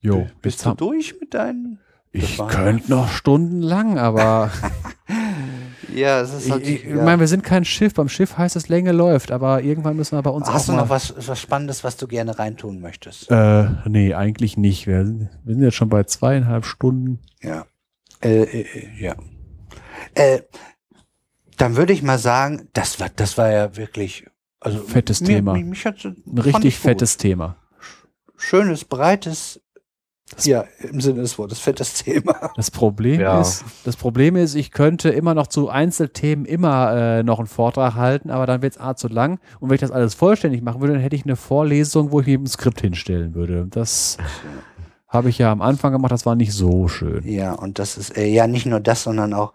Jo, 0.00 0.26
Bist 0.42 0.64
du 0.64 0.74
durch 0.74 1.14
mit 1.20 1.34
deinen? 1.34 1.78
Ich 2.12 2.38
könnte 2.48 2.90
noch 2.90 3.08
stundenlang, 3.08 3.98
aber 3.98 4.50
Ja, 5.94 6.20
es 6.20 6.32
ist 6.32 6.50
halt, 6.50 6.66
ich, 6.66 6.84
ja. 6.84 6.90
ich 6.90 6.94
meine, 7.02 7.18
wir 7.20 7.26
sind 7.28 7.42
kein 7.42 7.64
Schiff. 7.64 7.94
Beim 7.94 8.08
Schiff 8.08 8.38
heißt 8.38 8.54
es 8.56 8.68
Länge 8.68 8.92
läuft, 8.92 9.32
aber 9.32 9.62
irgendwann 9.62 9.96
müssen 9.96 10.16
wir 10.16 10.22
bei 10.22 10.30
uns 10.30 10.48
Hast 10.48 10.68
auch 10.70 10.74
du 10.74 10.80
noch 10.80 10.88
was, 10.88 11.14
was 11.16 11.40
Spannendes, 11.40 11.82
was 11.84 11.96
du 11.96 12.06
gerne 12.06 12.38
reintun 12.38 12.80
möchtest? 12.80 13.30
Äh, 13.30 13.68
nee, 13.86 14.14
eigentlich 14.14 14.56
nicht. 14.56 14.86
Wir, 14.86 15.04
sind- 15.04 15.28
wir 15.44 15.54
sind 15.54 15.62
jetzt 15.64 15.74
schon 15.74 15.88
bei 15.88 16.04
zweieinhalb 16.04 16.64
Stunden. 16.64 17.20
Ja. 17.42 17.66
Äh, 18.22 18.42
äh, 18.42 18.60
äh, 18.62 19.02
ja. 19.02 19.16
Äh, 20.14 20.42
dann 21.56 21.76
würde 21.76 21.92
ich 21.92 22.02
mal 22.02 22.18
sagen, 22.18 22.68
das 22.72 23.00
war, 23.00 23.08
das 23.14 23.36
war 23.36 23.50
ja 23.50 23.76
wirklich, 23.76 24.26
also 24.60 24.78
Fettes 24.78 25.20
mir, 25.20 25.26
Thema. 25.26 25.52
Mich, 25.54 25.64
mich 25.64 25.86
Ein 25.86 26.38
richtig 26.38 26.78
fettes 26.78 27.16
Thema. 27.16 27.56
schönes, 28.36 28.84
breites, 28.84 29.60
ja, 30.44 30.64
im 30.90 31.00
Sinne 31.00 31.22
des 31.22 31.38
Wortes, 31.38 31.58
fettes 31.58 31.94
Thema. 32.04 32.52
Das 32.56 32.70
Problem 32.70 33.20
Ja. 33.20 33.40
ist, 33.40 33.64
das 33.84 33.96
Problem 33.96 34.36
ist, 34.36 34.54
ich 34.54 34.70
könnte 34.70 35.10
immer 35.10 35.34
noch 35.34 35.46
zu 35.48 35.68
Einzelthemen 35.68 36.44
immer 36.44 36.92
äh, 36.94 37.22
noch 37.22 37.38
einen 37.38 37.48
Vortrag 37.48 37.94
halten, 37.94 38.30
aber 38.30 38.46
dann 38.46 38.62
wird 38.62 38.74
es 38.74 38.80
A 38.80 38.94
zu 38.96 39.08
lang. 39.08 39.38
Und 39.60 39.68
wenn 39.68 39.74
ich 39.74 39.80
das 39.80 39.90
alles 39.90 40.14
vollständig 40.14 40.62
machen 40.62 40.80
würde, 40.80 40.94
dann 40.94 41.02
hätte 41.02 41.16
ich 41.16 41.24
eine 41.24 41.36
Vorlesung, 41.36 42.12
wo 42.12 42.20
ich 42.20 42.26
mir 42.26 42.38
ein 42.38 42.46
Skript 42.46 42.80
hinstellen 42.80 43.34
würde. 43.34 43.66
Das 43.70 44.16
habe 45.08 45.28
ich 45.28 45.38
ja 45.38 45.50
am 45.50 45.60
Anfang 45.60 45.92
gemacht, 45.92 46.12
das 46.12 46.24
war 46.24 46.36
nicht 46.36 46.52
so 46.52 46.86
schön. 46.86 47.26
Ja, 47.26 47.52
und 47.54 47.80
das 47.80 47.98
ist 47.98 48.16
äh, 48.16 48.26
ja 48.26 48.46
nicht 48.46 48.66
nur 48.66 48.78
das, 48.78 49.02
sondern 49.02 49.34
auch, 49.34 49.52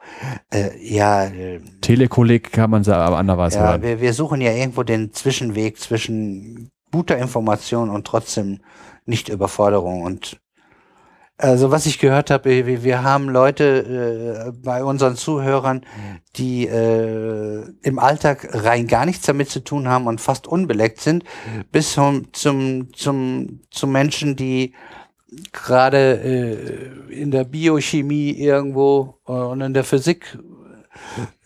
äh, 0.51 0.71
ja, 0.81 1.23
äh, 1.25 1.61
Telekolleg 1.79 2.51
kann 2.51 2.69
man 2.69 2.85
aber 2.87 3.17
anderweitig 3.17 3.57
ja 3.57 3.69
hören. 3.69 3.81
wir, 3.81 4.01
wir 4.01 4.13
suchen 4.13 4.41
ja 4.41 4.51
irgendwo 4.51 4.83
den 4.83 5.13
Zwischenweg 5.13 5.79
zwischen 5.79 6.69
guter 6.91 7.17
Information 7.17 7.89
und 7.89 8.05
trotzdem 8.05 8.59
nicht 9.05 9.29
Überforderung. 9.29 10.01
Und 10.01 10.37
also 11.37 11.69
was 11.69 11.85
ich 11.85 11.99
gehört 11.99 12.31
habe, 12.31 12.65
wir, 12.65 13.03
haben 13.03 13.29
Leute 13.29 14.47
äh, 14.47 14.51
bei 14.51 14.83
unseren 14.83 15.17
Zuhörern, 15.17 15.85
die 16.37 16.65
äh, 16.67 17.63
im 17.81 17.99
Alltag 17.99 18.47
rein 18.51 18.87
gar 18.87 19.05
nichts 19.05 19.25
damit 19.25 19.49
zu 19.49 19.61
tun 19.61 19.89
haben 19.89 20.07
und 20.07 20.21
fast 20.21 20.47
unbeleckt 20.47 21.01
sind, 21.01 21.25
bis 21.71 21.93
zum, 21.93 22.31
zum, 22.33 22.93
zum, 22.93 23.59
zu 23.69 23.87
Menschen, 23.87 24.37
die 24.37 24.73
gerade 25.51 26.21
äh, 26.23 27.13
in 27.13 27.31
der 27.31 27.43
Biochemie 27.43 28.31
irgendwo 28.31 29.19
äh, 29.27 29.31
und 29.31 29.59
in 29.59 29.73
der 29.73 29.83
Physik 29.83 30.37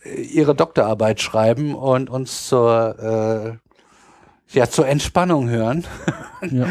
äh, 0.04 0.22
ihre 0.22 0.54
Doktorarbeit 0.54 1.20
schreiben 1.22 1.74
und 1.74 2.10
uns 2.10 2.48
zur 2.48 3.58
äh, 3.60 3.69
ja 4.52 4.70
zur 4.70 4.88
Entspannung 4.88 5.50
hören. 5.50 5.86
Ja. 6.52 6.68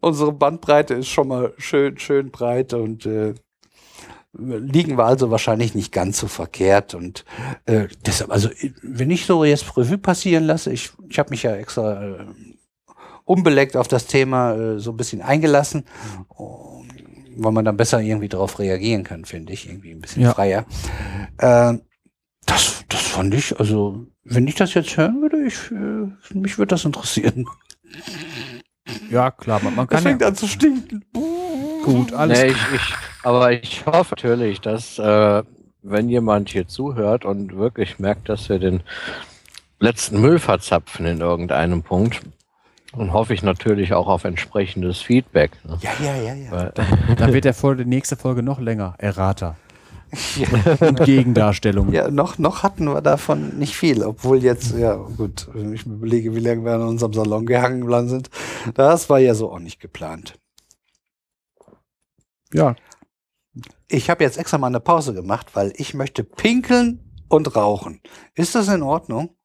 Unsere 0.00 0.32
Bandbreite 0.32 0.94
ist 0.94 1.06
schon 1.08 1.28
mal 1.28 1.52
schön 1.56 1.98
schön 1.98 2.32
breit 2.32 2.72
und 2.74 3.06
äh, 3.06 3.34
liegen 4.32 4.98
wir 4.98 5.04
also 5.04 5.30
wahrscheinlich 5.30 5.76
nicht 5.76 5.92
ganz 5.92 6.18
so 6.18 6.26
verkehrt 6.26 6.94
und 6.94 7.24
äh, 7.66 7.86
deshalb 8.04 8.32
also 8.32 8.48
wenn 8.82 9.12
ich 9.12 9.26
so 9.26 9.44
jetzt 9.44 9.76
Revue 9.76 9.98
passieren 9.98 10.42
lasse, 10.44 10.72
ich 10.72 10.90
ich 11.08 11.20
habe 11.20 11.30
mich 11.30 11.44
ja 11.44 11.54
extra 11.54 12.02
äh, 12.02 12.16
unbeleckt 13.24 13.76
auf 13.76 13.86
das 13.86 14.06
Thema 14.06 14.54
äh, 14.54 14.78
so 14.80 14.90
ein 14.90 14.96
bisschen 14.96 15.22
eingelassen, 15.22 15.84
weil 17.36 17.52
man 17.52 17.64
dann 17.64 17.76
besser 17.76 18.00
irgendwie 18.00 18.28
darauf 18.28 18.58
reagieren 18.58 19.04
kann, 19.04 19.24
finde 19.24 19.52
ich, 19.52 19.68
irgendwie 19.68 19.92
ein 19.92 20.00
bisschen 20.00 20.22
Ja. 20.24 20.34
freier. 20.34 20.66
Äh, 21.38 21.74
das, 22.46 22.84
das 22.88 23.00
fand 23.02 23.34
ich, 23.34 23.58
also 23.58 24.06
wenn 24.24 24.46
ich 24.46 24.54
das 24.54 24.74
jetzt 24.74 24.96
hören 24.96 25.20
würde, 25.20 25.46
ich, 25.46 25.70
äh, 25.70 26.36
mich 26.36 26.58
würde 26.58 26.70
das 26.70 26.84
interessieren. 26.84 27.46
ja, 29.10 29.30
klar, 29.30 29.60
man, 29.62 29.74
man 29.74 29.86
Das 29.86 29.96
kann 29.96 30.02
fängt 30.02 30.20
ja 30.22 30.28
an 30.28 30.34
zu 30.34 30.46
stinken. 30.46 31.04
gut 31.84 32.12
alles. 32.12 32.40
Nee, 32.40 32.48
ich, 32.48 32.74
ich, 32.74 32.94
aber 33.22 33.52
ich 33.52 33.86
hoffe 33.86 34.14
natürlich, 34.16 34.60
dass 34.60 34.98
äh, 34.98 35.42
wenn 35.82 36.08
jemand 36.08 36.48
hier 36.48 36.66
zuhört 36.66 37.24
und 37.24 37.56
wirklich 37.56 37.98
merkt, 37.98 38.28
dass 38.28 38.48
wir 38.48 38.58
den 38.58 38.82
letzten 39.80 40.20
Müll 40.20 40.38
verzapfen 40.38 41.04
in 41.06 41.20
irgendeinem 41.20 41.82
Punkt, 41.82 42.22
dann 42.96 43.12
hoffe 43.12 43.34
ich 43.34 43.42
natürlich 43.42 43.92
auch 43.92 44.06
auf 44.06 44.24
entsprechendes 44.24 45.00
Feedback. 45.02 45.50
Ne? 45.64 45.78
Ja, 45.82 45.90
ja, 46.02 46.16
ja, 46.16 46.34
ja. 46.34 46.50
Weil, 46.50 46.72
Dann 47.16 47.32
wird 47.32 47.44
der 47.44 47.54
Folge, 47.54 47.84
die 47.84 47.90
nächste 47.90 48.16
Folge 48.16 48.42
noch 48.42 48.60
länger. 48.60 48.94
Errata. 48.98 49.56
Und 50.80 51.00
Gegendarstellung. 51.04 51.92
Ja, 51.92 52.10
noch, 52.10 52.38
noch 52.38 52.62
hatten 52.62 52.84
wir 52.84 53.00
davon 53.00 53.58
nicht 53.58 53.76
viel, 53.76 54.02
obwohl 54.02 54.42
jetzt, 54.42 54.76
ja 54.76 54.94
gut, 54.94 55.48
wenn 55.52 55.72
ich 55.72 55.86
mir 55.86 55.94
überlege, 55.94 56.34
wie 56.34 56.40
lange 56.40 56.64
wir 56.64 56.72
an 56.72 56.82
unserem 56.82 57.12
Salon 57.12 57.46
gehangen 57.46 57.80
geblieben 57.80 58.08
sind, 58.08 58.30
das 58.74 59.08
war 59.10 59.18
ja 59.18 59.34
so 59.34 59.52
auch 59.52 59.58
nicht 59.60 59.80
geplant. 59.80 60.38
ja. 62.52 62.74
Ich 63.86 64.10
habe 64.10 64.24
jetzt 64.24 64.38
extra 64.38 64.58
mal 64.58 64.66
eine 64.66 64.80
Pause 64.80 65.14
gemacht, 65.14 65.48
weil 65.54 65.72
ich 65.76 65.94
möchte 65.94 66.24
pinkeln 66.24 67.00
und 67.28 67.54
rauchen. 67.54 68.00
Ist 68.34 68.56
das 68.56 68.66
in 68.68 68.82
Ordnung? 68.82 69.36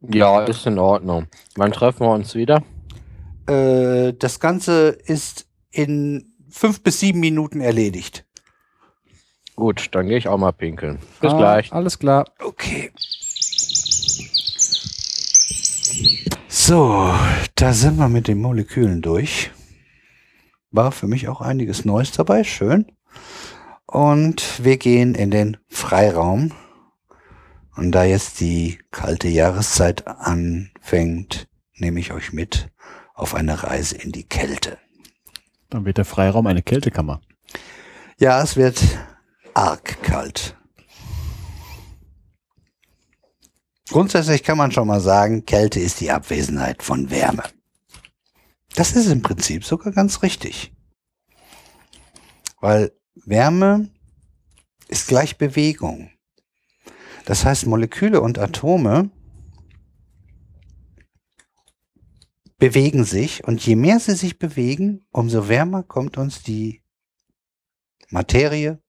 ja, 0.00 0.44
ist 0.44 0.66
in 0.66 0.78
Ordnung. 0.78 1.26
Wann 1.56 1.72
treffen 1.72 2.00
wir 2.00 2.10
uns 2.12 2.34
wieder? 2.34 2.62
Äh, 3.46 4.12
das 4.14 4.40
Ganze 4.40 4.88
ist 4.88 5.48
in 5.70 6.34
fünf 6.48 6.82
bis 6.82 7.00
sieben 7.00 7.20
Minuten 7.20 7.60
erledigt. 7.60 8.25
Gut, 9.56 9.88
dann 9.92 10.06
gehe 10.06 10.18
ich 10.18 10.28
auch 10.28 10.36
mal 10.38 10.52
pinkeln. 10.52 10.98
Bis 11.20 11.32
Ah, 11.32 11.36
gleich. 11.38 11.72
Alles 11.72 11.98
klar. 11.98 12.26
Okay. 12.40 12.92
So, 16.48 17.14
da 17.54 17.72
sind 17.72 17.96
wir 17.96 18.08
mit 18.08 18.28
den 18.28 18.38
Molekülen 18.40 19.00
durch. 19.00 19.50
War 20.70 20.92
für 20.92 21.06
mich 21.06 21.28
auch 21.28 21.40
einiges 21.40 21.84
Neues 21.84 22.12
dabei, 22.12 22.44
schön. 22.44 22.86
Und 23.86 24.62
wir 24.62 24.76
gehen 24.76 25.14
in 25.14 25.30
den 25.30 25.56
Freiraum. 25.68 26.52
Und 27.76 27.92
da 27.92 28.04
jetzt 28.04 28.40
die 28.40 28.78
kalte 28.90 29.28
Jahreszeit 29.28 30.06
anfängt, 30.06 31.46
nehme 31.76 32.00
ich 32.00 32.12
euch 32.12 32.32
mit 32.32 32.68
auf 33.14 33.34
eine 33.34 33.62
Reise 33.62 33.96
in 33.96 34.12
die 34.12 34.24
Kälte. 34.24 34.78
Dann 35.70 35.84
wird 35.84 35.98
der 35.98 36.04
Freiraum 36.04 36.46
eine 36.46 36.62
Kältekammer. 36.62 37.20
Ja, 38.18 38.42
es 38.42 38.56
wird 38.56 38.82
arg 39.56 40.02
kalt. 40.02 40.54
Grundsätzlich 43.88 44.42
kann 44.42 44.58
man 44.58 44.70
schon 44.70 44.86
mal 44.86 45.00
sagen, 45.00 45.46
Kälte 45.46 45.80
ist 45.80 46.00
die 46.00 46.10
Abwesenheit 46.10 46.82
von 46.82 47.08
Wärme. 47.08 47.44
Das 48.74 48.92
ist 48.92 49.06
im 49.06 49.22
Prinzip 49.22 49.64
sogar 49.64 49.92
ganz 49.92 50.22
richtig. 50.22 50.74
Weil 52.60 52.92
Wärme 53.14 53.88
ist 54.88 55.08
gleich 55.08 55.38
Bewegung. 55.38 56.10
Das 57.24 57.46
heißt, 57.46 57.64
Moleküle 57.64 58.20
und 58.20 58.38
Atome 58.38 59.10
bewegen 62.58 63.04
sich 63.04 63.44
und 63.44 63.64
je 63.64 63.76
mehr 63.76 64.00
sie 64.00 64.14
sich 64.16 64.38
bewegen, 64.38 65.06
umso 65.12 65.48
wärmer 65.48 65.82
kommt 65.82 66.18
uns 66.18 66.42
die 66.42 66.82
Materie, 68.10 68.82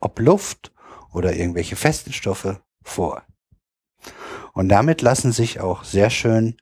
ob 0.00 0.18
Luft 0.18 0.72
oder 1.12 1.36
irgendwelche 1.36 1.76
festen 1.76 2.12
Stoffe 2.12 2.60
vor. 2.82 3.22
Und 4.52 4.68
damit 4.68 5.02
lassen 5.02 5.32
sich 5.32 5.60
auch 5.60 5.84
sehr 5.84 6.10
schön 6.10 6.56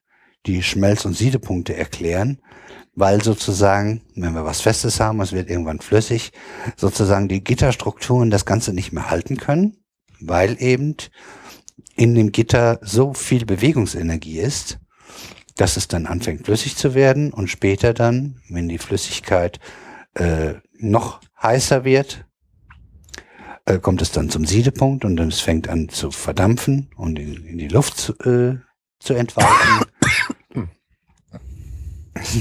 die 0.46 0.62
Schmelz- 0.62 1.04
und 1.04 1.14
Siedepunkte 1.14 1.76
erklären, 1.76 2.40
weil 2.94 3.22
sozusagen, 3.22 4.02
wenn 4.14 4.34
wir 4.34 4.44
was 4.44 4.60
Festes 4.60 5.00
haben, 5.00 5.20
es 5.20 5.32
wird 5.32 5.48
irgendwann 5.48 5.80
flüssig, 5.80 6.32
sozusagen 6.76 7.28
die 7.28 7.44
Gitterstrukturen 7.44 8.30
das 8.30 8.44
Ganze 8.44 8.72
nicht 8.72 8.92
mehr 8.92 9.10
halten 9.10 9.36
können, 9.36 9.84
weil 10.20 10.60
eben 10.60 10.96
in 11.94 12.14
dem 12.14 12.32
Gitter 12.32 12.78
so 12.82 13.14
viel 13.14 13.44
Bewegungsenergie 13.44 14.40
ist, 14.40 14.78
dass 15.56 15.76
es 15.76 15.88
dann 15.88 16.06
anfängt 16.06 16.46
flüssig 16.46 16.76
zu 16.76 16.94
werden 16.94 17.32
und 17.32 17.48
später 17.48 17.94
dann, 17.94 18.40
wenn 18.48 18.68
die 18.68 18.78
Flüssigkeit 18.78 19.58
äh, 20.14 20.54
noch 20.78 21.20
heißer 21.42 21.84
wird, 21.84 22.27
äh, 23.68 23.78
kommt 23.78 24.02
es 24.02 24.10
dann 24.10 24.30
zum 24.30 24.46
Siedepunkt 24.46 25.04
und 25.04 25.16
dann 25.16 25.28
es 25.28 25.40
fängt 25.40 25.68
an 25.68 25.88
zu 25.88 26.10
verdampfen 26.10 26.90
und 26.96 27.18
in, 27.18 27.44
in 27.44 27.58
die 27.58 27.68
Luft 27.68 27.98
zu, 27.98 28.12
äh, 28.20 28.58
zu 28.98 29.14
entweichen. 29.14 29.84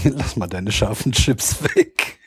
Lass 0.06 0.36
mal 0.36 0.48
deine 0.48 0.72
scharfen 0.72 1.12
Chips 1.12 1.62
weg. 1.76 2.20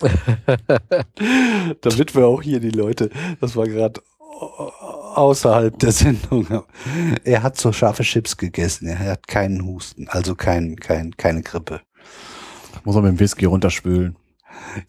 Damit 1.80 2.14
wir 2.14 2.26
auch 2.26 2.42
hier 2.42 2.60
die 2.60 2.70
Leute, 2.70 3.10
das 3.40 3.56
war 3.56 3.66
gerade 3.66 4.02
außerhalb 4.28 5.78
der 5.78 5.92
Sendung. 5.92 6.46
Er 7.24 7.42
hat 7.42 7.56
so 7.56 7.72
scharfe 7.72 8.02
Chips 8.02 8.36
gegessen. 8.36 8.88
Er 8.88 8.98
hat 8.98 9.26
keinen 9.26 9.64
Husten, 9.64 10.08
also 10.08 10.34
kein, 10.34 10.76
kein, 10.76 11.16
keine 11.16 11.42
Grippe. 11.42 11.80
Muss 12.84 12.94
er 12.94 13.02
mit 13.02 13.12
dem 13.12 13.20
Whisky 13.20 13.46
runterspülen. 13.46 14.16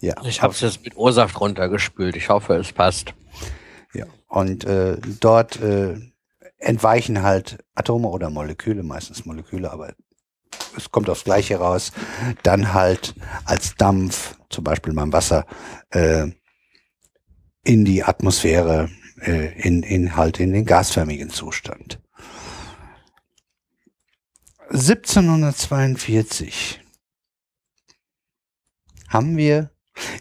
Ja. 0.00 0.14
Ich 0.24 0.42
habe 0.42 0.52
es 0.52 0.60
jetzt 0.60 0.84
mit 0.84 0.96
Ursaft 0.96 1.40
runtergespült. 1.40 2.16
Ich 2.16 2.28
hoffe, 2.28 2.54
es 2.54 2.72
passt. 2.72 3.14
Und 4.30 4.64
äh, 4.64 4.96
dort 5.18 5.60
äh, 5.60 5.96
entweichen 6.58 7.22
halt 7.22 7.58
Atome 7.74 8.08
oder 8.08 8.30
Moleküle, 8.30 8.84
meistens 8.84 9.26
Moleküle, 9.26 9.72
aber 9.72 9.94
es 10.76 10.92
kommt 10.92 11.10
aufs 11.10 11.24
Gleiche 11.24 11.56
raus. 11.56 11.90
Dann 12.44 12.72
halt 12.72 13.16
als 13.44 13.74
Dampf, 13.74 14.36
zum 14.48 14.62
Beispiel 14.62 14.94
beim 14.94 15.12
Wasser, 15.12 15.46
äh, 15.90 16.28
in 17.64 17.84
die 17.84 18.04
Atmosphäre, 18.04 18.88
äh, 19.20 19.60
in, 19.60 19.82
in 19.82 20.14
halt 20.14 20.38
in 20.38 20.52
den 20.52 20.64
gasförmigen 20.64 21.30
Zustand. 21.30 22.00
1742 24.70 26.80
haben 29.08 29.36
wir, 29.36 29.72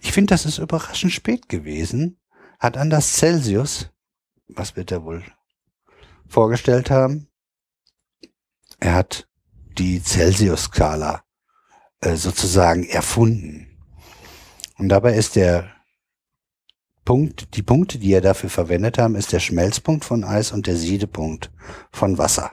ich 0.01 0.11
finde, 0.11 0.33
das 0.33 0.47
ist 0.47 0.57
überraschend 0.57 1.13
spät 1.13 1.47
gewesen, 1.47 2.19
hat 2.59 2.75
Anders 2.75 3.17
Celsius, 3.17 3.91
was 4.49 4.75
wird 4.75 4.91
er 4.91 5.03
wohl 5.03 5.23
vorgestellt 6.27 6.91
haben? 6.91 7.27
Er 8.79 8.93
hat 8.95 9.27
die 9.77 10.01
Celsius-Skala 10.01 11.23
äh, 12.01 12.15
sozusagen 12.15 12.85
erfunden. 12.85 13.67
Und 14.77 14.89
dabei 14.89 15.15
ist 15.15 15.35
der 15.35 15.71
Punkt, 17.05 17.55
die 17.55 17.63
Punkte, 17.63 17.97
die 17.97 18.13
er 18.13 18.21
dafür 18.21 18.49
verwendet 18.49 18.97
haben, 18.97 19.15
ist 19.15 19.33
der 19.33 19.39
Schmelzpunkt 19.39 20.05
von 20.05 20.23
Eis 20.23 20.51
und 20.51 20.67
der 20.67 20.75
Siedepunkt 20.75 21.51
von 21.91 22.17
Wasser. 22.17 22.51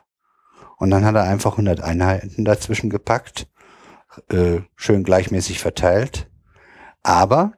Und 0.78 0.90
dann 0.90 1.04
hat 1.04 1.14
er 1.14 1.24
einfach 1.24 1.52
100 1.52 1.80
Einheiten 1.80 2.44
dazwischen 2.44 2.90
gepackt, 2.90 3.48
äh, 4.28 4.60
schön 4.74 5.04
gleichmäßig 5.04 5.58
verteilt. 5.58 6.30
Aber 7.02 7.52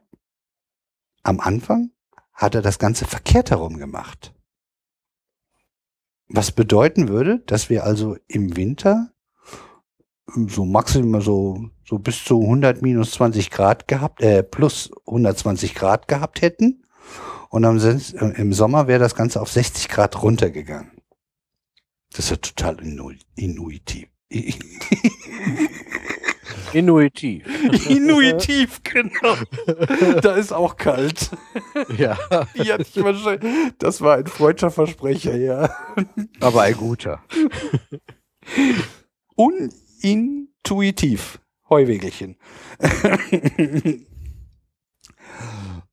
am 1.23 1.39
Anfang 1.39 1.91
hat 2.39 2.55
er 2.55 2.61
das 2.61 2.79
Ganze 2.79 3.05
verkehrt 3.05 3.51
herum 3.51 3.77
gemacht. 3.77 4.33
Was 6.29 6.51
bedeuten 6.51 7.09
würde, 7.09 7.39
dass 7.39 7.69
wir 7.69 7.83
also 7.83 8.15
im 8.27 8.55
Winter 8.55 9.11
so 10.47 10.63
maximal 10.63 11.21
so, 11.21 11.69
so 11.83 11.99
bis 11.99 12.23
zu 12.23 12.41
100 12.41 12.81
minus 12.81 13.11
20 13.11 13.51
Grad 13.51 13.89
gehabt, 13.89 14.21
äh, 14.21 14.41
plus 14.43 14.89
120 15.05 15.75
Grad 15.75 16.07
gehabt 16.07 16.41
hätten. 16.41 16.85
Und 17.49 17.65
am, 17.65 17.77
im 17.77 18.53
Sommer 18.53 18.87
wäre 18.87 18.99
das 18.99 19.15
Ganze 19.15 19.41
auf 19.41 19.51
60 19.51 19.89
Grad 19.89 20.21
runtergegangen. 20.21 20.91
Das 22.11 22.25
ist 22.25 22.31
ja 22.31 22.37
total 22.37 22.79
inu 22.79 23.11
inuitiv. 26.73 27.45
Inuitiv. 27.89 28.81
Genau. 28.83 29.35
da 30.21 30.35
ist 30.35 30.51
auch 30.51 30.77
kalt. 30.77 31.31
Ja, 31.97 32.17
Die 32.55 32.71
hatte 32.71 32.83
ich 32.83 33.03
wahrscheinlich, 33.03 33.73
das 33.77 34.01
war 34.01 34.17
ein 34.17 34.27
freudscher 34.27 34.71
Versprecher, 34.71 35.35
ja. 35.35 35.69
aber 36.39 36.63
ein 36.63 36.75
guter. 36.75 37.23
Unintuitiv. 39.35 41.39
Heuwegelchen. 41.69 42.37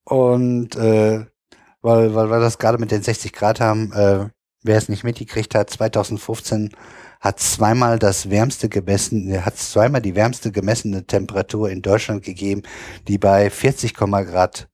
Und 0.05 0.77
äh, 0.77 1.27
weil, 1.83 2.15
weil 2.15 2.31
wir 2.31 2.41
das 2.41 2.59
gerade 2.59 2.79
mit 2.79 2.91
den 2.91 3.03
60 3.03 3.33
Grad 3.33 3.61
haben, 3.61 3.93
äh, 3.93 4.29
wer 4.63 4.77
es 4.77 4.89
nicht 4.89 5.05
mitgekriegt 5.05 5.55
hat, 5.55 5.71
2015 5.71 6.73
hat 7.20 7.41
zweimal 7.41 7.99
das 7.99 8.31
wärmste 8.31 8.69
gemessen, 8.69 9.45
hat 9.45 9.57
zweimal 9.57 10.03
die 10.03 10.15
wärmste 10.15 10.53
gemessene 10.53 11.07
Temperatur 11.07 11.70
in 11.70 11.83
Deutschland 11.83 12.23
gegeben, 12.23 12.62
die 13.09 13.19
bei 13.19 13.51
40, 13.51 13.95
Grad 13.95 14.69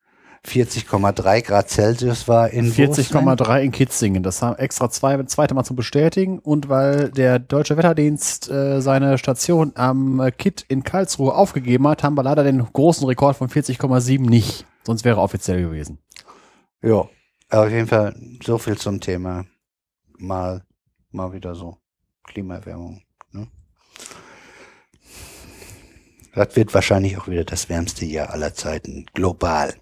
40,3 0.45 1.43
Grad 1.43 1.71
Celsius 1.71 2.27
war 2.27 2.51
in 2.51 2.67
wo, 2.77 2.93
Sven? 2.93 2.93
40,3 2.93 3.61
in 3.61 3.71
Kitzingen. 3.71 4.23
Das 4.23 4.43
haben 4.43 4.57
extra 4.57 4.91
zwei, 4.91 5.23
zweite 5.25 5.55
Mal 5.55 5.63
zu 5.63 5.77
bestätigen. 5.77 6.41
Und 6.41 6.69
weil 6.69 7.11
der 7.11 7.39
Deutsche 7.39 7.77
Wetterdienst 7.77 8.51
äh, 8.51 8.81
seine 8.81 9.19
Station 9.19 9.73
am 9.77 10.21
äh, 10.21 10.33
Kitt 10.33 10.65
in 10.69 10.83
Karlsruhe 10.83 11.35
aufgegeben 11.35 11.87
hat, 11.87 12.03
haben 12.03 12.17
wir 12.17 12.25
leider 12.25 12.43
den 12.43 12.65
großen 12.73 13.07
Rekord 13.07 13.37
von 13.37 13.49
40,7 13.49 14.29
nicht. 14.29 14.67
Sonst 14.85 15.05
wäre 15.05 15.21
offiziell 15.21 15.63
gewesen. 15.63 15.99
Ja, 16.83 17.09
auf 17.51 17.71
jeden 17.71 17.87
Fall 17.87 18.15
so 18.45 18.59
viel 18.59 18.77
zum 18.77 19.01
Thema. 19.01 19.45
Mal, 20.19 20.65
mal 21.13 21.33
wieder 21.33 21.55
so. 21.55 21.82
Klimaerwärmung. 22.33 23.03
Ne? 23.33 23.47
Das 26.35 26.57
wird 26.57 26.73
wahrscheinlich 26.73 27.19
auch 27.19 27.29
wieder 27.29 27.45
das 27.45 27.69
wärmste 27.69 28.07
Jahr 28.07 28.31
aller 28.31 28.55
Zeiten, 28.55 29.07
global. 29.13 29.75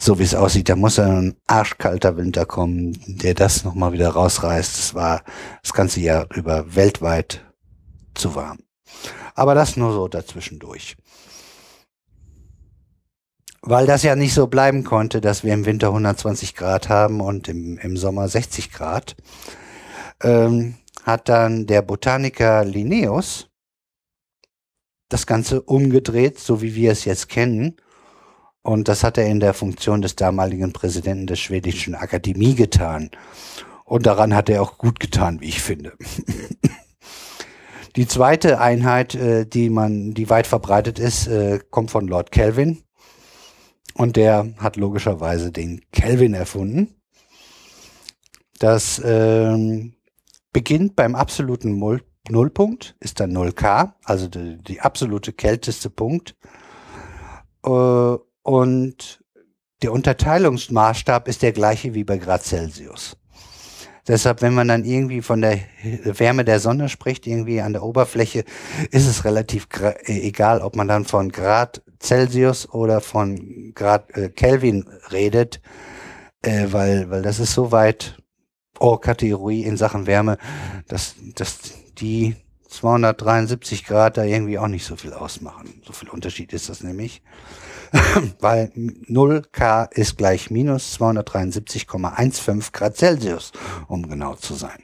So 0.00 0.18
wie 0.18 0.22
es 0.22 0.34
aussieht, 0.34 0.68
da 0.68 0.76
muss 0.76 0.98
ein 0.98 1.36
arschkalter 1.46 2.16
Winter 2.16 2.46
kommen, 2.46 2.98
der 3.06 3.34
das 3.34 3.64
nochmal 3.64 3.92
wieder 3.92 4.10
rausreißt. 4.10 4.78
Es 4.78 4.94
war 4.94 5.22
das 5.62 5.72
ganze 5.72 6.00
Jahr 6.00 6.26
über 6.34 6.74
weltweit 6.74 7.44
zu 8.14 8.34
warm. 8.34 8.58
Aber 9.34 9.54
das 9.54 9.76
nur 9.76 9.92
so 9.92 10.08
dazwischendurch. 10.08 10.96
Weil 13.60 13.86
das 13.86 14.04
ja 14.04 14.14
nicht 14.14 14.34
so 14.34 14.46
bleiben 14.46 14.84
konnte, 14.84 15.20
dass 15.20 15.42
wir 15.42 15.52
im 15.52 15.66
Winter 15.66 15.88
120 15.88 16.54
Grad 16.54 16.88
haben 16.88 17.20
und 17.20 17.48
im, 17.48 17.76
im 17.78 17.96
Sommer 17.96 18.28
60 18.28 18.70
Grad, 18.70 19.16
ähm, 20.22 20.76
hat 21.08 21.28
dann 21.30 21.66
der 21.66 21.80
Botaniker 21.80 22.64
Linnaeus 22.64 23.48
das 25.08 25.26
Ganze 25.26 25.62
umgedreht, 25.62 26.38
so 26.38 26.60
wie 26.60 26.74
wir 26.74 26.92
es 26.92 27.06
jetzt 27.06 27.30
kennen. 27.30 27.76
Und 28.60 28.88
das 28.88 29.02
hat 29.04 29.16
er 29.16 29.24
in 29.26 29.40
der 29.40 29.54
Funktion 29.54 30.02
des 30.02 30.16
damaligen 30.16 30.74
Präsidenten 30.74 31.26
der 31.26 31.36
schwedischen 31.36 31.94
Akademie 31.94 32.54
getan. 32.54 33.10
Und 33.84 34.04
daran 34.04 34.34
hat 34.34 34.50
er 34.50 34.60
auch 34.60 34.76
gut 34.76 35.00
getan, 35.00 35.40
wie 35.40 35.48
ich 35.48 35.62
finde. 35.62 35.94
Die 37.96 38.06
zweite 38.06 38.60
Einheit, 38.60 39.14
äh, 39.14 39.46
die 39.46 39.70
man, 39.70 40.12
die 40.12 40.28
weit 40.28 40.46
verbreitet 40.46 40.98
ist, 40.98 41.26
äh, 41.26 41.58
kommt 41.70 41.90
von 41.90 42.06
Lord 42.06 42.32
Kelvin. 42.32 42.82
Und 43.94 44.16
der 44.16 44.52
hat 44.58 44.76
logischerweise 44.76 45.50
den 45.52 45.80
Kelvin 45.90 46.34
erfunden. 46.34 46.94
Das 48.58 49.00
ähm, 49.02 49.94
beginnt 50.58 50.96
beim 50.96 51.14
absoluten 51.14 51.78
Null 51.78 52.02
Nullpunkt, 52.28 52.96
ist 52.98 53.20
dann 53.20 53.30
0K, 53.30 53.92
also 54.02 54.26
die, 54.26 54.58
die 54.58 54.80
absolute 54.80 55.32
kälteste 55.32 55.88
Punkt. 55.88 56.34
Äh, 57.64 58.16
und 58.42 59.24
der 59.82 59.92
Unterteilungsmaßstab 59.92 61.28
ist 61.28 61.42
der 61.42 61.52
gleiche 61.52 61.94
wie 61.94 62.02
bei 62.02 62.18
Grad 62.18 62.42
Celsius. 62.42 63.16
Deshalb, 64.08 64.42
wenn 64.42 64.52
man 64.52 64.66
dann 64.66 64.84
irgendwie 64.84 65.22
von 65.22 65.40
der 65.42 65.60
Wärme 66.02 66.44
der 66.44 66.58
Sonne 66.58 66.88
spricht, 66.88 67.28
irgendwie 67.28 67.60
an 67.60 67.72
der 67.72 67.84
Oberfläche, 67.84 68.44
ist 68.90 69.06
es 69.06 69.24
relativ 69.24 69.68
egal, 70.06 70.60
ob 70.60 70.74
man 70.74 70.88
dann 70.88 71.04
von 71.04 71.30
Grad 71.30 71.82
Celsius 72.02 72.68
oder 72.68 73.00
von 73.00 73.72
Grad 73.76 74.10
äh, 74.16 74.28
Kelvin 74.28 74.88
redet, 75.12 75.60
äh, 76.42 76.66
weil, 76.72 77.10
weil 77.10 77.22
das 77.22 77.38
ist 77.38 77.54
so 77.54 77.70
weit 77.70 78.18
Ohrkategorie 78.80 79.64
in 79.64 79.76
Sachen 79.76 80.06
Wärme, 80.06 80.38
dass, 80.86 81.14
dass 81.34 81.58
die 81.98 82.36
273 82.68 83.84
Grad 83.84 84.16
da 84.16 84.24
irgendwie 84.24 84.58
auch 84.58 84.68
nicht 84.68 84.84
so 84.84 84.96
viel 84.96 85.12
ausmachen. 85.12 85.80
So 85.86 85.92
viel 85.92 86.08
Unterschied 86.10 86.52
ist 86.52 86.68
das 86.68 86.82
nämlich. 86.82 87.22
Weil 88.40 88.70
0 88.74 89.42
K 89.50 89.84
ist 89.84 90.18
gleich 90.18 90.50
minus 90.50 90.98
273,15 91.00 92.72
Grad 92.72 92.96
Celsius, 92.96 93.52
um 93.88 94.08
genau 94.08 94.34
zu 94.34 94.54
sein. 94.54 94.82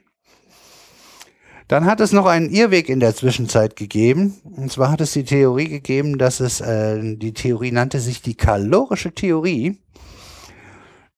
Dann 1.68 1.86
hat 1.86 2.00
es 2.00 2.12
noch 2.12 2.26
einen 2.26 2.50
Irrweg 2.50 2.88
in 2.88 3.00
der 3.00 3.14
Zwischenzeit 3.14 3.76
gegeben. 3.76 4.34
Und 4.44 4.70
zwar 4.70 4.90
hat 4.90 5.00
es 5.00 5.12
die 5.12 5.24
Theorie 5.24 5.68
gegeben, 5.68 6.18
dass 6.18 6.40
es, 6.40 6.60
äh, 6.60 7.16
die 7.16 7.32
Theorie 7.32 7.72
nannte 7.72 8.00
sich 8.00 8.20
die 8.20 8.34
kalorische 8.34 9.12
Theorie. 9.12 9.78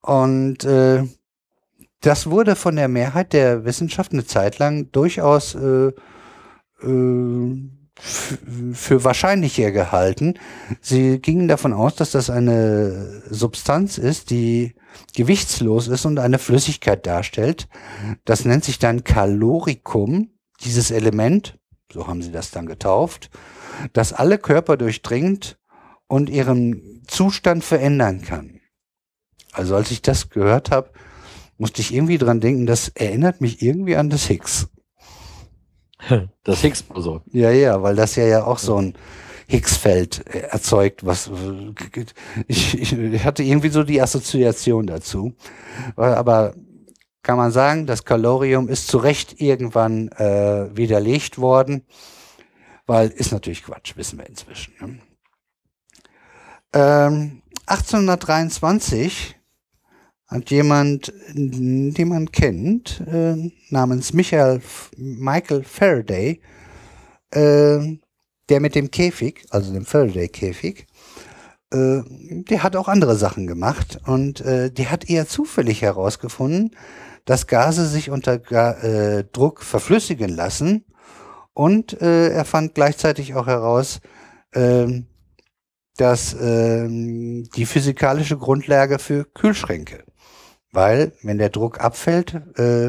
Und 0.03 0.65
äh, 0.65 1.05
das 2.07 2.31
wurde 2.31 2.55
von 2.55 2.77
der 2.77 2.87
Mehrheit 2.87 3.33
der 3.33 3.65
Wissenschaft 3.65 4.13
eine 4.13 4.25
Zeit 4.25 4.61
lang 4.61 4.93
durchaus 4.93 5.57
äh, 5.57 5.93
äh, 6.83 7.71
für 7.99 9.03
wahrscheinlicher 9.03 9.73
gehalten. 9.73 10.35
Sie 10.81 11.19
gingen 11.19 11.49
davon 11.49 11.73
aus, 11.73 11.97
dass 11.97 12.13
das 12.13 12.31
eine 12.31 13.23
Substanz 13.29 13.99
ist, 13.99 14.31
die 14.31 14.75
gewichtslos 15.17 15.89
ist 15.89 16.05
und 16.05 16.19
eine 16.19 16.39
Flüssigkeit 16.39 17.07
darstellt. 17.07 17.69
Das 18.25 18.45
nennt 18.45 18.65
sich 18.65 18.79
dann 18.79 19.03
Kalorikum 19.03 20.31
dieses 20.61 20.93
Element, 20.93 21.59
so 21.93 22.07
haben 22.07 22.23
sie 22.23 22.33
das 22.33 22.53
dann 22.53 22.67
getauft, 22.67 23.31
das 23.95 24.13
alle 24.13 24.39
Körper 24.39 24.77
durchdringt 24.77 25.59
und 26.07 26.31
ihren 26.31 27.03
Zustand 27.09 27.65
verändern 27.65 28.23
kann. 28.23 28.61
Also 29.53 29.75
als 29.75 29.91
ich 29.91 30.03
das 30.03 30.29
gehört 30.29 30.71
habe, 30.71 30.91
musste 31.59 31.81
ich 31.81 31.95
irgendwie 31.95 32.19
dran 32.19 32.41
denken, 32.41 32.67
das 32.67 32.89
erinnert 32.89 33.41
mich 33.41 33.63
irgendwie 33.63 33.97
an 33.97 34.11
das 34.11 34.27
Higgs. 34.27 34.69
Das 36.45 36.61
Higgs-Boson. 36.61 37.23
Ja, 37.33 37.51
ja, 37.51 37.83
weil 37.83 37.97
das 37.97 38.15
ja 38.15 38.25
ja 38.25 38.45
auch 38.45 38.59
so 38.59 38.77
ein 38.77 38.95
Higgs-Feld 39.49 40.27
erzeugt, 40.27 41.05
was 41.05 41.31
ich, 42.47 42.75
ich 42.93 43.25
hatte 43.25 43.43
irgendwie 43.43 43.71
so 43.71 43.83
die 43.83 44.01
Assoziation 44.01 44.87
dazu. 44.87 45.35
Aber 45.97 46.55
kann 47.23 47.39
man 47.39 47.51
sagen, 47.51 47.87
das 47.87 48.05
Kalorium 48.05 48.69
ist 48.69 48.87
zu 48.87 48.99
Recht 48.99 49.41
irgendwann 49.41 50.09
äh, 50.13 50.69
widerlegt 50.77 51.39
worden, 51.39 51.85
weil 52.87 53.09
ist 53.09 53.33
natürlich 53.33 53.65
Quatsch, 53.65 53.97
wissen 53.97 54.19
wir 54.19 54.27
inzwischen. 54.27 54.75
Ne? 54.81 54.99
Ähm, 56.73 57.43
1823 57.67 59.36
hat 60.29 60.51
jemand, 60.51 61.13
den 61.35 62.09
man 62.09 62.33
kennt, 62.33 63.01
äh, 63.07 63.51
namens 63.71 64.13
Michael, 64.13 64.61
Michael 64.97 65.63
Faraday, 65.63 66.41
äh, 67.31 67.99
der 68.49 68.61
mit 68.61 68.75
dem 68.75 68.91
Käfig, 68.91 69.45
also 69.51 69.73
dem 69.73 69.85
Faraday-Käfig, 69.85 70.87
äh, 71.73 72.03
der 72.07 72.63
hat 72.63 72.77
auch 72.77 72.89
andere 72.89 73.17
Sachen 73.17 73.47
gemacht 73.47 74.01
und 74.07 74.41
äh, 74.41 74.71
der 74.71 74.91
hat 74.91 75.09
eher 75.11 75.27
zufällig 75.29 75.83
herausgefunden, 75.83 76.71
dass 77.25 77.47
Gase 77.47 77.87
sich 77.87 78.11
unter 78.11 78.35
äh, 78.53 79.25
Druck 79.33 79.63
verflüssigen 79.63 80.31
lassen. 80.31 80.85
Und 81.55 82.01
äh, 82.01 82.29
er 82.31 82.45
fand 82.45 82.75
gleichzeitig 82.75 83.35
auch 83.35 83.47
heraus, 83.47 84.01
äh, 84.53 85.03
dass 85.97 86.35
äh, 86.35 86.87
die 86.89 87.67
physikalische 87.67 88.37
Grundlage 88.37 88.99
für 88.99 89.25
Kühlschränke. 89.25 90.05
Weil, 90.77 91.13
wenn 91.23 91.39
der 91.39 91.49
Druck 91.49 91.81
abfällt, 91.81 92.35
äh, 92.59 92.89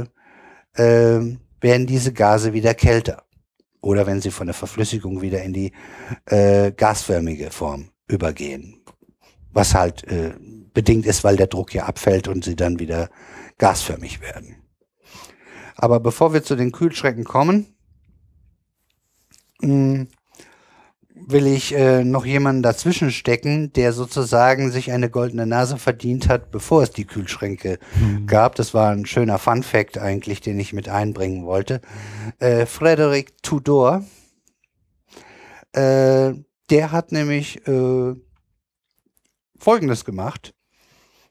äh, 0.73 1.37
werden 1.61 1.87
diese 1.87 2.11
Gase 2.11 2.51
wieder 2.51 2.73
kälter. 2.73 3.23
Oder 3.79 4.05
wenn 4.05 4.19
sie 4.19 4.29
von 4.29 4.47
der 4.47 4.53
Verflüssigung 4.53 5.21
wieder 5.21 5.41
in 5.41 5.53
die 5.53 5.71
äh, 6.25 6.73
gasförmige 6.73 7.49
Form 7.49 7.91
übergehen. 8.09 8.83
Was 9.53 9.73
halt 9.73 10.03
äh, 10.03 10.33
bedingt 10.73 11.05
ist, 11.05 11.23
weil 11.23 11.37
der 11.37 11.47
Druck 11.47 11.73
ja 11.73 11.85
abfällt 11.85 12.27
und 12.27 12.43
sie 12.43 12.57
dann 12.57 12.77
wieder 12.77 13.09
gasförmig 13.57 14.19
werden. 14.19 14.57
Aber 15.77 16.01
bevor 16.01 16.33
wir 16.33 16.43
zu 16.43 16.57
den 16.57 16.73
Kühlschränken 16.73 17.23
kommen, 17.23 17.67
hm, 19.61 20.09
will 21.29 21.45
ich 21.45 21.75
äh, 21.75 22.05
noch 22.05 22.25
jemanden 22.25 22.63
dazwischen 22.63 23.11
stecken, 23.11 23.73
der 23.73 23.91
sozusagen 23.91 24.71
sich 24.71 24.93
eine 24.93 25.09
goldene 25.09 25.45
Nase 25.45 25.77
verdient 25.77 26.29
hat, 26.29 26.51
bevor 26.51 26.83
es 26.83 26.91
die 26.91 27.03
Kühlschränke 27.03 27.79
mhm. 27.99 28.27
gab. 28.27 28.55
Das 28.55 28.73
war 28.73 28.91
ein 28.91 29.05
schöner 29.05 29.37
Fun 29.37 29.61
Fact 29.61 29.97
eigentlich, 29.97 30.39
den 30.39 30.57
ich 30.57 30.71
mit 30.71 30.87
einbringen 30.87 31.45
wollte. 31.45 31.81
Äh, 32.39 32.65
Frederick 32.65 33.43
Tudor, 33.43 34.05
äh, 35.73 36.31
der 36.69 36.91
hat 36.93 37.11
nämlich 37.11 37.67
äh, 37.67 38.13
Folgendes 39.59 40.05
gemacht. 40.05 40.53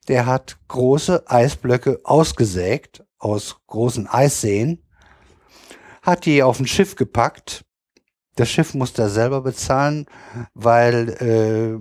Der 0.09 0.27
hat 0.27 0.59
große 0.69 1.25
Eisblöcke 1.27 2.01
ausgesägt 2.05 3.03
aus 3.19 3.57
großen 3.67 4.07
Eisseen, 4.07 4.83
hat 6.03 6.27
die 6.27 6.43
auf 6.43 6.61
ein 6.61 6.67
Schiff 6.67 6.97
gepackt. 6.97 7.65
Das 8.37 8.51
Schiff 8.51 8.75
musste 8.75 9.03
er 9.03 9.11
selber 9.11 9.41
bezahlen, 9.41 10.07
weil 10.55 11.09
äh, 11.21 11.79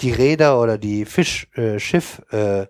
die 0.00 0.12
Räder 0.12 0.60
oder 0.60 0.78
die 0.78 1.04
Fischschiff 1.04 2.22
äh, 2.30 2.62
äh, 2.62 2.66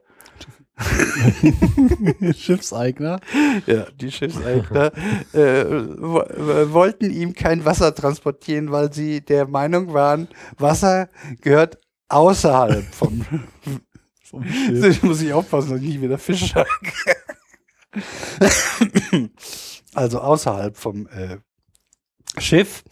Schiffseigner. 2.35 3.21
Ja, 3.67 3.87
die 3.91 4.11
Schiffseigner 4.11 4.93
äh, 5.33 5.65
wollten 6.73 7.11
ihm 7.11 7.35
kein 7.35 7.65
Wasser 7.65 7.95
transportieren, 7.95 8.71
weil 8.71 8.93
sie 8.93 9.21
der 9.21 9.47
Meinung 9.47 9.93
waren, 9.93 10.29
Wasser 10.57 11.09
gehört 11.41 11.79
außerhalb 12.09 12.85
vom 12.95 13.25
vom 14.23 14.45
Schiff. 14.45 15.03
muss 15.03 15.21
ich 15.21 15.33
aufpassen, 15.33 15.71
dass 15.71 15.81
ich 15.81 15.89
nicht 15.89 16.03
wieder 16.03 16.19
Fisch 16.19 16.53
sage. 16.53 16.69
also 19.95 20.21
außerhalb 20.21 20.77
vom 20.77 21.07
äh, 21.09 21.39
Schiff 22.37 22.85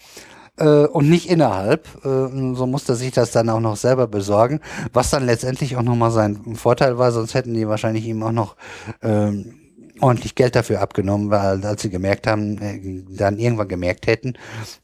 äh, 0.58 0.86
und 0.86 1.08
nicht 1.08 1.28
innerhalb. 1.28 1.86
Äh, 2.04 2.54
so 2.54 2.66
musste 2.66 2.94
sich 2.94 3.12
das 3.12 3.30
dann 3.30 3.48
auch 3.48 3.60
noch 3.60 3.76
selber 3.76 4.06
besorgen, 4.06 4.60
was 4.92 5.10
dann 5.10 5.26
letztendlich 5.26 5.76
auch 5.76 5.82
nochmal 5.82 6.10
sein 6.10 6.56
Vorteil 6.56 6.98
war, 6.98 7.12
sonst 7.12 7.34
hätten 7.34 7.54
die 7.54 7.68
wahrscheinlich 7.68 8.06
ihm 8.06 8.22
auch 8.22 8.32
noch 8.32 8.56
ähm, 9.02 9.54
ordentlich 10.00 10.34
Geld 10.34 10.56
dafür 10.56 10.80
abgenommen, 10.80 11.30
weil 11.30 11.64
als 11.64 11.82
sie 11.82 11.90
gemerkt 11.90 12.26
haben, 12.26 12.58
äh, 12.58 13.16
dann 13.16 13.38
irgendwann 13.38 13.68
gemerkt 13.68 14.06
hätten, 14.06 14.34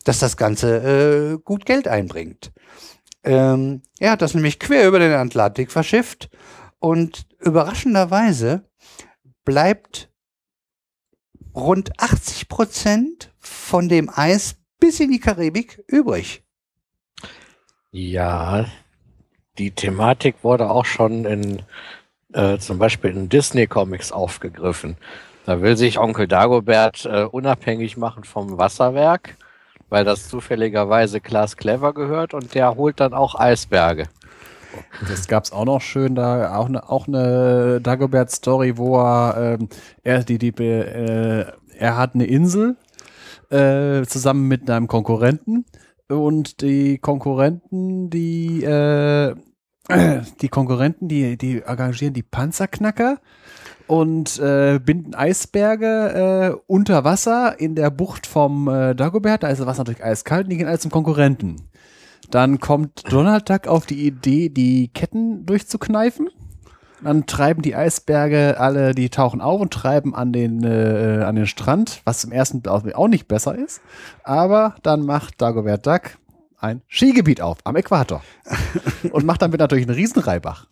dass 0.04 0.18
das 0.18 0.36
Ganze 0.36 1.34
äh, 1.34 1.38
gut 1.42 1.66
Geld 1.66 1.88
einbringt. 1.88 2.52
Ähm, 3.24 3.82
er 3.98 4.12
hat 4.12 4.22
das 4.22 4.34
nämlich 4.34 4.58
quer 4.58 4.88
über 4.88 4.98
den 4.98 5.12
Atlantik 5.12 5.70
verschifft 5.70 6.28
und 6.80 7.26
überraschenderweise 7.40 8.64
bleibt 9.44 10.10
rund 11.54 11.92
80 12.00 12.48
Prozent 12.48 13.31
von 13.52 13.88
dem 13.88 14.10
Eis 14.12 14.56
bis 14.80 15.00
in 15.00 15.10
die 15.10 15.20
Karibik 15.20 15.82
übrig. 15.86 16.42
Ja, 17.90 18.66
die 19.58 19.70
Thematik 19.70 20.36
wurde 20.42 20.70
auch 20.70 20.84
schon 20.84 21.24
in 21.24 21.62
äh, 22.32 22.58
zum 22.58 22.78
Beispiel 22.78 23.10
in 23.10 23.28
Disney-Comics 23.28 24.10
aufgegriffen. 24.12 24.96
Da 25.44 25.60
will 25.60 25.76
sich 25.76 25.98
Onkel 25.98 26.26
Dagobert 26.26 27.04
äh, 27.04 27.24
unabhängig 27.24 27.96
machen 27.96 28.24
vom 28.24 28.58
Wasserwerk 28.58 29.36
weil 29.92 30.06
das 30.06 30.26
zufälligerweise 30.26 31.20
Klaas 31.20 31.58
Clever 31.58 31.92
gehört 31.92 32.32
und 32.32 32.54
der 32.54 32.76
holt 32.76 32.98
dann 32.98 33.12
auch 33.12 33.38
Eisberge. 33.38 34.04
Das 35.06 35.28
gab's 35.28 35.52
auch 35.52 35.66
noch 35.66 35.82
schön, 35.82 36.14
da 36.14 36.56
auch 36.56 36.64
eine 36.64 36.88
auch 36.88 37.06
eine 37.06 37.78
Dagobert-Story, 37.82 38.78
wo 38.78 38.98
er, 38.98 39.58
ähm, 39.60 39.68
er 40.02 40.24
die, 40.24 40.38
die 40.38 40.48
äh, 40.64 41.44
er 41.76 41.96
hat 41.98 42.14
eine 42.14 42.24
Insel 42.24 42.76
äh, 43.52 44.04
zusammen 44.06 44.48
mit 44.48 44.68
einem 44.70 44.88
Konkurrenten 44.88 45.66
und 46.08 46.60
die 46.62 46.98
Konkurrenten, 46.98 48.10
die 48.10 48.64
äh, 48.64 49.34
die 50.40 50.48
Konkurrenten, 50.48 51.08
die 51.08 51.36
die 51.36 51.62
engagieren 51.62 52.14
die 52.14 52.22
Panzerknacker 52.22 53.18
und 53.86 54.38
äh, 54.38 54.80
binden 54.82 55.14
Eisberge 55.14 56.56
äh, 56.56 56.62
unter 56.66 57.04
Wasser 57.04 57.58
in 57.60 57.74
der 57.74 57.90
Bucht 57.90 58.26
vom 58.26 58.68
äh, 58.68 58.94
Dagobert. 58.94 59.42
Da 59.42 59.48
ist 59.48 59.58
das 59.58 59.66
Wasser 59.66 59.80
natürlich 59.80 60.04
eiskalt 60.04 60.44
und 60.44 60.50
die 60.50 60.56
gehen 60.56 60.68
alle 60.68 60.78
zum 60.78 60.90
Konkurrenten. 60.90 61.56
Dann 62.30 62.60
kommt 62.60 63.12
Donald 63.12 63.50
Duck 63.50 63.66
auf 63.66 63.84
die 63.84 64.06
Idee, 64.06 64.48
die 64.48 64.88
Ketten 64.88 65.44
durchzukneifen. 65.44 66.30
Dann 67.04 67.26
treiben 67.26 67.62
die 67.62 67.74
Eisberge 67.74 68.60
alle, 68.60 68.94
die 68.94 69.10
tauchen 69.10 69.40
auf 69.40 69.60
und 69.60 69.72
treiben 69.72 70.14
an 70.14 70.32
den, 70.32 70.62
äh, 70.62 71.24
an 71.24 71.34
den 71.34 71.46
Strand, 71.46 72.00
was 72.04 72.22
im 72.24 72.32
ersten 72.32 72.66
auch 72.66 73.08
nicht 73.08 73.26
besser 73.26 73.56
ist. 73.56 73.80
Aber 74.22 74.76
dann 74.82 75.04
macht 75.04 75.40
Dagobert 75.42 75.86
Duck 75.86 76.18
ein 76.58 76.82
Skigebiet 76.88 77.40
auf 77.40 77.58
am 77.64 77.74
Äquator 77.74 78.22
und 79.12 79.26
macht 79.26 79.42
damit 79.42 79.58
natürlich 79.58 79.86
einen 79.86 79.96
riesen 79.96 80.20
Reibach. 80.20 80.66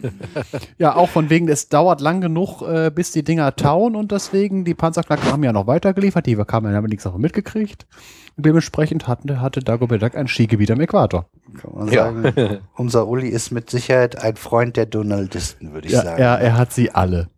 Ja, 0.78 0.96
auch 0.96 1.08
von 1.08 1.30
wegen, 1.30 1.48
es 1.48 1.68
dauert 1.68 2.00
lang 2.00 2.20
genug, 2.20 2.62
äh, 2.62 2.90
bis 2.90 3.12
die 3.12 3.22
Dinger 3.22 3.54
tauen 3.56 3.94
und 3.96 4.12
deswegen, 4.12 4.64
die 4.64 4.74
Panzerknacker 4.74 5.30
haben 5.32 5.44
ja 5.44 5.52
noch 5.52 5.66
weitergeliefert, 5.66 6.26
die 6.26 6.36
kamen, 6.36 6.74
haben 6.74 6.86
nichts 6.86 7.04
davon 7.04 7.20
mitgekriegt. 7.20 7.86
Und 8.36 8.46
dementsprechend 8.46 9.06
hatte, 9.08 9.40
hatte 9.40 9.60
Dagobert 9.60 10.02
Duck 10.02 10.16
ein 10.16 10.26
Skigebiet 10.26 10.70
am 10.70 10.80
Äquator. 10.80 11.26
Kann 11.60 11.74
man 11.74 11.88
Ja. 11.88 12.04
sagen. 12.04 12.60
Unser 12.76 13.06
Uli 13.06 13.28
ist 13.28 13.50
mit 13.50 13.68
Sicherheit 13.70 14.16
ein 14.22 14.36
Freund 14.36 14.76
der 14.76 14.86
Donaldisten, 14.86 15.72
würde 15.74 15.86
ich 15.88 15.92
Ja, 15.94 16.02
sagen. 16.02 16.22
er, 16.22 16.38
er 16.38 16.56
hat 16.56 16.72
sie 16.72 16.90
alle. 16.92 17.28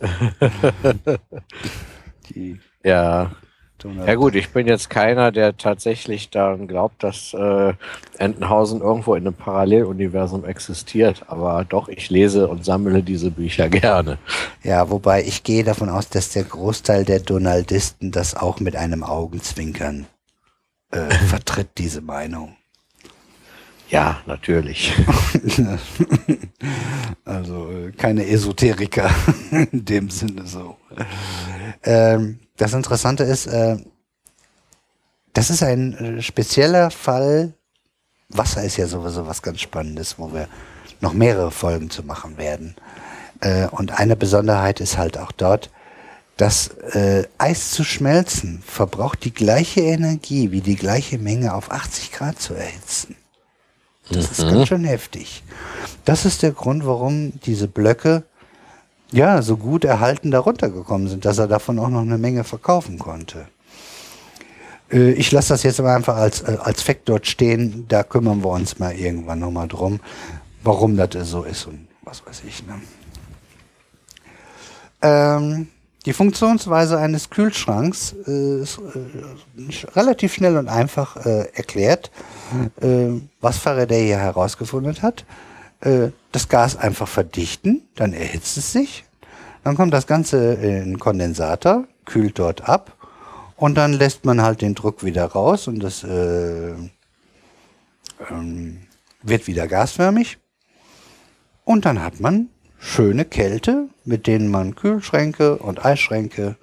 Die 2.30 2.58
Ja. 2.82 3.30
Donald 3.84 4.08
Ja 4.08 4.14
gut, 4.14 4.34
ich 4.34 4.48
bin 4.48 4.66
jetzt 4.66 4.88
keiner, 4.88 5.30
der 5.30 5.58
tatsächlich 5.58 6.30
daran 6.30 6.66
glaubt, 6.66 7.02
dass 7.02 7.34
äh, 7.34 7.74
Entenhausen 8.16 8.80
irgendwo 8.80 9.14
in 9.14 9.26
einem 9.26 9.34
Paralleluniversum 9.34 10.46
existiert. 10.46 11.24
Aber 11.28 11.66
doch, 11.68 11.88
ich 11.88 12.08
lese 12.08 12.48
und 12.48 12.64
sammle 12.64 13.02
diese 13.02 13.30
Bücher 13.30 13.68
gerne. 13.68 14.16
Ja, 14.62 14.88
wobei 14.88 15.22
ich 15.22 15.42
gehe 15.42 15.64
davon 15.64 15.90
aus, 15.90 16.08
dass 16.08 16.30
der 16.30 16.44
Großteil 16.44 17.04
der 17.04 17.20
Donaldisten 17.20 18.10
das 18.10 18.34
auch 18.34 18.58
mit 18.58 18.74
einem 18.74 19.04
Augenzwinkern 19.04 20.06
äh, 20.90 21.10
vertritt, 21.28 21.68
diese 21.76 22.00
Meinung. 22.00 22.56
Ja, 23.90 24.22
natürlich. 24.26 24.94
Also 27.26 27.70
äh, 27.70 27.90
keine 27.92 28.26
Esoteriker 28.26 29.10
in 29.72 29.84
dem 29.84 30.10
Sinne 30.10 30.46
so. 30.46 30.76
Ähm, 31.82 32.38
das 32.56 32.72
Interessante 32.72 33.24
ist, 33.24 33.46
äh, 33.46 33.76
das 35.32 35.50
ist 35.50 35.62
ein 35.62 36.18
äh, 36.18 36.22
spezieller 36.22 36.90
Fall. 36.90 37.54
Wasser 38.28 38.64
ist 38.64 38.76
ja 38.76 38.86
sowieso 38.86 39.26
was 39.26 39.42
ganz 39.42 39.60
Spannendes, 39.60 40.18
wo 40.18 40.32
wir 40.32 40.48
noch 41.00 41.12
mehrere 41.12 41.50
Folgen 41.50 41.90
zu 41.90 42.02
machen 42.04 42.38
werden. 42.38 42.76
Äh, 43.40 43.66
und 43.68 43.98
eine 43.98 44.16
Besonderheit 44.16 44.80
ist 44.80 44.96
halt 44.96 45.18
auch 45.18 45.32
dort, 45.32 45.70
dass 46.36 46.68
äh, 46.68 47.24
Eis 47.38 47.70
zu 47.70 47.84
schmelzen 47.84 48.62
verbraucht 48.66 49.24
die 49.24 49.34
gleiche 49.34 49.80
Energie 49.80 50.50
wie 50.50 50.60
die 50.60 50.76
gleiche 50.76 51.18
Menge 51.18 51.54
auf 51.54 51.70
80 51.70 52.12
Grad 52.12 52.40
zu 52.40 52.54
erhitzen. 52.54 53.16
Das 54.10 54.30
ist 54.32 54.40
ganz 54.40 54.68
schön 54.68 54.84
heftig. 54.84 55.42
Das 56.04 56.24
ist 56.24 56.42
der 56.42 56.52
Grund, 56.52 56.84
warum 56.84 57.40
diese 57.40 57.68
Blöcke 57.68 58.24
ja 59.14 59.42
so 59.42 59.56
gut 59.56 59.84
erhalten 59.84 60.30
darunter 60.30 60.68
gekommen 60.70 61.08
sind, 61.08 61.24
dass 61.24 61.38
er 61.38 61.46
davon 61.46 61.78
auch 61.78 61.88
noch 61.88 62.02
eine 62.02 62.18
Menge 62.18 62.44
verkaufen 62.44 62.98
konnte. 62.98 63.46
Äh, 64.90 65.12
Ich 65.12 65.30
lasse 65.32 65.50
das 65.50 65.62
jetzt 65.62 65.80
aber 65.80 65.94
einfach 65.94 66.16
als, 66.16 66.42
äh, 66.42 66.58
als 66.60 66.82
Fakt 66.82 67.08
dort 67.08 67.26
stehen. 67.26 67.86
Da 67.88 68.02
kümmern 68.02 68.42
wir 68.42 68.50
uns 68.50 68.78
mal 68.78 68.92
irgendwann 68.94 69.38
nochmal 69.38 69.68
drum, 69.68 70.00
warum 70.62 70.96
das 70.96 71.10
so 71.28 71.44
ist 71.44 71.66
und 71.66 71.86
was 72.02 72.26
weiß 72.26 72.42
ich. 72.46 72.66
Ne? 72.66 72.74
Ähm, 75.02 75.68
die 76.06 76.12
Funktionsweise 76.12 76.98
eines 76.98 77.30
Kühlschranks 77.30 78.14
äh, 78.26 78.62
ist 78.62 78.78
äh, 78.78 79.88
relativ 79.96 80.34
schnell 80.34 80.56
und 80.58 80.68
einfach 80.68 81.16
äh, 81.24 81.48
erklärt, 81.54 82.10
äh, 82.80 83.20
was 83.40 83.58
Faraday 83.58 84.06
hier 84.06 84.18
herausgefunden 84.18 85.00
hat. 85.02 85.24
Äh, 85.84 86.10
das 86.32 86.48
Gas 86.48 86.76
einfach 86.76 87.06
verdichten, 87.06 87.82
dann 87.94 88.12
erhitzt 88.12 88.56
es 88.56 88.72
sich, 88.72 89.04
dann 89.62 89.76
kommt 89.76 89.94
das 89.94 90.06
Ganze 90.08 90.54
in 90.54 90.82
einen 90.82 90.98
Kondensator, 90.98 91.86
kühlt 92.04 92.38
dort 92.40 92.68
ab 92.68 92.96
und 93.56 93.76
dann 93.76 93.92
lässt 93.92 94.24
man 94.24 94.42
halt 94.42 94.62
den 94.62 94.74
Druck 94.74 95.04
wieder 95.04 95.26
raus 95.26 95.68
und 95.68 95.80
das 95.80 96.02
äh, 96.02 96.72
ähm, 98.30 98.78
wird 99.22 99.46
wieder 99.46 99.68
gasförmig. 99.68 100.38
Und 101.64 101.84
dann 101.84 102.02
hat 102.02 102.18
man 102.18 102.48
schöne 102.78 103.24
Kälte, 103.24 103.88
mit 104.04 104.26
denen 104.26 104.48
man 104.48 104.74
Kühlschränke 104.74 105.56
und 105.56 105.84
Eisschränke 105.84 106.56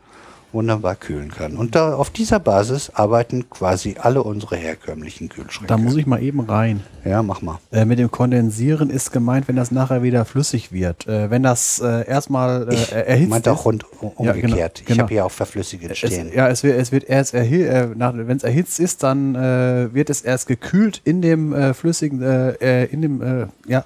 wunderbar 0.53 0.95
kühlen 0.95 1.31
kann. 1.31 1.55
Und 1.55 1.75
da, 1.75 1.93
auf 1.95 2.09
dieser 2.09 2.39
Basis 2.39 2.89
arbeiten 2.89 3.49
quasi 3.49 3.95
alle 3.99 4.23
unsere 4.23 4.55
herkömmlichen 4.55 5.29
Kühlschränke. 5.29 5.67
Da 5.67 5.77
muss 5.77 5.95
ich 5.95 6.05
mal 6.05 6.21
eben 6.21 6.41
rein. 6.41 6.81
ja, 7.05 7.23
mach 7.23 7.41
mal. 7.41 7.59
Äh, 7.71 7.85
mit 7.85 7.99
dem 7.99 8.11
Kondensieren 8.11 8.89
ist 8.89 9.11
gemeint, 9.11 9.47
wenn 9.47 9.55
das 9.55 9.71
nachher 9.71 10.03
wieder 10.03 10.25
flüssig 10.25 10.71
wird. 10.71 11.07
Äh, 11.07 11.29
wenn 11.29 11.43
das 11.43 11.79
äh, 11.79 12.07
erstmal 12.07 12.67
äh, 12.69 12.73
Ich 12.73 12.91
erhitzt 12.91 13.29
meinte 13.29 13.51
auch 13.51 13.65
rund 13.65 13.85
Ja, 14.01 14.09
genau, 14.09 14.31
umgekehrt. 14.33 14.81
Ich 14.81 14.85
genau. 14.85 15.03
habe 15.03 15.13
hier 15.13 15.25
auch 15.25 15.31
verflüssiget 15.31 15.97
stehen. 15.97 16.29
Es, 16.29 16.35
ja, 16.35 16.47
es 16.49 16.63
wird, 16.63 16.77
es 16.77 16.91
wird 16.91 17.05
erst 17.05 17.33
erhi 17.33 17.63
äh, 17.63 17.89
wenn 17.97 18.37
es 18.37 18.43
erhitzt 18.43 18.79
ist, 18.79 19.03
dann 19.03 19.35
äh, 19.35 19.93
wird 19.93 20.09
es 20.09 20.21
erst 20.21 20.47
gekühlt 20.47 21.01
in 21.03 21.21
dem 21.21 21.53
äh, 21.53 21.73
flüssigen, 21.73 22.21
in 22.21 23.01
dem, 23.01 23.21
äh, 23.21 23.47
ja, 23.67 23.85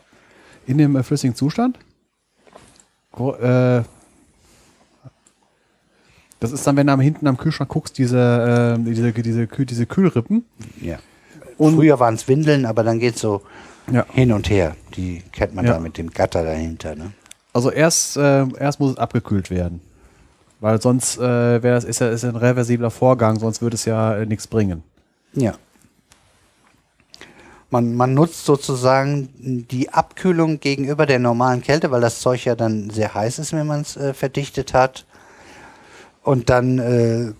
in 0.65 0.77
dem 0.77 1.03
flüssigen 1.03 1.35
Zustand. 1.35 1.77
Wo, 3.11 3.31
äh, 3.33 3.83
das 6.39 6.51
ist 6.51 6.65
dann, 6.67 6.75
wenn 6.77 6.87
du 6.87 6.93
am- 6.93 6.99
hinten 6.99 7.27
am 7.27 7.37
Kühlschrank 7.37 7.69
guckst, 7.69 7.97
diese, 7.97 8.75
äh, 8.77 8.83
diese, 8.83 9.11
diese, 9.13 9.47
diese 9.47 9.85
Kühlrippen. 9.85 10.45
Ja. 10.81 10.97
Und- 11.57 11.75
Früher 11.75 11.99
waren 11.99 12.15
es 12.15 12.27
Windeln, 12.27 12.65
aber 12.65 12.83
dann 12.83 12.99
geht 12.99 13.17
so 13.17 13.41
Ja. 13.91 14.05
hin 14.11 14.31
und 14.31 14.49
her. 14.49 14.75
Die 14.95 15.23
kennt 15.31 15.55
man 15.55 15.65
Ja. 15.65 15.73
da 15.73 15.79
mit 15.79 15.97
dem 15.97 16.09
Gatter 16.11 16.43
dahinter. 16.43 16.95
Ne? 16.95 17.11
Also 17.53 17.71
erst, 17.71 18.17
äh, 18.17 18.45
erst 18.59 18.79
muss 18.79 18.91
es 18.91 18.97
abgekühlt 18.97 19.49
werden. 19.49 19.79
Weil 20.59 20.81
sonst 20.81 21.17
äh, 21.17 21.21
wäre 21.63 21.75
das, 21.75 21.83
ist 21.83 21.99
ja 21.99 22.09
ist 22.09 22.23
ein 22.25 22.35
reversibler 22.35 22.89
Vorgang, 22.91 23.39
sonst 23.39 23.61
würde 23.61 23.75
es 23.75 23.85
ja 23.85 24.15
äh, 24.17 24.25
nichts 24.25 24.47
bringen. 24.47 24.83
Ja. 25.33 25.53
Man, 27.69 27.95
man 27.95 28.13
nutzt 28.13 28.45
sozusagen 28.45 29.29
die 29.69 29.89
Abkühlung 29.89 30.59
gegenüber 30.59 31.05
der 31.05 31.19
normalen 31.19 31.61
Kälte, 31.61 31.91
weil 31.91 31.99
das 32.01 32.19
Zeug 32.21 32.45
ja 32.45 32.55
dann 32.55 32.89
sehr 32.89 33.13
heiß 33.13 33.39
ist, 33.39 33.53
wenn 33.53 33.67
man 33.67 33.81
es 33.81 33.97
äh, 33.97 34.13
verdichtet 34.13 34.73
hat. 34.73 35.05
Und 36.25 36.49
dann 36.49 36.79
äh, 36.79 37.31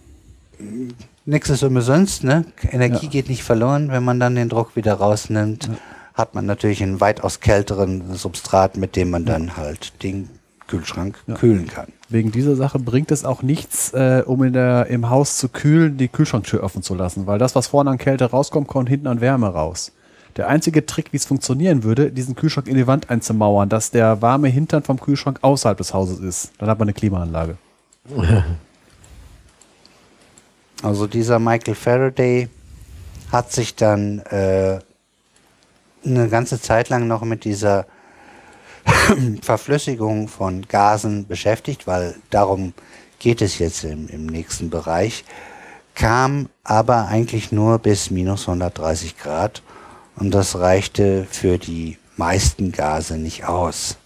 nichts 1.25 1.49
ist 1.49 1.63
umsonst, 1.63 2.23
ne? 2.23 2.45
Energie 2.71 3.05
Ja. 3.05 3.11
geht 3.11 3.29
nicht 3.29 3.43
verloren, 3.43 3.89
wenn 3.89 4.03
man 4.03 4.19
dann 4.19 4.35
den 4.35 4.47
Druck 4.47 4.75
wieder 4.75 4.93
rausnimmt. 4.93 5.69
Hat 6.13 6.35
man 6.35 6.45
natürlich 6.45 6.81
einen 6.83 7.01
weitaus 7.01 7.39
kälteren 7.39 8.13
Substrat, 8.13 8.77
mit 8.77 8.95
dem 8.95 9.09
man 9.09 9.25
dann 9.25 9.57
halt 9.57 10.03
den 10.03 10.29
Kühlschrank 10.67 11.17
kühlen 11.35 11.67
kann. 11.67 11.87
Wegen 12.09 12.31
dieser 12.31 12.55
Sache 12.55 12.77
bringt 12.79 13.11
es 13.11 13.25
auch 13.25 13.41
nichts, 13.41 13.91
äh, 13.93 14.23
um 14.25 14.43
in 14.43 14.53
der, 14.53 14.87
im 14.87 15.09
Haus 15.09 15.37
zu 15.37 15.49
kühlen, 15.49 15.97
die 15.97 16.07
Kühlschranktür 16.07 16.63
offen 16.63 16.83
zu 16.83 16.93
lassen, 16.95 17.25
weil 17.27 17.39
das, 17.39 17.55
was 17.55 17.67
vorne 17.67 17.89
an 17.89 17.97
Kälte 17.97 18.25
rauskommt, 18.25 18.67
kommt 18.67 18.87
hinten 18.89 19.07
an 19.07 19.19
Wärme 19.19 19.47
raus. 19.47 19.91
Der 20.37 20.47
einzige 20.47 20.85
Trick, 20.85 21.11
wie 21.11 21.17
es 21.17 21.25
funktionieren 21.25 21.83
würde, 21.83 22.11
diesen 22.11 22.35
Kühlschrank 22.35 22.67
in 22.67 22.75
die 22.75 22.87
Wand 22.87 23.09
einzumauern, 23.09 23.69
dass 23.69 23.89
der 23.89 24.21
warme 24.21 24.47
Hintern 24.47 24.83
vom 24.83 24.99
Kühlschrank 24.99 25.39
außerhalb 25.41 25.77
des 25.77 25.93
Hauses 25.93 26.19
ist. 26.19 26.51
Dann 26.59 26.69
hat 26.69 26.77
man 26.77 26.87
eine 26.87 26.93
Klimaanlage. 26.93 27.57
Also 30.85 31.07
dieser 31.07 31.39
Michael 31.39 31.73
Faraday 31.73 32.47
hat 33.31 33.51
sich 33.51 33.75
dann 33.75 34.19
äh, 34.19 34.77
eine 36.05 36.29
ganze 36.29 36.61
Zeit 36.61 36.89
lang 36.89 37.07
noch 37.07 37.23
mit 37.23 37.43
dieser 37.43 37.87
Verflüssigung 39.41 40.27
von 40.27 40.67
Gasen 40.67 41.25
beschäftigt, 41.25 41.87
weil 41.87 42.13
darum 42.29 42.75
geht 43.17 43.41
es 43.41 43.57
jetzt 43.57 43.83
im, 43.83 44.07
im 44.09 44.27
nächsten 44.27 44.69
Bereich, 44.69 45.25
kam 45.95 46.49
aber 46.63 47.07
eigentlich 47.07 47.51
nur 47.51 47.79
bis 47.79 48.11
minus 48.11 48.41
130 48.41 49.17
Grad 49.17 49.63
und 50.17 50.35
das 50.35 50.59
reichte 50.59 51.25
für 51.31 51.57
die 51.57 51.97
meisten 52.15 52.71
Gase 52.71 53.17
nicht 53.17 53.45
aus. 53.45 53.97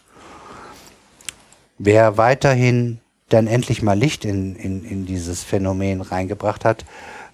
Wer 1.78 2.16
weiterhin 2.16 3.02
dann 3.30 3.48
endlich 3.48 3.82
mal 3.82 3.98
Licht 3.98 4.26
in, 4.26 4.56
in, 4.56 4.84
in 4.84 5.06
dieses 5.06 5.44
Phänomen 5.44 6.02
reingebracht 6.02 6.66
hat, 6.66 6.86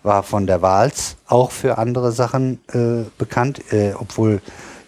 war 0.04 0.24
von 0.24 0.46
der 0.48 0.62
Wals 0.62 1.18
auch 1.28 1.52
für 1.52 1.78
andere 1.78 2.12
Sachen 2.12 2.60
äh, 2.72 3.10
bekannt, 3.18 3.74
äh, 3.74 3.94
obwohl 3.98 4.42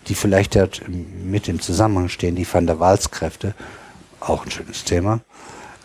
die 0.08 0.16
vielleicht 0.16 0.56
dort 0.56 0.84
mit 0.88 1.48
im 1.48 1.60
Zusammenhang 1.60 2.10
stehen, 2.10 2.36
die 2.36 2.52
Van 2.52 2.68
der 2.68 2.80
Waals-Kräfte. 2.80 3.56
Auch 4.20 4.46
ein 4.46 4.52
schönes 4.52 4.84
Thema. 4.84 5.20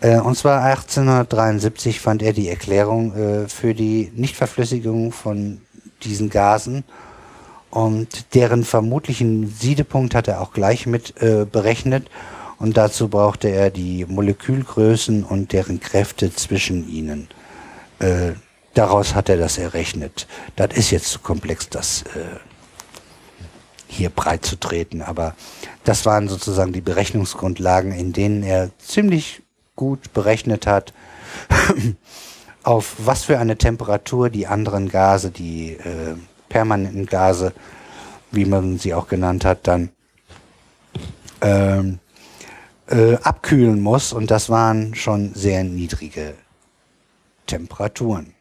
Äh, 0.01 0.19
und 0.19 0.37
zwar 0.37 0.61
1873 0.63 1.99
fand 1.99 2.21
er 2.21 2.33
die 2.33 2.49
Erklärung 2.49 3.15
äh, 3.15 3.49
für 3.49 3.73
die 3.73 4.11
Nichtverflüssigung 4.15 5.11
von 5.11 5.61
diesen 6.03 6.29
Gasen 6.29 6.83
und 7.73 8.35
deren 8.35 8.63
vermutlichen 8.63 9.47
Siedepunkt 9.47 10.13
hat 10.13 10.27
er 10.27 10.41
auch 10.41 10.53
gleich 10.53 10.85
mit 10.85 11.19
äh, 11.21 11.45
berechnet. 11.51 12.07
Und 12.59 12.77
dazu 12.77 13.09
brauchte 13.09 13.49
er 13.49 13.69
die 13.69 14.05
Molekülgrößen 14.05 15.23
und 15.23 15.51
deren 15.53 15.79
Kräfte 15.79 16.33
zwischen 16.33 16.87
ihnen. 16.89 17.27
Äh, 17.99 18.33
daraus 18.73 19.15
hat 19.15 19.29
er 19.29 19.37
das 19.37 19.57
errechnet. 19.57 20.27
Das 20.55 20.69
ist 20.75 20.91
jetzt 20.91 21.09
zu 21.09 21.19
komplex, 21.19 21.69
das 21.69 22.03
äh, 22.03 22.39
hier 23.87 24.09
breit 24.09 24.45
zu 24.45 24.55
treten. 24.55 25.01
Aber 25.01 25.35
das 25.83 26.05
waren 26.05 26.27
sozusagen 26.27 26.73
die 26.73 26.81
Berechnungsgrundlagen, 26.81 27.91
in 27.91 28.13
denen 28.13 28.43
er 28.43 28.69
ziemlich 28.79 29.41
gut 29.75 30.13
berechnet 30.13 30.67
hat, 30.67 30.93
auf 32.63 32.95
was 32.99 33.23
für 33.23 33.39
eine 33.39 33.57
Temperatur 33.57 34.29
die 34.29 34.47
anderen 34.47 34.89
Gase, 34.89 35.31
die 35.31 35.73
äh, 35.73 36.15
permanenten 36.49 37.05
Gase, 37.05 37.53
wie 38.31 38.45
man 38.45 38.77
sie 38.77 38.93
auch 38.93 39.07
genannt 39.07 39.45
hat, 39.45 39.67
dann 39.67 39.89
ähm, 41.41 41.99
äh, 42.93 43.15
abkühlen 43.23 43.81
muss 43.81 44.13
und 44.13 44.29
das 44.29 44.49
waren 44.49 44.93
schon 44.93 45.33
sehr 45.33 45.63
niedrige 45.63 46.35
Temperaturen. 47.47 48.33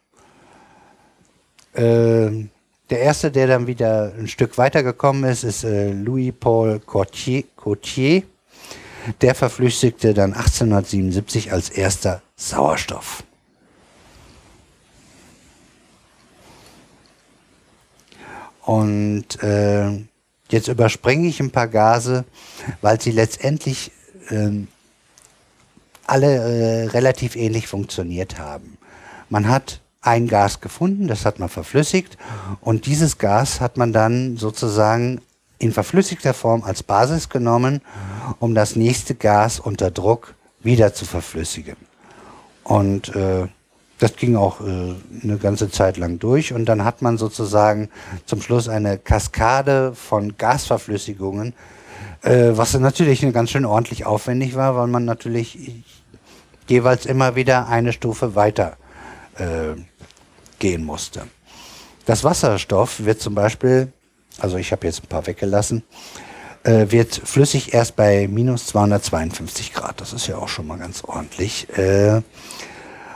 Ähm, 1.75 2.51
der 2.91 3.01
erste, 3.01 3.31
der 3.31 3.47
dann 3.47 3.67
wieder 3.67 4.13
ein 4.19 4.29
Stück 4.29 4.59
weitergekommen 4.59 5.25
ist, 5.25 5.45
ist 5.45 5.65
äh, 5.65 5.93
Louis-Paul 5.93 6.81
Courtier. 6.81 8.25
Der 9.21 9.35
verflüssigte 9.35 10.13
dann 10.13 10.35
1877 10.35 11.51
als 11.51 11.71
erster 11.71 12.23
Sauerstoff. 12.37 13.25
Und 18.61 19.43
äh, 19.43 19.91
jetzt 20.51 20.69
überspringe 20.69 21.27
ich 21.27 21.41
ein 21.41 21.51
paar 21.51 21.67
Gase, 21.67 22.25
weil 22.81 23.01
sie 23.01 23.11
letztendlich 23.11 23.91
ähm, 24.31 24.69
alle 26.07 26.35
äh, 26.35 26.87
relativ 26.89 27.37
ähnlich 27.37 27.69
funktioniert 27.69 28.39
haben. 28.39 28.79
Man 29.29 29.49
hat 29.49 29.81
ein 30.01 30.27
Gas 30.27 30.61
gefunden, 30.61 31.07
das 31.07 31.25
hat 31.25 31.39
man 31.39 31.49
verflüssigt 31.49 32.19
und 32.61 32.87
dieses 32.87 33.19
Gas 33.19 33.61
hat 33.61 33.77
man 33.77 33.93
dann 33.93 34.37
sozusagen 34.37 35.21
in 35.59 35.73
verflüssigter 35.73 36.35
Form 36.35 36.65
als 36.65 36.83
Basis 36.83 37.29
genommen, 37.29 37.83
um 38.41 38.55
das 38.55 38.75
nächste 38.75 39.15
Gas 39.15 39.61
unter 39.61 39.93
Druck 39.93 40.35
wieder 40.61 40.93
zu 40.93 41.05
verflüssigen. 41.05 41.77
Und 42.65 43.15
äh, 43.15 43.47
das 44.03 44.17
ging 44.17 44.35
auch 44.35 44.61
äh, 44.61 44.95
eine 45.23 45.39
ganze 45.39 45.71
Zeit 45.71 45.97
lang 45.97 46.19
durch 46.19 46.53
und 46.53 46.65
dann 46.65 46.85
hat 46.85 47.03
man 47.03 47.19
sozusagen 47.19 47.89
zum 48.27 48.43
Schluss 48.43 48.69
eine 48.69 48.99
Kaskade 48.99 49.95
von 49.95 50.37
Gasverflüssigungen, 50.37 51.55
was 52.23 52.75
natürlich 52.79 53.21
ganz 53.33 53.51
schön 53.51 53.65
ordentlich 53.65 54.07
aufwendig 54.07 54.55
war, 54.55 54.77
weil 54.77 54.87
man 54.87 55.05
natürlich 55.05 55.83
jeweils 56.69 57.07
immer 57.07 57.35
wieder 57.37 57.69
eine 57.69 57.93
Stufe 57.93 58.35
weiter 58.35 58.77
äh, 59.37 59.75
gehen 60.59 60.85
musste. 60.85 61.23
Das 62.07 62.25
Wasserstoff 62.25 63.05
wird 63.05 63.21
zum 63.21 63.35
Beispiel, 63.35 63.93
also 64.39 64.57
ich 64.57 64.73
habe 64.73 64.87
jetzt 64.87 65.05
ein 65.05 65.09
paar 65.09 65.27
weggelassen, 65.27 65.83
äh, 66.65 66.87
wird 66.91 67.15
flüssig 67.15 67.75
erst 67.75 67.97
bei 67.97 68.29
minus 68.29 68.67
252 68.67 69.73
Grad. 69.73 70.01
Das 70.01 70.13
ist 70.13 70.27
ja 70.27 70.37
auch 70.37 70.49
schon 70.49 70.67
mal 70.67 70.79
ganz 70.79 71.05
ordentlich. 71.05 71.69
Äh, 71.77 72.23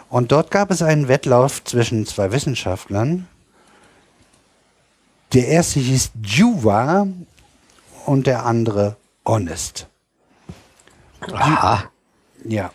und 0.08 0.32
dort 0.32 0.50
gab 0.50 0.70
es 0.70 0.82
einen 0.82 1.08
Wettlauf 1.08 1.65
zwischen 1.65 2.06
zwei 2.06 2.32
Wissenschaftlern. 2.32 3.26
Der 5.32 5.48
erste 5.48 5.81
hieß 5.81 6.12
Juva 6.23 7.08
und 8.07 8.26
der 8.26 8.47
andere 8.47 8.97
Honest. 9.25 9.89
Aha. 11.33 11.85
Ja, 12.44 12.70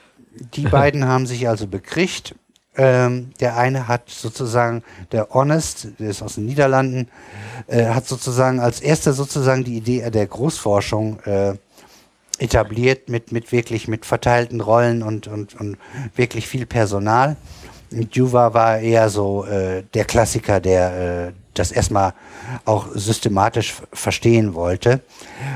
die 0.53 0.63
beiden 0.63 1.07
haben 1.07 1.25
sich 1.25 1.47
also 1.47 1.67
bekriegt. 1.67 2.35
Ähm, 2.77 3.31
der 3.41 3.57
eine 3.57 3.89
hat 3.89 4.09
sozusagen, 4.09 4.83
der 5.11 5.29
Honest, 5.31 5.89
der 5.99 6.09
ist 6.09 6.21
aus 6.21 6.35
den 6.35 6.45
Niederlanden, 6.45 7.09
äh, 7.67 7.87
hat 7.87 8.07
sozusagen 8.07 8.61
als 8.61 8.79
erster 8.79 9.11
sozusagen 9.11 9.65
die 9.65 9.75
Idee 9.75 10.09
der 10.09 10.25
Großforschung 10.25 11.19
äh, 11.21 11.55
etabliert 12.39 13.09
mit, 13.09 13.33
mit 13.33 13.51
wirklich 13.51 13.89
mit 13.89 14.05
verteilten 14.05 14.61
Rollen 14.61 15.03
und, 15.03 15.27
und, 15.27 15.53
und 15.59 15.77
wirklich 16.15 16.47
viel 16.47 16.65
Personal. 16.65 17.35
Und 17.91 18.15
Juva 18.15 18.53
war 18.53 18.79
eher 18.79 19.09
so 19.09 19.45
äh, 19.45 19.83
der 19.93 20.05
Klassiker, 20.05 20.61
der 20.61 21.27
äh, 21.27 21.31
das 21.53 21.71
erstmal 21.71 22.13
auch 22.65 22.87
systematisch 22.93 23.75
verstehen 23.93 24.53
wollte. 24.53 25.01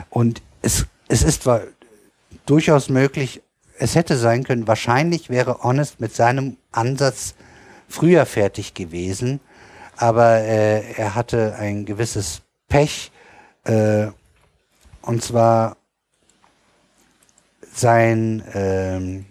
Und 0.09 0.41
es, 0.61 0.85
es 1.07 1.23
ist 1.23 1.43
zwar 1.43 1.61
durchaus 2.45 2.89
möglich, 2.89 3.41
es 3.77 3.95
hätte 3.95 4.17
sein 4.17 4.43
können, 4.43 4.67
wahrscheinlich 4.67 5.29
wäre 5.29 5.63
Honest 5.63 5.99
mit 5.99 6.15
seinem 6.15 6.57
Ansatz 6.71 7.35
früher 7.89 8.25
fertig 8.25 8.73
gewesen, 8.73 9.39
aber 9.97 10.39
äh, 10.39 10.93
er 10.93 11.15
hatte 11.15 11.55
ein 11.55 11.85
gewisses 11.85 12.41
Pech, 12.67 13.11
äh, 13.63 14.07
und 15.01 15.23
zwar 15.23 15.77
sein, 17.73 18.43
ähm, 18.53 19.25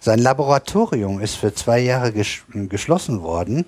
sein 0.00 0.18
Laboratorium 0.18 1.20
ist 1.20 1.36
für 1.36 1.54
zwei 1.54 1.78
Jahre 1.78 2.12
ges 2.12 2.42
geschlossen 2.52 3.22
worden, 3.22 3.66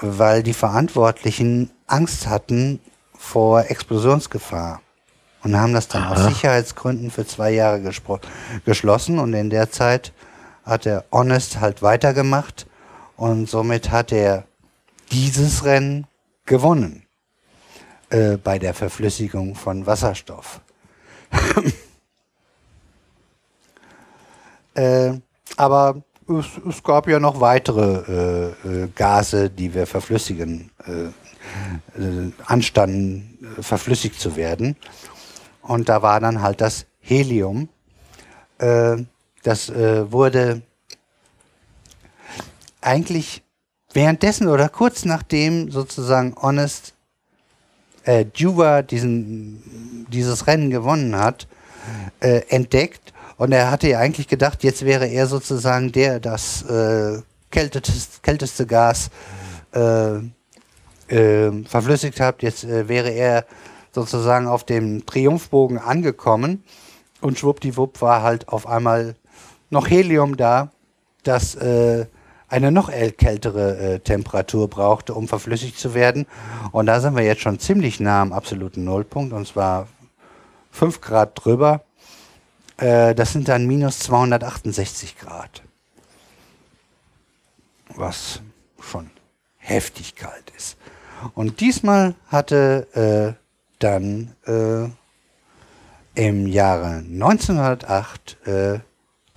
weil 0.00 0.42
die 0.42 0.54
Verantwortlichen 0.54 1.70
Angst 1.86 2.26
hatten 2.26 2.80
vor 3.16 3.70
Explosionsgefahr 3.70 4.80
und 5.42 5.56
haben 5.56 5.74
das 5.74 5.88
dann 5.88 6.04
Aha. 6.04 6.14
aus 6.14 6.24
Sicherheitsgründen 6.24 7.10
für 7.10 7.26
zwei 7.26 7.50
Jahre 7.50 7.82
geschlossen 8.64 9.18
und 9.18 9.34
in 9.34 9.50
der 9.50 9.70
Zeit 9.70 10.12
hat 10.64 10.86
er 10.86 11.04
Honest 11.12 11.60
halt 11.60 11.82
weitergemacht 11.82 12.66
und 13.16 13.48
somit 13.48 13.90
hat 13.90 14.12
er 14.12 14.44
dieses 15.12 15.64
Rennen 15.64 16.06
gewonnen 16.46 17.06
äh, 18.10 18.36
bei 18.36 18.58
der 18.58 18.74
Verflüssigung 18.74 19.54
von 19.54 19.86
Wasserstoff. 19.86 20.60
äh, 24.74 25.12
aber 25.56 26.02
es, 26.38 26.46
es, 26.68 26.82
gab 26.82 27.08
ja 27.08 27.18
noch 27.18 27.40
weitere 27.40 28.54
äh, 28.64 28.84
äh 28.84 28.88
Gase, 28.94 29.50
die 29.50 29.74
wir 29.74 29.86
verflüssigen, 29.86 30.70
äh, 30.86 32.00
äh, 32.00 32.32
anstanden, 32.46 33.38
verflüssigt 33.60 34.20
zu 34.20 34.36
werden. 34.36 34.76
Und 35.62 35.88
da 35.88 36.02
war 36.02 36.20
dann 36.20 36.42
halt 36.42 36.60
das 36.60 36.86
Helium. 37.00 37.68
Äh, 38.58 38.98
das 39.42 39.68
äh, 39.70 40.10
wurde 40.10 40.62
eigentlich 42.80 43.42
währenddessen 43.92 44.48
oder 44.48 44.68
kurz 44.68 45.04
nachdem 45.04 45.70
sozusagen 45.70 46.34
Honest 46.40 46.94
äh, 48.04 48.24
Juva 48.34 48.82
diesen, 48.82 50.06
dieses 50.10 50.46
Rennen 50.46 50.70
gewonnen 50.70 51.16
hat, 51.16 51.46
äh, 52.20 52.42
entdeckt. 52.48 53.12
Und 53.40 53.52
er 53.52 53.70
hatte 53.70 53.88
ja 53.88 53.98
eigentlich 53.98 54.28
gedacht, 54.28 54.62
jetzt 54.64 54.84
wäre 54.84 55.06
er 55.06 55.26
sozusagen 55.26 55.92
der, 55.92 56.20
das 56.20 56.60
äh, 56.60 57.22
kälteste, 57.50 58.20
kälteste 58.20 58.66
Gas 58.66 59.08
äh, 59.72 60.16
äh, 61.08 61.64
verflüssigt 61.64 62.20
hat. 62.20 62.42
Jetzt 62.42 62.64
äh, 62.64 62.86
wäre 62.86 63.08
er 63.08 63.46
sozusagen 63.92 64.46
auf 64.46 64.64
dem 64.64 65.06
Triumphbogen 65.06 65.78
angekommen 65.78 66.62
und 67.22 67.38
schwuppdiwupp 67.38 68.02
war 68.02 68.22
halt 68.22 68.48
auf 68.48 68.66
einmal 68.66 69.16
noch 69.70 69.88
Helium 69.88 70.36
da, 70.36 70.70
das 71.22 71.54
äh, 71.54 72.04
eine 72.46 72.70
noch 72.70 72.90
kältere 73.16 73.78
äh, 73.78 73.98
Temperatur 74.00 74.68
brauchte, 74.68 75.14
um 75.14 75.28
verflüssigt 75.28 75.78
zu 75.78 75.94
werden. 75.94 76.26
Und 76.72 76.84
da 76.84 77.00
sind 77.00 77.16
wir 77.16 77.24
jetzt 77.24 77.40
schon 77.40 77.58
ziemlich 77.58 78.00
nah 78.00 78.20
am 78.20 78.34
absoluten 78.34 78.84
Nullpunkt, 78.84 79.32
und 79.32 79.48
zwar 79.48 79.88
5 80.72 81.00
Grad 81.00 81.42
drüber. 81.42 81.80
Äh, 82.80 83.14
das 83.14 83.32
sind 83.32 83.48
dann 83.48 83.66
minus 83.66 83.98
268 84.00 85.18
Grad. 85.18 85.62
Was 87.94 88.40
schon 88.80 89.10
heftig 89.58 90.16
kalt 90.16 90.50
ist. 90.56 90.76
Und 91.34 91.60
diesmal 91.60 92.14
hatte 92.28 93.36
äh, 93.36 93.40
dann 93.78 94.34
äh, 94.46 94.88
im 96.14 96.46
Jahre 96.46 96.96
1908 96.96 98.46
äh, 98.46 98.78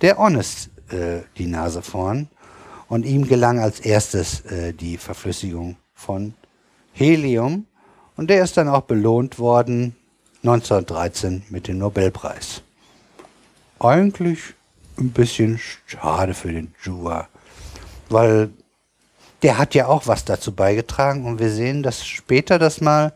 der 0.00 0.18
Honest 0.18 0.70
äh, 0.90 1.20
die 1.36 1.46
Nase 1.46 1.82
vorn 1.82 2.28
und 2.88 3.04
ihm 3.04 3.28
gelang 3.28 3.58
als 3.58 3.80
erstes 3.80 4.40
äh, 4.46 4.72
die 4.72 4.96
Verflüssigung 4.96 5.76
von 5.94 6.34
Helium 6.92 7.66
und 8.16 8.30
der 8.30 8.42
ist 8.42 8.56
dann 8.56 8.68
auch 8.68 8.82
belohnt 8.82 9.38
worden 9.38 9.94
1913 10.42 11.44
mit 11.50 11.68
dem 11.68 11.78
Nobelpreis. 11.78 12.63
Eigentlich 13.84 14.54
ein 14.96 15.10
bisschen 15.10 15.60
schade 15.84 16.32
für 16.32 16.50
den 16.50 16.72
Jua, 16.82 17.28
weil 18.08 18.48
der 19.42 19.58
hat 19.58 19.74
ja 19.74 19.88
auch 19.88 20.06
was 20.06 20.24
dazu 20.24 20.52
beigetragen 20.52 21.26
und 21.26 21.38
wir 21.38 21.50
sehen, 21.50 21.82
dass 21.82 22.06
später 22.06 22.58
das 22.58 22.80
mal 22.80 23.12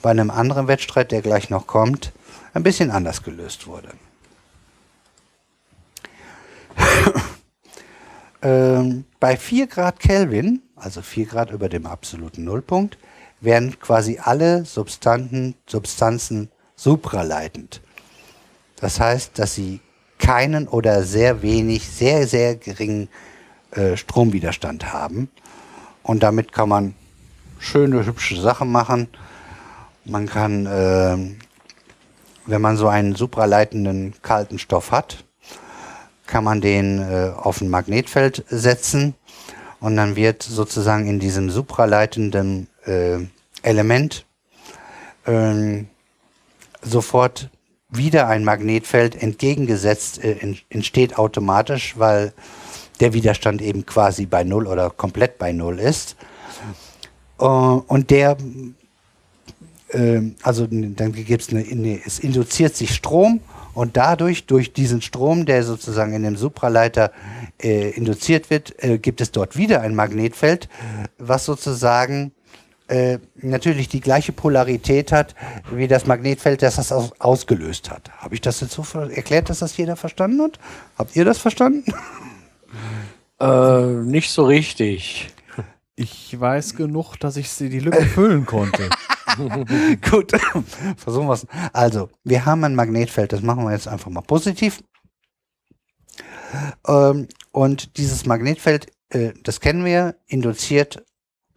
bei 0.00 0.10
einem 0.10 0.30
anderen 0.30 0.66
Wettstreit, 0.66 1.12
der 1.12 1.20
gleich 1.20 1.50
noch 1.50 1.66
kommt, 1.66 2.12
ein 2.54 2.62
bisschen 2.62 2.90
anders 2.90 3.22
gelöst 3.22 3.66
wurde. 3.66 3.90
ähm, 8.40 9.04
bei 9.20 9.36
4 9.36 9.66
Grad 9.66 10.00
Kelvin, 10.00 10.62
also 10.74 11.02
4 11.02 11.26
Grad 11.26 11.50
über 11.50 11.68
dem 11.68 11.84
absoluten 11.84 12.44
Nullpunkt, 12.44 12.96
werden 13.42 13.78
quasi 13.78 14.18
alle 14.18 14.64
Substanten, 14.64 15.54
Substanzen 15.66 16.50
supraleitend. 16.76 17.82
Das 18.76 19.00
heißt, 19.00 19.38
dass 19.38 19.54
sie 19.54 19.80
keinen 20.18 20.68
oder 20.68 21.02
sehr 21.02 21.42
wenig, 21.42 21.88
sehr, 21.88 22.26
sehr 22.26 22.56
geringen 22.56 23.08
äh, 23.72 23.96
Stromwiderstand 23.96 24.92
haben. 24.92 25.30
Und 26.02 26.22
damit 26.22 26.52
kann 26.52 26.68
man 26.68 26.94
schöne, 27.58 28.04
hübsche 28.06 28.40
Sachen 28.40 28.70
machen. 28.70 29.08
Man 30.04 30.26
kann 30.26 30.66
äh, 30.66 31.16
wenn 32.48 32.62
man 32.62 32.76
so 32.76 32.88
einen 32.88 33.14
supraleitenden 33.14 34.14
kalten 34.22 34.58
Stoff 34.58 34.90
hat, 34.90 35.24
kann 36.26 36.44
man 36.44 36.60
den 36.60 36.98
äh, 36.98 37.32
auf 37.36 37.60
ein 37.60 37.68
Magnetfeld 37.68 38.44
setzen 38.48 39.14
und 39.80 39.96
dann 39.96 40.16
wird 40.16 40.42
sozusagen 40.42 41.06
in 41.06 41.20
diesem 41.20 41.50
supraleitenden 41.50 42.68
äh, 42.86 43.18
Element 43.62 44.24
ähm, 45.26 45.88
sofort 46.82 47.50
wieder 47.90 48.28
ein 48.28 48.44
Magnetfeld 48.44 49.20
entgegengesetzt 49.20 50.22
äh, 50.22 50.36
entsteht 50.68 51.18
automatisch, 51.18 51.94
weil 51.98 52.32
der 53.00 53.12
Widerstand 53.12 53.62
eben 53.62 53.86
quasi 53.86 54.26
bei 54.26 54.44
Null 54.44 54.66
oder 54.66 54.90
komplett 54.90 55.38
bei 55.38 55.52
Null 55.52 55.78
ist. 55.78 56.16
Äh, 57.40 57.44
und 57.44 58.10
der, 58.10 58.36
äh, 59.88 60.20
also 60.42 60.66
dann 60.70 61.12
gibt 61.12 61.42
es 61.42 61.48
eine, 61.50 61.60
eine, 61.60 62.00
es 62.04 62.18
induziert 62.18 62.76
sich 62.76 62.94
Strom 62.94 63.40
und 63.74 63.96
dadurch, 63.96 64.46
durch 64.46 64.72
diesen 64.72 65.00
Strom, 65.02 65.46
der 65.46 65.62
sozusagen 65.62 66.12
in 66.12 66.24
dem 66.24 66.36
Supraleiter 66.36 67.12
äh, 67.62 67.90
induziert 67.90 68.50
wird, 68.50 68.74
äh, 68.82 68.98
gibt 68.98 69.20
es 69.20 69.30
dort 69.30 69.56
wieder 69.56 69.80
ein 69.80 69.94
Magnetfeld, 69.94 70.68
was 71.16 71.44
sozusagen 71.44 72.32
äh, 72.88 73.18
natürlich 73.36 73.88
die 73.88 74.00
gleiche 74.00 74.32
Polarität 74.32 75.12
hat 75.12 75.34
wie 75.70 75.88
das 75.88 76.06
Magnetfeld, 76.06 76.62
das 76.62 76.76
das 76.76 76.90
aus 76.90 77.12
ausgelöst 77.20 77.90
hat. 77.90 78.10
Habe 78.18 78.34
ich 78.34 78.40
das 78.40 78.60
jetzt 78.60 78.72
so 78.72 78.84
erklärt, 78.98 79.50
dass 79.50 79.58
das 79.58 79.76
jeder 79.76 79.96
verstanden 79.96 80.42
hat? 80.42 80.58
Habt 80.96 81.14
ihr 81.14 81.24
das 81.24 81.38
verstanden? 81.38 81.84
Äh, 83.40 83.82
nicht 84.04 84.30
so 84.30 84.46
richtig. 84.46 85.28
Ich 85.96 86.38
weiß 86.38 86.76
genug, 86.76 87.16
dass 87.16 87.36
ich 87.36 87.50
sie 87.50 87.68
die 87.68 87.80
Lücke 87.80 88.04
füllen 88.04 88.46
konnte. 88.46 88.88
Gut, 90.10 90.32
versuchen 90.96 91.28
wir 91.28 91.34
es. 91.34 91.46
Also, 91.72 92.08
wir 92.24 92.46
haben 92.46 92.64
ein 92.64 92.74
Magnetfeld, 92.74 93.32
das 93.32 93.42
machen 93.42 93.64
wir 93.64 93.72
jetzt 93.72 93.88
einfach 93.88 94.10
mal 94.10 94.22
positiv. 94.22 94.82
Ähm, 96.86 97.28
und 97.52 97.96
dieses 97.98 98.26
Magnetfeld, 98.26 98.90
äh, 99.10 99.32
das 99.42 99.60
kennen 99.60 99.84
wir, 99.84 100.16
induziert 100.26 101.04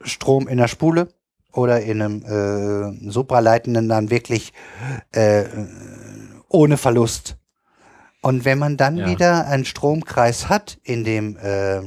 Strom 0.02 0.48
in 0.48 0.58
der 0.58 0.68
Spule 0.68 1.14
oder 1.54 1.82
in 1.82 2.02
einem 2.02 2.24
äh, 2.24 3.10
supraleitenden 3.10 3.90
dann 3.90 4.10
wirklich 4.10 4.54
äh, 5.12 5.46
ohne 6.48 6.78
Verlust. 6.78 7.38
Und 8.22 8.46
wenn 8.46 8.60
man 8.60 8.78
dann 8.78 8.98
ja. 8.98 9.08
wieder 9.08 9.48
einen 9.48 9.66
Stromkreis 9.66 10.48
hat 10.50 10.80
in 10.84 11.04
dem 11.04 11.38
äh, 11.38 11.82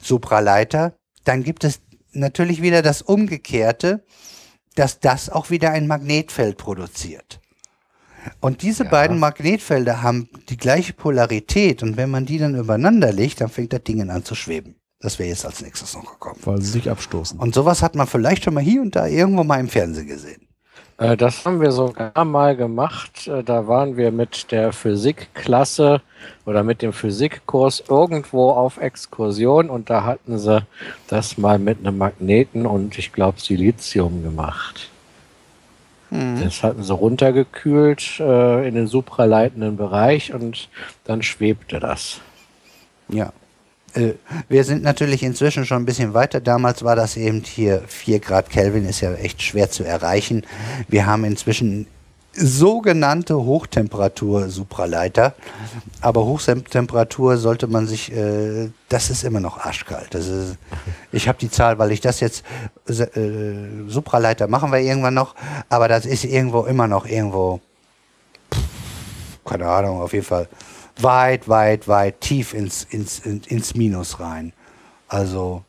Supraleiter, 0.00 0.94
dann 1.24 1.42
gibt 1.42 1.64
es 1.64 1.80
natürlich 2.12 2.60
wieder 2.60 2.82
das 2.82 3.02
Umgekehrte, 3.02 4.04
dass 4.74 5.00
das 5.00 5.30
auch 5.30 5.50
wieder 5.50 5.70
ein 5.70 5.86
Magnetfeld 5.86 6.58
produziert. 6.58 7.40
Und 8.40 8.62
diese 8.62 8.84
ja. 8.84 8.90
beiden 8.90 9.18
Magnetfelder 9.18 10.02
haben 10.02 10.28
die 10.48 10.56
gleiche 10.56 10.94
Polarität 10.94 11.82
und 11.82 11.96
wenn 11.96 12.10
man 12.10 12.26
die 12.26 12.38
dann 12.38 12.56
übereinander 12.56 13.12
legt, 13.12 13.40
dann 13.40 13.48
fängt 13.48 13.72
das 13.72 13.84
Ding 13.84 14.08
an 14.10 14.24
zu 14.24 14.34
schweben. 14.34 14.76
Das 15.04 15.18
wäre 15.18 15.28
jetzt 15.28 15.44
als 15.44 15.60
nächstes 15.60 15.92
noch 15.92 16.12
gekommen. 16.12 16.40
Weil 16.46 16.62
sie 16.62 16.70
sich 16.70 16.90
abstoßen. 16.90 17.38
Und 17.38 17.54
sowas 17.54 17.82
hat 17.82 17.94
man 17.94 18.06
vielleicht 18.06 18.42
schon 18.44 18.54
mal 18.54 18.62
hier 18.62 18.80
und 18.80 18.96
da 18.96 19.06
irgendwo 19.06 19.44
mal 19.44 19.60
im 19.60 19.68
Fernsehen 19.68 20.06
gesehen. 20.06 20.40
Äh, 20.96 21.18
das 21.18 21.44
haben 21.44 21.60
wir 21.60 21.72
sogar 21.72 22.24
mal 22.24 22.56
gemacht. 22.56 23.28
Äh, 23.28 23.44
da 23.44 23.68
waren 23.68 23.98
wir 23.98 24.10
mit 24.10 24.50
der 24.50 24.72
Physikklasse 24.72 26.00
oder 26.46 26.62
mit 26.62 26.80
dem 26.80 26.94
Physikkurs 26.94 27.84
irgendwo 27.86 28.52
auf 28.52 28.78
Exkursion 28.78 29.68
und 29.68 29.90
da 29.90 30.04
hatten 30.04 30.38
sie 30.38 30.66
das 31.08 31.36
mal 31.36 31.58
mit 31.58 31.80
einem 31.80 31.98
Magneten 31.98 32.64
und 32.64 32.96
ich 32.96 33.12
glaube 33.12 33.38
Silizium 33.38 34.22
gemacht. 34.22 34.88
Mhm. 36.08 36.40
Das 36.42 36.62
hatten 36.62 36.82
sie 36.82 36.94
runtergekühlt 36.94 38.20
äh, 38.20 38.66
in 38.66 38.74
den 38.74 38.86
supraleitenden 38.86 39.76
Bereich 39.76 40.32
und 40.32 40.70
dann 41.04 41.22
schwebte 41.22 41.78
das. 41.78 42.22
Ja. 43.10 43.34
Äh, 43.94 44.14
wir 44.48 44.64
sind 44.64 44.82
natürlich 44.82 45.22
inzwischen 45.22 45.64
schon 45.64 45.82
ein 45.82 45.86
bisschen 45.86 46.14
weiter. 46.14 46.40
Damals 46.40 46.82
war 46.84 46.96
das 46.96 47.16
eben 47.16 47.42
hier 47.42 47.82
4 47.86 48.20
Grad 48.20 48.50
Kelvin, 48.50 48.86
ist 48.86 49.00
ja 49.00 49.14
echt 49.14 49.42
schwer 49.42 49.70
zu 49.70 49.84
erreichen. 49.84 50.44
Wir 50.88 51.06
haben 51.06 51.24
inzwischen 51.24 51.86
sogenannte 52.36 53.36
Hochtemperatur-Supraleiter. 53.36 55.34
Aber 56.00 56.24
Hochtemperatur 56.24 57.36
sollte 57.36 57.66
man 57.66 57.86
sich, 57.86 58.12
äh, 58.12 58.70
das 58.88 59.10
ist 59.10 59.24
immer 59.24 59.40
noch 59.40 59.58
arschkalt. 59.58 60.14
Das 60.14 60.26
ist, 60.26 60.56
ich 61.12 61.28
habe 61.28 61.38
die 61.38 61.50
Zahl, 61.50 61.78
weil 61.78 61.92
ich 61.92 62.00
das 62.00 62.20
jetzt, 62.20 62.44
äh, 62.88 63.06
Supraleiter 63.86 64.48
machen 64.48 64.72
wir 64.72 64.80
irgendwann 64.80 65.14
noch, 65.14 65.34
aber 65.68 65.88
das 65.88 66.06
ist 66.06 66.24
irgendwo 66.24 66.64
immer 66.64 66.88
noch 66.88 67.06
irgendwo, 67.06 67.60
keine 69.44 69.68
Ahnung, 69.68 70.00
auf 70.00 70.12
jeden 70.12 70.26
Fall 70.26 70.48
weit, 70.98 71.48
weit, 71.48 71.88
weit 71.88 72.20
tief 72.20 72.54
ins, 72.54 72.84
ins, 72.84 73.18
ins 73.20 73.74
Minus 73.74 74.20
rein. 74.20 74.52
Also 75.08 75.64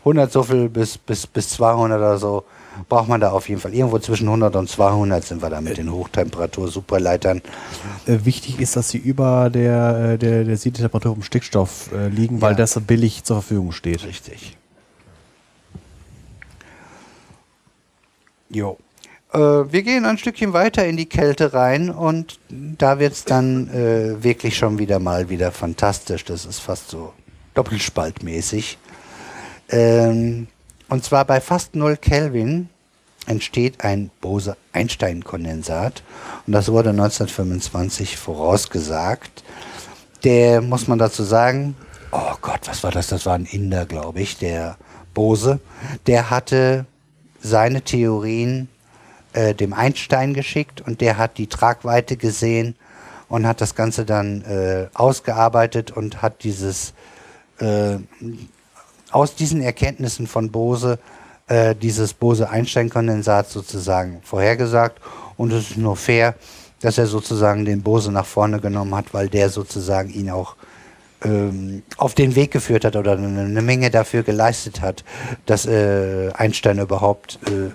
100 0.00 0.30
so 0.30 0.42
viel 0.42 0.68
bis, 0.68 0.98
bis, 0.98 1.26
bis 1.26 1.50
200 1.50 1.98
oder 1.98 2.18
so 2.18 2.44
braucht 2.88 3.08
man 3.08 3.20
da 3.20 3.30
auf 3.30 3.48
jeden 3.48 3.60
Fall. 3.60 3.74
Irgendwo 3.74 3.98
zwischen 3.98 4.26
100 4.28 4.54
und 4.56 4.68
200 4.68 5.24
sind 5.24 5.42
wir 5.42 5.50
da 5.50 5.60
mit 5.60 5.78
den 5.78 5.90
Hochtemperatur-Superleitern. 5.90 7.42
Äh, 8.06 8.18
wichtig 8.24 8.60
ist, 8.60 8.76
dass 8.76 8.90
sie 8.90 8.98
über 8.98 9.50
der, 9.50 10.12
äh, 10.14 10.18
der, 10.18 10.44
der 10.44 10.56
Siedetemperatur 10.56 11.14
vom 11.14 11.22
Stickstoff 11.22 11.90
äh, 11.92 12.08
liegen, 12.08 12.40
weil 12.40 12.52
ja. 12.52 12.58
das 12.58 12.78
billig 12.80 13.24
zur 13.24 13.42
Verfügung 13.42 13.72
steht. 13.72 14.04
Richtig. 14.04 14.56
Jo. 18.48 18.78
Äh, 19.36 19.70
wir 19.70 19.82
gehen 19.82 20.06
ein 20.06 20.16
Stückchen 20.16 20.54
weiter 20.54 20.86
in 20.86 20.96
die 20.96 21.06
Kälte 21.06 21.52
rein 21.52 21.90
und 21.90 22.38
da 22.48 22.98
wird 22.98 23.12
es 23.12 23.24
dann 23.24 23.68
äh, 23.68 24.22
wirklich 24.24 24.56
schon 24.56 24.78
wieder 24.78 24.98
mal 24.98 25.28
wieder 25.28 25.52
fantastisch. 25.52 26.24
Das 26.24 26.46
ist 26.46 26.60
fast 26.60 26.88
so 26.88 27.12
doppelspaltmäßig. 27.52 28.78
Ähm, 29.68 30.46
und 30.88 31.04
zwar 31.04 31.26
bei 31.26 31.42
fast 31.42 31.76
0 31.76 31.98
Kelvin 31.98 32.70
entsteht 33.26 33.84
ein 33.84 34.10
Bose-Einstein-Kondensat. 34.22 36.02
Und 36.46 36.52
das 36.52 36.70
wurde 36.70 36.90
1925 36.90 38.16
vorausgesagt. 38.16 39.44
Der, 40.24 40.62
muss 40.62 40.88
man 40.88 40.98
dazu 40.98 41.24
sagen, 41.24 41.76
oh 42.10 42.34
Gott, 42.40 42.60
was 42.66 42.82
war 42.84 42.92
das? 42.92 43.08
Das 43.08 43.26
war 43.26 43.34
ein 43.34 43.44
Inder, 43.44 43.84
glaube 43.84 44.20
ich, 44.20 44.38
der 44.38 44.78
Bose. 45.12 45.60
Der 46.06 46.30
hatte 46.30 46.86
seine 47.40 47.82
Theorien 47.82 48.68
äh, 49.36 49.54
dem 49.54 49.72
Einstein 49.72 50.34
geschickt 50.34 50.80
und 50.80 51.00
der 51.00 51.18
hat 51.18 51.38
die 51.38 51.46
Tragweite 51.46 52.16
gesehen 52.16 52.74
und 53.28 53.46
hat 53.46 53.60
das 53.60 53.74
Ganze 53.74 54.04
dann 54.04 54.42
äh, 54.42 54.88
ausgearbeitet 54.94 55.90
und 55.90 56.22
hat 56.22 56.42
dieses 56.42 56.94
äh, 57.60 57.98
aus 59.10 59.34
diesen 59.34 59.62
Erkenntnissen 59.62 60.26
von 60.26 60.50
Bose 60.50 60.98
äh, 61.48 61.74
dieses 61.74 62.14
Bose-Einstein-Kondensat 62.14 63.48
sozusagen 63.48 64.20
vorhergesagt. 64.22 65.00
Und 65.36 65.52
es 65.52 65.70
ist 65.70 65.76
nur 65.76 65.96
fair, 65.96 66.34
dass 66.80 66.98
er 66.98 67.06
sozusagen 67.06 67.64
den 67.64 67.82
Bose 67.82 68.10
nach 68.10 68.26
vorne 68.26 68.58
genommen 68.58 68.94
hat, 68.94 69.12
weil 69.12 69.28
der 69.28 69.50
sozusagen 69.50 70.10
ihn 70.10 70.30
auch 70.30 70.56
ähm, 71.24 71.82
auf 71.98 72.14
den 72.14 72.34
Weg 72.36 72.50
geführt 72.52 72.84
hat 72.84 72.96
oder 72.96 73.12
eine, 73.12 73.62
Menge 73.62 73.90
dafür 73.90 74.22
geleistet 74.22 74.80
hat, 74.80 75.04
dass 75.46 75.66
äh, 75.66 76.30
Einstein 76.34 76.78
überhaupt 76.78 77.38
äh, 77.46 77.70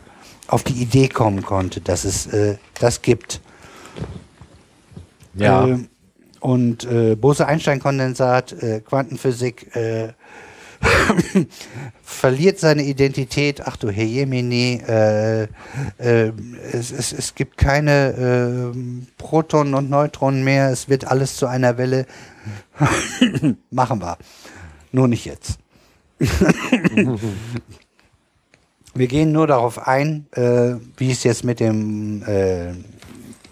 auf 0.51 0.63
die 0.63 0.73
Idee 0.73 1.07
kommen 1.07 1.41
konnte, 1.43 1.81
dass 1.81 2.03
es 2.03 2.27
äh, 2.27 2.57
das 2.79 3.01
gibt. 3.01 3.41
Ja. 5.33 5.65
Äh, 5.67 5.79
und 6.41 6.83
äh, 6.83 7.15
Bose-Einstein-Kondensat, 7.15 8.51
äh, 8.61 8.81
Quantenphysik 8.81 9.75
äh, 9.75 10.09
verliert 12.03 12.59
seine 12.59 12.83
Identität. 12.83 13.61
Ach 13.65 13.77
du 13.77 13.89
Herr 13.89 14.03
Jemini, 14.03 14.81
äh, 14.85 15.47
es, 15.97 16.91
es, 16.91 17.13
es 17.13 17.35
gibt 17.35 17.57
keine 17.57 18.73
Protonen 19.19 19.75
und 19.75 19.91
Neutronen 19.91 20.43
mehr. 20.43 20.71
Es 20.71 20.89
wird 20.89 21.05
alles 21.05 21.37
zu 21.37 21.45
einer 21.45 21.77
Welle. 21.77 22.07
Machen 23.69 24.01
wir. 24.01 24.17
Nur 24.91 25.07
nicht 25.07 25.25
jetzt. 25.25 25.59
Wir 28.93 29.07
gehen 29.07 29.31
nur 29.31 29.47
darauf 29.47 29.87
ein, 29.87 30.27
äh, 30.33 30.75
wie 30.97 31.11
es 31.11 31.23
jetzt 31.23 31.43
mit 31.43 31.59
dem 31.59 32.23
äh, 32.23 32.73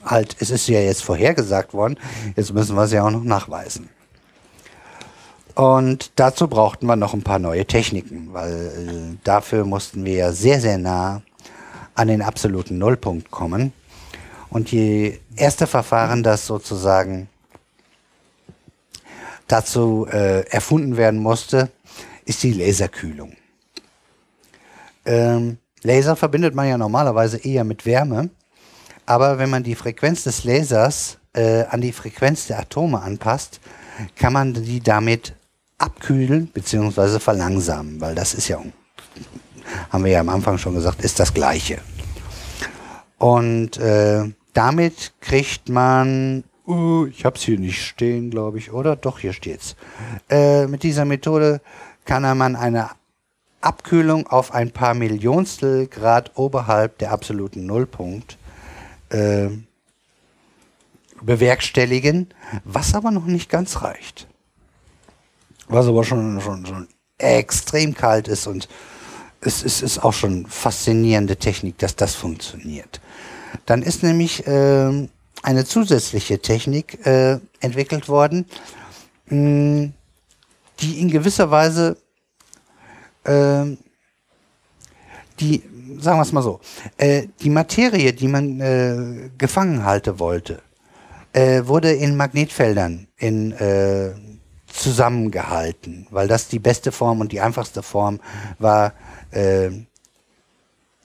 halt, 0.03 0.35
es 0.39 0.49
ist 0.49 0.67
ja 0.67 0.79
jetzt 0.79 1.03
vorhergesagt 1.03 1.73
worden, 1.73 1.97
jetzt 2.35 2.53
müssen 2.53 2.75
wir 2.75 2.83
es 2.83 2.91
ja 2.91 3.05
auch 3.05 3.11
noch 3.11 3.23
nachweisen. 3.23 3.89
Und 5.55 6.11
dazu 6.15 6.47
brauchten 6.47 6.85
wir 6.85 6.95
noch 6.95 7.13
ein 7.13 7.23
paar 7.23 7.39
neue 7.39 7.65
Techniken, 7.65 8.29
weil 8.31 8.53
äh, 8.67 9.17
dafür 9.23 9.65
mussten 9.65 10.05
wir 10.05 10.13
ja 10.13 10.31
sehr, 10.31 10.61
sehr 10.61 10.77
nah 10.77 11.21
an 11.95 12.07
den 12.07 12.21
absoluten 12.21 12.77
Nullpunkt 12.77 13.29
kommen. 13.29 13.73
Und 14.49 14.71
die 14.71 15.19
erste 15.35 15.67
Verfahren, 15.67 16.23
das 16.23 16.47
sozusagen 16.47 17.27
dazu 19.47 20.07
äh, 20.09 20.47
erfunden 20.49 20.97
werden 20.97 21.19
musste, 21.19 21.69
ist 22.25 22.43
die 22.43 22.53
Laserkühlung. 22.53 23.33
Ähm, 25.09 25.57
Laser 25.81 26.15
verbindet 26.15 26.53
man 26.53 26.67
ja 26.67 26.77
normalerweise 26.77 27.37
eher 27.37 27.63
mit 27.63 27.85
Wärme, 27.85 28.29
aber 29.07 29.39
wenn 29.39 29.49
man 29.49 29.63
die 29.63 29.73
Frequenz 29.73 30.23
des 30.23 30.43
Lasers 30.43 31.17
äh, 31.33 31.63
an 31.63 31.81
die 31.81 31.93
Frequenz 31.93 32.45
der 32.45 32.59
Atome 32.59 33.01
anpasst, 33.01 33.59
kann 34.15 34.33
man 34.33 34.53
die 34.53 34.81
damit 34.81 35.33
abkühlen 35.79 36.47
bzw. 36.47 37.19
verlangsamen, 37.19 37.99
weil 37.99 38.13
das 38.13 38.35
ist 38.35 38.49
ja, 38.49 38.61
haben 39.89 40.05
wir 40.05 40.11
ja 40.11 40.19
am 40.19 40.29
Anfang 40.29 40.59
schon 40.59 40.75
gesagt, 40.75 41.01
ist 41.01 41.19
das 41.19 41.33
Gleiche. 41.33 41.79
Und 43.17 43.77
äh, 43.77 44.25
damit 44.53 45.13
kriegt 45.21 45.69
man, 45.69 46.43
uh, 46.67 47.07
ich 47.07 47.25
habe 47.25 47.35
es 47.35 47.41
hier 47.41 47.57
nicht 47.57 47.81
stehen, 47.81 48.29
glaube 48.29 48.59
ich, 48.59 48.71
oder? 48.71 48.95
Doch, 48.95 49.17
hier 49.17 49.33
steht's. 49.33 49.75
Äh, 50.29 50.67
mit 50.67 50.83
dieser 50.83 51.05
Methode 51.05 51.61
kann 52.05 52.37
man 52.37 52.55
eine 52.55 52.91
Abkühlung 53.61 54.27
auf 54.27 54.53
ein 54.53 54.71
paar 54.71 54.93
Millionstel 54.93 55.87
Grad 55.87 56.31
oberhalb 56.35 56.97
der 56.99 57.11
absoluten 57.11 57.65
Nullpunkt 57.65 58.37
äh, 59.09 59.49
bewerkstelligen, 61.21 62.29
was 62.63 62.95
aber 62.95 63.11
noch 63.11 63.25
nicht 63.25 63.49
ganz 63.49 63.81
reicht. 63.81 64.27
Was 65.67 65.87
aber 65.87 66.03
schon, 66.03 66.39
schon, 66.41 66.65
schon 66.65 66.87
extrem 67.17 67.93
kalt 67.93 68.27
ist 68.27 68.47
und 68.47 68.69
es, 69.41 69.63
es 69.63 69.81
ist 69.81 69.99
auch 69.99 70.13
schon 70.13 70.45
faszinierende 70.47 71.37
Technik, 71.37 71.77
dass 71.77 71.95
das 71.95 72.15
funktioniert. 72.15 73.01
Dann 73.65 73.83
ist 73.83 74.03
nämlich 74.03 74.45
äh, 74.47 75.07
eine 75.43 75.65
zusätzliche 75.65 76.39
Technik 76.39 77.05
äh, 77.05 77.39
entwickelt 77.59 78.09
worden, 78.09 78.45
mh, 79.27 79.89
die 80.79 80.99
in 80.99 81.09
gewisser 81.09 81.51
Weise 81.51 81.97
die, 85.39 85.63
sagen 85.99 86.17
wir 86.17 86.21
es 86.21 86.31
mal 86.31 86.41
so, 86.41 86.59
äh, 86.97 87.27
die 87.41 87.49
Materie, 87.49 88.13
die 88.13 88.27
man 88.27 88.59
äh, 88.59 89.29
gefangen 89.37 89.85
halten 89.85 90.19
wollte, 90.19 90.61
äh, 91.33 91.65
wurde 91.65 91.91
in 91.91 92.15
Magnetfeldern 92.15 93.07
in, 93.17 93.53
zusammengehalten, 94.67 96.07
weil 96.11 96.27
das 96.27 96.47
die 96.47 96.59
beste 96.59 96.91
Form 96.91 97.21
und 97.21 97.31
die 97.31 97.41
einfachste 97.41 97.81
Form 97.81 98.19
war, 98.59 98.93
äh, 99.31 99.71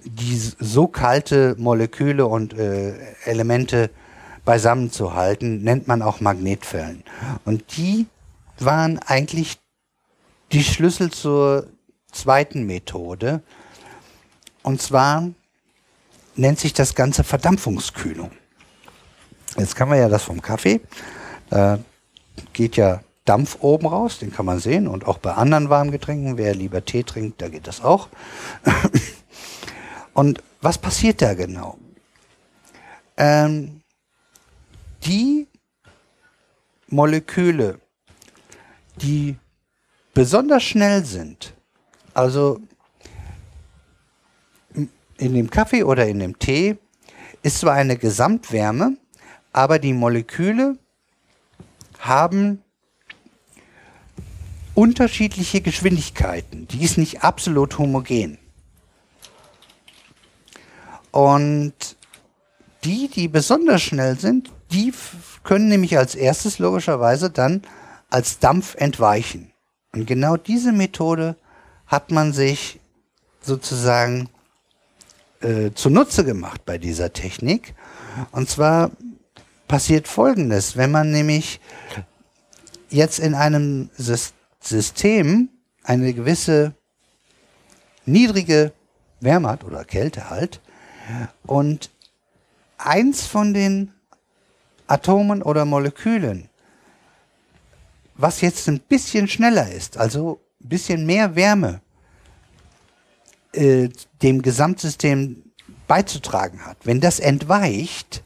die 0.05 0.37
so 0.37 0.87
kalte 0.87 1.57
Moleküle 1.59 2.27
und 2.27 2.55
Elemente 3.25 3.89
beisammen 4.45 4.91
nennt 5.63 5.89
man 5.89 6.03
auch 6.03 6.21
Magnetfällen. 6.21 7.03
Und 7.47 7.77
die 7.79 8.07
waren 8.59 8.99
eigentlich 8.99 9.59
die 10.53 10.63
Schlüssel 10.63 11.11
zur 11.11 11.69
zweiten 12.15 12.65
Methode. 12.65 13.43
Und 14.63 14.81
zwar 14.81 15.31
nennt 16.37 16.59
sich 16.59 16.73
das 16.73 16.95
Ganze 16.95 17.25
Verdampfungskühlung. 17.25 18.31
Jetzt 19.57 19.77
kann 19.77 19.89
man 19.89 19.99
ja 19.99 20.09
das 20.09 20.23
vom 20.23 20.43
Kaffee. 20.43 20.81
Da 21.51 21.79
geht 22.53 22.77
ja 22.77 23.03
Dampf 23.25 23.59
oben 23.61 23.87
raus, 23.87 24.19
den 24.19 24.33
kann 24.33 24.47
man 24.47 24.59
sehen. 24.59 24.89
Und 24.89 25.07
auch 25.07 25.19
bei 25.19 25.33
anderen 25.33 25.71
warmen 25.71 25.91
Getränken, 25.91 26.37
wer 26.37 26.55
lieber 26.55 26.85
Tee 26.85 27.05
trinkt, 27.05 27.41
da 27.41 27.49
geht 27.49 27.67
das 27.67 27.81
auch. 27.83 28.09
Und 30.15 30.43
was 30.61 30.79
passiert 30.79 31.23
da 31.23 31.35
genau? 31.35 31.79
Ähm, 33.17 33.81
die 35.05 35.47
Moleküle, 36.89 37.81
die 38.97 39.37
besonders 40.13 40.63
schnell 40.63 41.05
sind, 41.05 41.54
also 42.15 42.61
in 45.19 45.35
dem 45.35 45.51
Kaffee 45.51 45.85
oder 45.85 46.07
in 46.07 46.19
dem 46.19 46.39
Tee, 46.39 46.77
ist 47.43 47.61
zwar 47.61 47.75
eine 47.75 47.97
Gesamtwärme, 47.97 48.97
aber 49.53 49.79
die 49.79 49.93
Moleküle 49.93 50.79
haben 51.99 52.63
unterschiedliche 54.75 55.61
Geschwindigkeiten. 55.61 56.67
Die 56.69 56.83
ist 56.83 56.99
nicht 56.99 57.23
absolut 57.23 57.79
homogen. 57.79 58.39
Und 61.13 61.75
die, 62.83 63.09
die 63.09 63.29
besonders 63.29 63.83
schnell 63.83 64.19
sind, 64.19 64.51
die 64.73 64.93
können 65.45 65.69
nämlich 65.69 65.97
als 65.97 66.15
erstes 66.15 66.59
logischerweise 66.59 67.31
dann 67.31 67.63
als 68.11 68.41
Dampf 68.41 68.75
entweichen. 68.75 69.53
Und 69.93 70.07
genau 70.07 70.37
diese 70.37 70.73
Methode 70.73 71.37
hat 71.95 72.11
man 72.11 72.33
sich 72.33 72.81
sozusagen 73.41 74.29
äh, 75.41 75.71
zunutze 75.75 76.25
gemacht 76.25 76.65
bei 76.65 76.77
dieser 76.77 77.13
Technik. 77.13 77.75
Und 78.33 78.51
zwar 78.51 78.91
passiert 79.69 80.09
Folgendes, 80.09 80.77
wenn 80.77 80.91
man 80.91 81.13
nämlich 81.13 81.61
jetzt 82.91 83.21
in 83.21 83.35
einem 83.35 83.91
System 84.61 85.51
eine 85.85 86.13
gewisse 86.15 86.75
niedrige 88.07 88.73
Wärme 89.21 89.49
hat 89.51 89.63
oder 89.63 89.85
Kälte 89.85 90.31
halt 90.31 90.61
und 91.47 91.91
eins 92.77 93.25
von 93.25 93.55
den 93.55 93.93
Atomen 94.89 95.43
oder 95.43 95.65
Molekülen, 95.65 96.49
was 98.17 98.41
jetzt 98.41 98.69
ein 98.69 98.81
bisschen 98.81 99.29
schneller 99.29 99.71
ist, 99.71 99.97
also 99.97 100.41
ein 100.61 100.69
bisschen 100.69 101.07
mehr 101.07 101.37
Wärme 101.37 101.81
äh, 103.55 103.89
dem 104.23 104.43
Gesamtsystem 104.43 105.43
beizutragen 105.87 106.65
hat, 106.65 106.79
wenn 106.85 107.01
das 107.01 107.21
entweicht, 107.21 108.23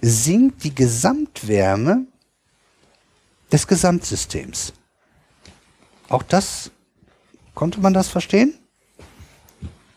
sinkt 0.00 0.64
die 0.64 0.74
Gesamtwärme 0.74 2.06
des 3.52 3.66
Gesamtsystems. 3.66 4.72
Auch 6.08 6.22
das, 6.22 6.70
konnte 7.54 7.80
man 7.80 7.92
das 7.92 8.08
verstehen? 8.08 8.54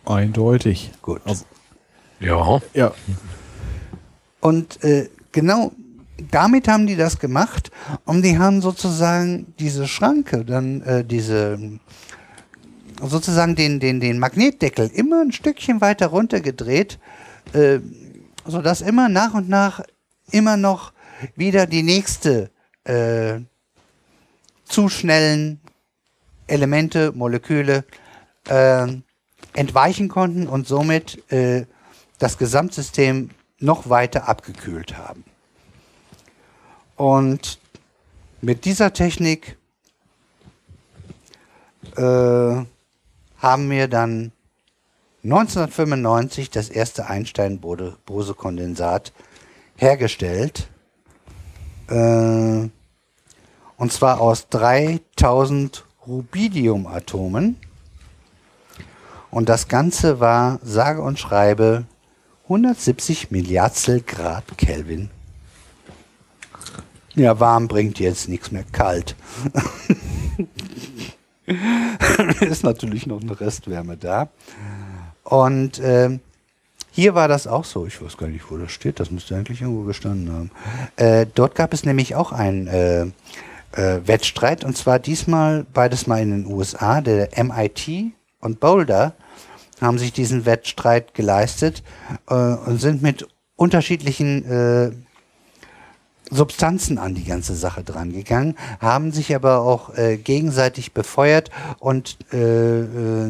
Eindeutig. 0.05 0.91
Gut. 1.01 1.21
Also, 1.25 1.45
Ja. 2.19 2.61
ja. 2.73 2.93
Und 4.41 4.83
äh, 4.83 5.09
genau 5.31 5.71
damit 6.31 6.67
haben 6.67 6.87
die 6.87 6.95
das 6.95 7.19
gemacht 7.19 7.71
und 8.05 8.23
die 8.23 8.37
haben 8.37 8.61
sozusagen 8.61 9.53
diese 9.59 9.87
Schranke, 9.87 10.43
dann 10.43 10.81
äh, 10.81 11.05
diese 11.05 11.79
sozusagen 13.01 13.55
den, 13.55 13.79
den, 13.79 13.99
den 13.99 14.19
Magnetdeckel 14.19 14.89
immer 14.93 15.21
ein 15.21 15.31
Stückchen 15.31 15.81
weiter 15.81 16.07
runtergedreht, 16.07 16.99
äh, 17.53 17.79
sodass 18.45 18.81
immer 18.81 19.09
nach 19.09 19.33
und 19.33 19.49
nach 19.49 19.81
immer 20.31 20.57
noch 20.57 20.93
wieder 21.35 21.65
die 21.65 21.83
nächste 21.83 22.51
äh, 22.83 23.39
zu 24.65 24.89
schnellen 24.89 25.59
Elemente, 26.47 27.11
Moleküle 27.13 27.85
äh, 28.47 28.87
entweichen 29.53 30.09
konnten 30.09 30.47
und 30.47 30.67
somit 30.67 31.31
äh, 31.31 31.65
das 32.17 32.37
Gesamtsystem 32.37 33.29
noch 33.59 33.89
weiter 33.89 34.27
abgekühlt 34.27 34.97
haben. 34.97 35.23
Und 36.95 37.59
mit 38.41 38.65
dieser 38.65 38.93
Technik 38.93 39.57
äh, 41.95 42.63
haben 43.39 43.69
wir 43.69 43.87
dann 43.87 44.31
1995 45.23 46.49
das 46.49 46.69
erste 46.69 47.07
Einstein-Bose-Kondensat 47.07 49.13
hergestellt. 49.75 50.69
Äh, 51.89 52.69
und 53.77 53.93
zwar 53.93 54.21
aus 54.21 54.47
3000 54.49 55.85
Rubidiumatomen. 56.05 57.57
Und 59.31 59.49
das 59.49 59.67
Ganze 59.67 60.19
war, 60.19 60.59
sage 60.63 61.01
und 61.01 61.17
schreibe, 61.19 61.85
170 62.43 63.31
Milliardstel 63.31 64.01
Grad 64.01 64.45
Kelvin. 64.57 65.09
Ja, 67.15 67.39
warm 67.39 67.67
bringt 67.67 67.99
jetzt 67.99 68.27
nichts 68.27 68.51
mehr, 68.51 68.65
kalt. 68.71 69.15
ist 72.41 72.63
natürlich 72.63 73.07
noch 73.07 73.21
eine 73.21 73.39
Restwärme 73.39 73.97
da. 73.97 74.29
Und 75.23 75.81
ähm, 75.83 76.19
hier 76.91 77.15
war 77.15 77.27
das 77.27 77.47
auch 77.47 77.65
so. 77.65 77.85
Ich 77.85 78.01
weiß 78.01 78.17
gar 78.17 78.27
nicht, 78.27 78.49
wo 78.49 78.57
das 78.57 78.71
steht. 78.71 78.99
Das 78.99 79.11
müsste 79.11 79.35
eigentlich 79.35 79.61
irgendwo 79.61 79.83
gestanden 79.83 80.33
haben. 80.33 80.51
Äh, 80.95 81.25
dort 81.33 81.55
gab 81.55 81.73
es 81.73 81.85
nämlich 81.85 82.15
auch 82.15 82.31
einen 82.31 82.67
äh, 82.67 83.01
äh, 83.71 84.01
Wettstreit. 84.05 84.63
Und 84.63 84.77
zwar 84.77 84.99
diesmal 84.99 85.65
beides 85.73 86.07
mal 86.07 86.21
in 86.21 86.31
den 86.31 86.45
USA. 86.45 87.01
Der 87.01 87.29
MIT 87.41 88.13
und 88.39 88.59
Boulder 88.59 89.13
haben 89.81 89.97
sich 89.97 90.11
diesen 90.11 90.45
Wettstreit 90.45 91.13
geleistet 91.13 91.83
äh, 92.29 92.33
und 92.33 92.81
sind 92.81 93.01
mit 93.01 93.27
unterschiedlichen 93.55 94.45
äh, 94.45 94.91
Substanzen 96.29 96.97
an 96.97 97.15
die 97.15 97.25
ganze 97.25 97.55
Sache 97.55 97.83
dran 97.83 98.11
gegangen, 98.11 98.55
haben 98.79 99.11
sich 99.11 99.35
aber 99.35 99.61
auch 99.61 99.95
äh, 99.97 100.17
gegenseitig 100.17 100.93
befeuert 100.93 101.49
und 101.79 102.17
äh, 102.31 102.81
äh, 102.81 103.29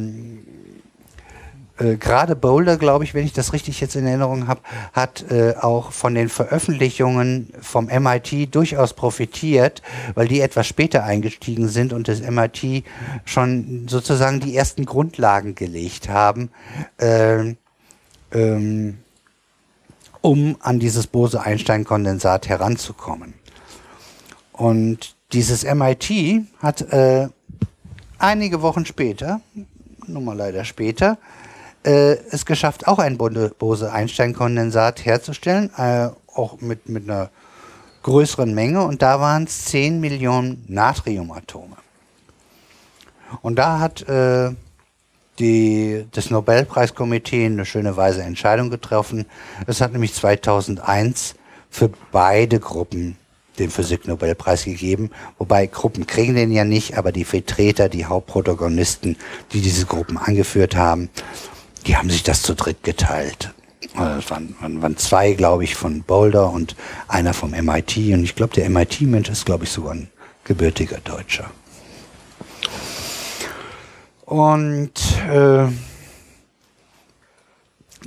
äh, 1.79 1.95
gerade 1.95 2.35
Boulder, 2.35 2.77
glaube 2.77 3.03
ich, 3.03 3.13
wenn 3.13 3.25
ich 3.25 3.33
das 3.33 3.53
richtig 3.53 3.79
jetzt 3.79 3.95
in 3.95 4.05
Erinnerung 4.05 4.47
habe, 4.47 4.61
hat 4.93 5.31
äh, 5.31 5.55
auch 5.55 5.91
von 5.91 6.13
den 6.13 6.29
Veröffentlichungen 6.29 7.53
vom 7.61 7.85
MIT 7.85 8.53
durchaus 8.53 8.93
profitiert, 8.93 9.81
weil 10.15 10.27
die 10.27 10.41
etwas 10.41 10.67
später 10.67 11.03
eingestiegen 11.03 11.67
sind 11.67 11.93
und 11.93 12.07
das 12.07 12.21
MIT 12.21 12.83
schon 13.25 13.87
sozusagen 13.87 14.39
die 14.39 14.55
ersten 14.55 14.85
Grundlagen 14.85 15.55
gelegt 15.55 16.09
haben, 16.09 16.51
äh, 16.97 17.55
ähm, 18.31 18.99
um 20.21 20.57
an 20.59 20.79
dieses 20.79 21.07
Bose-Einstein-Kondensat 21.07 22.47
heranzukommen. 22.49 23.33
Und 24.51 25.15
dieses 25.31 25.63
MIT 25.63 26.45
hat 26.61 26.81
äh, 26.91 27.29
einige 28.17 28.61
Wochen 28.61 28.85
später, 28.85 29.41
nun 30.07 30.25
mal 30.25 30.35
leider 30.35 30.65
später, 30.65 31.17
äh, 31.83 32.17
es 32.31 32.45
geschafft, 32.45 32.87
auch 32.87 32.99
ein 32.99 33.17
Bose-Einstein-Kondensat 33.17 35.05
herzustellen, 35.05 35.71
äh, 35.77 36.09
auch 36.27 36.59
mit, 36.59 36.89
mit 36.89 37.03
einer 37.09 37.29
größeren 38.03 38.53
Menge. 38.53 38.83
Und 38.83 39.01
da 39.01 39.19
waren 39.19 39.43
es 39.45 39.65
10 39.65 39.99
Millionen 39.99 40.65
Natriumatome. 40.67 41.77
Und 43.41 43.57
da 43.57 43.79
hat 43.79 44.01
äh, 44.09 44.51
die, 45.39 46.05
das 46.11 46.29
Nobelpreiskomitee 46.29 47.45
eine 47.45 47.65
schöne 47.65 47.95
weise 47.97 48.23
Entscheidung 48.23 48.69
getroffen. 48.69 49.25
Es 49.67 49.81
hat 49.81 49.93
nämlich 49.93 50.13
2001 50.13 51.35
für 51.69 51.89
beide 52.11 52.59
Gruppen 52.59 53.17
den 53.59 53.69
Physiknobelpreis 53.69 54.63
gegeben. 54.65 55.11
Wobei 55.37 55.67
Gruppen 55.67 56.07
kriegen 56.07 56.35
den 56.35 56.51
ja 56.51 56.63
nicht, 56.63 56.97
aber 56.97 57.11
die 57.11 57.25
Vertreter, 57.25 57.89
die 57.89 58.05
Hauptprotagonisten, 58.05 59.17
die 59.51 59.61
diese 59.61 59.85
Gruppen 59.85 60.17
angeführt 60.17 60.75
haben, 60.75 61.09
die 61.85 61.95
haben 61.95 62.09
sich 62.09 62.23
das 62.23 62.41
zu 62.41 62.55
dritt 62.55 62.83
geteilt. 62.83 63.53
Also 63.95 64.19
es 64.19 64.31
waren, 64.31 64.81
waren 64.81 64.97
zwei, 64.97 65.33
glaube 65.33 65.63
ich, 65.63 65.75
von 65.75 66.03
Boulder 66.03 66.51
und 66.51 66.75
einer 67.07 67.33
vom 67.33 67.51
MIT. 67.51 67.97
Und 67.97 68.23
ich 68.23 68.35
glaube, 68.35 68.53
der 68.53 68.69
MIT-Mensch 68.69 69.29
ist, 69.29 69.45
glaube 69.45 69.65
ich, 69.65 69.71
sogar 69.71 69.93
ein 69.93 70.09
gebürtiger 70.43 70.99
Deutscher. 70.99 71.51
Und 74.29 74.91
äh, 75.27 75.65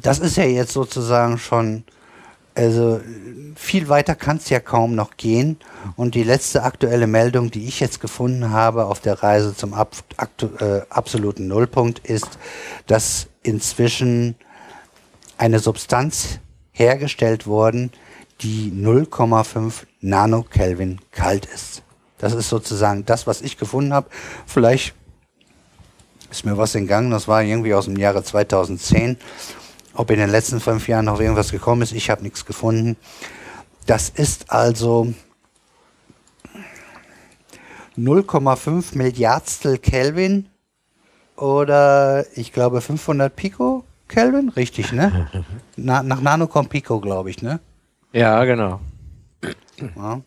das 0.00 0.20
ist 0.20 0.36
ja 0.36 0.44
jetzt 0.44 0.72
sozusagen 0.72 1.36
schon, 1.36 1.82
also 2.54 3.00
viel 3.56 3.88
weiter 3.88 4.14
kann 4.14 4.36
es 4.36 4.48
ja 4.48 4.60
kaum 4.60 4.94
noch 4.94 5.16
gehen. 5.16 5.58
Und 5.96 6.14
die 6.14 6.22
letzte 6.22 6.62
aktuelle 6.62 7.08
Meldung, 7.08 7.50
die 7.50 7.66
ich 7.66 7.80
jetzt 7.80 7.98
gefunden 7.98 8.50
habe 8.50 8.84
auf 8.84 9.00
der 9.00 9.20
Reise 9.20 9.56
zum 9.56 9.74
ab, 9.74 9.96
äh, 10.60 10.82
absoluten 10.90 11.48
Nullpunkt, 11.48 11.98
ist, 11.98 12.38
dass 12.86 13.26
inzwischen 13.42 14.36
eine 15.38 15.58
Substanz 15.58 16.38
hergestellt 16.70 17.48
worden, 17.48 17.90
die 18.42 18.70
0,5 18.70 19.86
Nanokelvin 20.00 21.00
kalt 21.10 21.46
ist. 21.46 21.82
Das 22.18 22.32
ist 22.32 22.48
sozusagen 22.48 23.04
das, 23.06 23.26
was 23.26 23.42
ich 23.42 23.58
gefunden 23.58 23.92
habe. 23.92 24.06
Vielleicht 24.46 24.94
ist 26.32 26.46
mir 26.46 26.56
was 26.56 26.74
entgangen, 26.74 27.10
das 27.10 27.28
war 27.28 27.42
irgendwie 27.42 27.74
aus 27.74 27.84
dem 27.84 27.96
Jahre 27.96 28.24
2010. 28.24 29.18
Ob 29.94 30.10
in 30.10 30.18
den 30.18 30.30
letzten 30.30 30.60
fünf 30.60 30.88
Jahren 30.88 31.04
noch 31.04 31.20
irgendwas 31.20 31.52
gekommen 31.52 31.82
ist, 31.82 31.92
ich 31.92 32.08
habe 32.08 32.22
nichts 32.22 32.46
gefunden. 32.46 32.96
Das 33.86 34.08
ist 34.08 34.50
also 34.50 35.12
0,5 37.98 38.96
Milliardstel 38.96 39.76
Kelvin 39.76 40.48
oder 41.36 42.24
ich 42.34 42.52
glaube 42.52 42.80
500 42.80 43.34
Pico 43.36 43.84
Kelvin, 44.08 44.48
richtig, 44.48 44.92
ne? 44.92 45.28
Na, 45.76 46.02
nach 46.02 46.20
Nano 46.20 46.46
kommt 46.46 46.70
Pico, 46.70 47.00
glaube 47.00 47.30
ich, 47.30 47.42
ne? 47.42 47.60
Ja, 48.12 48.42
genau. 48.44 48.80
Ja. 49.96 50.22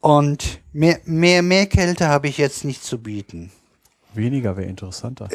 Und 0.00 0.60
mehr, 0.72 1.00
mehr, 1.04 1.42
mehr 1.42 1.66
Kälte 1.66 2.08
habe 2.08 2.28
ich 2.28 2.38
jetzt 2.38 2.64
nicht 2.64 2.84
zu 2.84 2.98
bieten. 2.98 3.50
Weniger 4.14 4.56
wäre 4.56 4.68
interessanter. 4.68 5.28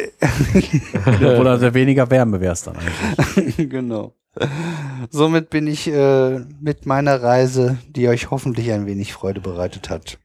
Oder 1.22 1.74
weniger 1.74 2.10
Wärme 2.10 2.40
wäre 2.40 2.54
es 2.54 2.64
dann 2.64 2.76
eigentlich. 2.78 3.70
genau. 3.70 4.14
Somit 5.10 5.50
bin 5.50 5.68
ich 5.68 5.88
äh, 5.88 6.40
mit 6.62 6.86
meiner 6.86 7.22
Reise, 7.22 7.78
die 7.90 8.08
euch 8.08 8.32
hoffentlich 8.32 8.72
ein 8.72 8.86
wenig 8.86 9.14
Freude 9.14 9.42
bereitet 9.42 9.90
hat, 9.90 10.20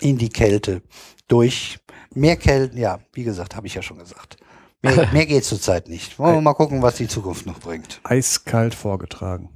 in 0.00 0.18
die 0.18 0.28
Kälte 0.28 0.82
durch 1.28 1.78
mehr 2.14 2.36
Kälte, 2.36 2.78
ja, 2.78 3.00
wie 3.12 3.24
gesagt, 3.24 3.56
habe 3.56 3.66
ich 3.66 3.74
ja 3.74 3.82
schon 3.82 3.98
gesagt. 3.98 4.36
Mehr, 4.82 5.08
mehr 5.12 5.26
geht 5.26 5.44
zurzeit 5.44 5.88
nicht. 5.88 6.18
Wollen 6.18 6.36
wir 6.36 6.40
mal 6.40 6.54
gucken, 6.54 6.82
was 6.82 6.96
die 6.96 7.08
Zukunft 7.08 7.46
noch 7.46 7.60
bringt. 7.60 8.00
Eiskalt 8.04 8.74
vorgetragen. 8.74 9.50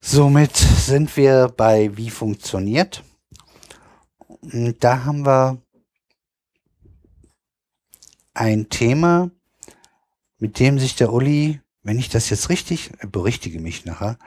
Somit 0.00 0.56
sind 0.56 1.14
wir 1.16 1.52
bei 1.54 1.96
Wie 1.96 2.10
funktioniert. 2.10 3.02
Da 4.42 5.04
haben 5.04 5.26
wir 5.26 5.60
ein 8.32 8.68
Thema, 8.68 9.30
mit 10.38 10.58
dem 10.58 10.78
sich 10.78 10.96
der 10.96 11.12
Uli, 11.12 11.60
wenn 11.82 11.98
ich 11.98 12.08
das 12.08 12.30
jetzt 12.30 12.48
richtig, 12.48 12.90
berichtige 13.10 13.60
mich 13.60 13.84
nachher, 13.84 14.18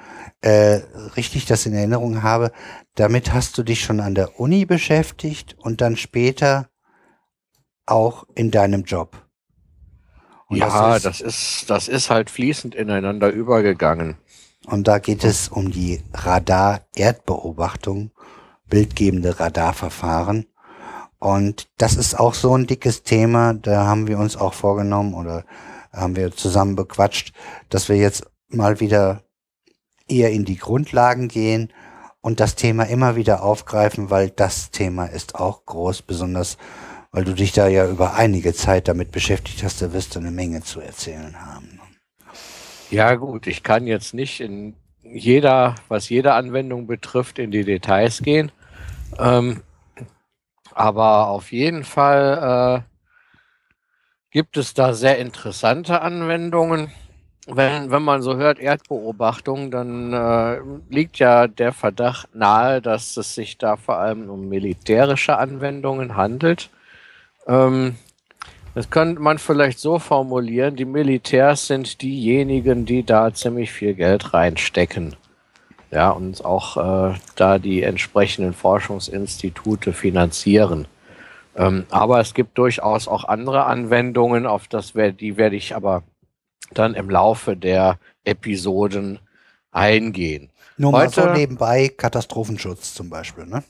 äh, 0.42 0.82
richtig 1.16 1.46
das 1.46 1.66
in 1.66 1.74
Erinnerung 1.74 2.22
habe, 2.22 2.52
damit 2.96 3.34
hast 3.34 3.58
du 3.58 3.64
dich 3.64 3.84
schon 3.84 4.00
an 4.00 4.14
der 4.14 4.40
Uni 4.40 4.66
beschäftigt 4.66 5.56
und 5.60 5.82
dann 5.82 5.98
später 5.98 6.70
auch 7.86 8.26
in 8.36 8.52
deinem 8.52 8.84
Job. 8.84 9.28
Und 10.48 10.58
ja, 10.58 11.00
das 11.00 11.06
ist, 11.06 11.06
das 11.06 11.22
ist, 11.22 11.70
das 11.70 11.88
ist 11.88 12.10
halt 12.10 12.30
fließend 12.30 12.76
ineinander 12.76 13.30
übergegangen. 13.30 14.18
Und 14.66 14.88
da 14.88 15.00
geht 15.00 15.24
es 15.24 15.50
um 15.50 15.72
die 15.72 16.02
Radar-Erdbeobachtung, 16.14 18.12
bildgebende 18.70 19.40
Radarverfahren. 19.40 20.48
Und 21.20 21.70
das 21.78 21.96
ist 21.96 22.20
auch 22.20 22.34
so 22.34 22.56
ein 22.58 22.68
dickes 22.68 23.04
Thema, 23.04 23.54
da 23.54 23.86
haben 23.86 24.08
wir 24.08 24.20
uns 24.20 24.36
auch 24.36 24.54
vorgenommen 24.54 25.14
oder 25.14 25.46
haben 25.92 26.16
wir 26.16 26.32
zusammen 26.32 26.76
bequatscht, 26.76 27.34
dass 27.70 27.88
wir 27.88 27.96
jetzt 27.96 28.26
mal 28.50 28.80
wieder 28.80 29.24
eher 30.08 30.32
in 30.32 30.44
die 30.44 30.58
Grundlagen 30.58 31.28
gehen 31.30 31.72
und 32.22 32.40
das 32.40 32.56
Thema 32.56 32.84
immer 32.84 33.16
wieder 33.16 33.44
aufgreifen, 33.44 34.10
weil 34.10 34.30
das 34.30 34.72
Thema 34.72 35.06
ist 35.06 35.36
auch 35.36 35.66
groß, 35.66 36.02
besonders 36.02 36.58
weil 37.14 37.24
du 37.24 37.34
dich 37.34 37.54
da 37.54 37.68
ja 37.68 37.88
über 37.88 38.16
einige 38.16 38.54
Zeit 38.54 38.88
damit 38.88 39.12
beschäftigt 39.12 39.64
hast, 39.64 39.82
da 39.82 39.94
wirst 39.94 40.16
du 40.16 40.20
eine 40.20 40.32
Menge 40.32 40.62
zu 40.62 40.82
erzählen 40.82 41.46
haben. 41.46 41.80
Ja 42.90 43.16
gut, 43.16 43.46
ich 43.48 43.62
kann 43.64 43.88
jetzt 43.88 44.14
nicht 44.14 44.42
in 44.42 44.76
jeder, 45.14 45.76
was 45.88 46.10
jede 46.10 46.34
Anwendung 46.34 46.88
betrifft, 46.88 47.40
in 47.40 47.52
die 47.52 47.64
Details 47.64 48.22
gehen. 48.22 48.52
Ähm, 49.20 49.62
aber 50.74 51.28
auf 51.28 51.52
jeden 51.52 51.84
Fall 51.84 52.84
äh, 52.84 52.94
gibt 54.32 54.58
es 54.58 54.74
da 54.74 54.94
sehr 54.94 55.20
interessante 55.20 56.02
Anwendungen. 56.02 56.92
Wenn, 57.46 57.92
wenn 57.92 58.04
man 58.04 58.22
so 58.22 58.38
hört 58.38 58.58
Erdbeobachtung, 58.58 59.70
dann 59.70 60.14
äh, 60.14 60.60
liegt 60.90 61.20
ja 61.20 61.48
der 61.48 61.74
Verdacht 61.74 62.34
nahe, 62.34 62.82
dass 62.82 63.18
es 63.18 63.36
sich 63.36 63.58
da 63.58 63.76
vor 63.76 63.98
allem 63.98 64.30
um 64.30 64.48
militärische 64.48 65.38
Anwendungen 65.38 66.16
handelt. 66.16 66.70
Ähm, 67.46 67.98
das 68.76 68.90
könnte 68.90 69.22
man 69.22 69.38
vielleicht 69.38 69.80
so 69.80 70.00
formulieren, 70.00 70.76
die 70.76 70.86
Militärs 70.86 71.68
sind 71.68 72.02
diejenigen, 72.02 72.86
die 72.86 73.04
da 73.04 73.34
ziemlich 73.34 73.72
viel 73.72 73.94
Geld 73.94 74.34
reinstecken. 74.34 75.16
Ja, 75.92 76.10
und 76.10 76.44
auch 76.44 76.78
äh, 77.12 77.16
da 77.36 77.60
die 77.60 77.84
entsprechenden 77.84 78.54
Forschungsinstitute 78.54 79.94
finanzieren. 79.94 80.88
Ähm, 81.56 81.86
aber 81.92 82.20
es 82.20 82.34
gibt 82.34 82.58
durchaus 82.58 83.08
auch 83.08 83.26
andere 83.26 83.66
Anwendungen, 83.66 84.48
auf 84.48 84.68
das 84.68 84.96
wär, 84.96 85.12
die 85.12 85.38
werde 85.38 85.56
ich 85.56 85.76
aber 85.76 86.02
dann 86.72 86.96
im 86.96 87.12
Laufe 87.12 87.56
der 87.56 88.00
Episoden 88.24 89.20
eingehen. 89.72 90.50
Nur 90.78 90.92
mal 90.92 91.10
so 91.10 91.28
nebenbei 91.28 91.90
Katastrophenschutz 91.90 92.96
zum 92.96 93.12
Beispiel, 93.12 93.46
ne? 93.46 93.64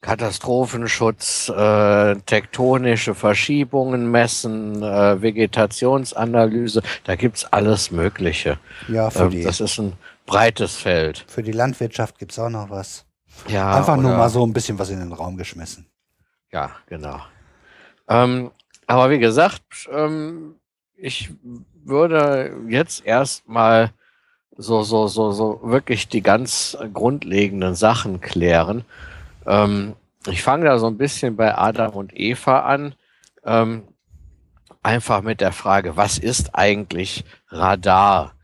Katastrophenschutz, 0.00 1.48
äh, 1.50 2.16
tektonische 2.26 3.14
Verschiebungen 3.14 4.10
messen, 4.10 4.82
äh, 4.82 5.20
Vegetationsanalyse, 5.20 6.82
da 7.04 7.16
gibt's 7.16 7.44
alles 7.44 7.90
Mögliche. 7.90 8.58
Ja, 8.88 9.10
für 9.10 9.24
Ähm, 9.24 9.30
die, 9.30 9.42
das 9.42 9.60
ist 9.60 9.78
ein 9.78 9.92
breites 10.26 10.76
Feld. 10.76 11.24
für 11.28 11.42
die 11.42 11.52
Landwirtschaft 11.52 12.18
gibt's 12.18 12.38
auch 12.38 12.48
noch 12.50 12.70
was. 12.70 13.04
Ja, 13.48 13.74
Einfach 13.76 13.96
nur 13.96 14.10
oder- 14.10 14.18
mal 14.18 14.28
so 14.30 14.44
ein 14.46 14.52
bisschen 14.52 14.78
was 14.78 14.90
in 14.90 15.00
den 15.00 15.12
Raum 15.12 15.36
geschmissen. 15.36 15.86
Ja, 16.52 16.70
genau. 16.86 17.20
Ähm, 18.08 18.50
aber 18.86 19.10
wie 19.10 19.18
gesagt, 19.18 19.62
ähm, 19.92 20.56
ich 20.96 21.30
würde 21.84 22.54
jetzt 22.68 23.04
erstmal 23.06 23.92
so, 24.56 24.82
so, 24.82 25.06
so, 25.06 25.32
so 25.32 25.60
wirklich 25.62 26.08
die 26.08 26.22
ganz 26.22 26.76
grundlegenden 26.92 27.74
Sachen 27.74 28.20
klären. 28.20 28.84
Ähm, 29.50 29.96
ich 30.26 30.42
fange 30.42 30.66
da 30.66 30.78
so 30.78 30.86
ein 30.86 30.96
bisschen 30.96 31.36
bei 31.36 31.56
Adam 31.56 31.94
und 31.94 32.12
Eva 32.14 32.60
an. 32.60 32.94
Ähm, 33.44 33.82
einfach 34.82 35.22
mit 35.22 35.40
der 35.40 35.52
Frage, 35.52 35.96
was 35.96 36.18
ist 36.18 36.54
eigentlich 36.54 37.24
Radar? 37.48 38.34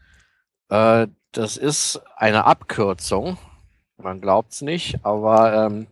Äh, 0.69 1.07
das 1.33 1.57
ist 1.57 2.01
eine 2.17 2.45
Abkürzung. 2.45 3.39
Man 3.99 4.21
glaubt 4.21 4.53
es 4.53 4.63
nicht, 4.63 5.05
aber 5.05 5.67
ähm, 5.67 5.87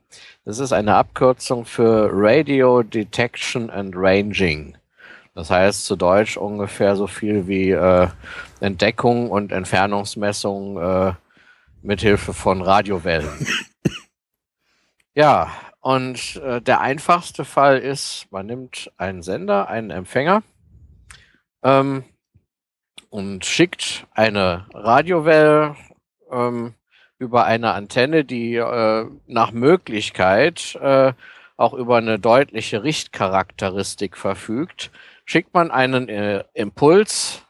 das 0.44 0.58
ist 0.58 0.72
eine 0.72 0.96
Abkürzung 0.96 1.64
für 1.64 2.10
Radio 2.12 2.82
Detection 2.82 3.70
and 3.70 3.94
Ranging. 3.96 4.76
Das 5.34 5.50
heißt 5.50 5.84
zu 5.84 5.96
Deutsch 5.96 6.36
ungefähr 6.36 6.96
so 6.96 7.06
viel 7.06 7.46
wie 7.46 7.70
äh, 7.70 8.08
Entdeckung 8.60 9.30
und 9.30 9.52
Entfernungsmessung 9.52 10.78
äh, 10.78 11.12
mithilfe 11.82 12.32
von 12.32 12.62
Radiowellen. 12.62 13.30
ja, 15.14 15.50
und 15.80 16.36
äh, 16.36 16.60
der 16.62 16.80
einfachste 16.80 17.44
Fall 17.44 17.78
ist, 17.78 18.26
man 18.30 18.46
nimmt 18.46 18.90
einen 18.96 19.22
Sender, 19.22 19.68
einen 19.68 19.90
Empfänger 19.90 20.42
ähm, 21.62 22.04
und 23.10 23.44
schickt 23.44 24.06
eine 24.12 24.66
Radiowelle 24.72 25.76
ähm, 26.30 26.74
über 27.18 27.44
eine 27.44 27.72
Antenne, 27.72 28.24
die 28.24 28.56
äh, 28.56 29.06
nach 29.26 29.52
Möglichkeit 29.52 30.74
äh, 30.80 31.12
auch 31.56 31.74
über 31.74 31.98
eine 31.98 32.18
deutliche 32.18 32.82
Richtcharakteristik 32.82 34.16
verfügt, 34.16 34.90
schickt 35.24 35.54
man 35.54 35.70
einen 35.70 36.08
äh, 36.08 36.44
Impuls, 36.54 37.42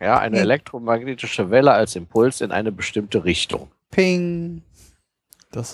ja, 0.00 0.18
eine 0.18 0.36
Hm. 0.36 0.42
elektromagnetische 0.44 1.50
Welle 1.50 1.72
als 1.72 1.96
Impuls 1.96 2.40
in 2.40 2.52
eine 2.52 2.72
bestimmte 2.72 3.24
Richtung. 3.24 3.70
Ping. 3.90 4.62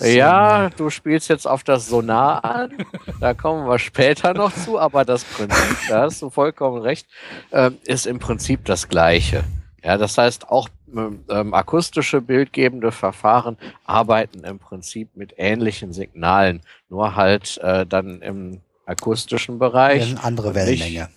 Ja, 0.00 0.70
du 0.70 0.88
spielst 0.90 1.28
jetzt 1.28 1.46
auf 1.46 1.62
das 1.62 1.88
Sonar 1.88 2.44
an. 2.44 2.72
Da 3.20 3.34
kommen 3.34 3.68
wir 3.68 3.78
später 3.78 4.32
noch 4.32 4.52
zu, 4.52 4.78
aber 4.78 5.04
das 5.04 5.24
Prinzip, 5.24 5.76
da 5.88 6.02
hast 6.02 6.22
du 6.22 6.30
vollkommen 6.30 6.80
recht, 6.80 7.06
ähm, 7.52 7.76
ist 7.84 8.06
im 8.06 8.18
Prinzip 8.18 8.64
das 8.64 8.88
gleiche. 8.88 9.44
Ja, 9.84 9.98
das 9.98 10.16
heißt, 10.16 10.48
auch 10.48 10.68
ähm, 10.94 11.24
ähm, 11.28 11.52
akustische 11.54 12.20
bildgebende 12.20 12.90
Verfahren 12.90 13.56
arbeiten 13.84 14.44
im 14.44 14.58
Prinzip 14.58 15.14
mit 15.14 15.34
ähnlichen 15.36 15.92
Signalen, 15.92 16.62
nur 16.88 17.14
halt 17.14 17.58
äh, 17.58 17.84
dann 17.86 18.22
im 18.22 18.60
akustischen 18.86 19.58
Bereich. 19.58 20.10
eine 20.10 20.24
andere 20.24 20.54
Wellenlänge. 20.54 21.08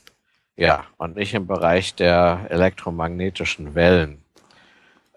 Ja, 0.56 0.84
und 0.98 1.16
nicht 1.16 1.34
im 1.34 1.48
Bereich 1.48 1.96
der 1.96 2.48
elektromagnetischen 2.50 3.76
Wellen. 3.76 4.22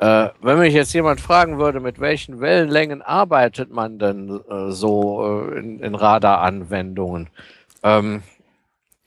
Äh, 0.02 0.30
wenn 0.40 0.58
mich 0.58 0.74
jetzt 0.74 0.92
jemand 0.94 1.20
fragen 1.20 1.58
würde, 1.58 1.78
mit 1.78 2.00
welchen 2.00 2.40
Wellenlängen 2.40 3.02
arbeitet 3.02 3.70
man 3.70 4.00
denn 4.00 4.40
äh, 4.50 4.72
so 4.72 5.22
äh, 5.52 5.58
in, 5.60 5.78
in 5.78 5.94
Radaranwendungen, 5.94 7.30
ähm, 7.84 8.24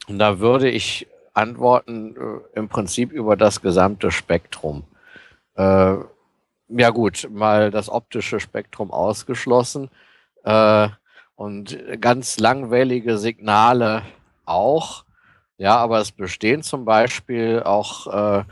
da 0.08 0.40
würde 0.40 0.70
ich 0.70 1.06
antworten 1.34 2.16
äh, 2.16 2.58
im 2.58 2.70
Prinzip 2.70 3.12
über 3.12 3.36
das 3.36 3.62
gesamte 3.62 4.10
Spektrum. 4.10 4.86
Äh, 5.56 5.96
ja 6.70 6.90
gut, 6.92 7.28
mal 7.30 7.72
das 7.72 7.90
optische 7.90 8.40
Spektrum 8.40 8.90
ausgeschlossen 8.90 9.90
äh, 10.46 10.88
und 11.36 11.78
ganz 12.00 12.40
langwellige 12.40 13.18
Signale 13.18 14.04
auch. 14.46 15.04
Ja, 15.58 15.76
aber 15.76 16.00
es 16.00 16.14
bestehen 16.14 16.64
zum 16.64 16.86
Beispiel 16.86 17.64
auch 17.66 18.46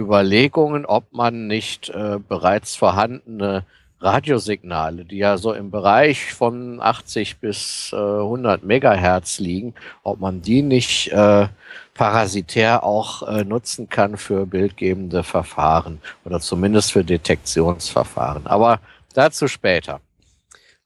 Überlegungen, 0.00 0.86
ob 0.86 1.12
man 1.12 1.46
nicht 1.46 1.90
äh, 1.90 2.18
bereits 2.18 2.76
vorhandene 2.76 3.64
Radiosignale, 4.00 5.04
die 5.04 5.18
ja 5.18 5.36
so 5.36 5.52
im 5.52 5.70
Bereich 5.70 6.32
von 6.32 6.80
80 6.80 7.38
bis 7.38 7.90
äh, 7.92 7.96
100 7.96 8.64
Megahertz 8.64 9.38
liegen, 9.38 9.74
ob 10.02 10.20
man 10.20 10.40
die 10.40 10.62
nicht 10.62 11.12
äh, 11.12 11.48
parasitär 11.94 12.82
auch 12.82 13.28
äh, 13.28 13.44
nutzen 13.44 13.90
kann 13.90 14.16
für 14.16 14.46
bildgebende 14.46 15.22
Verfahren 15.22 16.00
oder 16.24 16.40
zumindest 16.40 16.92
für 16.92 17.04
Detektionsverfahren. 17.04 18.46
Aber 18.46 18.80
dazu 19.12 19.48
später. 19.48 20.00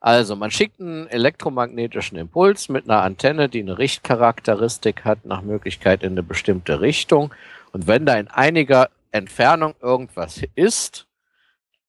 Also, 0.00 0.36
man 0.36 0.50
schickt 0.50 0.80
einen 0.80 1.06
elektromagnetischen 1.06 2.18
Impuls 2.18 2.68
mit 2.68 2.90
einer 2.90 3.00
Antenne, 3.00 3.48
die 3.48 3.60
eine 3.60 3.78
Richtcharakteristik 3.78 5.04
hat, 5.04 5.24
nach 5.24 5.40
Möglichkeit 5.40 6.02
in 6.02 6.12
eine 6.12 6.22
bestimmte 6.22 6.82
Richtung. 6.82 7.32
Und 7.72 7.86
wenn 7.86 8.04
da 8.04 8.14
in 8.16 8.28
einiger 8.28 8.90
Entfernung 9.14 9.74
irgendwas 9.80 10.42
ist, 10.54 11.06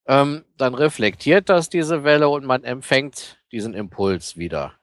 ähm, 0.08 0.46
dann 0.58 0.76
reflektiert 0.76 1.50
das 1.50 1.70
diese 1.70 2.04
Welle 2.04 2.30
und 2.30 2.46
man 2.46 2.64
empfängt 2.64 3.40
diesen 3.52 3.74
Impuls 3.74 4.38
wieder. 4.38 4.74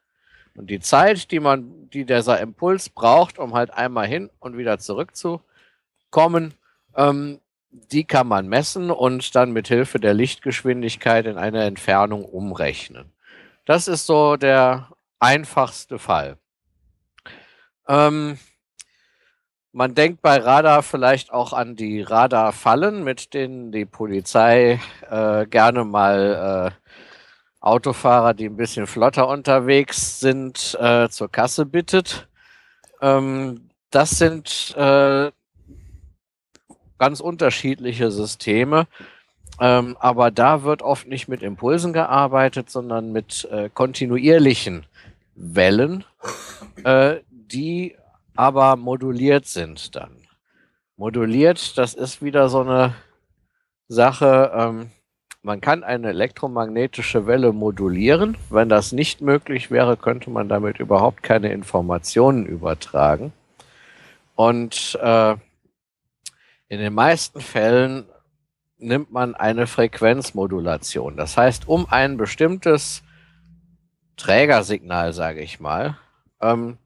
Und 0.55 0.69
die 0.69 0.81
Zeit, 0.81 1.31
die 1.31 1.41
man, 1.41 1.89
die 1.91 2.05
dieser 2.05 2.41
Impuls 2.41 2.89
braucht, 2.89 3.39
um 3.39 3.55
halt 3.55 3.73
einmal 3.73 4.07
hin 4.07 4.29
und 4.41 4.59
wieder 4.59 4.79
zurückzukommen, 4.79 6.55
ähm, 6.97 7.41
die 7.71 8.05
kann 8.05 8.27
man 8.27 8.49
messen 8.49 8.91
und 8.91 9.35
dann 9.35 9.53
mit 9.53 9.69
Hilfe 9.69 9.99
der 9.99 10.13
Lichtgeschwindigkeit 10.13 11.27
in 11.27 11.39
eine 11.39 11.65
Entfernung 11.65 12.25
umrechnen. 12.25 13.13
Das 13.65 13.89
ist 13.89 14.07
so 14.07 14.37
der 14.37 14.89
einfachste 15.21 15.99
Fall. 15.99 16.37
Ähm, 17.89 18.39
man 19.73 19.95
denkt 19.95 20.21
bei 20.23 20.37
Radar 20.37 20.83
vielleicht 20.83 21.33
auch 21.33 21.53
an 21.53 21.77
die 21.77 22.03
Radarfallen, 22.03 23.03
mit 23.03 23.35
denen 23.35 23.73
die 23.73 23.87
Polizei 23.87 24.81
äh, 25.11 25.47
gerne 25.47 25.85
mal 25.85 26.73
äh, 26.73 26.91
Autofahrer, 27.61 28.35
die 28.35 28.47
ein 28.47 28.57
bisschen 28.57 28.87
flotter 28.87 29.29
unterwegs 29.29 30.21
sind, 30.21 30.77
äh, 30.81 31.09
zur 31.09 31.31
Kasse 31.31 31.65
bittet. 31.65 32.29
Ähm, 33.01 33.71
das 33.91 34.11
sind 34.11 34.75
äh, 34.77 35.31
ganz 36.99 37.21
unterschiedliche 37.21 38.11
Systeme. 38.11 38.87
Ähm, 39.61 39.97
aber 40.01 40.31
da 40.31 40.65
wird 40.65 40.83
oft 40.83 41.07
nicht 41.07 41.29
mit 41.29 41.43
Impulsen 41.43 41.93
gearbeitet, 41.93 42.71
sondern 42.71 43.13
mit 43.13 43.49
äh, 43.51 43.69
kontinuierlichen 43.73 44.87
Wellen, 45.35 46.05
äh, 46.85 47.17
die 47.31 47.97
aber 48.35 48.77
moduliert 48.77 49.47
sind 49.47 49.95
dann. 49.95 50.17
Moduliert, 50.97 51.77
das 51.79 51.95
ist 51.95 52.23
wieder 52.23 52.49
so 52.49 52.61
eine 52.61 52.95
Sache, 53.89 54.53
ähm, 54.55 54.91
man 55.45 55.61
kann 55.61 55.83
eine 55.83 56.11
elektromagnetische 56.11 57.27
Welle 57.27 57.53
modulieren. 57.53 58.37
Wenn 58.49 58.69
das 58.69 58.93
nicht 58.93 59.21
möglich 59.21 59.73
wäre, 59.73 59.97
könnte 59.97 60.31
man 60.31 60.49
damit 60.49 60.79
überhaupt 60.79 61.25
keine 61.25 61.53
Informationen 61.53 62.47
übertragen. 62.47 63.33
Und 64.37 64.97
äh, 65.03 65.33
in 66.69 66.79
den 66.79 66.95
meisten 66.95 67.41
Fällen 67.41 68.05
nimmt 68.79 69.11
man 69.11 69.35
eine 69.35 69.67
Frequenzmodulation. 69.67 71.17
Das 71.17 71.37
heißt, 71.37 71.67
um 71.67 71.87
ein 71.91 72.17
bestimmtes 72.17 73.03
Trägersignal, 74.17 75.13
sage 75.13 75.41
ich 75.41 75.59
mal, 75.59 75.99
ähm, 76.41 76.79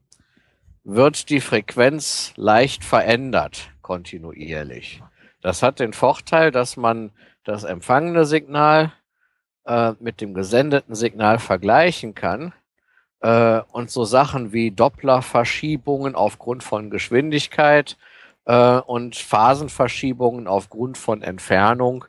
wird 0.87 1.29
die 1.29 1.41
Frequenz 1.41 2.31
leicht 2.37 2.81
verändert, 2.85 3.71
kontinuierlich. 3.81 5.03
Das 5.41 5.61
hat 5.61 5.79
den 5.79 5.91
Vorteil, 5.91 6.49
dass 6.49 6.77
man 6.77 7.11
das 7.43 7.65
empfangene 7.65 8.25
Signal 8.25 8.93
äh, 9.65 9.93
mit 9.99 10.21
dem 10.21 10.33
gesendeten 10.33 10.95
Signal 10.95 11.39
vergleichen 11.39 12.15
kann 12.15 12.53
äh, 13.19 13.59
und 13.73 13.91
so 13.91 14.05
Sachen 14.05 14.53
wie 14.53 14.71
Dopplerverschiebungen 14.71 16.15
aufgrund 16.15 16.63
von 16.63 16.89
Geschwindigkeit 16.89 17.97
äh, 18.45 18.77
und 18.79 19.17
Phasenverschiebungen 19.17 20.47
aufgrund 20.47 20.97
von 20.97 21.21
Entfernung, 21.21 22.05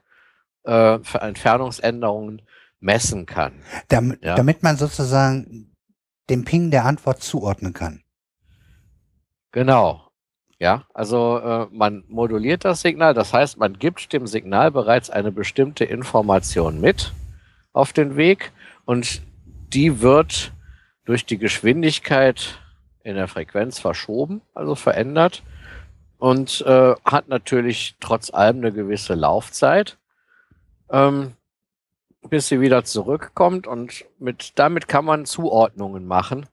äh, 0.63 0.99
Entfernungsänderungen 1.19 2.43
messen 2.79 3.27
kann. 3.27 3.55
Damit, 3.89 4.25
Ja. 4.25 4.37
damit 4.37 4.63
man 4.63 4.77
sozusagen 4.77 5.75
dem 6.31 6.45
Ping 6.45 6.71
der 6.71 6.85
Antwort 6.85 7.25
zuordnen 7.25 7.73
kann. 7.73 8.05
Genau. 9.53 10.09
Ja, 10.61 10.85
also 10.93 11.39
äh, 11.39 11.67
man 11.71 12.03
moduliert 12.09 12.65
das 12.65 12.81
Signal, 12.81 13.15
das 13.15 13.33
heißt, 13.33 13.59
man 13.59 13.79
gibt 13.79 14.13
dem 14.13 14.27
Signal 14.27 14.73
bereits 14.73 15.09
eine 15.09 15.31
bestimmte 15.31 15.85
Information 15.85 16.81
mit 16.81 17.13
auf 17.73 17.93
den 17.93 18.17
Weg 18.17 18.51
und 18.85 19.23
die 19.73 20.01
wird 20.01 20.53
durch 21.05 21.25
die 21.25 21.39
Geschwindigkeit 21.39 22.59
in 23.05 23.15
der 23.15 23.29
Frequenz 23.29 23.79
verschoben, 23.79 24.43
also 24.53 24.75
verändert 24.75 25.45
und 26.19 26.61
äh, 26.67 26.95
hat 27.05 27.29
natürlich 27.29 27.95
trotz 28.01 28.35
allem 28.35 28.57
eine 28.59 28.73
gewisse 28.73 29.15
Laufzeit, 29.15 29.97
ähm, 30.91 31.35
bis 32.29 32.49
sie 32.49 32.61
wieder 32.61 32.83
zurückkommt 32.83 33.69
und 33.69 34.05
mit, 34.19 34.59
damit 34.59 34.89
kann 34.89 35.05
man 35.05 35.25
Zuordnungen 35.25 36.05
machen 36.05 36.47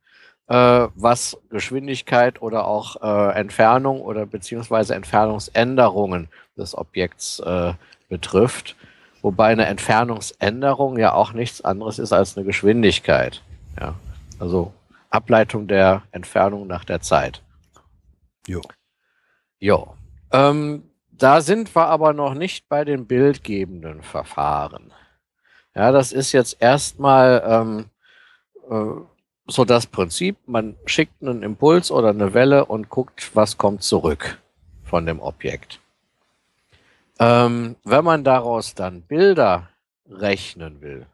äh, 0.47 0.87
was 0.95 1.37
Geschwindigkeit 1.49 2.41
oder 2.41 2.67
auch 2.67 3.01
äh, 3.01 3.33
Entfernung 3.35 4.01
oder 4.01 4.25
beziehungsweise 4.25 4.95
Entfernungsänderungen 4.95 6.29
des 6.57 6.77
Objekts 6.77 7.39
äh, 7.39 7.73
betrifft. 8.09 8.75
Wobei 9.21 9.47
eine 9.47 9.65
Entfernungsänderung 9.65 10.97
ja 10.97 11.13
auch 11.13 11.33
nichts 11.33 11.61
anderes 11.61 11.97
ist 11.97 12.13
als 12.13 12.37
eine 12.37 12.45
Geschwindigkeit. 12.45 13.41
Ja, 13.79 13.95
also 14.39 14.71
Ableitung 15.09 15.67
der 15.67 16.03
Entfernung 16.11 16.67
nach 16.67 16.85
der 16.85 17.01
Zeit. 17.01 17.41
Jo. 18.47 18.61
Jo. 19.59 19.95
Ähm, 20.31 20.83
da 21.09 21.41
sind 21.41 21.75
wir 21.75 21.87
aber 21.87 22.13
noch 22.13 22.33
nicht 22.33 22.69
bei 22.69 22.85
den 22.85 23.07
bildgebenden 23.07 24.03
Verfahren. 24.03 24.91
Ja, 25.73 25.91
das 25.91 26.11
ist 26.11 26.31
jetzt 26.31 26.61
erstmal 26.61 27.43
ähm, 27.45 27.85
äh, 28.69 29.01
so 29.47 29.65
das 29.65 29.87
Prinzip, 29.87 30.37
man 30.47 30.75
schickt 30.85 31.21
einen 31.21 31.43
Impuls 31.43 31.91
oder 31.91 32.09
eine 32.09 32.33
Welle 32.33 32.65
und 32.65 32.89
guckt, 32.89 33.35
was 33.35 33.57
kommt 33.57 33.83
zurück 33.83 34.41
von 34.83 35.05
dem 35.05 35.19
Objekt. 35.19 35.79
Ähm, 37.19 37.75
wenn 37.83 38.03
man 38.03 38.23
daraus 38.23 38.73
dann 38.73 39.01
Bilder 39.01 39.69
rechnen 40.09 40.81
will, 40.81 41.05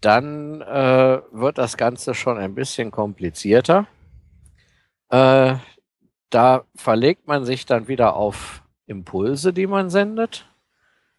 dann 0.00 0.60
äh, 0.60 1.20
wird 1.30 1.58
das 1.58 1.76
Ganze 1.76 2.14
schon 2.14 2.38
ein 2.38 2.54
bisschen 2.54 2.90
komplizierter. 2.90 3.86
Äh, 5.08 5.54
da 6.30 6.64
verlegt 6.74 7.26
man 7.26 7.44
sich 7.44 7.66
dann 7.66 7.88
wieder 7.88 8.16
auf 8.16 8.62
Impulse, 8.86 9.52
die 9.52 9.66
man 9.66 9.90
sendet. 9.90 10.46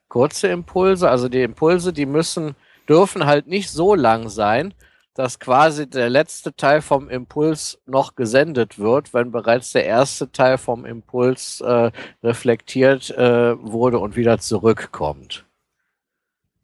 Kurze 0.10 0.48
Impulse, 0.48 1.10
also 1.10 1.30
die 1.30 1.42
Impulse, 1.42 1.94
die 1.94 2.06
müssen, 2.06 2.56
dürfen 2.88 3.26
halt 3.26 3.48
nicht 3.48 3.70
so 3.70 3.96
lang 3.96 4.30
sein, 4.30 4.74
dass 5.14 5.40
quasi 5.40 5.88
der 5.88 6.10
letzte 6.10 6.56
Teil 6.56 6.82
vom 6.82 7.08
Impuls 7.08 7.80
noch 7.86 8.16
gesendet 8.16 8.80
wird, 8.80 9.14
wenn 9.14 9.32
bereits 9.32 9.72
der 9.72 9.86
erste 9.86 10.32
Teil 10.32 10.58
vom 10.58 10.86
Impuls 10.86 11.62
äh, 11.62 11.92
reflektiert 12.24 13.12
äh, 13.12 13.56
wurde 13.62 14.00
und 14.00 14.16
wieder 14.16 14.40
zurückkommt. 14.40 15.46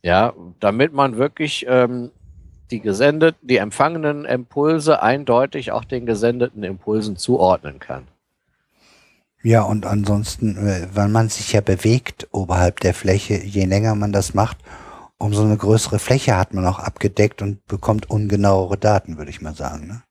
Ja, 0.02 0.34
damit 0.60 0.94
man 0.94 1.18
wirklich 1.18 1.66
ähm, 1.68 2.12
die 2.72 2.80
gesendeten, 2.80 3.48
die 3.48 3.58
empfangenen 3.58 4.26
Impulse 4.26 5.02
eindeutig 5.04 5.72
auch 5.72 5.84
den 5.84 6.06
gesendeten 6.06 6.64
Impulsen 6.64 7.18
zuordnen 7.18 7.80
kann. 7.80 8.08
Ja, 9.42 9.62
und 9.62 9.86
ansonsten, 9.86 10.58
äh, 10.58 10.88
wenn 10.94 11.12
man 11.12 11.30
sich 11.30 11.54
ja 11.54 11.62
bewegt 11.62 12.28
oberhalb 12.32 12.80
der 12.80 12.94
Fläche, 12.94 13.36
je 13.36 13.66
länger 13.66 13.96
man 13.96 14.12
das 14.12 14.34
macht, 14.34 14.58
umso 15.20 15.44
eine 15.44 15.58
größere 15.58 16.00
Fläche 16.00 16.38
hat 16.38 16.54
man 16.54 16.66
auch 16.66 16.80
abgedeckt 16.80 17.42
und 17.42 17.66
bekommt 17.68 18.10
ungenauere 18.10 18.78
Daten, 18.78 19.18
würde 19.18 19.30
ich 19.30 19.42
mal 19.42 19.54
sagen. 19.54 19.88
Ne? 19.88 20.04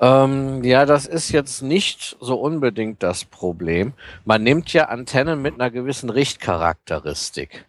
Ähm, 0.00 0.64
ja, 0.64 0.86
das 0.86 1.06
ist 1.06 1.30
jetzt 1.30 1.62
nicht 1.62 2.16
so 2.20 2.40
unbedingt 2.40 3.02
das 3.02 3.24
Problem. 3.24 3.92
Man 4.24 4.42
nimmt 4.42 4.72
ja 4.72 4.86
Antennen 4.86 5.42
mit 5.42 5.54
einer 5.54 5.70
gewissen 5.70 6.10
Richtcharakteristik. 6.10 7.66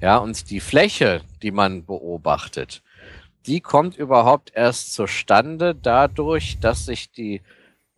Ja, 0.00 0.18
und 0.18 0.50
die 0.50 0.60
Fläche, 0.60 1.22
die 1.42 1.50
man 1.50 1.84
beobachtet, 1.84 2.82
die 3.46 3.60
kommt 3.60 3.96
überhaupt 3.96 4.52
erst 4.54 4.92
zustande 4.92 5.74
dadurch, 5.74 6.58
dass 6.60 6.84
sich 6.84 7.10
die 7.10 7.40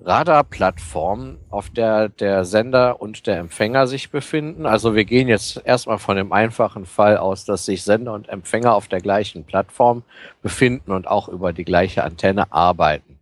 Radarplattform, 0.03 1.39
auf 1.51 1.69
der 1.71 2.09
der 2.09 2.45
Sender 2.45 3.01
und 3.01 3.27
der 3.27 3.39
Empfänger 3.39 3.87
sich 3.87 4.11
befinden. 4.11 4.65
Also 4.65 4.95
wir 4.95 5.05
gehen 5.05 5.29
jetzt 5.29 5.61
erstmal 5.65 5.99
von 5.99 6.17
dem 6.17 6.33
einfachen 6.33 6.87
Fall 6.87 7.19
aus, 7.19 7.45
dass 7.45 7.67
sich 7.67 7.83
Sender 7.83 8.15
und 8.15 8.29
Empfänger 8.29 8.75
auf 8.75 8.89
der 8.89 9.01
gleichen 9.01 9.45
Plattform 9.45 10.03
befinden 10.43 10.93
und 10.93 11.07
auch 11.07 11.29
über 11.29 11.53
die 11.53 11.65
gleiche 11.65 12.03
Antenne 12.03 12.53
arbeiten. 12.53 13.19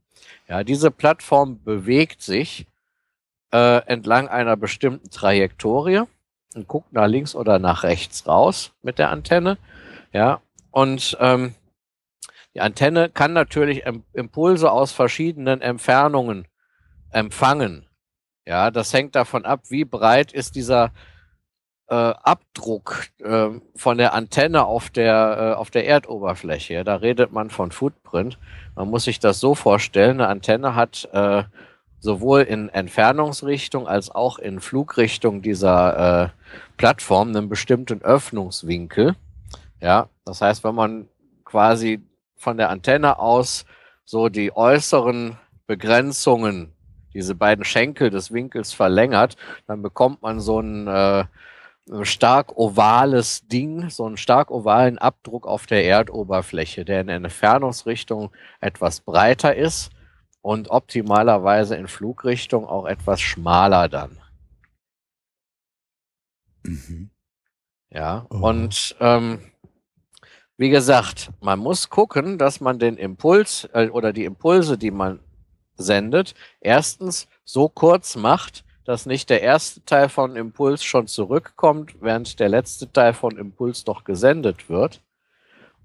Ja, 0.48 0.62
diese 0.62 0.90
Plattform 0.90 1.60
bewegt 1.62 2.22
sich 2.22 2.66
äh, 3.52 3.82
entlang 3.86 4.28
einer 4.28 4.56
bestimmten 4.56 5.10
Trajektorie 5.10 6.02
und 6.54 6.68
guckt 6.68 6.92
nach 6.92 7.06
links 7.06 7.34
oder 7.34 7.58
nach 7.58 7.82
rechts 7.82 8.26
raus 8.26 8.72
mit 8.82 8.98
der 8.98 9.10
Antenne. 9.10 9.58
Ja, 10.12 10.40
und 10.70 11.16
ähm, 11.20 11.54
die 12.54 12.60
Antenne 12.60 13.10
kann 13.10 13.32
natürlich 13.32 13.84
Impulse 14.12 14.72
aus 14.72 14.92
verschiedenen 14.92 15.60
Entfernungen 15.60 16.47
empfangen. 17.10 17.86
Ja, 18.46 18.70
das 18.70 18.92
hängt 18.92 19.14
davon 19.14 19.44
ab, 19.44 19.64
wie 19.68 19.84
breit 19.84 20.32
ist 20.32 20.54
dieser 20.54 20.92
äh, 21.88 21.94
Abdruck 21.94 23.06
äh, 23.18 23.48
von 23.74 23.98
der 23.98 24.14
Antenne 24.14 24.64
auf 24.64 24.90
der, 24.90 25.38
äh, 25.38 25.56
auf 25.56 25.70
der 25.70 25.86
Erdoberfläche. 25.86 26.84
Da 26.84 26.96
redet 26.96 27.32
man 27.32 27.50
von 27.50 27.72
Footprint. 27.72 28.38
Man 28.74 28.88
muss 28.88 29.04
sich 29.04 29.20
das 29.20 29.40
so 29.40 29.54
vorstellen, 29.54 30.20
eine 30.20 30.28
Antenne 30.28 30.74
hat 30.74 31.08
äh, 31.12 31.44
sowohl 32.00 32.42
in 32.42 32.68
Entfernungsrichtung 32.68 33.88
als 33.88 34.10
auch 34.10 34.38
in 34.38 34.60
Flugrichtung 34.60 35.42
dieser 35.42 36.24
äh, 36.24 36.28
Plattform 36.76 37.28
einen 37.28 37.48
bestimmten 37.48 38.02
Öffnungswinkel. 38.02 39.16
Ja, 39.80 40.08
das 40.24 40.40
heißt, 40.40 40.64
wenn 40.64 40.74
man 40.74 41.08
quasi 41.44 42.02
von 42.36 42.56
der 42.56 42.70
Antenne 42.70 43.18
aus 43.18 43.64
so 44.04 44.28
die 44.28 44.54
äußeren 44.54 45.38
Begrenzungen 45.66 46.72
diese 47.14 47.34
beiden 47.34 47.64
Schenkel 47.64 48.10
des 48.10 48.32
Winkels 48.32 48.72
verlängert, 48.72 49.36
dann 49.66 49.82
bekommt 49.82 50.22
man 50.22 50.40
so 50.40 50.60
ein 50.60 50.86
äh, 50.86 51.24
stark 52.02 52.56
ovales 52.56 53.46
Ding, 53.48 53.90
so 53.90 54.06
einen 54.06 54.16
stark 54.16 54.50
ovalen 54.50 54.98
Abdruck 54.98 55.46
auf 55.46 55.66
der 55.66 55.84
Erdoberfläche, 55.84 56.84
der 56.84 57.00
in 57.00 57.08
Entfernungsrichtung 57.08 58.30
etwas 58.60 59.00
breiter 59.00 59.56
ist 59.56 59.90
und 60.42 60.70
optimalerweise 60.70 61.76
in 61.76 61.88
Flugrichtung 61.88 62.66
auch 62.66 62.86
etwas 62.86 63.20
schmaler 63.20 63.88
dann. 63.88 64.18
Mhm. 66.64 67.10
Ja, 67.90 68.26
oh. 68.30 68.46
und 68.46 68.96
ähm, 69.00 69.40
wie 70.58 70.70
gesagt, 70.70 71.30
man 71.40 71.58
muss 71.58 71.88
gucken, 71.88 72.36
dass 72.36 72.60
man 72.60 72.78
den 72.78 72.96
Impuls 72.96 73.68
äh, 73.72 73.88
oder 73.88 74.12
die 74.12 74.24
Impulse, 74.24 74.76
die 74.76 74.90
man 74.90 75.20
sendet, 75.78 76.34
erstens 76.60 77.28
so 77.44 77.68
kurz 77.68 78.16
macht, 78.16 78.64
dass 78.84 79.06
nicht 79.06 79.30
der 79.30 79.42
erste 79.42 79.84
Teil 79.84 80.08
von 80.08 80.36
Impuls 80.36 80.82
schon 80.82 81.06
zurückkommt, 81.06 81.96
während 82.00 82.40
der 82.40 82.48
letzte 82.48 82.90
Teil 82.90 83.14
von 83.14 83.36
Impuls 83.36 83.86
noch 83.86 84.04
gesendet 84.04 84.68
wird. 84.68 85.02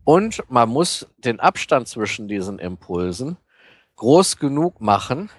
Und 0.03 0.43
man 0.49 0.69
muss 0.69 1.07
den 1.17 1.39
Abstand 1.39 1.87
zwischen 1.87 2.27
diesen 2.27 2.59
Impulsen 2.59 3.37
groß 3.95 4.37
genug 4.37 4.81
machen, 4.81 5.29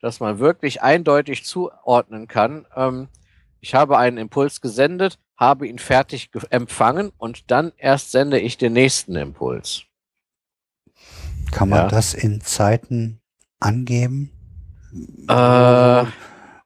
dass 0.00 0.20
man 0.20 0.38
wirklich 0.38 0.82
eindeutig 0.82 1.44
zuordnen 1.44 2.28
kann, 2.28 2.66
ähm, 2.76 3.08
ich 3.64 3.74
habe 3.74 3.96
einen 3.96 4.18
Impuls 4.18 4.60
gesendet, 4.60 5.18
habe 5.38 5.66
ihn 5.66 5.78
fertig 5.78 6.28
empfangen 6.50 7.12
und 7.16 7.50
dann 7.50 7.72
erst 7.78 8.10
sende 8.10 8.38
ich 8.38 8.58
den 8.58 8.74
nächsten 8.74 9.16
Impuls. 9.16 9.84
Kann 11.50 11.70
man 11.70 11.78
ja. 11.78 11.88
das 11.88 12.12
in 12.12 12.42
Zeiten 12.42 13.22
angeben? 13.60 14.30
Äh, 15.28 16.04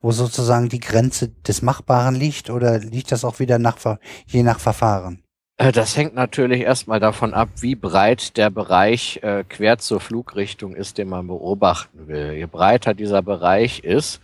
wo 0.00 0.12
sozusagen 0.12 0.68
die 0.68 0.80
Grenze 0.80 1.28
des 1.28 1.62
Machbaren 1.62 2.14
liegt 2.14 2.50
oder 2.50 2.78
liegt 2.78 3.10
das 3.10 3.24
auch 3.24 3.38
wieder 3.38 3.58
nach, 3.58 3.78
je 4.26 4.42
nach 4.42 4.60
Verfahren? 4.60 5.22
Äh, 5.56 5.72
das 5.72 5.96
hängt 5.96 6.14
natürlich 6.14 6.62
erstmal 6.62 7.00
davon 7.00 7.34
ab, 7.34 7.48
wie 7.60 7.74
breit 7.74 8.36
der 8.36 8.50
Bereich 8.50 9.20
äh, 9.22 9.44
quer 9.48 9.78
zur 9.78 10.00
Flugrichtung 10.00 10.74
ist, 10.74 10.98
den 10.98 11.08
man 11.08 11.26
beobachten 11.26 12.06
will. 12.06 12.32
Je 12.32 12.46
breiter 12.46 12.94
dieser 12.94 13.22
Bereich 13.22 13.80
ist, 13.80 14.20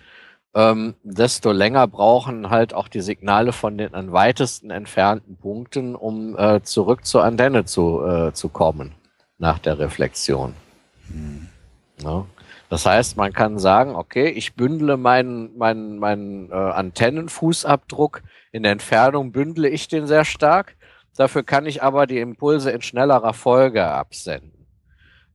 ähm, 0.55 0.94
desto 1.02 1.51
länger 1.51 1.89
brauchen 1.89 2.51
halt 2.51 2.73
auch 2.73 2.86
die 2.86 3.01
Signale 3.01 3.52
von 3.52 3.76
den 3.76 3.94
am 3.94 4.12
weitesten 4.12 4.70
entfernten 4.70 5.36
Punkten, 5.36 5.97
um 5.97 6.39
äh, 6.39 6.62
zurück 6.62 7.05
zur 7.05 7.25
Antenne 7.25 7.65
zu, 7.65 8.05
äh, 8.07 8.33
zu 8.33 8.49
kommen 8.49 8.93
nach 9.39 9.59
der 9.59 9.81
Reflexion. 9.81 10.55
Hm. 11.09 11.49
Ja. 12.02 12.25
Das 12.75 12.86
heißt, 12.86 13.17
man 13.17 13.33
kann 13.33 13.61
sagen, 13.61 13.94
okay, 13.94 14.31
ich 14.31 14.57
bündle 14.57 14.97
meinen, 14.97 15.57
meinen, 15.57 16.01
meinen 16.01 16.51
äh, 16.51 16.55
Antennenfußabdruck 16.55 18.23
in 18.51 18.65
der 18.65 18.73
Entfernung, 18.73 19.31
bündle 19.31 19.69
ich 19.69 19.86
den 19.86 20.09
sehr 20.09 20.25
stark. 20.25 20.75
Dafür 21.17 21.44
kann 21.44 21.67
ich 21.67 21.85
aber 21.85 22.09
die 22.09 22.19
Impulse 22.19 22.73
in 22.73 22.83
schnellerer 22.83 23.33
Folge 23.33 23.86
absenden. 23.86 24.67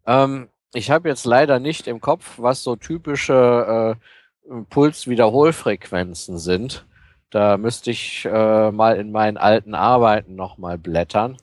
Ähm, 0.05 0.49
ich 0.73 0.91
habe 0.91 1.07
jetzt 1.07 1.23
leider 1.25 1.61
nicht 1.61 1.87
im 1.87 2.01
Kopf, 2.01 2.33
was 2.39 2.61
so 2.61 2.75
typische 2.75 3.95
äh, 3.95 4.61
Pulswiederholfrequenzen 4.69 6.39
sind. 6.39 6.85
Da 7.29 7.55
müsste 7.55 7.91
ich 7.91 8.25
äh, 8.25 8.69
mal 8.71 8.97
in 8.97 9.13
meinen 9.13 9.37
alten 9.37 9.75
Arbeiten 9.75 10.35
nochmal 10.35 10.77
blättern. 10.77 11.37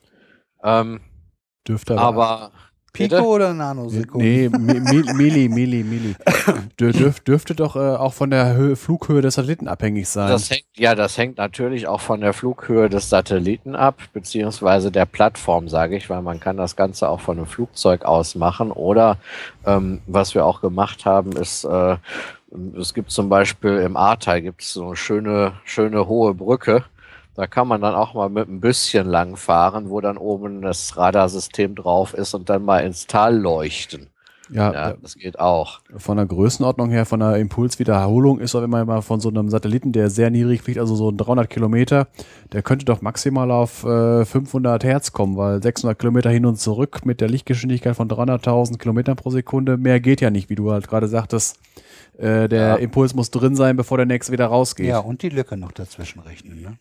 Ähm, 0.63 1.01
Dürfte 1.67 1.97
aber, 1.97 2.29
aber 2.29 2.51
Pico 2.97 3.35
oder 3.35 3.53
Nanosekunde? 3.53 4.25
Nee, 4.25 4.49
Milli, 4.49 5.49
Milli, 5.49 5.83
Milli. 5.83 6.15
Dürf, 6.79 7.19
dürfte 7.21 7.55
doch 7.55 7.75
äh, 7.75 7.79
auch 7.79 8.13
von 8.13 8.29
der 8.29 8.55
Höhe, 8.55 8.75
Flughöhe 8.75 9.21
des 9.21 9.35
Satelliten 9.35 9.67
abhängig 9.67 10.09
sein. 10.09 10.29
Das 10.29 10.49
hängt, 10.49 10.65
ja, 10.75 10.95
das 10.95 11.17
hängt 11.17 11.37
natürlich 11.37 11.87
auch 11.87 12.01
von 12.01 12.21
der 12.21 12.33
Flughöhe 12.33 12.89
des 12.89 13.09
Satelliten 13.09 13.75
ab, 13.75 13.99
beziehungsweise 14.13 14.91
der 14.91 15.05
Plattform, 15.05 15.69
sage 15.69 15.95
ich, 15.95 16.09
weil 16.09 16.21
man 16.21 16.39
kann 16.39 16.57
das 16.57 16.75
Ganze 16.75 17.09
auch 17.09 17.19
von 17.19 17.37
einem 17.37 17.47
Flugzeug 17.47 18.05
aus 18.05 18.35
machen. 18.35 18.71
Oder 18.71 19.17
ähm, 19.65 20.01
was 20.07 20.35
wir 20.35 20.45
auch 20.45 20.61
gemacht 20.61 21.05
haben, 21.05 21.33
ist, 21.33 21.63
äh, 21.63 21.97
es 22.79 22.93
gibt 22.93 23.11
zum 23.11 23.29
Beispiel 23.29 23.77
im 23.77 23.97
Ahrtal 23.97 24.41
gibt 24.41 24.61
es 24.61 24.73
so 24.73 24.87
eine 24.87 24.95
schöne, 24.95 25.53
schöne 25.65 26.07
hohe 26.07 26.33
Brücke 26.33 26.83
da 27.37 27.47
kann 27.47 27.67
man 27.67 27.79
dann 27.81 27.95
auch 27.95 28.13
mal 28.13 28.29
mit 28.29 28.49
ein 28.49 28.59
bisschen 28.59 29.07
lang 29.07 29.37
fahren, 29.37 29.89
wo 29.89 30.01
dann 30.01 30.17
oben 30.17 30.61
das 30.61 30.97
Radarsystem 30.97 31.75
drauf 31.75 32.13
ist 32.13 32.33
und 32.33 32.49
dann 32.49 32.65
mal 32.65 32.79
ins 32.79 33.07
Tal 33.07 33.37
leuchten. 33.37 34.07
Ja, 34.49 34.71
Ja, 34.71 34.93
das 35.01 35.15
geht 35.15 35.39
auch. 35.39 35.81
von 35.97 36.15
der 36.15 36.25
Größenordnung 36.25 36.89
her, 36.89 37.05
von 37.05 37.19
der 37.19 37.35
Impulswiederholung 37.35 38.39
ist, 38.39 38.53
wenn 38.55 38.69
man 38.69 38.87
mal 38.87 39.01
von 39.01 39.19
so 39.19 39.27
einem 39.27 39.49
Satelliten, 39.49 39.91
der 39.91 40.09
sehr 40.09 40.29
niedrig 40.29 40.61
fliegt, 40.61 40.79
also 40.79 40.95
so 40.95 41.11
300 41.11 41.49
Kilometer, 41.49 42.07
der 42.53 42.61
könnte 42.63 42.85
doch 42.85 43.01
maximal 43.01 43.51
auf 43.51 43.83
äh, 43.83 44.23
500 44.23 44.85
Hertz 44.85 45.11
kommen, 45.11 45.35
weil 45.35 45.61
600 45.61 45.99
Kilometer 45.99 46.29
hin 46.29 46.45
und 46.45 46.55
zurück 46.57 47.05
mit 47.05 47.19
der 47.19 47.27
Lichtgeschwindigkeit 47.29 47.95
von 47.97 48.07
300.000 48.07 48.77
Kilometern 48.77 49.17
pro 49.17 49.31
Sekunde, 49.31 49.75
mehr 49.75 49.99
geht 49.99 50.21
ja 50.21 50.29
nicht, 50.29 50.49
wie 50.49 50.55
du 50.55 50.71
halt 50.71 50.87
gerade 50.87 51.09
sagtest. 51.09 51.59
Äh, 52.17 52.47
der 52.47 52.67
Ja. 52.69 52.75
Impuls 52.75 53.13
muss 53.13 53.29
drin 53.31 53.55
sein, 53.57 53.75
bevor 53.75 53.97
der 53.97 54.05
nächste 54.05 54.31
wieder 54.31 54.45
rausgeht. 54.47 54.87
Ja, 54.87 54.99
und 54.99 55.21
die 55.23 55.29
Lücke 55.29 55.57
noch 55.57 55.73
dazwischen 55.73 56.21
rechnen. 56.21 56.61
Ne? 56.61 56.77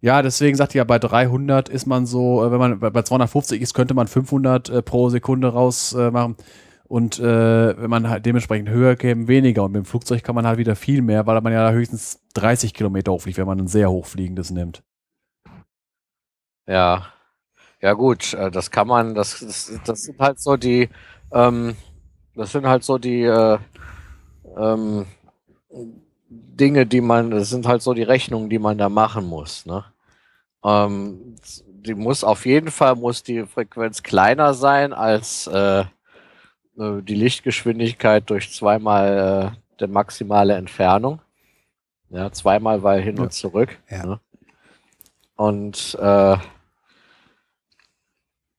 Ja, 0.00 0.22
deswegen 0.22 0.56
sagt 0.56 0.74
ihr 0.74 0.78
ja, 0.78 0.84
bei 0.84 0.98
300 0.98 1.68
ist 1.68 1.86
man 1.86 2.06
so, 2.06 2.44
äh, 2.44 2.50
wenn 2.50 2.58
man 2.58 2.78
bei 2.78 2.90
bei 2.90 3.02
250 3.02 3.60
ist, 3.60 3.74
könnte 3.74 3.94
man 3.94 4.06
500 4.06 4.68
äh, 4.68 4.82
pro 4.82 5.08
Sekunde 5.08 5.48
raus 5.48 5.94
äh, 5.94 6.10
machen. 6.10 6.36
Und 6.84 7.18
äh, 7.18 7.76
wenn 7.80 7.90
man 7.90 8.08
halt 8.08 8.26
dementsprechend 8.26 8.68
höher 8.68 8.94
käme, 8.94 9.26
weniger. 9.26 9.64
Und 9.64 9.72
mit 9.72 9.84
dem 9.84 9.86
Flugzeug 9.86 10.22
kann 10.22 10.34
man 10.36 10.46
halt 10.46 10.58
wieder 10.58 10.76
viel 10.76 11.02
mehr, 11.02 11.26
weil 11.26 11.40
man 11.40 11.52
ja 11.52 11.70
höchstens 11.72 12.20
30 12.34 12.74
Kilometer 12.74 13.12
hochfliegt, 13.12 13.38
wenn 13.38 13.46
man 13.46 13.58
ein 13.58 13.66
sehr 13.66 13.90
hochfliegendes 13.90 14.50
nimmt. 14.50 14.84
Ja. 16.66 17.06
Ja, 17.82 17.92
gut, 17.92 18.34
das 18.52 18.70
kann 18.70 18.88
man, 18.88 19.14
das, 19.14 19.40
das, 19.40 19.80
das 19.84 20.02
sind 20.02 20.18
halt 20.18 20.40
so 20.40 20.56
die, 20.56 20.88
ähm, 21.32 21.76
das 22.34 22.52
sind 22.52 22.66
halt 22.66 22.84
so 22.84 22.98
die 22.98 23.22
äh, 23.22 23.58
ähm, 24.56 25.06
Dinge, 26.28 26.86
die 26.86 27.00
man, 27.00 27.30
das 27.30 27.50
sind 27.50 27.66
halt 27.66 27.82
so 27.82 27.94
die 27.94 28.02
Rechnungen, 28.02 28.50
die 28.50 28.58
man 28.58 28.78
da 28.78 28.88
machen 28.88 29.26
muss. 29.26 29.66
Ne? 29.66 29.84
Ähm, 30.64 31.36
die 31.66 31.94
muss 31.94 32.24
auf 32.24 32.46
jeden 32.46 32.70
Fall 32.70 32.96
muss 32.96 33.22
die 33.22 33.44
Frequenz 33.46 34.02
kleiner 34.02 34.54
sein 34.54 34.92
als 34.92 35.46
äh, 35.46 35.80
äh, 35.80 37.02
die 37.02 37.14
Lichtgeschwindigkeit 37.14 38.28
durch 38.28 38.52
zweimal 38.52 39.52
äh, 39.54 39.80
die 39.80 39.86
maximale 39.86 40.54
Entfernung. 40.54 41.20
Ja, 42.10 42.30
zweimal 42.32 42.82
weil 42.82 43.02
hin 43.02 43.16
Ja. 43.16 43.22
und 43.24 43.32
zurück. 43.32 43.78
Ja. 43.90 44.06
Ne? 44.06 44.20
Und 45.36 45.96
äh, 46.00 46.36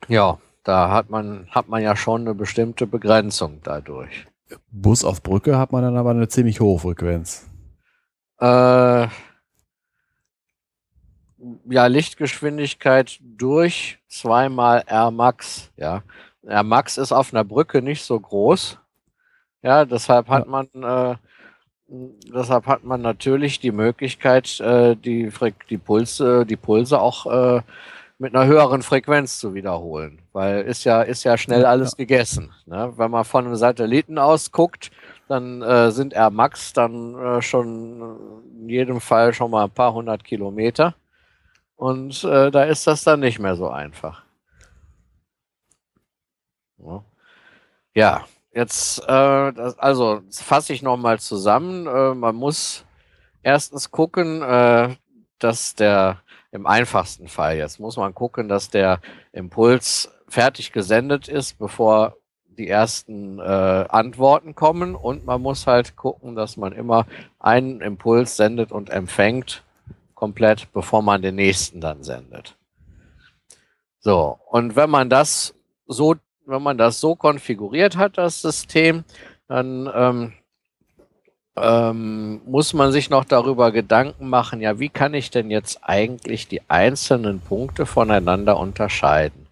ja, 0.07 0.37
da 0.63 0.89
hat 0.91 1.09
man, 1.09 1.47
hat 1.51 1.67
man 1.67 1.81
ja 1.81 1.95
schon 1.95 2.21
eine 2.21 2.33
bestimmte 2.35 2.87
Begrenzung 2.87 3.59
dadurch. 3.63 4.25
Bus 4.71 5.03
auf 5.03 5.21
Brücke 5.23 5.57
hat 5.57 5.71
man 5.71 5.83
dann 5.83 5.97
aber 5.97 6.11
eine 6.11 6.27
ziemlich 6.29 6.59
hohe 6.61 6.79
Frequenz. 6.79 7.49
Äh, 8.39 9.07
ja, 11.69 11.85
Lichtgeschwindigkeit 11.87 13.19
durch 13.21 13.99
zweimal 14.07 14.83
R 14.85 15.11
Max. 15.11 15.71
Ja, 15.77 16.03
R 16.45 16.63
Max 16.63 16.97
ist 16.97 17.11
auf 17.11 17.33
einer 17.33 17.43
Brücke 17.43 17.81
nicht 17.81 18.03
so 18.03 18.19
groß. 18.19 18.77
Ja, 19.63 19.85
deshalb 19.85 20.29
hat 20.29 20.47
man, 20.47 20.67
äh, 20.73 21.15
deshalb 21.87 22.67
hat 22.67 22.83
man 22.83 23.01
natürlich 23.01 23.59
die 23.59 23.71
Möglichkeit, 23.71 24.59
äh, 24.59 24.95
die, 24.95 25.31
Freq 25.31 25.67
die 25.69 25.77
Pulse, 25.77 26.45
die 26.45 26.55
Pulse 26.57 26.99
auch 27.01 27.25
äh, 27.25 27.61
mit 28.19 28.35
einer 28.35 28.45
höheren 28.45 28.81
Frequenz 28.81 29.39
zu 29.39 29.53
wiederholen, 29.53 30.21
weil 30.33 30.61
ist 30.61 30.83
ja 30.85 31.01
ist 31.01 31.23
ja 31.23 31.37
schnell 31.37 31.61
Ja, 31.61 31.69
alles 31.69 31.95
gegessen. 31.95 32.51
Ne? 32.65 32.93
Wenn 32.97 33.11
man 33.11 33.25
von 33.25 33.45
einem 33.45 33.55
Satelliten 33.55 34.17
aus 34.17 34.51
guckt, 34.51 34.91
dann 35.27 35.61
äh, 35.61 35.91
sind 35.91 36.13
R 36.13 36.29
Max 36.29 36.73
dann 36.73 37.15
äh, 37.15 37.41
schon 37.41 38.43
in 38.59 38.69
jedem 38.69 39.01
Fall 39.01 39.33
schon 39.33 39.51
mal 39.51 39.65
ein 39.65 39.71
paar 39.71 39.93
hundert 39.93 40.23
Kilometer. 40.23 40.95
Und 41.75 42.23
äh, 42.23 42.49
da 42.51 42.63
ist 42.63 42.87
das 42.87 43.03
dann 43.03 43.19
nicht 43.19 43.39
mehr 43.39 43.55
so 43.55 43.69
einfach. 43.69 44.23
Ja, 46.79 47.03
ja 47.93 48.25
jetzt, 48.53 48.99
äh, 49.03 49.53
das, 49.53 49.77
also 49.79 50.21
fasse 50.31 50.73
ich 50.73 50.81
nochmal 50.81 51.19
zusammen. 51.19 51.85
Äh, 51.87 52.15
man 52.15 52.35
muss 52.35 52.85
erstens 53.43 53.91
gucken, 53.91 54.41
äh, 54.41 54.95
dass 55.39 55.75
der, 55.75 56.21
im 56.51 56.65
einfachsten 56.65 57.27
Fall 57.27 57.57
jetzt, 57.57 57.79
muss 57.79 57.97
man 57.97 58.15
gucken, 58.15 58.49
dass 58.49 58.69
der 58.69 58.99
Impuls 59.31 60.11
fertig 60.27 60.71
gesendet 60.71 61.27
ist, 61.27 61.59
bevor 61.59 62.17
die 62.57 62.67
ersten 62.67 63.39
äh, 63.39 63.41
Antworten 63.41 64.55
kommen 64.55 64.95
und 64.95 65.25
man 65.25 65.41
muss 65.41 65.67
halt 65.67 65.95
gucken, 65.95 66.35
dass 66.35 66.57
man 66.57 66.73
immer 66.73 67.05
einen 67.39 67.81
Impuls 67.81 68.35
sendet 68.35 68.71
und 68.71 68.89
empfängt 68.89 69.63
komplett, 70.15 70.71
bevor 70.73 71.01
man 71.01 71.21
den 71.21 71.35
nächsten 71.35 71.79
dann 71.79 72.03
sendet. 72.03 72.55
So, 73.99 74.39
und 74.49 74.75
wenn 74.75 74.89
man 74.89 75.09
das 75.09 75.53
so, 75.85 76.15
wenn 76.45 76.63
man 76.63 76.77
das 76.77 76.99
so 76.99 77.15
konfiguriert 77.15 77.97
hat, 77.97 78.17
das 78.17 78.41
System, 78.41 79.03
dann 79.47 79.89
ähm, 79.93 80.33
ähm, 81.57 82.41
muss 82.45 82.73
man 82.73 82.91
sich 82.91 83.09
noch 83.09 83.25
darüber 83.25 83.71
Gedanken 83.71 84.29
machen, 84.29 84.61
ja, 84.61 84.79
wie 84.79 84.89
kann 84.89 85.13
ich 85.13 85.31
denn 85.31 85.49
jetzt 85.49 85.79
eigentlich 85.81 86.47
die 86.47 86.61
einzelnen 86.69 87.39
Punkte 87.39 87.85
voneinander 87.85 88.57
unterscheiden? 88.57 89.46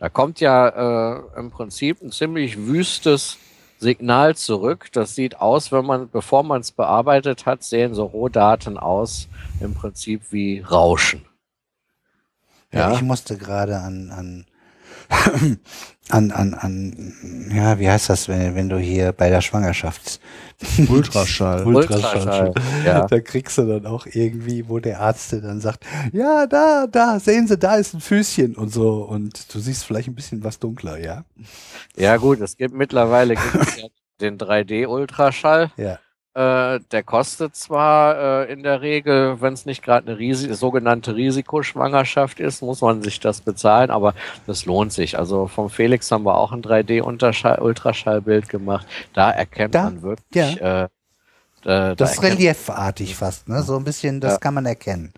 Da 0.00 0.08
kommt 0.08 0.40
ja 0.40 1.18
äh, 1.18 1.38
im 1.38 1.50
Prinzip 1.50 2.00
ein 2.02 2.10
ziemlich 2.10 2.56
wüstes 2.56 3.36
Signal 3.78 4.34
zurück. 4.34 4.88
Das 4.92 5.14
sieht 5.14 5.36
aus, 5.36 5.72
wenn 5.72 5.84
man, 5.84 6.08
bevor 6.08 6.42
man 6.42 6.62
es 6.62 6.72
bearbeitet 6.72 7.44
hat, 7.44 7.62
sehen 7.62 7.94
so 7.94 8.06
Rohdaten 8.06 8.78
aus, 8.78 9.28
im 9.60 9.74
Prinzip 9.74 10.32
wie 10.32 10.60
Rauschen. 10.60 11.26
Ja, 12.72 12.88
Ja. 12.88 12.94
ich 12.94 13.02
musste 13.02 13.36
gerade 13.36 13.78
an, 13.80 14.10
an, 14.10 14.46
an, 16.10 16.30
an, 16.30 16.54
an, 16.54 17.50
ja, 17.54 17.78
wie 17.78 17.88
heißt 17.88 18.08
das, 18.08 18.28
wenn, 18.28 18.54
wenn 18.54 18.68
du 18.68 18.78
hier 18.78 19.12
bei 19.12 19.28
der 19.28 19.40
Schwangerschaft 19.40 20.20
Ultraschall. 20.88 21.64
Ultraschall, 21.64 22.52
ja. 22.84 23.06
Da 23.06 23.20
kriegst 23.20 23.58
du 23.58 23.62
dann 23.62 23.86
auch 23.86 24.06
irgendwie, 24.06 24.68
wo 24.68 24.78
der 24.78 25.00
Arzt 25.00 25.32
dir 25.32 25.40
dann 25.40 25.60
sagt, 25.60 25.84
ja, 26.12 26.46
da, 26.46 26.86
da, 26.86 27.18
sehen 27.18 27.48
Sie, 27.48 27.56
da 27.56 27.76
ist 27.76 27.94
ein 27.94 28.00
Füßchen 28.00 28.56
und 28.56 28.72
so. 28.72 29.02
Und 29.02 29.54
du 29.54 29.58
siehst 29.58 29.84
vielleicht 29.84 30.08
ein 30.08 30.14
bisschen 30.14 30.44
was 30.44 30.58
dunkler, 30.58 30.98
ja? 30.98 31.24
Ja, 31.96 32.16
gut, 32.16 32.40
es 32.40 32.56
gibt 32.56 32.74
mittlerweile 32.74 33.36
gibt's 33.36 33.76
ja 33.80 33.88
den 34.20 34.38
3D-Ultraschall. 34.38 35.70
Ja. 35.76 35.98
Äh, 36.32 36.78
der 36.92 37.02
kostet 37.02 37.56
zwar 37.56 38.44
äh, 38.46 38.52
in 38.52 38.62
der 38.62 38.82
Regel, 38.82 39.40
wenn 39.40 39.52
es 39.52 39.66
nicht 39.66 39.82
gerade 39.82 40.06
eine 40.08 40.18
Risi 40.18 40.54
sogenannte 40.54 41.16
Risikoschwangerschaft 41.16 42.38
ist, 42.38 42.62
muss 42.62 42.80
man 42.82 43.02
sich 43.02 43.18
das 43.18 43.40
bezahlen, 43.40 43.90
aber 43.90 44.14
das 44.46 44.64
lohnt 44.64 44.92
sich. 44.92 45.18
Also 45.18 45.48
vom 45.48 45.70
Felix 45.70 46.08
haben 46.12 46.24
wir 46.24 46.36
auch 46.36 46.52
ein 46.52 46.62
3D-Ultraschallbild 46.62 48.48
gemacht. 48.48 48.86
Da 49.12 49.30
erkennt 49.32 49.74
Da? 49.74 49.84
man 49.84 50.02
wirklich. 50.02 50.60
Äh, 50.60 50.84
äh, 50.84 50.88
da 51.64 51.94
Das 51.96 52.12
ist 52.12 52.18
erkennt- 52.22 52.38
reliefartig 52.38 53.16
fast, 53.16 53.48
ne? 53.48 53.62
So 53.62 53.76
ein 53.76 53.84
bisschen, 53.84 54.20
das 54.20 54.34
Ja. 54.34 54.38
kann 54.38 54.54
man 54.54 54.66
erkennen. 54.66 55.12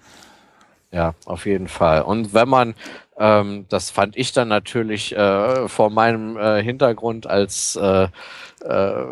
Ja, 0.92 1.14
auf 1.26 1.44
jeden 1.46 1.68
Fall. 1.68 2.02
Und 2.02 2.32
wenn 2.34 2.48
man, 2.48 2.74
ähm, 3.22 3.66
das 3.68 3.90
fand 3.90 4.16
ich 4.16 4.32
dann 4.32 4.48
natürlich 4.48 5.16
äh, 5.16 5.68
vor 5.68 5.90
meinem 5.90 6.36
äh, 6.36 6.60
Hintergrund 6.60 7.28
als 7.28 7.76
äh, 7.76 8.08
äh, 8.64 9.04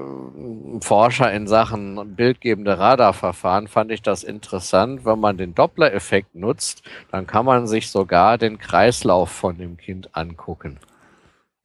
Forscher 0.81 1.33
in 1.33 1.47
Sachen 1.47 2.17
bildgebende 2.17 2.77
Radarverfahren, 2.77 3.69
fand 3.69 3.93
ich 3.93 4.03
das 4.03 4.25
interessant. 4.25 5.05
Wenn 5.05 5.21
man 5.21 5.37
den 5.37 5.55
Doppler-Effekt 5.55 6.35
nutzt, 6.35 6.83
dann 7.13 7.29
kann 7.29 7.45
man 7.45 7.69
sich 7.69 7.89
sogar 7.91 8.37
den 8.37 8.59
Kreislauf 8.59 9.31
von 9.31 9.59
dem 9.59 9.77
Kind 9.77 10.09
angucken. 10.13 10.79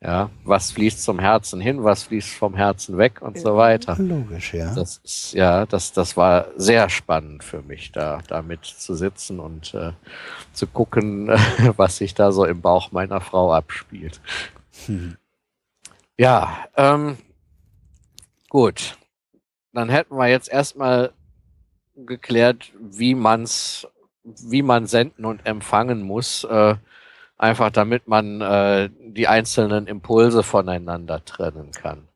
Ja, 0.06 0.30
was 0.44 0.72
fließt 0.72 1.02
zum 1.02 1.18
Herzen 1.18 1.60
hin, 1.60 1.84
was 1.84 2.04
fließt 2.04 2.36
vom 2.36 2.54
Herzen 2.54 3.00
weg 3.00 3.24
und 3.24 3.40
so 3.40 3.58
weiter. 3.58 3.96
Logisch, 3.98 4.54
ja. 4.54 4.72
Das 4.76 4.98
ist, 5.04 5.34
ja, 5.34 5.66
das, 5.66 5.94
das 5.94 6.16
war 6.16 6.50
sehr 6.58 6.90
spannend 6.90 7.44
für 7.44 7.64
mich, 7.64 7.92
da 7.92 8.20
damit 8.28 8.66
zu 8.66 8.94
sitzen 8.94 9.40
und 9.40 9.74
äh, 9.74 9.94
zu 10.54 10.68
gucken, 10.68 11.30
was 11.76 11.98
sich 11.98 12.14
da 12.14 12.32
so 12.32 12.46
im 12.46 12.62
Bauch 12.62 12.92
meiner 12.92 13.20
Frau 13.20 13.52
abspielt. 13.52 14.22
Hm. 14.86 15.18
Ja, 16.20 16.56
ähm, 16.78 17.18
gut. 18.50 19.00
Dann 19.74 19.90
hätten 19.90 20.16
wir 20.18 20.28
jetzt 20.28 20.50
erstmal 20.50 21.14
geklärt, 21.96 22.72
wie 22.80 23.16
man's, 23.16 23.88
wie 24.24 24.62
man 24.62 24.86
senden 24.86 25.26
und 25.26 25.48
empfangen 25.48 26.04
muss, 26.04 26.44
äh, 26.44 26.76
einfach 27.38 27.70
damit 27.70 28.08
man 28.08 28.42
äh, 28.42 28.90
die 29.00 29.28
einzelnen 29.28 29.88
Impulse 29.88 30.44
voneinander 30.44 31.24
trennen 31.26 31.72
kann. 31.72 32.08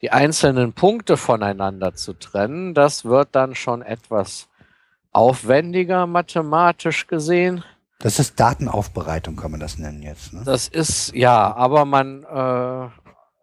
Die 0.00 0.10
einzelnen 0.10 0.72
Punkte 0.72 1.16
voneinander 1.16 1.94
zu 1.94 2.14
trennen, 2.14 2.74
das 2.74 3.04
wird 3.04 3.28
dann 3.32 3.54
schon 3.54 3.82
etwas 3.82 4.48
aufwendiger 5.12 6.06
mathematisch 6.06 7.06
gesehen. 7.06 7.62
Das 8.00 8.18
ist 8.18 8.40
Datenaufbereitung, 8.40 9.36
kann 9.36 9.52
man 9.52 9.60
das 9.60 9.78
nennen 9.78 10.02
jetzt. 10.02 10.32
Ne? 10.32 10.42
Das 10.44 10.66
ist, 10.66 11.14
ja, 11.14 11.54
aber 11.54 11.84
man, 11.84 12.24
äh, 12.24 12.88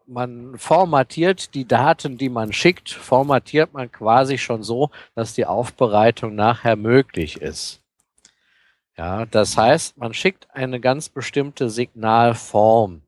man 0.05 0.57
formatiert 0.57 1.53
die 1.53 1.65
Daten, 1.65 2.17
die 2.17 2.27
man 2.27 2.51
schickt, 2.51 2.89
formatiert 2.89 3.73
man 3.73 3.89
quasi 3.89 4.37
schon 4.37 4.63
so, 4.63 4.89
dass 5.15 5.33
die 5.33 5.45
Aufbereitung 5.45 6.35
nachher 6.35 6.75
möglich 6.75 7.41
ist. 7.41 7.81
Ja, 8.99 9.25
das 9.25 9.55
heißt, 9.55 9.97
man 9.97 10.13
schickt 10.13 10.49
eine 10.53 10.81
ganz 10.81 11.07
bestimmte 11.07 11.69
Signalform. 11.69 13.01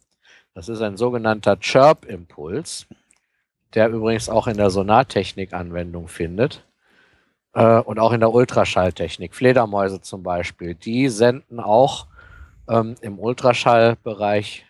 Das 0.53 0.70
ist 0.70 0.82
ein 0.82 0.95
sogenannter 0.95 1.60
Chirp-Impuls, 1.60 2.88
der 3.74 3.90
übrigens 3.90 4.30
auch 4.30 4.48
in 4.48 4.56
der 4.56 4.70
Sonartechnik 4.70 5.52
Anwendung 5.52 6.08
findet 6.08 6.66
äh, 7.52 7.78
und 7.80 8.00
auch 8.00 8.14
in 8.14 8.22
der 8.22 8.32
Ultraschalltechnik. 8.32 9.36
Fledermäuse 9.36 10.00
zum 10.00 10.24
Beispiel, 10.24 10.76
die 10.76 11.10
senden 11.10 11.60
auch 11.60 12.08
ähm, 12.70 12.95
im 13.02 13.20
Ultraschallbereich 13.20 14.66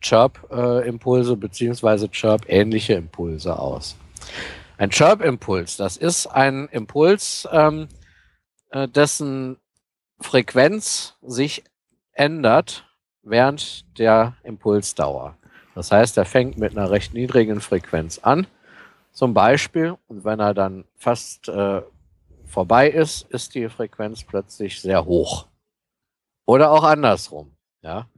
Chirp-Impulse 0.00 1.36
beziehungsweise 1.36 2.08
Chirp-ähnliche 2.08 2.94
Impulse 2.94 3.56
aus. 3.56 3.94
Ein 4.78 4.90
Chirp-Impuls, 4.90 5.76
das 5.76 5.96
ist 5.96 6.26
ein 6.26 6.66
Impuls, 6.72 7.46
ähm, 7.52 7.86
äh, 8.72 8.88
dessen 8.88 9.58
Frequenz 10.20 11.16
sich 11.22 11.64
ändert 12.12 12.84
während 13.22 13.98
der 13.98 14.36
Impulsdauer. 14.42 15.36
Das 15.74 15.92
heißt, 15.92 16.16
er 16.16 16.24
fängt 16.24 16.58
mit 16.58 16.76
einer 16.76 16.90
recht 16.90 17.12
niedrigen 17.12 17.60
Frequenz 17.60 18.18
an, 18.18 18.46
zum 19.12 19.32
Beispiel, 19.32 19.96
und 20.08 20.24
wenn 20.24 20.40
er 20.40 20.52
dann 20.52 20.84
fast 20.94 21.48
äh, 21.48 21.80
vorbei 22.44 22.90
ist, 22.90 23.22
ist 23.30 23.54
die 23.54 23.68
Frequenz 23.70 24.24
plötzlich 24.24 24.80
sehr 24.80 25.06
hoch. 25.06 25.46
Oder 26.44 26.70
auch 26.70 26.84
andersrum. 26.84 27.56
Ja. 27.80 28.08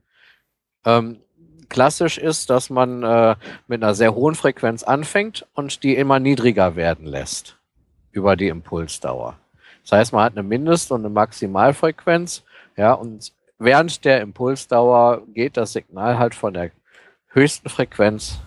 Ähm, 0.85 1.21
klassisch 1.69 2.19
ist, 2.19 2.51
dass 2.51 2.69
man 2.69 3.03
äh, 3.03 3.37
mit 3.69 3.83
einer 3.83 3.95
sehr 3.95 4.15
hohen 4.15 4.35
Frequenz 4.35 4.83
anfängt 4.83 5.47
und 5.55 5.83
die 5.83 5.95
immer 5.95 6.19
niedriger 6.19 6.77
werden 6.77 7.07
lässt 7.07 7.59
über 8.11 8.35
die 8.35 8.49
Impulsdauer. 8.49 9.39
Das 9.89 9.99
heißt, 9.99 10.13
man 10.13 10.25
hat 10.25 10.33
eine 10.33 10.43
Mindest- 10.43 10.93
und 10.93 11.01
eine 11.01 11.09
Maximalfrequenz, 11.09 12.45
ja, 12.77 12.93
und 12.93 13.33
während 13.59 14.05
der 14.05 14.21
Impulsdauer 14.21 15.23
geht 15.29 15.57
das 15.57 15.73
Signal 15.73 16.19
halt 16.19 16.35
von 16.35 16.53
der 16.53 16.73
höchsten 17.29 17.71
Frequenz, 17.71 18.39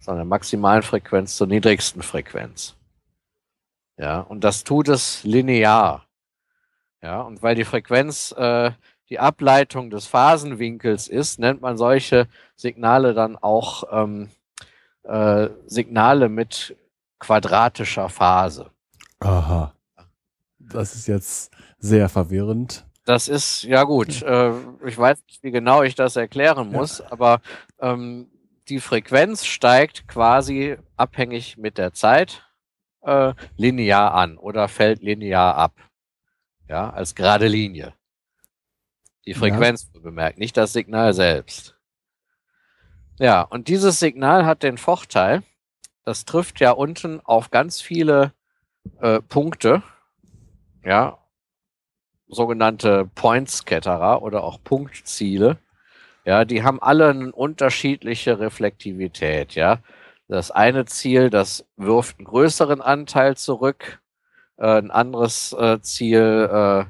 von 0.00 0.16
der 0.16 0.24
maximalen 0.24 0.82
Frequenz 0.82 1.36
zur 1.36 1.46
niedrigsten 1.46 2.02
Frequenz. 2.02 2.74
Ja, 3.96 4.20
und 4.20 4.42
das 4.42 4.64
tut 4.64 4.88
es 4.88 5.22
linear. 5.22 6.04
Ja, 7.00 7.20
und 7.20 7.44
weil 7.44 7.54
die 7.54 7.64
Frequenz 7.64 8.32
äh, 8.32 8.72
die 9.08 9.20
Ableitung 9.20 9.90
des 9.90 10.08
Phasenwinkels 10.08 11.06
ist, 11.06 11.38
nennt 11.38 11.60
man 11.60 11.76
solche 11.76 12.26
Signale 12.56 13.14
dann 13.14 13.36
auch 13.36 13.84
ähm, 13.92 14.30
äh, 15.04 15.48
Signale 15.66 16.28
mit 16.28 16.76
quadratischer 17.20 18.08
Phase. 18.08 18.68
Aha. 19.20 19.75
Das 20.72 20.94
ist 20.94 21.06
jetzt 21.06 21.52
sehr 21.78 22.08
verwirrend. 22.08 22.86
Das 23.04 23.28
ist, 23.28 23.62
ja 23.62 23.84
gut, 23.84 24.22
äh, 24.22 24.52
ich 24.84 24.98
weiß 24.98 25.22
nicht, 25.26 25.42
wie 25.42 25.52
genau 25.52 25.82
ich 25.82 25.94
das 25.94 26.16
erklären 26.16 26.72
muss, 26.72 26.98
ja. 26.98 27.12
aber 27.12 27.40
ähm, 27.80 28.28
die 28.68 28.80
Frequenz 28.80 29.44
steigt 29.44 30.08
quasi 30.08 30.76
abhängig 30.96 31.56
mit 31.56 31.78
der 31.78 31.92
Zeit 31.92 32.42
äh, 33.02 33.32
linear 33.56 34.12
an 34.12 34.38
oder 34.38 34.66
fällt 34.66 35.02
linear 35.02 35.54
ab. 35.54 35.74
Ja, 36.68 36.90
als 36.90 37.14
gerade 37.14 37.46
Linie. 37.46 37.94
Die 39.24 39.34
Frequenz 39.34 39.88
ja. 39.94 40.00
bemerkt, 40.00 40.38
nicht 40.38 40.56
das 40.56 40.72
Signal 40.72 41.14
selbst. 41.14 41.76
Ja, 43.18 43.42
und 43.42 43.68
dieses 43.68 44.00
Signal 44.00 44.44
hat 44.44 44.62
den 44.62 44.78
Vorteil, 44.78 45.42
das 46.04 46.24
trifft 46.24 46.60
ja 46.60 46.72
unten 46.72 47.20
auf 47.20 47.50
ganz 47.50 47.80
viele 47.80 48.32
äh, 49.00 49.20
Punkte, 49.20 49.82
ja, 50.86 51.18
sogenannte 52.28 53.10
Point-Scatterer 53.14 54.22
oder 54.22 54.44
auch 54.44 54.62
Punktziele. 54.62 55.58
Ja, 56.24 56.44
die 56.44 56.62
haben 56.62 56.80
alle 56.82 57.10
eine 57.10 57.32
unterschiedliche 57.32 58.38
Reflektivität, 58.40 59.54
ja. 59.54 59.78
Das 60.28 60.50
eine 60.50 60.86
Ziel, 60.86 61.30
das 61.30 61.64
wirft 61.76 62.18
einen 62.18 62.26
größeren 62.26 62.80
Anteil 62.80 63.36
zurück, 63.36 64.00
äh, 64.58 64.78
ein 64.78 64.90
anderes 64.90 65.52
äh, 65.52 65.80
Ziel 65.80 66.48
äh, 66.50 66.84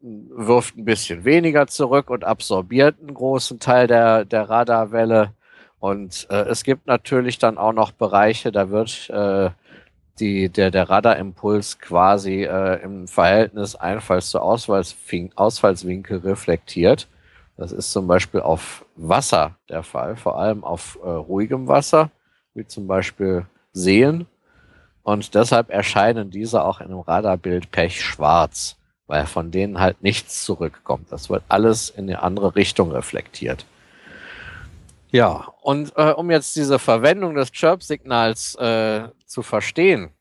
wirft 0.00 0.76
ein 0.76 0.84
bisschen 0.84 1.24
weniger 1.24 1.66
zurück 1.66 2.08
und 2.10 2.24
absorbiert 2.24 2.96
einen 3.00 3.14
großen 3.14 3.58
Teil 3.58 3.86
der, 3.86 4.24
der 4.24 4.48
Radarwelle. 4.48 5.34
Und 5.78 6.26
äh, 6.30 6.44
es 6.44 6.64
gibt 6.64 6.86
natürlich 6.86 7.38
dann 7.38 7.58
auch 7.58 7.72
noch 7.72 7.92
Bereiche, 7.92 8.52
da 8.52 8.70
wird 8.70 9.10
äh, 9.10 9.50
die, 10.20 10.48
der, 10.48 10.70
der 10.70 10.88
Radarimpuls 10.90 11.78
quasi 11.78 12.44
äh, 12.44 12.82
im 12.82 13.08
Verhältnis 13.08 13.74
Einfalls 13.74 14.30
zu 14.30 14.40
Ausfallswinkel 14.40 16.18
reflektiert. 16.18 17.08
Das 17.56 17.72
ist 17.72 17.92
zum 17.92 18.06
Beispiel 18.06 18.40
auf 18.40 18.84
Wasser 18.96 19.56
der 19.68 19.82
Fall, 19.82 20.16
vor 20.16 20.38
allem 20.38 20.62
auf 20.62 20.98
äh, 21.02 21.08
ruhigem 21.08 21.66
Wasser, 21.66 22.10
wie 22.54 22.66
zum 22.66 22.86
Beispiel 22.86 23.46
Seen. 23.72 24.26
Und 25.02 25.34
deshalb 25.34 25.70
erscheinen 25.70 26.30
diese 26.30 26.64
auch 26.64 26.80
in 26.80 26.86
einem 26.86 27.00
Radarbild 27.00 27.70
pechschwarz, 27.70 28.76
weil 29.06 29.26
von 29.26 29.50
denen 29.50 29.80
halt 29.80 30.02
nichts 30.02 30.44
zurückkommt. 30.44 31.10
Das 31.10 31.30
wird 31.30 31.42
alles 31.48 31.90
in 31.90 32.04
eine 32.04 32.22
andere 32.22 32.54
Richtung 32.54 32.92
reflektiert. 32.92 33.64
Ja, 35.10 35.52
und 35.62 35.92
äh, 35.96 36.12
um 36.12 36.30
jetzt 36.30 36.54
diese 36.56 36.78
Verwendung 36.78 37.34
des 37.34 37.50
Chirp-Signals 37.50 38.56
äh, 38.56 39.08
zu 39.24 39.42
verstehen, 39.42 40.12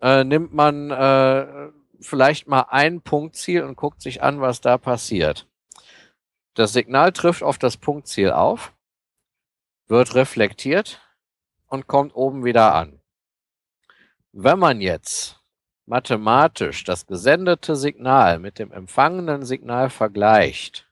äh, 0.00 0.24
nimmt 0.24 0.54
man 0.54 0.90
äh, 0.90 1.70
vielleicht 2.00 2.48
mal 2.48 2.66
ein 2.70 3.02
Punktziel 3.02 3.62
und 3.62 3.76
guckt 3.76 4.00
sich 4.00 4.22
an, 4.22 4.40
was 4.40 4.60
da 4.60 4.78
passiert. 4.78 5.46
Das 6.54 6.72
Signal 6.72 7.12
trifft 7.12 7.42
auf 7.42 7.58
das 7.58 7.76
Punktziel 7.76 8.30
auf, 8.30 8.72
wird 9.86 10.14
reflektiert 10.14 11.00
und 11.66 11.86
kommt 11.86 12.14
oben 12.14 12.44
wieder 12.44 12.74
an. 12.74 13.00
Wenn 14.32 14.58
man 14.58 14.80
jetzt 14.80 15.40
mathematisch 15.86 16.84
das 16.84 17.06
gesendete 17.06 17.76
Signal 17.76 18.38
mit 18.38 18.58
dem 18.58 18.72
empfangenen 18.72 19.44
Signal 19.44 19.90
vergleicht, 19.90 20.87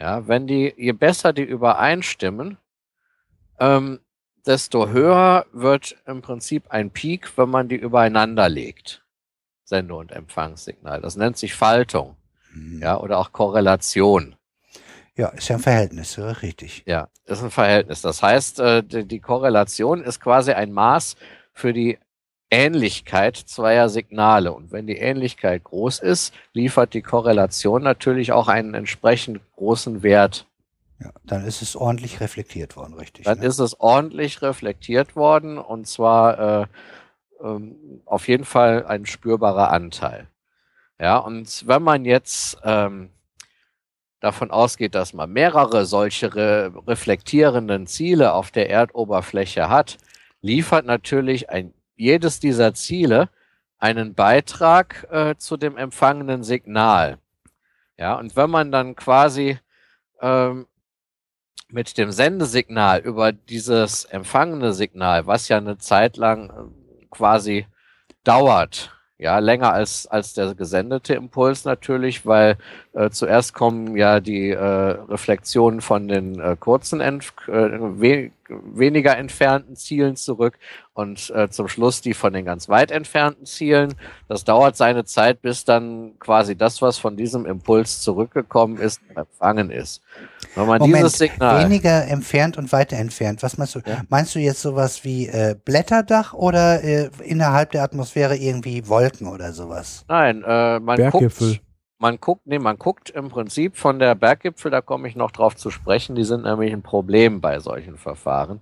ja, 0.00 0.26
wenn 0.26 0.46
die, 0.46 0.72
je 0.76 0.92
besser 0.92 1.32
die 1.32 1.42
übereinstimmen, 1.42 2.56
ähm, 3.58 4.00
desto 4.46 4.88
höher 4.88 5.44
wird 5.52 5.96
im 6.06 6.22
Prinzip 6.22 6.70
ein 6.70 6.90
Peak, 6.90 7.36
wenn 7.36 7.50
man 7.50 7.68
die 7.68 7.76
übereinander 7.76 8.48
legt. 8.48 9.04
Sende- 9.64 9.94
und 9.94 10.10
Empfangssignal. 10.10 11.02
Das 11.02 11.16
nennt 11.16 11.36
sich 11.36 11.54
Faltung. 11.54 12.16
Mhm. 12.52 12.80
Ja, 12.80 12.98
oder 12.98 13.18
auch 13.18 13.32
Korrelation. 13.32 14.36
Ja, 15.16 15.28
ist 15.28 15.48
ja 15.48 15.56
ein 15.56 15.62
Verhältnis, 15.62 16.18
richtig. 16.18 16.82
Ja, 16.86 17.08
ist 17.26 17.42
ein 17.42 17.50
Verhältnis. 17.50 18.00
Das 18.00 18.22
heißt, 18.22 18.60
äh, 18.60 18.82
die 18.82 19.20
Korrelation 19.20 20.02
ist 20.02 20.18
quasi 20.18 20.52
ein 20.52 20.72
Maß 20.72 21.16
für 21.52 21.74
die 21.74 21.98
Ähnlichkeit 22.50 23.36
zweier 23.36 23.88
Signale. 23.88 24.52
Und 24.52 24.72
wenn 24.72 24.86
die 24.86 24.96
Ähnlichkeit 24.96 25.64
groß 25.64 26.00
ist, 26.00 26.34
liefert 26.52 26.94
die 26.94 27.02
Korrelation 27.02 27.82
natürlich 27.82 28.32
auch 28.32 28.48
einen 28.48 28.74
entsprechend 28.74 29.40
großen 29.56 30.02
Wert. 30.02 30.46
Ja, 30.98 31.10
dann 31.24 31.46
ist 31.46 31.62
es 31.62 31.76
ordentlich 31.76 32.20
reflektiert 32.20 32.76
worden, 32.76 32.94
richtig. 32.94 33.24
Dann 33.24 33.38
ne? 33.38 33.46
ist 33.46 33.58
es 33.58 33.80
ordentlich 33.80 34.42
reflektiert 34.42 35.16
worden 35.16 35.56
und 35.56 35.86
zwar 35.86 36.62
äh, 36.62 36.66
ähm, 37.42 38.02
auf 38.04 38.28
jeden 38.28 38.44
Fall 38.44 38.84
ein 38.84 39.06
spürbarer 39.06 39.70
Anteil. 39.70 40.26
Ja, 40.98 41.16
und 41.16 41.66
wenn 41.66 41.82
man 41.82 42.04
jetzt 42.04 42.58
ähm, 42.64 43.08
davon 44.20 44.50
ausgeht, 44.50 44.94
dass 44.94 45.14
man 45.14 45.32
mehrere 45.32 45.86
solche 45.86 46.34
re 46.34 46.72
reflektierenden 46.86 47.86
Ziele 47.86 48.34
auf 48.34 48.50
der 48.50 48.68
Erdoberfläche 48.68 49.70
hat, 49.70 49.96
liefert 50.42 50.84
natürlich 50.84 51.48
ein 51.48 51.72
jedes 52.00 52.40
dieser 52.40 52.74
Ziele 52.74 53.28
einen 53.78 54.14
Beitrag 54.14 55.06
äh, 55.10 55.36
zu 55.36 55.56
dem 55.56 55.76
empfangenen 55.76 56.42
Signal. 56.42 57.18
Ja, 57.96 58.14
und 58.14 58.34
wenn 58.36 58.50
man 58.50 58.72
dann 58.72 58.96
quasi 58.96 59.58
ähm, 60.20 60.66
mit 61.68 61.98
dem 61.98 62.10
Sendesignal 62.10 63.00
über 63.00 63.32
dieses 63.32 64.06
empfangene 64.06 64.72
Signal, 64.72 65.26
was 65.26 65.48
ja 65.48 65.58
eine 65.58 65.78
Zeit 65.78 66.16
lang 66.16 66.50
äh, 66.50 67.06
quasi 67.10 67.66
dauert, 68.24 68.96
ja, 69.18 69.38
länger 69.38 69.72
als, 69.74 70.06
als 70.06 70.32
der 70.32 70.54
gesendete 70.54 71.14
Impuls 71.14 71.66
natürlich, 71.66 72.24
weil 72.24 72.56
äh, 72.92 73.10
zuerst 73.10 73.54
kommen 73.54 73.96
ja 73.96 74.18
die 74.20 74.50
äh, 74.50 74.56
Reflexionen 74.58 75.80
von 75.80 76.08
den 76.08 76.40
äh, 76.40 76.56
kurzen, 76.58 77.00
Entf 77.00 77.32
äh, 77.46 77.78
we 77.78 78.32
weniger 78.48 79.16
entfernten 79.16 79.76
Zielen 79.76 80.16
zurück 80.16 80.58
und 80.92 81.30
äh, 81.30 81.48
zum 81.50 81.68
Schluss 81.68 82.00
die 82.00 82.14
von 82.14 82.32
den 82.32 82.44
ganz 82.44 82.68
weit 82.68 82.90
entfernten 82.90 83.46
Zielen. 83.46 83.94
Das 84.26 84.42
dauert 84.42 84.76
seine 84.76 85.04
Zeit, 85.04 85.40
bis 85.40 85.64
dann 85.64 86.18
quasi 86.18 86.56
das, 86.56 86.82
was 86.82 86.98
von 86.98 87.16
diesem 87.16 87.46
Impuls 87.46 88.00
zurückgekommen 88.00 88.76
ist, 88.78 89.00
empfangen 89.14 89.70
ist. 89.70 90.02
Wenn 90.56 90.66
man 90.66 90.80
Moment, 90.80 90.96
dieses 90.96 91.18
Signal 91.18 91.64
weniger 91.64 92.08
entfernt 92.08 92.58
und 92.58 92.72
weiter 92.72 92.96
entfernt. 92.96 93.40
Was 93.44 93.56
meinst 93.56 93.76
du? 93.76 93.82
Ja? 93.86 94.02
Meinst 94.08 94.34
du 94.34 94.40
jetzt 94.40 94.62
sowas 94.62 95.04
wie 95.04 95.28
äh, 95.28 95.54
Blätterdach 95.64 96.34
oder 96.34 96.82
äh, 96.82 97.08
innerhalb 97.22 97.70
der 97.70 97.84
Atmosphäre 97.84 98.36
irgendwie 98.36 98.88
Wolken 98.88 99.28
oder 99.28 99.52
sowas? 99.52 100.04
Nein, 100.08 100.42
äh, 100.44 100.80
man 100.80 101.10
guckt, 101.10 101.60
man 102.00 102.18
guckt, 102.18 102.46
nee, 102.46 102.58
man 102.58 102.78
guckt 102.78 103.10
im 103.10 103.28
Prinzip 103.28 103.76
von 103.76 103.98
der 103.98 104.14
Berggipfel, 104.14 104.70
da 104.70 104.80
komme 104.80 105.06
ich 105.06 105.16
noch 105.16 105.30
drauf 105.30 105.54
zu 105.54 105.70
sprechen, 105.70 106.14
die 106.14 106.24
sind 106.24 106.44
nämlich 106.44 106.72
ein 106.72 106.82
Problem 106.82 107.42
bei 107.42 107.60
solchen 107.60 107.98
Verfahren. 107.98 108.60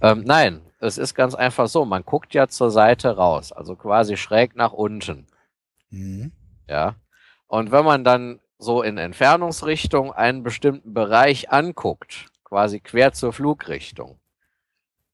Ähm, 0.00 0.24
nein, 0.26 0.60
es 0.80 0.98
ist 0.98 1.14
ganz 1.14 1.36
einfach 1.36 1.68
so, 1.68 1.84
man 1.84 2.04
guckt 2.04 2.34
ja 2.34 2.48
zur 2.48 2.72
Seite 2.72 3.16
raus, 3.16 3.52
also 3.52 3.76
quasi 3.76 4.16
schräg 4.16 4.56
nach 4.56 4.72
unten. 4.72 5.28
Mhm. 5.90 6.32
Ja. 6.68 6.96
Und 7.46 7.70
wenn 7.70 7.84
man 7.84 8.02
dann 8.02 8.40
so 8.58 8.82
in 8.82 8.98
Entfernungsrichtung 8.98 10.12
einen 10.12 10.42
bestimmten 10.42 10.92
Bereich 10.92 11.52
anguckt, 11.52 12.26
quasi 12.42 12.80
quer 12.80 13.12
zur 13.12 13.32
Flugrichtung, 13.32 14.18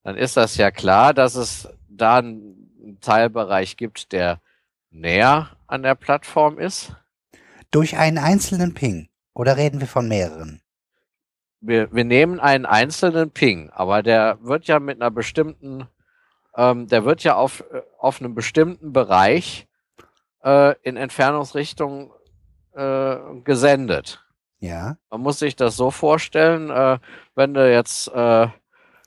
dann 0.05 0.17
ist 0.17 0.39
das 0.39 0.57
ja 0.57 0.71
klar, 0.71 1.13
dass 1.13 1.35
es 1.35 1.69
da 1.87 2.17
einen 2.17 2.99
Teilbereich 3.03 3.77
gibt, 3.77 4.13
der 4.13 4.41
näher 4.91 5.51
an 5.67 5.83
der 5.83 5.97
Plattform 5.97 6.59
ist. 6.59 6.97
Durch 7.71 7.97
einen 7.97 8.19
einzelnen 8.19 8.75
Ping. 8.75 9.09
Oder 9.35 9.57
reden 9.57 9.81
wir 9.81 9.87
von 9.87 10.09
mehreren? 10.09 10.61
Wir, 11.61 11.93
wir 11.93 12.05
nehmen 12.05 12.41
einen 12.41 12.67
einzelnen 12.67 13.31
Ping, 13.31 13.71
aber 13.71 14.03
der 14.03 14.39
wird 14.43 14.67
ja 14.67 14.79
mit 14.81 15.01
einer 15.01 15.11
bestimmten, 15.11 15.89
ähm, 16.57 16.87
der 16.87 17.05
wird 17.05 17.25
ja 17.25 17.35
auf, 17.35 17.65
äh, 17.73 17.83
auf 17.99 18.21
einem 18.21 18.35
bestimmten 18.35 18.93
Bereich 18.93 19.67
äh, 20.45 20.75
in 20.83 20.97
Entfernungsrichtung 20.97 22.13
äh, 22.75 23.17
gesendet. 23.45 24.25
Ja. 24.61 24.97
Man 25.11 25.21
muss 25.21 25.39
sich 25.39 25.57
das 25.57 25.77
so 25.77 25.91
vorstellen, 25.91 26.71
äh, 26.71 26.99
wenn 27.35 27.55
du 27.55 27.71
jetzt 27.71 28.09
äh, 28.09 28.49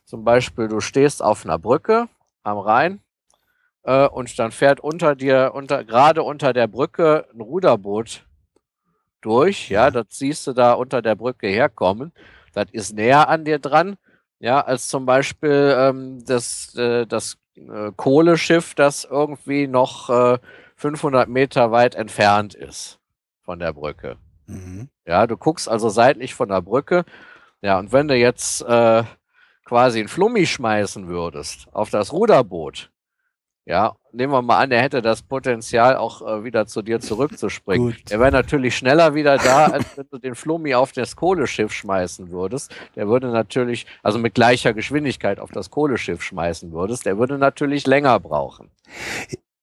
zum 0.05 0.23
Beispiel, 0.23 0.67
du 0.67 0.81
stehst 0.81 1.23
auf 1.23 1.45
einer 1.45 1.57
Brücke 1.57 2.09
am 2.43 2.57
Rhein 2.57 3.01
äh, 3.83 4.07
und 4.07 4.37
dann 4.39 4.51
fährt 4.51 4.79
unter 4.79 5.15
dir, 5.15 5.51
unter, 5.53 5.83
gerade 5.83 6.23
unter 6.23 6.53
der 6.53 6.67
Brücke 6.67 7.27
ein 7.33 7.41
Ruderboot 7.41 8.25
durch, 9.21 9.69
ja, 9.69 9.91
das 9.91 10.07
siehst 10.09 10.47
du 10.47 10.53
da 10.53 10.73
unter 10.73 11.01
der 11.01 11.15
Brücke 11.15 11.47
herkommen. 11.47 12.11
Das 12.53 12.67
ist 12.71 12.93
näher 12.93 13.29
an 13.29 13.45
dir 13.45 13.59
dran, 13.59 13.97
ja, 14.39 14.61
als 14.61 14.87
zum 14.87 15.05
Beispiel 15.05 15.75
ähm, 15.77 16.23
das, 16.25 16.75
äh, 16.75 17.05
das 17.05 17.37
äh, 17.55 17.91
Kohleschiff, 17.95 18.75
das 18.75 19.05
irgendwie 19.05 19.67
noch 19.67 20.09
äh, 20.09 20.39
500 20.75 21.29
Meter 21.29 21.71
weit 21.71 21.95
entfernt 21.95 22.55
ist 22.55 22.99
von 23.43 23.59
der 23.59 23.73
Brücke. 23.73 24.17
Mhm. 24.47 24.89
Ja, 25.05 25.27
du 25.27 25.37
guckst 25.37 25.69
also 25.69 25.89
seitlich 25.89 26.33
von 26.33 26.49
der 26.49 26.61
Brücke. 26.61 27.05
Ja, 27.61 27.79
und 27.79 27.93
wenn 27.93 28.07
du 28.07 28.15
jetzt 28.15 28.61
äh, 28.63 29.03
quasi 29.65 29.99
einen 29.99 30.07
Flummi 30.07 30.45
schmeißen 30.45 31.07
würdest 31.07 31.67
auf 31.71 31.89
das 31.89 32.11
Ruderboot, 32.11 32.90
ja, 33.65 33.95
nehmen 34.11 34.33
wir 34.33 34.41
mal 34.41 34.57
an, 34.59 34.71
er 34.71 34.81
hätte 34.81 35.01
das 35.01 35.21
Potenzial 35.21 35.95
auch 35.95 36.21
äh, 36.21 36.43
wieder 36.43 36.65
zu 36.65 36.81
dir 36.81 36.99
zurückzuspringen. 36.99 37.91
Gut. 37.91 38.11
Er 38.11 38.19
wäre 38.19 38.31
natürlich 38.31 38.75
schneller 38.75 39.13
wieder 39.13 39.37
da, 39.37 39.67
als 39.67 39.85
wenn 39.95 40.07
du 40.11 40.17
den 40.17 40.35
Flummi 40.35 40.73
auf 40.73 40.91
das 40.91 41.15
Kohleschiff 41.15 41.71
schmeißen 41.71 42.31
würdest. 42.31 42.73
Der 42.95 43.07
würde 43.07 43.27
natürlich, 43.27 43.85
also 44.01 44.17
mit 44.17 44.33
gleicher 44.33 44.73
Geschwindigkeit 44.73 45.39
auf 45.39 45.51
das 45.51 45.69
Kohleschiff 45.69 46.23
schmeißen 46.23 46.71
würdest, 46.71 47.05
der 47.05 47.17
würde 47.17 47.37
natürlich 47.37 47.85
länger 47.85 48.19
brauchen. 48.19 48.71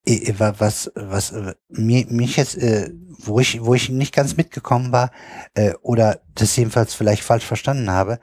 Wa- 0.06 0.54
Was, 0.58 0.90
was 0.94 1.32
äh, 1.32 1.54
mir, 1.68 2.06
mich 2.08 2.36
jetzt, 2.36 2.56
äh, 2.56 2.90
wo 3.18 3.40
ich, 3.40 3.62
wo 3.62 3.74
ich 3.74 3.90
nicht 3.90 4.14
ganz 4.14 4.36
mitgekommen 4.36 4.90
war, 4.92 5.10
äh, 5.54 5.74
oder 5.82 6.20
das 6.34 6.56
jedenfalls 6.56 6.94
vielleicht 6.94 7.22
falsch 7.24 7.44
verstanden 7.44 7.90
habe, 7.90 8.20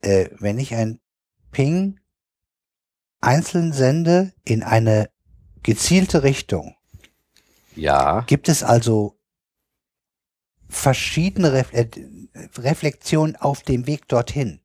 äh, 0.00 0.28
wenn 0.38 0.58
ich 0.58 0.74
ein 0.74 0.98
Ping 1.50 1.98
einzeln 3.20 3.72
sende 3.72 4.32
in 4.44 4.62
eine 4.62 5.10
gezielte 5.66 6.22
Richtung, 6.22 6.74
Ja. 7.74 8.20
gibt 8.26 8.48
es 8.48 8.62
also 8.62 9.16
verschiedene 10.68 11.52
Ref 11.52 11.72
äh, 11.72 11.88
Reflexionen 12.58 13.36
auf 13.36 13.62
dem 13.62 13.86
Weg 13.86 14.08
dorthin. 14.08 14.60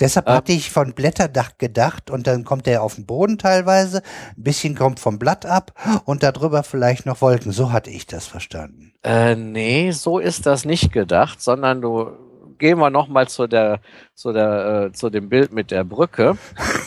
Deshalb 0.00 0.28
Ähm. 0.28 0.34
hatte 0.34 0.52
ich 0.52 0.70
von 0.70 0.94
Blätterdach 0.94 1.58
gedacht 1.58 2.10
und 2.10 2.26
dann 2.26 2.44
kommt 2.44 2.66
er 2.68 2.82
auf 2.82 2.94
den 2.94 3.06
Boden 3.06 3.38
teilweise, 3.38 4.02
ein 4.36 4.42
bisschen 4.42 4.76
kommt 4.76 5.00
vom 5.00 5.18
Blatt 5.18 5.46
ab 5.46 5.72
und 6.04 6.22
darüber 6.22 6.62
vielleicht 6.62 7.06
noch 7.06 7.20
Wolken. 7.20 7.52
So 7.52 7.72
hatte 7.72 7.90
ich 7.90 8.06
das 8.06 8.26
verstanden. 8.26 8.92
Äh, 9.02 9.34
nee, 9.36 9.90
so 9.90 10.18
ist 10.18 10.46
das 10.46 10.64
nicht 10.64 10.92
gedacht, 10.92 11.40
sondern 11.42 11.80
du 11.80 12.10
gehen 12.58 12.78
wir 12.78 12.90
noch 12.90 13.08
mal 13.08 13.26
zu 13.28 13.46
der 13.48 13.80
zu 14.14 14.32
der 14.32 14.86
äh, 14.86 14.92
zu 14.92 15.10
dem 15.10 15.28
Bild 15.28 15.52
mit 15.52 15.70
der 15.72 15.82
Brücke. 15.84 16.38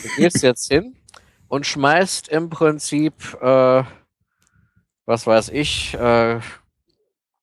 Du 0.02 0.08
gehst 0.16 0.42
jetzt 0.42 0.72
hin 0.72 0.96
und 1.48 1.66
schmeißt 1.66 2.28
im 2.28 2.50
Prinzip 2.50 3.36
äh, 3.40 3.82
was 5.06 5.26
weiß 5.26 5.48
ich 5.48 5.94
äh, 5.94 6.40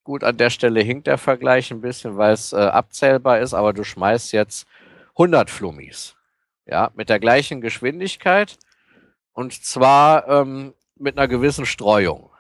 gut 0.03 0.24
an 0.24 0.38
der 0.38 0.51
Stelle 0.51 0.82
hinkt 0.82 1.08
der 1.08 1.17
Vergleich 1.17 1.72
ein 1.72 1.82
bisschen, 1.82 2.16
weil 2.16 2.34
es 2.34 2.53
äh, 2.53 2.58
abzählbar 2.58 3.40
ist, 3.40 3.53
aber 3.53 3.74
du 3.74 3.84
schmeißt 3.84 4.32
jetzt 4.34 4.67
100 5.14 5.50
Flummis. 5.50 6.16
Ja, 6.67 6.92
mit 6.95 7.09
der 7.09 7.19
gleichen 7.19 7.61
Geschwindigkeit 7.61 8.58
und 9.34 9.53
zwar 9.66 10.27
ähm, 10.27 10.74
mit 10.95 11.17
einer 11.17 11.27
gewissen 11.27 11.66
Streuung. 11.66 12.32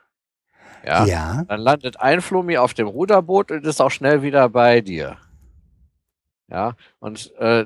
Ja. 0.83 1.05
Ja. 1.05 1.43
Dann 1.47 1.59
landet 1.59 1.99
ein 1.99 2.21
Flummi 2.21 2.57
auf 2.57 2.73
dem 2.73 2.87
Ruderboot 2.87 3.51
und 3.51 3.65
ist 3.65 3.81
auch 3.81 3.91
schnell 3.91 4.21
wieder 4.21 4.49
bei 4.49 4.81
dir. 4.81 5.17
Ja, 6.47 6.75
und 6.99 7.33
äh, 7.37 7.65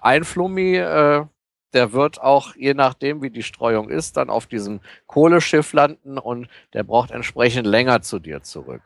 ein 0.00 0.24
Flummi, 0.24 0.76
äh, 0.76 1.24
der 1.72 1.92
wird 1.92 2.20
auch, 2.20 2.54
je 2.56 2.74
nachdem 2.74 3.22
wie 3.22 3.30
die 3.30 3.42
Streuung 3.42 3.90
ist, 3.90 4.16
dann 4.16 4.30
auf 4.30 4.46
diesem 4.46 4.80
Kohleschiff 5.06 5.72
landen 5.72 6.18
und 6.18 6.48
der 6.72 6.82
braucht 6.82 7.10
entsprechend 7.10 7.66
länger 7.66 8.02
zu 8.02 8.18
dir 8.18 8.42
zurück. 8.42 8.82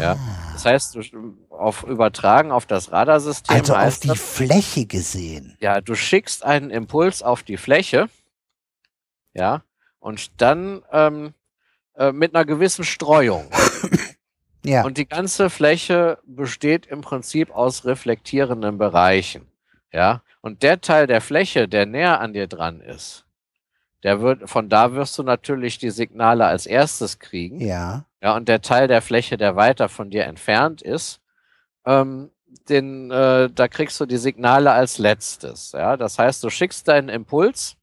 Ja. 0.00 0.18
Das 0.54 0.64
heißt, 0.64 0.94
du, 0.94 1.36
auf 1.50 1.84
übertragen 1.84 2.50
auf 2.50 2.66
das 2.66 2.92
Radarsystem 2.92 3.56
Also 3.56 3.74
auf 3.76 3.98
die 3.98 4.08
das, 4.08 4.20
Fläche 4.20 4.86
gesehen. 4.86 5.56
ja, 5.60 5.80
du 5.80 5.94
schickst 5.94 6.44
einen 6.44 6.70
Impuls 6.70 7.22
auf 7.22 7.42
die 7.42 7.56
Fläche, 7.58 8.08
ja, 9.34 9.62
und 9.98 10.40
dann 10.40 10.82
ähm, 10.90 11.34
äh, 11.94 12.12
mit 12.12 12.34
einer 12.34 12.44
gewissen 12.44 12.84
Streuung. 12.84 13.50
Ja. 14.62 14.84
Und 14.84 14.98
die 14.98 15.08
ganze 15.08 15.48
Fläche 15.48 16.18
besteht 16.26 16.84
im 16.84 17.00
Prinzip 17.00 17.50
aus 17.50 17.86
reflektierenden 17.86 18.76
Bereichen. 18.76 19.46
Ja. 19.90 20.22
Und 20.40 20.62
der 20.62 20.80
Teil 20.80 21.06
der 21.06 21.20
Fläche, 21.20 21.68
der 21.68 21.86
näher 21.86 22.20
an 22.20 22.32
dir 22.32 22.46
dran 22.46 22.80
ist, 22.80 23.26
der 24.02 24.20
wird, 24.22 24.48
von 24.48 24.68
da 24.68 24.94
wirst 24.94 25.18
du 25.18 25.22
natürlich 25.22 25.78
die 25.78 25.90
Signale 25.90 26.46
als 26.46 26.66
erstes 26.66 27.18
kriegen. 27.18 27.60
ja. 27.60 28.04
Ja, 28.22 28.36
und 28.36 28.48
der 28.48 28.60
Teil 28.60 28.86
der 28.86 29.00
Fläche, 29.00 29.38
der 29.38 29.56
weiter 29.56 29.88
von 29.88 30.10
dir 30.10 30.24
entfernt 30.24 30.82
ist, 30.82 31.20
ähm, 31.86 32.30
den, 32.68 33.10
äh, 33.10 33.48
da 33.48 33.68
kriegst 33.68 33.98
du 34.00 34.06
die 34.06 34.18
Signale 34.18 34.72
als 34.72 34.98
letztes. 34.98 35.72
Ja, 35.72 35.96
das 35.96 36.18
heißt, 36.18 36.44
du 36.44 36.50
schickst 36.50 36.86
deinen 36.88 37.08
Impuls 37.08 37.76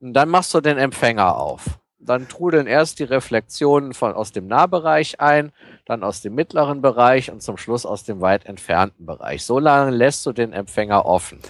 und 0.00 0.12
dann 0.12 0.28
machst 0.28 0.52
du 0.52 0.60
den 0.60 0.76
Empfänger 0.76 1.36
auf. 1.36 1.78
Dann 1.98 2.28
trudeln 2.28 2.66
erst 2.66 2.98
die 2.98 3.04
Reflexionen 3.04 3.94
von, 3.94 4.12
aus 4.12 4.32
dem 4.32 4.46
Nahbereich 4.46 5.20
ein, 5.20 5.52
dann 5.86 6.02
aus 6.02 6.22
dem 6.22 6.34
mittleren 6.34 6.80
Bereich 6.80 7.30
und 7.30 7.42
zum 7.42 7.56
Schluss 7.56 7.84
aus 7.84 8.04
dem 8.04 8.20
weit 8.20 8.46
entfernten 8.46 9.04
Bereich. 9.06 9.44
So 9.44 9.58
lange 9.58 9.90
lässt 9.90 10.24
du 10.26 10.32
den 10.32 10.52
Empfänger 10.52 11.04
offen. 11.04 11.40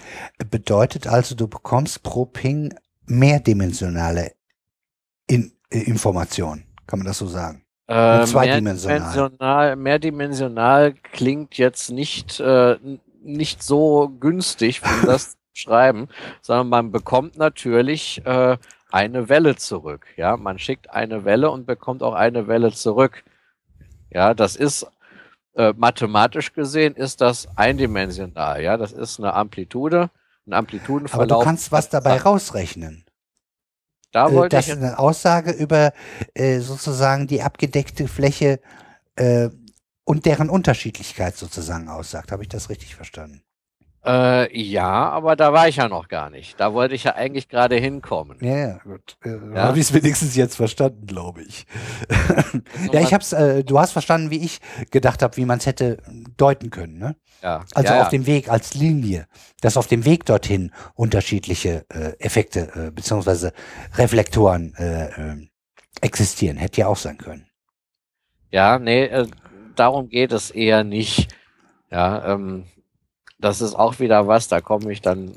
Bedeutet 0.49 1.07
also, 1.07 1.35
du 1.35 1.47
bekommst 1.47 2.03
pro 2.03 2.25
Ping 2.25 2.73
mehrdimensionale 3.05 4.33
in, 5.27 5.53
äh, 5.69 5.79
Informationen. 5.79 6.65
Kann 6.87 6.99
man 6.99 7.07
das 7.07 7.17
so 7.17 7.27
sagen? 7.27 7.63
Äh, 7.87 8.25
zweidimensional. 8.25 8.99
Mehrdimensional, 8.99 9.75
mehrdimensional 9.75 10.93
klingt 10.93 11.57
jetzt 11.57 11.91
nicht, 11.91 12.39
äh, 12.39 12.77
nicht 13.23 13.63
so 13.63 14.09
günstig, 14.19 14.81
um 14.83 14.89
das 15.05 15.31
zu 15.31 15.37
schreiben, 15.53 16.09
sondern 16.41 16.69
man 16.69 16.91
bekommt 16.91 17.37
natürlich 17.37 18.25
äh, 18.25 18.57
eine 18.91 19.29
Welle 19.29 19.55
zurück. 19.55 20.07
Ja, 20.17 20.35
man 20.35 20.59
schickt 20.59 20.91
eine 20.91 21.25
Welle 21.25 21.51
und 21.51 21.65
bekommt 21.65 22.01
auch 22.01 22.13
eine 22.13 22.47
Welle 22.47 22.71
zurück. 22.71 23.23
Ja, 24.15 24.33
das 24.33 24.55
ist 24.55 24.87
äh, 25.55 25.73
mathematisch 25.77 26.53
gesehen 26.53 26.95
ist 26.95 27.21
das 27.21 27.47
eindimensional. 27.57 28.61
Ja, 28.63 28.77
das 28.77 28.93
ist 28.93 29.19
eine 29.19 29.33
Amplitude, 29.35 30.11
ein 30.47 30.53
Aber 30.53 30.59
Amplitudenverlauf. 30.59 31.27
du 31.27 31.35
kannst 31.37 31.71
was 31.71 31.89
dabei 31.89 32.17
rausrechnen. 32.19 33.05
Da 34.11 34.31
Äh, 34.31 34.33
wollte 34.33 34.57
das 34.57 34.67
ich 34.67 34.69
ist 34.69 34.77
eine 34.77 34.99
Aussage 34.99 35.51
über 35.51 35.93
äh, 36.33 36.59
sozusagen 36.59 37.27
die 37.27 37.41
abgedeckte 37.43 38.07
Fläche 38.07 38.59
äh, 39.15 39.49
und 40.05 40.25
deren 40.25 40.49
Unterschiedlichkeit 40.49 41.37
sozusagen 41.37 41.89
aussagt. 41.89 42.31
Habe 42.31 42.43
ich 42.43 42.49
das 42.49 42.69
richtig 42.69 42.95
verstanden? 42.95 43.43
Äh, 44.05 44.55
ja, 44.61 45.09
aber 45.09 45.35
da 45.35 45.51
war 45.51 45.67
ich 45.67 45.77
ja 45.77 45.87
noch 45.89 46.07
gar 46.07 46.29
nicht. 46.29 46.59
Da 46.59 46.73
wollte 46.73 46.93
ich 46.93 47.05
ja 47.05 47.15
eigentlich 47.15 47.49
gerade 47.49 47.75
hinkommen. 47.75 48.37
Ja, 48.41 48.57
ja, 48.57 48.77
gut. 48.83 49.17
Äh, 49.23 49.31
Ja. 49.55 49.63
Habe 49.63 49.79
ich 49.79 49.85
es 49.85 49.93
wenigstens 49.93 50.35
jetzt 50.35 50.55
verstanden, 50.55 51.07
glaube 51.07 51.41
ich. 51.41 51.65
ja, 52.91 53.01
ich 53.01 53.13
hab's, 53.13 53.33
äh, 53.33 53.63
du 53.63 53.79
hast 53.79 53.93
verstanden, 53.93 54.29
wie 54.29 54.43
ich 54.43 54.59
gedacht 54.91 55.23
habe, 55.23 55.35
wie 55.37 55.45
man 55.45 55.57
es 55.57 55.65
hätte 55.65 55.97
deuten 56.37 56.69
können, 56.69 56.99
ne? 56.99 57.15
Ja, 57.41 57.65
Also 57.73 57.93
ja, 57.93 58.01
auf 58.03 58.09
dem 58.09 58.27
Weg 58.27 58.49
als 58.49 58.75
Linie, 58.75 59.27
dass 59.61 59.75
auf 59.77 59.87
dem 59.87 60.05
Weg 60.05 60.25
dorthin 60.25 60.71
unterschiedliche 60.93 61.85
äh, 61.89 62.13
Effekte 62.19 62.87
äh, 62.87 62.91
beziehungsweise 62.91 63.53
Reflektoren 63.95 64.73
äh, 64.77 65.05
äh, 65.05 65.47
existieren. 66.01 66.57
Hätte 66.57 66.81
ja 66.81 66.87
auch 66.87 66.97
sein 66.97 67.17
können. 67.17 67.47
Ja, 68.51 68.77
nee, 68.77 69.05
äh, 69.05 69.27
darum 69.75 70.09
geht 70.09 70.31
es 70.31 70.51
eher 70.51 70.83
nicht. 70.83 71.33
Ja, 71.91 72.33
ähm, 72.33 72.65
das 73.37 73.61
ist 73.61 73.75
auch 73.75 73.99
wieder 73.99 74.27
was, 74.27 74.47
da 74.47 74.61
komme 74.61 74.91
ich 74.91 75.01
dann 75.01 75.35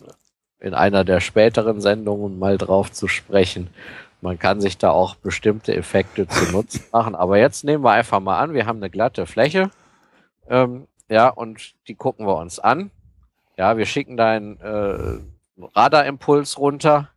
in 0.60 0.74
einer 0.74 1.04
der 1.04 1.20
späteren 1.20 1.80
Sendungen 1.80 2.38
mal 2.38 2.58
drauf 2.58 2.90
zu 2.92 3.08
sprechen. 3.08 3.70
Man 4.20 4.38
kann 4.38 4.60
sich 4.60 4.78
da 4.78 4.90
auch 4.90 5.14
bestimmte 5.14 5.74
Effekte 5.74 6.26
zunutze 6.26 6.80
machen. 6.92 7.14
Aber 7.14 7.38
jetzt 7.38 7.64
nehmen 7.64 7.84
wir 7.84 7.92
einfach 7.92 8.20
mal 8.20 8.40
an, 8.40 8.54
wir 8.54 8.66
haben 8.66 8.78
eine 8.78 8.90
glatte 8.90 9.26
Fläche. 9.26 9.70
Ähm, 10.48 10.88
ja, 11.08 11.28
und 11.28 11.74
die 11.86 11.94
gucken 11.94 12.26
wir 12.26 12.36
uns 12.36 12.58
an. 12.58 12.90
Ja, 13.56 13.76
wir 13.76 13.86
schicken 13.86 14.16
da 14.16 14.30
einen 14.30 14.60
äh, 14.60 15.20
Radarimpuls 15.74 16.58
runter. 16.58 17.10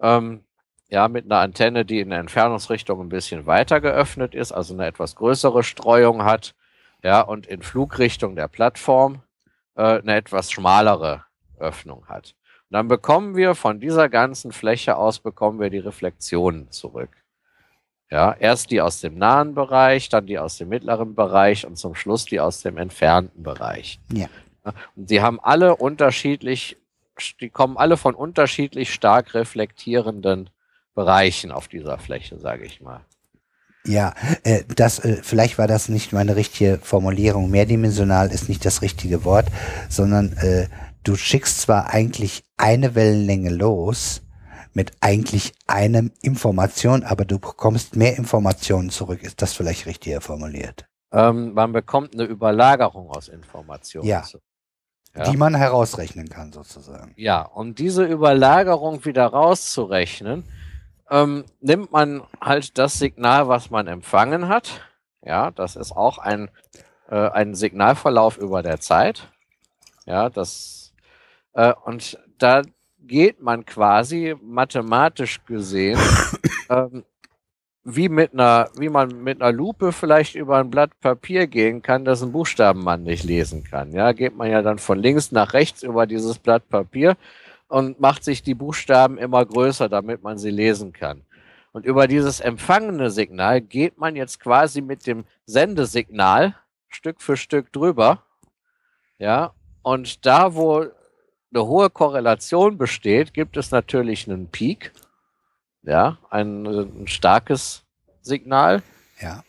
Ähm, 0.00 0.42
ja, 0.88 1.08
mit 1.08 1.24
einer 1.24 1.40
Antenne, 1.40 1.84
die 1.84 2.00
in 2.00 2.10
der 2.10 2.20
Entfernungsrichtung 2.20 3.00
ein 3.00 3.08
bisschen 3.08 3.46
weiter 3.46 3.80
geöffnet 3.80 4.34
ist, 4.34 4.52
also 4.52 4.72
eine 4.74 4.86
etwas 4.86 5.16
größere 5.16 5.62
Streuung 5.64 6.24
hat. 6.24 6.54
Ja, 7.02 7.20
und 7.20 7.46
in 7.46 7.62
Flugrichtung 7.62 8.36
der 8.36 8.48
Plattform 8.48 9.22
äh, 9.76 10.00
eine 10.00 10.16
etwas 10.16 10.50
schmalere 10.50 11.24
Öffnung 11.58 12.06
hat. 12.08 12.34
Und 12.68 12.74
dann 12.74 12.88
bekommen 12.88 13.36
wir 13.36 13.54
von 13.54 13.78
dieser 13.78 14.08
ganzen 14.08 14.52
Fläche 14.52 14.96
aus 14.96 15.20
bekommen 15.20 15.60
wir 15.60 15.70
die 15.70 15.78
Reflexionen 15.78 16.70
zurück. 16.70 17.10
Ja, 18.10 18.32
erst 18.38 18.70
die 18.70 18.80
aus 18.80 19.00
dem 19.00 19.18
nahen 19.18 19.54
Bereich, 19.54 20.08
dann 20.08 20.26
die 20.26 20.38
aus 20.38 20.58
dem 20.58 20.68
mittleren 20.68 21.14
Bereich 21.14 21.66
und 21.66 21.76
zum 21.76 21.94
Schluss 21.94 22.24
die 22.24 22.40
aus 22.40 22.62
dem 22.62 22.76
entfernten 22.76 23.42
Bereich. 23.42 23.98
Ja. 24.12 24.28
Und 24.94 25.10
die 25.10 25.22
haben 25.22 25.40
alle 25.40 25.76
unterschiedlich, 25.76 26.76
die 27.40 27.50
kommen 27.50 27.76
alle 27.76 27.96
von 27.96 28.14
unterschiedlich 28.14 28.92
stark 28.92 29.34
reflektierenden 29.34 30.50
Bereichen 30.94 31.52
auf 31.52 31.68
dieser 31.68 31.98
Fläche, 31.98 32.38
sage 32.38 32.64
ich 32.64 32.80
mal. 32.80 33.04
Ja, 33.86 34.14
äh, 34.44 34.64
das, 34.74 34.98
äh, 34.98 35.18
vielleicht 35.22 35.58
war 35.58 35.66
das 35.68 35.88
nicht 35.88 36.12
meine 36.12 36.36
richtige 36.36 36.78
Formulierung. 36.82 37.50
Mehrdimensional 37.50 38.30
ist 38.32 38.48
nicht 38.48 38.64
das 38.64 38.82
richtige 38.82 39.24
Wort, 39.24 39.46
sondern 39.88 40.32
äh, 40.38 40.68
du 41.04 41.16
schickst 41.16 41.60
zwar 41.60 41.90
eigentlich 41.90 42.42
eine 42.56 42.94
Wellenlänge 42.94 43.50
los 43.50 44.22
mit 44.72 44.92
eigentlich 45.00 45.52
einem 45.66 46.10
Information, 46.22 47.02
aber 47.02 47.24
du 47.24 47.38
bekommst 47.38 47.96
mehr 47.96 48.16
Informationen 48.18 48.90
zurück. 48.90 49.22
Ist 49.22 49.40
das 49.40 49.52
vielleicht 49.54 49.86
richtiger 49.86 50.20
formuliert? 50.20 50.86
Ähm, 51.12 51.54
man 51.54 51.72
bekommt 51.72 52.14
eine 52.14 52.24
Überlagerung 52.24 53.08
aus 53.10 53.28
Informationen. 53.28 54.06
Ja. 54.08 54.22
zu- 54.22 54.38
Die 55.30 55.36
man 55.38 55.54
herausrechnen 55.54 56.28
kann, 56.28 56.52
sozusagen. 56.52 57.12
Ja, 57.16 57.40
um 57.42 57.74
diese 57.74 58.04
Überlagerung 58.04 59.02
wieder 59.06 59.24
rauszurechnen, 59.26 60.44
ähm, 61.10 61.44
nimmt 61.60 61.92
man 61.92 62.22
halt 62.40 62.78
das 62.78 62.98
Signal, 62.98 63.48
was 63.48 63.70
man 63.70 63.86
empfangen 63.86 64.48
hat. 64.48 64.80
Ja, 65.22 65.50
das 65.50 65.76
ist 65.76 65.92
auch 65.92 66.18
ein, 66.18 66.50
äh, 67.08 67.28
ein 67.30 67.54
Signalverlauf 67.54 68.38
über 68.38 68.62
der 68.62 68.80
Zeit. 68.80 69.28
Ja, 70.06 70.30
das 70.30 70.94
äh, 71.52 71.72
und 71.84 72.18
da 72.38 72.62
geht 73.00 73.40
man 73.40 73.64
quasi 73.64 74.36
mathematisch 74.42 75.44
gesehen 75.44 75.98
ähm, 76.70 77.04
wie 77.88 78.08
mit 78.08 78.32
einer, 78.32 78.68
wie 78.76 78.88
man 78.88 79.22
mit 79.22 79.40
einer 79.40 79.52
Lupe 79.52 79.92
vielleicht 79.92 80.34
über 80.34 80.58
ein 80.58 80.70
Blatt 80.70 80.90
Papier 81.00 81.46
gehen 81.46 81.82
kann, 81.82 82.04
das 82.04 82.20
ein 82.20 82.32
Buchstaben 82.32 82.82
man 82.82 83.04
nicht 83.04 83.22
lesen 83.22 83.62
kann. 83.62 83.92
Ja, 83.92 84.10
geht 84.10 84.36
man 84.36 84.50
ja 84.50 84.60
dann 84.60 84.78
von 84.78 84.98
links 84.98 85.30
nach 85.30 85.52
rechts 85.52 85.84
über 85.84 86.06
dieses 86.06 86.38
Blatt 86.38 86.68
Papier 86.68 87.16
und 87.68 88.00
macht 88.00 88.24
sich 88.24 88.42
die 88.42 88.54
Buchstaben 88.54 89.18
immer 89.18 89.44
größer, 89.44 89.88
damit 89.88 90.22
man 90.22 90.38
sie 90.38 90.50
lesen 90.50 90.92
kann. 90.92 91.22
Und 91.72 91.84
über 91.84 92.06
dieses 92.06 92.40
empfangene 92.40 93.10
Signal 93.10 93.60
geht 93.60 93.98
man 93.98 94.16
jetzt 94.16 94.40
quasi 94.40 94.80
mit 94.80 95.06
dem 95.06 95.24
Sendesignal 95.44 96.54
Stück 96.88 97.20
für 97.20 97.36
Stück 97.36 97.72
drüber. 97.72 98.22
Ja, 99.18 99.52
und 99.82 100.24
da, 100.24 100.54
wo 100.54 100.86
eine 101.52 101.66
hohe 101.66 101.90
Korrelation 101.90 102.78
besteht, 102.78 103.34
gibt 103.34 103.56
es 103.56 103.70
natürlich 103.70 104.28
einen 104.28 104.48
Peak. 104.48 104.92
Ja, 105.82 106.18
ein, 106.30 106.66
ein 106.66 107.06
starkes 107.06 107.84
Signal. 108.20 108.82
Ja. 109.20 109.44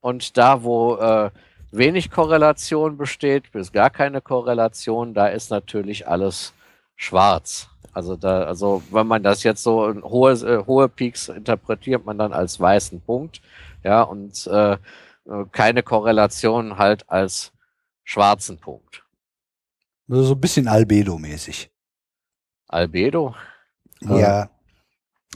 Und 0.00 0.36
da, 0.36 0.62
wo 0.62 0.96
äh, 0.96 1.30
wenig 1.70 2.10
Korrelation 2.10 2.96
besteht, 2.96 3.50
bis 3.52 3.72
gar 3.72 3.90
keine 3.90 4.20
Korrelation, 4.20 5.14
da 5.14 5.28
ist 5.28 5.50
natürlich 5.50 6.06
alles 6.06 6.52
schwarz. 6.98 7.70
Also 7.92 8.16
da, 8.16 8.42
also 8.42 8.82
wenn 8.90 9.06
man 9.06 9.22
das 9.22 9.42
jetzt 9.44 9.62
so 9.62 9.86
in 9.88 10.02
hohe, 10.02 10.32
äh, 10.32 10.66
hohe 10.66 10.88
Peaks 10.90 11.28
interpretiert 11.28 12.04
man 12.04 12.18
dann 12.18 12.34
als 12.34 12.60
weißen 12.60 13.00
Punkt, 13.00 13.40
ja, 13.82 14.02
und 14.02 14.46
äh, 14.48 14.76
keine 15.52 15.82
Korrelation 15.82 16.76
halt 16.76 17.08
als 17.08 17.52
schwarzen 18.04 18.58
Punkt. 18.58 19.04
Also 20.08 20.22
so 20.24 20.34
ein 20.34 20.40
bisschen 20.40 20.68
Albedo-mäßig. 20.68 21.70
Albedo? 22.66 23.34
Ja. 24.00 24.50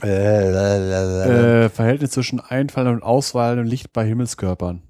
Äh, 0.01 1.65
äh, 1.65 1.69
Verhältnis 1.69 2.11
zwischen 2.11 2.39
einfallendem 2.39 2.97
und 2.97 3.03
ausfallendem 3.03 3.65
Licht 3.65 3.93
bei 3.93 4.05
Himmelskörpern. 4.05 4.81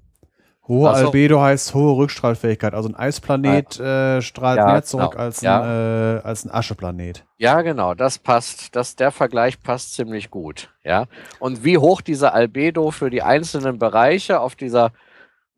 Hohe 0.66 0.88
Ach 0.88 0.96
so. 0.96 1.06
Albedo 1.06 1.42
heißt 1.42 1.74
hohe 1.74 1.96
Rückstrahlfähigkeit. 1.96 2.72
Also 2.72 2.88
ein 2.88 2.94
Eisplanet 2.94 3.78
äh, 3.78 4.22
strahlt 4.22 4.58
Ja, 4.58 4.66
mehr 4.72 4.82
zurück 4.82 5.10
genau. 5.12 5.22
als, 5.24 5.40
ein, 5.42 5.44
Ja. 5.44 6.16
äh, 6.16 6.20
als 6.22 6.44
ein 6.46 6.50
Ascheplanet. 6.50 7.26
Ja, 7.36 7.60
genau, 7.60 7.94
das 7.94 8.18
passt. 8.18 8.74
Das, 8.74 8.96
der 8.96 9.10
Vergleich 9.10 9.60
passt 9.60 9.92
ziemlich 9.94 10.30
gut. 10.30 10.70
Ja. 10.82 11.04
Und 11.38 11.64
wie 11.64 11.76
hoch 11.76 12.00
diese 12.00 12.32
Albedo 12.32 12.90
für 12.92 13.10
die 13.10 13.22
einzelnen 13.22 13.78
Bereiche 13.78 14.40
auf 14.40 14.54
dieser, 14.56 14.92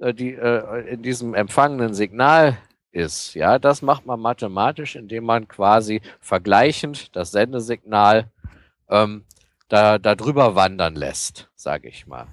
äh, 0.00 0.12
die, 0.12 0.34
äh, 0.34 0.88
in 0.88 1.02
diesem 1.02 1.34
empfangenen 1.34 1.94
Signal 1.94 2.56
ist, 2.90 3.34
ja, 3.34 3.60
das 3.60 3.82
macht 3.82 4.06
man 4.06 4.18
mathematisch, 4.18 4.96
indem 4.96 5.24
man 5.24 5.46
quasi 5.46 6.00
vergleichend 6.20 7.14
das 7.14 7.30
Sendesignal 7.30 8.32
ähm, 8.90 9.24
da, 9.68 9.98
da 9.98 10.16
drüber 10.16 10.56
wandern 10.56 10.96
lässt, 10.96 11.48
sage 11.54 11.86
ich 11.88 12.08
mal. 12.08 12.26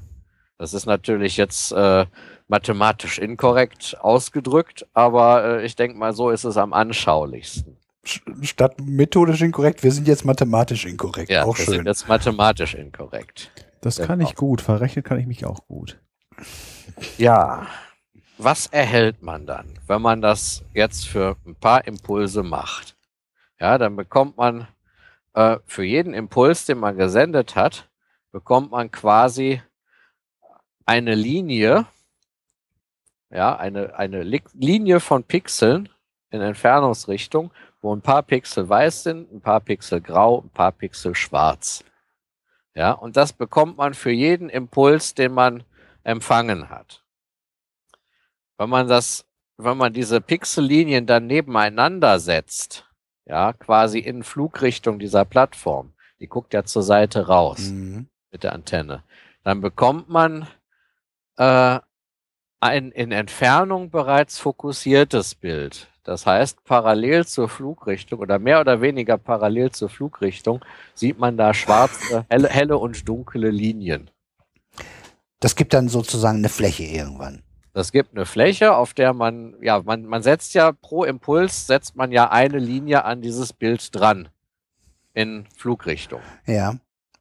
Das 0.58 0.74
ist 0.74 0.85
natürlich 0.85 1.35
jetzt 1.38 1.72
äh, 1.74 2.06
mathematisch 2.47 3.19
inkorrekt 3.19 3.97
ausgedrückt, 4.01 4.85
aber 4.93 5.43
äh, 5.61 5.65
ich 5.65 5.75
denke 5.75 5.97
mal, 5.97 6.13
so 6.13 6.30
ist 6.30 6.43
es 6.43 6.57
am 6.57 6.73
anschaulichsten. 6.73 7.77
statt 8.41 8.75
methodisch 8.81 9.41
inkorrekt, 9.41 9.83
wir 9.83 9.91
sind 9.91 10.07
jetzt 10.07 10.25
mathematisch 10.25 10.85
inkorrekt. 10.85 11.30
Ja, 11.31 11.43
auch 11.45 11.57
wir 11.57 11.65
sind 11.65 11.75
schön. 11.75 11.85
jetzt 11.85 12.07
mathematisch 12.07 12.73
inkorrekt. 12.75 13.51
Das 13.81 13.95
Genau. 13.97 14.07
kann 14.07 14.22
ich 14.22 14.35
gut. 14.35 14.61
Verrechnen 14.61 15.03
kann 15.03 15.19
ich 15.19 15.25
mich 15.27 15.45
auch 15.45 15.67
gut. 15.67 15.99
Ja, 17.17 17.67
was 18.38 18.67
erhält 18.67 19.22
man 19.22 19.45
dann, 19.45 19.67
wenn 19.88 20.01
man 20.01 20.22
das 20.22 20.63
jetzt 20.73 21.07
für 21.07 21.38
ein 21.45 21.55
paar 21.55 21.85
Impulse 21.88 22.43
macht? 22.43 22.95
Ja, 23.59 23.77
dann 23.77 23.95
bekommt 23.95 24.35
man 24.38 24.67
äh, 25.33 25.57
für 25.65 25.83
jeden 25.83 26.13
Impuls, 26.13 26.65
den 26.65 26.80
man 26.80 26.97
gesendet 26.97 27.55
hat, 27.55 27.89
bekommt 28.31 28.72
man 28.72 28.91
quasi 28.91 29.61
eine 30.85 31.15
Linie, 31.15 31.85
ja, 33.33 33.55
eine, 33.57 33.95
eine 33.97 34.23
Li 34.23 34.41
Linie 34.53 34.99
von 34.99 35.23
Pixeln 35.23 35.89
in 36.29 36.41
Entfernungsrichtung, 36.41 37.51
wo 37.81 37.95
ein 37.95 38.01
paar 38.01 38.23
Pixel 38.23 38.69
weiß 38.69 39.03
sind, 39.03 39.31
ein 39.31 39.41
paar 39.41 39.59
Pixel 39.59 40.01
grau, 40.01 40.41
ein 40.41 40.49
paar 40.49 40.71
Pixel 40.71 41.15
schwarz. 41.15 41.83
Ja, 42.75 42.91
und 42.91 43.17
das 43.17 43.33
bekommt 43.33 43.77
man 43.77 43.93
für 43.93 44.11
jeden 44.11 44.49
Impuls, 44.49 45.13
den 45.13 45.33
man 45.33 45.63
empfangen 46.03 46.69
hat. 46.69 47.03
Wenn 48.57 48.69
man 48.69 48.87
das, 48.87 49.25
wenn 49.57 49.77
man 49.77 49.93
diese 49.93 50.21
Pixellinien 50.21 51.05
dann 51.05 51.27
nebeneinander 51.27 52.19
setzt, 52.19 52.89
ja, 53.25 53.53
quasi 53.53 53.99
in 53.99 54.23
Flugrichtung 54.23 54.99
dieser 54.99 55.25
Plattform, 55.25 55.93
die 56.19 56.27
guckt 56.27 56.53
ja 56.53 56.63
zur 56.63 56.83
Seite 56.83 57.27
raus 57.27 57.69
Mhm. 57.71 58.07
mit 58.31 58.43
der 58.43 58.53
Antenne, 58.53 59.03
dann 59.43 59.61
bekommt 59.61 60.09
man 60.09 60.47
äh, 61.37 61.79
ein 62.64 62.92
in 62.92 63.11
Entfernung 63.11 63.90
bereits 63.90 64.40
fokussiertes 64.40 65.35
Bild. 65.35 65.90
Das 66.03 66.25
heißt, 66.25 66.64
parallel 66.64 67.25
zur 67.25 67.48
Flugrichtung 67.48 68.19
oder 68.19 68.40
mehr 68.40 68.59
oder 68.59 68.82
weniger 68.82 69.17
parallel 69.17 69.72
zur 69.72 69.90
Flugrichtung 69.90 70.64
sieht 70.95 71.19
man 71.19 71.38
da 71.38 71.53
schwarze, 71.53 72.25
helle, 72.30 72.50
helle 72.50 72.77
und 72.77 73.08
dunkle 73.08 73.50
Linien. 73.50 74.09
Das 75.40 75.56
gibt 75.56 75.74
dann 75.74 75.90
sozusagen 75.90 76.40
eine 76.40 76.50
Fläche 76.50 76.83
irgendwann. 76.83 77.43
Das 77.74 77.92
gibt 77.92 78.16
eine 78.16 78.25
Fläche, 78.25 78.75
auf 78.75 78.93
der 78.93 79.14
man, 79.14 79.56
ja, 79.61 79.82
man, 79.82 80.06
man 80.06 80.24
setzt 80.24 80.53
ja 80.53 80.72
pro 80.72 81.03
Impuls, 81.03 81.67
setzt 81.67 81.95
man 81.95 82.11
ja 82.11 82.32
eine 82.32 82.59
Linie 82.59 83.03
an 83.03 83.22
dieses 83.22 83.51
Bild 83.51 83.93
dran. 83.95 84.30
In 85.14 85.45
Flugrichtung. 85.56 86.22
Ja. 86.45 86.75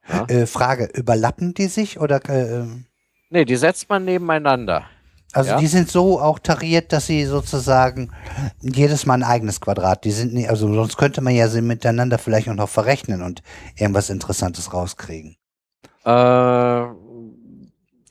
Ja. 0.09 0.25
Äh, 0.25 0.47
Frage, 0.47 0.89
überlappen 0.93 1.53
die 1.53 1.67
sich 1.67 1.99
oder 1.99 2.27
äh, 2.27 2.59
ähm, 2.59 2.85
Nee, 3.29 3.45
die 3.45 3.55
setzt 3.55 3.89
man 3.89 4.05
nebeneinander. 4.05 4.85
Also 5.33 5.51
Ja. 5.51 5.57
die 5.57 5.67
sind 5.67 5.89
so 5.89 6.19
auch 6.21 6.39
tariert, 6.39 6.93
dass 6.93 7.07
sie 7.07 7.25
sozusagen 7.25 8.11
jedes 8.61 9.05
Mal 9.05 9.15
ein 9.15 9.23
eigenes 9.23 9.59
Quadrat. 9.59 10.05
Die 10.05 10.11
sind 10.11 10.33
nicht, 10.33 10.49
also 10.49 10.71
sonst 10.73 10.97
könnte 10.97 11.21
man 11.21 11.35
ja 11.35 11.47
sie 11.47 11.61
miteinander 11.61 12.17
vielleicht 12.17 12.47
auch 12.49 12.53
noch 12.53 12.69
verrechnen 12.69 13.21
und 13.21 13.41
irgendwas 13.75 14.09
Interessantes 14.09 14.73
rauskriegen. 14.73 15.35
Äh, 16.05 16.85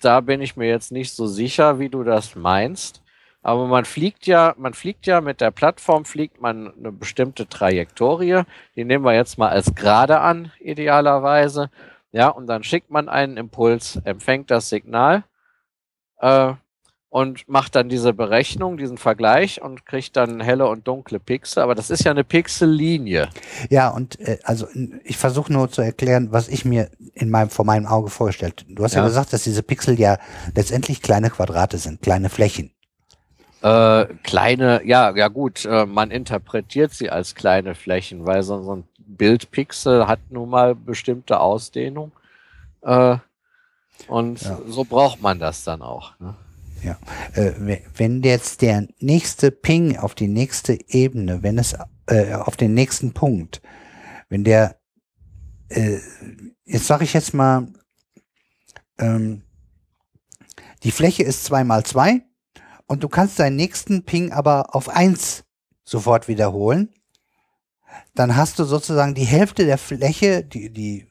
da 0.01 0.21
bin 0.21 0.41
ich 0.41 0.57
mir 0.57 0.69
jetzt 0.69 0.93
nicht 0.93 1.15
so 1.15 1.27
sicher, 1.27 1.79
wie 1.79 1.89
du 1.89 2.03
das 2.03 2.35
meinst. 2.35 3.03
Aber 3.45 3.67
man 3.67 3.85
fliegt 3.85 4.27
ja, 4.27 4.55
man 4.57 4.73
fliegt 4.73 5.07
ja 5.07 5.21
mit 5.21 5.41
der 5.41 5.51
Plattform, 5.51 6.05
fliegt 6.05 6.41
man 6.41 6.73
eine 6.79 6.93
bestimmte 6.93 7.49
Trajektorie. 7.49 8.43
Die 8.77 8.85
nehmen 8.85 9.05
wir 9.05 9.15
jetzt 9.15 9.37
mal 9.37 9.49
als 9.49 9.75
gerade 9.75 10.21
an, 10.21 10.53
idealerweise. 10.61 11.71
Ja, 12.13 12.29
und 12.29 12.47
dann 12.47 12.63
schickt 12.63 12.91
man 12.91 13.09
einen 13.09 13.37
Impuls, 13.37 13.97
empfängt 14.05 14.51
das 14.51 14.69
Signal 14.69 15.25
äh, 16.21 16.53
und 17.13 17.47
macht 17.47 17.77
dann 17.77 17.91
diese 17.91 18.15
Berechnung, 18.15 18.79
diesen 18.79 18.97
Vergleich 18.97 19.61
und 19.61 19.85
kriegt 19.85 20.17
dann 20.17 20.41
helle 20.41 20.67
und 20.67 20.89
dunkle 20.89 21.21
Pixel. 21.21 21.63
Aber 21.63 21.75
das 21.75 21.91
ist 21.91 22.05
ja 22.05 22.11
eine 22.11 22.25
Pixellinie. 22.25 23.29
Ja, 23.69 23.91
und 23.91 24.19
äh, 24.21 24.39
also 24.45 24.67
ich 25.05 25.19
versuche 25.19 25.53
nur 25.53 25.71
zu 25.71 25.83
erklären, 25.83 26.29
was 26.33 26.49
ich 26.49 26.65
mir 26.65 26.89
in 27.13 27.29
meinem, 27.29 27.51
vor 27.51 27.67
meinem 27.67 27.85
Auge 27.87 28.09
vorgestellt. 28.09 28.65
Du 28.67 28.83
hast 28.83 28.95
ja. 28.95 29.03
Ja. 29.03 29.07
gesagt, 29.09 29.35
dass 29.35 29.45
diese 29.45 29.63
Pixel 29.63 30.01
ja 30.01 30.17
letztendlich 30.55 31.03
kleine 31.03 31.29
Quadrate 31.29 31.77
sind, 31.77 32.01
kleine 32.01 32.31
Flächen. 32.31 32.71
Äh, 33.61 34.07
kleine, 34.23 34.81
ja, 34.87 35.15
ja 35.15 35.29
gut, 35.29 35.67
äh, 35.67 35.85
man 35.85 36.11
interpretiert 36.11 36.95
sie 36.95 37.11
als 37.11 37.35
kleine 37.35 37.75
Flächen, 37.75 38.25
weil 38.25 38.43
so, 38.43 38.63
so 38.63 38.77
ein 38.77 38.85
Bildpixel 38.97 40.09
hat 40.09 40.21
nun 40.31 40.49
mal 40.49 40.75
bestimmte 40.75 41.41
Ausdehnung. 41.41 42.11
Äh, 42.81 43.19
und 44.09 44.41
Ja. 44.41 44.59
so 44.67 44.85
braucht 44.85 45.21
man 45.21 45.39
das 45.39 45.63
dann 45.65 45.83
auch. 45.83 46.19
Ne? 46.19 46.35
Ja. 46.83 46.99
Äh, 47.35 47.53
we- 47.59 47.83
wenn 47.97 48.23
jetzt 48.23 48.63
der 48.63 48.89
nächste 48.99 49.51
Ping 49.51 49.97
auf 49.99 50.15
die 50.15 50.29
nächste 50.29 50.79
Ebene, 50.89 51.43
wenn 51.43 51.59
es 51.59 51.77
äh, 52.09 52.35
auf 52.35 52.57
den 52.57 52.75
nächsten 52.75 53.13
Punkt, 53.13 53.63
wenn 54.29 54.43
der, 54.45 54.81
äh, 55.69 55.99
jetzt 56.65 56.87
sage 56.87 57.05
ich 57.05 57.13
jetzt 57.13 57.35
mal, 57.35 57.69
ähm, 58.99 59.43
die 60.83 60.91
Fläche 60.91 61.23
ist 61.23 61.45
zwei 61.45 61.63
mal 61.63 61.85
zwei 61.85 62.23
und 62.87 63.05
du 63.05 63.09
kannst 63.09 63.39
deinen 63.39 63.57
nächsten 63.57 64.05
Ping 64.05 64.33
aber 64.33 64.75
auf 64.75 64.89
eins 64.89 65.45
sofort 65.85 66.27
wiederholen, 66.27 66.93
dann 68.15 68.37
hast 68.37 68.59
du 68.59 68.65
sozusagen 68.65 69.15
die 69.15 69.25
Hälfte 69.25 69.65
der 69.67 69.79
Fläche, 69.79 70.43
die, 70.45 70.73
die 70.73 71.09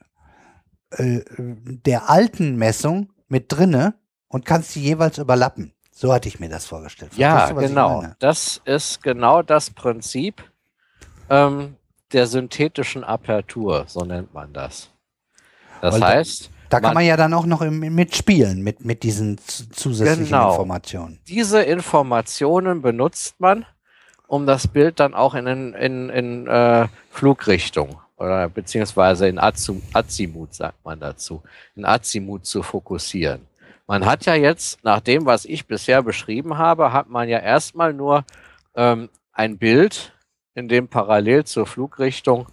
äh, 0.91 1.22
der 1.38 2.09
alten 2.09 2.58
Messung 2.58 3.14
mit 3.30 3.45
drinne 3.48 3.95
und 4.32 4.45
kannst 4.45 4.76
die 4.76 4.82
jeweils 4.82 5.18
überlappen. 5.18 5.74
So 5.92 6.11
hatte 6.14 6.27
ich 6.27 6.40
mir 6.40 6.50
das 6.50 6.66
vorgestellt. 6.66 7.11
Ja, 7.16 7.48
Verstehst 7.48 7.51
du, 7.51 7.56
was 7.58 7.64
ich 7.64 7.69
genau. 7.69 8.03
Das 8.19 8.61
ist 8.66 9.03
genau 9.03 9.42
das 9.43 9.69
Prinzip 9.69 10.43
ähm, 11.30 11.76
der 12.11 12.27
synthetischen 12.27 13.03
Apertur, 13.03 13.85
so 13.88 14.03
nennt 14.03 14.34
man 14.34 14.51
das. 14.53 14.90
Das 15.82 15.93
Weil 15.95 16.01
da- 16.01 16.08
heißt, 16.08 16.50
Da 16.69 16.80
kann 16.80 16.90
man- 16.90 16.93
man 16.95 17.06
ja 17.06 17.18
dann 17.18 17.34
auch 17.34 17.45
noch 17.45 17.61
im, 17.61 17.80
mitspielen 17.80 18.61
mit, 18.64 18.84
mit 18.85 19.03
diesen 19.03 19.38
zu- 19.38 19.69
zusätzlichen 19.69 20.26
Genau. 20.26 20.51
Informationen. 20.51 21.19
diese 21.27 21.61
Informationen 21.61 22.82
benutzt 22.82 23.35
man, 23.40 23.66
um 24.27 24.45
das 24.45 24.68
Bild 24.68 25.00
dann 25.01 25.14
auch 25.14 25.35
in, 25.35 25.45
in, 25.48 25.74
in, 25.74 26.10
in 26.10 26.48
äh, 26.48 26.88
Flugrichtung 27.10 28.00
oder 28.18 28.48
beziehungsweise 28.50 29.27
in 29.27 29.38
Azimut, 29.40 30.53
sagt 30.53 30.84
man 30.85 31.00
dazu, 31.00 31.42
in 31.76 31.85
Azimut 31.85 32.45
zu 32.45 32.64
fokussieren. 32.64 33.45
Man 33.91 34.05
hat 34.05 34.25
ja 34.25 34.35
jetzt, 34.35 34.85
nach 34.85 35.01
dem, 35.01 35.25
was 35.25 35.43
ich 35.43 35.67
bisher 35.67 36.01
beschrieben 36.01 36.57
habe, 36.57 36.93
hat 36.93 37.09
man 37.09 37.27
ja 37.27 37.39
erstmal 37.39 37.91
nur 37.91 38.23
ähm, 38.73 39.09
ein 39.33 39.57
Bild, 39.57 40.13
in 40.53 40.69
dem 40.69 40.87
parallel 40.87 41.43
zur 41.43 41.67
Flugrichtung 41.67 42.47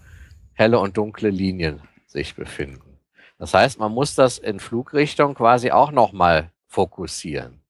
helle 0.52 0.80
und 0.80 0.96
dunkle 0.96 1.30
Linien 1.30 1.80
sich 2.08 2.34
befinden. 2.34 2.98
Das 3.38 3.54
heißt, 3.54 3.78
man 3.78 3.92
muss 3.92 4.16
das 4.16 4.38
in 4.38 4.58
Flugrichtung 4.58 5.36
quasi 5.36 5.70
auch 5.70 5.92
nochmal 5.92 6.50
fokussieren, 6.66 7.60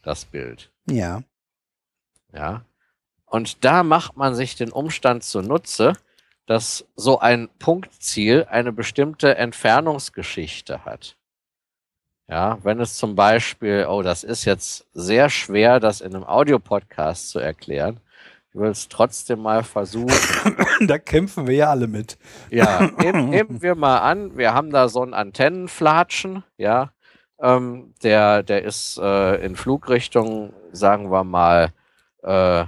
das 0.00 0.24
Bild. 0.24 0.72
Ja. 0.88 1.22
Ja. 2.32 2.64
Und 3.26 3.62
da 3.62 3.82
macht 3.82 4.16
man 4.16 4.34
sich 4.34 4.56
den 4.56 4.72
Umstand 4.72 5.22
zunutze, 5.22 5.92
dass 6.46 6.86
so 6.96 7.18
ein 7.18 7.50
Punktziel 7.58 8.46
eine 8.48 8.72
bestimmte 8.72 9.36
Entfernungsgeschichte 9.36 10.86
hat. 10.86 11.18
Ja, 12.32 12.56
wenn 12.62 12.80
es 12.80 12.94
zum 12.94 13.14
Beispiel, 13.14 13.86
oh, 13.90 14.00
das 14.00 14.24
ist 14.24 14.46
jetzt 14.46 14.86
sehr 14.94 15.28
schwer, 15.28 15.80
das 15.80 16.00
in 16.00 16.14
einem 16.14 16.24
Audiopodcast 16.24 17.28
zu 17.28 17.38
erklären. 17.38 18.00
Ich 18.48 18.58
will 18.58 18.70
es 18.70 18.88
trotzdem 18.88 19.40
mal 19.40 19.62
versuchen. 19.62 20.56
da 20.88 20.96
kämpfen 20.96 21.46
wir 21.46 21.54
ja 21.56 21.68
alle 21.68 21.88
mit. 21.88 22.16
Ja, 22.48 22.88
nehmen, 22.98 23.28
nehmen 23.28 23.60
wir 23.60 23.74
mal 23.74 23.98
an, 23.98 24.34
wir 24.38 24.54
haben 24.54 24.70
da 24.70 24.88
so 24.88 25.02
einen 25.02 25.12
Antennenflatschen, 25.12 26.42
ja. 26.56 26.92
Ähm, 27.38 27.92
der, 28.02 28.42
der 28.42 28.64
ist 28.64 28.98
äh, 28.98 29.34
in 29.44 29.54
Flugrichtung, 29.54 30.54
sagen 30.72 31.10
wir 31.10 31.24
mal, 31.24 31.74
äh, 32.22 32.64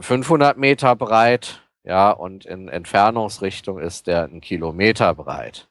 500 0.00 0.58
Meter 0.58 0.96
breit, 0.96 1.62
ja, 1.84 2.10
und 2.10 2.44
in 2.44 2.66
Entfernungsrichtung 2.68 3.78
ist 3.78 4.08
der 4.08 4.24
ein 4.24 4.40
Kilometer 4.40 5.14
breit. 5.14 5.68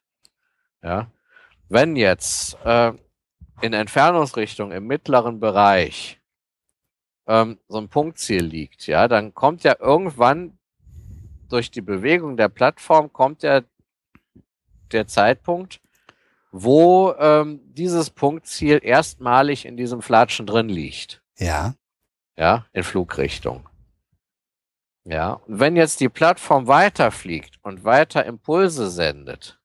Ja. 0.82 1.12
Wenn 1.72 1.96
jetzt 1.96 2.58
äh, 2.66 2.92
in 3.62 3.72
Entfernungsrichtung 3.72 4.74
im 4.74 4.88
mittleren 4.88 5.40
Bereich 5.40 6.20
ähm, 7.28 7.60
so 7.70 7.78
ein 7.78 7.88
Punktziel 7.88 8.44
liegt, 8.44 8.88
ja, 8.88 9.08
dann 9.08 9.34
kommt 9.34 9.64
ja 9.64 9.78
irgendwann 9.80 10.60
durch 11.48 11.72
die 11.72 11.80
Bewegung 11.80 12.36
der 12.36 12.50
Plattform 12.50 13.14
kommt 13.14 13.44
ja 13.44 13.62
der 14.92 15.08
Zeitpunkt, 15.08 15.80
wo 16.52 17.14
ähm, 17.18 17.62
dieses 17.64 18.10
Punktziel 18.10 18.82
erstmalig 18.84 19.66
in 19.66 19.78
diesem 19.78 20.02
Flatschen 20.02 20.46
drin 20.46 20.68
liegt. 20.68 21.24
Ja. 21.38 21.76
Ja, 22.36 22.66
in 22.74 22.84
Flugrichtung. 22.84 23.70
Ja, 25.06 25.40
und 25.48 25.62
wenn 25.62 25.78
jetzt 25.78 26.02
die 26.02 26.10
Plattform 26.10 26.68
weiterfliegt 26.68 27.60
und 27.62 27.86
weiter 27.86 28.26
Impulse 28.26 28.90
sendet, 28.90 29.61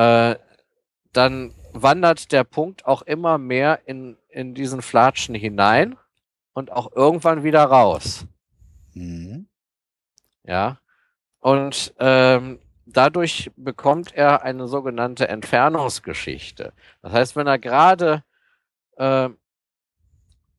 äh, 0.00 0.38
dann 1.12 1.54
wandert 1.72 2.32
der 2.32 2.44
Punkt 2.44 2.86
auch 2.86 3.02
immer 3.02 3.36
mehr 3.36 3.80
in, 3.84 4.16
in 4.30 4.54
diesen 4.54 4.80
Flatschen 4.80 5.34
hinein 5.34 5.98
und 6.54 6.72
auch 6.72 6.92
irgendwann 6.92 7.44
wieder 7.44 7.64
raus. 7.64 8.24
Mhm. 8.94 9.46
Ja. 10.44 10.78
Und 11.40 11.94
ähm, 11.98 12.60
dadurch 12.86 13.50
bekommt 13.56 14.14
er 14.14 14.42
eine 14.42 14.68
sogenannte 14.68 15.28
Entfernungsgeschichte. 15.28 16.72
Das 17.02 17.12
heißt, 17.12 17.36
wenn 17.36 17.46
er 17.46 17.58
gerade 17.58 18.24
äh, 18.96 19.28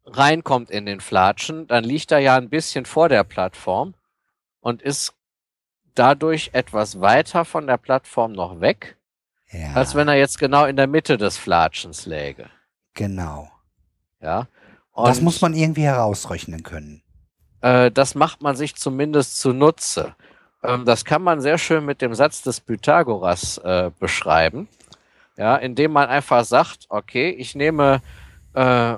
reinkommt 0.05 0.69
in 0.69 0.85
den 0.85 1.01
Flatschen, 1.01 1.65
dann 1.65 1.83
liegt 1.83 2.11
er 2.11 2.19
ja 2.19 2.35
ein 2.35 2.49
bisschen 2.49 2.85
vor 2.85 3.09
der 3.09 3.23
Plattform 3.23 3.95
und 4.59 4.83
ist 4.83 5.15
dadurch 5.95 6.51
etwas 6.53 7.01
weiter 7.01 7.43
von 7.43 7.65
der 7.65 7.77
Plattform 7.77 8.33
noch 8.33 8.61
weg, 8.61 8.97
Ja. 9.51 9.73
als 9.73 9.95
wenn 9.95 10.07
er 10.07 10.15
jetzt 10.15 10.39
genau 10.39 10.65
in 10.65 10.75
der 10.77 10.87
Mitte 10.87 11.17
des 11.17 11.37
Flatschens 11.37 12.05
läge. 12.05 12.49
genau. 12.93 13.49
Ja. 14.21 14.47
das 14.95 15.17
Und- 15.17 15.23
muss 15.23 15.41
man 15.41 15.53
irgendwie 15.55 15.83
herausrechnen 15.83 16.61
können. 16.63 17.01
Äh, 17.61 17.89
das 17.91 18.13
macht 18.15 18.41
man 18.41 18.55
sich 18.55 18.75
zumindest 18.75 19.39
zunutze. 19.39 20.15
Ähm, 20.63 20.85
das 20.85 21.05
kann 21.05 21.21
man 21.23 21.41
sehr 21.41 21.57
schön 21.57 21.85
mit 21.85 22.01
dem 22.01 22.13
Satz 22.13 22.41
des 22.43 22.59
Pythagoras 22.61 23.57
äh, 23.59 23.89
beschreiben, 23.99 24.67
ja, 25.37 25.55
indem 25.55 25.91
man 25.91 26.07
einfach 26.09 26.43
sagt, 26.45 26.85
okay, 26.89 27.29
ich 27.31 27.55
nehme 27.55 28.01
äh, 28.53 28.95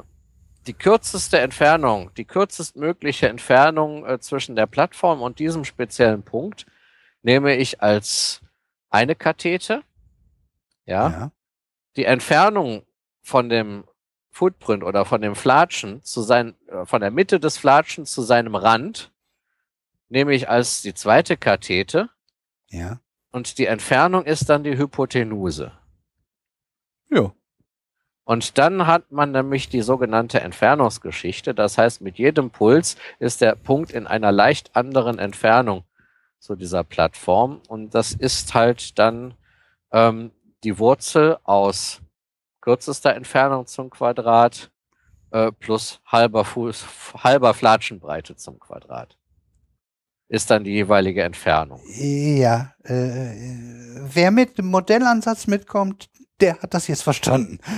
die 0.67 0.73
kürzeste 0.73 1.39
Entfernung, 1.39 2.11
die 2.15 2.25
kürzestmögliche 2.25 3.29
Entfernung 3.29 4.05
äh, 4.05 4.19
zwischen 4.19 4.55
der 4.57 4.65
Plattform 4.67 5.21
und 5.21 5.39
diesem 5.39 5.63
speziellen 5.63 6.23
Punkt, 6.23 6.65
nehme 7.21 7.55
ich 7.55 7.81
als 7.81 8.41
eine 8.89 9.15
Kathete, 9.15 9.83
ja, 10.85 11.09
Ja. 11.09 11.31
die 11.95 12.05
Entfernung 12.05 12.83
von 13.21 13.49
dem 13.49 13.85
Footprint 14.31 14.83
oder 14.83 15.05
von 15.05 15.21
dem 15.21 15.35
Flatschen 15.35 16.01
zu 16.03 16.21
sein, 16.21 16.55
äh, 16.67 16.85
von 16.85 17.01
der 17.01 17.11
Mitte 17.11 17.39
des 17.39 17.57
Flatschens 17.57 18.11
zu 18.11 18.21
seinem 18.23 18.55
Rand, 18.55 19.11
nehme 20.09 20.33
ich 20.33 20.49
als 20.49 20.81
die 20.81 20.93
zweite 20.93 21.37
Kathete 21.37 22.09
Ja. 22.69 22.99
und 23.31 23.57
die 23.57 23.67
Entfernung 23.67 24.25
ist 24.25 24.49
dann 24.49 24.63
die 24.63 24.77
Hypotenuse. 24.77 25.71
Ja. 27.09 27.31
Und 28.25 28.57
dann 28.57 28.87
hat 28.87 29.11
man 29.11 29.31
nämlich 29.31 29.67
die 29.69 29.81
sogenannte 29.81 30.39
Entfernungsgeschichte. 30.39 31.53
Das 31.53 31.77
heißt, 31.77 32.01
mit 32.01 32.17
jedem 32.17 32.51
Puls 32.51 32.95
ist 33.19 33.41
der 33.41 33.55
Punkt 33.55 33.91
in 33.91 34.07
einer 34.07 34.31
leicht 34.31 34.75
anderen 34.75 35.19
Entfernung 35.19 35.83
zu 36.39 36.55
dieser 36.55 36.83
Plattform. 36.85 37.61
Und 37.67 37.93
das 37.93 38.13
ist 38.13 38.53
halt 38.53 38.97
dann 38.97 39.33
ähm, 39.91 40.31
die 40.63 40.79
Wurzel 40.79 41.37
aus 41.43 42.01
kürzester 42.61 43.13
Entfernung 43.13 43.65
zum 43.65 43.89
Quadrat 43.89 44.71
äh, 45.31 45.51
plus 45.51 45.99
halber 46.05 46.45
Fuß, 46.45 46.85
halber 47.23 47.53
Flatschenbreite 47.53 48.35
zum 48.35 48.59
Quadrat. 48.59 49.17
Ist 50.33 50.49
dann 50.49 50.63
die 50.63 50.71
jeweilige 50.71 51.21
Entfernung. 51.21 51.79
Ja, 51.95 52.73
äh, 52.83 53.29
wer 54.13 54.31
mit 54.31 54.57
dem 54.57 54.65
Modellansatz 54.65 55.45
mitkommt, 55.45 56.09
der 56.41 56.57
hat 56.59 56.73
das 56.73 56.87
jetzt 56.87 57.03
verstanden. 57.03 57.59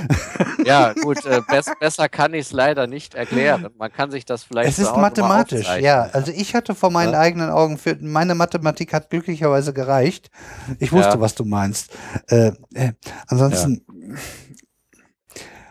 Ja, 0.66 0.93
gut, 1.03 1.24
äh, 1.27 1.42
bess 1.48 1.72
besser 1.80 2.09
kann 2.09 2.34
ich 2.34 2.48
es 2.48 2.51
leider 2.51 2.88
nicht 2.88 3.14
erklären. 3.14 3.67
Man 3.77 3.92
kann 3.92 4.09
sich 4.09 4.25
das 4.25 4.43
vielleicht 4.43 4.69
Es 4.69 4.80
ist 4.80 4.95
mathematisch, 4.95 5.67
ja. 5.80 6.03
Also 6.11 6.32
ich 6.32 6.56
hatte 6.56 6.74
vor 6.74 6.90
meinen 6.90 7.14
Ja. 7.14 7.19
eigenen 7.19 7.51
Augen, 7.51 7.77
für 7.77 7.95
meine 8.01 8.34
Mathematik 8.34 8.92
hat 8.92 9.11
glücklicherweise 9.11 9.74
gereicht. 9.74 10.32
Ich 10.80 10.92
wusste, 10.92 11.16
Ja. 11.16 11.19
was 11.19 11.35
du 11.35 11.45
meinst. 11.45 11.92
Äh, 12.30 12.53
äh, 12.74 12.93
ansonsten, 13.27 13.85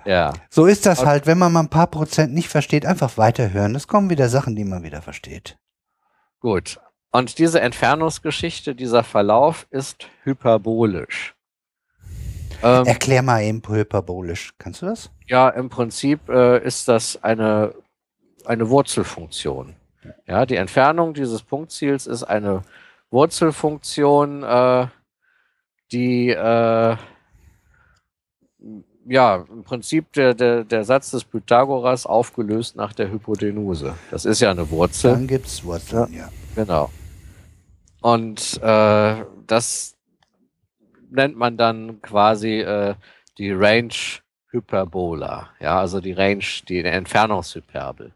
Ja, 0.04 0.32
so 0.50 0.66
ist 0.66 0.86
das 0.86 1.00
Okay. 1.00 1.08
halt, 1.08 1.26
wenn 1.26 1.38
man 1.38 1.50
mal 1.52 1.60
ein 1.60 1.70
paar 1.70 1.86
Prozent 1.88 2.32
nicht 2.34 2.48
versteht, 2.48 2.86
einfach 2.86 3.16
weiterhören. 3.18 3.74
Es 3.74 3.88
kommen 3.88 4.10
wieder 4.10 4.28
Sachen, 4.28 4.54
die 4.54 4.64
man 4.64 4.82
wieder 4.84 5.02
versteht. 5.02 5.56
Gut. 6.44 6.78
Und 7.10 7.39
diese 7.39 7.60
Entfernungsgeschichte, 7.62 8.74
dieser 8.74 9.02
Verlauf 9.02 9.66
ist 9.70 10.08
hyperbolisch. 10.24 11.34
Ähm, 12.62 12.84
Erklär 12.84 13.23
mal 13.23 13.42
eben 13.42 13.62
hyperbolisch. 13.66 14.52
Kannst 14.58 14.82
du 14.82 14.86
das? 14.86 15.10
Ja, 15.26 15.48
im 15.48 15.70
Prinzip 15.70 16.28
äh, 16.28 16.62
ist 16.62 16.86
das 16.86 17.24
eine, 17.24 17.74
eine 18.44 18.68
Wurzelfunktion. 18.68 19.74
Ja, 20.26 20.44
die 20.44 20.56
Entfernung 20.56 21.14
dieses 21.14 21.42
Punktziels 21.42 22.06
ist 22.06 22.24
eine 22.24 22.62
Wurzelfunktion, 23.10 24.42
äh, 24.42 24.86
die 25.92 26.28
äh, 26.28 26.97
ja 29.07 29.44
im 29.49 29.65
Prinzip 29.65 30.12
der, 30.12 30.34
der, 30.34 30.65
der 30.65 30.84
Satz 30.84 31.10
des 31.10 31.24
Pythagoras 31.24 32.07
aufgelöst 32.07 32.76
nach 32.76 32.92
der 32.92 33.10
Hypotenuse. 33.10 33.94
Das 34.10 34.24
ist 34.24 34.41
ja 34.41 34.50
eine 34.50 34.68
Wurzel. 34.70 35.12
Dann 35.12 35.26
gibt's 35.26 35.65
Wurzeln, 35.65 36.12
ja. 36.12 36.28
Genau. 36.55 36.91
Und 38.00 38.60
äh, 38.62 39.24
das 39.47 39.97
nennt 41.10 41.36
man 41.36 41.57
dann 41.57 42.02
quasi 42.02 42.60
äh, 42.60 42.94
die 43.39 43.50
Range 43.50 43.94
Hyperbola, 44.50 45.50
ja, 45.60 45.81
also 45.81 46.00
die 46.00 46.12
Range, 46.12 46.44
die 46.68 46.84
Entfernungshyperbel. 46.84 48.12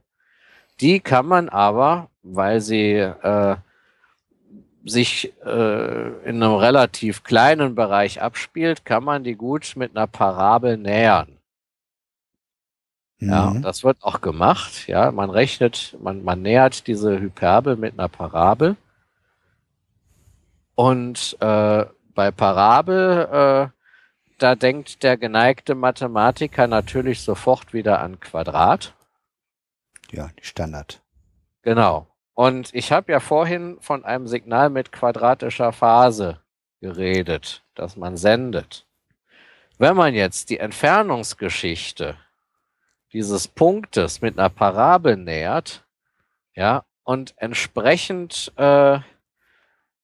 Die 0.81 1.00
kann 1.00 1.26
man 1.26 1.49
aber, 1.49 2.08
weil 2.23 2.60
sie 2.60 2.92
äh, 2.94 3.57
sich 4.84 5.32
äh, 5.44 6.08
in 6.28 6.42
einem 6.42 6.55
relativ 6.55 7.23
kleinen 7.24 7.74
Bereich 7.74 8.23
abspielt, 8.23 8.84
kann 8.84 9.05
man 9.05 9.24
die 9.24 9.34
gut 9.34 9.74
mit 9.76 9.97
einer 9.97 10.07
Parabel 10.07 10.76
nähern. 10.76 11.39
Ja, 13.20 13.47
Mhm. 13.50 13.57
und 13.57 13.62
das 13.62 13.82
wird 13.84 14.02
auch 14.02 14.20
gemacht. 14.20 14.86
Ja, 14.86 15.10
man 15.10 15.31
rechnet, 15.31 15.97
man, 16.00 16.23
man 16.23 16.42
nähert 16.42 16.86
diese 16.86 17.18
Hyperbel 17.20 17.76
mit 17.76 17.98
einer 17.98 18.08
Parabel. 18.08 18.76
Und 20.74 21.36
äh, 21.40 21.84
bei 22.15 22.31
Parabel, 22.31 23.28
äh, 23.32 23.68
da 24.39 24.55
denkt 24.55 25.02
der 25.02 25.16
geneigte 25.16 25.74
Mathematiker 25.74 26.66
natürlich 26.68 27.20
sofort 27.23 27.73
wieder 27.73 28.00
an 28.00 28.20
Quadrat. 28.20 28.94
ja, 30.12 30.31
die 30.39 30.44
Standard. 30.44 31.02
Genau. 31.62 32.07
Und 32.39 32.73
ich 32.73 32.92
habe 32.92 33.10
ja 33.10 33.18
vorhin 33.18 33.78
von 33.81 34.05
einem 34.05 34.28
Signal 34.28 34.70
mit 34.70 34.92
quadratischer 34.92 35.73
Phase 35.73 36.41
geredet, 36.81 37.65
das 37.75 37.97
man 37.97 38.17
sendet. 38.17 38.86
Wenn 39.76 39.97
man 39.97 40.15
jetzt 40.15 40.49
die 40.49 40.60
Entfernungsgeschichte 40.60 42.17
dieses 43.12 43.49
Punktes 43.49 44.20
mit 44.20 44.39
einer 44.39 44.50
Parabel 44.50 45.17
nähert, 45.17 45.84
ja, 46.55 46.84
und 47.02 47.34
entsprechend 47.39 48.52
äh, 48.55 49.00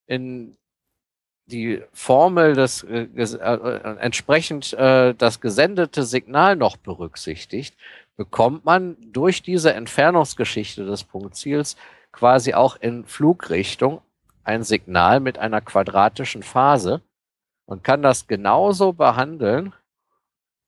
in 0.06 0.56
die 1.46 1.84
Formel 1.92 2.54
des 2.54 2.82
äh, 2.82 3.06
äh, 3.14 3.22
äh, 3.22 3.96
entsprechend 3.98 4.72
äh, 4.72 5.14
das 5.14 5.40
gesendete 5.40 6.02
Signal 6.02 6.56
noch 6.56 6.78
berücksichtigt, 6.78 7.76
bekommt 8.16 8.64
man 8.64 8.96
durch 9.12 9.40
diese 9.42 9.72
Entfernungsgeschichte 9.72 10.84
des 10.84 11.04
Punktziels 11.04 11.76
quasi 12.14 12.54
auch 12.54 12.76
in 12.76 13.04
Flugrichtung 13.04 14.00
ein 14.44 14.62
Signal 14.62 15.20
mit 15.20 15.38
einer 15.38 15.60
quadratischen 15.60 16.42
Phase 16.42 17.02
und 17.66 17.82
kann 17.82 18.02
das 18.02 18.26
genauso 18.26 18.92
behandeln, 18.92 19.72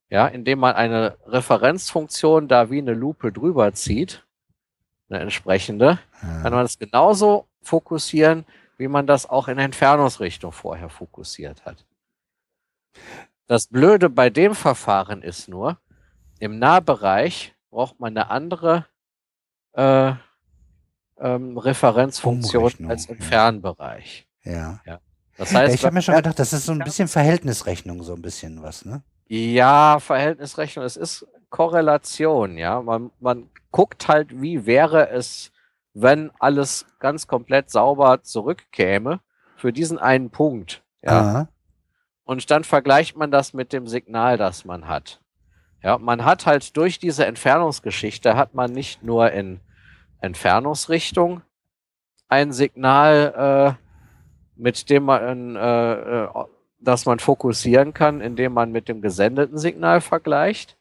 ja, 0.09 0.27
indem 0.27 0.59
man 0.59 0.75
eine 0.75 1.17
Referenzfunktion 1.25 2.47
da 2.47 2.69
wie 2.69 2.79
eine 2.79 2.93
Lupe 2.93 3.31
drüber 3.31 3.73
zieht, 3.73 4.25
eine 5.09 5.19
entsprechende, 5.19 5.99
kann 6.19 6.43
Ja. 6.43 6.49
man 6.49 6.65
es 6.65 6.77
genauso 6.79 7.47
fokussieren, 7.61 8.45
wie 8.77 8.87
man 8.87 9.07
das 9.07 9.27
auch 9.29 9.47
in 9.47 9.57
Entfernungsrichtung 9.57 10.51
vorher 10.51 10.89
fokussiert 10.89 11.65
hat. 11.65 11.85
Das 13.47 13.67
Blöde 13.67 14.09
bei 14.09 14.29
dem 14.29 14.55
Verfahren 14.55 15.21
ist 15.21 15.47
nur, 15.47 15.77
im 16.39 16.59
Nahbereich 16.59 17.55
braucht 17.69 17.99
man 17.99 18.17
eine 18.17 18.29
andere 18.29 18.85
äh, 19.73 20.13
ähm, 21.19 21.57
Referenzfunktion 21.57 22.89
als 22.89 23.05
im 23.07 23.17
ja. 23.19 23.25
Fernbereich. 23.25 24.27
ja. 24.43 24.79
Das 25.37 25.51
ja 25.51 25.59
heißt, 25.59 25.75
ich 25.75 25.85
habe 25.85 25.93
mir 25.93 26.01
schon 26.01 26.15
wenn- 26.15 26.23
gedacht, 26.23 26.39
das 26.39 26.51
ist 26.51 26.65
so 26.65 26.71
ein 26.71 26.79
bisschen 26.79 27.07
Verhältnisrechnung, 27.07 28.01
so 28.01 28.13
ein 28.15 28.21
bisschen 28.23 28.63
was, 28.63 28.85
ne? 28.85 29.03
Ja, 29.27 29.99
Verhältnisrechnung, 29.99 30.83
es 30.83 30.97
ist 30.97 31.27
Korrelation, 31.49 32.57
ja. 32.57 32.81
Man, 32.81 33.11
man 33.19 33.49
guckt 33.71 34.07
halt, 34.07 34.41
wie 34.41 34.65
wäre 34.65 35.09
es, 35.09 35.51
wenn 35.93 36.31
alles 36.39 36.85
ganz 36.99 37.27
komplett 37.27 37.69
sauber 37.69 38.23
zurückkäme 38.23 39.19
für 39.57 39.71
diesen 39.71 39.99
einen 39.99 40.29
Punkt. 40.31 40.83
Ja. 41.03 41.19
Aha. 41.19 41.49
Und 42.23 42.49
dann 42.49 42.63
vergleicht 42.63 43.15
man 43.15 43.29
das 43.29 43.53
mit 43.53 43.73
dem 43.73 43.85
Signal, 43.87 44.37
das 44.37 44.65
man 44.65 44.87
hat. 44.87 45.21
Ja, 45.83 45.97
man 45.99 46.25
hat 46.25 46.45
halt 46.47 46.75
durch 46.77 46.97
diese 46.97 47.25
Entfernungsgeschichte 47.27 48.35
hat 48.35 48.55
man 48.55 48.71
nicht 48.71 49.03
nur 49.03 49.31
in 49.31 49.59
Entfernungsrichtung 50.19 51.41
ein 52.27 52.51
Signal, 52.51 53.77
äh, 53.77 53.83
mit 54.55 54.89
dem 54.89 55.05
man, 55.05 55.55
äh, 55.55 55.93
äh, 56.23 56.27
das 56.79 57.05
man 57.05 57.19
fokussieren 57.19 57.93
kann, 57.93 58.21
indem 58.21 58.53
man 58.53 58.71
mit 58.71 58.87
dem 58.87 59.01
gesendeten 59.01 59.57
Signal 59.57 60.01
vergleicht, 60.01 60.77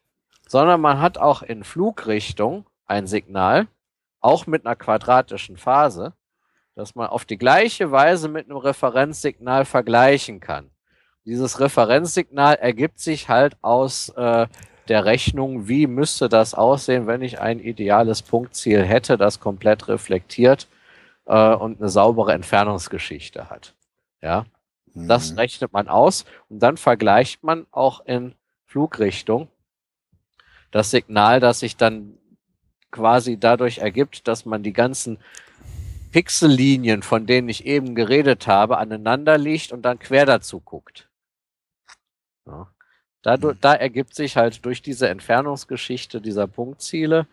sondern 0.46 0.80
man 0.80 1.00
hat 1.00 1.18
auch 1.18 1.42
in 1.42 1.64
Flugrichtung 1.64 2.66
ein 2.86 3.06
Signal, 3.06 3.68
auch 4.20 4.46
mit 4.46 4.66
einer 4.66 4.76
quadratischen 4.76 5.56
Phase, 5.56 6.14
das 6.74 6.94
man 6.94 7.08
auf 7.08 7.24
die 7.24 7.38
gleiche 7.38 7.90
Weise 7.90 8.28
mit 8.28 8.46
einem 8.46 8.58
Referenzsignal 8.58 9.64
vergleichen 9.64 10.40
kann. 10.40 10.70
Dieses 11.24 11.58
Referenzsignal 11.58 12.54
ergibt 12.54 13.00
sich 13.00 13.28
halt 13.28 13.56
aus 13.62 14.10
äh, 14.10 14.46
der 14.88 15.04
Rechnung, 15.04 15.68
wie 15.68 15.86
müsste 15.86 16.28
das 16.28 16.54
aussehen, 16.54 17.06
wenn 17.06 17.22
ich 17.22 17.40
ein 17.40 17.60
ideales 17.60 18.22
Punktziel 18.22 18.82
hätte, 18.84 19.16
das 19.16 19.40
komplett 19.40 19.88
reflektiert 19.88 20.68
äh, 21.26 21.54
und 21.54 21.80
eine 21.80 21.88
saubere 21.88 22.32
Entfernungsgeschichte 22.32 23.50
hat. 23.50 23.74
Ja, 24.22 24.46
das 24.94 25.32
Mhm. 25.32 25.38
rechnet 25.38 25.72
man 25.72 25.88
aus 25.88 26.24
und 26.48 26.60
dann 26.60 26.76
vergleicht 26.76 27.42
man 27.44 27.66
auch 27.70 28.04
in 28.06 28.34
Flugrichtung 28.64 29.48
das 30.70 30.90
Signal, 30.90 31.40
das 31.40 31.60
sich 31.60 31.76
dann 31.76 32.18
quasi 32.90 33.38
dadurch 33.38 33.78
ergibt, 33.78 34.26
dass 34.28 34.46
man 34.46 34.62
die 34.62 34.72
ganzen 34.72 35.18
Pixellinien, 36.12 37.02
von 37.02 37.26
denen 37.26 37.48
ich 37.48 37.66
eben 37.66 37.94
geredet 37.94 38.46
habe, 38.46 38.78
aneinander 38.78 39.36
legt 39.38 39.72
und 39.72 39.82
dann 39.82 39.98
quer 39.98 40.24
dazu 40.24 40.60
guckt. 40.60 41.08
Ja. 42.46 42.68
Dadurch, 43.26 43.58
da 43.60 43.74
ergibt 43.74 44.14
sich 44.14 44.36
halt 44.36 44.64
durch 44.64 44.82
diese 44.82 45.08
Entfernungsgeschichte 45.08 46.20
dieser 46.20 46.46
Punktziele 46.46 47.26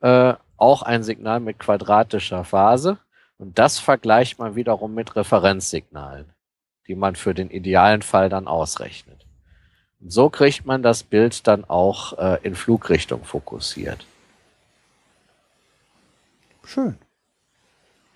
äh, 0.00 0.34
auch 0.56 0.82
ein 0.82 1.04
Signal 1.04 1.38
mit 1.38 1.60
quadratischer 1.60 2.42
Phase. 2.42 2.98
Und 3.38 3.56
das 3.56 3.78
vergleicht 3.78 4.40
man 4.40 4.56
wiederum 4.56 4.92
mit 4.92 5.14
Referenzsignalen, 5.14 6.26
die 6.88 6.96
man 6.96 7.14
für 7.14 7.32
den 7.32 7.48
idealen 7.48 8.02
Fall 8.02 8.28
dann 8.28 8.48
ausrechnet. 8.48 9.24
Und 10.00 10.12
so 10.12 10.30
kriegt 10.30 10.66
man 10.66 10.82
das 10.82 11.04
Bild 11.04 11.46
dann 11.46 11.64
auch 11.64 12.18
äh, 12.18 12.40
in 12.42 12.56
Flugrichtung 12.56 13.22
fokussiert. 13.22 14.04
Schön. 16.64 16.98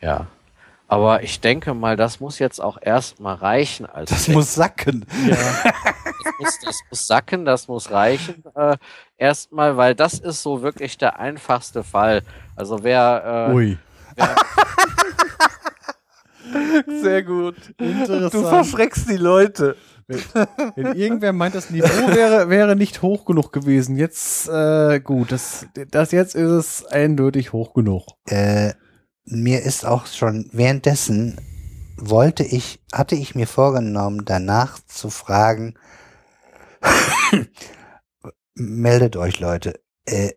Ja. 0.01 0.27
Aber 0.89 1.23
ich 1.23 1.41
denke 1.41 1.75
mal, 1.75 1.97
das 1.97 2.19
muss 2.19 2.41
jetzt 2.41 2.59
auch 2.59 2.77
erstmal 2.83 3.37
reichen 3.37 3.87
als 3.87 4.11
Das 4.11 4.27
muss 4.27 4.53
sacken. 4.53 5.07
das 6.25 6.35
muss, 6.39 6.59
das 6.61 6.81
muss 6.91 7.07
sacken, 7.07 7.45
das 7.45 7.69
muss 7.69 7.91
reichen. 7.91 8.43
Äh, 8.55 8.77
erstmal, 9.17 9.77
weil 9.77 9.95
das 9.95 10.19
ist 10.19 10.43
so 10.43 10.63
wirklich 10.63 10.99
der 10.99 11.19
einfachste 11.19 11.83
Fall. 11.83 12.23
Also 12.57 12.83
wer, 12.83 13.49
äh, 13.51 13.53
Ui. 13.53 13.79
wer 14.17 14.37
Sehr 17.03 17.23
gut. 17.23 17.57
Interessant. 17.79 18.35
Du 18.35 18.43
verschreckst 18.43 19.09
die 19.09 19.17
Leute. 19.17 19.77
Wenn 20.07 20.95
irgendwer 20.95 21.33
meint, 21.33 21.55
das 21.55 21.71
Niveau 21.71 22.15
wäre, 22.15 22.51
wäre 22.51 22.77
nicht 22.77 23.01
hoch 23.01 23.25
genug 23.25 23.53
gewesen. 23.53 23.97
Jetzt, 23.97 24.49
äh, 24.49 25.01
gut, 25.01 25.33
das, 25.33 25.67
das 25.91 26.13
jetzt 26.13 26.35
ist 26.35 26.51
es 26.51 26.85
eindeutig 26.85 27.53
hoch 27.53 27.73
genug. 27.73 28.09
Äh, 28.27 28.75
mir 29.25 29.63
ist 29.63 29.87
auch 29.87 30.07
schon 30.07 30.51
währenddessen 30.53 31.39
wollte 31.97 32.43
ich, 32.43 32.81
hatte 32.93 33.15
ich 33.15 33.35
mir 33.35 33.47
vorgenommen, 33.47 34.25
danach 34.25 34.79
zu 34.87 35.11
fragen, 35.11 35.75
meldet 38.55 39.17
euch 39.17 39.41
Leute, 39.41 39.81
äh, 40.07 40.33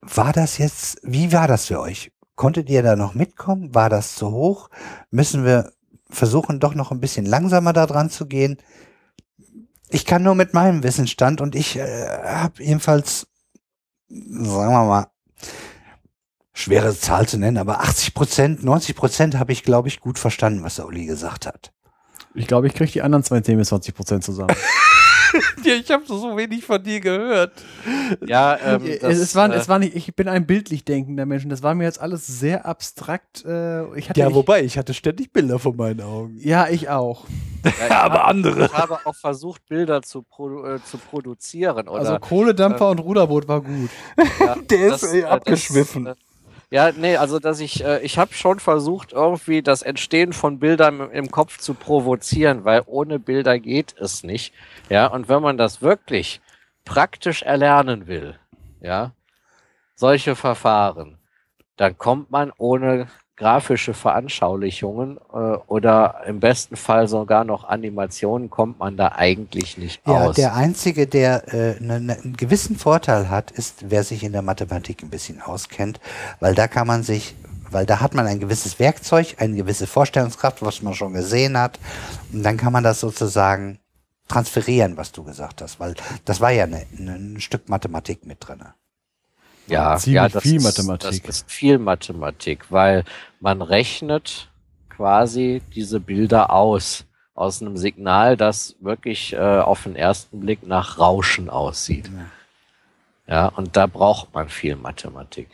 war 0.00 0.32
das 0.32 0.58
jetzt, 0.58 1.00
wie 1.02 1.32
war 1.32 1.48
das 1.48 1.66
für 1.66 1.80
euch? 1.80 2.12
Konntet 2.34 2.68
ihr 2.70 2.82
da 2.82 2.96
noch 2.96 3.14
mitkommen? 3.14 3.74
War 3.74 3.88
das 3.88 4.14
zu 4.14 4.32
hoch? 4.32 4.68
Müssen 5.10 5.44
wir 5.44 5.72
versuchen, 6.10 6.60
doch 6.60 6.74
noch 6.74 6.90
ein 6.90 7.00
bisschen 7.00 7.24
langsamer 7.24 7.72
da 7.72 7.86
dran 7.86 8.10
zu 8.10 8.26
gehen? 8.26 8.58
Ich 9.90 10.06
kann 10.06 10.22
nur 10.22 10.34
mit 10.34 10.54
meinem 10.54 10.82
Wissensstand 10.82 11.40
und 11.40 11.54
ich 11.54 11.76
äh, 11.76 12.08
habe 12.24 12.62
jedenfalls, 12.62 13.28
sagen 14.08 14.72
wir 14.72 14.84
mal, 14.84 15.06
schwere 16.54 16.96
Zahl 16.96 17.28
zu 17.28 17.38
nennen, 17.38 17.58
aber 17.58 17.80
80 17.80 18.14
Prozent, 18.14 18.64
90 18.64 18.96
Prozent 18.96 19.38
habe 19.38 19.52
ich, 19.52 19.62
glaube 19.62 19.88
ich, 19.88 20.00
gut 20.00 20.18
verstanden, 20.18 20.62
was 20.62 20.76
der 20.76 20.86
Uli 20.86 21.06
gesagt 21.06 21.46
hat. 21.46 21.72
Ich 22.34 22.46
glaube, 22.46 22.66
ich 22.66 22.74
kriege 22.74 22.90
die 22.90 23.02
anderen 23.02 23.22
10 23.22 23.58
bis 23.58 23.68
20 23.68 23.94
Prozent 23.94 24.24
zusammen. 24.24 24.56
ja, 25.64 25.74
ich 25.74 25.90
habe 25.90 26.04
so 26.06 26.36
wenig 26.36 26.64
von 26.64 26.82
dir 26.82 27.00
gehört. 27.00 27.52
Ja, 28.26 28.58
ähm, 28.62 28.82
das, 29.00 29.18
es, 29.18 29.34
war, 29.34 29.50
äh, 29.52 29.56
es 29.56 29.68
war 29.68 29.78
nicht, 29.78 29.94
ich 29.94 30.14
bin 30.14 30.28
ein 30.28 30.46
bildlich 30.46 30.84
denkender 30.84 31.26
Mensch. 31.26 31.44
und 31.44 31.50
Das 31.50 31.62
war 31.62 31.74
mir 31.74 31.84
jetzt 31.84 32.00
alles 32.00 32.26
sehr 32.26 32.66
abstrakt. 32.66 33.44
Äh, 33.44 33.96
ich 33.98 34.08
hatte 34.10 34.20
Ja, 34.20 34.28
ich, 34.28 34.34
wobei, 34.34 34.62
ich 34.62 34.78
hatte 34.78 34.94
ständig 34.94 35.32
Bilder 35.32 35.58
vor 35.58 35.74
meinen 35.74 36.00
Augen. 36.00 36.36
Ja, 36.38 36.68
ich 36.68 36.88
auch. 36.88 37.26
ja, 37.64 37.70
ich 37.70 37.80
aber 37.92 38.14
habe- 38.14 38.24
andere. 38.24 38.64
Ich 38.66 38.72
habe 38.72 38.98
auch 39.04 39.14
versucht, 39.16 39.66
Bilder 39.68 40.02
zu, 40.02 40.22
produ 40.22 40.64
äh, 40.64 40.78
zu 40.84 40.98
produzieren. 40.98 41.88
Oder, 41.88 42.00
Also 42.00 42.18
Kohledampfer 42.18 42.90
und 42.90 42.98
Ruderboot 42.98 43.48
war 43.48 43.60
gut. 43.62 43.90
ja, 44.40 44.56
der 44.70 44.90
das, 44.90 45.02
ist, 45.02 45.12
ey, 45.12 45.20
äh, 45.20 45.24
abgeschwiffen. 45.24 46.04
Das, 46.06 46.16
äh, 46.16 46.20
ja, 46.72 46.90
nee, 46.90 47.18
also 47.18 47.38
dass 47.38 47.60
ich, 47.60 47.84
äh, 47.84 48.00
ich 48.00 48.16
habe 48.16 48.32
schon 48.32 48.58
versucht, 48.58 49.12
irgendwie 49.12 49.60
das 49.60 49.82
Entstehen 49.82 50.32
von 50.32 50.58
Bildern 50.58 51.00
im, 51.00 51.10
im 51.10 51.30
Kopf 51.30 51.58
zu 51.58 51.74
provozieren, 51.74 52.64
weil 52.64 52.82
ohne 52.86 53.18
Bilder 53.18 53.58
geht 53.58 53.94
es 53.98 54.24
nicht. 54.24 54.54
Ja, 54.88 55.06
und 55.08 55.28
wenn 55.28 55.42
man 55.42 55.58
das 55.58 55.82
wirklich 55.82 56.40
praktisch 56.86 57.42
erlernen 57.42 58.06
will, 58.06 58.38
ja, 58.80 59.12
solche 59.96 60.34
Verfahren, 60.34 61.18
dann 61.76 61.98
kommt 61.98 62.30
man 62.30 62.50
ohne 62.56 63.08
grafische 63.42 63.92
Veranschaulichungen 63.92 65.18
äh, 65.32 65.36
oder 65.66 66.20
im 66.26 66.38
besten 66.38 66.76
Fall 66.76 67.08
sogar 67.08 67.42
noch 67.42 67.64
Animationen, 67.64 68.50
kommt 68.50 68.78
man 68.78 68.96
da 68.96 69.08
eigentlich 69.16 69.76
nicht 69.78 70.00
Ja, 70.06 70.26
aus. 70.26 70.36
der 70.36 70.54
Einzige, 70.54 71.08
der 71.08 71.52
äh, 71.52 71.82
ne, 71.82 72.00
ne, 72.00 72.18
einen 72.22 72.36
gewissen 72.36 72.76
Vorteil 72.76 73.28
hat, 73.30 73.50
ist, 73.50 73.90
wer 73.90 74.04
sich 74.04 74.22
in 74.22 74.30
der 74.30 74.42
Mathematik 74.42 75.02
ein 75.02 75.10
bisschen 75.10 75.40
auskennt, 75.42 75.98
weil 76.38 76.54
da 76.54 76.68
kann 76.68 76.86
man 76.86 77.02
sich, 77.02 77.34
weil 77.68 77.84
da 77.84 77.98
hat 78.00 78.14
man 78.14 78.28
ein 78.28 78.38
gewisses 78.38 78.78
Werkzeug, 78.78 79.34
eine 79.38 79.56
gewisse 79.56 79.88
Vorstellungskraft, 79.88 80.62
was 80.62 80.80
man 80.82 80.94
schon 80.94 81.12
gesehen 81.12 81.58
hat, 81.58 81.80
und 82.32 82.44
dann 82.44 82.56
kann 82.56 82.72
man 82.72 82.84
das 82.84 83.00
sozusagen 83.00 83.80
transferieren, 84.28 84.96
was 84.96 85.10
du 85.10 85.24
gesagt 85.24 85.62
hast, 85.62 85.80
weil 85.80 85.96
das 86.24 86.40
war 86.40 86.52
ja 86.52 86.68
ne, 86.68 86.86
ne, 86.96 87.14
ein 87.16 87.40
Stück 87.40 87.68
Mathematik 87.68 88.24
mit 88.24 88.38
drinne. 88.40 88.74
Ja, 89.66 89.96
Ziemlich 89.96 90.14
ja, 90.16 90.28
das 90.28 90.42
viel 90.42 90.56
ist, 90.56 90.64
Mathematik. 90.64 91.24
Das 91.24 91.36
ist 91.36 91.50
viel 91.50 91.78
Mathematik, 91.78 92.70
weil 92.70 93.04
man 93.40 93.62
rechnet 93.62 94.48
quasi 94.88 95.62
diese 95.74 96.00
Bilder 96.00 96.50
aus 96.50 97.06
aus 97.34 97.62
einem 97.62 97.76
Signal, 97.76 98.36
das 98.36 98.76
wirklich 98.80 99.32
äh, 99.32 99.38
auf 99.38 99.84
den 99.84 99.96
ersten 99.96 100.40
Blick 100.40 100.66
nach 100.66 100.98
Rauschen 100.98 101.48
aussieht. 101.48 102.10
Ja, 103.26 103.46
und 103.46 103.76
da 103.76 103.86
braucht 103.86 104.34
man 104.34 104.48
viel 104.48 104.76
Mathematik. 104.76 105.48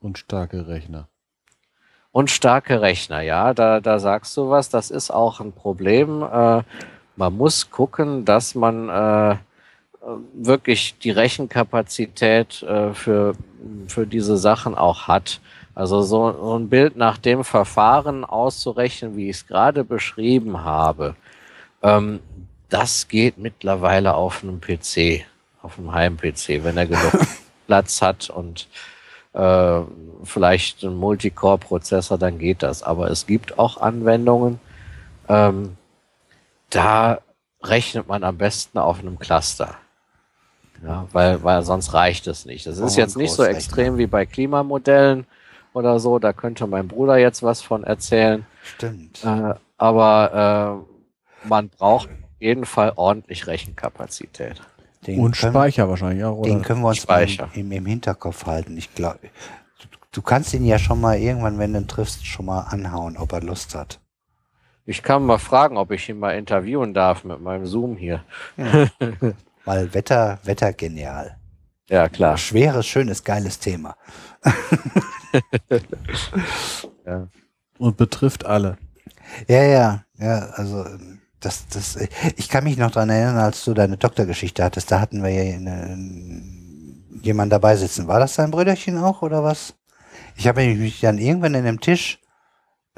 Und 0.00 0.18
starke 0.18 0.66
Rechner. 0.66 1.08
Und 2.10 2.30
starke 2.30 2.82
Rechner, 2.82 3.22
ja, 3.22 3.54
da, 3.54 3.80
da 3.80 3.98
sagst 3.98 4.36
du 4.36 4.50
was, 4.50 4.68
das 4.68 4.90
ist 4.90 5.10
auch 5.10 5.40
ein 5.40 5.52
Problem. 5.52 6.22
Äh, 6.22 6.62
man 7.16 7.36
muss 7.36 7.70
gucken, 7.70 8.26
dass 8.26 8.54
man 8.54 8.88
äh, 8.88 9.36
wirklich 10.34 10.98
die 10.98 11.10
Rechenkapazität 11.10 12.62
äh, 12.62 12.92
für, 12.92 13.34
für 13.86 14.06
diese 14.06 14.36
Sachen 14.36 14.74
auch 14.74 15.06
hat. 15.06 15.40
Also 15.74 16.02
so, 16.02 16.32
so 16.32 16.58
ein 16.58 16.68
Bild 16.68 16.96
nach 16.96 17.18
dem 17.18 17.44
Verfahren 17.44 18.24
auszurechnen, 18.24 19.16
wie 19.16 19.30
ich 19.30 19.36
es 19.36 19.46
gerade 19.46 19.84
beschrieben 19.84 20.64
habe, 20.64 21.14
ähm, 21.82 22.20
das 22.68 23.08
geht 23.08 23.38
mittlerweile 23.38 24.14
auf 24.14 24.42
einem 24.42 24.60
PC, 24.60 25.26
auf 25.62 25.78
einem 25.78 25.92
Heim-PC, 25.92 26.64
wenn 26.64 26.76
er 26.76 26.86
genug 26.86 27.12
Platz 27.66 28.00
hat 28.00 28.30
und 28.30 28.66
äh, 29.34 29.80
vielleicht 30.24 30.84
einen 30.84 30.96
Multicore-Prozessor, 30.96 32.18
dann 32.18 32.38
geht 32.38 32.62
das. 32.62 32.82
Aber 32.82 33.10
es 33.10 33.26
gibt 33.26 33.58
auch 33.58 33.78
Anwendungen, 33.78 34.58
ähm, 35.28 35.76
da 36.70 37.20
rechnet 37.62 38.08
man 38.08 38.24
am 38.24 38.38
besten 38.38 38.78
auf 38.78 39.00
einem 39.00 39.18
Cluster. 39.18 39.76
Ja, 40.84 41.06
weil, 41.12 41.42
weil 41.44 41.62
sonst 41.62 41.94
reicht 41.94 42.26
es 42.26 42.44
nicht. 42.44 42.66
Das 42.66 42.78
ist 42.78 42.96
jetzt 42.96 43.16
nicht 43.16 43.32
so 43.32 43.44
extrem 43.44 43.98
wie 43.98 44.06
bei 44.06 44.26
Klimamodellen 44.26 45.26
oder 45.74 46.00
so. 46.00 46.18
Da 46.18 46.32
könnte 46.32 46.66
mein 46.66 46.88
Bruder 46.88 47.16
jetzt 47.18 47.42
was 47.42 47.62
von 47.62 47.84
erzählen. 47.84 48.44
Stimmt. 48.64 49.24
Äh, 49.24 49.54
aber 49.78 50.82
äh, 51.44 51.48
man 51.48 51.68
braucht 51.68 52.08
auf 52.08 52.14
jeden 52.40 52.64
Fall 52.64 52.92
ordentlich 52.96 53.46
Rechenkapazität. 53.46 54.60
Den 55.06 55.20
Und 55.20 55.36
können- 55.36 55.52
Speicher 55.52 55.88
wahrscheinlich 55.88 56.24
auch, 56.24 56.38
oder? 56.38 56.50
Den 56.50 56.62
können 56.62 56.80
wir 56.80 56.88
uns 56.88 56.98
Speicher. 56.98 57.48
im, 57.54 57.70
im 57.72 57.86
Hinterkopf 57.86 58.46
halten. 58.46 58.76
Ich 58.76 58.94
glaube, 58.94 59.18
du, 59.80 59.88
du 60.12 60.22
kannst 60.22 60.52
ihn 60.54 60.64
ja 60.64 60.78
schon 60.78 61.00
mal 61.00 61.16
irgendwann, 61.18 61.58
wenn 61.58 61.72
du 61.72 61.80
ihn 61.80 61.88
triffst, 61.88 62.26
schon 62.26 62.46
mal 62.46 62.60
anhauen, 62.60 63.16
ob 63.16 63.32
er 63.32 63.40
Lust 63.40 63.74
hat. 63.74 64.00
Ich 64.84 65.02
kann 65.04 65.24
mal 65.24 65.38
fragen, 65.38 65.76
ob 65.76 65.92
ich 65.92 66.08
ihn 66.08 66.18
mal 66.18 66.32
interviewen 66.36 66.92
darf 66.92 67.22
mit 67.22 67.40
meinem 67.40 67.66
Zoom 67.66 67.96
hier. 67.96 68.24
Weil 69.64 69.94
Wetter, 69.94 70.38
Wetter 70.44 70.72
genial. 70.72 71.36
Ja, 71.88 72.08
klar. 72.08 72.38
Schweres, 72.38 72.86
schönes, 72.86 73.22
geiles 73.22 73.58
Thema. 73.58 73.96
Und 77.78 77.96
betrifft 77.96 78.46
alle. 78.46 78.78
Ja, 79.48 79.62
ja, 79.62 80.04
ja, 80.18 80.38
also 80.54 80.84
das, 81.40 81.66
das, 81.68 81.98
ich 82.36 82.48
kann 82.48 82.64
mich 82.64 82.76
noch 82.76 82.90
dran 82.90 83.10
erinnern, 83.10 83.38
als 83.38 83.64
du 83.64 83.74
deine 83.74 83.96
Doktorgeschichte 83.96 84.62
hattest, 84.62 84.90
da 84.90 85.00
hatten 85.00 85.22
wir 85.22 85.30
ja 85.30 85.42
jemanden 87.22 87.50
dabei 87.50 87.76
sitzen. 87.76 88.08
War 88.08 88.20
das 88.20 88.36
dein 88.36 88.50
Brüderchen 88.50 88.98
auch 88.98 89.22
oder 89.22 89.42
was? 89.42 89.74
Ich 90.36 90.46
habe 90.46 90.66
mich 90.74 91.00
dann 91.00 91.18
irgendwann 91.18 91.54
in 91.54 91.64
dem 91.64 91.80
Tisch 91.80 92.18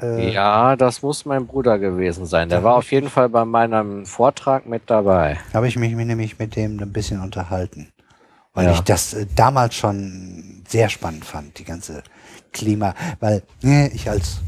äh, 0.01 0.31
Ja, 0.31 0.75
das 0.75 1.01
muss 1.01 1.25
mein 1.25 1.47
Bruder 1.47 1.79
gewesen 1.79 2.25
sein. 2.25 2.49
Der 2.49 2.63
war 2.63 2.75
auf 2.75 2.91
jeden 2.91 3.09
Fall 3.09 3.29
bei 3.29 3.45
meinem 3.45 4.05
Vortrag 4.05 4.65
mit 4.65 4.83
dabei. 4.89 5.37
habe 5.53 5.67
ich 5.67 5.77
mich 5.77 5.93
nämlich 5.93 6.37
mit 6.39 6.55
dem 6.55 6.79
ein 6.79 6.91
bisschen 6.93 7.21
unterhalten. 7.21 7.89
Weil 8.53 8.67
Ja. 8.67 8.71
ich 8.73 8.81
das 8.81 9.13
äh, 9.13 9.25
damals 9.35 9.75
schon 9.75 10.63
sehr 10.67 10.89
spannend 10.89 11.25
fand, 11.25 11.59
die 11.59 11.65
ganze 11.65 12.03
Klima, 12.53 12.95
weil 13.19 13.43
äh, 13.63 13.87
ich 13.89 14.09
als 14.09 14.39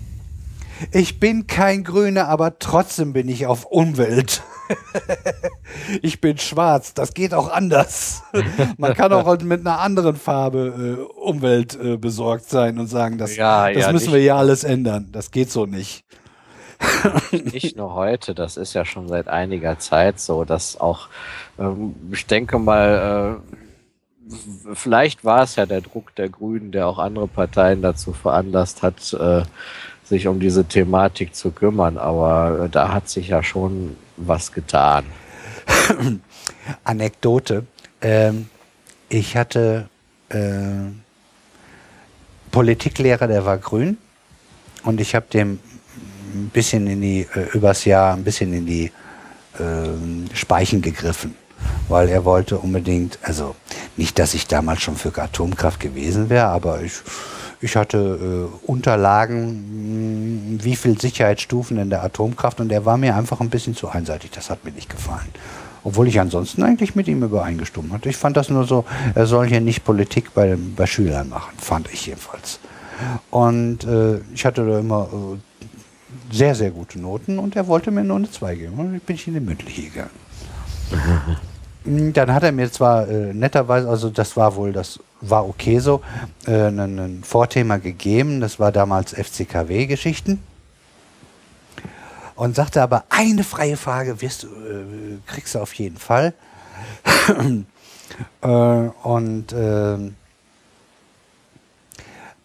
ich 0.92 1.19
bin 1.19 1.48
kein 1.48 1.84
Grüner, 1.84 2.27
aber 2.27 2.59
trotzdem 2.59 3.11
bin 3.14 3.27
ich 3.30 3.48
auf 3.48 3.66
Umwelt. 3.66 4.43
ich 6.01 6.19
bin 6.21 6.37
schwarz, 6.37 6.93
das 6.93 7.13
geht 7.13 7.33
auch 7.33 7.49
anders. 7.51 8.23
Man 8.77 8.93
kann 8.93 9.11
auch 9.13 9.39
mit 9.41 9.61
einer 9.61 9.79
anderen 9.79 10.15
Farbe 10.15 10.97
äh, 10.99 11.19
Umwelt 11.19 11.77
äh, 11.81 11.97
besorgt 11.97 12.49
sein 12.49 12.79
und 12.79 12.87
sagen, 12.87 13.17
das, 13.17 13.35
Ja, 13.35 13.71
das 13.71 13.83
ja, 13.83 13.91
müssen 13.91 14.05
nicht- 14.05 14.13
wir 14.13 14.23
ja 14.23 14.37
alles 14.37 14.63
ändern. 14.63 15.09
Das 15.11 15.31
geht 15.31 15.51
so 15.51 15.65
nicht. 15.65 16.03
Nicht 17.31 17.75
nur 17.75 17.95
heute, 17.95 18.35
das 18.35 18.55
ist 18.55 18.75
ja 18.75 18.85
schon 18.85 19.07
seit 19.07 19.27
einiger 19.27 19.79
Zeit 19.79 20.19
so, 20.19 20.45
dass 20.45 20.79
auch, 20.79 21.07
ähm, 21.57 21.95
ich 22.11 22.27
denke 22.27 22.59
mal, 22.59 23.39
äh, 24.29 24.33
vielleicht 24.75 25.25
war 25.25 25.41
es 25.41 25.55
ja 25.55 25.65
der 25.65 25.81
Druck 25.81 26.13
der 26.15 26.29
Grünen, 26.29 26.71
der 26.71 26.85
auch 26.87 26.99
andere 26.99 27.27
Parteien 27.27 27.81
dazu 27.81 28.13
veranlasst 28.13 28.83
hat, 28.83 29.11
äh, 29.13 29.41
sich 30.03 30.27
um 30.27 30.39
diese 30.39 30.65
Thematik 30.65 31.33
zu 31.33 31.49
kümmern. 31.49 31.97
Aber 31.97 32.65
äh, 32.65 32.69
da 32.69 32.93
hat 32.93 33.09
sich 33.09 33.29
ja 33.29 33.41
schon 33.41 33.95
was 34.17 34.51
getan. 34.51 35.05
Anekdote. 36.83 37.65
Ähm, 38.01 38.49
ich 39.09 39.37
hatte 39.37 39.89
äh, 40.29 40.91
Politiklehrer, 42.51 43.27
der 43.27 43.45
war 43.45 43.57
grün 43.57 43.97
und 44.83 44.99
ich 44.99 45.15
habe 45.15 45.27
dem 45.31 45.59
ein 46.33 46.49
bisschen 46.49 46.87
in 46.87 47.01
die, 47.01 47.27
äh, 47.35 47.49
übers 47.53 47.85
Jahr 47.85 48.13
ein 48.13 48.23
bisschen 48.23 48.53
in 48.53 48.65
die 48.65 48.91
ähm, 49.59 50.25
Speichen 50.33 50.81
gegriffen, 50.81 51.35
weil 51.87 52.09
er 52.09 52.25
wollte 52.25 52.57
unbedingt, 52.57 53.17
also 53.21 53.55
nicht, 53.95 54.19
dass 54.19 54.33
ich 54.33 54.47
damals 54.47 54.81
schon 54.81 54.95
für 54.95 55.15
Atomkraft 55.17 55.79
gewesen 55.79 56.29
wäre, 56.29 56.47
aber 56.47 56.81
ich, 56.81 56.93
ich 57.61 57.76
hatte 57.76 58.50
äh, 58.64 58.68
Unterlagen, 58.68 60.58
mh, 60.58 60.64
wie 60.64 60.76
viel 60.76 61.00
Sicherheitsstufen 61.00 61.77
in 61.77 61.90
der 61.90 62.03
Atomkraft 62.03 62.60
und 62.60 62.72
er 62.72 62.86
war 62.86 62.98
mir 62.98 63.16
einfach 63.16 63.40
ein 63.42 63.50
bisschen 63.50 63.76
zu 63.76 63.90
einseitig, 63.90 64.32
das 64.32 64.50
hat 64.50 64.64
mir 64.66 64.72
nicht 64.72 64.90
gefallen. 64.90 65.30
Obwohl 65.84 66.08
ich 66.08 66.19
ansonsten 66.19 66.64
eigentlich 66.64 66.95
mit 66.95 67.08
ihm 67.08 67.24
übereingestimmt 67.24 67.94
hatte. 67.94 68.10
Ich 68.10 68.18
fand 68.18 68.36
das 68.36 68.50
nur 68.50 68.66
so, 68.66 68.84
er 69.16 69.26
soll 69.26 69.48
hier 69.48 69.61
nicht 69.61 69.86
Politik 69.86 70.34
bei, 70.34 70.58
bei 70.76 70.86
Schülern 70.86 71.30
machen, 71.30 71.53
fand 71.58 71.92
ich 71.94 72.08
jedenfalls. 72.08 72.60
Und 73.32 73.84
äh, 73.86 74.19
ich 74.34 74.45
hatte 74.45 74.66
da 74.68 74.80
immer 74.80 75.08
äh, 75.11 76.36
sehr, 76.36 76.56
sehr 76.56 76.72
gute 76.72 77.00
Noten 77.00 77.40
und 77.40 77.56
er 77.56 77.68
wollte 77.68 77.92
mir 77.92 78.03
nur 78.03 78.18
eine 78.18 78.30
2 78.30 78.56
geben. 78.56 78.74
Und 78.74 78.92
dann 78.92 79.00
bin 79.00 79.16
ich 79.16 79.27
in 79.27 79.36
die 79.36 79.40
mündliche 79.40 79.84
gegangen. 79.84 80.10
Mm, 81.86 82.14
Dann 82.14 82.34
hat 82.34 82.44
er 82.44 82.52
mir 82.52 82.72
zwar 82.72 83.08
äh, 83.08 83.34
netterweise, 83.34 83.90
also 83.90 84.10
das 84.10 84.36
war 84.36 84.56
wohl, 84.56 84.74
das 84.74 85.00
war 85.21 85.47
okay 85.47 85.79
so, 85.79 86.01
äh, 86.45 86.67
ein, 86.67 87.23
Vorthema 87.23 87.77
gegeben, 87.77 88.41
das 88.41 88.59
war 88.59 88.71
damals 88.71 89.13
FCKW-Geschichten. 89.13 90.41
Und 92.35 92.55
sagte 92.55 92.83
aber, 92.83 93.05
eine 93.09 93.43
freie 93.43 93.77
Frage 93.77 94.21
wirst 94.21 94.43
äh, 94.43 94.47
kriegst 95.25 95.55
du 95.55 95.59
auf 95.59 95.73
jeden 95.73 95.97
Fall. 95.97 96.33
äh, 98.41 98.47
und 98.47 99.53
ähm, 99.53 100.15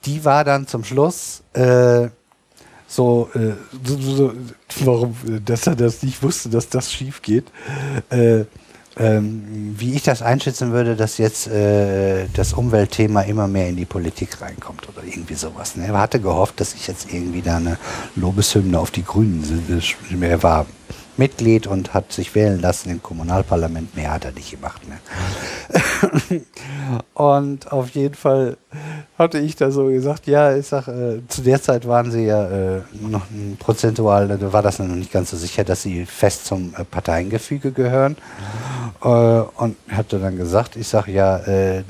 die 0.06 0.24
war 0.24 0.44
dann 0.44 0.66
zum 0.66 0.84
Schluss 0.84 1.42
äh, 1.52 2.08
so, 2.88 3.30
äh, 3.34 3.52
so, 3.84 3.98
so, 3.98 4.16
so, 4.16 4.32
warum, 4.86 5.16
äh, 5.26 5.40
dass 5.40 5.66
er 5.66 5.76
das 5.76 6.02
nicht 6.02 6.22
wusste, 6.22 6.48
dass 6.48 6.68
das 6.68 6.90
schief 6.92 7.20
geht. 7.20 7.46
Äh, 8.98 9.16
ähm, 9.16 9.74
wie 9.78 9.94
ich 9.94 10.02
das 10.02 10.22
einschätzen 10.22 10.72
würde, 10.72 10.96
dass 10.96 11.18
jetzt 11.18 11.46
äh, 11.46 12.26
das 12.34 12.52
Umweltthema 12.52 13.22
immer 13.22 13.48
mehr 13.48 13.68
in 13.68 13.76
die 13.76 13.84
Politik 13.84 14.40
reinkommt 14.40 14.88
oder 14.88 15.06
irgendwie 15.06 15.34
sowas. 15.34 15.76
Ne? 15.76 15.86
Er 15.86 15.98
hatte 15.98 16.20
gehofft, 16.20 16.60
dass 16.60 16.74
ich 16.74 16.86
jetzt 16.86 17.12
irgendwie 17.12 17.42
da 17.42 17.56
eine 17.56 17.78
Lobeshymne 18.16 18.78
auf 18.78 18.90
die 18.90 19.04
Grünen. 19.04 19.42
Er 20.20 20.42
war 20.42 20.66
Mitglied 21.16 21.66
und 21.66 21.94
hat 21.94 22.12
sich 22.12 22.34
wählen 22.34 22.60
lassen 22.60 22.90
im 22.90 23.02
Kommunalparlament. 23.02 23.94
Mehr 23.94 24.12
hat 24.12 24.24
er 24.24 24.32
nicht 24.32 24.50
gemacht. 24.50 24.80
Ne? 24.88 24.98
und 27.14 27.70
auf 27.70 27.90
jeden 27.90 28.14
Fall 28.14 28.56
hatte 29.18 29.38
ich 29.38 29.56
da 29.56 29.70
so 29.70 29.86
gesagt, 29.86 30.26
ja, 30.26 30.56
ich 30.56 30.66
sag, 30.66 30.88
äh, 30.88 31.20
zu 31.28 31.42
der 31.42 31.60
Zeit 31.62 31.86
waren 31.86 32.10
sie 32.10 32.24
ja 32.24 32.48
äh, 32.48 32.80
noch 33.00 33.26
prozentual, 33.58 34.28
da 34.28 34.52
war 34.52 34.62
das 34.62 34.78
noch 34.78 34.86
nicht 34.86 35.12
ganz 35.12 35.30
so 35.30 35.36
sicher, 35.36 35.64
dass 35.64 35.82
sie 35.82 36.06
fest 36.06 36.46
zum 36.46 36.74
äh, 36.76 36.84
Parteiengefüge 36.84 37.72
gehören. 37.72 38.16
Äh, 39.02 39.08
und 39.08 39.76
hatte 39.90 40.18
dann 40.18 40.36
gesagt, 40.36 40.76
ich 40.76 40.88
sag 40.88 41.08
ja, 41.08 41.38
äh, 41.38 41.84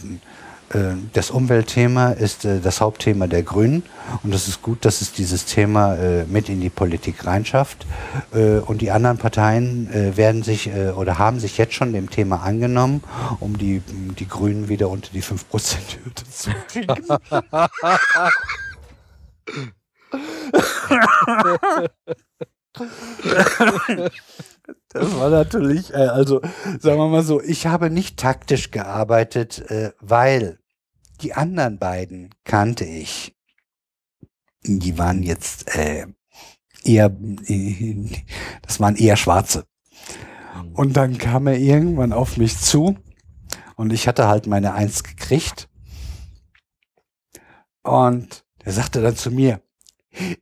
das 1.13 1.31
Umweltthema 1.31 2.11
ist 2.11 2.45
äh, 2.45 2.61
das 2.61 2.81
Hauptthema 2.81 3.27
der 3.27 3.43
Grünen 3.43 3.83
und 4.23 4.35
es 4.35 4.49
ist 4.49 4.63
gut, 4.63 4.85
dass 4.85 5.01
es 5.01 5.13
dieses 5.13 5.45
Thema 5.45 5.95
äh, 5.97 6.25
mit 6.25 6.49
in 6.49 6.61
die 6.61 6.71
Politik 6.71 7.27
reinschafft. 7.27 7.87
Äh, 8.33 8.59
und 8.59 8.81
die 8.81 8.91
anderen 8.91 9.19
Parteien 9.19 9.93
äh, 9.93 10.17
werden 10.17 10.43
sich 10.43 10.69
äh, 10.69 10.91
oder 10.91 11.19
haben 11.19 11.41
sich 11.41 11.59
jetzt 11.59 11.75
schon 11.75 11.93
dem 11.93 12.11
Thema 12.11 12.43
angenommen, 12.43 13.03
um 13.41 13.59
die, 13.59 13.83
die 14.19 14.29
Grünen 14.29 14.69
wieder 14.69 14.89
unter 14.89 15.11
die 15.13 15.23
5%-Hürde 15.23 16.23
zu 16.31 16.51
kriegen. 16.69 16.89
Das 24.89 25.19
war 25.19 25.31
natürlich, 25.31 25.93
äh, 25.93 25.97
also 25.97 26.41
sagen 26.79 26.99
wir 26.99 27.09
mal 27.09 27.23
so, 27.23 27.41
ich 27.41 27.67
habe 27.67 27.91
nicht 27.91 28.19
taktisch 28.19 28.71
gearbeitet, 28.71 29.71
äh, 29.71 29.93
weil 30.01 30.59
die 31.23 31.35
anderen 31.35 31.79
beiden 31.79 32.35
kannte 32.45 32.85
ich. 32.85 33.35
Die 34.65 34.99
waren 34.99 35.23
jetzt 35.23 35.75
äh, 35.75 36.07
eher, 36.85 37.17
äh, 37.47 38.09
das 38.63 38.81
waren 38.81 38.97
eher 38.97 39.17
Schwarze. 39.17 39.67
Und 40.75 40.97
dann 40.97 41.19
kam 41.19 41.47
er 41.47 41.59
irgendwann 41.59 42.13
auf 42.13 42.37
mich 42.37 42.59
zu 42.59 42.97
und 43.77 43.93
ich 43.93 44.07
hatte 44.07 44.29
halt 44.29 44.47
meine 44.47 44.75
Eins 44.75 45.03
gekriegt. 45.03 45.69
Und 47.83 48.45
er 48.63 48.73
sagte 48.73 49.03
dann 49.03 49.17
zu 49.17 49.31
mir, 49.31 49.61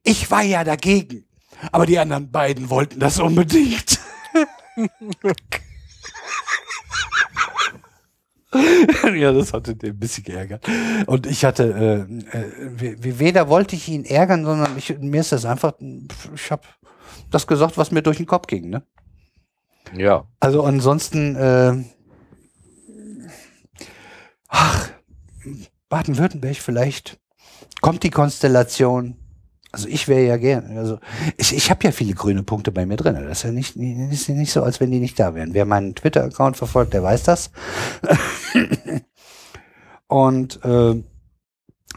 ich 0.03 0.31
war 0.31 0.43
ja 0.43 0.65
dagegen, 0.65 1.27
aber 1.73 1.87
die 1.87 1.99
anderen 1.99 2.31
beiden 2.31 2.71
wollten 2.71 3.01
das 3.01 3.19
unbedingt. 3.19 4.01
ja, 9.15 9.33
das 9.33 9.53
hatte 9.53 9.77
den 9.77 9.91
ein 9.91 9.99
bisschen 9.99 10.25
geärgert. 10.25 10.67
Und 11.07 11.27
ich 11.27 11.45
hatte, 11.45 12.09
äh, 12.33 12.37
äh, 12.37 12.97
weder 13.01 13.49
wollte 13.49 13.77
ich 13.77 13.89
ihn 13.89 14.05
ärgern, 14.05 14.45
sondern 14.45 14.77
ich, 14.77 14.99
mir 14.99 15.21
ist 15.21 15.33
das 15.33 15.45
einfach, 15.45 15.75
ich 16.35 16.51
habe 16.51 16.63
das 17.31 17.47
gesagt, 17.47 17.79
was 17.79 17.93
mir 17.93 18.03
durch 18.03 18.17
den 18.17 18.27
Kopf 18.27 18.47
ging. 18.47 18.71
Ne? 18.71 18.83
Ja. 19.97 20.27
Also 20.41 20.65
ansonsten, 20.65 21.37
äh, 21.37 21.85
ach, 24.49 24.91
Baden-Württemberg 25.89 26.57
vielleicht, 26.57 27.19
kommt 27.81 28.03
die 28.03 28.11
Konstellation. 28.11 29.17
Also 29.73 29.87
ich 29.87 30.09
wäre 30.09 30.25
ja 30.27 30.37
gern, 30.37 30.77
also 30.77 30.99
ich, 31.37 31.55
ich 31.55 31.71
habe 31.71 31.85
ja 31.85 31.93
viele 31.93 32.15
grüne 32.15 32.43
Punkte 32.43 32.73
bei 32.73 32.87
mir 32.87 32.97
drin. 32.97 33.15
Das 33.15 33.39
ist 33.39 33.45
ja 33.45 33.53
nicht, 33.53 33.77
ist 33.77 34.27
ja 34.27 34.35
nicht 34.35 34.53
so, 34.53 34.65
als 34.65 34.81
wenn 34.81 34.91
die 34.91 34.99
nicht 34.99 35.19
da 35.19 35.35
wären. 35.35 35.55
Wer 35.55 35.65
meinen 35.65 35.95
Twitter-Account 35.95 36.57
verfolgt, 36.57 36.93
der 36.93 37.05
weiß 37.05 37.23
das. 37.23 37.53
Und 40.09 40.65
äh, 40.65 41.01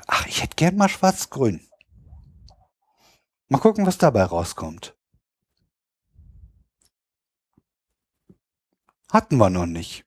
ach, 0.06 0.28
ich 0.28 0.44
hätte 0.44 0.56
gern 0.56 0.76
mal 0.76 0.88
schwarz-grün. 0.90 1.62
Mal 3.50 3.58
gucken, 3.58 3.88
was 3.88 3.98
dabei 3.98 4.24
rauskommt. 4.24 4.96
Hatten 9.12 9.38
wir 9.38 9.50
noch 9.50 9.66
nicht. 9.66 10.06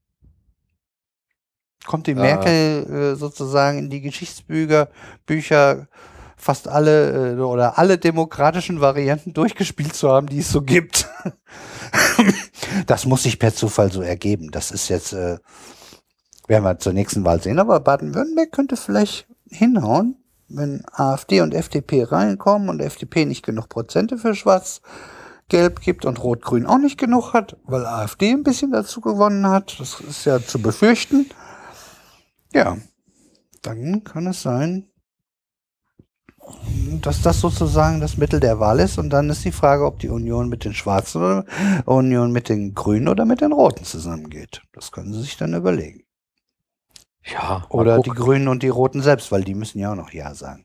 Kommt 1.85 2.07
die 2.07 2.13
Ah. 2.15 2.21
Merkel 2.21 3.13
äh, 3.13 3.17
sozusagen 3.17 3.79
in 3.79 3.91
die 3.91 4.01
Geschichtsbücher, 4.01 4.89
Bücher, 5.27 5.89
fast 6.37 6.69
alle 6.69 7.33
äh, 7.33 7.41
oder 7.41 7.79
alle 7.79 7.99
demokratischen 7.99 8.81
Varianten 8.81 9.33
durchgespielt 9.33 9.95
zu 9.95 10.11
haben, 10.11 10.29
die 10.29 10.41
es 10.41 10.51
so 10.51 10.63
gibt. 10.63 11.09
das 12.87 13.07
muss 13.07 13.25
sich 13.25 13.39
per 13.39 13.55
Zufall 13.55 13.91
so 13.91 14.03
ergeben. 14.03 14.51
Das 14.51 14.71
ist 14.71 14.89
jetzt, 14.89 15.13
äh, 15.15 15.39
werden 16.47 16.65
wir 16.65 16.79
zur 16.79 16.93
nächsten 16.93 17.25
Wahl 17.25 17.43
sehen. 17.43 17.59
Aber 17.59 17.81
Baden-Württemberg 17.81 18.53
könnte 18.53 18.77
vielleicht 18.77 19.27
hinhauen, 19.51 20.17
wenn 20.49 20.85
AfD 20.93 21.41
und 21.41 21.55
FDP 21.55 22.05
reinkommen 22.05 22.69
und 22.69 22.81
FDP 22.81 23.25
nicht 23.25 23.45
genug 23.45 23.69
Prozente 23.69 24.19
für 24.19 24.35
Schwarz-Gelb 24.35 25.81
gibt 25.81 26.05
und 26.05 26.23
Rot-Grün 26.23 26.67
auch 26.67 26.79
nicht 26.79 26.99
genug 26.99 27.33
hat, 27.33 27.57
weil 27.65 27.87
AfD 27.87 28.31
ein 28.31 28.45
bisschen 28.45 28.71
dazu 28.71 29.01
gewonnen 29.01 29.49
hat. 29.49 29.81
Das 29.81 30.01
ist 30.01 30.25
ja 30.27 30.41
zu 30.41 30.61
befürchten. 30.61 31.27
Ja, 32.53 32.77
dann 33.63 34.05
kann 34.05 34.27
es 34.29 34.43
sein, 34.43 34.89
dass 37.01 37.23
das 37.23 37.41
sozusagen 37.41 38.01
das 38.01 38.17
Mittel 38.17 38.41
der 38.41 38.59
Wahl 38.61 38.81
ist. 38.81 38.99
Und 38.99 39.11
dann 39.11 39.31
ist 39.31 39.45
die 39.45 39.53
Frage, 39.53 39.85
ob 39.85 39.99
die 39.99 40.09
Union 40.09 40.49
mit 40.49 40.65
den 40.65 40.75
Schwarzen 40.75 41.19
oder 41.23 41.45
Union 41.85 42.33
mit 42.33 42.49
den 42.49 42.75
Grünen 42.75 43.09
oder 43.09 43.25
mit 43.25 43.41
den 43.41 43.53
Roten 43.53 43.85
zusammengeht. 43.85 44.63
Das 44.73 44.93
können 44.93 45.13
sie 45.13 45.21
sich 45.23 45.37
dann 45.37 45.55
überlegen. 45.55 46.03
Ja. 47.25 47.67
Oder 47.71 48.01
die. 48.01 48.11
Grünen 48.11 48.47
und 48.49 48.63
die 48.63 48.69
Roten 48.69 49.03
selbst, 49.03 49.33
weil 49.33 49.43
die 49.43 49.55
müssen 49.55 49.81
ja 49.81 49.91
auch 49.93 49.97
noch 49.97 50.13
Ja 50.13 50.35
sagen. 50.35 50.65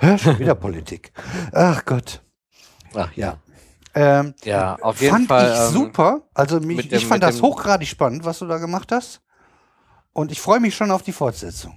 Ja. 0.00 0.16
Schon 0.18 0.38
wieder 0.38 0.54
Politik. 0.54 1.12
Ach 1.52 1.84
Gott. 1.84 2.22
Ach, 2.94 3.12
ja. 3.16 3.38
Ähm, 3.94 4.34
Ja, 4.44 4.76
auf 4.80 5.00
jeden 5.00 5.12
fand 5.14 5.28
Fall. 5.28 5.52
ich 5.52 5.58
ähm, 5.58 5.72
super. 5.72 6.22
Also 6.34 6.60
mich, 6.60 6.88
dem- 6.88 6.98
ich 6.98 7.06
fand 7.06 7.22
das 7.22 7.42
hochgradig 7.42 7.88
spannend, 7.88 8.24
was 8.24 8.38
du 8.38 8.46
da 8.46 8.58
gemacht 8.58 8.92
hast. 8.92 9.22
Und 10.12 10.30
ich 10.30 10.40
freue 10.40 10.60
mich 10.60 10.74
schon 10.76 10.90
auf 10.90 11.02
die 11.02 11.12
Fortsetzung. 11.12 11.76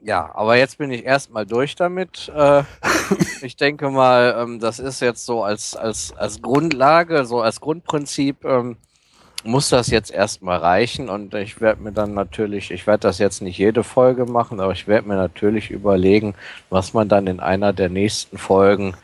Ja, 0.00 0.30
aber 0.34 0.56
jetzt 0.56 0.78
bin 0.78 0.92
ich 0.92 1.04
erstmal 1.04 1.44
durch 1.44 1.74
damit. 1.74 2.30
Äh, 2.34 2.62
ich 3.42 3.56
denke 3.56 3.90
mal, 3.90 4.36
ähm, 4.38 4.60
das 4.60 4.78
ist 4.78 5.00
jetzt 5.00 5.26
so 5.26 5.42
als, 5.42 5.74
als, 5.74 6.12
als 6.16 6.40
Grundlage, 6.40 7.24
so 7.24 7.40
als 7.40 7.60
Grundprinzip, 7.60 8.44
ähm, 8.44 8.76
muss 9.44 9.70
das 9.70 9.88
jetzt 9.88 10.12
erstmal 10.12 10.58
reichen. 10.58 11.08
Und 11.08 11.34
ich 11.34 11.60
werde 11.60 11.82
mir 11.82 11.92
dann 11.92 12.14
natürlich, 12.14 12.70
ich 12.70 12.86
werde 12.86 13.02
das 13.02 13.18
jetzt 13.18 13.42
nicht 13.42 13.58
jede 13.58 13.82
Folge 13.82 14.26
machen, 14.26 14.60
aber 14.60 14.72
ich 14.72 14.86
werde 14.86 15.08
mir 15.08 15.16
natürlich 15.16 15.70
überlegen, 15.70 16.34
was 16.70 16.94
man 16.94 17.08
dann 17.08 17.26
in 17.26 17.40
einer 17.40 17.72
der 17.72 17.88
nächsten 17.88 18.38
Folgen 18.38 18.94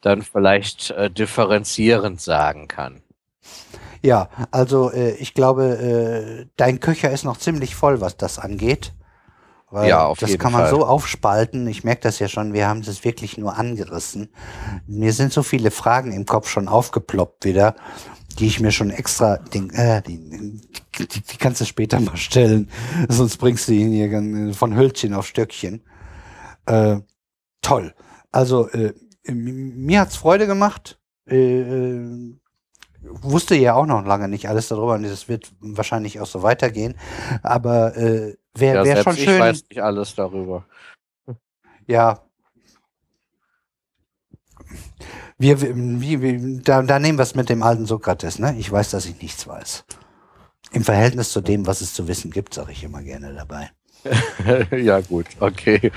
dann 0.00 0.22
vielleicht 0.22 0.90
äh, 0.92 1.10
differenzierend 1.10 2.20
sagen 2.20 2.68
kann. 2.68 3.02
Ja, 4.02 4.28
also 4.50 4.92
äh, 4.92 5.10
ich 5.16 5.34
glaube, 5.34 5.64
äh, 5.64 6.46
dein 6.56 6.80
Köcher 6.80 7.10
ist 7.10 7.24
noch 7.24 7.36
ziemlich 7.36 7.74
voll, 7.74 8.00
was 8.00 8.16
das 8.16 8.38
angeht. 8.38 8.92
Weil 9.70 9.88
Ja, 9.88 10.06
auf 10.06 10.18
das 10.18 10.30
jeden 10.30 10.40
kann 10.40 10.52
man 10.52 10.62
Fall. 10.62 10.70
so 10.70 10.86
aufspalten. 10.86 11.66
Ich 11.66 11.84
merke 11.84 12.02
das 12.02 12.18
ja 12.18 12.28
schon, 12.28 12.52
wir 12.52 12.68
haben 12.68 12.82
das 12.82 13.04
wirklich 13.04 13.36
nur 13.36 13.56
angerissen. 13.56 14.30
Mir 14.86 15.12
sind 15.12 15.32
so 15.32 15.42
viele 15.42 15.70
Fragen 15.70 16.12
im 16.12 16.24
Kopf 16.24 16.48
schon 16.48 16.68
aufgeploppt 16.68 17.44
wieder, 17.44 17.74
die 18.38 18.46
ich 18.46 18.60
mir 18.60 18.72
schon 18.72 18.90
extra, 18.90 19.36
den, 19.36 19.70
äh, 19.70 20.00
die, 20.02 20.18
die, 20.98 21.06
die 21.06 21.36
kannst 21.38 21.60
du 21.60 21.64
später 21.66 22.00
mal 22.00 22.16
stellen, 22.16 22.70
sonst 23.08 23.36
bringst 23.36 23.68
du 23.68 23.72
ihn 23.72 23.92
hier 23.92 24.54
von 24.54 24.74
Hölzchen 24.74 25.12
auf 25.14 25.26
Stöckchen. 25.26 25.82
Äh, 26.66 27.00
toll. 27.60 27.94
Also 28.32 28.68
äh, 28.70 28.94
mir 29.30 30.00
hat's 30.00 30.16
Freude 30.16 30.46
gemacht. 30.46 30.98
Äh, 31.28 31.60
äh, 31.60 32.34
wusste 33.02 33.54
ja 33.54 33.74
auch 33.74 33.86
noch 33.86 34.04
lange 34.04 34.28
nicht 34.28 34.48
alles 34.48 34.68
darüber 34.68 34.94
und 34.94 35.02
das 35.04 35.28
wird 35.28 35.52
wahrscheinlich 35.60 36.20
auch 36.20 36.26
so 36.26 36.42
weitergehen. 36.42 36.94
Aber 37.42 37.96
äh, 37.96 38.36
Wäre 38.60 38.84
wär 38.84 39.02
schon 39.02 39.16
schön. 39.16 39.34
Ich 39.34 39.40
weiß 39.40 39.64
nicht 39.70 39.82
alles 39.82 40.14
darüber. 40.14 40.66
Ja. 41.86 42.22
Wir, 45.38 45.60
wir, 45.60 46.20
wir 46.20 46.62
da, 46.62 46.82
da, 46.82 46.98
nehmen 46.98 47.18
wir 47.18 47.22
es 47.22 47.34
mit 47.34 47.48
dem 47.48 47.62
alten 47.62 47.86
Sokrates, 47.86 48.38
ne? 48.38 48.56
Ich 48.58 48.70
weiß, 48.70 48.90
dass 48.90 49.06
ich 49.06 49.22
nichts 49.22 49.46
weiß. 49.46 49.84
Im 50.72 50.84
Verhältnis 50.84 51.32
zu 51.32 51.40
dem, 51.40 51.66
was 51.66 51.80
es 51.80 51.94
zu 51.94 52.08
wissen 52.08 52.30
gibt, 52.30 52.54
sage 52.54 52.72
ich 52.72 52.82
immer 52.84 53.02
gerne 53.02 53.32
dabei. 53.32 53.70
ja, 54.70 55.00
gut, 55.00 55.26
okay. 55.40 55.92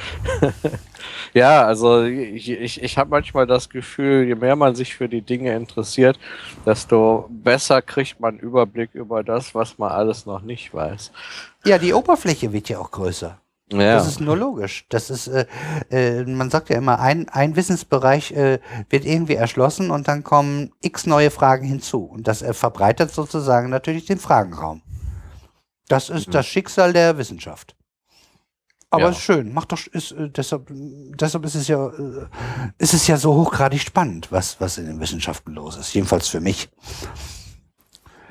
ja, 1.33 1.65
also 1.65 2.03
ich, 2.03 2.49
ich, 2.49 2.81
ich 2.81 2.97
habe 2.97 3.09
manchmal 3.09 3.47
das 3.47 3.69
Gefühl, 3.69 4.25
je 4.25 4.35
mehr 4.35 4.55
man 4.55 4.75
sich 4.75 4.95
für 4.95 5.07
die 5.07 5.21
Dinge 5.21 5.55
interessiert, 5.55 6.19
desto 6.65 7.29
besser 7.29 7.81
kriegt 7.81 8.19
man 8.19 8.37
Überblick 8.39 8.89
über 8.93 9.23
das, 9.23 9.53
was 9.55 9.77
man 9.77 9.91
alles 9.91 10.25
noch 10.25 10.41
nicht 10.41 10.73
weiß. 10.73 11.11
Ja, 11.65 11.77
die 11.77 11.93
Oberfläche 11.93 12.51
wird 12.53 12.69
ja 12.69 12.79
auch 12.79 12.91
größer. 12.91 13.37
Ja. 13.71 13.95
Das 13.95 14.07
ist 14.07 14.19
nur 14.19 14.35
logisch. 14.35 14.85
Das 14.89 15.09
ist, 15.09 15.27
äh, 15.27 15.45
äh, 15.89 16.25
man 16.25 16.49
sagt 16.49 16.69
ja 16.69 16.77
immer, 16.77 16.99
ein, 16.99 17.29
ein 17.29 17.55
Wissensbereich 17.55 18.31
äh, 18.33 18.59
wird 18.89 19.05
irgendwie 19.05 19.35
erschlossen 19.35 19.91
und 19.91 20.09
dann 20.09 20.23
kommen 20.23 20.73
x 20.81 21.05
neue 21.05 21.31
Fragen 21.31 21.65
hinzu. 21.65 22.03
Und 22.03 22.27
das 22.27 22.41
äh, 22.41 22.53
verbreitert 22.53 23.11
sozusagen 23.11 23.69
natürlich 23.69 24.05
den 24.05 24.19
Fragenraum. 24.19 24.81
Das 25.87 26.09
ist 26.09 26.27
Mhm. 26.27 26.31
das 26.31 26.47
Schicksal 26.47 26.91
der 26.91 27.17
Wissenschaft. 27.17 27.75
Aber 28.93 29.03
Ja. 29.03 29.09
ist 29.09 29.19
schön, 29.19 29.53
macht 29.53 29.71
doch, 29.71 29.79
ist, 29.87 30.11
äh, 30.11 30.29
deshalb, 30.29 30.67
deshalb 30.69 31.45
ist 31.45 31.55
es 31.55 31.67
ja, 31.69 31.87
äh, 31.87 32.27
ist 32.77 32.93
es 32.93 33.07
ja 33.07 33.15
so 33.17 33.33
hochgradig 33.35 33.81
spannend, 33.81 34.31
was, 34.31 34.59
was 34.59 34.77
in 34.77 34.85
den 34.85 34.99
Wissenschaften 34.99 35.53
los 35.53 35.77
ist. 35.77 35.93
Jedenfalls 35.93 36.27
für 36.27 36.41
mich. 36.41 36.69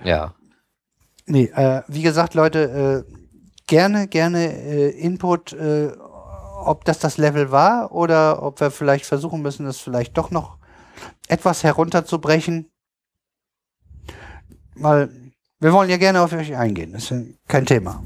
ja. 0.04 0.34
Nee, 1.26 1.44
äh, 1.54 1.82
wie 1.86 2.02
gesagt, 2.02 2.34
Leute, 2.34 3.04
äh, 3.08 3.12
gerne, 3.68 4.08
gerne 4.08 4.52
äh, 4.52 4.90
Input, 4.90 5.52
äh, 5.52 5.92
ob 6.64 6.84
das 6.84 6.98
das 6.98 7.18
Level 7.18 7.52
war 7.52 7.92
oder 7.92 8.42
ob 8.42 8.60
wir 8.60 8.70
vielleicht 8.72 9.06
versuchen 9.06 9.40
müssen, 9.40 9.64
es 9.66 9.78
vielleicht 9.78 10.18
doch 10.18 10.30
noch 10.32 10.58
etwas 11.28 11.62
herunterzubrechen. 11.62 12.68
Weil 14.74 15.08
wir 15.60 15.72
wollen 15.72 15.88
ja 15.90 15.98
gerne 15.98 16.20
auf 16.20 16.32
euch 16.32 16.56
eingehen. 16.56 16.92
Das 16.92 17.04
ist 17.04 17.10
ja 17.10 17.22
kein 17.46 17.64
Thema. 17.66 18.02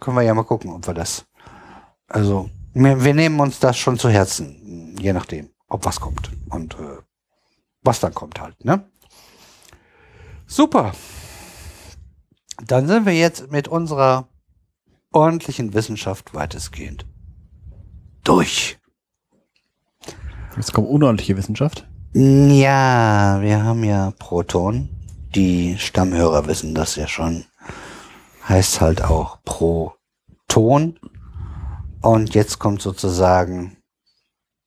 Können 0.00 0.16
wir 0.16 0.22
ja 0.22 0.32
mal 0.34 0.44
gucken, 0.44 0.70
ob 0.72 0.86
wir 0.86 0.94
das. 0.94 1.26
Also, 2.08 2.50
wir, 2.74 3.02
wir 3.04 3.14
nehmen 3.14 3.40
uns 3.40 3.58
das 3.58 3.76
schon 3.76 3.98
zu 3.98 4.08
Herzen, 4.08 4.96
je 4.98 5.12
nachdem, 5.12 5.50
ob 5.68 5.84
was 5.84 6.00
kommt 6.00 6.30
und 6.50 6.74
äh, 6.74 6.98
was 7.82 8.00
dann 8.00 8.14
kommt 8.14 8.40
halt, 8.40 8.64
ne? 8.64 8.88
Super. 10.46 10.92
Dann 12.64 12.86
sind 12.86 13.06
wir 13.06 13.14
jetzt 13.14 13.50
mit 13.50 13.68
unserer 13.68 14.28
ordentlichen 15.12 15.74
Wissenschaft 15.74 16.34
weitestgehend 16.34 17.06
durch. 18.24 18.78
Jetzt 20.56 20.72
kommt 20.72 20.88
unordentliche 20.88 21.36
Wissenschaft. 21.36 21.86
Ja, 22.14 23.40
wir 23.42 23.62
haben 23.62 23.84
ja 23.84 24.12
Proton. 24.18 24.88
Die 25.34 25.76
Stammhörer 25.78 26.46
wissen 26.46 26.74
das 26.74 26.96
ja 26.96 27.06
schon. 27.06 27.44
Heißt 28.48 28.80
halt 28.80 29.02
auch 29.02 29.38
Proton. 29.44 30.98
Und 32.06 32.36
jetzt 32.36 32.60
kommt 32.60 32.82
sozusagen 32.82 33.78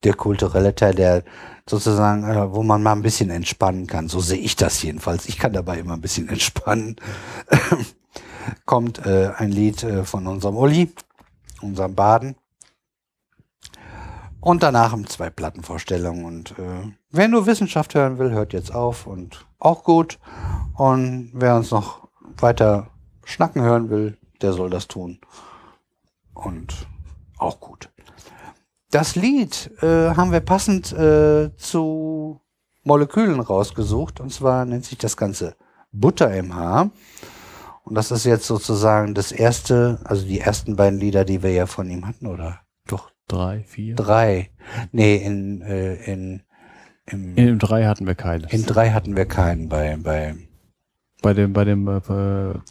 der 0.03 0.13
kulturelle 0.13 0.75
Teil, 0.75 0.93
der 0.93 1.23
sozusagen, 1.65 2.25
äh, 2.25 2.51
wo 2.51 2.63
man 2.63 2.83
mal 2.83 2.91
ein 2.91 3.01
bisschen 3.01 3.29
entspannen 3.29 3.87
kann. 3.87 4.09
So 4.09 4.19
sehe 4.19 4.39
ich 4.39 4.57
das 4.57 4.83
jedenfalls. 4.83 5.29
Ich 5.29 5.39
kann 5.39 5.53
dabei 5.53 5.79
immer 5.79 5.93
ein 5.93 6.01
bisschen 6.01 6.27
entspannen. 6.27 6.97
kommt 8.65 9.05
äh, 9.05 9.31
ein 9.37 9.51
Lied 9.53 9.83
äh, 9.83 10.03
von 10.03 10.27
unserem 10.27 10.57
Uli, 10.57 10.91
unserem 11.61 11.95
Baden. 11.95 12.35
Und 14.41 14.61
danach 14.61 14.91
haben 14.91 15.07
zwei 15.07 15.29
Plattenvorstellungen. 15.29 16.25
Und 16.25 16.59
äh, 16.59 16.91
wer 17.09 17.29
nur 17.29 17.45
Wissenschaft 17.45 17.95
hören 17.95 18.17
will, 18.17 18.31
hört 18.31 18.51
jetzt 18.51 18.75
auf 18.75 19.07
und 19.07 19.47
auch 19.59 19.85
gut. 19.85 20.19
Und 20.73 21.31
wer 21.33 21.55
uns 21.55 21.71
noch 21.71 22.09
weiter 22.37 22.89
schnacken 23.23 23.61
hören 23.61 23.89
will, 23.89 24.17
der 24.41 24.51
soll 24.51 24.69
das 24.69 24.89
tun. 24.89 25.21
Und 26.33 26.88
auch 27.39 27.59
gut. 27.59 27.89
Das 28.91 29.15
Lied 29.15 29.71
äh, 29.81 30.11
haben 30.15 30.31
wir 30.31 30.39
passend 30.39 30.91
äh, 30.93 31.55
zu 31.57 32.41
Molekülen 32.83 33.39
rausgesucht. 33.39 34.19
Und 34.19 34.31
zwar 34.33 34.65
nennt 34.65 34.85
sich 34.85 34.97
das 34.97 35.15
Ganze 35.17 35.55
Butter 35.91 36.33
im 36.35 36.55
Haar. 36.55 36.89
Und 37.83 37.95
das 37.95 38.11
ist 38.11 38.25
jetzt 38.25 38.45
sozusagen 38.45 39.13
das 39.15 39.31
erste, 39.31 39.99
also 40.03 40.25
die 40.25 40.39
ersten 40.39 40.75
beiden 40.75 40.99
Lieder, 40.99 41.25
die 41.25 41.41
wir 41.43 41.51
ja 41.51 41.65
von 41.65 41.89
ihm 41.89 42.05
hatten, 42.07 42.27
oder? 42.27 42.59
Doch, 42.87 43.11
Drei, 43.27 43.63
vier. 43.67 43.95
drei. 43.95 44.49
Nee, 44.91 45.15
in, 45.17 45.61
äh, 45.61 45.95
in, 46.11 46.41
im, 47.05 47.35
In 47.35 47.45
dem 47.47 47.59
drei 47.59 47.85
hatten 47.85 48.05
wir 48.07 48.15
keines. 48.15 48.51
in 48.51 48.65
drei 48.65 48.91
hatten 48.91 49.15
wir 49.15 49.25
keinen 49.25 49.69
bei, 49.69 49.97
bei, 49.97 50.35
bei 51.21 51.33
dem, 51.33 51.53
bei 51.53 51.65
dem 51.65 51.87
äh, 51.87 52.01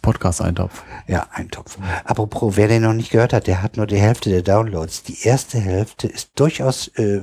Podcast-Eintopf. 0.01 0.83
ja, 1.07 1.27
Eintopf. 1.31 1.77
Apropos, 2.05 2.57
wer 2.57 2.67
den 2.67 2.83
noch 2.83 2.93
nicht 2.93 3.11
gehört 3.11 3.33
hat, 3.33 3.47
der 3.47 3.61
hat 3.61 3.77
nur 3.77 3.87
die 3.87 3.97
Hälfte 3.97 4.29
der 4.29 4.41
Downloads. 4.41 5.03
Die 5.03 5.23
erste 5.23 5.59
Hälfte 5.59 6.07
ist 6.07 6.31
durchaus 6.35 6.87
äh, 6.89 7.21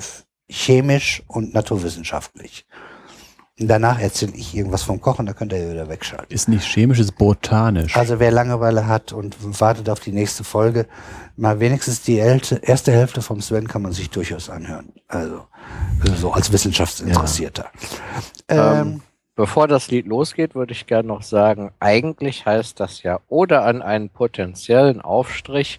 chemisch 0.49 1.23
und 1.27 1.55
naturwissenschaftlich. 1.55 2.67
Danach 3.59 3.99
erzähle 3.99 4.33
ich 4.35 4.55
irgendwas 4.55 4.83
vom 4.83 5.01
Kochen, 5.01 5.25
da 5.25 5.33
könnt 5.33 5.51
ihr 5.51 5.71
wieder 5.71 5.89
wegschalten. 5.89 6.27
Ist 6.29 6.47
nicht 6.47 6.67
chemisch, 6.67 6.99
ist 6.99 7.17
botanisch. 7.17 7.97
Also 7.97 8.21
wer 8.21 8.31
Langeweile 8.31 8.87
hat 8.87 9.15
und 9.15 9.35
wartet 9.61 9.89
auf 9.89 9.99
die 9.99 10.13
nächste 10.13 10.45
Folge, 10.45 10.87
mal 11.37 11.59
wenigstens 11.59 12.03
die 12.03 12.17
erste 12.17 12.93
Hälfte 12.93 13.23
vom 13.23 13.41
Sven 13.41 13.67
kann 13.67 13.81
man 13.81 13.93
sich 13.93 14.11
durchaus 14.11 14.51
anhören. 14.51 14.93
Also, 15.09 15.47
so 16.21 16.33
als 16.33 16.53
Wissenschaftsinteressierter. 16.53 17.71
Ähm, 18.49 18.59
Ähm, 18.59 19.03
Bevor 19.37 19.69
das 19.69 19.91
Lied 19.91 20.07
losgeht, 20.07 20.55
würde 20.55 20.73
ich 20.73 20.87
gerne 20.87 21.09
noch 21.09 21.23
sagen, 21.23 21.71
eigentlich 21.79 22.47
heißt 22.47 22.81
das 22.81 23.03
ja 23.03 23.21
oder 23.29 23.65
an 23.65 23.83
einen 23.83 24.09
potenziellen 24.09 25.03
Aufstrich 25.03 25.79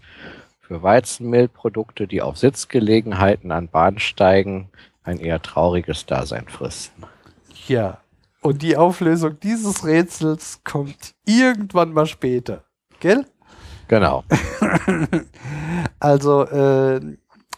für 0.62 0.84
Weizenmehlprodukte, 0.84 2.06
die 2.06 2.22
auf 2.22 2.38
Sitzgelegenheiten 2.38 3.52
an 3.52 3.68
Bahnsteigen 3.68 4.70
ein 5.04 5.18
eher 5.20 5.42
trauriges 5.42 6.06
Dasein 6.06 6.48
fristen. 6.48 7.04
Ja. 7.68 7.98
Und 8.42 8.62
die 8.62 8.78
Auflösung 8.78 9.40
dieses 9.40 9.84
Rätsels 9.84 10.62
kommt 10.64 11.16
irgendwann 11.26 11.94
mal 11.94 12.06
später. 12.06 12.64
Gell? 13.00 13.26
Genau. 13.88 14.24
Also, 16.00 16.44
äh, 16.44 17.00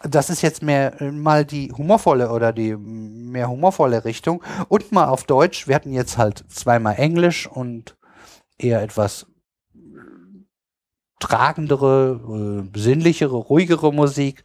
das 0.02 0.30
ist 0.30 0.42
jetzt 0.42 0.62
mehr 0.62 1.00
äh, 1.00 1.10
mal 1.10 1.44
die 1.44 1.72
humorvolle 1.72 2.30
oder 2.30 2.52
die 2.52 2.76
mehr 2.76 3.48
humorvolle 3.48 4.04
Richtung. 4.04 4.42
Und 4.68 4.92
mal 4.92 5.06
auf 5.06 5.24
Deutsch. 5.24 5.68
Wir 5.68 5.74
hatten 5.74 5.92
jetzt 5.92 6.18
halt 6.18 6.44
zweimal 6.48 6.96
Englisch 6.96 7.46
und 7.46 7.96
eher 8.58 8.82
etwas 8.82 9.26
äh, 9.74 9.78
tragendere, 11.18 12.64
äh, 12.74 12.78
sinnlichere, 12.78 13.36
ruhigere 13.36 13.92
Musik. 13.92 14.44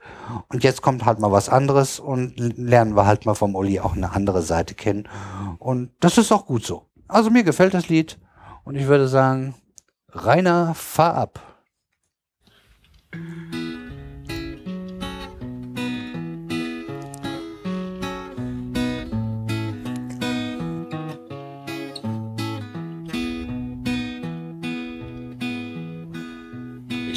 Und 0.49 0.63
jetzt 0.63 0.81
kommt 0.81 1.05
halt 1.05 1.19
mal 1.19 1.31
was 1.31 1.49
anderes 1.49 1.99
und 1.99 2.37
lernen 2.57 2.95
wir 2.95 3.05
halt 3.05 3.25
mal 3.25 3.35
vom 3.35 3.55
Uli 3.55 3.79
auch 3.79 3.95
eine 3.95 4.11
andere 4.11 4.41
Seite 4.41 4.75
kennen. 4.75 5.07
Und 5.59 5.91
das 6.01 6.17
ist 6.17 6.31
auch 6.33 6.45
gut 6.45 6.65
so. 6.65 6.87
Also 7.07 7.29
mir 7.29 7.43
gefällt 7.43 7.73
das 7.73 7.87
Lied 7.87 8.19
und 8.63 8.75
ich 8.75 8.87
würde 8.87 9.07
sagen, 9.07 9.55
Rainer, 10.11 10.73
fahr 10.75 11.15
ab. 11.15 11.54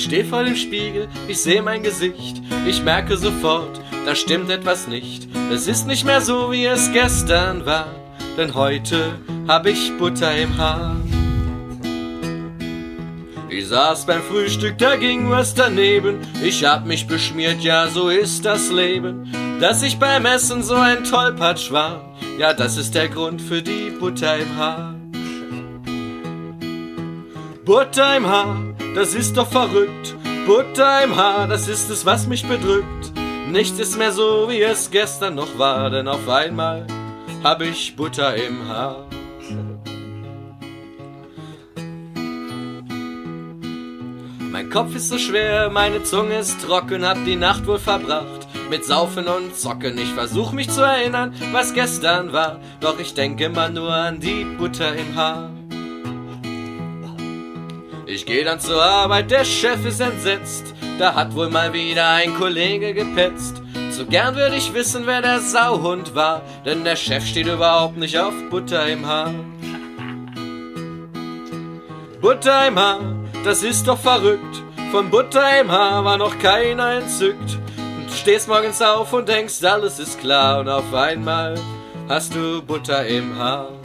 Steh 0.09 0.25
vor 0.25 0.43
dem 0.43 0.57
Spiegel, 0.57 1.07
ich 1.29 1.43
seh 1.43 1.61
mein 1.61 1.83
Gesicht, 1.83 2.41
ich 2.67 2.83
merke 2.83 3.19
sofort, 3.19 3.79
da 4.07 4.15
stimmt 4.15 4.49
etwas 4.49 4.89
nicht. 4.89 5.29
Es 5.53 5.67
ist 5.67 5.87
nicht 5.87 6.07
mehr 6.07 6.23
so, 6.23 6.51
wie 6.51 6.65
es 6.65 6.91
gestern 6.95 7.67
war, 7.67 7.89
denn 8.39 8.55
heute 8.55 9.19
hab 9.47 9.67
ich 9.67 9.93
Butter 9.99 10.35
im 10.35 10.57
Haar. 10.57 10.97
Ich 13.51 13.69
saß 13.69 14.07
beim 14.07 14.23
Frühstück, 14.23 14.79
da 14.79 14.97
ging 14.97 15.29
was 15.29 15.53
daneben. 15.53 16.21
Ich 16.43 16.65
hab 16.65 16.87
mich 16.87 17.07
beschmiert, 17.07 17.61
ja, 17.61 17.89
so 17.89 18.09
ist 18.09 18.47
das 18.47 18.71
Leben. 18.71 19.31
Dass 19.61 19.83
ich 19.83 19.99
beim 19.99 20.25
Essen 20.25 20.63
so 20.63 20.77
ein 20.77 21.05
Tollpatsch 21.05 21.71
war, 21.71 22.17
ja, 22.39 22.55
das 22.55 22.79
ist 22.79 22.95
der 22.95 23.11
Grund 23.11 23.43
für 23.43 23.61
die 23.61 23.91
Butter 23.91 24.39
im 24.39 24.57
Haar. 24.57 24.95
Butter 27.67 28.17
im 28.17 28.27
Haar, 28.27 28.68
das 28.99 29.15
ist 29.15 29.37
doch 29.37 29.47
verrückt. 29.47 30.17
Butter 30.45 31.05
im 31.05 31.15
Haar, 31.15 31.47
das 31.47 31.69
ist 31.69 31.89
es, 31.89 32.05
was 32.05 32.27
mich 32.27 32.45
bedrückt. 32.45 33.13
Nichts 33.49 33.79
ist 33.79 33.97
mehr 33.97 34.11
so, 34.11 34.49
wie 34.49 34.61
es 34.61 34.91
gestern 34.91 35.37
noch 35.37 35.57
war, 35.57 35.89
denn 35.91 36.09
auf 36.09 36.29
einmal 36.29 36.85
hab 37.45 37.63
ich 37.63 37.95
Butter 37.95 38.35
im 38.35 38.67
Haar. 38.67 39.07
Mein 44.51 44.69
Kopf 44.69 44.97
ist 44.97 45.11
so 45.11 45.19
schwer, 45.19 45.71
meine 45.71 46.03
Zunge 46.03 46.41
ist 46.41 46.61
trocken, 46.61 47.07
hab 47.07 47.25
die 47.25 47.37
Nacht 47.37 47.69
wohl 47.69 47.79
verbracht 47.79 48.49
mit 48.69 48.85
Saufen 48.85 49.29
und 49.29 49.55
Zocken. 49.55 49.97
Ich 49.97 50.13
versuch 50.13 50.51
mich 50.51 50.69
zu 50.71 50.83
erinnern, 50.83 51.33
was 51.53 51.73
gestern 51.73 52.33
war, 52.33 52.61
doch 52.81 52.99
ich 52.99 53.15
denke 53.15 53.45
immer 53.45 53.69
nur 53.69 53.93
an 53.93 54.19
die 54.19 54.45
Butter 54.59 54.97
im 54.97 55.15
Haar. 55.15 55.58
Ich 58.11 58.25
geh 58.25 58.43
dann 58.43 58.59
zur 58.59 58.83
Arbeit, 58.83 59.31
der 59.31 59.45
Chef 59.45 59.85
ist 59.85 60.01
entsetzt, 60.01 60.75
da 60.99 61.15
hat 61.15 61.35
wohl 61.35 61.51
mal 61.51 61.75
wieder 61.75 62.09
ein 62.09 62.35
Kollege 62.37 62.95
gepetzt. 62.95 63.61
So 63.91 64.07
gern 64.07 64.35
würde 64.35 64.57
ich 64.57 64.73
wissen, 64.73 65.03
wer 65.05 65.21
der 65.21 65.41
Sauhund 65.41 66.15
war, 66.15 66.41
denn 66.65 66.85
der 66.85 66.97
Chef 66.97 67.27
steht 67.27 67.49
überhaupt 67.49 67.99
nicht 67.99 68.19
auf 68.19 68.33
Butter 68.49 68.87
im 68.87 69.07
Haar. 69.07 69.35
Butter 72.23 72.69
im 72.69 72.79
Haar, 72.79 73.01
das 73.45 73.63
ist 73.63 73.87
doch 73.87 73.99
verrückt. 73.99 74.63
Von 74.91 75.11
Butter 75.11 75.61
im 75.61 75.71
Haar 75.71 76.03
war 76.03 76.17
noch 76.17 76.39
keiner 76.39 76.93
entzückt. 76.93 77.59
Du 78.09 78.15
stehst 78.15 78.49
morgens 78.49 78.81
auf 78.81 79.13
und 79.13 79.29
denkst, 79.29 79.63
alles 79.63 79.99
ist 79.99 80.19
klar 80.19 80.61
und 80.61 80.71
auf 80.71 80.95
einmal 80.95 81.57
hast 82.09 82.35
du 82.35 82.63
Butter 82.63 83.07
im 83.07 83.37
Haar. 83.37 83.78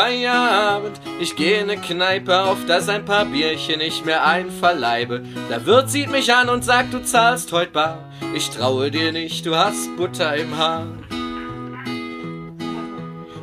Feierabend, 0.00 0.98
ich 1.20 1.36
gehe 1.36 1.60
in 1.60 1.66
ne 1.66 1.76
Kneipe, 1.76 2.44
auf 2.44 2.64
das 2.66 2.88
ein 2.88 3.04
paar 3.04 3.26
Bierchen 3.26 3.82
ich 3.82 4.02
mir 4.02 4.24
einverleibe. 4.24 5.22
Der 5.50 5.66
Wirt 5.66 5.90
sieht 5.90 6.10
mich 6.10 6.32
an 6.32 6.48
und 6.48 6.64
sagt, 6.64 6.94
du 6.94 7.04
zahlst 7.04 7.52
heut 7.52 7.74
bar. 7.74 8.08
Ich 8.34 8.48
traue 8.48 8.90
dir 8.90 9.12
nicht, 9.12 9.44
du 9.44 9.54
hast 9.54 9.94
Butter 9.98 10.34
im 10.36 10.56
Haar. 10.56 10.86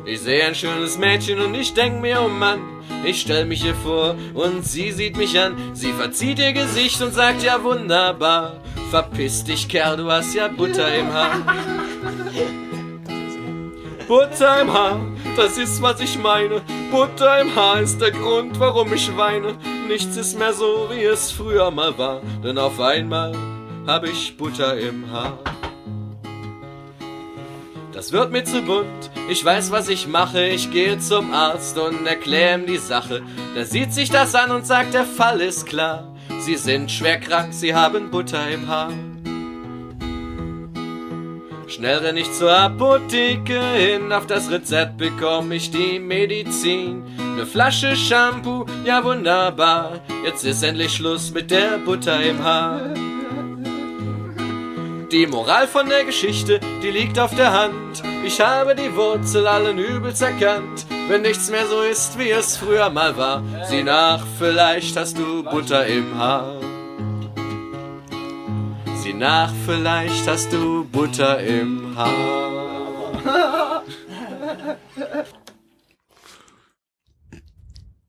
Ich 0.04 0.18
sehe 0.18 0.44
ein 0.44 0.56
schönes 0.56 0.98
Mädchen 0.98 1.38
und 1.38 1.54
ich 1.54 1.74
denk 1.74 2.00
mir, 2.00 2.20
oh 2.20 2.28
Mann, 2.28 2.58
ich 3.04 3.20
stell 3.20 3.44
mich 3.44 3.64
ihr 3.64 3.76
vor 3.76 4.16
und 4.34 4.66
sie 4.66 4.90
sieht 4.90 5.16
mich 5.16 5.38
an. 5.38 5.54
Sie 5.74 5.92
verzieht 5.92 6.40
ihr 6.40 6.54
Gesicht 6.54 7.00
und 7.00 7.14
sagt, 7.14 7.44
ja 7.44 7.62
wunderbar. 7.62 8.54
Verpiss 8.90 9.44
dich, 9.44 9.68
Kerl, 9.68 9.96
du 9.96 10.10
hast 10.10 10.34
ja 10.34 10.48
Butter 10.48 10.92
im 10.92 11.12
Haar. 11.12 11.36
Butter 14.08 14.62
im 14.62 14.72
Haar, 14.72 15.00
das 15.36 15.58
ist, 15.58 15.82
was 15.82 16.00
ich 16.00 16.18
meine. 16.18 16.62
Butter 16.90 17.42
im 17.42 17.54
Haar 17.54 17.82
ist 17.82 18.00
der 18.00 18.10
Grund, 18.10 18.58
warum 18.58 18.90
ich 18.94 19.14
weine. 19.18 19.58
Nichts 19.86 20.16
ist 20.16 20.38
mehr 20.38 20.54
so, 20.54 20.88
wie 20.90 21.04
es 21.04 21.30
früher 21.30 21.70
mal 21.70 21.98
war. 21.98 22.22
Denn 22.42 22.56
auf 22.56 22.80
einmal 22.80 23.36
hab 23.86 24.04
ich 24.04 24.34
Butter 24.38 24.78
im 24.78 25.10
Haar. 25.10 25.38
Das 27.92 28.10
wird 28.10 28.32
mir 28.32 28.44
zu 28.44 28.62
bunt, 28.62 29.10
ich 29.28 29.44
weiß, 29.44 29.72
was 29.72 29.90
ich 29.90 30.08
mache. 30.08 30.46
Ich 30.46 30.70
gehe 30.70 30.98
zum 30.98 31.34
Arzt 31.34 31.76
und 31.76 32.06
erkläre 32.06 32.60
ihm 32.60 32.66
die 32.66 32.78
Sache. 32.78 33.22
Der 33.54 33.66
sieht 33.66 33.92
sich 33.92 34.08
das 34.08 34.34
an 34.34 34.52
und 34.52 34.66
sagt, 34.66 34.94
der 34.94 35.04
Fall 35.04 35.42
ist 35.42 35.66
klar. 35.66 36.14
Sie 36.40 36.56
sind 36.56 36.90
schwer 36.90 37.20
krank, 37.20 37.52
sie 37.52 37.74
haben 37.74 38.10
Butter 38.10 38.48
im 38.48 38.68
Haar. 38.68 38.90
Schnell 41.78 41.98
renn 41.98 42.16
ich 42.16 42.32
zur 42.32 42.50
Apotheke 42.50 43.60
hin, 43.60 44.12
auf 44.12 44.26
das 44.26 44.50
Rezept 44.50 44.96
bekomme 44.96 45.54
ich 45.54 45.70
die 45.70 46.00
Medizin. 46.00 47.04
Ne 47.36 47.46
Flasche 47.46 47.94
Shampoo, 47.94 48.66
ja 48.84 49.04
wunderbar, 49.04 50.00
jetzt 50.24 50.44
ist 50.44 50.64
endlich 50.64 50.92
Schluss 50.92 51.30
mit 51.32 51.52
der 51.52 51.78
Butter 51.78 52.20
im 52.20 52.42
Haar. 52.42 52.80
Die 55.12 55.28
Moral 55.28 55.68
von 55.68 55.88
der 55.88 56.04
Geschichte, 56.04 56.58
die 56.82 56.90
liegt 56.90 57.16
auf 57.16 57.32
der 57.36 57.52
Hand. 57.52 58.02
Ich 58.26 58.40
habe 58.40 58.74
die 58.74 58.96
Wurzel 58.96 59.46
allen 59.46 59.78
Übels 59.78 60.20
erkannt. 60.20 60.84
Wenn 61.08 61.22
nichts 61.22 61.48
mehr 61.48 61.66
so 61.68 61.82
ist, 61.82 62.18
wie 62.18 62.30
es 62.30 62.56
früher 62.56 62.90
mal 62.90 63.16
war, 63.16 63.40
sieh 63.68 63.84
nach, 63.84 64.26
vielleicht 64.40 64.96
hast 64.96 65.16
du 65.16 65.44
Butter 65.44 65.86
im 65.86 66.18
Haar. 66.18 66.56
Sieh 69.08 69.14
nach, 69.14 69.50
vielleicht 69.64 70.28
hast 70.28 70.52
du 70.52 70.84
Butter 70.84 71.38
im 71.40 71.96
Haar. 71.96 73.82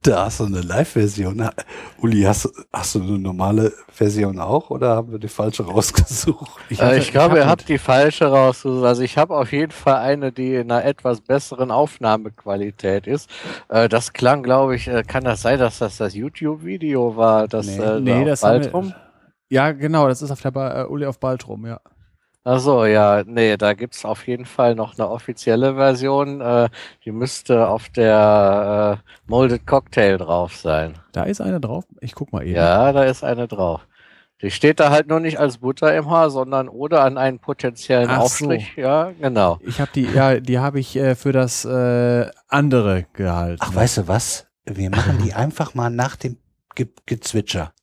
Da 0.01 0.25
hast 0.25 0.41
du 0.41 0.45
eine 0.45 0.59
Live-Version. 0.59 1.49
Uli, 2.01 2.23
hast, 2.23 2.43
du- 2.45 2.49
hast 2.73 2.95
du 2.95 3.01
eine 3.01 3.17
normale 3.17 3.71
Version 3.93 4.39
auch 4.39 4.69
oder 4.71 4.89
haben 4.95 5.11
wir 5.13 5.19
die 5.19 5.29
falsche 5.29 5.63
rausgesucht? 5.65 6.49
Ich, 6.69 6.81
äh, 6.81 6.97
ich 6.97 7.03
ich 7.05 7.11
glaube, 7.11 7.35
mit- 7.35 7.45
habt 7.45 7.69
die 7.69 7.77
falsche 7.77 8.25
rausgesucht. 8.25 8.85
Also 8.85 9.01
ich 9.01 9.17
habe 9.17 9.37
auf 9.37 9.53
jeden 9.53 9.71
Fall 9.71 9.95
eine, 9.97 10.33
die 10.33 10.55
in 10.55 10.69
einer 10.69 10.83
etwas 10.83 11.21
besseren 11.21 11.71
Aufnahmequalität 11.71 13.07
ist. 13.07 13.29
Äh, 13.69 13.87
das 13.87 14.11
klang, 14.11 14.43
glaube 14.43 14.75
ich, 14.75 14.89
äh, 14.89 15.03
kann 15.03 15.23
das 15.23 15.41
sein, 15.43 15.59
dass 15.59 15.79
das 15.79 15.95
das 15.95 16.13
YouTube-Video 16.13 17.15
war? 17.15 17.47
Das, 17.47 17.67
Nee. 17.67 17.77
äh, 17.77 17.99
Nee, 18.01 18.19
auf 18.21 18.25
das 18.25 18.43
haben 18.43 18.59
Baltrum? 18.61 18.87
wir, 18.89 18.95
Ja, 19.49 19.71
genau, 19.71 20.07
das 20.07 20.21
ist 20.21 20.31
auf 20.31 20.41
der 20.41 20.51
ba 20.51 20.83
äh, 20.83 20.85
Uli 20.85 21.05
auf 21.05 21.19
Baltrum, 21.19 21.65
ja. 21.65 21.79
Ach 22.45 22.59
so, 22.59 22.85
ja, 22.85 23.23
nee, 23.25 23.57
da 23.57 23.73
gibt's 23.73 24.05
auf 24.05 24.25
jeden 24.25 24.45
Fall 24.45 24.73
noch 24.73 24.97
eine 24.97 25.09
offizielle 25.09 25.75
Version. 25.75 26.39
Äh, 26.39 26.69
die 27.03 27.11
müsste 27.11 27.67
auf 27.67 27.89
der 27.89 29.01
äh, 29.05 29.11
Molded 29.29 29.67
Cocktail 29.67 30.17
drauf 30.17 30.55
sein. 30.55 30.93
Da 31.11 31.23
ist 31.23 31.41
eine 31.41 31.59
drauf. 31.59 31.85
Ich 31.99 32.15
guck 32.15 32.31
mal 32.31 32.43
eben. 32.43 32.55
Ja, 32.55 32.93
da 32.93 33.03
ist 33.03 33.23
eine 33.23 33.47
drauf. 33.47 33.85
Die 34.41 34.51
steht 34.51 34.79
da 34.79 34.89
halt 34.89 35.07
nur 35.07 35.19
nicht 35.19 35.37
als 35.37 35.57
Butter 35.57 35.93
im 35.95 36.09
Haar, 36.09 36.29
sondern 36.29 36.69
oder 36.69 37.03
an 37.03 37.17
einen 37.17 37.39
potenziellen 37.39 38.09
Ach 38.09 38.17
so. 38.17 38.21
Aufstrich. 38.21 38.73
Ja, 38.77 39.11
genau. 39.19 39.59
Ich 39.61 39.81
habe 39.81 39.91
die, 39.93 40.05
ja, 40.05 40.39
die 40.39 40.59
habe 40.59 40.79
ich 40.79 40.95
äh, 40.95 41.15
für 41.15 41.33
das 41.33 41.65
äh, 41.65 42.29
andere 42.47 43.05
gehalten. 43.11 43.59
Ach, 43.59 43.75
weißt 43.75 43.97
du 43.97 44.07
was? 44.07 44.47
Wir 44.63 44.89
machen 44.89 45.19
die 45.23 45.33
einfach 45.35 45.73
mal 45.73 45.89
nach 45.89 46.15
dem 46.15 46.37
Ge 46.73 46.87
Gezwitscher. 47.05 47.73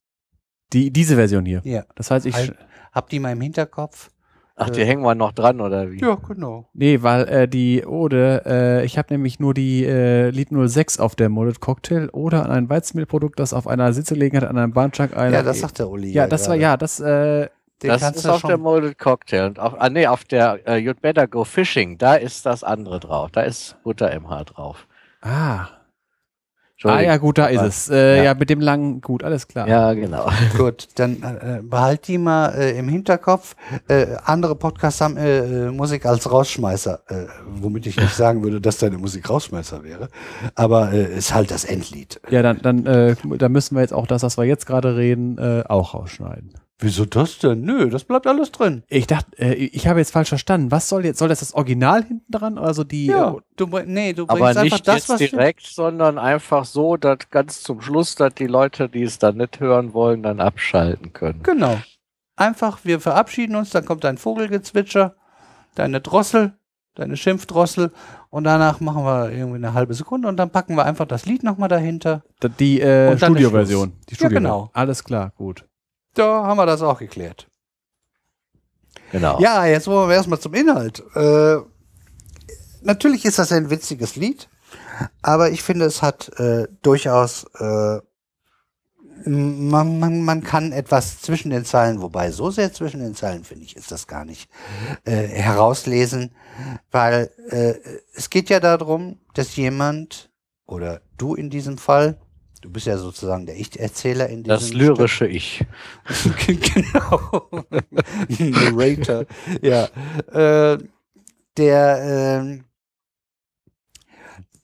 Die, 0.72 0.90
diese 0.90 1.16
Version 1.16 1.44
hier. 1.44 1.60
Ja. 1.64 1.84
Das 1.94 2.10
heißt, 2.10 2.26
ich, 2.26 2.34
Halt. 2.34 2.56
Hab 2.92 3.08
die 3.10 3.20
mal 3.20 3.32
im 3.32 3.40
Hinterkopf. 3.40 4.10
Ach, 4.58 4.70
die 4.70 4.86
hängen 4.86 5.02
wir 5.02 5.14
noch 5.14 5.32
dran, 5.32 5.60
oder 5.60 5.92
wie? 5.92 6.00
Ja, 6.00 6.14
genau. 6.14 6.66
nee, 6.72 7.02
weil 7.02 7.28
äh, 7.28 7.46
die 7.46 7.84
Ode, 7.84 8.42
äh, 8.46 8.84
ich 8.86 8.96
habe 8.96 9.12
nämlich 9.12 9.38
nur 9.38 9.52
die 9.52 9.84
äh, 9.84 10.30
Lied 10.30 10.48
06 10.50 10.98
auf 10.98 11.14
der 11.14 11.28
Molded 11.28 11.60
Cocktail 11.60 12.08
oder 12.12 12.46
an 12.46 12.50
ein 12.50 12.70
Weizenmehlprodukt, 12.70 13.38
das 13.38 13.52
auf 13.52 13.66
einer 13.66 13.92
Sitzgelegenheit 13.92 14.48
an 14.48 14.56
einem 14.56 14.74
einer. 14.74 15.30
Ja, 15.30 15.42
das 15.42 15.60
sagt 15.60 15.78
der 15.78 15.90
Uli. 15.90 16.10
Ja, 16.10 16.26
das 16.26 16.48
war, 16.48 16.56
ja, 16.56 16.78
das, 16.78 17.00
äh, 17.00 17.50
Den 17.82 17.90
das 17.90 18.16
ist 18.16 18.26
auf 18.26 18.40
der. 18.40 18.56
Molded 18.56 18.98
Cocktail. 18.98 19.44
Und 19.44 19.58
auf, 19.58 19.74
ah, 19.78 19.90
nee, 19.90 20.06
auf 20.06 20.24
der 20.24 20.66
äh, 20.66 20.76
You'd 20.76 21.02
Better 21.02 21.26
Go 21.26 21.44
Fishing, 21.44 21.98
da 21.98 22.14
ist 22.14 22.46
das 22.46 22.64
andere 22.64 22.98
drauf. 22.98 23.30
Da 23.32 23.42
ist 23.42 23.76
Butter 23.84 24.10
im 24.10 24.30
Haar 24.30 24.46
drauf. 24.46 24.86
ah. 25.20 25.68
Ah 26.84 27.00
ja, 27.00 27.16
gut, 27.16 27.38
da 27.38 27.46
ist 27.46 27.62
es. 27.62 27.88
Äh, 27.88 28.18
ja. 28.18 28.24
ja. 28.24 28.34
mit 28.34 28.50
dem 28.50 28.60
langen, 28.60 29.00
gut, 29.00 29.24
alles 29.24 29.48
klar. 29.48 29.66
Ja, 29.66 29.94
genau. 29.94 30.28
Gut, 30.58 30.88
dann 30.96 31.22
äh, 31.22 31.62
behalt 31.62 32.06
die 32.06 32.18
mal 32.18 32.50
äh, 32.50 32.78
im 32.78 32.88
Hinterkopf. 32.88 33.56
Äh, 33.88 34.06
andere 34.24 34.56
Podcasts 34.56 35.00
haben 35.00 35.16
äh, 35.16 35.38
äh, 35.38 35.70
Musik 35.70 36.04
als 36.04 36.30
Rausschmeißer, 36.30 37.00
äh, 37.08 37.26
womit 37.46 37.86
ich 37.86 37.96
nicht 37.96 38.14
sagen 38.14 38.42
würde, 38.42 38.60
dass 38.60 38.78
deine 38.78 38.98
Musik 38.98 39.30
Rausschmeißer 39.30 39.84
wäre. 39.84 40.08
Aber 40.54 40.92
äh, 40.92 41.16
ist 41.16 41.34
halt 41.34 41.50
das 41.50 41.64
Endlied. 41.64 42.20
Ja, 42.28 42.42
dann, 42.42 42.60
dann, 42.60 42.84
äh, 42.86 43.16
dann 43.38 43.52
müssen 43.52 43.74
wir 43.74 43.80
jetzt 43.80 43.94
auch 43.94 44.06
das, 44.06 44.22
was 44.22 44.36
wir 44.36 44.44
jetzt 44.44 44.66
gerade 44.66 44.96
reden, 44.96 45.38
äh, 45.38 45.64
auch 45.66 45.94
rausschneiden. 45.94 46.52
Wieso 46.78 47.06
das 47.06 47.38
denn? 47.38 47.62
Nö, 47.62 47.88
das 47.88 48.04
bleibt 48.04 48.26
alles 48.26 48.52
drin. 48.52 48.82
Ich 48.88 49.06
dachte, 49.06 49.38
äh, 49.38 49.54
ich 49.54 49.88
habe 49.88 49.98
jetzt 49.98 50.10
falsch 50.10 50.28
verstanden. 50.28 50.70
Was 50.70 50.90
soll 50.90 51.06
jetzt, 51.06 51.18
soll 51.18 51.28
das 51.28 51.40
das 51.40 51.54
Original 51.54 52.04
hinten 52.04 52.30
dran? 52.30 52.58
Also 52.58 52.84
die, 52.84 53.06
Ja, 53.06 53.32
äh, 53.32 53.40
du, 53.56 53.66
nee, 53.86 54.12
du 54.12 54.24
Aber 54.24 54.40
bringst 54.40 54.58
einfach 54.58 54.76
nicht 54.76 54.88
das, 54.88 55.08
jetzt 55.08 55.32
direkt, 55.32 55.66
sondern 55.66 56.18
einfach 56.18 56.66
so, 56.66 56.98
dass 56.98 57.30
ganz 57.30 57.62
zum 57.62 57.80
Schluss, 57.80 58.14
dass 58.14 58.34
die 58.34 58.46
Leute, 58.46 58.90
die 58.90 59.04
es 59.04 59.18
dann 59.18 59.38
nicht 59.38 59.58
hören 59.58 59.94
wollen, 59.94 60.22
dann 60.22 60.38
abschalten 60.38 61.14
können. 61.14 61.42
Genau. 61.42 61.80
Einfach, 62.36 62.80
wir 62.84 63.00
verabschieden 63.00 63.56
uns, 63.56 63.70
dann 63.70 63.86
kommt 63.86 64.04
dein 64.04 64.18
Vogelgezwitscher, 64.18 65.16
deine 65.74 66.02
Drossel, 66.02 66.52
deine 66.94 67.16
Schimpfdrossel 67.16 67.90
und 68.28 68.44
danach 68.44 68.80
machen 68.80 69.02
wir 69.04 69.30
irgendwie 69.32 69.56
eine 69.56 69.72
halbe 69.72 69.94
Sekunde 69.94 70.28
und 70.28 70.36
dann 70.36 70.50
packen 70.50 70.76
wir 70.76 70.84
einfach 70.84 71.06
das 71.06 71.24
Lied 71.24 71.42
nochmal 71.42 71.70
dahinter. 71.70 72.22
die 72.58 72.82
äh, 72.82 73.16
Studioversion. 73.16 73.94
Die 74.10 74.12
Ja, 74.12 74.16
Studio 74.16 74.38
genau. 74.38 74.70
Alles 74.74 75.04
klar, 75.04 75.32
gut. 75.36 75.64
Da 76.16 76.44
haben 76.44 76.56
wir 76.56 76.66
das 76.66 76.82
auch 76.82 76.98
geklärt. 76.98 77.46
Genau. 79.12 79.38
Ja, 79.38 79.66
jetzt 79.66 79.86
wollen 79.86 80.08
wir 80.08 80.16
erstmal 80.16 80.40
zum 80.40 80.54
Inhalt. 80.54 81.04
Äh, 81.14 81.58
natürlich 82.82 83.24
ist 83.24 83.38
das 83.38 83.52
ein 83.52 83.70
witziges 83.70 84.16
Lied, 84.16 84.48
aber 85.22 85.50
ich 85.50 85.62
finde, 85.62 85.84
es 85.84 86.02
hat 86.02 86.30
äh, 86.40 86.66
durchaus, 86.82 87.44
äh, 87.60 88.00
man, 89.26 89.98
man, 89.98 90.22
man 90.22 90.42
kann 90.42 90.72
etwas 90.72 91.20
zwischen 91.20 91.50
den 91.50 91.66
Zeilen, 91.66 92.00
wobei 92.00 92.30
so 92.30 92.50
sehr 92.50 92.72
zwischen 92.72 93.00
den 93.00 93.14
Zeilen, 93.14 93.44
finde 93.44 93.64
ich, 93.64 93.76
ist 93.76 93.92
das 93.92 94.06
gar 94.06 94.24
nicht, 94.24 94.48
äh, 95.04 95.12
herauslesen, 95.12 96.34
weil 96.90 97.30
äh, 97.50 97.74
es 98.14 98.30
geht 98.30 98.48
ja 98.48 98.58
darum, 98.58 99.20
dass 99.34 99.54
jemand, 99.56 100.30
oder 100.66 101.02
du 101.18 101.34
in 101.34 101.50
diesem 101.50 101.76
Fall, 101.76 102.18
du 102.60 102.70
bist 102.70 102.86
ja 102.86 102.98
sozusagen 102.98 103.46
der 103.46 103.56
Ich-Erzähler 103.56 104.28
in 104.28 104.42
diesem 104.42 104.48
Das 104.48 104.68
Stück, 104.68 104.80
lyrische 104.80 105.26
Ich. 105.26 105.64
genau. 106.46 107.64
Narrator. 108.38 109.24
ja. 109.62 109.88
Äh, 110.32 110.78
der 111.56 112.40
ähm, 112.42 112.64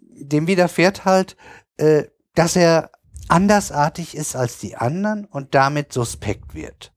dem 0.00 0.46
widerfährt 0.46 1.04
halt, 1.04 1.36
äh, 1.76 2.04
dass 2.34 2.56
er 2.56 2.90
andersartig 3.28 4.16
ist 4.16 4.36
als 4.36 4.58
die 4.58 4.76
anderen 4.76 5.24
und 5.24 5.54
damit 5.54 5.92
suspekt 5.92 6.54
wird. 6.54 6.92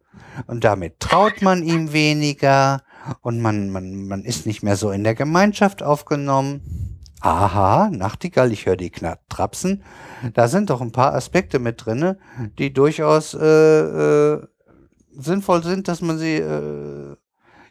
und 0.47 0.63
damit 0.63 0.99
traut 0.99 1.41
man 1.41 1.63
ihm 1.63 1.93
weniger 1.93 2.83
und 3.21 3.41
man, 3.41 3.69
man, 3.69 4.07
man 4.07 4.23
ist 4.23 4.45
nicht 4.45 4.63
mehr 4.63 4.75
so 4.75 4.91
in 4.91 5.03
der 5.03 5.15
Gemeinschaft 5.15 5.83
aufgenommen. 5.83 6.84
Aha, 7.21 7.89
Nachtigall, 7.91 8.51
ich 8.51 8.65
höre 8.65 8.75
die 8.75 8.89
knapp 8.89 9.29
trapsen. 9.29 9.83
Da 10.33 10.47
sind 10.47 10.69
doch 10.69 10.81
ein 10.81 10.91
paar 10.91 11.13
Aspekte 11.13 11.59
mit 11.59 11.85
drinne, 11.85 12.19
die 12.59 12.73
durchaus 12.73 13.33
äh, 13.33 13.45
äh, 13.45 14.47
sinnvoll 15.17 15.63
sind, 15.63 15.87
dass 15.87 16.01
man 16.01 16.17
sie 16.17 16.35
äh, 16.35 17.15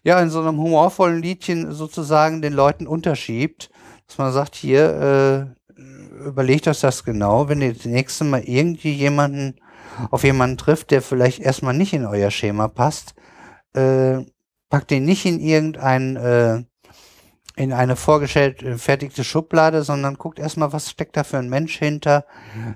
ja 0.03 0.21
in 0.21 0.31
so 0.31 0.41
einem 0.41 0.59
humorvollen 0.59 1.23
Liedchen 1.23 1.73
sozusagen 1.73 2.43
den 2.43 2.53
Leuten 2.53 2.87
unterschiebt, 2.87 3.71
dass 4.07 4.19
man 4.19 4.33
sagt, 4.33 4.55
hier 4.55 5.55
äh, 5.79 6.25
überlegt 6.27 6.69
euch 6.69 6.81
das 6.81 7.05
genau, 7.05 7.49
wenn 7.49 7.63
ihr 7.63 7.75
das 7.75 7.85
nächste 7.85 8.25
Mal 8.25 8.43
irgendwie 8.45 8.93
jemanden 8.93 9.57
auf 10.11 10.25
jemanden 10.25 10.57
trifft, 10.57 10.91
der 10.91 11.03
vielleicht 11.03 11.41
erstmal 11.41 11.75
nicht 11.75 11.93
in 11.93 12.07
euer 12.07 12.31
Schema 12.31 12.69
passt, 12.69 13.15
äh, 13.75 14.25
packt 14.69 14.91
den 14.91 15.05
nicht 15.05 15.25
in 15.25 15.39
irgendein 15.39 16.17
äh, 16.17 16.65
in 17.57 17.73
eine 17.73 17.95
vorgefertigte 17.95 19.23
Schublade, 19.23 19.85
sondern 19.85 20.17
guckt 20.17 20.41
erstmal, 20.41 20.73
was 20.73 20.91
steckt 20.91 21.17
da 21.17 21.23
für 21.23 21.39
ein 21.39 21.49
Mensch 21.49 21.79
hinter. 21.79 22.25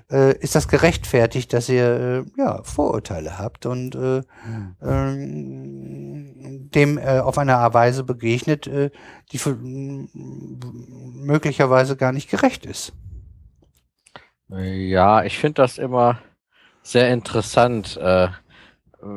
Äh, 0.09 0.37
ist 0.37 0.55
das 0.55 0.69
gerechtfertigt, 0.69 1.51
dass 1.51 1.67
ihr 1.67 2.25
äh, 2.37 2.41
ja, 2.41 2.63
Vorurteile 2.63 3.37
habt 3.37 3.65
und 3.65 3.95
äh, 3.95 4.21
ähm, 4.81 6.69
dem 6.73 6.97
äh, 6.97 7.19
auf 7.19 7.37
eine 7.37 7.53
Weise 7.73 8.05
begegnet, 8.05 8.67
äh, 8.67 8.91
die 9.31 9.37
für, 9.37 9.57
möglicherweise 11.23 11.97
gar 11.97 12.13
nicht 12.13 12.29
gerecht 12.29 12.65
ist. 12.65 12.93
Ja, 14.47 15.23
ich 15.23 15.37
finde 15.37 15.61
das 15.61 15.77
immer 15.77 16.19
sehr 16.81 17.11
interessant, 17.11 17.97
äh, 17.97 18.29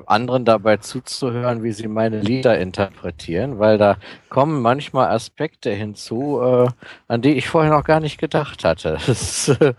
anderen 0.07 0.45
dabei 0.45 0.77
zuzuhören, 0.77 1.63
wie 1.63 1.73
sie 1.73 1.89
meine 1.89 2.21
Lieder 2.21 2.59
interpretieren, 2.59 3.59
weil 3.59 3.79
da 3.79 3.97
kommen 4.29 4.63
manchmal 4.63 5.09
Aspekte 5.09 5.71
hinzu, 5.71 6.41
äh, 6.41 6.69
an 7.09 7.23
die 7.23 7.33
ich 7.33 7.49
vorher 7.49 7.73
noch 7.73 7.85
gar 7.85 8.01
nicht 8.01 8.19
gedacht 8.19 8.65
hatte. 8.65 8.99
Es 9.09 9.49
ist, 9.49 9.61
äh, 9.61 9.75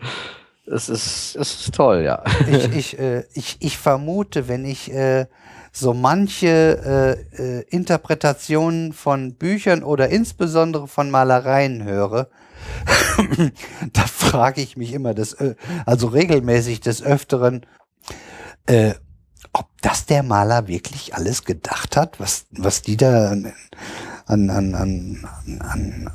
es 0.65 0.90
ist, 0.90 1.35
es 1.35 1.56
ist 1.56 1.75
toll, 1.75 2.03
ja. 2.03 2.23
Ich, 2.49 2.75
ich, 2.75 2.99
äh, 2.99 3.23
ich, 3.33 3.57
ich 3.59 3.77
vermute, 3.77 4.48
wenn 4.48 4.65
ich 4.65 4.93
äh, 4.93 5.25
so 5.72 5.93
manche 5.93 7.17
äh, 7.35 7.41
äh, 7.41 7.65
Interpretationen 7.69 8.93
von 8.93 9.33
Büchern 9.33 9.83
oder 9.83 10.09
insbesondere 10.09 10.88
von 10.88 11.09
Malereien 11.09 11.83
höre, 11.83 12.30
da 13.93 14.01
frage 14.01 14.61
ich 14.61 14.77
mich 14.77 14.93
immer, 14.93 15.14
das, 15.14 15.33
äh, 15.33 15.56
also 15.85 16.07
regelmäßig 16.07 16.80
des 16.80 17.01
Öfteren, 17.03 17.65
äh, 19.84 19.88
ob 19.88 19.92
das 19.92 20.06
der 20.06 20.24
Maler 20.24 20.68
wirklich 20.68 21.14
alles 21.16 21.44
gedacht 21.44 21.98
hat, 21.98 22.20
was, 22.20 22.45
was 22.52 22.82
die 22.82 22.98
da 22.98 23.32
an, 23.32 23.53
an, 24.26 24.50
an, 24.50 24.74
an, 24.74 25.28
an, 25.60 26.12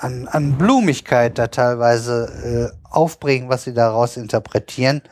an, 0.00 0.28
an 0.28 0.58
Blumigkeit 0.58 1.38
da 1.38 1.46
teilweise 1.46 2.72
äh, 2.74 2.88
aufbringen, 2.90 3.48
was 3.48 3.64
sie 3.64 3.74
daraus 3.74 4.16
interpretieren. 4.16 5.02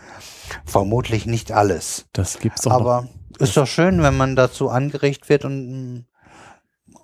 Vermutlich 0.65 1.27
nicht 1.27 1.53
alles. 1.53 2.07
Das 2.13 2.39
gibt's 2.39 2.63
doch. 2.63 2.73
Aber 2.73 3.03
noch. 3.03 3.41
ist 3.41 3.57
doch 3.57 3.67
schön, 3.67 4.03
wenn 4.03 4.17
man 4.17 4.37
dazu 4.37 4.69
angeregt 4.69 5.29
wird 5.29 5.45
und 5.45 6.07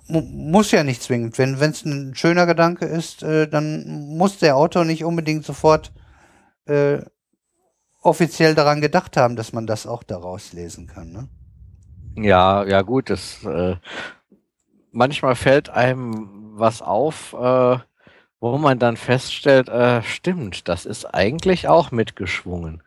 mu- 0.09 0.21
muss 0.21 0.73
ja 0.73 0.85
nicht 0.85 1.03
zwingend. 1.03 1.39
Wenn 1.39 1.55
es 1.55 1.85
ein 1.85 2.15
schöner 2.15 2.47
Gedanke 2.47 2.85
ist, 2.87 3.23
äh, 3.23 3.49
dann 3.49 4.17
muss 4.17 4.39
der 4.39 4.57
Autor 4.57 4.85
nicht 4.85 5.05
unbedingt 5.05 5.45
sofort 5.47 5.93
äh, 6.67 6.99
offiziell 8.03 8.55
daran 8.55 8.81
gedacht 8.81 9.17
haben, 9.17 9.37
dass 9.37 9.53
man 9.53 9.67
das 9.67 9.87
auch 9.87 10.03
daraus 10.03 10.53
lesen 10.53 10.87
kann. 10.87 11.13
Ne? 11.13 11.29
Ja, 12.17 12.65
ja 12.65 12.83
gut, 12.83 13.11
das 13.11 13.45
äh, 13.45 13.77
manchmal 14.93 15.35
fällt 15.35 15.71
einem 15.71 16.59
was 16.59 16.83
auf, 16.83 17.33
äh, 17.33 17.79
wo 18.41 18.59
man 18.59 18.79
dann 18.79 18.97
feststellt, 18.97 19.69
äh, 19.69 20.03
stimmt, 20.03 20.69
das 20.69 20.87
ist 20.87 21.05
eigentlich 21.05 21.69
auch 21.69 21.91
mitgeschwungen. 21.91 22.83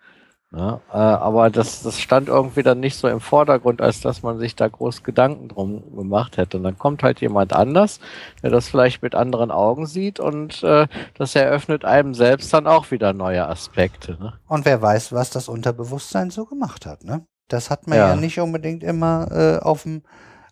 Ne? 0.53 0.79
Äh, 0.93 0.97
aber 0.97 1.49
das, 1.49 1.81
das 1.81 1.99
stand 1.99 2.27
irgendwie 2.27 2.61
dann 2.61 2.79
nicht 2.79 2.95
so 2.95 3.07
im 3.07 3.19
Vordergrund, 3.19 3.81
als 3.81 4.01
dass 4.01 4.21
man 4.21 4.37
sich 4.37 4.55
da 4.55 4.67
groß 4.67 5.01
Gedanken 5.01 5.47
drum 5.47 5.95
gemacht 5.95 6.37
hätte. 6.37 6.57
Und 6.57 6.63
dann 6.63 6.77
kommt 6.77 7.01
halt 7.01 7.21
jemand 7.21 7.53
anders, 7.53 7.99
der 8.43 8.51
das 8.51 8.67
vielleicht 8.69 9.01
mit 9.01 9.15
anderen 9.15 9.49
Augen 9.49 9.87
sieht 9.87 10.19
und 10.19 10.61
äh, 10.61 10.87
das 11.17 11.33
eröffnet 11.35 11.85
einem 11.85 12.13
selbst 12.13 12.53
dann 12.53 12.67
auch 12.67 12.91
wieder 12.91 13.13
neue 13.13 13.47
Aspekte. 13.47 14.11
Ne? 14.19 14.33
Und 14.47 14.65
wer 14.65 14.79
weiß, 14.79 15.11
was 15.11 15.31
das 15.31 15.47
Unterbewusstsein 15.47 16.29
so 16.29 16.45
gemacht 16.45 16.85
hat. 16.85 17.03
Ne? 17.03 17.25
Das 17.47 17.71
hat 17.71 17.87
man 17.87 17.97
ja, 17.97 18.09
Ja. 18.09 18.15
nicht 18.15 18.39
unbedingt 18.39 18.83
immer 18.83 19.27
äh, 19.31 19.57
auf 19.59 19.83
dem 19.83 20.03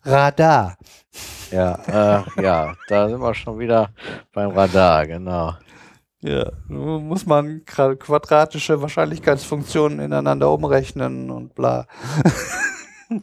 Radar. 0.03 0.77
Ja, 1.51 2.23
äh, 2.25 2.41
ja, 2.41 2.73
da 2.87 3.07
sind 3.07 3.21
wir 3.21 3.35
schon 3.35 3.59
wieder 3.59 3.89
beim 4.33 4.49
Radar, 4.49 5.05
genau. 5.05 5.53
Ja, 6.23 6.51
nun 6.67 7.07
muss 7.07 7.25
man 7.25 7.65
quadratische 7.65 8.81
Wahrscheinlichkeitsfunktionen 8.81 9.99
ineinander 9.99 10.51
umrechnen 10.51 11.31
und 11.31 11.55
bla. 11.55 11.87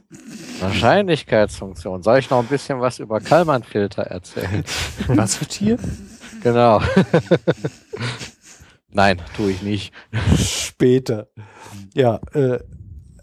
Wahrscheinlichkeitsfunktion. 0.60 2.02
Soll 2.02 2.18
ich 2.18 2.28
noch 2.30 2.40
ein 2.40 2.48
bisschen 2.48 2.80
was 2.80 2.98
über 2.98 3.20
Kalman-Filter 3.20 4.02
erzählen? 4.02 4.64
Was 5.06 5.36
für 5.36 5.46
Tier? 5.46 5.78
Genau. 6.42 6.82
Nein, 8.90 9.20
tue 9.36 9.52
ich 9.52 9.62
nicht. 9.62 9.92
Später. 10.36 11.28
Ja, 11.94 12.20
äh, 12.34 12.58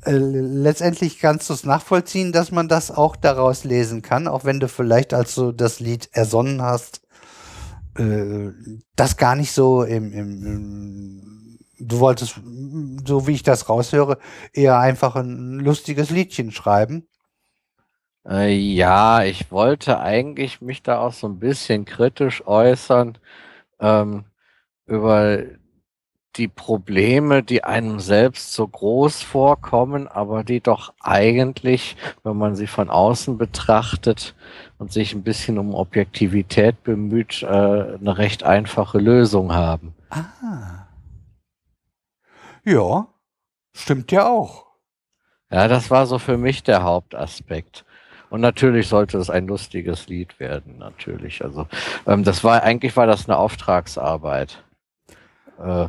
Äh, 0.06 0.18
letztendlich 0.18 1.18
kannst 1.18 1.50
du 1.50 1.54
es 1.56 1.64
nachvollziehen, 1.64 2.32
dass 2.32 2.52
man 2.52 2.68
das 2.68 2.92
auch 2.92 3.16
daraus 3.16 3.64
lesen 3.64 4.04
kann, 4.04 4.28
auch 4.28 4.46
wenn 4.46 4.60
du 4.60 4.68
vielleicht, 4.68 5.16
als 5.16 5.34
du 5.34 5.52
das 5.52 5.80
Lied 5.80 6.10
ersonnen 6.12 6.62
hast, 6.62 7.02
äh, 7.98 8.52
das 8.96 9.18
gar 9.18 9.36
nicht 9.36 9.52
so 9.52 9.84
im, 9.84 10.12
im, 10.12 10.46
im 10.46 11.60
du 11.80 12.00
wolltest, 12.00 12.40
so 13.06 13.28
wie 13.28 13.34
ich 13.34 13.44
das 13.44 13.70
raushöre, 13.70 14.18
eher 14.54 14.80
einfach 14.80 15.16
ein 15.16 15.60
lustiges 15.60 16.10
Liedchen 16.10 16.52
schreiben. 16.52 17.08
Äh, 18.28 18.54
ja, 18.56 19.24
ich 19.24 19.52
wollte 19.52 20.00
eigentlich 20.00 20.62
mich 20.62 20.82
da 20.84 21.00
auch 21.00 21.14
so 21.14 21.28
ein 21.28 21.40
bisschen 21.40 21.86
kritisch 21.86 22.46
äußern 22.48 23.18
ähm, 23.80 24.26
über 24.86 25.44
die 26.38 26.48
Probleme, 26.48 27.44
die 27.44 27.64
einem 27.64 28.00
selbst 28.00 28.54
so 28.54 28.68
groß 28.68 29.22
vorkommen, 29.22 30.08
aber 30.08 30.44
die 30.44 30.60
doch 30.60 30.94
eigentlich, 31.00 31.96
wenn 32.24 32.38
man 32.38 32.56
sie 32.56 32.68
von 32.68 32.90
außen 32.90 33.38
betrachtet 33.38 34.36
und 34.78 34.92
sich 34.92 35.14
ein 35.14 35.24
bisschen 35.24 35.58
um 35.58 35.74
Objektivität 35.74 36.84
bemüht, 36.84 37.44
äh, 37.44 37.48
eine 37.48 38.18
recht 38.18 38.44
einfache 38.44 39.00
Lösung 39.00 39.54
haben. 39.54 39.94
Ah. 40.10 40.88
Ja, 42.64 43.08
stimmt 43.74 44.12
ja 44.12 44.28
auch. 44.28 44.66
Ja, 45.52 45.68
das 45.68 45.92
war 45.92 46.08
so 46.08 46.20
für 46.20 46.38
mich 46.38 46.64
der 46.64 46.84
Hauptaspekt. 46.84 47.86
Und 48.30 48.42
natürlich 48.42 48.88
sollte 48.88 49.18
es 49.18 49.30
ein 49.30 49.48
lustiges 49.48 50.08
Lied 50.08 50.40
werden, 50.40 50.80
natürlich. 50.80 51.44
Also 51.44 51.68
ähm, 52.08 52.24
das 52.24 52.44
war 52.44 52.64
eigentlich 52.64 52.98
war 52.98 53.08
das 53.08 53.30
eine 53.30 53.38
Auftragsarbeit. 53.38 54.64
Äh, 55.60 55.88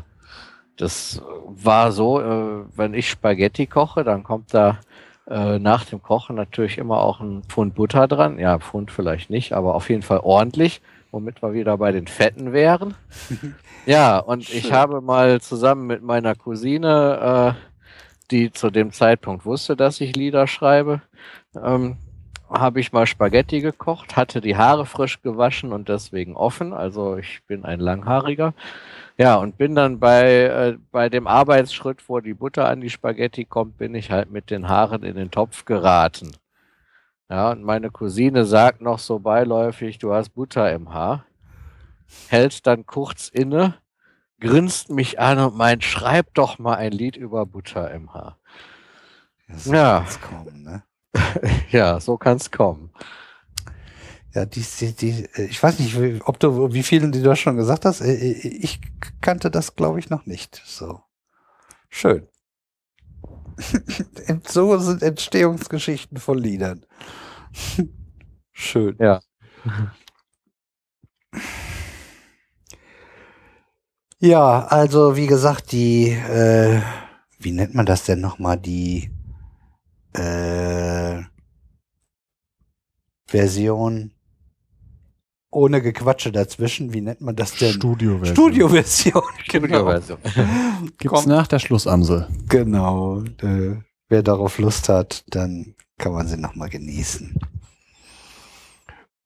das 0.77 1.23
war 1.47 1.93
so, 1.93 2.21
äh, 2.21 2.65
wenn 2.77 2.95
ich 2.95 3.09
Spaghetti 3.09 3.67
koche, 3.67 4.05
dann 4.05 4.23
kommt 4.23 4.53
da 4.53 4.79
äh, 5.29 5.59
nach 5.59 5.85
dem 5.85 6.03
Kochen 6.03 6.37
natürlich 6.37 6.79
immer 6.79 7.01
auch 7.01 7.21
ein 7.21 7.43
Pfund 7.45 7.75
Butter 7.75 8.07
dran. 8.07 8.39
Ja, 8.39 8.59
Pfund 8.59 8.91
vielleicht 8.91 9.31
nicht, 9.31 9.53
aber 9.53 9.75
auf 9.75 9.91
jeden 9.91 10.03
Fall 10.03 10.21
ordentlich, 10.23 10.81
womit 11.11 11.43
wir 11.43 11.53
wieder 11.53 11.79
bei 11.79 11.93
den 11.93 12.07
Fetten 12.07 12.53
wären. 12.53 12.95
ja, 13.87 14.19
und 14.19 14.49
ich 14.49 14.73
habe 14.73 15.01
mal 15.01 15.41
zusammen 15.41 15.87
mit 15.87 16.03
meiner 16.03 16.35
Cousine, 16.35 17.55
äh, 17.57 17.61
die 18.31 18.53
zu 18.53 18.71
dem 18.71 18.93
Zeitpunkt 18.93 19.45
wusste, 19.45 19.77
dass 19.77 20.01
ich 20.01 20.15
Lieder 20.17 20.47
schreibe, 20.47 21.03
ähm, 21.63 21.97
habe 22.49 22.79
ich 22.81 22.93
mal 22.93 23.07
Spaghetti 23.07 23.61
gekocht, 23.61 24.17
hatte 24.17 24.41
die 24.41 24.57
Haare 24.57 24.87
frisch 24.87 25.21
gewaschen 25.23 25.73
und 25.73 25.89
deswegen 25.89 26.37
offen. 26.37 26.73
Also 26.73 27.17
ich 27.17 27.41
bin 27.47 27.65
ein 27.65 27.81
Langhaariger. 27.81 28.55
Ja, 29.19 29.37
und 29.37 29.57
bin 29.57 29.75
dann 29.75 29.99
bei, 29.99 30.43
äh, 30.43 30.79
bei 30.93 31.09
dem 31.09 31.27
Arbeitsschritt, 31.27 32.07
wo 32.09 32.21
die 32.21 32.35
Butter 32.35 32.69
an 32.69 32.83
die 32.83 32.91
Spaghetti 32.91 33.47
kommt, 33.47 33.79
bin 33.79 33.95
ich 33.95 34.11
halt 34.11 34.31
mit 34.31 34.51
den 34.51 34.69
Haaren 34.69 35.03
in 35.03 35.17
den 35.17 35.31
Topf 35.31 35.65
geraten. 35.65 36.33
Ja, 37.31 37.51
und 37.51 37.63
meine 37.65 37.91
Cousine 37.91 38.45
sagt 38.45 38.83
noch 38.83 38.99
so 38.99 39.19
beiläufig, 39.19 39.99
du 39.99 40.13
hast 40.13 40.31
Butter 40.31 40.71
im 40.73 40.93
Haar, 40.93 41.25
hält 42.29 42.67
dann 42.67 42.87
kurz 42.87 43.29
inne, 43.29 43.75
grinst 44.39 44.91
mich 44.91 45.19
an 45.19 45.39
und 45.39 45.57
meint, 45.57 45.83
schreib 45.83 46.35
doch 46.35 46.59
mal 46.59 46.75
ein 46.77 46.93
Lied 46.93 47.17
über 47.17 47.47
Butter 47.47 47.91
im 47.91 48.13
Haar. 48.13 48.39
So 49.57 49.73
Ja. 49.73 50.01
kann's 50.01 50.21
kommen, 50.21 50.63
ne? 50.63 50.83
Ja, 51.71 52.01
so 52.01 52.17
kann's 52.19 52.51
kommen. 52.51 52.91
Ja, 54.37 54.45
die, 54.45 54.63
die, 54.81 54.93
die, 54.93 55.29
ich 55.49 55.63
weiß 55.63 55.79
nicht, 55.79 55.97
ob 56.29 56.39
du, 56.39 56.71
wie 56.75 56.83
vielen 56.83 57.11
du 57.11 57.23
das 57.23 57.39
schon 57.39 57.57
gesagt 57.57 57.87
hast. 57.87 58.03
Äh, 58.03 58.33
Ich 58.35 58.81
kannte 59.23 59.51
das, 59.51 59.77
glaube 59.77 59.99
ich, 59.99 60.11
noch 60.11 60.27
nicht. 60.27 60.63
So. 60.67 61.01
Schön. 61.91 62.29
so 64.47 64.79
sind 64.79 65.03
Entstehungsgeschichten 65.03 66.19
von 66.19 66.39
Liedern. 66.39 66.85
Schön. 68.53 68.97
Ja. 69.01 69.21
Ja, 74.21 74.67
also 74.67 75.17
wie 75.17 75.27
gesagt, 75.27 75.73
die, 75.73 76.09
äh, 76.11 76.81
wie 77.39 77.53
nennt 77.53 77.75
man 77.75 77.87
das 77.87 78.05
denn 78.05 78.21
nochmal, 78.21 78.59
die 78.59 79.11
äh, 80.15 81.23
Version 83.29 84.11
ohne 85.57 85.81
Gequatsche 85.81 86.33
dazwischen, 86.33 86.93
wie 86.93 87.01
nennt 87.01 87.23
man 87.23 87.35
das 87.35 87.55
denn? 87.55 87.73
Studioversion. 87.73 88.35
Studioversion, 88.37 89.23
genau. 89.49 89.67
Studioversion. 89.67 90.19
Gibt's 90.99 91.07
Kommt- 91.07 91.27
nach 91.27 91.47
der 91.47 91.59
Schlussamsel. 91.59 92.29
Genau. 92.49 93.23
Äh, 93.41 93.77
wer 94.09 94.23
darauf 94.23 94.59
Lust 94.59 94.89
hat, 94.91 95.25
dann 95.29 95.75
kann 95.99 96.13
man 96.13 96.29
sie 96.29 96.37
nochmal 96.37 96.69
genießen. 96.69 97.39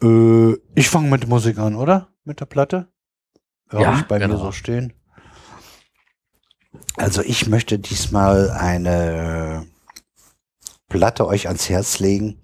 Äh, 0.02 0.52
ich 0.74 0.88
fange 0.88 1.10
mit 1.10 1.26
Musik 1.26 1.58
an, 1.58 1.74
oder? 1.74 2.08
Mit 2.24 2.40
der 2.40 2.46
Platte? 2.46 2.88
Hab 3.68 3.80
Ja, 3.80 3.98
ich 3.98 4.06
bei 4.06 4.18
mir 4.18 4.28
genau. 4.28 4.38
so 4.38 4.52
stehen. 4.52 4.92
Also 6.96 7.22
ich 7.22 7.48
möchte 7.48 7.78
diesmal 7.78 8.50
eine 8.50 9.66
Platte 10.88 11.26
euch 11.26 11.48
ans 11.48 11.68
Herz 11.68 11.98
legen. 11.98 12.40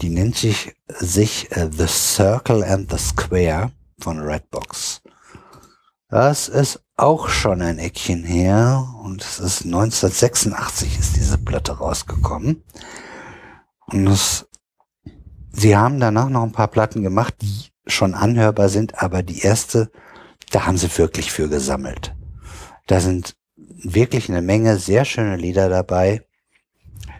Die 0.00 0.10
nennt 0.10 0.36
sich, 0.36 0.74
sich 0.88 1.50
äh, 1.52 1.68
The 1.70 1.86
Circle 1.88 2.62
and 2.62 2.90
the 2.90 2.98
Square 2.98 3.72
von 3.98 4.20
Redbox. 4.20 5.02
Das 6.08 6.48
ist 6.48 6.80
auch 6.96 7.28
schon 7.28 7.62
ein 7.62 7.78
Eckchen 7.78 8.24
her 8.24 8.86
und 9.02 9.22
es 9.22 9.38
ist 9.38 9.64
1986 9.64 10.98
ist 10.98 11.16
diese 11.16 11.38
Platte 11.38 11.72
rausgekommen. 11.78 12.64
Und 13.86 14.06
es, 14.06 14.48
sie 15.52 15.76
haben 15.76 16.00
danach 16.00 16.28
noch 16.28 16.42
ein 16.42 16.52
paar 16.52 16.68
Platten 16.68 17.02
gemacht, 17.02 17.34
die 17.42 17.70
schon 17.86 18.14
anhörbar 18.14 18.68
sind, 18.68 19.02
aber 19.02 19.22
die 19.22 19.40
erste, 19.40 19.90
da 20.50 20.66
haben 20.66 20.78
sie 20.78 20.96
wirklich 20.96 21.32
für 21.32 21.48
gesammelt. 21.48 22.14
Da 22.86 23.00
sind 23.00 23.36
wirklich 23.56 24.28
eine 24.28 24.42
Menge 24.42 24.78
sehr 24.78 25.04
schöne 25.04 25.36
Lieder 25.36 25.68
dabei. 25.68 26.26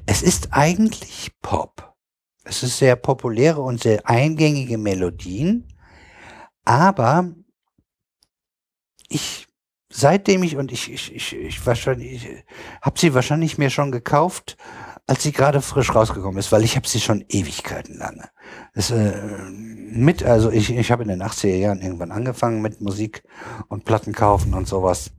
Es 0.07 0.23
ist 0.23 0.49
eigentlich 0.53 1.33
Pop. 1.43 1.88
Es 2.49 2.63
ist 2.63 2.79
sehr 2.79 2.97
populäre 2.97 3.61
und 3.61 3.83
sehr 3.83 4.09
eingängige 4.09 4.79
Melodien, 4.79 5.69
aber 6.65 7.31
ich 9.09 9.47
seitdem 9.91 10.43
ich 10.43 10.57
und 10.57 10.73
ich 10.73 10.91
ich 10.91 11.15
ich, 11.15 11.37
ich 11.37 11.67
wahrscheinlich 11.67 12.25
ich 12.25 12.45
habe 12.81 12.99
sie 12.99 13.13
wahrscheinlich 13.13 13.59
mir 13.59 13.69
schon 13.69 13.93
gekauft, 13.93 14.57
als 15.07 15.23
sie 15.23 15.33
gerade 15.33 15.61
frisch 15.61 15.95
rausgekommen 15.95 16.39
ist, 16.39 16.51
weil 16.51 16.65
ich 16.65 16.77
habe 16.77 16.89
sie 16.89 17.01
schon 17.01 17.23
Ewigkeiten 17.29 17.99
lange. 17.99 18.31
Das, 18.75 18.91
äh, 18.91 19.51
mit 19.51 20.23
also 20.23 20.51
ich 20.51 20.71
ich 20.71 20.91
habe 20.91 21.03
in 21.03 21.11
den 21.11 21.23
80er 21.23 21.55
Jahren 21.55 21.83
irgendwann 21.83 22.13
angefangen 22.13 22.63
mit 22.63 22.81
Musik 22.81 23.25
und 23.69 23.85
Platten 23.85 24.15
kaufen 24.15 24.55
und 24.55 24.67
sowas. 24.67 25.11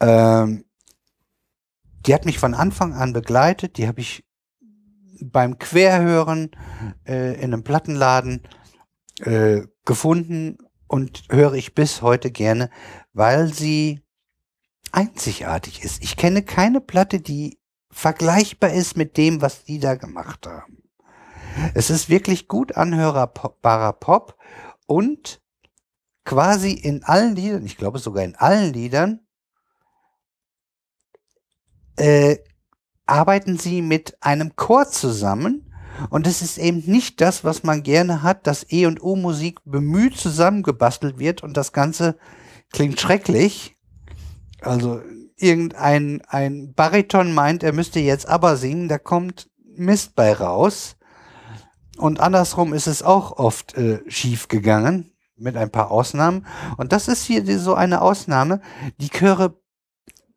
Ähm, 0.00 0.64
die 2.06 2.14
hat 2.14 2.26
mich 2.26 2.38
von 2.38 2.54
Anfang 2.54 2.92
an 2.92 3.14
begleitet. 3.14 3.78
Die 3.78 3.88
habe 3.88 4.00
ich 4.00 4.24
beim 5.22 5.58
Querhören 5.58 6.50
äh, 7.06 7.34
in 7.34 7.52
einem 7.52 7.64
Plattenladen 7.64 8.42
äh, 9.20 9.62
gefunden 9.84 10.58
und 10.86 11.24
höre 11.30 11.54
ich 11.54 11.74
bis 11.74 12.02
heute 12.02 12.30
gerne, 12.30 12.70
weil 13.12 13.52
sie 13.52 14.02
einzigartig 14.92 15.84
ist. 15.84 16.02
Ich 16.02 16.16
kenne 16.16 16.42
keine 16.42 16.80
Platte, 16.80 17.20
die 17.20 17.58
vergleichbar 17.90 18.70
ist 18.70 18.96
mit 18.96 19.16
dem, 19.16 19.42
was 19.42 19.64
die 19.64 19.78
da 19.78 19.94
gemacht 19.94 20.46
haben. 20.46 20.82
Es 21.74 21.90
ist 21.90 22.08
wirklich 22.08 22.48
gut 22.48 22.76
anhörbarer 22.76 23.92
Pop 23.94 24.36
und 24.86 25.40
quasi 26.24 26.72
in 26.72 27.02
allen 27.02 27.34
Liedern, 27.34 27.66
ich 27.66 27.76
glaube 27.76 27.98
sogar 27.98 28.22
in 28.24 28.36
allen 28.36 28.72
Liedern, 28.72 29.20
äh, 31.96 32.38
arbeiten 33.10 33.58
sie 33.58 33.82
mit 33.82 34.16
einem 34.20 34.56
Chor 34.56 34.88
zusammen. 34.88 35.66
Und 36.08 36.26
es 36.26 36.40
ist 36.40 36.56
eben 36.56 36.82
nicht 36.86 37.20
das, 37.20 37.44
was 37.44 37.62
man 37.62 37.82
gerne 37.82 38.22
hat, 38.22 38.46
dass 38.46 38.70
E- 38.70 38.86
und 38.86 39.02
O-Musik 39.02 39.58
bemüht 39.64 40.16
zusammengebastelt 40.16 41.18
wird 41.18 41.42
und 41.42 41.56
das 41.56 41.72
Ganze 41.72 42.16
klingt 42.72 42.98
schrecklich. 42.98 43.76
Also 44.62 45.02
irgendein 45.36 46.22
ein 46.26 46.72
Bariton 46.74 47.34
meint, 47.34 47.62
er 47.62 47.72
müsste 47.72 48.00
jetzt 48.00 48.28
aber 48.28 48.56
singen, 48.56 48.88
da 48.88 48.98
kommt 48.98 49.50
Mist 49.76 50.14
bei 50.14 50.32
raus. 50.32 50.96
Und 51.98 52.20
andersrum 52.20 52.72
ist 52.72 52.86
es 52.86 53.02
auch 53.02 53.32
oft 53.32 53.76
äh, 53.76 54.00
schief 54.08 54.48
gegangen, 54.48 55.12
mit 55.36 55.56
ein 55.56 55.70
paar 55.70 55.90
Ausnahmen. 55.90 56.46
Und 56.78 56.92
das 56.92 57.08
ist 57.08 57.24
hier 57.24 57.58
so 57.58 57.74
eine 57.74 58.00
Ausnahme. 58.00 58.62
Die 59.00 59.10
Chöre 59.10 59.60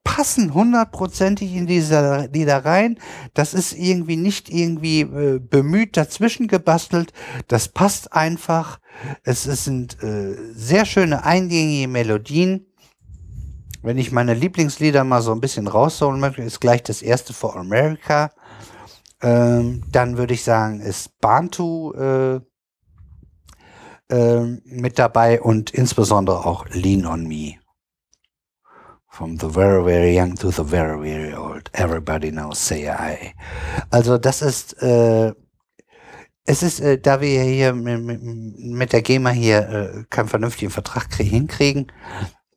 passen 0.03 0.53
hundertprozentig 0.53 1.55
in 1.55 1.65
diese 1.65 2.29
Lieder 2.31 2.65
rein. 2.65 2.99
Das 3.33 3.53
ist 3.53 3.73
irgendwie 3.73 4.17
nicht 4.17 4.49
irgendwie 4.49 5.01
äh, 5.01 5.39
bemüht 5.39 5.97
dazwischen 5.97 6.47
gebastelt. 6.47 7.13
Das 7.47 7.67
passt 7.69 8.13
einfach. 8.13 8.79
Es, 9.23 9.43
sind 9.43 10.01
äh, 10.03 10.35
sehr 10.53 10.85
schöne 10.85 11.23
eingängige 11.23 11.87
Melodien. 11.87 12.67
Wenn 13.81 13.97
ich 13.97 14.11
meine 14.11 14.33
Lieblingslieder 14.33 15.03
mal 15.03 15.21
so 15.21 15.31
ein 15.31 15.41
bisschen 15.41 15.67
rausholen 15.67 16.19
möchte, 16.19 16.41
ist 16.41 16.61
gleich 16.61 16.83
das 16.83 17.01
erste 17.01 17.33
For 17.33 17.55
America. 17.55 18.31
Ähm, 19.21 19.83
dann 19.91 20.17
würde 20.17 20.33
ich 20.33 20.43
sagen, 20.43 20.79
ist 20.79 21.19
Bantu 21.19 21.93
äh, 21.93 22.39
ähm, 24.09 24.61
mit 24.65 24.99
dabei 24.99 25.41
und 25.41 25.71
insbesondere 25.71 26.45
auch 26.45 26.65
Lean 26.69 27.05
on 27.05 27.25
Me. 27.25 27.62
From 29.13 29.37
the 29.37 29.47
very, 29.47 29.83
very 29.83 30.15
young 30.15 30.33
to 30.37 30.49
the 30.49 30.63
very, 30.63 30.97
very 30.99 31.35
old. 31.35 31.69
Everybody 31.75 32.31
knows 32.31 32.57
say 32.57 32.89
I. 32.89 33.35
Also 33.91 34.17
das 34.17 34.41
ist, 34.41 34.81
äh, 34.81 35.33
es 36.45 36.63
ist, 36.63 36.79
äh, 36.79 36.97
da 36.97 37.21
wir 37.21 37.43
hier 37.43 37.73
mit, 37.73 38.23
mit, 38.57 38.91
der 38.91 39.03
GEMA 39.03 39.29
hier 39.29 39.69
äh, 39.69 40.03
keinen 40.09 40.29
vernünftigen 40.29 40.71
Vertrag 40.71 41.09
krie- 41.11 41.29
hinkriegen, 41.29 41.91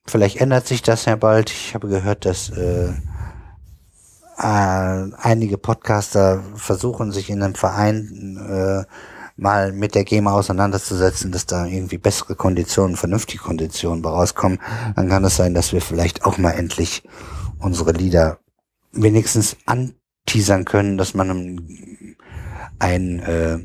vielleicht 0.07 0.39
ändert 0.39 0.67
sich 0.67 0.81
das 0.81 1.05
ja 1.05 1.17
bald. 1.17 1.51
Ich 1.51 1.75
habe 1.75 1.89
gehört, 1.89 2.25
dass 2.25 2.49
äh, 2.49 2.89
äh, 4.39 5.11
einige 5.19 5.59
Podcaster 5.59 6.43
versuchen, 6.55 7.13
sich 7.13 7.29
in 7.29 7.43
einem 7.43 7.55
Verein 7.55 8.39
äh, 8.49 8.85
mal 9.37 9.73
mit 9.73 9.95
der 9.95 10.05
GEMA 10.05 10.33
auseinanderzusetzen, 10.33 11.31
dass 11.31 11.47
da 11.47 11.67
irgendwie 11.67 11.99
bessere 11.99 12.35
Konditionen, 12.35 12.97
vernünftige 12.97 13.43
Konditionen 13.43 14.05
rauskommen, 14.05 14.61
dann 14.95 15.09
kann 15.09 15.25
es 15.25 15.37
sein, 15.37 15.55
dass 15.55 15.73
wir 15.73 15.83
vielleicht 15.83 16.25
auch 16.25 16.39
mal 16.39 16.53
endlich 16.53 17.03
unsere 17.59 17.93
Lieder 17.93 18.39
wenigstens 18.93 19.57
anteasern 19.67 20.65
können, 20.65 20.97
dass 20.97 21.15
man 21.15 21.31
einen, 21.31 22.17
einen 22.79 23.19
äh, 23.21 23.59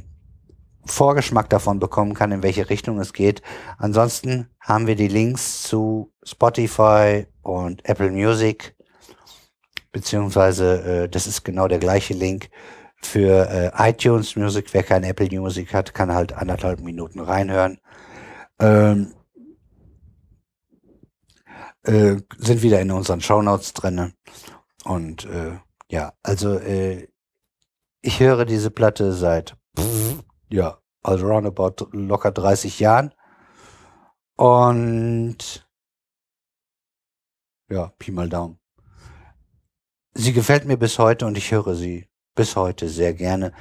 Vorgeschmack 0.85 1.50
davon 1.50 1.80
bekommen 1.80 2.14
kann, 2.14 2.32
in 2.32 2.43
welche 2.43 2.69
Richtung 2.69 3.00
es 3.00 3.14
geht. 3.14 3.41
Ansonsten 3.77 4.48
haben 4.59 4.88
wir 4.88 4.95
die 4.95 5.08
Links 5.08 5.64
zu 5.64 6.11
Spotify 6.24 7.27
und 7.41 7.88
Apple 7.88 8.11
Music, 8.11 8.75
beziehungsweise 9.91 11.03
äh, 11.03 11.09
das 11.09 11.27
ist 11.27 11.43
genau 11.43 11.67
der 11.67 11.80
gleiche 11.80 12.14
Link 12.14 12.50
für 13.05 13.49
äh, 13.49 13.89
iTunes 13.89 14.35
Music. 14.35 14.73
Wer 14.73 14.83
kein 14.83 15.03
Apple 15.03 15.30
Music 15.31 15.73
hat, 15.73 15.93
kann 15.93 16.13
halt 16.13 16.33
anderthalb 16.33 16.81
Minuten 16.81 17.19
reinhören. 17.19 17.80
Ähm, 18.59 19.13
äh, 21.83 22.17
sind 22.38 22.61
wieder 22.61 22.80
in 22.81 22.91
unseren 22.91 23.21
Shownotes 23.21 23.73
drinne. 23.73 24.13
Und 24.83 25.25
äh, 25.25 25.57
ja, 25.89 26.13
also 26.23 26.55
äh, 26.57 27.07
ich 28.01 28.19
höre 28.19 28.45
diese 28.45 28.71
Platte 28.71 29.13
seit 29.13 29.55
ja, 30.51 30.77
also 31.01 31.27
roundabout 31.27 31.88
locker 31.91 32.31
30 32.31 32.80
Jahren. 32.80 33.13
Und 34.35 35.67
ja, 37.69 37.93
Pi 37.97 38.11
mal 38.11 38.30
Daumen. 38.30 38.59
Sie 40.13 40.33
gefällt 40.33 40.65
mir 40.65 40.77
bis 40.77 40.99
heute 40.99 41.25
und 41.25 41.38
ich 41.38 41.51
höre 41.51 41.75
sie 41.75 42.09
bis 42.35 42.56
heute 42.56 42.90
sehr 42.90 43.14
gerne, 43.14 43.51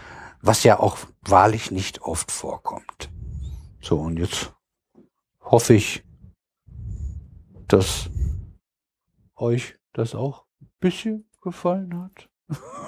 was 0.42 0.64
ja 0.64 0.78
auch 0.78 0.98
wahrlich 1.22 1.70
nicht 1.70 2.02
oft 2.02 2.30
vorkommt. 2.30 3.10
So, 3.80 3.98
und 3.98 4.18
jetzt 4.18 4.52
hoffe 5.40 5.74
ich, 5.74 6.04
dass 7.68 8.10
euch 9.36 9.76
das 9.92 10.14
auch 10.14 10.44
ein 10.60 10.70
bisschen 10.80 11.24
gefallen 11.42 12.02
hat. 12.02 12.28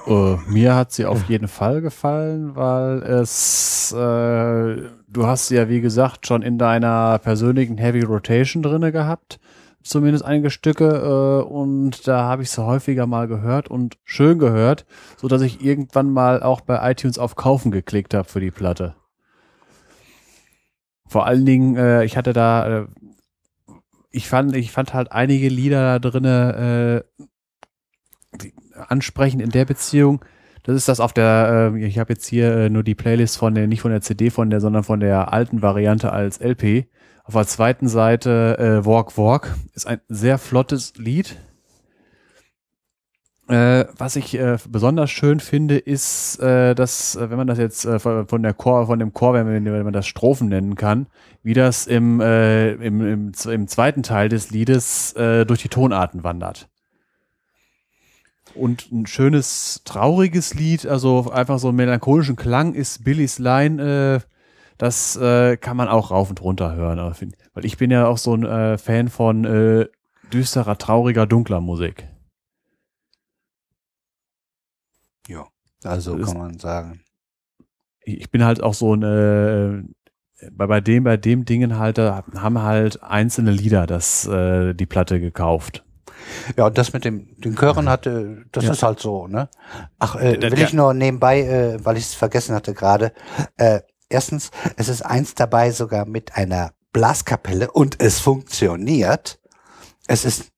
Äh, 0.07 0.37
mir 0.49 0.75
hat 0.75 0.93
sie 0.93 1.07
auf 1.07 1.29
jeden 1.29 1.47
Fall 1.47 1.81
gefallen, 1.81 2.57
weil 2.57 3.03
es, 3.03 3.93
äh, 3.93 3.97
du 3.97 5.27
hast 5.27 5.49
sie 5.49 5.55
ja 5.55 5.69
wie 5.69 5.81
gesagt 5.81 6.27
schon 6.27 6.43
in 6.43 6.59
deiner 6.59 7.19
persönlichen 7.21 7.79
Heavy 7.79 8.03
Rotation 8.03 8.63
drinne 8.63 8.91
gehabt. 8.91 9.39
Zumindest 9.83 10.25
einige 10.25 10.51
Stücke 10.51 10.87
äh, 10.87 11.49
und 11.49 12.07
da 12.07 12.25
habe 12.25 12.43
ich 12.43 12.51
sie 12.51 12.65
häufiger 12.65 13.07
mal 13.07 13.29
gehört 13.29 13.69
und 13.69 13.99
schön 14.05 14.39
gehört, 14.39 14.87
so 15.17 15.29
dass 15.29 15.43
ich 15.43 15.65
irgendwann 15.65 16.11
mal 16.11 16.43
auch 16.43 16.61
bei 16.61 16.91
iTunes 16.91 17.19
auf 17.19 17.37
Kaufen 17.37 17.71
geklickt 17.71 18.15
habe 18.15 18.29
für 18.29 18.41
die 18.41 18.51
Platte. 18.51 18.95
Vor 21.07 21.27
allen 21.27 21.45
Dingen, 21.45 21.77
äh, 21.77 22.05
ich 22.05 22.17
hatte 22.17 22.33
da, 22.33 22.81
äh, 22.81 22.87
ich 24.11 24.29
fand, 24.29 24.57
ich 24.57 24.73
fand 24.73 24.95
halt 24.95 25.13
einige 25.13 25.49
Lieder 25.49 25.99
da 25.99 26.11
drinne 26.11 27.05
äh, 27.19 28.49
ansprechend 28.89 29.43
in 29.43 29.51
der 29.51 29.65
Beziehung. 29.65 30.25
Das 30.63 30.77
ist 30.77 30.89
das 30.89 31.01
auf 31.01 31.13
der, 31.13 31.73
äh, 31.75 31.85
ich 31.85 31.99
habe 31.99 32.13
jetzt 32.13 32.27
hier 32.27 32.53
äh, 32.57 32.71
nur 32.71 32.83
die 32.83 32.95
Playlist 32.95 33.37
von 33.37 33.55
der, 33.55 33.67
nicht 33.67 33.81
von 33.81 33.91
der 33.91 34.01
CD 34.01 34.31
von 34.31 34.49
der, 34.49 34.61
sondern 34.61 34.85
von 34.85 35.01
der 35.01 35.33
alten 35.33 35.61
Variante 35.61 36.13
als 36.13 36.39
LP. 36.39 36.87
Auf 37.25 37.35
der 37.35 37.47
zweiten 37.47 37.89
Seite 37.89 38.59
äh, 38.59 38.85
Walk 38.85 39.17
Walk 39.17 39.55
ist 39.75 39.87
ein 39.87 40.01
sehr 40.09 40.39
flottes 40.39 40.95
Lied. 40.97 41.37
Äh, 43.49 43.87
was 43.97 44.17
ich 44.17 44.35
äh, 44.35 44.57
besonders 44.69 45.11
schön 45.11 45.39
finde, 45.39 45.77
ist, 45.77 46.41
äh, 46.41 46.75
dass, 46.75 47.17
äh, 47.17 47.29
wenn 47.29 47.37
man 47.37 47.47
das 47.47 47.59
jetzt 47.59 47.85
äh, 47.85 47.99
von 47.99 48.43
der 48.43 48.55
Chor, 48.55 48.87
von 48.87 48.99
dem 48.99 49.13
Chor, 49.13 49.35
wenn 49.35 49.47
man, 49.47 49.65
wenn 49.65 49.85
man 49.85 49.93
das 49.93 50.07
Strophen 50.07 50.49
nennen 50.49 50.75
kann, 50.75 51.07
wie 51.43 51.55
das 51.55 51.87
im, 51.87 52.21
äh, 52.21 52.73
im, 52.73 53.01
im, 53.07 53.33
im 53.49 53.69
zweiten 53.69 54.03
Teil 54.03 54.29
des 54.29 54.51
Liedes 54.51 55.15
durch 55.15 55.61
die 55.63 55.69
Tonarten 55.69 56.25
wandert. 56.25 56.69
Und 58.55 58.91
ein 58.91 59.07
schönes, 59.07 59.83
trauriges 59.85 60.55
Lied, 60.55 60.87
also 60.87 61.31
einfach 61.31 61.59
so 61.59 61.69
einen 61.69 61.77
melancholischen 61.77 62.37
Klang 62.37 62.75
ist 62.75 63.05
Billys 63.05 63.39
Line, 63.39 64.23
das 64.79 65.17
äh, 65.17 65.57
kann 65.57 65.77
man 65.77 65.89
auch 65.89 66.11
rauf 66.11 66.31
und 66.31 66.41
runter 66.43 66.75
hören. 66.75 67.15
find- 67.15 67.37
Weil 67.55 67.65
ich 67.65 67.77
bin 67.77 67.91
ja 67.91 68.07
auch 68.07 68.19
so 68.19 68.35
ein 68.35 68.45
äh, 68.45 68.79
Fan 68.79 69.09
von 69.09 69.45
äh, 69.45 69.87
düsterer, 70.33 70.79
trauriger, 70.79 71.27
dunkler 71.27 71.61
Musik. 71.61 72.09
Ja, 75.29 75.47
also 75.85 76.17
Das- 76.17 76.27
kann 76.29 76.39
man 76.39 76.59
sagen. 76.59 77.01
ich 78.05 78.31
bin 78.31 78.45
halt 78.45 78.63
auch 78.63 78.75
so 78.75 78.95
ein 78.95 79.03
äh, 79.03 79.83
bei, 80.51 80.67
bei 80.67 80.81
dem 80.81 81.05
bei 81.05 81.17
dem 81.17 81.45
Dingen 81.45 81.79
halt 81.79 81.99
haben 81.99 82.63
halt 82.63 83.03
einzelne 83.03 83.53
Lieder 83.53 83.87
das 83.87 84.27
äh, 84.27 84.75
die 84.75 84.87
Platte 84.87 85.21
gekauft. 85.21 85.85
Ja, 86.57 86.67
und 86.67 86.79
das 86.79 86.93
mit 86.93 87.05
dem 87.05 87.29
den 87.41 87.57
Chören 87.57 87.89
hatte, 87.89 88.45
das 88.53 88.65
Ja. 88.65 88.73
ist 88.73 88.83
halt 88.83 89.01
so, 89.01 89.27
ne? 89.29 89.49
Ach, 89.99 90.17
äh, 90.17 90.41
will 90.41 90.61
ich 90.61 90.73
nur 90.73 90.95
nebenbei, 90.95 91.41
äh, 91.43 91.85
weil 91.85 91.97
ich 91.97 92.05
es 92.05 92.15
vergessen 92.15 92.55
hatte 92.55 92.75
gerade. 92.75 93.13
Äh, 93.57 93.81
erstens, 94.13 94.51
es 94.77 94.89
ist 94.89 95.03
eins 95.03 95.35
dabei 95.35 95.71
sogar 95.71 96.07
mit 96.07 96.37
einer 96.37 96.73
Blaskapelle 96.93 97.71
und 97.71 98.01
es 98.01 98.21
funktioniert. 98.21 99.41
Es 100.07 100.25
ist 100.25 100.51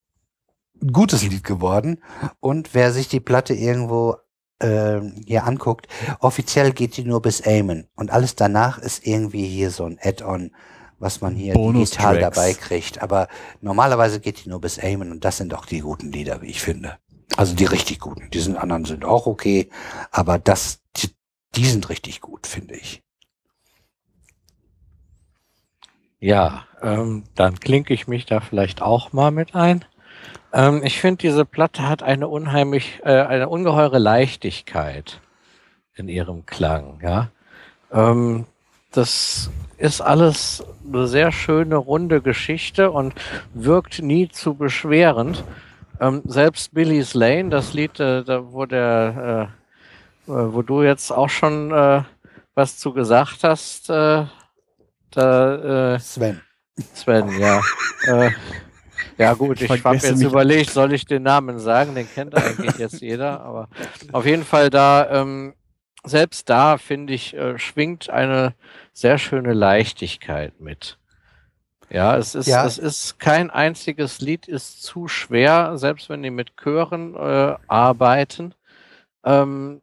ein 0.83 0.93
gutes 0.93 1.23
Lied 1.23 1.45
geworden 1.45 2.03
und 2.41 2.75
wer 2.75 2.93
sich 2.93 3.09
die 3.09 3.21
Platte 3.21 3.55
irgendwo 3.55 4.17
äh, 4.59 5.01
hier 5.27 5.45
anguckt, 5.45 5.87
offiziell 6.21 6.73
geht 6.73 6.97
die 6.97 7.05
nur 7.05 7.23
bis 7.23 7.47
Amen 7.47 7.89
und 7.95 8.11
alles 8.11 8.35
danach 8.35 8.79
ist 8.79 9.07
irgendwie 9.07 9.47
hier 9.47 9.71
so 9.71 9.85
ein 9.85 9.99
Add-on, 10.03 10.51
was 10.99 11.21
man 11.21 11.35
hier 11.35 11.55
digital 11.55 12.19
dabei 12.19 12.55
kriegt. 12.55 13.03
Aber 13.03 13.29
normalerweise 13.61 14.21
geht 14.21 14.45
die 14.45 14.49
nur 14.49 14.61
bis 14.61 14.79
Amen 14.79 15.13
und 15.13 15.25
das 15.25 15.37
sind 15.37 15.55
auch 15.55 15.67
die 15.67 15.81
guten 15.81 16.11
Lieder, 16.11 16.43
wie 16.43 16.49
ich 16.49 16.63
finde. 16.63 16.99
Also 17.37 17.55
die 17.55 17.65
richtig 17.65 18.01
guten. 18.01 18.31
Die 18.31 18.41
sind 18.41 18.57
anderen 18.57 18.85
sind 18.85 19.05
auch 19.05 19.27
okay, 19.27 19.69
aber 20.11 20.39
das, 20.39 20.81
die, 20.97 21.11
die 21.57 21.67
sind 21.67 21.89
richtig 21.89 22.21
gut, 22.21 22.47
finde 22.47 22.75
ich. 22.75 23.04
Ja, 26.25 26.65
ähm, 26.81 27.25
dann 27.35 27.61
klinke 27.61 27.93
ich 27.93 28.09
mich 28.09 28.25
da 28.25 28.41
vielleicht 28.41 28.81
auch 28.81 29.13
mal 29.13 29.31
mit 29.31 29.55
ein. 29.55 29.85
Ähm, 30.55 30.81
ich 30.83 30.99
finde, 30.99 31.21
diese 31.21 31.45
Platte 31.45 31.87
hat 31.87 32.03
eine 32.03 32.29
unheimlich, 32.29 33.03
äh, 33.05 33.21
eine 33.21 33.51
ungeheure 33.51 33.99
Leichtigkeit 33.99 35.21
in 35.95 36.09
ihrem 36.09 36.47
Klang, 36.47 36.99
ja. 37.03 37.29
Ähm, 37.93 38.47
das 38.91 39.51
ist 39.77 40.01
alles 40.01 40.65
eine 40.91 41.09
sehr 41.09 41.31
schöne, 41.31 41.77
runde 41.77 42.23
Geschichte 42.23 42.91
und 42.91 43.13
wirkt 43.53 44.01
nie 44.01 44.31
zu 44.31 44.55
beschwerend. 44.55 45.45
Ähm, 46.01 46.23
selbst 46.25 46.73
Billy's 46.73 47.13
Lane, 47.13 47.51
das 47.51 47.75
Lied, 47.75 48.01
äh, 48.01 48.25
da, 48.25 48.51
wo 48.51 48.65
der, 48.65 49.51
äh, 50.27 50.33
äh, 50.33 50.55
wo 50.55 50.63
du 50.63 50.83
jetzt 50.83 51.11
auch 51.11 51.29
schon 51.29 51.71
äh, 51.71 52.03
was 52.55 52.79
zu 52.79 52.95
gesagt 52.95 53.45
hast, 53.45 53.91
äh, 53.91 54.25
da, 55.17 55.95
äh, 55.95 55.99
Sven. 56.01 56.41
Sven, 56.95 57.29
ja. 57.39 57.61
äh, 58.07 58.31
ja 59.17 59.35
gut, 59.35 59.61
ich 59.61 59.69
habe 59.71 59.81
Vergesse 59.81 60.09
jetzt 60.09 60.19
mich. 60.19 60.27
überlegt, 60.29 60.71
soll 60.71 60.93
ich 60.93 61.07
den 61.07 61.23
Namen 61.23 61.59
sagen? 61.59 61.95
Den 61.95 62.09
kennt 62.13 62.35
eigentlich 62.35 62.77
jetzt 62.79 63.01
jeder, 63.01 63.41
aber 63.41 63.69
auf 64.13 64.27
jeden 64.27 64.45
Fall 64.45 64.71
da, 64.71 65.09
ähm, 65.11 65.55
selbst 66.05 66.51
da 66.51 66.79
finde 66.79 67.13
ich, 67.15 67.35
äh, 67.35 67.59
schwingt 67.59 68.11
eine 68.11 68.55
sehr 68.93 69.19
schöne 69.19 69.53
Leichtigkeit 69.53 70.61
mit. 70.61 70.99
Ja, 71.91 72.17
es 72.17 72.35
ist, 72.35 72.47
Ja. 72.49 72.67
es 72.67 72.77
ist 72.79 73.21
kein 73.21 73.51
einziges 73.51 74.21
Lied 74.21 74.49
ist 74.49 74.83
zu 74.83 75.07
schwer, 75.07 75.79
selbst 75.79 76.09
wenn 76.09 76.23
die 76.23 76.31
mit 76.31 76.57
Chören 76.57 77.15
äh, 77.15 77.55
arbeiten. 77.69 78.55
Ähm, 79.25 79.81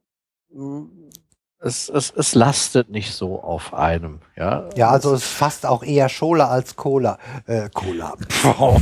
es, 1.64 1.90
es, 1.90 2.12
es 2.16 2.34
lastet 2.34 2.90
nicht 2.90 3.14
so 3.14 3.42
auf 3.42 3.74
einem. 3.74 4.20
Ja, 4.36 4.68
Ja, 4.76 4.90
also 4.90 5.14
es 5.14 5.22
ist 5.24 5.32
fast 5.32 5.66
auch 5.66 5.84
eher 5.84 6.10
Schola 6.10 6.48
als 6.48 6.76
Cola. 6.76 7.18
Äh, 7.46 7.70
Cola. 7.74 8.14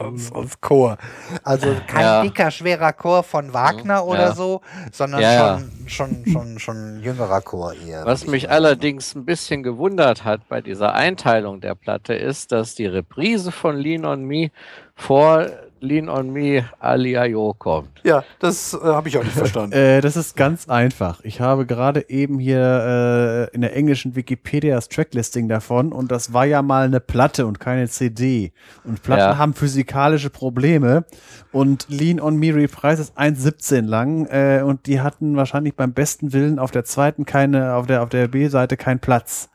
als, 0.00 0.32
als 0.32 0.60
Chor. 0.60 0.98
Also 1.44 1.68
kein 1.86 2.00
Ja. 2.02 2.22
dicker, 2.22 2.50
schwerer 2.50 2.92
Chor 2.92 3.22
von 3.22 3.52
Wagner 3.52 4.04
oder 4.04 4.28
ja. 4.28 4.34
so, 4.34 4.60
sondern 4.92 5.20
Ja, 5.20 5.60
schon, 5.86 6.24
schon, 6.24 6.32
schon, 6.32 6.58
schon 6.58 7.00
jüngerer 7.02 7.40
Chor 7.42 7.74
eher. 7.74 8.04
Was 8.04 8.26
mich 8.26 8.50
allerdings 8.50 9.14
ein 9.14 9.24
bisschen 9.24 9.62
gewundert 9.62 10.24
hat 10.24 10.48
bei 10.48 10.60
dieser 10.60 10.94
Einteilung 10.94 11.60
der 11.60 11.74
Platte 11.76 12.14
ist, 12.14 12.50
dass 12.52 12.74
die 12.74 12.86
Reprise 12.86 13.52
von 13.52 13.76
Lean 13.76 14.04
on 14.04 14.24
Me 14.24 14.50
vor 14.94 15.46
Lean 15.86 16.08
on 16.08 16.30
Me 16.32 16.64
Aliayo 16.80 17.54
kommt. 17.58 18.00
Ja, 18.04 18.24
das 18.38 18.74
äh, 18.74 18.78
habe 18.84 19.08
ich 19.08 19.16
auch 19.18 19.24
nicht 19.24 19.32
verstanden. 19.36 19.72
Äh, 19.72 20.00
das 20.00 20.16
ist 20.16 20.36
ganz 20.36 20.68
einfach. 20.68 21.20
Ich 21.22 21.40
habe 21.40 21.64
gerade 21.66 22.08
eben 22.10 22.38
hier 22.38 23.48
äh, 23.50 23.54
in 23.54 23.60
der 23.62 23.74
englischen 23.76 24.16
Wikipedia 24.16 24.74
das 24.74 24.88
Tracklisting 24.88 25.48
davon 25.48 25.92
und 25.92 26.10
das 26.10 26.32
war 26.32 26.44
ja 26.44 26.62
mal 26.62 26.84
eine 26.86 27.00
Platte 27.00 27.46
und 27.46 27.60
keine 27.60 27.88
CD. 27.88 28.52
Und 28.84 29.02
Platten 29.02 29.20
Ja. 29.20 29.38
haben 29.38 29.54
physikalische 29.54 30.30
Probleme 30.30 31.04
und 31.52 31.86
Lean 31.88 32.20
on 32.20 32.36
Me 32.36 32.54
Reprise 32.54 33.00
ist 33.02 33.18
1,17 33.18 33.82
lang 33.86 34.26
äh, 34.26 34.62
und 34.62 34.86
die 34.86 35.00
hatten 35.00 35.36
wahrscheinlich 35.36 35.74
beim 35.76 35.92
besten 35.92 36.32
Willen 36.32 36.58
auf 36.58 36.70
der 36.70 36.84
zweiten 36.84 37.24
keine, 37.24 37.74
auf 37.74 37.86
der, 37.86 38.02
auf 38.02 38.08
der 38.08 38.28
B-Seite 38.28 38.76
keinen 38.76 38.98
Platz. 39.00 39.48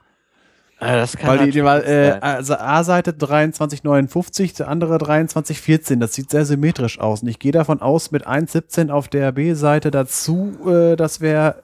Ah, 0.82 0.96
Das 0.96 1.16
kann 1.16 1.30
Weil 1.38 1.46
die, 1.46 1.52
die 1.52 1.64
weil, 1.64 1.80
natürlich 1.80 2.16
äh, 2.16 2.20
also 2.22 2.56
A-Seite 2.56 3.16
2359, 3.18 4.54
der 4.56 4.68
andere 4.68 4.98
2314. 4.98 6.00
Das 6.00 6.14
sieht 6.14 6.30
sehr 6.32 6.46
symmetrisch 6.46 7.00
aus. 7.00 7.22
Und 7.22 7.28
ich 7.30 7.40
gehe 7.40 7.52
davon 7.52 7.82
aus, 7.82 8.12
mit 8.12 8.28
1,17 8.28 8.90
auf 8.90 9.08
der 9.08 9.32
B-Seite 9.32 9.92
dazu, 9.92 10.54
äh, 10.68 10.96
das 10.96 11.22
wäre, 11.22 11.62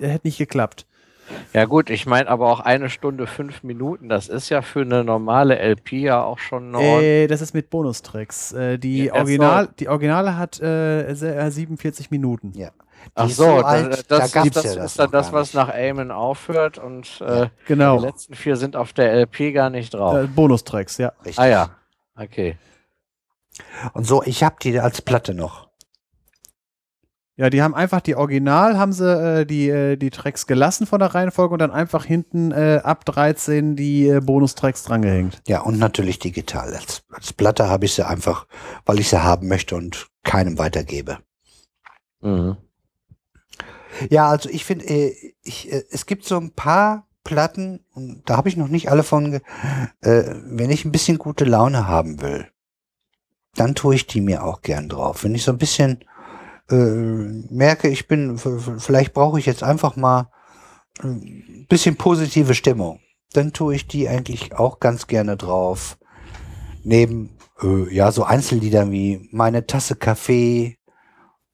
hätte 0.00 0.26
nicht 0.26 0.38
geklappt. 0.38 0.86
ja 1.54 1.64
gut, 1.64 1.90
ich 1.90 2.06
meine 2.06 2.28
aber 2.28 2.52
auch 2.52 2.60
eine 2.60 2.88
Stunde 2.90 3.26
fünf 3.26 3.62
Minuten. 3.62 4.08
Das 4.08 4.28
ist 4.28 4.48
ja 4.50 4.62
für 4.62 4.82
eine 4.82 5.02
normale 5.02 5.58
LP 5.58 5.92
ja 5.94 6.22
auch 6.22 6.38
schon. 6.38 6.74
Äh, 6.74 7.26
das 7.28 7.40
ist 7.40 7.54
mit 7.54 7.70
Bonustracks. 7.70 8.52
Äh, 8.52 8.78
die, 8.78 9.06
Ja, 9.06 9.14
so. 9.14 9.20
Original, 9.20 9.68
die 9.80 9.88
Originale 9.88 10.36
hat 10.38 10.60
äh, 10.60 11.14
se- 11.14 11.34
äh, 11.34 11.50
47 11.50 12.10
Minuten. 12.10 12.52
Ja. 12.54 12.68
Die 13.06 13.10
Ach 13.14 13.28
ist 13.28 13.36
so, 13.36 13.44
so 13.44 13.56
alt, 13.64 13.92
das, 13.92 14.06
da 14.06 14.18
das, 14.18 14.32
gab's 14.32 14.50
das 14.50 14.64
ja 14.64 14.70
ist 14.70 14.78
das 14.78 14.94
dann 14.94 15.10
das, 15.10 15.32
was 15.32 15.54
nach 15.54 15.68
Amen 15.72 16.10
aufhört 16.10 16.78
und 16.78 17.20
äh, 17.20 17.48
Genau. 17.66 17.98
die 17.98 18.06
letzten 18.06 18.34
vier 18.34 18.56
sind 18.56 18.76
auf 18.76 18.92
der 18.92 19.12
LP 19.12 19.52
gar 19.54 19.70
nicht 19.70 19.94
drauf. 19.94 20.14
Äh, 20.16 20.26
Bonustracks, 20.26 20.98
ja. 20.98 21.12
Richtig. 21.24 21.38
ah 21.38 21.46
ja, 21.46 21.70
okay. 22.18 22.58
Und 23.94 24.06
so, 24.06 24.22
ich 24.22 24.42
habe 24.42 24.56
die 24.62 24.78
als 24.80 25.00
Platte 25.02 25.34
noch. 25.34 25.66
Ja, 27.38 27.50
die 27.50 27.60
haben 27.62 27.74
einfach 27.74 28.00
die 28.00 28.16
Original, 28.16 28.78
haben 28.78 28.92
sie 28.94 29.04
äh, 29.40 29.44
die, 29.44 29.68
äh, 29.68 29.96
die 29.96 30.08
Tracks 30.08 30.46
gelassen 30.46 30.86
von 30.86 31.00
der 31.00 31.14
Reihenfolge 31.14 31.52
und 31.52 31.58
dann 31.58 31.70
einfach 31.70 32.04
hinten 32.06 32.50
äh, 32.50 32.80
ab 32.82 33.04
13 33.04 33.76
die 33.76 34.08
äh, 34.08 34.20
Bonustracks 34.20 34.84
drangehängt. 34.84 35.42
Ja, 35.46 35.60
und 35.60 35.78
natürlich 35.78 36.18
digital. 36.18 36.74
Als, 36.74 37.02
als 37.12 37.34
Platte 37.34 37.68
habe 37.68 37.84
ich 37.84 37.92
sie 37.94 38.06
einfach, 38.06 38.46
weil 38.86 39.00
ich 39.00 39.10
sie 39.10 39.22
haben 39.22 39.48
möchte 39.48 39.76
und 39.76 40.06
keinem 40.22 40.58
weitergebe. 40.58 41.18
Mhm. 42.22 42.56
Ja, 44.10 44.28
also 44.28 44.48
ich 44.48 44.64
finde, 44.64 44.86
äh, 44.86 45.34
ich, 45.42 45.72
äh, 45.72 45.84
es 45.90 46.06
gibt 46.06 46.24
so 46.24 46.36
ein 46.36 46.52
paar 46.52 47.06
Platten, 47.24 47.84
und 47.94 48.22
da 48.26 48.36
habe 48.36 48.48
ich 48.48 48.56
noch 48.56 48.68
nicht 48.68 48.90
alle 48.90 49.02
von, 49.02 49.34
äh, 49.34 49.40
wenn 50.00 50.70
ich 50.70 50.84
ein 50.84 50.92
bisschen 50.92 51.18
gute 51.18 51.44
Laune 51.44 51.88
haben 51.88 52.20
will, 52.20 52.48
dann 53.54 53.74
tue 53.74 53.94
ich 53.94 54.06
die 54.06 54.20
mir 54.20 54.44
auch 54.44 54.62
gern 54.62 54.88
drauf. 54.88 55.24
Wenn 55.24 55.34
ich 55.34 55.42
so 55.42 55.52
ein 55.52 55.58
bisschen 55.58 56.04
äh, 56.70 56.74
merke, 56.74 57.88
ich 57.88 58.06
bin, 58.08 58.38
vielleicht 58.38 59.14
brauche 59.14 59.38
ich 59.38 59.46
jetzt 59.46 59.62
einfach 59.62 59.96
mal 59.96 60.30
ein 61.02 61.66
bisschen 61.68 61.96
positive 61.96 62.54
Stimmung, 62.54 63.00
dann 63.32 63.52
tue 63.52 63.74
ich 63.74 63.86
die 63.86 64.08
eigentlich 64.08 64.54
auch 64.54 64.80
ganz 64.80 65.06
gerne 65.06 65.36
drauf. 65.36 65.98
Neben 66.84 67.36
Äh, 67.62 67.94
ja, 67.94 68.12
so 68.12 68.24
Einzellieder 68.24 68.90
wie 68.90 69.28
Meine 69.32 69.66
Tasse 69.66 69.96
Kaffee 69.96 70.76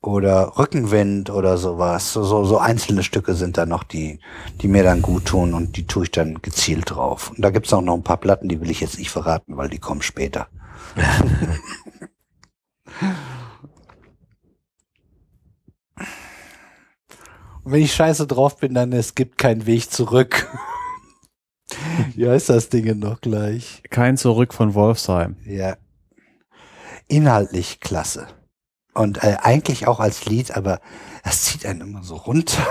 oder 0.02 0.58
Rückenwind 0.58 1.30
oder 1.30 1.56
sowas. 1.56 2.12
So, 2.12 2.24
so, 2.24 2.44
so 2.44 2.58
einzelne 2.58 3.02
Stücke 3.04 3.34
sind 3.34 3.56
da 3.56 3.64
noch, 3.66 3.84
die, 3.84 4.18
die 4.60 4.68
mir 4.68 4.82
dann 4.82 5.00
gut 5.00 5.26
tun 5.26 5.54
und 5.54 5.76
die 5.76 5.86
tue 5.86 6.04
ich 6.04 6.10
dann 6.10 6.42
gezielt 6.42 6.90
drauf. 6.90 7.30
Und 7.30 7.40
da 7.42 7.50
gibt's 7.50 7.72
auch 7.72 7.80
noch 7.80 7.94
ein 7.94 8.02
paar 8.02 8.18
Platten, 8.18 8.48
die 8.48 8.60
will 8.60 8.70
ich 8.70 8.80
jetzt 8.80 8.98
nicht 8.98 9.10
verraten, 9.10 9.56
weil 9.56 9.68
die 9.68 9.78
kommen 9.78 10.02
später. 10.02 10.48
Und 17.64 17.72
wenn 17.72 17.82
ich 17.82 17.94
scheiße 17.94 18.26
drauf 18.26 18.58
bin, 18.58 18.74
dann 18.74 18.92
es 18.92 19.14
gibt 19.14 19.38
keinen 19.38 19.66
Weg 19.66 19.90
zurück. 19.90 20.50
Wie 22.16 22.28
heißt 22.28 22.50
das 22.50 22.68
Ding 22.68 22.98
noch 22.98 23.20
gleich? 23.20 23.82
Kein 23.88 24.18
Zurück 24.18 24.52
von 24.52 24.74
Wolfsheim. 24.74 25.36
Ja. 25.46 25.76
Inhaltlich 27.08 27.80
klasse. 27.80 28.26
Und 28.94 29.22
äh, 29.22 29.36
eigentlich 29.42 29.86
auch 29.86 30.00
als 30.00 30.26
Lied, 30.26 30.56
aber 30.56 30.80
das 31.24 31.44
zieht 31.44 31.64
einen 31.66 31.80
immer 31.80 32.02
so 32.02 32.16
runter. 32.16 32.62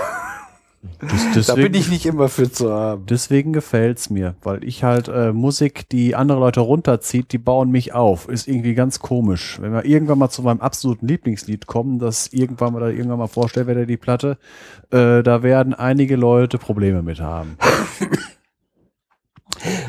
Das, 1.34 1.46
Da 1.46 1.54
bin 1.54 1.74
ich 1.74 1.88
nicht 1.88 2.06
immer 2.06 2.28
für 2.28 2.50
zu 2.50 2.72
haben. 2.72 3.06
Deswegen 3.06 3.52
gefällt's 3.52 4.10
mir, 4.10 4.34
weil 4.42 4.64
ich 4.64 4.82
halt 4.82 5.06
äh, 5.06 5.32
Musik, 5.32 5.88
die 5.90 6.16
andere 6.16 6.40
Leute 6.40 6.58
runterzieht, 6.58 7.32
die 7.32 7.38
bauen 7.38 7.70
mich 7.70 7.94
auf. 7.94 8.28
Ist 8.28 8.48
irgendwie 8.48 8.74
ganz 8.74 8.98
komisch. 8.98 9.58
Wenn 9.60 9.72
wir 9.72 9.84
irgendwann 9.84 10.18
mal 10.18 10.30
zu 10.30 10.42
meinem 10.42 10.60
absoluten 10.60 11.06
Lieblingslied 11.06 11.68
kommen, 11.68 12.00
das 12.00 12.32
irgendwann 12.32 12.72
mal 12.72 12.90
irgendwann 12.90 13.18
mal 13.18 13.28
vorstellt 13.28 13.68
werde, 13.68 13.86
die 13.86 13.96
Platte, 13.96 14.38
äh, 14.90 15.22
da 15.22 15.44
werden 15.44 15.72
einige 15.72 16.16
Leute 16.16 16.58
Probleme 16.58 17.02
mit 17.02 17.20
haben. 17.20 17.56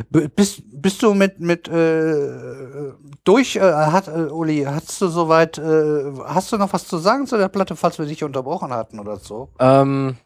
Bist, 0.09 0.61
bist 0.65 1.01
du 1.01 1.13
mit, 1.13 1.39
mit 1.39 1.67
äh, 1.67 2.93
durch, 3.23 3.55
äh, 3.55 3.61
hat, 3.61 4.07
äh, 4.07 4.27
Uli, 4.29 4.63
hast 4.63 5.01
du 5.01 5.07
soweit, 5.07 5.57
äh, 5.57 6.11
hast 6.25 6.51
du 6.51 6.57
noch 6.57 6.73
was 6.73 6.87
zu 6.87 6.97
sagen 6.97 7.25
zu 7.25 7.37
der 7.37 7.47
Platte, 7.47 7.75
falls 7.75 7.97
wir 7.97 8.05
dich 8.05 8.23
unterbrochen 8.23 8.71
hatten 8.71 8.99
oder 8.99 9.17
so? 9.17 9.49
Ähm, 9.59 10.17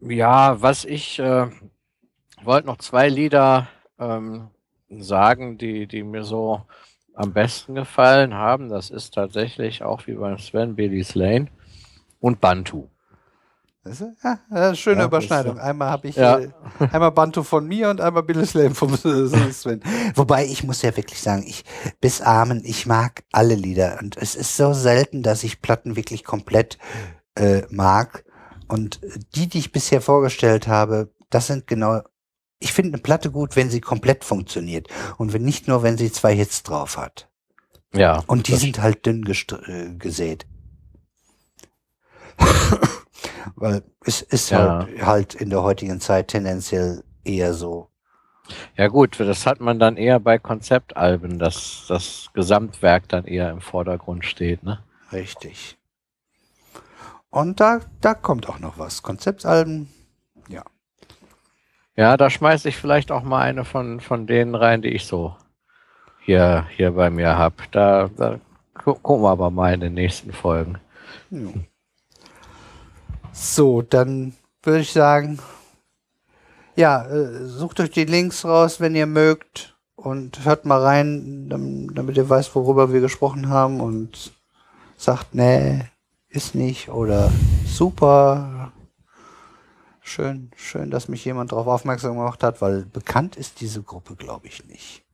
ja, 0.00 0.60
was 0.60 0.84
ich 0.84 1.18
äh, 1.18 1.48
wollte 2.44 2.66
noch 2.66 2.78
zwei 2.78 3.08
Lieder 3.08 3.68
ähm, 3.98 4.48
sagen, 4.88 5.58
die, 5.58 5.86
die 5.86 6.02
mir 6.02 6.24
so 6.24 6.62
am 7.14 7.32
besten 7.32 7.74
gefallen 7.74 8.34
haben. 8.34 8.68
Das 8.68 8.90
ist 8.90 9.14
tatsächlich 9.14 9.82
auch 9.82 10.06
wie 10.06 10.14
beim 10.14 10.38
Sven 10.38 10.76
Billy's 10.76 11.14
Lane 11.14 11.48
und 12.20 12.40
Bantu. 12.40 12.88
Weißt 13.84 14.00
du? 14.02 14.14
Ja, 14.22 14.74
schöne 14.76 15.00
Ja, 15.00 15.06
Überschneidung. 15.06 15.58
Einmal 15.58 15.90
habe 15.90 16.08
ich 16.08 16.16
Ja. 16.16 16.38
äh, 16.38 16.50
einmal 16.92 17.10
Bantu 17.10 17.42
von 17.42 17.66
mir 17.66 17.90
und 17.90 18.00
einmal 18.00 18.22
Billy 18.22 18.46
Slam 18.46 18.74
vom 18.76 18.96
Sven. 19.52 19.82
Wobei 20.14 20.44
ich 20.46 20.62
muss 20.62 20.82
ja 20.82 20.96
wirklich 20.96 21.20
sagen, 21.20 21.44
ich 21.46 21.64
bis 22.00 22.20
Amen, 22.20 22.62
ich 22.64 22.86
mag 22.86 23.24
alle 23.32 23.56
Lieder 23.56 23.98
und 24.00 24.16
es 24.16 24.36
ist 24.36 24.56
so 24.56 24.72
selten, 24.72 25.22
dass 25.24 25.42
ich 25.42 25.62
Platten 25.62 25.96
wirklich 25.96 26.22
komplett 26.22 26.78
äh, 27.34 27.62
mag 27.70 28.24
und 28.68 29.00
die, 29.34 29.48
die 29.48 29.58
ich 29.58 29.72
bisher 29.72 30.00
vorgestellt 30.00 30.68
habe, 30.68 31.10
das 31.30 31.48
sind 31.48 31.66
genau 31.66 32.02
ich 32.60 32.72
finde 32.72 32.92
eine 32.94 33.02
Platte 33.02 33.32
gut, 33.32 33.56
wenn 33.56 33.70
sie 33.70 33.80
komplett 33.80 34.22
funktioniert 34.22 34.86
und 35.18 35.32
wenn 35.32 35.42
nicht 35.42 35.66
nur, 35.66 35.82
wenn 35.82 35.98
sie 35.98 36.12
zwei 36.12 36.32
Hits 36.32 36.62
drauf 36.62 36.96
hat. 36.96 37.28
Ja. 37.92 38.22
Und 38.28 38.46
die 38.46 38.54
sind 38.54 38.80
halt 38.80 39.04
dünn 39.04 39.24
äh, 39.26 39.94
gesät. 39.98 40.46
Weil 43.56 43.82
es 44.04 44.22
ist 44.22 44.50
Ja. 44.50 44.86
halt, 44.86 45.06
halt 45.06 45.34
in 45.34 45.50
der 45.50 45.62
heutigen 45.62 46.00
Zeit 46.00 46.28
tendenziell 46.28 47.02
eher 47.24 47.54
so. 47.54 47.88
Ja 48.76 48.88
gut, 48.88 49.18
das 49.20 49.46
hat 49.46 49.60
man 49.60 49.78
dann 49.78 49.96
eher 49.96 50.18
bei 50.20 50.38
Konzeptalben, 50.38 51.38
dass 51.38 51.84
das 51.88 52.28
Gesamtwerk 52.34 53.08
dann 53.08 53.24
eher 53.24 53.50
im 53.50 53.60
Vordergrund 53.60 54.24
steht, 54.24 54.62
ne? 54.62 54.82
Richtig. 55.12 55.78
Und 57.30 57.60
da, 57.60 57.80
da 58.00 58.14
kommt 58.14 58.48
auch 58.48 58.58
noch 58.58 58.78
was. 58.78 59.02
Konzeptalben. 59.02 59.88
Ja, 61.94 62.16
da 62.16 62.30
schmeiße 62.30 62.68
ich 62.70 62.76
vielleicht 62.76 63.12
auch 63.12 63.22
mal 63.22 63.42
eine 63.42 63.64
von, 63.64 64.00
von 64.00 64.26
denen 64.26 64.54
rein, 64.54 64.80
die 64.80 64.88
ich 64.88 65.04
so 65.06 65.36
hier, 66.20 66.66
hier 66.70 66.92
bei 66.92 67.10
mir 67.10 67.36
habe. 67.36 67.56
Da, 67.70 68.08
da 68.16 68.40
gu 68.82 68.94
gucken 68.94 69.22
wir 69.22 69.30
aber 69.30 69.50
mal 69.50 69.74
in 69.74 69.80
den 69.80 69.94
nächsten 69.94 70.32
Folgen. 70.32 70.78
Ja. 71.30 71.50
So, 73.32 73.82
dann 73.82 74.34
würde 74.62 74.80
ich 74.80 74.92
sagen, 74.92 75.38
ja, 76.76 77.04
äh, 77.06 77.46
sucht 77.46 77.80
euch 77.80 77.90
die 77.90 78.04
Links 78.04 78.44
raus, 78.44 78.80
wenn 78.80 78.94
ihr 78.94 79.06
mögt 79.06 79.76
und 79.96 80.44
hört 80.44 80.64
mal 80.64 80.80
rein, 80.80 81.48
dam- 81.48 81.94
damit 81.94 82.16
ihr 82.16 82.28
weißt, 82.28 82.54
worüber 82.54 82.92
wir 82.92 83.00
gesprochen 83.00 83.48
haben 83.48 83.80
und 83.80 84.32
sagt, 84.96 85.34
nee, 85.34 85.84
ist 86.28 86.54
nicht 86.54 86.88
oder 86.88 87.30
super. 87.66 88.72
Schön, 90.00 90.50
schön, 90.56 90.90
dass 90.90 91.08
mich 91.08 91.24
jemand 91.24 91.52
darauf 91.52 91.66
aufmerksam 91.66 92.16
gemacht 92.16 92.42
hat, 92.42 92.60
weil 92.60 92.84
bekannt 92.84 93.36
ist 93.36 93.60
diese 93.60 93.82
Gruppe, 93.82 94.16
glaube 94.16 94.46
ich, 94.46 94.66
nicht. 94.66 95.04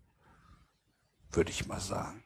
Würde 1.31 1.51
ich 1.51 1.67
mal 1.67 1.81
sagen. 1.81 2.25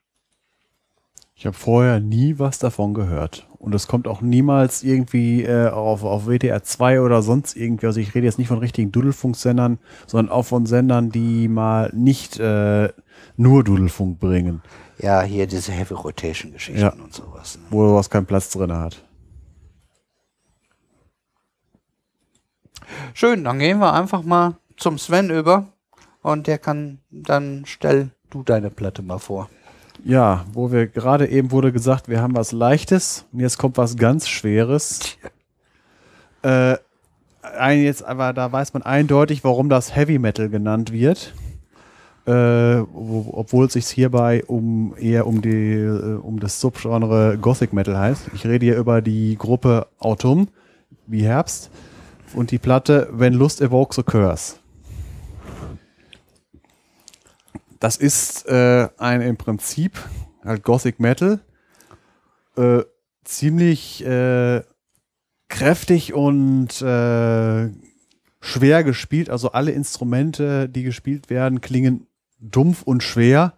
Ich 1.34 1.44
habe 1.44 1.56
vorher 1.56 1.98
nie 2.00 2.38
was 2.38 2.58
davon 2.58 2.94
gehört. 2.94 3.48
Und 3.62 3.76
es 3.76 3.86
kommt 3.86 4.08
auch 4.08 4.20
niemals 4.22 4.82
irgendwie 4.82 5.44
äh, 5.44 5.68
auf, 5.68 6.02
auf 6.02 6.26
WDR 6.26 6.64
2 6.64 7.00
oder 7.00 7.22
sonst 7.22 7.54
irgendwie. 7.56 7.86
Also 7.86 8.00
ich 8.00 8.12
rede 8.12 8.26
jetzt 8.26 8.36
nicht 8.40 8.48
von 8.48 8.58
richtigen 8.58 8.90
Dudelfunksendern, 8.90 9.78
sondern 10.08 10.32
auch 10.34 10.42
von 10.42 10.66
Sendern, 10.66 11.10
die 11.10 11.46
mal 11.46 11.88
nicht 11.94 12.40
äh, 12.40 12.88
nur 13.36 13.62
Dudelfunk 13.62 14.18
bringen, 14.18 14.62
Ja, 14.98 15.22
hier 15.22 15.46
diese 15.46 15.70
Heavy 15.70 15.94
Rotation 15.94 16.52
Geschichten 16.52 16.80
Ja. 16.80 16.92
und 16.92 17.14
sowas. 17.14 17.56
Ne? 17.56 17.62
wo 17.70 17.86
sowas 17.86 18.10
keinen 18.10 18.26
Platz 18.26 18.50
drin 18.50 18.72
hat. 18.72 19.00
Schön, 23.14 23.44
dann 23.44 23.60
gehen 23.60 23.78
wir 23.78 23.92
einfach 23.92 24.22
mal 24.24 24.56
zum 24.76 24.98
Sven 24.98 25.30
über 25.30 25.68
und 26.22 26.48
der 26.48 26.58
kann 26.58 26.98
dann 27.10 27.62
stell 27.66 28.10
du 28.30 28.42
deine 28.42 28.70
Platte 28.70 29.02
mal 29.02 29.18
vor. 29.18 29.48
Ja, 30.04 30.44
wo 30.52 30.72
wir 30.72 30.88
gerade 30.88 31.28
eben 31.28 31.52
wurde 31.52 31.72
gesagt, 31.72 32.08
wir 32.08 32.20
haben 32.20 32.34
was 32.34 32.52
Leichtes 32.52 33.24
und 33.32 33.40
jetzt 33.40 33.58
kommt 33.58 33.76
was 33.76 33.96
ganz 33.96 34.28
Schweres. 34.28 35.00
Äh, 36.44 36.76
ein 37.56 37.84
jetzt, 37.84 38.04
aber 38.04 38.32
da 38.32 38.50
weiß 38.50 38.74
man 38.74 38.82
eindeutig, 38.82 39.44
warum 39.44 39.68
das 39.68 39.94
Heavy 39.94 40.18
Metal 40.18 40.48
genannt 40.48 40.92
wird. 40.92 41.32
Äh, 42.26 42.32
wo, 42.92 43.30
obwohl 43.32 43.66
es 43.66 43.74
sich 43.74 43.86
hierbei 43.86 44.44
um 44.48 44.92
eher 44.98 45.28
um 45.28 45.40
die 45.40 45.74
äh, 45.74 46.18
um 46.20 46.40
das 46.40 46.60
Subgenre 46.60 47.38
Gothic 47.40 47.72
Metal 47.72 47.96
heißt. 47.96 48.30
Ich 48.34 48.44
rede 48.44 48.66
hier 48.66 48.76
über 48.76 49.02
die 49.02 49.36
Gruppe 49.36 49.86
Autumn, 50.00 50.48
wie 51.06 51.22
Herbst, 51.22 51.70
und 52.34 52.50
die 52.50 52.58
Platte 52.58 53.08
When 53.12 53.34
Lust 53.34 53.60
Evokes 53.60 54.00
a 54.00 54.02
Curse. 54.02 54.56
Das 57.82 57.96
ist 57.96 58.46
äh, 58.46 58.88
ein 58.96 59.22
im 59.22 59.36
Prinzip 59.36 59.98
halt 60.44 60.62
Gothic 60.62 61.00
Metal, 61.00 61.40
äh, 62.56 62.82
ziemlich 63.24 64.06
äh, 64.06 64.62
kräftig 65.48 66.14
und 66.14 66.80
äh, 66.80 67.70
schwer 68.40 68.84
gespielt. 68.84 69.30
Also 69.30 69.50
alle 69.50 69.72
Instrumente, 69.72 70.68
die 70.68 70.84
gespielt 70.84 71.28
werden, 71.28 71.60
klingen 71.60 72.06
dumpf 72.38 72.82
und 72.82 73.02
schwer. 73.02 73.54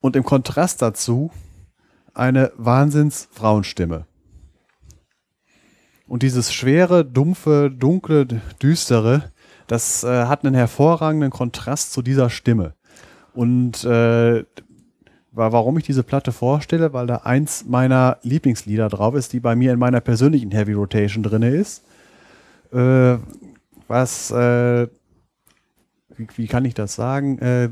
Und 0.00 0.14
im 0.14 0.22
Kontrast 0.22 0.82
dazu 0.82 1.30
eine 2.12 2.52
Wahnsinns-Frauenstimme. 2.56 4.06
Und 6.06 6.22
dieses 6.22 6.52
schwere, 6.52 7.02
dumpfe, 7.02 7.70
dunkle, 7.74 8.26
düstere, 8.60 9.31
das 9.66 10.04
äh, 10.04 10.26
hat 10.26 10.44
einen 10.44 10.54
hervorragenden 10.54 11.30
Kontrast 11.30 11.92
zu 11.92 12.02
dieser 12.02 12.30
Stimme. 12.30 12.74
Und 13.34 13.84
äh, 13.84 14.44
wa- 15.32 15.52
warum 15.52 15.78
ich 15.78 15.84
diese 15.84 16.02
Platte 16.02 16.32
vorstelle, 16.32 16.92
weil 16.92 17.06
da 17.06 17.16
eins 17.18 17.64
meiner 17.66 18.18
Lieblingslieder 18.22 18.88
drauf 18.88 19.14
ist, 19.14 19.32
die 19.32 19.40
bei 19.40 19.56
mir 19.56 19.72
in 19.72 19.78
meiner 19.78 20.00
persönlichen 20.00 20.50
Heavy 20.50 20.72
Rotation 20.72 21.22
drinne 21.22 21.50
ist. 21.50 21.84
Äh, 22.72 23.18
was, 23.88 24.30
äh, 24.30 24.88
wie, 26.16 26.28
wie 26.36 26.46
kann 26.46 26.64
ich 26.64 26.74
das 26.74 26.94
sagen? 26.94 27.38
Äh, 27.38 27.70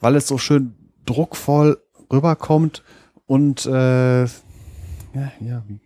weil 0.00 0.16
es 0.16 0.26
so 0.26 0.38
schön 0.38 0.74
druckvoll 1.06 1.78
rüberkommt 2.12 2.82
und 3.26 3.64
äh, 3.66 4.22
ja, 4.24 5.32
ja, 5.40 5.62
wie, 5.66 5.78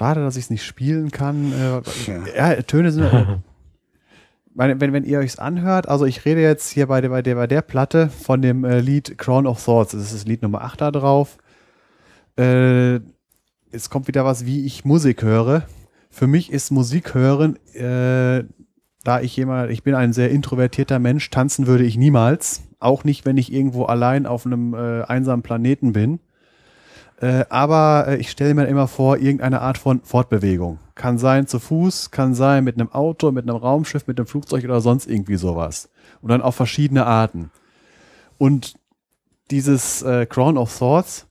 Schade, 0.00 0.22
dass 0.22 0.36
ich 0.36 0.44
es 0.44 0.50
nicht 0.50 0.64
spielen 0.64 1.10
kann. 1.10 1.52
Äh, 1.52 1.82
Ja. 2.34 2.54
ja, 2.54 2.62
Töne 2.62 2.90
sind. 2.90 3.04
äh, 3.04 3.26
meine, 4.54 4.80
wenn, 4.80 4.94
wenn 4.94 5.04
ihr 5.04 5.18
euch 5.18 5.38
anhört, 5.38 5.90
also 5.90 6.06
ich 6.06 6.24
rede 6.24 6.40
jetzt 6.40 6.70
hier 6.70 6.86
bei 6.86 7.02
der, 7.02 7.10
bei 7.10 7.20
der, 7.20 7.34
bei 7.34 7.46
der 7.46 7.60
Platte 7.60 8.08
von 8.08 8.40
dem 8.40 8.64
äh, 8.64 8.80
Lied 8.80 9.18
Crown 9.18 9.46
of 9.46 9.62
Thoughts. 9.62 9.92
Das 9.92 10.00
ist 10.00 10.14
das 10.14 10.24
Lied 10.24 10.40
Nummer 10.40 10.62
8 10.62 10.80
da 10.80 10.90
drauf. 10.90 11.36
Äh, 12.38 13.00
es 13.72 13.90
kommt 13.90 14.08
wieder 14.08 14.24
was, 14.24 14.46
wie 14.46 14.64
ich 14.64 14.86
Musik 14.86 15.22
höre. 15.22 15.64
Für 16.08 16.26
mich 16.26 16.50
ist 16.50 16.70
Musik 16.70 17.12
hören 17.12 17.56
äh, 17.74 18.44
da 19.04 19.20
ich 19.20 19.36
jemand, 19.36 19.70
ich 19.70 19.82
bin 19.82 19.94
ein 19.94 20.14
sehr 20.14 20.30
introvertierter 20.30 20.98
Mensch, 20.98 21.28
tanzen 21.28 21.66
würde 21.66 21.84
ich 21.84 21.98
niemals. 21.98 22.62
Auch 22.78 23.04
nicht, 23.04 23.26
wenn 23.26 23.36
ich 23.36 23.52
irgendwo 23.52 23.84
allein 23.84 24.24
auf 24.24 24.46
einem 24.46 24.72
äh, 24.72 25.02
einsamen 25.02 25.42
Planeten 25.42 25.92
bin. 25.92 26.20
Äh, 27.20 27.44
aber 27.50 28.06
äh, 28.08 28.16
ich 28.16 28.30
stelle 28.30 28.54
mir 28.54 28.66
immer 28.66 28.88
vor, 28.88 29.18
irgendeine 29.18 29.60
Art 29.60 29.76
von 29.76 30.00
Fortbewegung. 30.02 30.78
Kann 30.94 31.18
sein 31.18 31.46
zu 31.46 31.58
Fuß, 31.58 32.10
kann 32.10 32.34
sein 32.34 32.64
mit 32.64 32.76
einem 32.76 32.90
Auto, 32.92 33.30
mit 33.30 33.48
einem 33.48 33.56
Raumschiff, 33.56 34.06
mit 34.06 34.18
einem 34.18 34.26
Flugzeug 34.26 34.64
oder 34.64 34.80
sonst 34.80 35.06
irgendwie 35.06 35.36
sowas. 35.36 35.90
Und 36.22 36.30
dann 36.30 36.40
auf 36.40 36.54
verschiedene 36.54 37.04
Arten. 37.06 37.50
Und 38.38 38.74
dieses 39.50 40.02
äh, 40.02 40.24
Crown 40.24 40.56
of 40.56 40.76
Thoughts, 40.78 41.26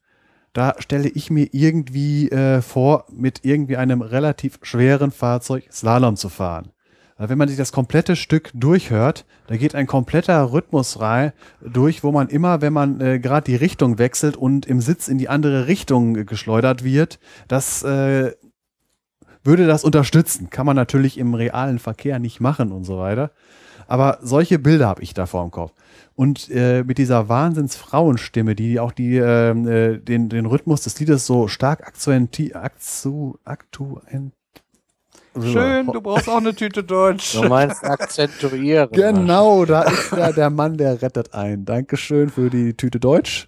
da 0.54 0.76
stelle 0.80 1.10
ich 1.10 1.32
mir 1.32 1.48
irgendwie 1.52 2.30
äh, 2.30 2.62
vor, 2.62 3.06
mit 3.12 3.44
irgendwie 3.44 3.78
einem 3.78 4.02
relativ 4.02 4.60
schweren 4.62 5.12
Fahrzeug 5.12 5.64
Slalom 5.72 6.16
zu 6.16 6.30
fahren. 6.30 6.72
Wenn 7.22 7.38
man 7.38 7.50
sich 7.50 7.58
das 7.58 7.74
komplette 7.74 8.16
Stück 8.16 8.50
durchhört, 8.54 9.26
da 9.48 9.58
geht 9.58 9.76
ein 9.76 9.88
kompletter 9.88 10.54
Rhythmus 10.54 11.02
rein 11.02 11.34
durch, 11.60 12.02
wo 12.02 12.14
man 12.14 12.30
immer, 12.30 12.62
wenn 12.62 12.72
man 12.72 13.02
äh, 13.02 13.20
gerade 13.20 13.44
die 13.44 13.58
Richtung 13.58 13.98
wechselt 13.98 14.38
und 14.38 14.66
im 14.66 14.80
Sitz 14.80 15.10
in 15.10 15.18
die 15.18 15.28
andere 15.28 15.68
Richtung 15.68 16.26
geschleudert 16.26 16.86
wird, 16.86 17.20
das 17.50 17.84
äh, 17.84 18.32
würde 19.44 19.68
das 19.68 19.84
unterstützen. 19.84 20.50
Kann 20.50 20.66
man 20.66 20.78
natürlich 20.78 21.18
im 21.18 21.34
realen 21.34 21.80
Verkehr 21.80 22.20
nicht 22.20 22.40
machen 22.40 22.72
und 22.72 22.86
so 22.86 22.98
weiter. 23.00 23.32
Aber 23.86 24.20
solche 24.22 24.58
Bilder 24.58 24.88
habe 24.88 25.02
ich 25.02 25.14
da 25.14 25.26
vor 25.26 25.44
dem 25.44 25.52
Kopf. 25.52 25.74
Und 26.16 26.50
äh, 26.50 26.86
mit 26.86 27.00
dieser 27.00 27.28
Wahnsinnsfrauenstimme, 27.28 28.56
die 28.56 28.80
auch 28.80 28.94
die, 28.94 29.18
ähm, 29.18 29.68
äh, 29.68 29.98
den, 29.98 30.30
den 30.30 30.46
Rhythmus 30.46 30.84
des 30.84 30.98
Liedes 31.00 31.26
so 31.26 31.50
stark 31.50 31.86
aktuent, 31.86 32.40
Schön, 35.42 35.88
du 35.88 36.02
brauchst 36.02 36.28
auch 36.28 36.38
eine 36.38 36.56
Tüte 36.56 36.84
Deutsch. 36.84 37.36
Du 37.36 37.44
meinst 37.48 37.84
akzentuieren. 37.84 38.90
Genau, 38.92 39.66
da 39.66 39.84
ist 39.84 40.12
der, 40.12 40.34
der 40.34 40.50
Mann, 40.50 40.78
der 40.78 41.02
rettet 41.02 41.34
ein. 41.34 41.66
Dankeschön 41.66 42.30
für 42.30 42.50
die 42.50 42.74
Tüte 42.74 43.00
Deutsch. 43.00 43.48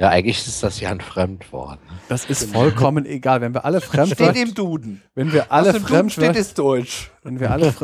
Ja, 0.00 0.10
eigentlich 0.10 0.46
ist 0.46 0.62
das 0.62 0.78
ja 0.80 0.90
ein 0.90 1.00
Fremdwort. 1.00 1.80
ne? 1.86 1.98
Das 2.08 2.26
ist 2.26 2.52
vollkommen 2.52 3.04
egal. 3.04 3.40
Wenn 3.40 3.52
wir 3.52 3.64
alle 3.64 3.80
Steht 3.80 3.90
Fremdwörter, 3.90 4.40
im 4.40 4.54
Duden. 4.54 5.02
wenn 5.16 5.32
wir 5.32 5.50
alle 5.50 5.72
dem 5.72 5.84
Duden 5.84 6.10
steht 6.10 6.24
Fremdwörter, 6.24 6.40
es 6.40 6.54
Deutsch. 6.54 7.10
wenn 7.24 7.40
wir 7.40 7.50
alle, 7.50 7.74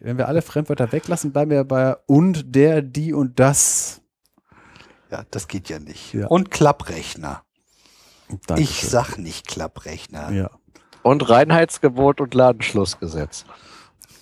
wenn 0.00 0.18
wir 0.18 0.26
alle 0.26 0.42
Fremdwörter 0.42 0.90
weglassen, 0.90 1.30
bleiben 1.32 1.52
wir 1.52 1.62
bei 1.62 1.96
und, 2.06 2.54
der, 2.54 2.82
die 2.82 3.12
und 3.14 3.38
das. 3.38 4.00
Ja, 5.10 5.24
das 5.30 5.46
geht 5.46 5.68
ja 5.68 5.78
nicht. 5.78 6.14
Ja. 6.14 6.26
Und 6.26 6.50
Klapprechner. 6.50 7.42
Ich 8.28 8.38
Dankeschön. 8.46 8.88
sag 8.90 9.18
nicht 9.18 9.46
Klapprechner. 9.46 10.30
Ja. 10.32 10.50
Und 11.02 11.28
Reinheitsgebot 11.28 12.20
und 12.20 12.34
Ladenschlussgesetz. 12.34 13.44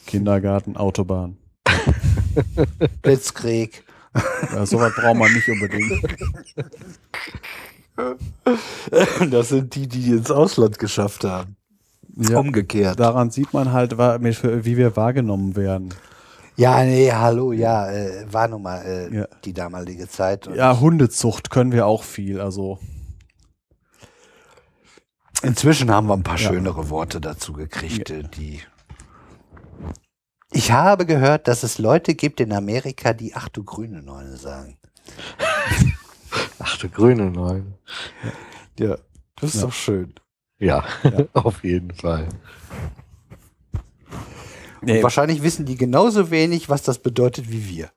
Kindergarten, 0.07 0.77
Autobahn. 0.77 1.37
Blitzkrieg. 3.03 3.85
Ja, 4.55 4.65
sowas 4.67 4.93
braucht 4.97 5.17
man 5.17 5.33
nicht 5.33 5.49
unbedingt. 5.49 6.03
Das 9.31 9.49
sind 9.49 9.75
die, 9.75 9.89
die 9.89 10.11
ins 10.13 10.31
Ausland 10.31 10.79
geschafft 10.79 11.25
haben. 11.25 11.57
Ja, 12.17 12.39
Umgekehrt. 12.39 13.01
daran 13.01 13.31
sieht 13.31 13.53
man 13.53 13.73
halt, 13.73 13.99
wie 13.99 14.77
wir 14.77 14.95
wahrgenommen 14.95 15.57
werden. 15.57 15.93
Ja, 16.57 16.85
nee, 16.85 17.11
hallo, 17.13 17.53
ja, 17.53 17.91
äh, 17.91 18.25
war 18.31 18.47
nun 18.47 18.63
mal 18.63 18.83
äh, 18.85 19.17
Ja. 19.17 19.27
die 19.45 19.53
damalige 19.53 20.09
Zeit. 20.09 20.47
Und 20.47 20.55
Ja, 20.55 20.79
Hundezucht 20.79 21.51
können 21.51 21.73
wir 21.73 21.87
auch 21.87 22.05
viel. 22.05 22.41
Also 22.41 22.79
Inzwischen 25.43 25.91
haben 25.91 26.09
wir 26.09 26.15
ein 26.15 26.23
paar 26.23 26.39
Ja. 26.39 26.49
schönere 26.49 26.91
Worte 26.91 27.21
dazu 27.21 27.53
gekriegt, 27.53 28.11
äh, 28.11 28.25
die. 28.25 28.61
Ich 30.51 30.73
habe 30.73 31.07
gehört, 31.07 31.47
dass 31.47 31.63
es 31.63 31.79
Leute 31.79 32.15
gibt 32.15 32.41
in 32.41 32.53
Amerika, 32.53 33.13
die 33.13 33.35
Ach 33.35 33.49
du 33.49 33.63
grüne 33.65 34.03
Neune 34.03 34.37
sagen. 34.37 34.79
Ach 36.59 36.77
du 36.79 36.89
grüne 36.89 37.31
Neun. 37.31 37.75
Ja, 38.79 38.97
das 39.37 39.55
ist 39.55 39.61
Ja. 39.61 39.67
doch 39.67 39.73
schön. 39.73 40.15
Ja, 40.59 40.85
auf 41.35 41.63
jeden 41.63 41.93
Fall. 41.95 42.29
Und 44.81 45.03
wahrscheinlich 45.03 45.43
wissen 45.43 45.67
die 45.67 45.77
genauso 45.77 46.31
wenig, 46.31 46.69
was 46.69 46.83
das 46.83 46.99
bedeutet 46.99 47.51
wie 47.51 47.69
wir. 47.69 47.91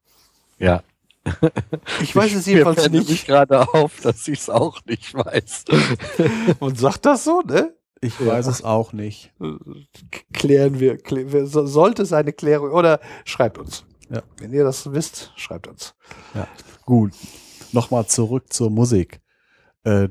Ja. 0.59 0.83
Ich 2.01 2.15
weiß 2.15 2.33
es 2.33 2.45
jedenfalls 2.45 2.89
nicht. 2.89 2.91
nämlich 2.91 3.25
gerade 3.25 3.67
auf, 3.73 4.01
dass 4.01 4.27
ich 4.27 4.39
es 4.39 4.49
auch 4.49 4.79
nicht 4.85 5.13
weiß. 5.13 5.65
Und 6.59 6.79
sagt 6.79 7.05
das 7.05 7.23
so, 7.23 7.41
ne? 7.41 7.75
ich 8.01 8.25
weiß 8.25 8.47
es 8.47 8.63
auch 8.63 8.93
nicht. 8.93 9.31
Klären 10.33 10.79
wir, 10.79 10.97
klä 10.97 11.31
wir 11.31 11.45
so, 11.45 11.65
sollte 11.67 12.01
es 12.01 12.13
eine 12.13 12.33
Klärung 12.33 12.71
oder 12.71 12.99
schreibt 13.25 13.59
uns. 13.59 13.85
Ja. 14.09 14.23
Wenn 14.37 14.51
ihr 14.51 14.63
das 14.63 14.91
wisst, 14.91 15.31
schreibt 15.35 15.67
uns. 15.67 15.93
Gut. 16.85 17.13
Nochmal 17.71 18.07
zurück 18.07 18.51
zur 18.51 18.71
Musik. 18.71 19.21
Äh, 19.83 20.09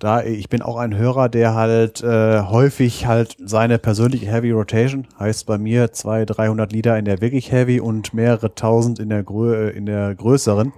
da 0.00 0.24
ich 0.24 0.48
bin 0.48 0.62
auch 0.62 0.76
ein 0.76 0.96
Hörer, 0.96 1.28
der 1.28 1.54
halt 1.54 2.02
äh, 2.02 2.40
häufig 2.40 3.06
halt 3.06 3.36
seine 3.44 3.78
persönliche 3.78 4.26
Heavy 4.26 4.50
Rotation, 4.50 5.06
heißt 5.18 5.46
bei 5.46 5.58
mir 5.58 5.92
200, 5.92 6.36
300 6.36 6.72
Lieder 6.72 6.98
in 6.98 7.04
der 7.04 7.20
wirklich 7.20 7.52
Heavy 7.52 7.80
und 7.80 8.12
mehrere 8.14 8.54
tausend 8.54 8.98
in 8.98 9.10
der, 9.10 9.22
Grö 9.22 9.68
äh, 9.68 9.70
in 9.76 9.86
der 9.86 10.14
größeren. 10.14 10.72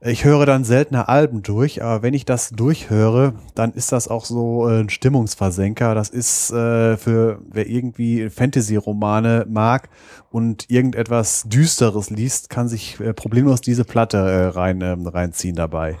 Ich 0.00 0.24
höre 0.24 0.46
dann 0.46 0.62
seltener 0.62 1.08
Alben 1.08 1.42
durch, 1.42 1.82
aber 1.82 2.02
wenn 2.02 2.14
ich 2.14 2.24
das 2.24 2.50
durchhöre, 2.50 3.34
dann 3.56 3.72
ist 3.72 3.90
das 3.90 4.06
auch 4.06 4.26
so 4.26 4.68
äh, 4.68 4.80
ein 4.80 4.90
Stimmungsversenker. 4.90 5.96
Das 5.96 6.10
ist 6.10 6.52
äh, 6.52 6.96
für 6.96 7.40
wer 7.50 7.66
irgendwie 7.66 8.30
Fantasy-Romane 8.30 9.46
mag 9.48 9.88
und 10.30 10.70
irgendetwas 10.70 11.44
Düsteres 11.48 12.10
liest, 12.10 12.48
kann 12.48 12.68
sich 12.68 13.00
äh, 13.00 13.12
problemlos 13.12 13.60
diese 13.60 13.84
Platte 13.84 14.18
äh, 14.18 14.46
rein, 14.46 14.82
ähm, 14.82 15.06
reinziehen 15.06 15.56
dabei. 15.56 15.96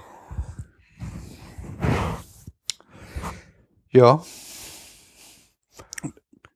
Ja. 3.90 4.22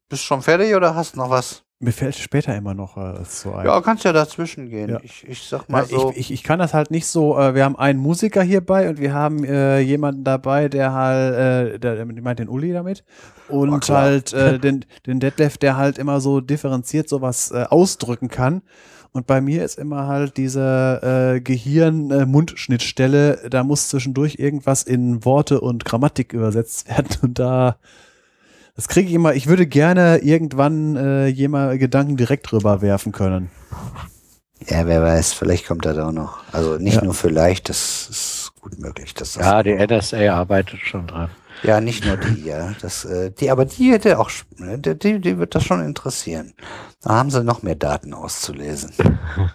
Bist 0.09 0.25
schon 0.25 0.42
fertig 0.42 0.75
oder 0.75 0.94
hast 0.94 1.17
noch 1.17 1.31
was? 1.31 1.65
Mir 1.81 1.92
fällt 1.92 2.15
später 2.15 2.55
immer 2.55 2.75
noch 2.75 2.97
äh, 2.97 3.25
so 3.25 3.55
ein. 3.55 3.67
Ja, 3.67 3.81
kannst 3.81 4.05
ja 4.05 4.12
dazwischen 4.12 4.68
gehen. 4.68 4.91
Ja. 4.91 5.01
Ich, 5.02 5.26
ich 5.26 5.42
sag 5.42 5.68
mal 5.68 5.83
Ja, 5.83 5.86
so. 5.99 6.10
ich, 6.10 6.18
ich, 6.18 6.33
ich 6.33 6.42
kann 6.44 6.60
das 6.60 6.75
halt 6.75 6.92
nicht 6.92 7.07
so, 7.09 7.36
äh, 7.36 7.57
wir 7.57 7.65
haben 7.65 7.75
einen 7.76 7.99
Musiker 7.99 8.41
hierbei 8.42 8.89
und 8.89 9.01
wir 9.01 9.12
haben 9.15 9.42
äh, 9.42 9.81
jemanden 9.81 10.23
dabei, 10.23 10.68
der 10.68 10.92
halt, 10.92 11.34
äh, 11.34 11.78
der, 11.81 11.97
der 11.97 12.23
meint 12.23 12.39
den 12.39 12.49
Uli 12.49 12.73
damit 12.73 13.02
und 13.49 13.89
halt 13.89 14.33
äh, 14.33 14.60
den, 14.60 14.84
den 15.07 15.18
Detlef, 15.18 15.59
der 15.59 15.76
halt 15.76 15.99
immer 15.99 16.20
so 16.20 16.41
differenziert 16.41 17.09
sowas 17.09 17.51
äh, 17.51 17.65
ausdrücken 17.68 18.28
kann. 18.28 18.62
Und 19.13 19.27
bei 19.27 19.41
mir 19.43 19.63
ist 19.65 19.79
immer 19.79 20.07
halt 20.07 20.37
diese 20.39 21.35
äh, 21.37 21.41
Gehirn-Mundschnittstelle, 21.41 23.49
da 23.51 23.63
muss 23.63 23.89
zwischendurch 23.89 24.37
irgendwas 24.39 24.83
in 24.85 25.23
Worte 25.25 25.61
und 25.61 25.85
Grammatik 25.85 26.33
übersetzt 26.33 26.89
werden 26.97 27.09
und 27.23 27.39
da 27.39 27.77
das 28.75 28.89
kriege 28.89 29.07
ich 29.11 29.15
immer, 29.15 29.35
ich 29.35 29.49
würde 29.49 29.67
gerne 29.67 30.21
irgendwann 30.23 30.97
äh, 30.97 31.27
jemand 31.27 31.79
Gedanken 31.79 32.17
direkt 32.17 32.51
drüber 32.51 32.81
werfen 32.81 33.13
können. 33.13 33.51
ja, 34.67 34.87
wer 34.87 35.03
weiß, 35.03 35.35
vielleicht 35.35 35.67
kommt 35.67 35.85
das 35.85 35.99
auch 35.99 36.11
noch. 36.11 36.39
Also 36.53 36.79
nicht 36.79 36.97
Ja. 36.97 37.05
nur 37.05 37.13
vielleicht, 37.13 37.69
das 37.69 38.09
ist 38.09 38.53
gut 38.63 38.79
möglich. 38.79 39.13
Dass 39.13 39.35
das 39.35 39.45
Ja, 39.45 39.63
die 39.63 39.75
NSA 39.75 40.33
arbeitet 40.35 40.81
schon 40.81 41.07
dran. 41.07 41.29
Ja, 41.63 41.81
nicht 41.81 42.05
nur 42.05 42.17
die, 42.17 42.45
ja. 42.45 42.75
Das, 42.81 43.05
äh, 43.05 43.31
die, 43.31 43.51
aber 43.51 43.65
die 43.65 43.93
hätte 43.93 44.19
auch, 44.19 44.31
ne, 44.57 44.79
die, 44.79 44.99
die, 44.99 45.21
die 45.21 45.39
wird 45.39 45.55
das 45.55 45.65
schon 45.65 45.81
interessieren. 45.85 46.55
Da 47.01 47.11
haben 47.11 47.31
sie 47.31 47.45
noch 47.45 47.63
mehr 47.63 47.77
Daten 47.77 48.15
auszulesen. 48.15 48.93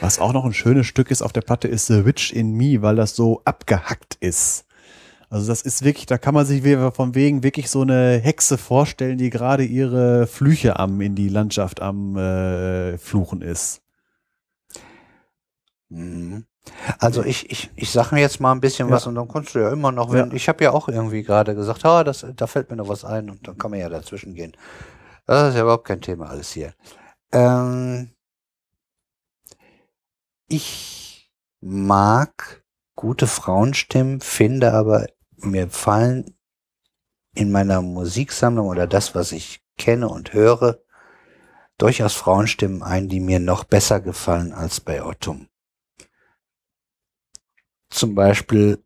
Was 0.00 0.18
auch 0.18 0.32
noch 0.32 0.44
ein 0.44 0.52
schönes 0.52 0.86
Stück 0.86 1.10
ist 1.10 1.22
auf 1.22 1.32
der 1.32 1.40
Platte, 1.40 1.66
ist 1.68 1.86
The 1.86 2.04
Witch 2.04 2.32
in 2.32 2.52
Me, 2.52 2.82
weil 2.82 2.96
das 2.96 3.16
so 3.16 3.42
abgehackt 3.44 4.16
ist. 4.20 4.64
Also 5.28 5.48
das 5.48 5.62
ist 5.62 5.84
wirklich, 5.84 6.06
da 6.06 6.18
kann 6.18 6.34
man 6.34 6.46
sich 6.46 6.62
von 6.94 7.16
wegen 7.16 7.42
wirklich 7.42 7.68
so 7.68 7.82
eine 7.82 8.18
Hexe 8.18 8.58
vorstellen, 8.58 9.18
die 9.18 9.30
gerade 9.30 9.64
ihre 9.64 10.28
Flüche 10.28 10.78
am 10.78 11.00
in 11.00 11.16
die 11.16 11.28
Landschaft 11.28 11.82
am 11.82 12.16
äh, 12.16 12.96
Fluchen 12.98 13.42
ist. 13.42 13.82
Mhm. 15.88 16.46
Also 16.98 17.22
ich, 17.24 17.50
ich, 17.50 17.70
ich 17.76 17.90
sag 17.90 18.12
mir 18.12 18.20
jetzt 18.20 18.40
mal 18.40 18.52
ein 18.52 18.60
bisschen 18.60 18.88
Ja. 18.88 18.94
was 18.94 19.06
und 19.06 19.14
dann 19.14 19.28
kannst 19.28 19.54
du 19.54 19.60
ja 19.60 19.70
immer 19.70 19.92
noch, 19.92 20.12
wenn, 20.12 20.30
Ja. 20.30 20.34
ich 20.36 20.48
habe 20.48 20.64
ja 20.64 20.72
auch 20.72 20.88
irgendwie 20.88 21.22
gerade 21.22 21.54
gesagt, 21.54 21.84
ah, 21.84 22.04
das, 22.04 22.26
da 22.34 22.46
fällt 22.46 22.70
mir 22.70 22.76
noch 22.76 22.88
was 22.88 23.04
ein 23.04 23.30
und 23.30 23.46
dann 23.46 23.56
kann 23.58 23.70
man 23.70 23.80
ja 23.80 23.88
dazwischen 23.88 24.34
gehen. 24.34 24.52
Das 25.26 25.48
ist 25.50 25.54
ja 25.56 25.62
überhaupt 25.62 25.86
kein 25.86 26.00
Thema 26.00 26.28
alles 26.30 26.52
hier. 26.52 26.72
Ähm, 27.32 28.10
ich 30.48 31.30
mag 31.60 32.64
gute 32.94 33.26
Frauenstimmen, 33.26 34.20
finde 34.20 34.72
aber, 34.72 35.06
mir 35.38 35.68
fallen 35.68 36.34
in 37.34 37.50
meiner 37.50 37.82
Musiksammlung 37.82 38.68
oder 38.68 38.86
das, 38.86 39.14
was 39.14 39.32
ich 39.32 39.60
kenne 39.76 40.08
und 40.08 40.32
höre, 40.32 40.78
durchaus 41.78 42.14
Frauenstimmen 42.14 42.82
ein, 42.82 43.08
die 43.08 43.20
mir 43.20 43.38
noch 43.40 43.64
besser 43.64 44.00
gefallen 44.00 44.52
als 44.54 44.80
bei 44.80 45.04
Ottum. 45.04 45.48
Zum 47.96 48.14
Beispiel 48.14 48.78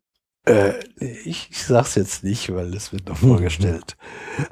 Äh, 0.43 0.73
ich, 0.97 1.49
ich 1.51 1.63
sag's 1.63 1.93
jetzt 1.93 2.23
nicht, 2.23 2.51
weil 2.51 2.73
es 2.73 2.91
wird 2.91 3.07
noch 3.07 3.17
vorgestellt. 3.17 3.95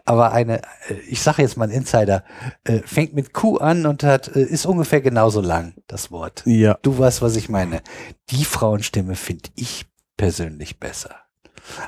Aber 0.06 0.34
eine, 0.34 0.62
äh, 0.88 1.00
ich 1.08 1.20
sage 1.20 1.42
jetzt 1.42 1.58
mal 1.58 1.66
ein 1.68 1.72
Insider, 1.72 2.24
äh, 2.64 2.82
fängt 2.86 3.16
mit 3.16 3.34
Q 3.34 3.58
an 3.58 3.88
und 3.88 4.04
hat, 4.04 4.28
äh, 4.36 4.44
ist 4.44 4.68
ungefähr 4.68 5.02
genauso 5.02 5.42
lang, 5.42 5.74
das 5.88 6.12
Wort. 6.12 6.44
Ja. 6.46 6.78
Du 6.84 6.96
weißt, 6.96 7.24
was 7.24 7.36
ich 7.36 7.50
meine. 7.50 7.82
Die 8.30 8.46
Frauenstimme 8.46 9.16
finde 9.16 9.50
ich 9.56 9.88
persönlich 10.16 10.80
besser. 10.80 11.16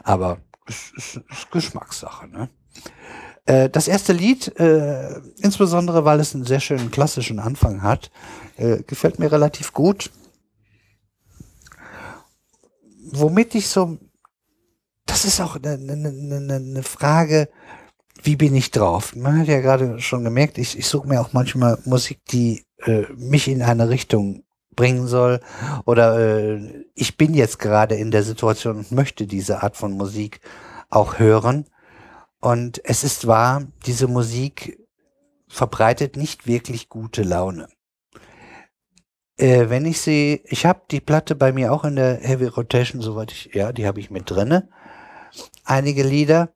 Aber 0.04 0.40
es 0.68 0.92
ist, 0.98 1.22
ist 1.30 1.52
Geschmackssache, 1.52 2.28
ne? 2.28 2.50
Äh, 3.46 3.70
Das 3.70 3.88
erste 3.88 4.14
Lied, 4.14 4.60
äh, 4.60 5.20
insbesondere 5.44 6.06
weil 6.06 6.20
es 6.20 6.34
einen 6.34 6.46
sehr 6.46 6.60
schönen 6.60 6.90
klassischen 6.90 7.38
Anfang 7.40 7.84
hat, 7.84 8.10
äh, 8.58 8.82
gefällt 8.82 9.20
mir 9.20 9.32
relativ 9.32 9.74
gut. 9.74 10.10
Womit 13.12 13.56
ich 13.56 13.68
so, 13.68 13.98
das 15.06 15.26
ist 15.26 15.42
auch 15.42 15.58
eine, 15.58 15.74
eine, 15.74 16.56
eine, 16.56 16.84
Frage, 16.84 17.50
wie 18.24 18.36
bin 18.36 18.56
ich 18.56 18.72
drauf? 18.72 19.16
Man 19.16 19.40
hat 19.40 19.48
ja 19.48 19.60
gerade 19.60 20.00
schon 20.00 20.24
gemerkt, 20.24 20.58
ich, 20.58 20.78
ich 20.78 20.88
suche 20.88 21.08
mir 21.08 21.20
auch 21.20 21.34
manchmal 21.34 21.78
Musik, 21.86 22.20
die 22.32 22.66
äh, 22.86 23.04
mich 23.16 23.48
in 23.48 23.62
eine 23.62 23.90
Richtung 23.90 24.44
bringen 24.76 25.08
soll. 25.08 25.42
Oder 25.86 26.20
äh, 26.20 26.86
ich 26.96 27.18
bin 27.18 27.34
jetzt 27.34 27.60
gerade 27.60 27.96
in 27.96 28.12
der 28.12 28.24
Situation 28.24 28.78
und 28.78 28.92
möchte 28.92 29.28
diese 29.28 29.62
Art 29.64 29.76
von 29.76 29.92
Musik 29.92 30.40
auch 30.90 31.20
hören. 31.20 31.66
Und 32.40 32.82
es 32.86 33.04
ist 33.04 33.28
wahr, 33.28 33.64
diese 33.86 34.08
Musik 34.08 34.80
verbreitet 35.48 36.16
nicht 36.16 36.48
wirklich 36.48 36.90
gute 36.90 37.24
Laune. 37.24 37.68
Äh, 39.38 39.70
wenn 39.70 39.86
ich 39.86 40.02
sie, 40.02 40.42
ich 40.46 40.66
habe 40.66 40.82
die 40.92 41.02
Platte 41.02 41.36
bei 41.36 41.52
mir 41.52 41.74
auch 41.74 41.84
in 41.84 41.96
der 41.96 42.18
Heavy 42.18 42.46
Rotation, 42.46 43.02
soweit 43.02 43.32
ich, 43.32 43.54
ja, 43.54 43.72
die 43.72 43.88
habe 43.88 44.00
ich 44.00 44.12
mit 44.12 44.30
drinne. 44.30 44.70
Einige 45.64 46.04
Lieder. 46.04 46.54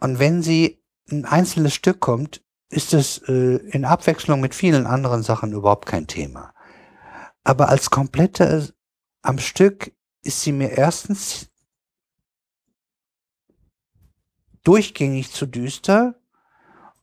Und 0.00 0.18
wenn 0.18 0.42
sie 0.42 0.82
ein 1.10 1.24
einzelnes 1.24 1.74
Stück 1.74 2.00
kommt, 2.00 2.42
ist 2.70 2.92
es 2.92 3.18
äh, 3.28 3.56
in 3.70 3.84
Abwechslung 3.84 4.40
mit 4.40 4.54
vielen 4.54 4.86
anderen 4.86 5.22
Sachen 5.22 5.52
überhaupt 5.52 5.86
kein 5.86 6.06
Thema. 6.06 6.52
Aber 7.44 7.68
als 7.68 7.90
komplette 7.90 8.74
am 9.22 9.38
Stück 9.38 9.92
ist 10.22 10.42
sie 10.42 10.52
mir 10.52 10.70
erstens 10.70 11.50
durchgängig 14.64 15.32
zu 15.32 15.46
düster 15.46 16.20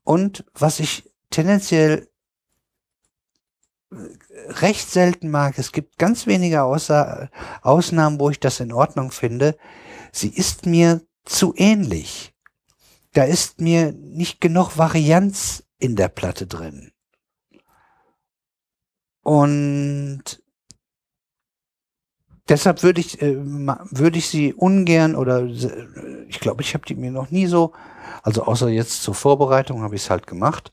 und 0.03 0.45
was 0.53 0.79
ich 0.79 1.11
tendenziell 1.31 2.07
äh, 3.91 3.95
recht 4.47 4.89
selten 4.89 5.29
mag, 5.29 5.57
es 5.57 5.71
gibt 5.71 5.97
ganz 5.97 6.27
wenige 6.27 6.63
Außer 6.63 7.29
Ausnahmen, 7.61 8.19
wo 8.19 8.29
ich 8.29 8.39
das 8.39 8.59
in 8.59 8.73
Ordnung 8.73 9.11
finde, 9.11 9.57
sie 10.11 10.29
ist 10.29 10.65
mir 10.65 11.01
zu 11.25 11.53
ähnlich. 11.55 12.33
Da 13.13 13.23
ist 13.23 13.61
mir 13.61 13.93
nicht 13.93 14.41
genug 14.41 14.77
Varianz 14.77 15.63
in 15.77 15.95
der 15.95 16.09
Platte 16.09 16.47
drin. 16.47 16.91
Und 19.23 20.43
deshalb 22.49 22.83
würde 22.83 23.01
ich, 23.01 23.21
äh, 23.21 23.35
würde 23.37 24.17
ich 24.17 24.27
sie 24.27 24.53
ungern 24.53 25.15
oder 25.15 25.51
se- 25.53 26.25
ich 26.27 26.39
glaube, 26.39 26.61
ich 26.61 26.73
habe 26.73 26.85
die 26.85 26.95
mir 26.95 27.11
noch 27.11 27.31
nie 27.31 27.47
so, 27.47 27.73
also 28.21 28.43
außer 28.43 28.69
jetzt 28.69 29.01
zur 29.01 29.15
Vorbereitung 29.15 29.81
habe 29.81 29.95
ich 29.95 30.03
es 30.03 30.09
halt 30.09 30.27
gemacht, 30.27 30.71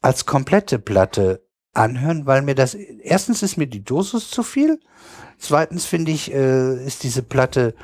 als 0.00 0.26
komplette 0.26 0.78
Platte 0.78 1.44
anhören, 1.74 2.26
weil 2.26 2.42
mir 2.42 2.54
das, 2.54 2.74
erstens 2.74 3.42
ist 3.42 3.56
mir 3.56 3.66
die 3.66 3.84
Dosis 3.84 4.30
zu 4.30 4.42
viel, 4.42 4.80
zweitens 5.38 5.86
finde 5.86 6.12
ich, 6.12 6.32
äh, 6.32 6.84
ist 6.86 7.02
diese 7.02 7.22
Platte, 7.22 7.74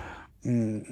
mh, 0.43 0.83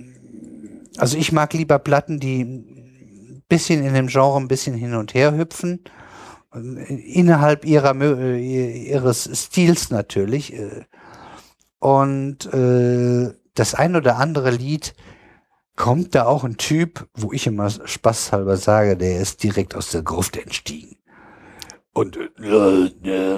also 0.99 1.17
ich 1.19 1.33
mag 1.33 1.53
lieber 1.53 1.79
Platten, 1.79 2.21
die 2.21 2.43
ein 2.45 3.43
bisschen 3.49 3.85
in 3.85 3.95
dem 3.95 4.09
Genre 4.09 4.39
ein 4.39 4.49
bisschen 4.49 4.75
hin 4.75 4.95
und 4.95 5.15
her 5.15 5.37
hüpfen, 5.37 5.85
innerhalb 6.55 7.65
ihrer 7.67 7.95
äh, 8.01 8.89
ihres 8.89 9.29
Stils 9.35 9.91
natürlich. 9.91 10.55
äh, 10.55 10.85
Und 11.79 12.47
äh, 12.53 13.33
das 13.55 13.75
ein 13.75 13.97
oder 13.97 14.17
andere 14.19 14.51
Lied 14.51 14.95
kommt 15.77 16.15
da 16.15 16.27
auch 16.27 16.45
ein 16.45 16.57
Typ, 16.59 17.09
wo 17.15 17.33
ich 17.33 17.47
immer 17.47 17.71
spaßhalber 17.71 18.57
sage, 18.57 18.97
der 18.97 19.21
ist 19.21 19.43
direkt 19.43 19.75
aus 19.77 19.91
der 19.91 20.03
Gruft 20.03 20.37
entstiegen. 20.37 20.96
Und 21.97 22.19
äh, 22.19 22.29
äh, 23.05 23.37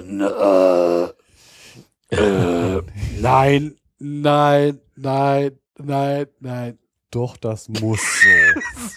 äh, 2.10 2.82
Nein, 3.20 3.76
nein, 4.00 4.80
nein, 4.96 5.58
nein, 5.78 6.26
nein. 6.40 6.78
Doch, 7.12 7.36
das 7.36 7.68
muss 7.68 8.00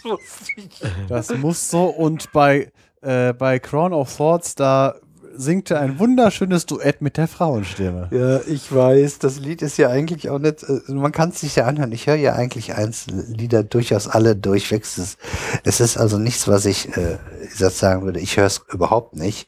so. 0.01 0.17
Das 1.07 1.29
muss 1.37 1.69
so. 1.69 1.85
Und 1.85 2.31
bei, 2.31 2.71
äh, 3.01 3.33
bei 3.33 3.59
Crown 3.59 3.93
of 3.93 4.17
Thoughts, 4.17 4.55
da 4.55 4.95
singt 5.35 5.71
er 5.71 5.79
ein 5.81 5.99
wunderschönes 5.99 6.65
Duett 6.65 7.01
mit 7.01 7.17
der 7.17 7.27
Frauenstimme. 7.27 8.09
Ja, 8.11 8.41
ich 8.51 8.73
weiß, 8.73 9.19
das 9.19 9.39
Lied 9.39 9.61
ist 9.61 9.77
ja 9.77 9.89
eigentlich 9.89 10.29
auch 10.29 10.39
nicht, 10.39 10.63
äh, 10.63 10.79
man 10.91 11.11
kann 11.11 11.29
es 11.29 11.39
sich 11.41 11.55
ja 11.55 11.65
anhören. 11.65 11.91
Ich 11.91 12.07
höre 12.07 12.15
ja 12.15 12.33
eigentlich 12.33 12.73
einzelne 12.75 13.23
Lieder 13.23 13.63
durchaus 13.63 14.07
alle 14.07 14.35
durchweg. 14.35 14.83
Es 14.83 15.79
ist, 15.79 15.97
also 15.97 16.17
nichts, 16.17 16.47
was 16.47 16.65
ich 16.65 16.95
äh, 16.97 17.17
jetzt 17.57 17.79
sagen 17.79 18.03
würde, 18.03 18.19
ich 18.19 18.37
höre 18.37 18.45
es 18.47 18.61
überhaupt 18.71 19.15
nicht, 19.15 19.47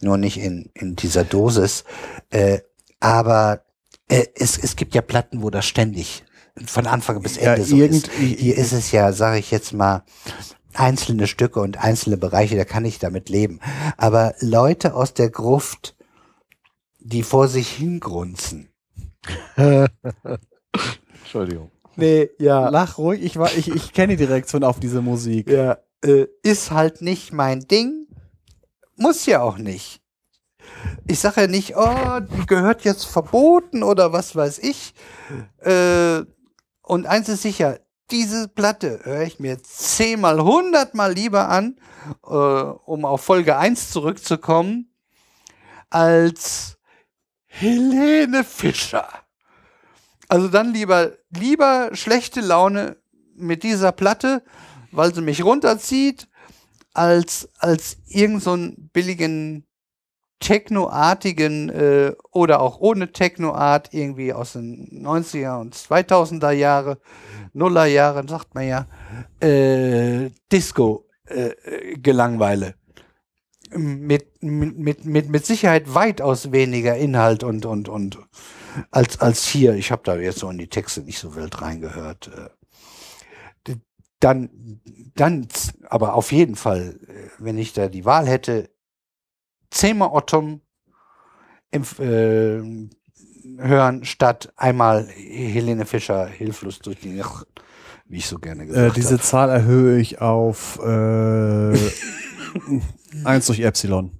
nur 0.00 0.16
nicht 0.18 0.38
in, 0.38 0.70
in 0.74 0.96
dieser 0.96 1.24
Dosis. 1.24 1.84
Äh, 2.30 2.60
aber 3.00 3.62
äh, 4.08 4.24
es, 4.34 4.58
es 4.58 4.76
gibt 4.76 4.94
ja 4.94 5.02
Platten, 5.02 5.42
wo 5.42 5.50
das 5.50 5.66
ständig 5.66 6.24
von 6.66 6.86
Anfang 6.86 7.22
bis 7.22 7.36
Ja, 7.36 7.54
Ende 7.54 7.64
so 7.66 7.76
irgend- 7.76 8.08
ist. 8.08 8.12
Hier 8.18 8.56
ist 8.58 8.72
es 8.72 8.92
ja, 8.92 9.12
sage 9.12 9.38
ich 9.38 9.50
jetzt 9.50 9.72
mal, 9.72 10.02
einzelne 10.74 11.26
Stücke 11.26 11.60
und 11.60 11.78
einzelne 11.78 12.16
Bereiche, 12.16 12.56
da 12.56 12.64
kann 12.64 12.84
ich 12.84 12.98
damit 12.98 13.28
leben. 13.28 13.60
Aber 13.96 14.34
Leute 14.40 14.94
aus 14.94 15.14
der 15.14 15.30
Gruft, 15.30 15.94
die 16.98 17.22
vor 17.22 17.48
sich 17.48 17.68
hingrunzen. 17.70 18.68
Entschuldigung. 21.22 21.70
Nee, 21.96 22.30
ja, 22.38 22.68
Lach 22.70 22.96
ruhig, 22.98 23.22
ich, 23.22 23.36
war- 23.38 23.52
ich, 23.54 23.68
ich 23.68 23.92
kenne 23.92 24.16
die 24.16 24.24
Reaktion 24.24 24.64
auf 24.64 24.80
diese 24.80 25.02
Musik. 25.02 25.48
ja. 25.50 25.78
Äh, 26.04 26.26
ist 26.42 26.72
halt 26.72 27.00
nicht 27.00 27.32
mein 27.32 27.60
Ding. 27.60 28.08
Muss 28.96 29.24
ja 29.26 29.40
auch 29.40 29.56
nicht. 29.56 30.00
Ich 31.06 31.20
sage 31.20 31.42
ja 31.42 31.46
nicht, 31.46 31.76
oh, 31.76 32.18
die 32.20 32.44
gehört 32.46 32.82
jetzt 32.82 33.04
verboten 33.04 33.84
oder 33.84 34.12
was 34.12 34.34
weiß 34.34 34.58
ich. 34.58 34.94
Äh, 35.60 36.22
und 36.82 37.06
eins 37.06 37.28
ist 37.28 37.42
sicher, 37.42 37.78
diese 38.12 38.46
Platte 38.46 39.00
höre 39.04 39.22
ich 39.22 39.40
mir 39.40 39.62
zehnmal, 39.62 40.40
hundertmal 40.40 41.12
lieber 41.12 41.48
an, 41.48 41.76
äh, 42.24 42.28
um 42.28 43.04
auf 43.04 43.24
Folge 43.24 43.56
1 43.56 43.90
zurückzukommen, 43.90 44.94
als 45.90 46.78
Helene 47.46 48.44
Fischer. 48.44 49.08
Also 50.28 50.48
dann 50.48 50.72
lieber, 50.72 51.12
lieber 51.30 51.90
schlechte 51.94 52.40
Laune 52.40 52.96
mit 53.34 53.62
dieser 53.62 53.92
Platte, 53.92 54.42
weil 54.90 55.14
sie 55.14 55.22
mich 55.22 55.42
runterzieht, 55.42 56.28
als, 56.94 57.48
als 57.58 57.96
irgend 58.06 58.42
so 58.42 58.56
billigen 58.92 59.66
Techno-artigen 60.42 61.70
äh, 61.70 62.12
oder 62.32 62.60
auch 62.60 62.80
ohne 62.80 63.12
Techno-Art 63.12 63.94
irgendwie 63.94 64.32
aus 64.32 64.54
den 64.54 65.04
90er 65.06 65.60
und 65.60 65.74
2000er 65.74 66.50
Jahre, 66.50 66.98
Nuller 67.54 67.86
Jahren, 67.86 68.28
sagt 68.28 68.54
man 68.54 68.66
ja, 68.66 68.86
äh, 69.40 70.30
Disco 70.50 71.06
äh, 71.28 71.50
äh, 71.50 71.96
Gelangweile. 71.96 72.74
Mit, 73.74 74.42
mit, 74.42 75.06
mit, 75.06 75.28
mit, 75.30 75.46
Sicherheit 75.46 75.94
weitaus 75.94 76.52
weniger 76.52 76.94
Inhalt 76.96 77.42
und, 77.42 77.64
und, 77.64 77.88
und 77.88 78.18
als, 78.90 79.18
als 79.20 79.46
hier. 79.46 79.74
Ich 79.74 79.90
habe 79.90 80.02
da 80.04 80.16
jetzt 80.16 80.40
so 80.40 80.50
in 80.50 80.58
die 80.58 80.68
Texte 80.68 81.00
nicht 81.00 81.18
so 81.18 81.34
wild 81.36 81.62
reingehört. 81.62 82.30
Äh, 82.36 82.50
dann, 84.20 84.50
dann, 85.14 85.48
aber 85.88 86.14
auf 86.14 86.32
jeden 86.32 86.54
Fall, 86.56 87.00
äh, 87.08 87.28
wenn 87.38 87.56
ich 87.56 87.72
da 87.72 87.88
die 87.88 88.04
Wahl 88.04 88.28
hätte, 88.28 88.68
zehnmal 89.72 90.10
Ottom 90.12 90.60
im, 91.70 91.82
äh, 91.98 93.60
hören, 93.60 94.04
statt 94.04 94.52
einmal 94.56 95.06
Helene 95.08 95.86
Fischer 95.86 96.26
hilflos 96.26 96.78
durch 96.80 97.00
die 97.00 97.10
Nacht, 97.14 97.46
wie 98.06 98.18
ich 98.18 98.26
so 98.26 98.38
gerne 98.38 98.62
Äh, 98.64 98.66
gesagt 98.66 98.96
diese 98.96 99.14
habe. 99.14 99.22
Zahl 99.22 99.48
erhöhe 99.50 99.98
ich 100.00 100.20
auf 100.20 100.78
äh, 100.84 101.72
1 103.24 103.46
durch 103.46 103.60
Epsilon. 103.60 104.12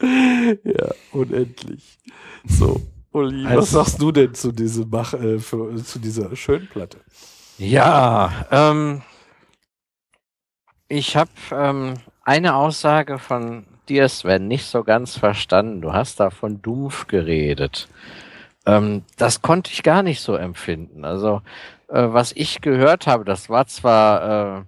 Ja, 0.00 0.92
unendlich. 1.12 1.98
So, 2.46 2.80
Uli, 3.12 3.46
Also- 3.46 3.58
was 3.60 3.70
sagst 3.70 4.02
du 4.02 4.12
denn 4.12 4.34
zu, 4.34 4.52
diesem 4.52 4.88
Mach, 4.90 5.12
äh, 5.14 5.38
für, 5.38 5.74
zu 5.84 5.98
dieser 5.98 6.34
Schönplatte? 6.36 6.98
Ja, 7.58 8.46
ähm, 8.50 9.02
ich 10.88 11.16
habe 11.16 11.30
ähm, 11.52 11.94
eine 12.22 12.54
Aussage 12.54 13.18
von 13.18 13.66
dir, 13.88 14.08
Sven, 14.08 14.48
nicht 14.48 14.66
so 14.66 14.84
ganz 14.84 15.16
verstanden. 15.16 15.80
Du 15.80 15.92
hast 15.92 16.20
da 16.20 16.30
von 16.30 16.62
Dumpf 16.62 17.06
geredet. 17.06 17.88
Ähm, 18.66 19.02
das 19.16 19.42
konnte 19.42 19.72
ich 19.72 19.82
gar 19.82 20.02
nicht 20.02 20.20
so 20.20 20.34
empfinden. 20.34 21.04
Also, 21.04 21.42
äh, 21.88 22.02
was 22.08 22.32
ich 22.32 22.60
gehört 22.60 23.06
habe, 23.06 23.24
das 23.24 23.48
war 23.48 23.66
zwar 23.66 24.58
äh, 24.58 24.62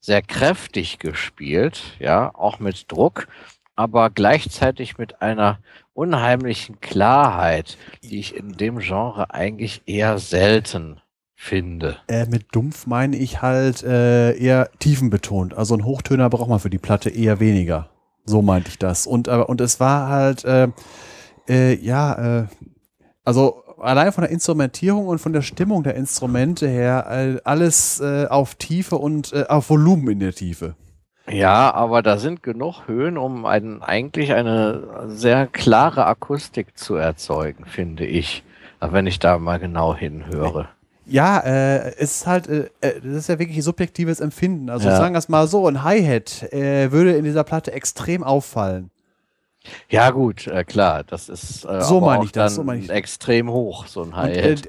sehr 0.00 0.22
kräftig 0.22 0.98
gespielt, 0.98 1.82
ja, 1.98 2.34
auch 2.34 2.58
mit 2.58 2.90
Druck, 2.90 3.28
aber 3.76 4.10
gleichzeitig 4.10 4.98
mit 4.98 5.22
einer 5.22 5.58
unheimlichen 5.94 6.80
Klarheit, 6.80 7.76
die 8.02 8.18
ich 8.18 8.34
in 8.34 8.52
dem 8.52 8.78
Genre 8.78 9.32
eigentlich 9.32 9.82
eher 9.86 10.18
selten 10.18 11.00
finde. 11.34 11.96
Äh, 12.08 12.26
mit 12.26 12.46
dumpf 12.52 12.86
meine 12.86 13.16
ich 13.16 13.42
halt 13.42 13.82
äh, 13.82 14.36
eher 14.36 14.70
tiefenbetont. 14.78 15.54
Also 15.54 15.74
ein 15.74 15.84
Hochtöner 15.84 16.30
braucht 16.30 16.48
man 16.48 16.60
für 16.60 16.70
die 16.70 16.78
Platte 16.78 17.10
eher 17.10 17.40
weniger. 17.40 17.88
So 18.24 18.42
meinte 18.42 18.68
ich 18.68 18.78
das. 18.78 19.06
Und, 19.06 19.28
aber 19.28 19.48
und 19.48 19.60
es 19.60 19.80
war 19.80 20.08
halt, 20.08 20.44
äh, 20.44 20.68
äh, 21.48 21.74
ja, 21.84 22.40
äh, 22.40 22.46
also 23.24 23.62
allein 23.78 24.12
von 24.12 24.22
der 24.22 24.30
Instrumentierung 24.30 25.06
und 25.08 25.18
von 25.18 25.32
der 25.32 25.42
Stimmung 25.42 25.82
der 25.82 25.94
Instrumente 25.94 26.68
her, 26.68 27.06
äh, 27.10 27.40
alles 27.44 28.00
äh, 28.00 28.26
auf 28.26 28.54
Tiefe 28.54 28.96
und 28.96 29.32
äh, 29.32 29.46
auf 29.48 29.70
Volumen 29.70 30.08
in 30.08 30.20
der 30.20 30.32
Tiefe. 30.32 30.74
Ja, 31.28 31.72
aber 31.72 32.02
da 32.02 32.18
sind 32.18 32.42
genug 32.42 32.88
Höhen, 32.88 33.16
um 33.16 33.46
einen, 33.46 33.82
eigentlich 33.82 34.32
eine 34.32 35.04
sehr 35.06 35.46
klare 35.46 36.04
Akustik 36.06 36.76
zu 36.76 36.96
erzeugen, 36.96 37.64
finde 37.64 38.04
ich. 38.06 38.42
Wenn 38.80 39.06
ich 39.06 39.20
da 39.20 39.38
mal 39.38 39.60
genau 39.60 39.94
hinhöre. 39.94 40.68
Ja, 41.06 41.40
äh, 41.40 41.94
es 41.98 42.16
ist 42.18 42.26
halt, 42.26 42.48
äh, 42.48 42.70
äh, 42.80 43.00
das 43.02 43.12
ist 43.14 43.28
ja 43.28 43.38
wirklich 43.38 43.62
subjektives 43.64 44.20
Empfinden. 44.20 44.70
Also 44.70 44.88
Ja. 44.88 44.96
sagen 44.96 45.14
wir 45.14 45.18
es 45.18 45.28
mal 45.28 45.46
so, 45.48 45.66
ein 45.66 45.82
Hi-Hat 45.82 46.44
äh, 46.52 46.92
würde 46.92 47.12
in 47.16 47.24
dieser 47.24 47.44
Platte 47.44 47.72
extrem 47.72 48.22
auffallen. 48.22 48.90
Ja, 49.88 50.10
gut, 50.10 50.46
äh, 50.46 50.64
klar, 50.64 51.04
das 51.04 51.28
ist 51.28 51.64
äh, 51.64 51.80
So 51.82 52.00
meine 52.00 52.20
auch 52.20 52.24
ich 52.24 52.32
das, 52.32 52.54
so 52.56 52.64
meine 52.64 52.80
ich- 52.82 52.90
extrem 52.90 53.50
hoch, 53.50 53.86
so 53.86 54.02
ein 54.02 54.14
Hi-Hat. 54.16 54.62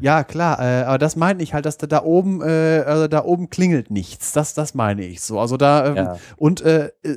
ja, 0.00 0.24
klar, 0.24 0.58
aber 0.58 0.98
das 0.98 1.16
meine 1.16 1.42
ich 1.42 1.52
halt, 1.54 1.64
dass 1.66 1.78
da, 1.78 1.86
da 1.86 2.02
oben, 2.02 2.42
äh, 2.42 2.82
also 2.86 3.08
da 3.08 3.24
oben 3.24 3.48
klingelt 3.50 3.90
nichts. 3.90 4.32
Das, 4.32 4.52
das 4.54 4.74
meine 4.74 5.04
ich 5.04 5.20
so. 5.22 5.38
Also 5.40 5.56
da, 5.56 5.86
ähm, 5.86 5.96
Ja. 5.96 6.18
und 6.36 6.62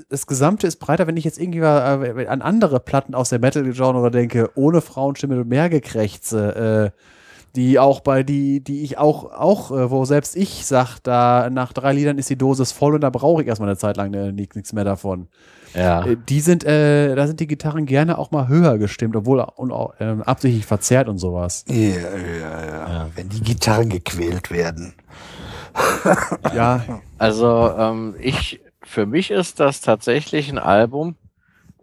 das 0.09 0.27
Gesamte 0.27 0.65
ist 0.67 0.77
breiter, 0.77 1.07
wenn 1.07 1.17
ich 1.17 1.25
jetzt 1.25 1.39
irgendwie 1.39 1.61
an 1.63 2.41
andere 2.41 2.79
Platten 2.79 3.15
aus 3.15 3.29
der 3.29 3.39
Metal-Genre 3.39 4.11
denke, 4.11 4.49
ohne 4.55 4.79
Frauenstimme 4.81 5.39
und 5.41 5.49
mehr 5.49 5.69
Gekrächze, 5.69 6.93
äh, 6.95 6.99
die 7.55 7.79
auch 7.79 8.01
bei 8.01 8.23
die, 8.23 8.63
die 8.63 8.83
ich 8.83 8.97
auch, 8.97 9.31
auch, 9.31 9.71
äh, 9.71 9.89
wo 9.89 10.05
selbst 10.05 10.35
ich 10.35 10.65
sag, 10.65 10.99
da 10.99 11.49
nach 11.49 11.73
drei 11.73 11.93
Liedern 11.93 12.17
ist 12.17 12.29
die 12.29 12.37
Dosis 12.37 12.71
voll 12.71 12.95
und 12.95 13.01
da 13.01 13.09
brauche 13.09 13.41
ich 13.41 13.47
erstmal 13.47 13.69
eine 13.69 13.77
Zeit 13.77 13.97
lang 13.97 14.13
äh, 14.13 14.31
nichts 14.31 14.73
mehr 14.73 14.83
davon. 14.83 15.27
ja. 15.73 16.05
Äh, 16.05 16.17
Die 16.27 16.41
sind, 16.41 16.63
äh, 16.63 17.15
da 17.15 17.27
sind 17.27 17.39
die 17.39 17.47
Gitarren 17.47 17.85
gerne 17.85 18.17
auch 18.17 18.31
mal 18.31 18.47
höher 18.47 18.77
gestimmt, 18.77 19.15
obwohl 19.15 19.39
und 19.55 19.71
auch, 19.71 19.93
ähm, 19.99 20.21
absichtlich 20.23 20.65
verzerrt 20.65 21.07
und 21.09 21.17
sowas. 21.17 21.65
Ja, 21.67 21.75
ja, 21.77 22.65
ja. 22.65 23.09
Wenn 23.15 23.29
die 23.29 23.41
Gitarren 23.41 23.89
gequält 23.89 24.51
werden. 24.51 24.93
Ja, 26.53 27.01
Also 27.17 27.71
ähm, 27.77 28.15
ich, 28.19 28.61
für 28.83 29.05
mich 29.05 29.31
ist 29.31 29.59
das 29.59 29.81
tatsächlich 29.81 30.49
ein 30.49 30.57
Album, 30.57 31.15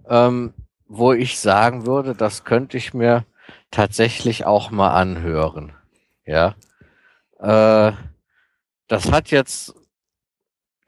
ähm, 0.09 0.53
wo 0.89 1.13
ich 1.13 1.39
sagen 1.39 1.87
würde, 1.87 2.15
das 2.15 2.45
könnte 2.45 2.77
ich 2.77 2.95
mir 2.95 3.25
tatsächlich 3.71 4.45
auch 4.45 4.71
mal 4.71 4.91
anhören. 4.91 5.73
Ja. 6.25 6.55
Äh, 7.39 7.93
das 8.89 9.11
hat 9.11 9.31
jetzt 9.31 9.75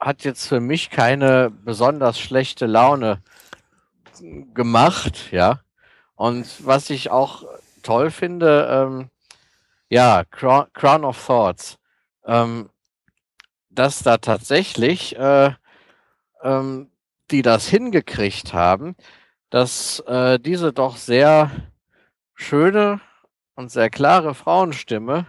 hat 0.01 0.25
jetzt 0.25 0.47
für 0.47 0.61
mich 0.61 0.91
keine 0.91 1.51
besonders 1.51 2.19
schlechte 2.21 2.67
Laune 2.67 3.21
gemacht, 4.55 5.33
ja. 5.33 5.61
Und 6.15 6.47
was 6.65 6.91
ich 6.91 7.11
auch 7.11 7.45
toll 7.83 8.11
finde, 8.11 8.69
ähm, 8.71 9.11
ja, 9.89 10.25
Crown, 10.31 10.67
Crown 10.73 11.05
of 11.05 11.27
Thoughts, 11.27 11.79
ähm, 12.27 12.71
dass 13.71 14.03
da 14.03 14.19
tatsächlich 14.19 15.17
äh, 15.17 15.53
ähm, 16.43 16.91
die 17.31 17.43
das 17.43 17.69
hingekriegt 17.69 18.53
haben, 18.53 18.97
dass 19.51 20.01
äh, 20.01 20.39
diese 20.39 20.73
doch 20.73 20.97
sehr 20.97 21.51
schöne 22.39 23.01
und 23.55 23.71
sehr 23.71 23.91
klare 23.91 24.35
Frauenstimme 24.35 25.27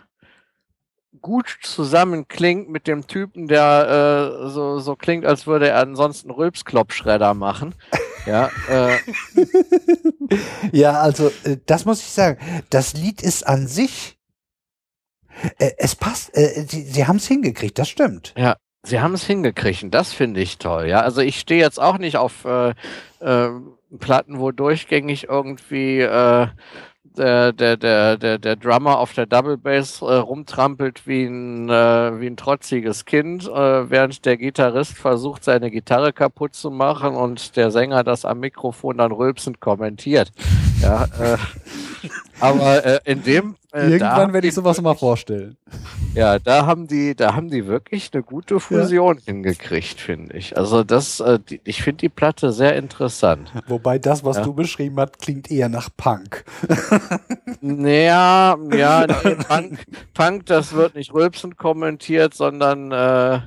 gut 1.21 1.57
zusammenklingt 1.63 2.69
mit 2.69 2.87
dem 2.87 3.07
Typen, 3.07 3.47
der 3.47 4.43
äh, 4.45 4.49
so, 4.49 4.79
so 4.79 4.95
klingt, 4.95 5.25
als 5.25 5.47
würde 5.47 5.69
er 5.69 5.79
ansonsten 5.79 6.29
Rülpskloppschredder 6.29 7.33
machen. 7.33 7.75
Ja, 8.25 8.49
äh, 8.69 8.97
Ja, 10.71 11.01
also 11.01 11.31
äh, 11.43 11.57
das 11.65 11.85
muss 11.85 11.99
ich 11.99 12.09
sagen. 12.09 12.37
Das 12.69 12.93
Lied 12.93 13.21
ist 13.21 13.45
an 13.47 13.67
sich, 13.67 14.17
äh, 15.57 15.71
es 15.77 15.95
passt, 15.95 16.35
äh, 16.37 16.65
sie, 16.67 16.83
sie 16.83 17.07
haben 17.07 17.17
es 17.17 17.27
hingekriegt, 17.27 17.79
das 17.79 17.89
stimmt. 17.89 18.33
Sie 18.83 19.01
haben 19.01 19.13
es 19.13 19.25
hingekriegt 19.25 19.83
und 19.83 19.91
das 19.93 20.13
finde 20.13 20.39
ich 20.39 20.57
toll. 20.57 20.87
Ja, 20.87 21.01
also 21.01 21.21
ich 21.21 21.39
stehe 21.39 21.59
jetzt 21.59 21.81
auch 21.81 21.97
nicht 21.97 22.17
auf 22.17 22.45
äh, 22.45 22.73
Platten, 23.99 24.39
wo 24.39 24.51
durchgängig 24.51 25.27
irgendwie 25.27 25.99
der, 27.17 27.53
der, 27.53 27.77
der, 27.77 28.17
der, 28.17 28.37
der 28.37 28.55
Drummer 28.55 28.99
auf 28.99 29.13
der 29.13 29.25
Double 29.25 29.57
Bass 29.57 30.01
äh, 30.01 30.05
rumtrampelt 30.05 31.07
wie 31.07 31.25
ein, 31.25 31.69
äh, 31.69 32.19
wie 32.19 32.27
ein 32.27 32.37
trotziges 32.37 33.05
Kind, 33.05 33.47
äh, 33.47 33.89
während 33.89 34.25
der 34.25 34.37
Gitarrist 34.37 34.97
versucht, 34.97 35.43
seine 35.43 35.71
Gitarre 35.71 36.13
kaputt 36.13 36.53
zu 36.55 36.71
machen 36.71 37.15
und 37.15 37.55
der 37.55 37.71
Sänger 37.71 38.03
das 38.03 38.25
am 38.25 38.39
Mikrofon 38.39 38.97
dann 38.97 39.11
rülpsend 39.11 39.59
kommentiert. 39.59 40.31
Ja, 40.81 41.05
äh, 41.19 41.37
aber 42.39 42.85
äh, 42.85 42.99
in 43.05 43.23
dem 43.23 43.55
äh, 43.71 43.91
irgendwann 43.91 44.33
werde 44.33 44.47
ich 44.47 44.53
sowas 44.55 44.81
mal 44.81 44.95
vorstellen. 44.95 45.55
ja, 46.15 46.39
da 46.39 46.65
haben 46.65 46.87
die, 46.87 47.15
da 47.15 47.35
haben 47.35 47.49
die 47.49 47.67
wirklich 47.67 48.09
eine 48.13 48.23
gute 48.23 48.59
Fusion 48.59 49.19
hingekriegt, 49.23 49.99
finde 50.01 50.35
ich. 50.37 50.57
Also 50.57 50.83
das, 50.83 51.19
äh, 51.19 51.39
die, 51.39 51.61
ich 51.63 51.83
finde 51.83 51.99
die 52.01 52.09
Platte 52.09 52.51
sehr 52.51 52.75
interessant. 52.75 53.51
Wobei 53.67 53.99
das, 53.99 54.23
was 54.23 54.37
Ja. 54.37 54.43
du 54.43 54.53
beschrieben 54.53 54.99
hast, 54.99 55.19
klingt 55.19 55.51
eher 55.51 55.69
nach 55.69 55.89
Punk. 55.95 56.43
Naja, 57.61 58.57
ja, 58.73 59.05
nee, 59.07 59.35
Punk, 59.47 59.79
Punk, 60.13 60.45
das 60.45 60.73
wird 60.73 60.95
nicht 60.95 61.13
rülpsend 61.13 61.57
kommentiert, 61.57 62.33
sondern, 62.33 62.91
äh, 62.91 63.39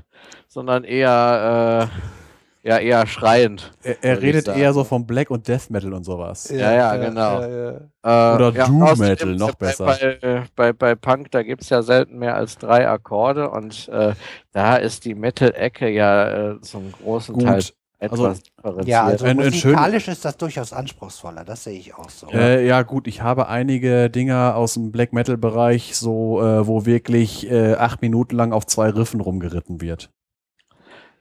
sondern 0.49 0.85
eher, 0.85 1.89
äh, 1.91 2.22
ja, 2.63 2.79
eher 2.79 3.07
schreiend. 3.07 3.73
Er, 3.83 3.97
er 4.03 4.23
redet 4.23 4.49
eher 4.49 4.73
so 4.73 4.85
vom 4.85 5.07
Black 5.07 5.31
und 5.31 5.49
Death 5.49 5.71
Metal 5.71 5.93
und 5.93 6.05
sowas. 6.05 6.49
Ja, 6.49 6.73
ja, 6.73 6.97
genau. 6.97 7.41
ja, 7.41 7.49
ja. 7.49 8.33
Äh, 8.33 8.35
Oder 8.37 8.53
Doom 8.53 8.99
Metal, 8.99 9.35
noch 9.35 9.49
ja 9.49 9.55
bei, 9.59 9.67
besser. 9.67 9.87
Bei, 10.21 10.45
bei, 10.55 10.73
bei 10.73 10.95
Punk, 10.95 11.31
da 11.33 11.43
gibt's 11.43 11.71
ja 11.71 11.83
selten 11.83 12.19
mehr 12.19 12.37
als 12.37 12.59
drei 12.59 12.89
Akkorde 12.89 13.51
und 13.51 13.89
äh, 13.89 14.15
da 14.53 14.77
ist 14.77 15.05
die 15.05 15.15
Metal-Ecke 15.15 15.89
ja 15.89 16.53
äh, 16.53 16.61
zum 16.61 16.93
großen 16.93 17.35
Gut. 17.35 17.45
Teil 17.45 17.63
etwas 18.03 18.43
Also-. 18.63 18.81
Ja, 18.85 19.05
also 19.05 19.25
Ein- 19.25 19.37
musikalisch 19.37 20.09
ist 20.09 20.25
das 20.25 20.37
durchaus 20.37 20.73
anspruchsvoller, 20.73 21.45
das 21.45 21.65
sehe 21.65 21.79
ich 21.79 21.95
auch 21.95 22.11
so. 22.11 22.29
Äh, 22.33 22.67
ja, 22.67 22.83
gut, 22.83 23.07
ich 23.07 23.23
habe 23.23 23.49
einige 23.49 24.11
Dinger 24.11 24.57
aus 24.57 24.75
dem 24.75 24.91
Black 24.93 25.13
Metal 25.13 25.37
Bereich, 25.37 25.97
so, 25.97 26.43
äh, 26.43 26.67
wo 26.67 26.85
wirklich 26.85 27.49
äh, 27.51 27.75
acht 27.75 28.03
Minuten 28.03 28.37
lang 28.37 28.53
auf 28.53 28.67
zwei 28.67 28.91
Riffen 28.91 29.21
rumgeritten 29.21 29.81
wird. 29.81 30.11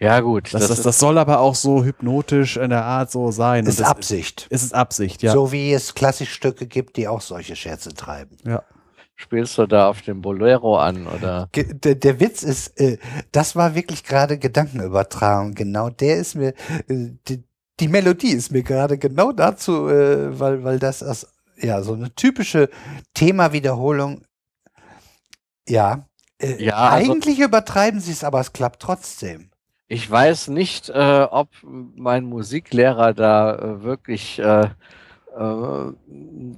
Ja, 0.02 0.20
gut. 0.20 0.52
Das, 0.52 0.68
das, 0.68 0.82
das, 0.82 1.00
soll 1.00 1.20
aber 1.20 1.40
auch 1.40 1.54
so 1.54 1.84
hypnotisch 1.84 2.58
in 2.58 2.72
der 2.72 2.84
Art 2.84 3.12
so 3.12 3.30
sein. 3.30 3.68
ist 3.68 3.80
das 3.80 3.88
Absicht. 3.88 4.48
Ist, 4.50 4.64
ist 4.64 4.74
Absicht, 4.74 5.22
ja. 5.22 5.32
So 5.32 5.52
wie 5.52 5.72
es 5.72 5.94
klassisch 5.94 6.34
Stücke 6.34 6.66
gibt, 6.66 6.98
die 6.98 7.08
auch 7.08 7.22
solche 7.22 7.56
Scherze 7.56 7.94
treiben. 7.94 8.36
ja. 8.44 8.64
spielst 9.16 9.60
du 9.60 9.68
da 9.68 9.90
auf 9.90 10.02
dem 10.02 10.24
Bolero 10.24 10.80
an 10.80 11.06
oder? 11.06 11.50
Der, 11.54 11.94
der 11.94 12.20
Witz 12.20 12.42
ist, 12.42 12.80
äh, 12.80 12.98
das 13.32 13.56
war 13.56 13.76
wirklich 13.76 14.04
gerade 14.04 14.40
Gedankenübertragung. 14.40 15.54
Genau, 15.54 15.92
der 15.92 16.18
ist 16.18 16.34
mir, 16.34 16.56
äh, 16.88 17.12
die, 17.28 17.44
die 17.80 17.88
Melodie 17.88 18.32
ist 18.32 18.52
mir 18.52 18.64
gerade 18.64 18.98
genau 18.98 19.32
dazu, 19.32 19.88
äh, 19.88 20.40
weil, 20.40 20.64
weil 20.64 20.80
das 20.80 21.04
als, 21.04 21.28
ja, 21.58 21.84
so 21.84 21.94
eine 21.94 22.16
typische 22.16 22.72
Themawiederholung, 23.14 24.24
ja, 25.70 26.08
äh, 26.42 26.64
Ja, 26.64 26.78
also- 26.78 27.12
eigentlich 27.12 27.40
übertreiben 27.40 28.00
sie 28.00 28.14
es, 28.14 28.24
aber 28.24 28.40
es 28.40 28.52
klappt 28.52 28.82
trotzdem. 28.82 29.51
Ich 29.92 30.10
weiß 30.10 30.48
nicht, 30.48 30.88
äh, 30.88 31.28
ob 31.30 31.50
mein 31.64 32.24
Musiklehrer 32.24 33.14
da 33.14 33.56
äh, 33.56 33.84
wirklich 33.84 34.40
äh, 34.40 34.62
äh, 34.62 35.92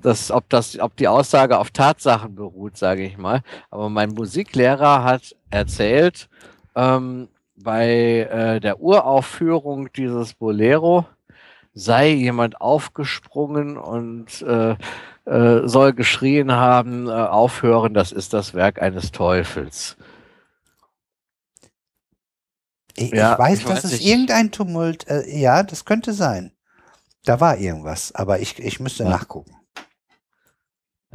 das, 0.03 0.30
ob 0.30 0.48
das, 0.50 0.78
ob 0.78 0.95
die 0.98 1.08
Aussage 1.08 1.58
auf 1.58 1.72
Tatsachen 1.72 2.36
beruht, 2.36 2.78
sage 2.78 3.02
ich 3.03 3.18
mal. 3.18 3.42
Aber 3.72 3.90
mein 3.90 4.10
Musiklehrer 4.10 5.03
hat 5.03 5.36
erzählt, 5.50 6.30
ähm, 6.76 7.28
bei 7.56 8.30
äh, 8.32 8.60
der 8.60 8.80
Uraufführung 8.80 9.92
dieses 9.94 10.36
Bolero 10.36 11.08
sei 11.74 12.10
jemand 12.10 12.62
aufgesprungen 12.62 13.78
und 13.78 14.44
äh, 14.44 14.76
soll 15.26 15.94
geschrien 15.94 16.52
haben, 16.52 17.10
aufhören, 17.10 17.95
das 17.95 18.12
ist 18.12 18.34
das 18.34 18.53
Werk 18.53 18.80
eines 18.80 19.12
Teufels. 19.12 19.98
Ich, 22.96 23.12
Ja, 23.12 23.34
ich 23.34 23.40
weiß, 23.40 23.60
ich 23.60 23.66
dass 23.66 23.78
weiß 23.78 23.84
es 23.86 23.92
nicht. 23.94 24.06
irgendein 24.08 24.52
Tumult, 24.52 25.08
äh, 25.08 25.28
ja, 25.30 25.64
das 25.64 25.86
könnte 25.86 26.14
sein. 26.14 26.52
Da 27.26 27.40
war 27.40 27.58
irgendwas, 27.58 28.14
aber 28.14 28.40
ich, 28.40 28.60
ich 28.60 28.80
müsste 28.80 29.04
Ja. 29.04 29.10
nachgucken. 29.10 29.56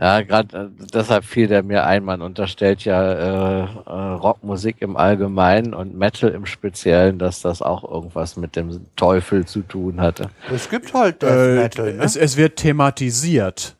Ja, 0.00 0.20
gerade 0.23 0.57
äh, 0.57 0.86
deshalb 0.94 1.24
fiel 1.24 1.48
der 1.48 1.65
mir 1.65 1.84
ein, 1.84 2.05
man 2.05 2.23
unterstellt 2.23 2.84
ja 2.84 3.12
äh, 3.12 3.60
äh, 3.65 3.90
Rockmusik 4.15 4.76
im 4.81 4.97
Allgemeinen 4.97 5.74
und 5.74 5.97
Metal 5.97 6.31
im 6.31 6.47
Speziellen, 6.47 7.18
dass 7.18 7.40
das 7.40 7.62
auch 7.62 7.82
irgendwas 7.82 8.36
mit 8.36 8.55
dem 8.55 8.86
Teufel 8.94 9.44
zu 9.44 9.62
tun 9.62 10.00
hatte. 10.00 10.31
Es 10.55 10.68
gibt 10.70 10.94
halt 10.94 11.20
Death 11.23 11.31
Äh, 11.31 11.55
Metal, 11.57 11.94
ne? 11.94 12.02
es, 12.05 12.15
es 12.15 12.36
wird 12.36 12.57
thematisiert. 12.57 13.74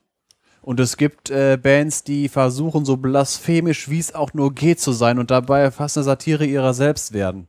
Und 0.61 0.81
es 0.81 0.97
gibt 0.97 1.31
äh, 1.31 1.57
Bands, 1.57 2.03
die 2.03 2.29
versuchen, 2.29 2.85
so 2.85 2.97
blasphemisch 2.97 3.89
wie 3.89 4.01
es 4.01 4.13
auch 4.15 4.35
nur 4.35 4.53
geht 4.53 4.81
zu 4.81 4.93
sein 4.93 5.19
und 5.21 5.31
dabei 5.31 5.71
fast 5.71 5.97
eine 5.97 6.05
Satire 6.05 6.45
ihrer 6.45 6.75
selbst 6.75 7.13
werden. 7.13 7.47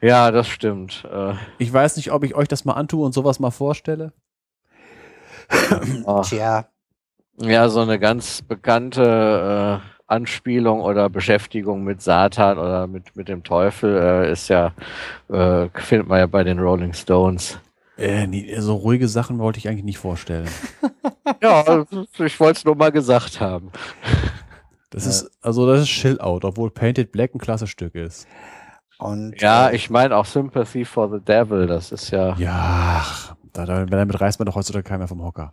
Ja, 0.00 0.30
das 0.30 0.48
stimmt. 0.48 1.06
Äh, 1.10 1.34
Ich 1.58 1.72
weiß 1.72 1.96
nicht, 1.96 2.12
ob 2.12 2.24
ich 2.24 2.34
euch 2.34 2.48
das 2.48 2.64
mal 2.64 2.74
antue 2.74 3.04
und 3.04 3.12
sowas 3.14 3.40
mal 3.40 3.50
vorstelle. 3.50 4.12
ah. 6.06 6.22
Tja, 6.22 6.66
Ja, 7.38 7.68
so 7.68 7.80
eine 7.80 7.98
ganz 7.98 8.42
bekannte 8.42 9.80
äh, 9.82 9.94
Anspielung 10.06 10.80
oder 10.80 11.08
Beschäftigung 11.08 11.84
mit 11.84 12.02
Satan 12.02 12.58
oder 12.58 12.86
mit, 12.86 13.16
mit 13.16 13.28
dem 13.28 13.42
Teufel 13.42 13.96
äh, 13.96 14.32
ist 14.32 14.48
ja, 14.48 14.72
äh, 15.30 15.68
findet 15.74 16.08
man 16.08 16.18
ja 16.18 16.26
bei 16.26 16.44
den 16.44 16.58
Rolling 16.58 16.92
Stones. 16.92 17.58
Äh, 17.96 18.26
nee, 18.26 18.54
so 18.58 18.74
ruhige 18.74 19.08
Sachen 19.08 19.38
wollte 19.38 19.58
ich 19.58 19.68
eigentlich 19.68 19.84
nicht 19.84 19.98
vorstellen. 19.98 20.48
Ja, 21.42 21.86
ich 22.18 22.38
wollte 22.38 22.58
es 22.58 22.64
nur 22.66 22.74
mal 22.76 22.92
gesagt 22.92 23.40
haben. 23.40 23.70
Das 24.90 25.06
ist, 25.06 25.30
also 25.40 25.66
das 25.66 25.80
ist 25.80 25.88
Chill-Out, 25.88 26.44
obwohl 26.44 26.70
Painted 26.70 27.12
Black 27.12 27.34
ein 27.34 27.38
klasse 27.38 27.66
Stück 27.66 27.94
ist. 27.94 28.28
Und 29.04 29.40
Ja, 29.40 29.68
äh, 29.68 29.76
ich 29.76 29.90
meine 29.90 30.16
auch 30.16 30.24
Sympathy 30.26 30.84
for 30.84 31.10
the 31.10 31.20
Devil, 31.24 31.66
das 31.66 31.92
ist 31.92 32.10
ja, 32.10 32.36
Ja, 32.38 33.04
da, 33.52 33.66
da, 33.66 33.84
damit 33.84 34.20
reißt 34.20 34.38
man 34.38 34.46
doch 34.46 34.54
heutzutage 34.56 34.84
keiner 34.84 35.08
vom 35.08 35.22
Hocker. 35.22 35.52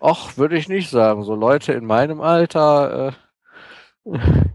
ach, 0.00 0.36
würde 0.36 0.56
ich 0.56 0.68
nicht 0.68 0.90
sagen. 0.90 1.22
So 1.22 1.34
Leute 1.34 1.72
in 1.72 1.84
meinem 1.84 2.20
Alter, 2.20 3.14
äh, 4.06 4.18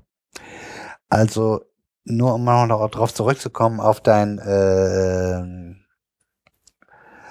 Also, 1.09 1.61
nur 2.03 2.33
um 2.35 2.43
mal 2.43 2.67
noch 2.67 2.85
drauf 2.89 3.13
zurückzukommen, 3.13 3.79
auf 3.79 4.01
dein, 4.01 4.39
äh, 4.39 5.75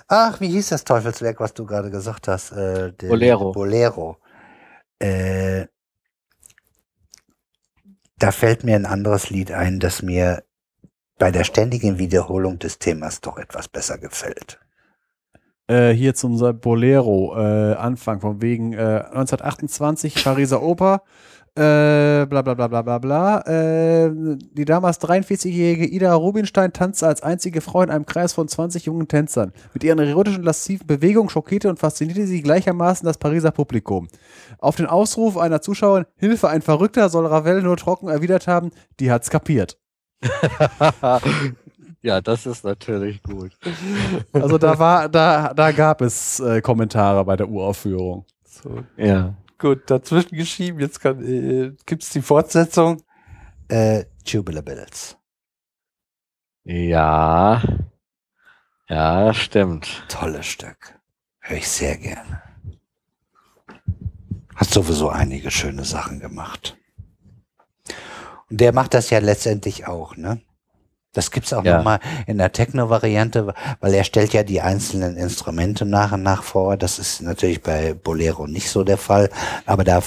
ach, 0.09 0.41
wie 0.41 0.49
hieß 0.49 0.71
das 0.71 0.85
Teufelswerk, 0.85 1.41
was 1.41 1.53
du 1.55 1.67
gerade 1.67 1.91
gesagt 1.91 2.27
hast? 2.29 2.53
Äh, 2.53 2.93
der- 2.95 3.09
Bolero. 3.11 3.53
Bolero. 3.53 4.17
Äh, 4.99 5.67
da 8.19 8.33
fällt 8.33 8.65
mir 8.65 8.77
ein 8.77 8.87
anderes 8.87 9.29
Lied 9.29 9.53
ein, 9.53 9.79
das 9.79 10.01
mir 10.01 10.43
bei 11.19 11.31
der 11.31 11.45
ständigen 11.45 11.99
Wiederholung 11.99 12.59
des 12.59 12.79
Themas 12.79 13.21
doch 13.21 13.39
etwas 13.39 13.69
besser 13.69 13.99
gefällt. 13.99 14.59
Äh, 15.69 15.91
hier 15.91 16.15
zum 16.15 16.39
Bolero, 16.61 17.35
äh, 17.37 17.75
Anfang 17.75 18.21
von 18.21 18.41
wegen 18.41 18.73
äh, 18.73 18.77
1928, 18.77 20.23
Pariser 20.23 20.63
Oper, 20.63 21.03
äh, 21.57 22.27
bla 22.27 22.43
bla 22.43 22.55
bla 22.55 22.69
bla 22.69 22.83
bla 22.83 22.99
bla. 22.99 23.41
Äh, 23.41 24.11
die 24.53 24.65
damals 24.65 25.01
43-jährige 25.01 25.87
Ida 25.87 26.15
Rubinstein 26.15 26.73
tanzte 26.73 27.07
als 27.09 27.23
einzige 27.23 27.63
Frau 27.63 27.83
in 27.83 27.91
einem 27.91 28.07
Kreis 28.07 28.35
von 28.35 28.47
20 28.47 28.85
jungen 28.85 29.09
Tänzern. 29.09 29.53
Mit 29.73 29.83
ihren 29.83 29.99
erotischen 29.99 30.45
lasziven 30.45 30.87
Bewegungen 30.87 31.31
schockierte 31.31 31.71
und 31.71 31.79
faszinierte 31.79 32.27
sie 32.27 32.43
gleichermaßen 32.43 33.07
das 33.07 33.19
Pariser 33.19 33.51
Publikum. 33.51 34.09
Auf 34.59 34.77
den 34.77 34.87
Ausruf 34.87 35.37
einer 35.37 35.63
Zuschauerin, 35.63 36.05
Hilfe, 36.17 36.49
ein 36.49 36.63
Verrückter, 36.63 37.09
soll 37.09 37.27
Ravel 37.27 37.63
nur 37.63 37.79
trocken 37.79 38.09
erwidert 38.09 38.47
haben, 38.47 38.71
die 39.01 39.11
hat's 39.11 39.31
kapiert. 39.31 39.79
Ja, 42.03 42.21
das 42.21 42.47
ist 42.47 42.65
natürlich 42.65 43.23
gut. 43.23 43.53
Also 44.33 44.59
da 44.59 44.79
war, 44.79 45.09
da, 45.09 45.53
da 45.55 45.73
gab 45.73 46.01
es 46.01 46.41
äh, 46.41 46.61
Kommentare 46.61 47.25
bei 47.25 47.37
der 47.37 47.49
Uraufführung. 47.49 48.25
So, 48.45 48.85
Ja. 48.97 49.35
gut, 49.59 49.91
dazwischen 49.91 50.37
geschrieben. 50.37 50.81
Jetzt 50.81 51.01
kann, 51.01 51.23
äh, 51.25 51.73
gibt's 51.87 52.11
die 52.11 52.23
Fortsetzung. 52.23 53.03
Äh, 53.69 54.05
Tubular 54.25 54.63
Bells. 54.63 55.17
Ja. 56.65 57.63
Ja, 58.89 59.35
stimmt. 59.35 60.05
Tolles 60.09 60.47
Stück. 60.47 60.99
Höre 61.41 61.59
ich 61.59 61.69
sehr 61.69 61.97
gerne. 61.97 62.43
Hat 64.55 64.69
sowieso 64.69 65.09
einige 65.11 65.51
schöne 65.51 65.85
Sachen 65.85 66.19
gemacht. 66.21 66.77
Und 68.51 68.61
der 68.61 68.73
macht 68.73 68.95
das 68.95 69.11
ja 69.11 69.19
letztendlich 69.19 69.87
auch, 69.87 70.17
ne? 70.17 70.41
Das 71.13 71.31
gibt's 71.31 71.55
auch 71.55 71.65
Ja. 71.65 71.79
noch 71.79 71.85
mal 71.85 72.01
in 72.27 72.37
der 72.37 72.53
Techno-Variante, 72.53 73.55
weil 73.81 73.95
er 73.95 74.05
stellt 74.05 74.35
ja 74.35 74.43
die 74.43 74.61
einzelnen 74.61 75.17
Instrumente 75.17 75.87
nach 75.87 76.13
und 76.13 76.23
nach 76.23 76.43
vor. 76.43 76.77
Das 76.77 76.99
ist 76.99 77.23
natürlich 77.23 77.63
bei 77.63 77.95
Bolero 77.95 78.47
nicht 78.47 78.69
so 78.69 78.85
der 78.85 78.99
Fall, 78.99 79.31
aber 79.65 79.83
da 79.83 80.03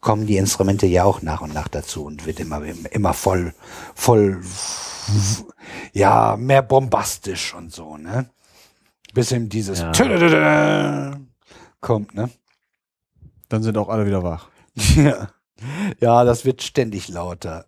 kommen 0.00 0.26
die 0.26 0.36
Instrumente 0.36 0.86
ja 0.86 1.02
auch 1.02 1.22
nach 1.22 1.40
und 1.40 1.52
nach 1.52 1.66
dazu 1.66 2.04
und 2.04 2.24
wird 2.24 2.38
immer, 2.38 2.62
immer 2.92 3.14
voll, 3.14 3.52
voll, 3.96 4.42
ja, 5.92 6.36
mehr 6.36 6.62
bombastisch 6.62 7.52
und 7.54 7.72
so, 7.72 7.96
ne? 7.96 8.26
Bis 9.12 9.32
ihm 9.32 9.48
dieses 9.48 9.80
Ja. 9.80 11.18
Kommt, 11.80 12.14
ne? 12.14 12.30
Dann 13.48 13.62
sind 13.64 13.76
auch 13.76 13.88
alle 13.88 14.06
wieder 14.06 14.22
wach. 14.22 14.48
Ja. 14.96 15.30
Ja, 16.00 16.24
das 16.24 16.44
wird 16.44 16.62
ständig 16.62 17.08
lauter. 17.08 17.64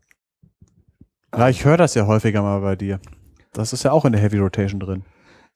Ja, 1.35 1.49
ich 1.49 1.65
höre 1.65 1.77
das 1.77 1.95
ja 1.95 2.07
häufiger 2.07 2.43
mal 2.43 2.61
bei 2.61 2.77
dir. 2.77 3.01
Das 3.53 3.73
ist 3.73 3.83
ja 3.83 3.93
auch 3.93 4.05
in 4.05 4.13
der 4.13 4.21
Heavy 4.21 4.39
Rotation 4.39 4.81
drin. 4.81 5.05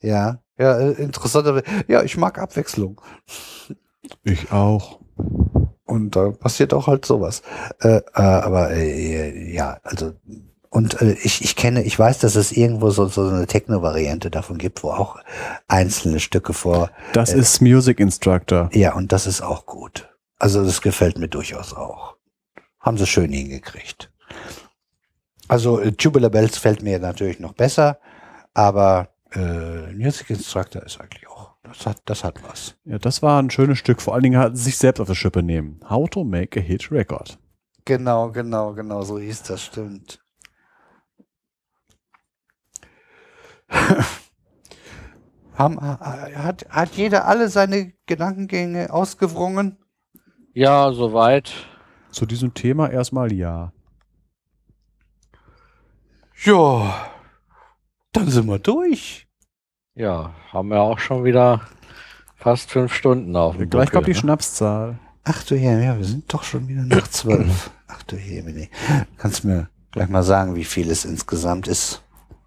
Ja, 0.01 0.39
ja, 0.59 0.79
äh, 0.79 0.93
interessant. 0.93 1.47
aber- 1.47 1.63
Ja, 1.89 2.03
ich 2.03 2.17
mag 2.17 2.39
Abwechslung. 2.39 3.01
Ich 4.25 4.51
auch. 4.53 5.01
Und 5.85 6.17
da 6.17 6.31
passiert 6.31 6.73
auch 6.73 6.87
halt 6.87 7.05
sowas. 7.05 7.43
Äh, 7.81 7.97
äh, 8.15 8.21
aber 8.23 8.71
äh, 8.73 9.53
ja, 9.53 9.79
also 9.83 10.13
und 10.71 11.01
äh, 11.03 11.13
ich, 11.23 11.43
ich 11.43 11.57
kenne, 11.57 11.83
ich 11.83 11.99
weiß, 11.99 12.21
dass 12.21 12.37
es 12.37 12.53
irgendwo 12.53 12.91
so, 12.91 13.07
so 13.07 13.27
eine 13.27 13.47
Techno-Variante 13.47 14.31
davon 14.31 14.57
gibt, 14.57 14.85
wo 14.85 14.91
auch 14.93 15.17
einzelne 15.67 16.21
Stücke 16.21 16.53
vor. 16.53 16.91
Das 17.13 17.35
Äh. 17.35 17.39
ist 17.41 17.61
Music 17.61 17.99
Instructor. 17.99 18.71
Ja, 18.73 18.95
und 18.95 19.11
das 19.13 19.27
ist 19.27 19.43
auch 19.43 19.67
gut. 19.67 20.09
Also 20.39 20.65
das 20.65 20.81
gefällt 20.81 21.19
mir 21.19 21.29
durchaus 21.29 21.75
auch. 21.75 22.17
Haben 22.79 22.97
sie 22.99 23.07
schön 23.07 23.33
hingekriegt. 23.33 24.13
Also 25.51 25.81
äh, 25.81 25.91
Tubular 25.91 26.31
Bells 26.31 26.59
fällt 26.59 26.81
mir 26.81 27.01
natürlich 27.01 27.41
noch 27.41 27.55
besser, 27.55 27.99
aber 28.55 29.09
äh, 29.33 29.93
Music 29.93 30.31
Instructor 30.31 30.85
ist 30.85 31.01
eigentlich 31.01 31.29
auch, 31.29 31.57
das 31.65 31.87
hat, 31.87 32.01
das 32.05 32.23
hat 32.23 32.41
was. 32.49 32.77
Ja, 32.85 32.99
das 33.01 33.21
war 33.21 33.43
ein 33.43 33.51
schönes 33.51 33.79
Stück. 33.79 34.01
Vor 34.01 34.15
allen 34.15 34.23
Dingen 34.23 34.39
hat 34.39 34.57
sich 34.57 34.79
selbst 34.79 35.01
auf 35.01 35.09
die 35.09 35.17
Schippe 35.17 35.43
nehmen. 35.43 35.81
How 35.91 36.09
to 36.09 36.23
make 36.23 36.61
a 36.61 36.63
hit 36.63 36.93
record. 36.93 37.37
Genau, 37.85 38.31
genau, 38.31 38.75
genau, 38.75 39.03
so 39.03 39.19
hieß 39.19 39.43
das, 39.43 39.65
stimmt. 39.65 40.25
Haben, 45.55 45.81
hat, 45.81 46.67
hat 46.71 46.93
jeder 46.93 47.27
alle 47.27 47.49
seine 47.49 47.93
Gedankengänge 48.07 48.93
ausgewrungen? 48.93 49.79
Ja, 50.55 50.93
soweit. 50.93 51.53
Zu 52.13 52.25
diesem 52.25 52.55
Thema 52.55 52.89
erstmal 52.89 53.33
ja. 53.33 53.73
Ja, 56.43 57.11
dann 58.13 58.31
sind 58.31 58.47
wir 58.47 58.59
durch. 58.59 59.27
Ja, 59.95 60.33
haben 60.53 60.69
wir 60.71 60.81
auch 60.81 60.99
schon 60.99 61.25
wieder 61.25 61.61
fast 62.37 62.71
fünf 62.71 62.95
Stunden 62.95 63.37
auf 63.37 63.59
dem 63.59 63.69
Gleich 63.69 63.91
kommt 63.91 64.07
die 64.07 64.13
Buckel, 64.13 64.15
ne? 64.15 64.21
Schnapszahl. 64.21 64.99
Ach 65.25 65.43
du 65.45 65.57
Herr, 65.57 65.79
ja, 65.81 65.99
wir 65.99 66.05
sind 66.05 66.33
doch 66.33 66.43
schon 66.43 66.67
wieder 66.67 66.83
nach 66.83 67.09
zwölf. 67.09 67.71
Ach 67.89 68.03
du 68.05 68.17
Herr, 68.17 68.43
kannst 69.19 69.45
mir 69.45 69.69
gleich 69.91 70.09
mal 70.09 70.23
sagen, 70.23 70.55
wie 70.55 70.65
viel 70.65 70.91
es 70.91 71.05
insgesamt 71.05 71.69
ist? 71.69 72.03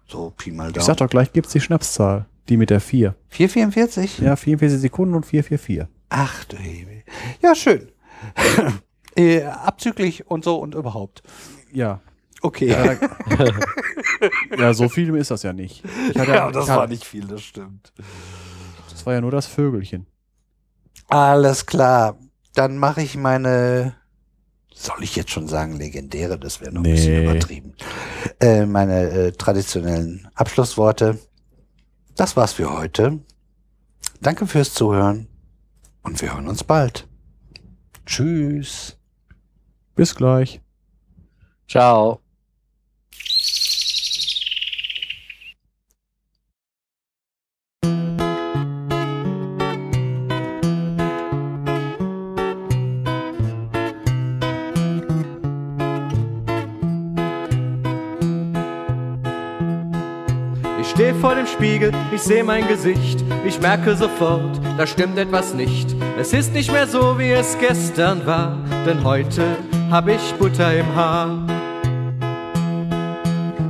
So 0.08 0.32
Pi 0.36 0.50
mal 0.50 0.72
Ich 0.76 0.82
sag 0.82 0.96
doch 0.96 1.08
gleich 1.08 1.32
gibt's 1.32 1.52
die 1.52 1.60
Schnapszahl. 1.60 2.26
Die 2.48 2.56
mit 2.56 2.70
der 2.70 2.80
4. 2.80 3.14
4,44? 3.32 4.22
Ja, 4.22 4.34
44 4.34 4.80
Sekunden 4.80 5.14
und 5.14 5.24
444. 5.24 5.86
Ach 6.08 6.44
du 6.46 6.56
Hebel. 6.56 7.04
Ja, 7.40 7.54
schön. 7.54 7.92
äh, 9.16 9.44
abzüglich 9.44 10.26
und 10.26 10.42
so 10.42 10.56
und 10.56 10.74
überhaupt. 10.74 11.22
Ja. 11.72 12.00
Okay. 12.44 12.68
Ja, 12.68 12.96
ja, 14.58 14.74
so 14.74 14.88
viel 14.90 15.14
ist 15.16 15.30
das 15.30 15.42
ja 15.44 15.52
nicht. 15.54 15.82
Ich 16.12 16.18
hatte, 16.18 16.30
Ja, 16.32 16.50
das 16.50 16.64
ich 16.64 16.70
hatte- 16.70 16.80
war 16.80 16.86
nicht 16.88 17.04
viel, 17.04 17.26
das 17.26 17.40
stimmt. 17.42 17.92
Das 18.90 19.06
war 19.06 19.14
ja 19.14 19.20
nur 19.22 19.30
das 19.30 19.46
Vögelchen. 19.46 20.06
Alles 21.08 21.64
klar. 21.64 22.18
Dann 22.54 22.76
mache 22.76 23.00
ich 23.02 23.16
meine, 23.16 23.96
soll 24.74 25.02
ich 25.02 25.16
jetzt 25.16 25.30
schon 25.30 25.48
sagen, 25.48 25.78
legendäre, 25.78 26.38
das 26.38 26.60
wäre 26.60 26.72
noch 26.72 26.82
ein 26.84 26.90
bisschen 26.90 27.14
Nee. 27.14 27.30
übertrieben. 27.30 27.74
Äh, 28.40 28.66
meine 28.66 29.08
äh, 29.10 29.32
traditionellen 29.32 30.28
Abschlussworte. 30.34 31.18
Das 32.16 32.36
war's 32.36 32.52
für 32.52 32.72
heute. 32.78 33.20
Danke 34.20 34.46
fürs 34.46 34.74
Zuhören 34.74 35.28
und 36.02 36.20
wir 36.20 36.34
hören 36.34 36.48
uns 36.48 36.62
bald. 36.62 37.08
Tschüss. 38.04 38.98
Bis 39.94 40.14
gleich. 40.14 40.60
Ciao. 41.68 42.20
Spiegel, 61.64 61.92
ich 62.14 62.20
seh 62.20 62.42
mein 62.42 62.68
Gesicht, 62.68 63.24
ich 63.46 63.58
merke 63.58 63.96
sofort, 63.96 64.60
da 64.76 64.86
stimmt 64.86 65.16
etwas 65.16 65.54
nicht. 65.54 65.96
Es 66.20 66.34
ist 66.34 66.52
nicht 66.52 66.70
mehr 66.70 66.86
so, 66.86 67.18
wie 67.18 67.30
es 67.30 67.56
gestern 67.58 68.26
war, 68.26 68.58
denn 68.84 69.02
heute 69.02 69.42
hab 69.90 70.06
ich 70.06 70.34
Butter 70.34 70.76
im 70.76 70.94
Haar. 70.94 71.38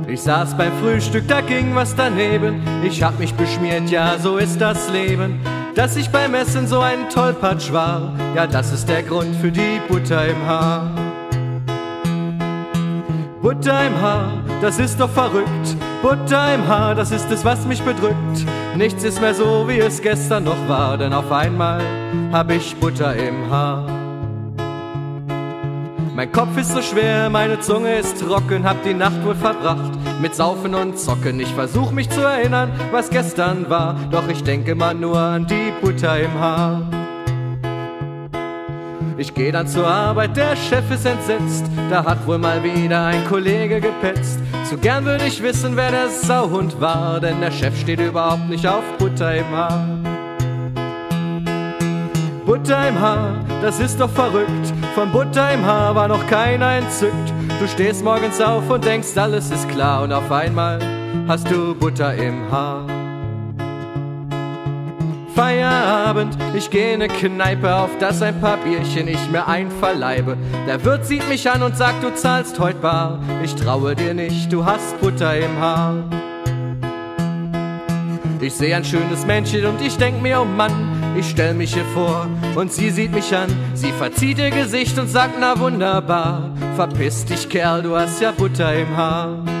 Ich 0.09 0.21
saß 0.21 0.57
beim 0.57 0.73
Frühstück, 0.81 1.25
da 1.29 1.39
ging 1.39 1.73
was 1.73 1.95
daneben. 1.95 2.61
Ich 2.83 3.01
hab 3.01 3.17
mich 3.17 3.33
beschmiert, 3.33 3.89
ja, 3.89 4.17
so 4.19 4.39
ist 4.39 4.59
das 4.59 4.89
Leben. 4.89 5.39
Dass 5.73 5.95
ich 5.95 6.09
beim 6.09 6.33
Essen 6.33 6.67
so 6.67 6.81
ein 6.81 7.09
Tollpatsch 7.09 7.71
war, 7.71 8.11
ja, 8.35 8.45
das 8.45 8.73
ist 8.73 8.89
der 8.89 9.03
Grund 9.03 9.33
für 9.37 9.53
die 9.53 9.79
Butter 9.87 10.27
im 10.27 10.45
Haar. 10.45 10.91
Butter 13.41 13.87
im 13.87 14.01
Haar, 14.01 14.43
das 14.59 14.79
ist 14.79 14.99
doch 14.99 15.09
verrückt. 15.09 15.77
Butter 16.01 16.53
im 16.53 16.67
Haar, 16.67 16.95
das 16.95 17.11
ist 17.11 17.31
es, 17.31 17.43
was 17.43 17.65
mich 17.65 17.81
bedrückt. 17.81 18.45
Nichts 18.75 19.03
ist 19.03 19.21
mehr 19.21 19.33
so, 19.33 19.65
wie 19.67 19.79
es 19.79 20.01
gestern 20.01 20.43
noch 20.43 20.67
war, 20.67 20.97
denn 20.97 21.13
auf 21.13 21.31
einmal 21.31 21.81
hab 22.31 22.51
ich 22.51 22.75
Butter 22.75 23.15
im 23.15 23.49
Haar. 23.49 23.87
Mein 26.15 26.31
Kopf 26.31 26.57
ist 26.57 26.71
so 26.71 26.81
schwer, 26.81 27.29
meine 27.29 27.59
Zunge 27.59 27.95
ist 27.95 28.21
trocken, 28.21 28.63
hab 28.63 28.81
die 28.83 28.93
Nacht 28.93 29.23
wohl 29.25 29.35
verbracht 29.35 29.91
mit 30.21 30.33
Saufen 30.33 30.73
und 30.73 30.97
Zocken. 30.97 31.39
Ich 31.41 31.53
versuch 31.53 31.91
mich 31.91 32.09
zu 32.09 32.21
erinnern, 32.21 32.71
was 32.91 33.09
gestern 33.09 33.69
war, 33.69 33.95
doch 34.11 34.27
ich 34.29 34.41
denke 34.43 34.75
mal 34.75 34.93
nur 34.93 35.19
an 35.19 35.45
die 35.45 35.73
Butter 35.81 36.17
im 36.19 36.33
Haar. 36.39 36.81
Ich 39.17 39.33
geh 39.33 39.51
dann 39.51 39.67
zur 39.67 39.87
Arbeit, 39.87 40.35
der 40.35 40.55
Chef 40.55 40.89
ist 40.91 41.05
entsetzt, 41.05 41.65
da 41.89 42.03
hat 42.03 42.25
wohl 42.27 42.37
mal 42.37 42.63
wieder 42.63 43.05
ein 43.05 43.25
Kollege 43.27 43.79
gepetzt. 43.79 44.39
Zu 44.69 44.77
gern 44.77 45.05
würde 45.05 45.27
ich 45.27 45.43
wissen, 45.43 45.75
wer 45.75 45.91
der 45.91 46.09
Sauhund 46.09 46.81
war, 46.81 47.19
denn 47.19 47.39
der 47.39 47.51
Chef 47.51 47.79
steht 47.79 47.99
überhaupt 47.99 48.49
nicht 48.49 48.65
auf 48.65 48.83
Butter 48.97 49.35
im 49.35 49.49
Haar. 49.51 49.87
Butter 52.47 52.89
im 52.89 52.99
Haar, 52.99 53.45
das 53.61 53.79
ist 53.79 53.99
doch 53.99 54.09
verrückt. 54.09 54.73
Von 54.95 55.11
Butter 55.11 55.53
im 55.53 55.63
Haar 55.63 55.93
war 55.93 56.07
noch 56.07 56.25
keiner 56.25 56.77
entzückt. 56.77 57.31
Du 57.59 57.67
stehst 57.67 58.03
morgens 58.03 58.41
auf 58.41 58.67
und 58.69 58.83
denkst, 58.83 59.15
alles 59.15 59.51
ist 59.51 59.69
klar 59.69 60.01
und 60.01 60.11
auf 60.11 60.31
einmal 60.31 60.79
hast 61.27 61.49
du 61.49 61.75
Butter 61.75 62.15
im 62.15 62.51
Haar. 62.51 62.94
Feierabend, 65.35 66.37
ich 66.55 66.69
geh 66.69 66.93
in 66.93 66.99
ne 66.99 67.09
Kneipe, 67.09 67.75
auf 67.75 67.89
das 67.99 68.21
ein 68.21 68.39
paar 68.39 68.55
Bierchen 68.55 69.09
ich 69.09 69.29
mir 69.29 69.45
einverleibe. 69.45 70.37
Der 70.65 70.83
Wirt 70.85 71.05
sieht 71.05 71.27
mich 71.27 71.49
an 71.49 71.61
und 71.61 71.75
sagt, 71.75 72.01
du 72.03 72.15
zahlst 72.15 72.57
heut 72.57 72.81
bar. 72.81 73.19
Ich 73.43 73.53
traue 73.53 73.95
dir 73.95 74.13
nicht, 74.13 74.51
du 74.53 74.65
hast 74.65 74.97
Butter 75.01 75.37
im 75.37 75.59
Haar. 75.59 75.95
Ich 78.39 78.53
seh 78.53 78.73
ein 78.73 78.85
schönes 78.85 79.25
Männchen 79.25 79.65
und 79.65 79.81
ich 79.81 79.97
denk 79.97 80.21
mir, 80.21 80.39
oh 80.39 80.45
Mann, 80.45 80.71
ich 81.19 81.29
stell 81.29 81.53
mich 81.53 81.73
hier 81.73 81.85
vor 81.93 82.27
und 82.55 82.71
sie 82.71 82.89
sieht 82.89 83.11
mich 83.11 83.35
an. 83.35 83.49
Sie 83.73 83.91
verzieht 83.91 84.37
ihr 84.37 84.51
Gesicht 84.51 84.97
und 84.97 85.09
sagt, 85.09 85.35
na 85.37 85.59
wunderbar, 85.59 86.51
verpiss 86.77 87.25
dich 87.25 87.49
Kerl, 87.49 87.81
du 87.81 87.97
hast 87.97 88.21
ja 88.21 88.31
Butter 88.31 88.73
im 88.73 88.95
Haar. 88.95 89.54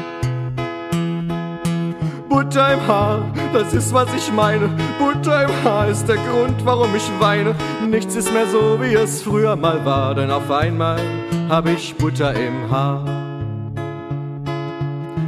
Butter 2.35 2.73
im 2.73 2.85
Haar, 2.85 3.31
das 3.53 3.73
ist 3.73 3.93
was 3.93 4.13
ich 4.13 4.29
meine. 4.29 4.69
Butter 4.99 5.45
im 5.45 5.63
Haar 5.63 5.87
ist 5.87 6.05
der 6.09 6.17
Grund, 6.17 6.65
warum 6.65 6.93
ich 6.93 7.09
weine. 7.17 7.55
Nichts 7.89 8.13
ist 8.17 8.33
mehr 8.33 8.45
so, 8.47 8.77
wie 8.81 8.93
es 8.93 9.21
früher 9.21 9.55
mal 9.55 9.85
war, 9.85 10.13
denn 10.15 10.29
auf 10.29 10.51
einmal 10.51 10.99
hab 11.47 11.65
ich 11.65 11.95
Butter 11.95 12.33
im 12.33 12.69
Haar. 12.69 13.05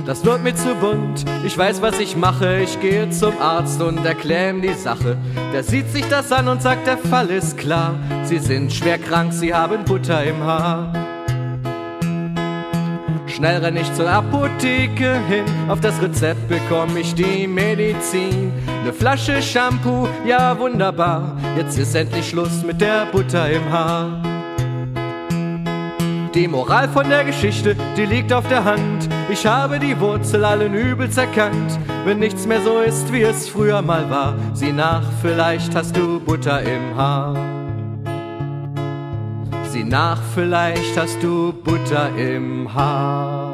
Das 0.06 0.25
wird 0.25 0.43
mir 0.43 0.53
zu 0.53 0.75
bunt, 0.75 1.23
ich 1.45 1.57
weiß, 1.57 1.81
was 1.81 1.97
ich 2.01 2.17
mache. 2.17 2.57
Ich 2.57 2.77
gehe 2.81 3.09
zum 3.09 3.40
Arzt 3.41 3.81
und 3.81 4.06
erkläre 4.06 4.49
ihm 4.49 4.61
die 4.61 4.73
Sache. 4.73 5.15
Der 5.53 5.63
sieht 5.63 5.90
sich 5.90 6.06
das 6.09 6.29
an 6.33 6.49
und 6.49 6.61
sagt, 6.61 6.88
der 6.88 6.97
Fall 6.97 7.29
ist 7.29 7.57
klar. 7.57 7.95
Sie 8.23 8.40
sind 8.40 8.73
schwer 8.73 8.97
krank, 8.97 9.31
sie 9.31 9.53
haben 9.53 9.85
Butter 9.85 10.25
im 10.25 10.43
Haar. 10.43 10.91
Schnell 13.37 13.63
renn 13.63 13.77
ich 13.77 13.93
zur 13.93 14.09
Apotheke 14.09 15.21
hin, 15.27 15.45
auf 15.69 15.79
das 15.79 16.01
Rezept 16.01 16.47
bekomme 16.47 17.01
ich 17.01 17.13
die 17.13 17.45
Medizin. 17.45 18.51
Ne 18.83 18.91
Flasche 18.91 19.43
Shampoo, 19.43 20.07
ja 20.25 20.57
wunderbar, 20.57 21.37
jetzt 21.55 21.77
ist 21.77 21.93
endlich 21.93 22.29
Schluss 22.29 22.63
mit 22.65 22.81
der 22.81 23.05
Butter 23.05 23.47
im 23.51 23.71
Haar. 23.71 24.23
Die 26.33 26.47
Moral 26.47 26.89
von 26.89 27.07
der 27.07 27.25
Geschichte, 27.25 27.75
die 27.95 28.07
liegt 28.07 28.33
auf 28.33 28.47
der 28.47 28.63
Hand. 28.63 29.07
Ich 29.29 29.45
habe 29.45 29.77
die 29.77 29.99
Wurzel 29.99 30.43
allen 30.43 30.73
Übels 30.73 31.15
erkannt. 31.17 31.77
Wenn 32.05 32.17
nichts 32.17 32.47
mehr 32.47 32.63
so 32.63 32.79
ist, 32.79 33.13
wie 33.13 33.21
es 33.21 33.47
früher 33.47 33.83
mal 33.83 34.09
war, 34.09 34.33
sieh 34.55 34.73
nach, 34.73 35.03
vielleicht 35.21 35.75
hast 35.75 35.95
du 35.95 36.19
Butter 36.19 36.63
im 36.63 36.95
Haar. 36.95 37.56
Sieh 39.77 39.83
nach, 39.83 40.19
vielleicht 40.33 40.97
hast 40.97 41.22
du 41.22 41.53
Butter 41.53 42.10
im 42.17 42.74
Haar. 42.74 43.47